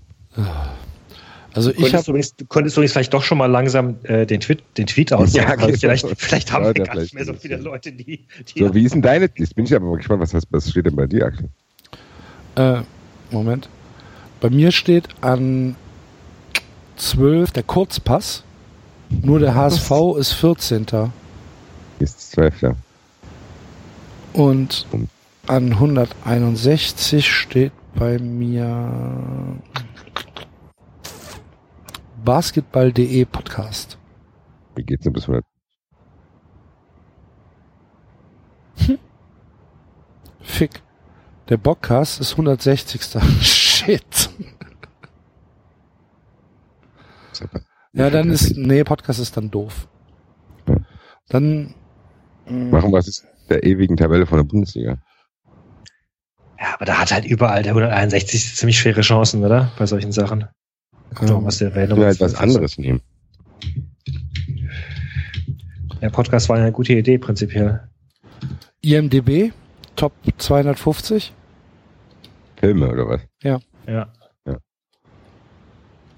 Also 1.53 1.71
ich 1.71 1.77
könntest, 1.77 1.95
habe 1.95 2.09
übrigens, 2.11 2.35
du 2.35 2.45
könntest 2.45 2.77
übrigens 2.77 2.91
vielleicht 2.91 3.13
doch 3.13 3.23
schon 3.23 3.39
mal 3.39 3.47
langsam 3.47 3.95
äh, 4.03 4.27
den, 4.27 4.39
Tweet, 4.39 4.61
den 4.77 4.85
Tweet 4.85 5.11
aussagen. 5.11 5.47
Ja, 5.47 5.57
weil 5.57 5.67
genau. 5.67 5.77
vielleicht, 5.79 6.05
vielleicht 6.17 6.53
haben 6.53 6.65
Leute, 6.65 6.81
wir 6.81 6.85
gar 6.85 6.95
nicht 6.97 7.13
mehr 7.15 7.25
so 7.25 7.33
viele. 7.33 7.57
Leute, 7.57 7.91
die, 7.91 8.27
die 8.55 8.59
So, 8.59 8.75
wie 8.75 8.83
ist 8.83 8.93
denn 8.93 9.01
deine? 9.01 9.29
Jetzt 9.35 9.55
bin 9.55 9.65
ich 9.65 9.75
aber 9.75 9.87
mal 9.87 9.97
gespannt, 9.97 10.21
was, 10.21 10.33
heißt, 10.33 10.47
was 10.51 10.69
steht 10.69 10.85
denn 10.85 10.95
bei 10.95 11.07
dir, 11.07 11.25
Axel? 11.25 11.49
Äh, 12.55 12.81
Moment. 13.31 13.69
Bei 14.39 14.51
mir 14.51 14.71
steht 14.71 15.07
an 15.21 15.75
12 16.97 17.51
der 17.51 17.63
Kurzpass. 17.63 18.43
Nur 19.09 19.39
der 19.39 19.55
HSV 19.55 19.91
ist 20.19 20.33
14. 20.33 20.85
Hier 20.89 21.11
ist 21.99 22.17
das 22.17 22.29
12, 22.31 22.61
ja. 22.61 22.75
Und 24.33 24.85
an 25.47 25.71
161 25.71 27.31
steht 27.31 27.71
bei 27.95 28.19
mir 28.19 28.91
basketball.de 32.27 33.23
Podcast. 33.23 33.97
Wie 34.75 34.83
geht's 34.83 35.05
denn 35.05 35.13
bis 35.13 35.23
100? 35.29 35.45
Fick. 40.41 40.81
Der 41.47 41.55
Bockcast 41.55 42.19
ist 42.19 42.33
160. 42.33 43.01
Shit. 43.41 44.29
Ja, 47.93 48.09
dann 48.09 48.29
ist, 48.29 48.57
nee, 48.57 48.83
Podcast 48.83 49.21
ist 49.21 49.37
dann 49.37 49.49
doof. 49.49 49.87
Dann 51.29 51.75
Machen 52.45 52.91
wir 52.91 52.99
es 52.99 53.25
der 53.47 53.63
ewigen 53.63 53.95
Tabelle 53.95 54.25
von 54.25 54.39
der 54.39 54.43
Bundesliga. 54.43 54.97
Ja, 56.59 56.73
aber 56.73 56.83
da 56.83 56.97
hat 56.99 57.13
halt 57.13 57.23
überall 57.23 57.63
der 57.63 57.71
161 57.71 58.53
ziemlich 58.53 58.77
schwere 58.77 58.99
Chancen, 58.99 59.45
oder? 59.45 59.71
Bei 59.77 59.85
solchen 59.85 60.11
Sachen. 60.11 60.49
Doch 61.11 61.21
mal, 61.21 61.37
ähm, 61.37 61.45
was 61.45 61.57
der 61.57 61.75
will 61.75 62.05
halt 62.05 62.19
was 62.19 62.35
anderes 62.35 62.77
nehmen. 62.77 63.01
Der 66.01 66.09
Podcast 66.09 66.47
war 66.49 66.57
eine 66.57 66.71
gute 66.71 66.93
Idee, 66.93 67.17
prinzipiell. 67.17 67.81
IMDB, 68.81 69.51
Top 69.95 70.13
250. 70.37 71.33
Filme 72.57 72.91
oder 72.91 73.07
was? 73.07 73.21
Ja. 73.41 73.59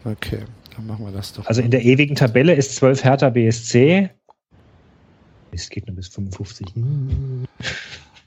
Okay, 0.05 0.39
dann 0.75 0.87
machen 0.87 1.05
wir 1.05 1.11
das 1.11 1.33
doch. 1.33 1.45
Also 1.45 1.61
in 1.61 1.71
der 1.71 1.83
ewigen 1.83 2.15
Tabelle 2.15 2.53
ist 2.53 2.75
12 2.75 3.03
Hertha 3.03 3.29
BSC. 3.29 4.09
Es 5.51 5.69
geht 5.69 5.87
nur 5.87 5.95
bis 5.95 6.07
55. 6.09 6.67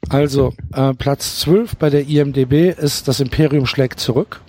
Also, 0.08 0.52
äh, 0.74 0.92
Platz 0.94 1.40
12 1.40 1.76
bei 1.76 1.88
der 1.88 2.06
IMDB 2.06 2.70
ist 2.70 3.08
das 3.08 3.20
Imperium 3.20 3.66
schlägt 3.66 4.00
zurück. 4.00 4.40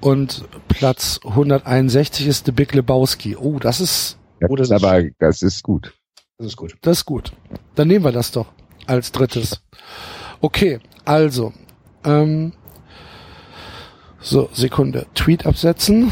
Und 0.00 0.44
Platz 0.68 1.20
161 1.24 2.26
ist 2.26 2.46
The 2.46 2.52
Big 2.52 2.72
Lebowski. 2.74 3.36
Oh, 3.36 3.58
das 3.58 3.80
ist, 3.80 4.16
Oh, 4.48 4.54
das 4.56 4.70
ist- 4.70 4.84
aber 4.84 5.02
das 5.18 5.42
ist 5.42 5.62
gut. 5.62 5.92
Das 6.38 6.46
ist 6.48 6.56
gut. 6.56 6.76
das 6.82 6.98
ist 6.98 7.04
gut. 7.04 7.32
Dann 7.74 7.88
nehmen 7.88 8.04
wir 8.04 8.12
das 8.12 8.30
doch 8.30 8.46
als 8.86 9.10
drittes. 9.10 9.60
Okay, 10.40 10.78
also, 11.04 11.52
ähm, 12.04 12.52
so, 14.20 14.48
Sekunde. 14.52 15.06
Tweet 15.14 15.46
absetzen. 15.46 16.10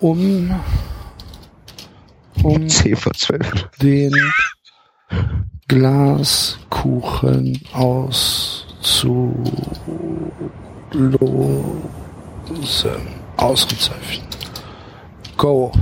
Um, 0.00 0.54
um 2.42 2.68
10 2.68 2.96
vor 2.96 3.12
12. 3.14 3.68
den 3.80 4.12
Glaskuchen 5.68 7.60
auszulosen. 10.94 11.82
Ausrufezeichen. 13.36 14.24
Go. 15.36 15.72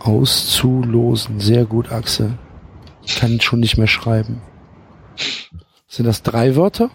Auszulosen. 0.00 1.40
Sehr 1.40 1.64
gut, 1.64 1.92
Axel. 1.92 2.36
Ich 3.04 3.16
kann 3.16 3.40
schon 3.40 3.60
nicht 3.60 3.78
mehr 3.78 3.86
schreiben. 3.86 4.42
Sind 5.86 6.06
das 6.06 6.22
drei 6.22 6.56
Wörter? 6.56 6.90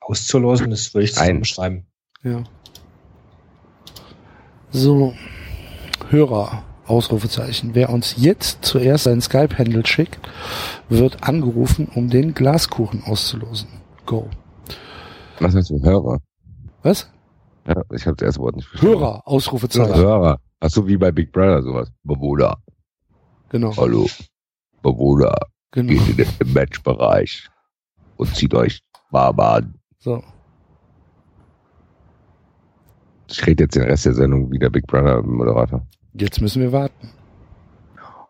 Auszulosen, 0.00 0.70
das 0.70 0.94
würde 0.94 1.04
ich 1.04 1.18
Ein. 1.18 1.44
zusammenschreiben. 1.44 1.86
Ja. 2.22 2.44
So, 4.70 5.14
Hörer, 6.08 6.62
Ausrufezeichen. 6.86 7.74
Wer 7.74 7.90
uns 7.90 8.14
jetzt 8.16 8.64
zuerst 8.64 9.04
sein 9.04 9.20
Skype-Handle 9.20 9.86
schickt, 9.86 10.18
wird 10.88 11.24
angerufen, 11.24 11.88
um 11.94 12.08
den 12.08 12.32
Glaskuchen 12.34 13.04
auszulosen. 13.04 13.68
Go. 14.06 14.30
Was 15.40 15.54
heißt 15.54 15.70
du? 15.70 15.82
Hörer? 15.82 16.20
Was? 16.82 17.10
Ja, 17.66 17.82
ich 17.92 18.06
habe 18.06 18.16
das 18.16 18.26
erste 18.26 18.40
Wort 18.40 18.56
nicht 18.56 18.68
verstanden. 18.68 18.98
Hörer, 18.98 19.22
Ausrufezeichen. 19.26 19.94
Hörer. 19.94 20.38
Ach 20.60 20.70
so, 20.70 20.86
wie 20.86 20.96
bei 20.96 21.10
Big 21.12 21.32
Brother 21.32 21.62
sowas. 21.62 21.90
Bewohner. 22.04 22.56
Genau, 23.48 23.76
Hallo. 23.76 24.06
Bewohner. 24.82 25.34
genau. 25.72 25.92
Geht 25.92 26.08
in 26.08 26.16
den 26.16 26.52
Matchbereich 26.52 27.48
und 28.16 28.34
zieht 28.36 28.54
euch 28.54 28.80
warm 29.10 29.40
an. 29.40 29.74
So. 29.98 30.22
Ich 33.28 33.46
rede 33.46 33.64
jetzt 33.64 33.76
den 33.76 33.84
Rest 33.84 34.06
der 34.06 34.14
Sendung 34.14 34.50
wie 34.50 34.58
der 34.58 34.70
Big 34.70 34.86
Brother 34.86 35.22
Moderator. 35.22 35.86
Jetzt 36.14 36.40
müssen 36.40 36.62
wir 36.62 36.72
warten. 36.72 37.10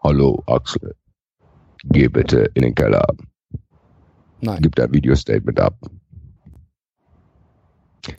Hallo, 0.02 0.42
Axel. 0.46 0.94
Geh 1.84 2.08
bitte 2.08 2.50
in 2.54 2.62
den 2.62 2.74
Keller. 2.74 3.06
Nein. 4.40 4.60
Gib 4.62 4.74
dein 4.76 4.92
Videostatement 4.92 5.58
ab. 5.60 5.74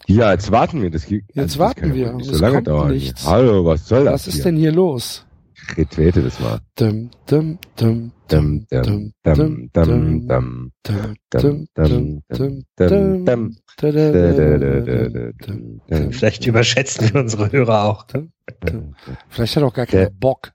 Ja, 0.08 0.32
jetzt 0.32 0.52
warten 0.52 0.82
wir. 0.82 0.90
Das 0.92 1.06
geht, 1.06 1.24
Jetzt 1.34 1.54
das 1.56 1.60
warten 1.60 1.90
ja 1.90 1.96
wir. 1.96 2.14
Nicht 2.14 2.34
so 2.34 2.42
lange 2.42 2.64
dauern. 2.64 2.92
nichts. 2.92 3.26
Hallo, 3.26 3.66
was 3.66 3.88
soll 3.88 4.06
das 4.06 4.14
Was 4.14 4.28
ist 4.28 4.34
hier? 4.36 4.44
denn 4.44 4.56
hier 4.58 4.72
los? 4.72 5.26
Retweete 5.78 6.22
das 6.24 6.40
mal. 6.40 6.60
Dum, 6.76 7.10
dum, 7.28 7.60
dum, 7.76 8.12
Dum, 8.32 8.66
dum, 8.72 9.12
dum, 9.24 9.70
dum, 9.72 9.72
dum, 9.74 10.28
dum, 10.30 10.30
dum, 10.30 11.68
dum, 11.76 13.26
dum, 13.26 13.26
dum. 15.88 16.12
Vielleicht 16.12 16.46
überschätzen 16.46 17.14
wir 17.14 17.20
unsere 17.22 17.52
Hörer 17.52 17.84
auch. 17.84 18.06
Vielleicht 19.30 19.56
hat 19.58 19.64
er 19.64 19.68
auch 19.68 19.74
gar 19.74 19.86
keinen 19.86 20.18
Bock. 20.18 20.52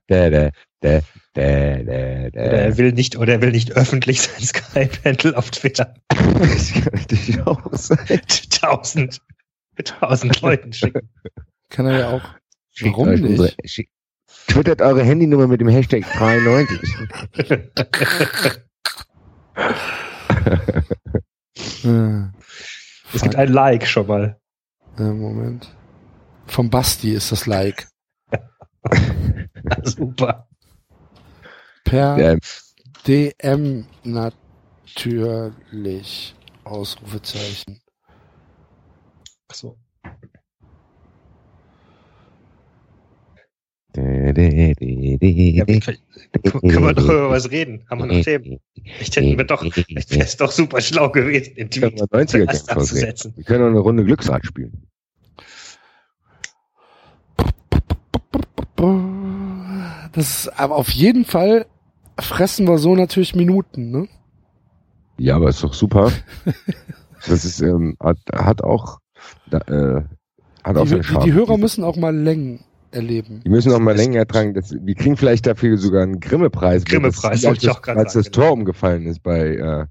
Da, 0.87 1.01
da, 1.33 1.83
da, 1.83 2.29
da, 2.29 2.39
Oder 2.41 2.61
er 2.61 2.77
will 2.77 2.91
nicht, 2.93 3.17
oder 3.17 3.33
er 3.33 3.41
will 3.41 3.51
nicht 3.51 3.71
öffentlich 3.73 4.21
sein 4.21 4.41
Skype-Handle 4.43 5.37
auf 5.37 5.51
Twitter 5.51 5.93
Das 6.09 6.71
kann 6.73 6.93
natürlich 6.93 7.41
auch 7.45 7.61
sein. 7.73 8.21
tausend, 8.49 9.21
tausend 9.83 10.41
Leuten 10.41 10.73
schicken. 10.73 11.09
Kann 11.69 11.85
er 11.87 11.99
ja 11.99 12.09
auch. 12.09 12.21
Schickt 12.71 12.91
Warum 12.93 13.09
nicht? 13.11 13.23
unsere- 13.23 13.53
schick- 13.65 13.89
Twittert 14.47 14.81
eure 14.81 15.03
Handynummer 15.03 15.47
mit 15.47 15.61
dem 15.61 15.67
Hashtag 15.69 16.03
93. 16.17 16.79
Äh, 21.83 22.23
Es 23.13 23.21
gibt 23.21 23.35
ein 23.35 23.49
Like 23.53 23.87
schon 23.87 24.07
mal. 24.07 24.39
äh, 24.97 25.03
Moment. 25.03 25.73
Vom 26.47 26.69
Basti 26.69 27.13
ist 27.13 27.31
das 27.31 27.45
Like. 27.45 27.87
Super. 29.83 30.47
Per 31.87 32.17
Ja, 32.19 32.35
DM 33.07 33.85
natürlich. 34.03 35.25
Ausrufezeichen. 36.65 37.79
So. 39.53 39.77
da, 43.93 44.03
da, 44.03 44.33
da, 44.33 45.25
Ja, 45.25 45.65
können, 45.65 45.81
können 46.43 46.83
wir 46.83 46.93
doch 46.93 47.05
über 47.05 47.29
was 47.29 47.49
reden? 47.49 47.85
Haben 47.89 47.99
wir 48.01 48.05
noch 48.17 48.23
Themen? 48.23 48.59
Ich 48.99 49.15
hätten 49.15 49.37
wir 49.37 49.45
doch, 49.45 49.63
wäre 49.63 50.23
es 50.23 50.37
doch 50.37 50.51
super 50.51 50.81
schlau 50.81 51.09
gewesen, 51.09 51.55
den 51.55 51.71
Tweet 51.71 51.95
wir 51.95 52.05
90er 52.05 52.27
zuerst 52.27 52.69
abzusetzen. 52.69 53.33
Wir 53.35 53.43
können 53.45 53.63
auch 53.63 53.69
eine 53.69 53.79
Runde 53.79 54.03
Glücksrad 54.03 54.45
spielen. 54.45 54.87
Das 60.13 60.45
ist 60.45 60.59
aber 60.59 60.75
auf 60.75 60.89
jeden 60.89 61.25
Fall 61.25 61.65
fressen 62.19 62.67
wir 62.67 62.77
so 62.77 62.95
natürlich 62.95 63.35
Minuten, 63.35 63.91
ne? 63.91 64.07
Ja, 65.17 65.35
aber 65.35 65.49
ist 65.49 65.63
doch 65.63 65.73
super. 65.73 66.11
Das 67.27 67.43
ist, 67.43 67.61
ähm, 67.61 67.97
hat, 67.99 68.19
hat 68.33 68.63
auch, 68.63 68.99
da, 69.49 69.57
äh, 69.57 70.03
hat 70.63 70.77
auch 70.77 70.85
Die, 70.85 70.99
die, 71.01 71.19
die 71.25 71.33
Hörer 71.33 71.57
müssen 71.57 71.83
auch 71.83 71.97
mal 71.97 72.15
Längen 72.15 72.63
erleben. 72.91 73.41
Die 73.43 73.49
müssen 73.49 73.73
auch 73.73 73.79
mal 73.79 73.95
länger 73.95 74.19
ertragen. 74.19 74.53
Das, 74.53 74.73
wir 74.79 74.93
kriegen 74.95 75.17
vielleicht 75.17 75.47
dafür 75.47 75.77
sogar 75.77 76.03
einen 76.03 76.19
Grimme-Preis. 76.19 76.85
Grimme-Preis, 76.85 77.41
das- 77.41 77.43
wollte 77.43 77.47
als 77.49 77.57
ich 77.63 77.67
das- 77.67 77.75
auch 77.75 77.81
gerade 77.81 77.99
Als 77.99 78.13
das 78.13 78.25
sagen, 78.25 78.33
Tor 78.33 78.43
genau. 78.43 78.53
umgefallen 78.53 79.05
ist 79.07 79.23
bei 79.23 79.55
äh, 79.55 79.85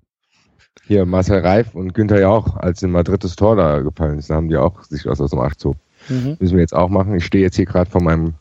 hier 0.87 1.05
Marcel 1.05 1.41
Reif 1.41 1.75
und 1.75 1.95
Günther 1.95 2.21
ja 2.21 2.29
auch, 2.29 2.57
als 2.57 2.83
in 2.85 2.93
Madrid 2.93 3.23
das 3.25 3.35
Tor 3.35 3.57
da 3.57 3.81
gefallen 3.81 4.19
ist, 4.19 4.31
da 4.31 4.37
haben 4.37 4.49
die 4.49 4.57
auch 4.57 4.83
sich 4.85 5.05
was 5.05 5.21
aus 5.21 5.31
dem 5.31 5.41
Arsch 5.41 5.55
gezogen. 5.55 5.81
Mhm. 6.09 6.37
Müssen 6.39 6.55
wir 6.55 6.61
jetzt 6.63 6.75
auch 6.77 6.89
machen. 6.89 7.17
Ich 7.17 7.27
stehe 7.27 7.43
jetzt 7.45 7.57
hier 7.57 7.67
gerade 7.67 7.91
vor 7.91 8.03
meinem 8.03 8.35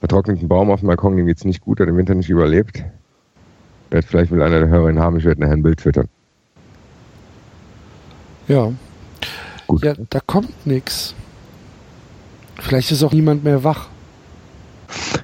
vertrockneten 0.00 0.48
Baum 0.48 0.68
auf 0.70 0.80
dem 0.80 0.88
Balkon, 0.88 1.16
dem 1.16 1.26
geht's 1.26 1.44
nicht 1.44 1.60
gut, 1.60 1.78
hat 1.80 1.86
den 1.88 1.96
Winter 1.96 2.16
nicht 2.16 2.28
überlebt. 2.28 2.84
Werd, 3.96 4.04
vielleicht 4.04 4.30
will 4.30 4.42
einer 4.42 4.60
der 4.60 4.68
Hörerinnen 4.68 5.02
haben, 5.02 5.16
ich 5.16 5.24
werde 5.24 5.40
nachher 5.40 5.54
ein 5.54 5.62
Bild 5.62 5.80
twittern. 5.80 6.06
Ja. 8.46 8.70
Gut. 9.66 9.82
Ja, 9.82 9.94
da 10.10 10.20
kommt 10.26 10.66
nix. 10.66 11.14
Vielleicht 12.60 12.92
ist 12.92 13.02
auch 13.02 13.12
niemand 13.12 13.42
mehr 13.42 13.64
wach. 13.64 13.88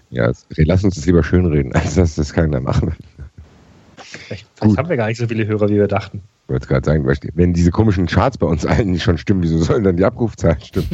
Ja, 0.08 0.32
lass 0.56 0.84
uns 0.84 0.94
das 0.94 1.04
lieber 1.04 1.22
schönreden, 1.22 1.72
als 1.74 1.96
dass 1.96 2.14
das 2.14 2.32
keiner 2.32 2.60
machen 2.60 2.88
will. 2.88 2.96
Vielleicht, 3.96 4.44
Gut. 4.44 4.60
vielleicht 4.60 4.78
haben 4.78 4.88
wir 4.88 4.96
gar 4.96 5.08
nicht 5.08 5.18
so 5.18 5.28
viele 5.28 5.46
Hörer, 5.46 5.68
wie 5.68 5.76
wir 5.76 5.86
dachten. 5.86 6.22
Ich 6.44 6.48
wollte 6.48 6.66
gerade 6.66 6.84
sagen, 6.84 7.06
wenn 7.34 7.52
diese 7.52 7.70
komischen 7.70 8.06
Charts 8.06 8.38
bei 8.38 8.46
uns 8.46 8.64
allen 8.64 8.90
nicht 8.92 9.02
schon 9.02 9.18
stimmen, 9.18 9.42
wieso 9.42 9.58
sollen 9.58 9.84
dann 9.84 9.98
die 9.98 10.04
Abrufzahlen 10.04 10.60
stimmen? 10.60 10.88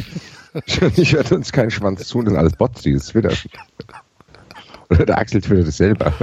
ich 0.97 1.13
werde 1.13 1.35
uns 1.35 1.51
keinen 1.53 1.71
Schwanz 1.71 2.07
tun, 2.09 2.25
das 2.25 2.33
sind 2.33 2.39
alles 2.39 2.53
Bots, 2.53 2.81
dieses 2.81 3.07
Twitter. 3.07 3.31
Oder 4.89 5.05
der 5.05 5.17
Axel 5.17 5.41
twittert 5.41 5.67
es 5.67 5.77
selber. 5.77 6.13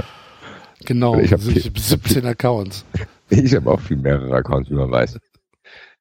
Genau. 0.85 1.17
Ich 1.19 1.31
hab 1.33 1.39
Also 1.39 1.51
viel- 1.51 1.71
17 1.75 2.25
Accounts. 2.25 2.85
Ich 3.29 3.53
habe 3.55 3.69
auch 3.69 3.81
viel 3.81 3.97
mehrere 3.97 4.33
Accounts, 4.37 4.69
wie 4.69 4.75
man 4.75 4.89
weiß. 4.89 5.19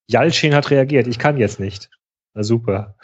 Jalcin 0.07 0.55
hat 0.55 0.71
reagiert, 0.71 1.09
ich 1.09 1.19
kann 1.19 1.37
jetzt 1.39 1.59
nicht. 1.59 1.91
Na 2.35 2.45
super. 2.45 2.95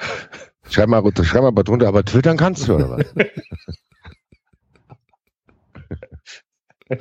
Schreib 0.71 0.89
mal, 0.89 0.99
runter- 1.01 1.25
schreib 1.25 1.43
mal 1.43 1.63
drunter, 1.65 1.89
aber 1.89 2.05
twittern 2.05 2.37
kannst 2.37 2.69
du, 2.69 2.77
oder 2.77 2.89
was? 2.91 3.05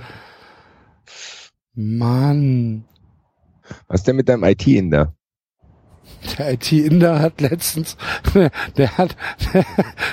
Mann. 1.74 2.85
Was 3.88 4.01
ist 4.01 4.08
denn 4.08 4.16
mit 4.17 4.27
deinem 4.30 4.43
IT 4.43 4.67
in 4.67 4.91
da? 4.91 5.14
Der 6.38 6.53
IT-Inder 6.53 7.19
hat 7.19 7.41
letztens, 7.41 7.98
der 8.77 8.98
hat, 8.98 9.16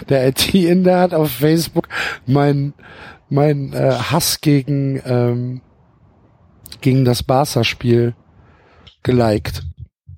der 0.08 0.28
IT-Inder 0.28 1.00
hat 1.00 1.12
auf 1.12 1.30
Facebook 1.30 1.88
mein, 2.26 2.72
mein 3.30 3.72
äh, 3.72 3.92
Hass 3.92 4.40
gegen, 4.40 5.00
ähm, 5.04 5.60
gegen 6.80 7.04
das 7.04 7.22
Barca-Spiel 7.22 8.14
geliked. 9.02 9.62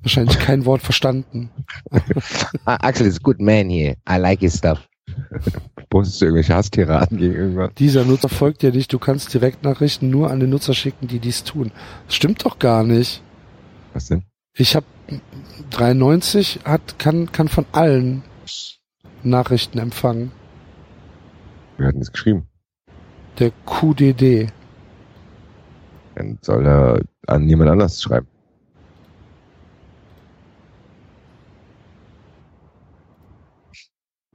Wahrscheinlich 0.02 0.38
kein 0.38 0.64
Wort 0.64 0.82
verstanden. 0.82 1.50
Axel 2.64 3.06
is 3.06 3.18
a 3.18 3.22
good 3.22 3.40
man 3.40 3.68
here. 3.68 3.96
I 4.08 4.16
like 4.16 4.40
his 4.40 4.56
stuff. 4.56 4.88
Postest 5.90 6.20
du 6.20 6.26
irgendwelche 6.26 6.54
Hasstiraden 6.54 7.18
gegen 7.18 7.34
irgendwas? 7.34 7.74
Dieser 7.74 8.04
Nutzer 8.04 8.28
folgt 8.28 8.62
dir 8.62 8.72
nicht. 8.72 8.92
Du 8.92 8.98
kannst 8.98 9.34
Direktnachrichten 9.34 10.08
nur 10.08 10.30
an 10.30 10.40
den 10.40 10.50
Nutzer 10.50 10.72
schicken, 10.72 11.08
die 11.08 11.18
dies 11.18 11.44
tun. 11.44 11.72
Das 12.06 12.14
stimmt 12.14 12.44
doch 12.44 12.58
gar 12.58 12.84
nicht. 12.84 13.22
Was 13.92 14.06
denn? 14.06 14.24
Ich 14.54 14.76
habe 14.76 14.86
93 15.70 16.60
hat 16.64 16.98
kann 16.98 17.32
kann 17.32 17.48
von 17.48 17.66
allen 17.72 18.22
Nachrichten 19.22 19.78
empfangen. 19.78 20.32
Wir 21.76 21.88
hatten 21.88 22.00
es 22.00 22.12
geschrieben. 22.12 22.46
Der 23.38 23.52
QDD. 23.66 24.48
Dann 26.14 26.38
soll 26.42 26.66
er 26.66 27.00
an 27.26 27.48
jemand 27.48 27.70
anders 27.70 28.00
schreiben. 28.02 28.26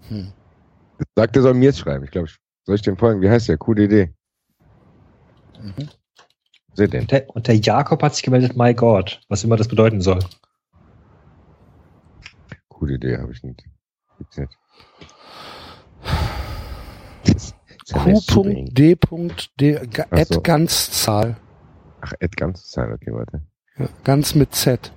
Hm. 0.07 0.31
Sagt, 1.15 1.35
er 1.35 1.41
soll 1.41 1.53
mir 1.53 1.65
jetzt 1.65 1.79
schreiben. 1.79 2.03
Ich 2.05 2.11
glaube, 2.11 2.29
soll 2.65 2.75
ich 2.75 2.81
dem 2.81 2.97
folgen? 2.97 3.21
Wie 3.21 3.29
heißt 3.29 3.47
der? 3.49 3.57
QDD. 3.57 4.13
Mhm. 5.61 5.89
Seht 6.73 6.93
den. 6.93 7.01
Und 7.01 7.11
der, 7.11 7.29
und 7.29 7.47
der 7.47 7.55
Jakob 7.55 8.01
hat 8.03 8.15
sich 8.15 8.23
gemeldet, 8.23 8.55
my 8.57 8.73
God, 8.73 9.21
was 9.29 9.43
immer 9.43 9.55
das 9.57 9.67
bedeuten 9.67 10.01
soll. 10.01 10.19
QDD 12.69 13.17
habe 13.17 13.31
ich 13.31 13.43
nicht. 13.43 13.63
Gibt's 14.17 14.37
nicht. 14.37 14.57
Das 17.23 17.35
ist 17.35 17.55
ja 17.55 17.57
nicht 17.67 17.69
super 17.69 17.69
eng. 17.69 17.74
Q.D.D. 17.74 17.74
Ga- 17.74 17.74
Ach 17.74 17.74
so. 20.27 20.39
Ad 20.39 20.43
Ganzzahl. 20.43 21.37
Ach, 22.01 22.13
Ed 22.19 22.35
ganz 22.35 22.71
sein. 22.71 22.91
Okay, 22.91 23.13
warte. 23.13 23.41
Ja, 23.77 23.87
ganz 24.03 24.35
mit 24.35 24.53
Z. 24.55 24.91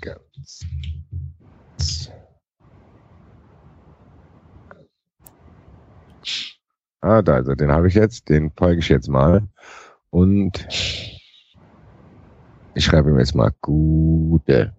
Ganz. 0.00 0.66
Ah, 7.00 7.22
da, 7.22 7.34
also 7.34 7.54
den 7.54 7.70
habe 7.70 7.88
ich 7.88 7.94
jetzt, 7.94 8.28
den 8.28 8.50
folge 8.50 8.80
ich 8.80 8.88
jetzt 8.88 9.08
mal. 9.08 9.48
Und 10.10 10.66
ich 12.74 12.84
schreibe 12.84 13.10
ihm 13.10 13.18
jetzt 13.18 13.34
mal 13.34 13.52
Gute. 13.60 14.74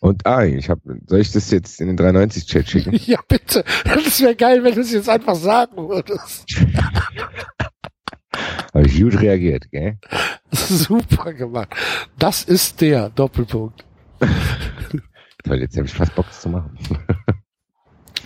Und 0.00 0.26
ah, 0.26 0.44
ich 0.44 0.68
habe, 0.68 0.80
soll 1.06 1.20
ich 1.20 1.32
das 1.32 1.50
jetzt 1.50 1.80
in 1.80 1.88
den 1.88 1.98
390-Chat 1.98 2.68
schicken? 2.68 2.92
Ja, 3.06 3.18
bitte. 3.26 3.64
Das 3.84 4.20
wäre 4.20 4.36
geil, 4.36 4.62
wenn 4.62 4.74
du 4.74 4.80
es 4.80 4.92
jetzt 4.92 5.08
einfach 5.08 5.34
sagen 5.34 5.88
würdest. 5.88 6.44
Habe 8.74 8.86
ich 8.86 8.98
gut 8.98 9.20
reagiert, 9.20 9.70
gell? 9.70 9.98
Super 10.50 11.34
gemacht. 11.34 11.74
Das 12.18 12.42
ist 12.44 12.80
der 12.80 13.10
Doppelpunkt. 13.10 13.84
Toll, 15.44 15.60
jetzt 15.60 15.76
habe 15.76 15.86
ich 15.86 15.92
fast 15.92 16.14
Bock, 16.14 16.32
zu 16.32 16.48
machen. 16.48 16.78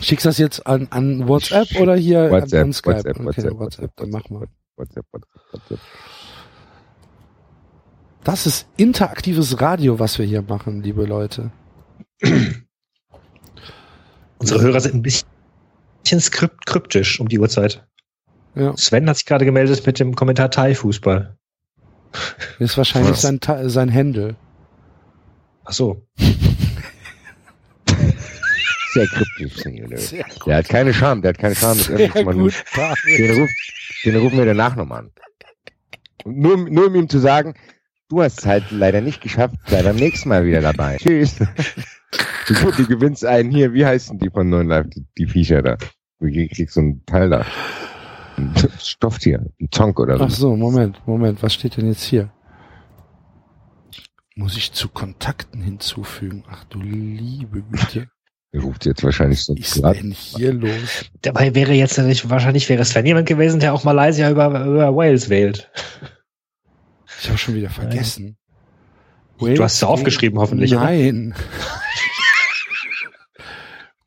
Schickst 0.00 0.26
das 0.26 0.38
jetzt 0.38 0.66
an, 0.66 0.86
an 0.90 1.26
WhatsApp 1.26 1.80
oder 1.80 1.96
hier 1.96 2.30
WhatsApp, 2.30 2.64
an 2.64 2.72
Skype? 2.72 2.96
WhatsApp, 2.96 3.16
okay, 3.16 3.26
WhatsApp, 3.26 3.58
WhatsApp, 3.58 3.96
dann 3.96 4.10
mach 4.10 4.28
mal. 4.28 4.46
WhatsApp, 4.76 5.06
WhatsApp, 5.10 5.40
WhatsApp. 5.52 5.80
Das 8.26 8.44
ist 8.44 8.66
interaktives 8.76 9.60
Radio, 9.60 10.00
was 10.00 10.18
wir 10.18 10.26
hier 10.26 10.42
machen, 10.42 10.82
liebe 10.82 11.04
Leute. 11.04 11.52
Unsere 14.38 14.60
Hörer 14.60 14.80
sind 14.80 14.96
ein 14.96 15.02
bisschen 15.02 15.28
skript 16.18 16.66
kryptisch 16.66 17.20
um 17.20 17.28
die 17.28 17.38
Uhrzeit. 17.38 17.86
Ja, 18.56 18.76
Sven 18.76 19.08
hat 19.08 19.18
sich 19.18 19.26
gerade 19.26 19.44
gemeldet 19.44 19.86
mit 19.86 20.00
dem 20.00 20.16
Kommentar 20.16 20.50
Thai-Fußball. 20.50 21.36
das 22.10 22.40
ist 22.58 22.76
wahrscheinlich 22.76 23.12
Was? 23.12 23.22
sein, 23.22 23.38
sein 23.68 23.88
Händel. 23.88 24.34
Ach 25.64 25.72
so. 25.72 26.04
Sehr 28.92 29.06
kryptisch, 29.06 29.54
Senor. 29.62 29.96
Sehr 29.98 30.24
gut. 30.24 30.46
Der 30.48 30.56
hat 30.56 30.68
keine 30.68 30.92
Scham, 30.92 31.22
der 31.22 31.28
hat 31.28 31.38
keine 31.38 31.54
Scham. 31.54 31.78
Das 31.78 31.86
Sehr 31.86 32.08
gut. 32.08 32.54
Den, 33.06 33.40
ruf, 33.40 33.50
den 34.04 34.16
rufen 34.16 34.36
wir 34.36 34.46
danach 34.46 34.74
nochmal 34.74 35.02
an. 35.02 35.12
Nur, 36.24 36.56
nur 36.56 36.88
um 36.88 36.94
ihm 36.96 37.08
zu 37.08 37.20
sagen, 37.20 37.54
du 38.08 38.22
hast 38.22 38.40
es 38.40 38.46
halt 38.46 38.64
leider 38.70 39.00
nicht 39.00 39.20
geschafft, 39.20 39.56
sei 39.66 39.82
beim 39.82 39.96
nächsten 39.96 40.28
Mal 40.28 40.44
wieder 40.44 40.60
dabei. 40.60 40.96
Tschüss. 41.00 41.36
Du, 42.48 42.54
du 42.72 42.86
gewinnst 42.86 43.24
einen 43.24 43.50
hier, 43.50 43.72
wie 43.72 43.84
heißen 43.84 44.18
die 44.18 44.30
von 44.30 44.48
Neuen 44.48 44.68
Live, 44.68 44.86
die, 44.90 45.04
die 45.18 45.26
Viecher 45.26 45.62
da? 45.62 45.76
Du 46.20 46.26
kriegst 46.30 46.74
so 46.74 46.80
ein 46.80 47.02
Teil 47.04 47.28
da. 47.30 47.44
Ein 48.38 48.54
Stofftier, 48.80 49.46
ein 49.60 49.68
Zonk 49.70 49.98
oder 49.98 50.18
Ach 50.20 50.30
so. 50.30 50.50
so, 50.50 50.56
Moment, 50.56 51.00
Moment, 51.06 51.42
was 51.42 51.54
steht 51.54 51.76
denn 51.76 51.88
jetzt 51.88 52.04
hier? 52.04 52.30
Muss 54.34 54.56
ich 54.56 54.72
zu 54.72 54.88
Kontakten 54.88 55.62
hinzufügen? 55.62 56.44
Ach 56.50 56.64
du 56.64 56.80
liebe 56.80 57.62
Güte. 57.62 58.08
Der 58.52 58.60
ruft 58.60 58.84
jetzt 58.86 59.02
wahrscheinlich 59.02 59.42
so 59.44 59.54
Was 59.54 59.60
ist 59.76 59.82
grad- 59.82 59.96
denn 59.96 60.12
hier 60.12 60.52
los? 60.52 61.06
Dabei 61.22 61.54
wäre 61.54 61.72
jetzt 61.72 61.98
nicht, 61.98 62.28
wahrscheinlich 62.30 62.68
wäre 62.68 62.84
Sven 62.84 63.06
jemand 63.06 63.26
gewesen, 63.26 63.60
der 63.60 63.72
auch 63.74 63.84
Malaysia 63.84 64.30
über, 64.30 64.46
über 64.66 64.94
Wales 64.94 65.28
wählt. 65.30 65.70
Ich 67.20 67.28
habe 67.28 67.38
schon 67.38 67.54
wieder 67.54 67.70
vergessen. 67.70 68.36
Du 69.38 69.62
hast 69.62 69.74
es 69.74 69.84
aufgeschrieben, 69.84 70.38
hoffentlich? 70.38 70.72
Nein. 70.72 71.34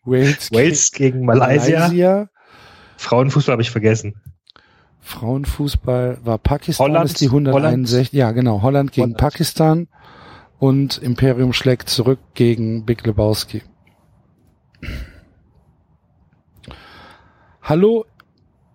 Wales, 0.04 0.52
Wales 0.52 0.92
gegen 0.92 1.26
Malaysia. 1.26 1.80
Malaysia. 1.80 2.30
Frauenfußball 2.98 3.54
habe 3.54 3.62
ich 3.62 3.72
vergessen. 3.72 4.22
Frauenfußball 5.02 6.20
war 6.24 6.38
Pakistan, 6.38 6.92
Holland, 6.92 7.06
ist 7.06 7.22
die 7.22 7.28
161. 7.28 8.14
Ja, 8.14 8.32
genau. 8.32 8.62
Holland 8.62 8.92
gegen 8.92 9.14
Holland. 9.14 9.18
Pakistan 9.18 9.88
und 10.60 10.98
Imperium 10.98 11.54
schlägt 11.54 11.90
zurück 11.90 12.20
gegen 12.34 12.86
Big 12.86 13.06
Lebowski. 13.06 13.64
Hallo, 17.62 18.06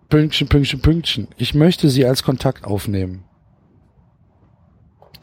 Pünktchen, 0.09 0.47
Pünktchen, 0.47 0.81
Pünktchen. 0.81 1.27
Ich 1.37 1.53
möchte 1.53 1.89
Sie 1.89 2.05
als 2.05 2.23
Kontakt 2.23 2.65
aufnehmen. 2.65 3.25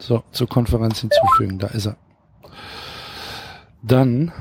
So, 0.05 0.21
zur 0.33 0.49
Konferenz 0.49 0.99
hinzufügen. 0.99 1.59
Da 1.59 1.67
ist 1.67 1.85
er. 1.85 1.95
Dann. 3.81 4.33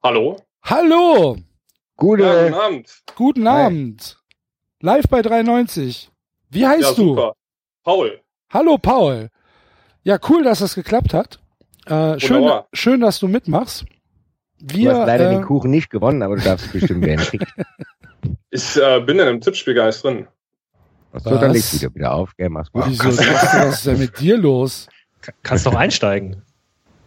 Hallo? 0.00 0.36
Hallo! 0.62 1.36
Gute, 1.96 2.22
Ja, 2.22 2.44
guten 2.44 2.54
Abend. 2.54 3.02
Guten 3.16 3.48
Hi. 3.48 3.64
Abend. 3.64 4.18
Live 4.80 5.08
bei 5.08 5.22
390. 5.22 6.12
Wie 6.50 6.64
heißt 6.64 6.82
ja, 6.82 6.94
du? 6.94 7.08
super. 7.08 7.34
Paul. 7.82 8.20
Hallo 8.50 8.78
Paul. 8.78 9.28
Ja, 10.04 10.18
cool, 10.28 10.44
dass 10.44 10.60
das 10.60 10.76
geklappt 10.76 11.12
hat. 11.12 11.40
Äh, 11.86 12.20
schön, 12.20 12.48
schön, 12.72 13.00
dass 13.00 13.18
du 13.18 13.26
mitmachst. 13.26 13.86
du 14.60 14.76
Wir, 14.76 14.94
hast 14.94 15.06
leider 15.08 15.32
äh, 15.32 15.34
den 15.34 15.42
Kuchen 15.42 15.72
nicht 15.72 15.90
gewonnen, 15.90 16.22
aber 16.22 16.36
du 16.36 16.42
darfst 16.42 16.72
bestimmt 16.72 17.04
werden. 17.04 17.26
Ich 18.54 18.76
äh, 18.76 19.00
bin 19.00 19.18
in 19.18 19.26
einem 19.26 19.40
Tippspiel 19.40 19.72
gar 19.74 19.86
nicht 19.86 20.04
drin. 20.04 20.28
So, 21.14 21.30
dann 21.30 21.42
Was? 21.48 21.52
legst 21.52 21.72
du 21.74 21.80
wieder, 21.80 21.94
wieder 21.94 22.12
auf, 22.12 22.34
gell, 22.36 22.48
mach's 22.48 22.72
gut. 22.72 22.84
Wieso, 22.86 23.04
was 23.04 23.74
ist 23.76 23.86
denn 23.86 23.98
mit 23.98 24.18
dir 24.18 24.36
los? 24.38 24.88
Ka- 25.20 25.32
Kannst 25.42 25.66
doch 25.66 25.74
einsteigen. 25.74 26.42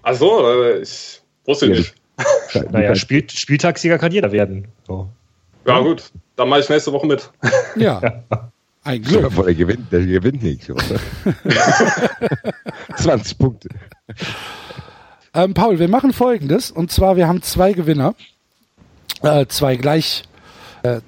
Ach 0.03 0.13
so, 0.15 0.47
äh, 0.47 0.79
ich 0.81 1.21
wusste 1.45 1.67
Ja, 1.67 1.75
nicht. 1.79 1.95
Naja, 2.71 2.95
Spiel, 2.95 3.27
Spieltagssieger 3.29 3.97
kann 3.97 4.11
jeder 4.11 4.31
werden. 4.31 4.67
So. 4.87 5.09
Ja 5.65 5.79
gut, 5.79 6.11
dann 6.35 6.47
mache 6.49 6.61
ich 6.61 6.69
nächste 6.69 6.91
Woche 6.93 7.07
mit. 7.07 7.29
Ja, 7.75 8.23
ein 8.83 9.01
Glück. 9.01 9.31
vor, 9.33 9.45
der 9.45 9.55
gewinnt, 9.55 9.91
der 9.91 10.05
gewinnt 10.05 10.43
nichts, 10.43 10.69
oder? 10.69 10.83
20 12.97 13.37
Punkte. 13.37 13.69
Ähm, 15.33 15.53
Paul, 15.53 15.79
wir 15.79 15.89
machen 15.89 16.13
folgendes. 16.13 16.71
Und 16.71 16.91
zwar, 16.91 17.17
wir 17.17 17.27
haben 17.27 17.41
zwei 17.41 17.73
Gewinner. 17.73 18.13
Äh, 19.23 19.47
zwei 19.47 19.75
gleich 19.75 20.23
äh, 20.83 21.01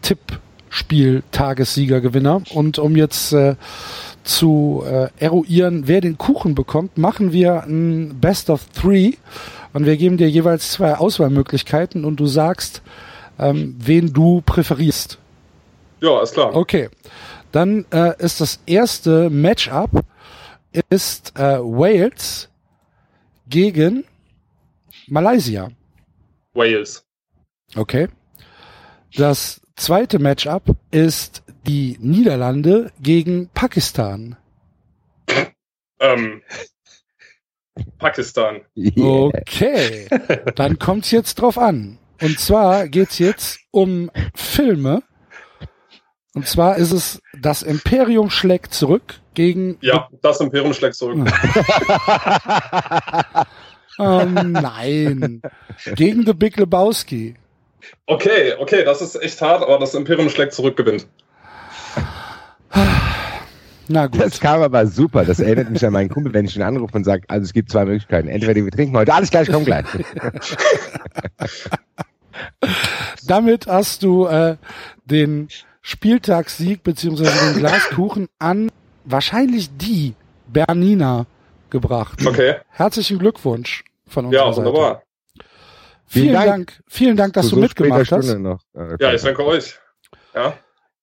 Tippspiel-Tagessieger-Gewinner. 0.68 2.44
Und 2.54 2.80
um 2.80 2.96
jetzt 2.96 3.34
äh, 3.34 3.56
zu 4.24 4.84
äh, 4.86 5.10
eruieren, 5.20 5.88
wer 5.88 6.02
den 6.02 6.18
Kuchen 6.18 6.56
bekommt, 6.56 6.98
machen 6.98 7.32
wir 7.32 7.64
ein 7.64 8.20
Best 8.20 8.50
of 8.50 8.66
Three. 8.70 9.14
Und 9.74 9.86
wir 9.86 9.98
geben 9.98 10.18
dir 10.18 10.30
jeweils 10.30 10.72
zwei 10.72 10.96
Auswahlmöglichkeiten 10.96 12.06
und 12.06 12.20
du 12.20 12.26
sagst, 12.26 12.82
ähm, 13.40 13.76
wen 13.80 14.14
du 14.14 14.42
präferierst. 14.42 15.20
Ja, 16.02 16.22
ist 16.22 16.34
klar. 16.34 16.56
Okay. 16.56 16.90
Dann 17.52 17.86
äh, 17.92 18.14
ist 18.24 18.42
das 18.42 18.60
erste 18.66 19.30
Matchup 19.30 20.04
ist 20.90 21.34
äh, 21.40 21.60
Wales 21.60 22.50
gegen 23.48 24.04
Malaysia. 25.08 25.70
Wales. 26.54 27.04
Okay. 27.76 28.10
Das 29.16 29.62
zweite 29.78 30.20
Matchup 30.20 30.76
ist 30.92 31.44
die 31.66 31.98
Niederlande 32.00 32.92
gegen 33.02 33.50
Pakistan. 33.54 34.36
Ähm, 36.00 36.42
Pakistan. 37.98 38.62
Okay, 38.76 40.08
dann 40.56 40.80
kommt's 40.80 41.12
jetzt 41.12 41.36
drauf 41.36 41.58
an. 41.58 42.00
Und 42.22 42.40
zwar 42.40 42.88
geht's 42.88 43.20
jetzt 43.20 43.60
um 43.72 44.12
Filme. 44.36 45.04
Und 46.34 46.48
zwar 46.48 46.78
ist 46.78 46.92
es 46.92 47.22
das 47.40 47.62
Imperium 47.64 48.30
schlägt 48.30 48.74
zurück 48.74 49.22
gegen. 49.34 49.78
Ja, 49.82 50.10
das 50.22 50.40
Imperium 50.40 50.74
schlägt 50.74 50.96
zurück. 50.96 51.18
Oh 54.00 54.24
nein. 54.46 55.42
Gegen 55.96 56.26
The 56.26 56.34
Big 56.34 56.58
Lebowski. 56.58 57.36
Okay, 58.06 58.54
okay, 58.58 58.84
das 58.84 59.02
ist 59.02 59.16
echt 59.22 59.42
hart, 59.42 59.62
aber 59.64 59.80
das 59.80 59.94
Imperium 59.96 60.30
schlägt 60.30 60.54
zurück 60.54 60.78
gewinnt. 60.78 61.08
Na 63.90 64.08
gut. 64.08 64.22
Das 64.22 64.40
kam 64.40 64.62
aber 64.62 64.86
super. 64.88 65.24
Das 65.24 65.40
erinnert 65.40 65.70
mich 65.70 65.86
an 65.86 65.94
meinen 65.94 66.10
Kumpel, 66.10 66.34
wenn 66.34 66.46
ich 66.46 66.56
ihn 66.56 66.62
anrufe 66.62 66.96
und 66.98 67.04
sage, 67.06 67.24
also 67.28 67.46
es 67.46 67.54
gibt 67.54 67.72
zwei 67.72 67.86
Möglichkeiten. 67.86 68.28
Entweder 68.28 68.56
wir 68.56 68.72
trinken 68.72 68.96
heute, 68.98 69.14
alles 69.14 69.32
gleich, 69.32 69.50
komm 69.50 69.64
gleich. 69.64 69.86
Damit 73.26 73.68
hast 73.68 74.04
du 74.04 74.28
äh, 74.28 74.58
den 75.06 75.48
Spieltagssieg 75.82 76.84
beziehungsweise 76.84 77.54
den 77.54 77.60
Glaskuchen 77.60 78.28
an 78.40 78.70
wahrscheinlich 79.06 79.70
die 79.78 80.16
Bernina 80.48 81.26
gebracht. 81.70 82.26
Okay. 82.26 82.56
Herzlichen 82.70 83.20
Glückwunsch 83.20 83.84
von 84.08 84.32
Ja, 84.32 84.44
unserer 84.44 84.76
Seite. 84.76 85.02
Vielen, 86.08 86.34
Dank. 86.34 86.48
Dank. 86.48 86.84
Vielen 86.88 87.18
Dank, 87.18 87.34
dass 87.34 87.46
Zu 87.48 87.56
du 87.56 87.56
so 87.58 87.62
mitgemacht 87.62 88.12
hast. 88.12 88.34
Noch. 88.38 88.60
Ja, 89.00 89.14
ich 89.14 89.22
danke 89.22 89.46
euch. 89.46 89.78
Ja, 90.34 90.54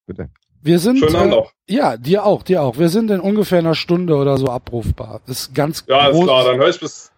Bitte. 0.07 0.31
Wir 0.63 0.79
sind 0.79 0.99
schönen 0.99 1.15
Abend 1.17 1.33
äh, 1.33 1.37
noch. 1.37 1.53
ja, 1.69 1.97
dir 1.99 2.25
auch, 2.25 2.43
dir 2.43 2.63
auch. 2.63 2.79
Wir 2.79 2.89
sind 2.89 3.11
in 3.11 3.21
ungefähr 3.21 3.59
einer 3.59 3.75
Stunde 3.75 4.17
oder 4.17 4.39
so 4.39 4.49
abrufbar. 4.49 5.21
Ist 5.27 5.55
ganz 5.55 5.85
Ja, 5.87 6.07
ist 6.09 6.15
groß. 6.15 6.25
klar, 6.25 6.45
dann 6.45 6.57
höre 6.57 6.71
ich 6.71 6.81
bis, 6.81 7.13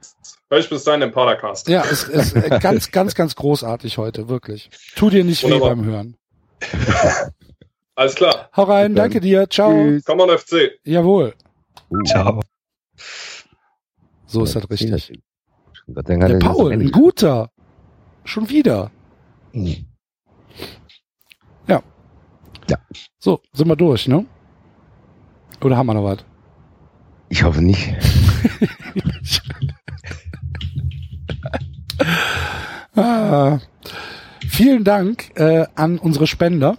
hör 0.50 0.58
ich 0.58 0.68
bis 0.68 0.82
dahin 0.82 1.00
den 1.00 1.12
Padercast. 1.12 1.68
Ja, 1.68 1.82
ist, 1.82 2.08
ist 2.08 2.34
äh, 2.34 2.58
ganz, 2.60 2.90
ganz, 2.90 3.14
ganz 3.14 3.36
großartig 3.36 3.98
heute, 3.98 4.28
wirklich. 4.28 4.68
Tu 4.96 5.10
dir 5.10 5.22
nicht 5.22 5.44
Wunderbar. 5.44 5.70
weh 5.70 5.74
beim 5.76 5.84
Hören. 5.84 6.16
Alles 7.94 8.16
klar. 8.16 8.50
Hau 8.56 8.64
rein, 8.64 8.96
danke 8.96 9.20
dir, 9.20 9.48
ciao. 9.48 9.70
Tschüss. 9.72 10.04
Komm 10.04 10.20
on 10.20 10.36
FC. 10.36 10.72
Jawohl. 10.84 11.34
Uh, 11.88 12.02
Ciao. 12.04 12.40
So 14.26 14.42
ist 14.42 14.56
das 14.56 14.68
richtig. 14.68 15.12
Der 15.86 16.18
er 16.18 16.28
das 16.28 16.38
Paul, 16.40 16.72
ein 16.72 16.90
guter. 16.90 17.50
Schon 18.26 18.50
wieder. 18.50 18.90
Mhm. 19.52 19.86
So, 23.26 23.40
sind 23.52 23.66
wir 23.66 23.74
durch, 23.74 24.06
ne? 24.06 24.24
Oder 25.60 25.76
haben 25.76 25.86
wir 25.86 25.94
noch 25.94 26.04
was? 26.04 26.18
Ich 27.28 27.42
hoffe 27.42 27.60
nicht. 27.60 27.92
Ah, 32.98 33.58
vielen 34.48 34.84
Dank 34.84 35.30
äh, 35.34 35.66
an 35.74 35.98
unsere 35.98 36.26
Spender. 36.26 36.78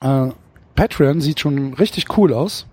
Äh, 0.00 0.28
Patreon 0.76 1.20
sieht 1.20 1.40
schon 1.40 1.74
richtig 1.74 2.16
cool 2.16 2.32
aus. 2.32 2.66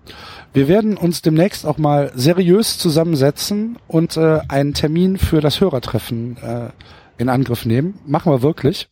Wir 0.52 0.68
werden 0.68 0.96
uns 0.96 1.22
demnächst 1.22 1.66
auch 1.66 1.78
mal 1.78 2.12
seriös 2.14 2.78
zusammensetzen 2.78 3.78
und 3.88 4.16
äh, 4.16 4.38
einen 4.48 4.72
Termin 4.72 5.18
für 5.18 5.40
das 5.40 5.60
Hörertreffen 5.60 6.36
äh, 6.36 6.68
in 7.18 7.28
Angriff 7.28 7.64
nehmen. 7.64 7.98
Machen 8.06 8.32
wir 8.32 8.42
wirklich. 8.42 8.88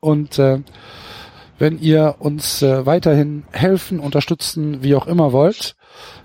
Und 0.00 0.38
äh, 0.38 0.60
wenn 1.58 1.78
ihr 1.78 2.16
uns 2.18 2.62
äh, 2.62 2.84
weiterhin 2.86 3.44
helfen, 3.52 3.98
unterstützen, 4.00 4.82
wie 4.82 4.94
auch 4.94 5.06
immer 5.06 5.32
wollt, 5.32 5.74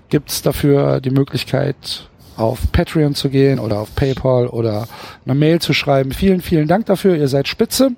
gibt's 0.08 0.42
dafür 0.42 1.00
die 1.00 1.10
Möglichkeit, 1.10 2.08
auf 2.36 2.72
Patreon 2.72 3.14
zu 3.14 3.28
gehen 3.28 3.58
oder 3.58 3.78
auf 3.78 3.94
PayPal 3.94 4.46
oder 4.46 4.88
eine 5.24 5.34
Mail 5.34 5.60
zu 5.60 5.72
schreiben. 5.72 6.12
Vielen, 6.12 6.40
vielen 6.40 6.68
Dank 6.68 6.86
dafür. 6.86 7.16
Ihr 7.16 7.28
seid 7.28 7.48
spitze. 7.48 7.90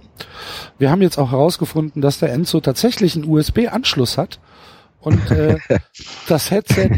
Wir 0.79 0.91
haben 0.91 1.03
jetzt 1.03 1.19
auch 1.19 1.31
herausgefunden, 1.31 2.03
dass 2.03 2.19
der 2.19 2.33
Enzo 2.33 2.61
tatsächlich 2.61 3.15
einen 3.15 3.29
USB-Anschluss 3.29 4.19
hat 4.19 4.41
und 5.01 5.31
äh, 5.31 5.59
das 6.29 6.51
Headset 6.51 6.91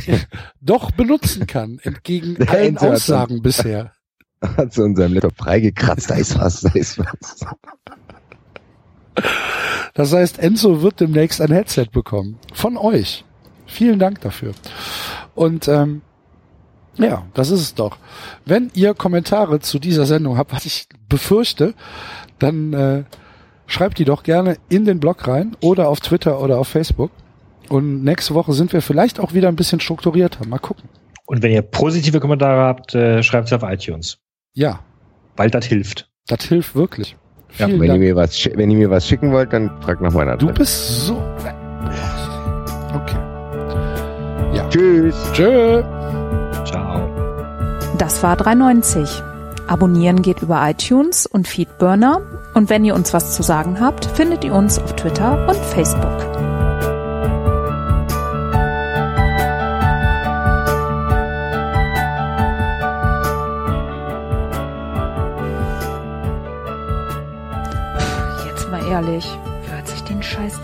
doch 0.60 0.90
benutzen 0.90 1.46
kann, 1.46 1.78
entgegen 1.82 2.36
Der 2.36 2.50
allen 2.50 2.76
Enzo 2.76 2.92
Aussagen 2.92 3.42
bisher. 3.42 3.92
Hat 4.56 4.72
zu 4.72 4.82
unserem 4.82 5.14
Laptop 5.14 5.36
freigekratzt. 5.36 6.10
Da 6.10 6.14
ist 6.14 6.38
was, 6.38 6.60
da 6.60 6.70
ist 6.72 6.98
was. 6.98 7.46
Das 9.94 10.12
heißt, 10.12 10.38
Enzo 10.38 10.82
wird 10.82 11.00
demnächst 11.00 11.40
ein 11.40 11.50
Headset 11.50 11.86
bekommen. 11.90 12.38
Von 12.52 12.76
euch. 12.76 13.24
Vielen 13.66 13.98
Dank 13.98 14.20
dafür. 14.20 14.52
Und 15.34 15.68
ähm, 15.68 16.02
ja, 16.98 17.26
das 17.34 17.50
ist 17.50 17.60
es 17.60 17.74
doch. 17.74 17.98
Wenn 18.44 18.70
ihr 18.74 18.94
Kommentare 18.94 19.60
zu 19.60 19.78
dieser 19.78 20.06
Sendung 20.06 20.38
habt, 20.38 20.52
was 20.52 20.66
ich 20.66 20.88
befürchte, 21.08 21.74
dann 22.38 22.72
äh, 22.72 23.04
schreibt 23.66 23.98
die 23.98 24.04
doch 24.04 24.22
gerne 24.22 24.56
in 24.68 24.84
den 24.84 25.00
Blog 25.00 25.26
rein 25.26 25.56
oder 25.60 25.88
auf 25.88 26.00
Twitter 26.00 26.40
oder 26.40 26.58
auf 26.58 26.68
Facebook. 26.68 27.10
Und 27.68 28.04
nächste 28.04 28.34
Woche 28.34 28.52
sind 28.52 28.72
wir 28.72 28.82
vielleicht 28.82 29.18
auch 29.18 29.34
wieder 29.34 29.48
ein 29.48 29.56
bisschen 29.56 29.80
strukturierter. 29.80 30.46
Mal 30.46 30.58
gucken. 30.58 30.88
Und 31.26 31.42
wenn 31.42 31.52
ihr 31.52 31.62
positive 31.62 32.20
Kommentare 32.20 32.62
habt, 32.62 32.94
äh, 32.94 33.22
schreibt 33.22 33.48
sie 33.48 33.56
auf 33.56 33.62
iTunes. 33.62 34.18
Ja, 34.56 34.80
Weil 35.36 35.50
das 35.50 35.66
hilft. 35.66 36.08
das 36.28 36.44
hilft 36.44 36.74
wirklich. 36.74 37.14
Ja, 37.58 37.68
wenn, 37.68 37.82
ihr 37.82 37.98
mir 37.98 38.16
was, 38.16 38.48
wenn 38.54 38.70
ihr 38.70 38.78
mir 38.78 38.90
was 38.90 39.06
schicken 39.06 39.30
wollt, 39.32 39.52
dann 39.52 39.70
fragt 39.82 40.00
nach 40.00 40.12
meiner 40.12 40.36
Du 40.38 40.46
Adresse. 40.48 40.58
bist 40.58 41.06
so. 41.06 41.22
Okay. 42.94 43.18
Tschüss. 44.70 45.14
Tschö. 45.32 45.82
Ciao. 46.64 47.08
Das 47.98 48.22
war 48.22 48.36
390. 48.36 49.22
Abonnieren 49.68 50.22
geht 50.22 50.40
über 50.42 50.60
iTunes 50.68 51.26
und 51.26 51.46
Feedburner. 51.46 52.20
Und 52.54 52.70
wenn 52.70 52.84
ihr 52.84 52.94
uns 52.94 53.12
was 53.12 53.34
zu 53.36 53.42
sagen 53.42 53.78
habt, 53.80 54.06
findet 54.06 54.44
ihr 54.44 54.54
uns 54.54 54.78
auf 54.78 54.96
Twitter 54.96 55.46
und 55.48 55.56
Facebook. 55.56 56.35
Ehrlich, 68.96 69.38
hat 69.76 69.86
sich 69.86 70.00
den 70.04 70.22
Scheiß 70.22 70.58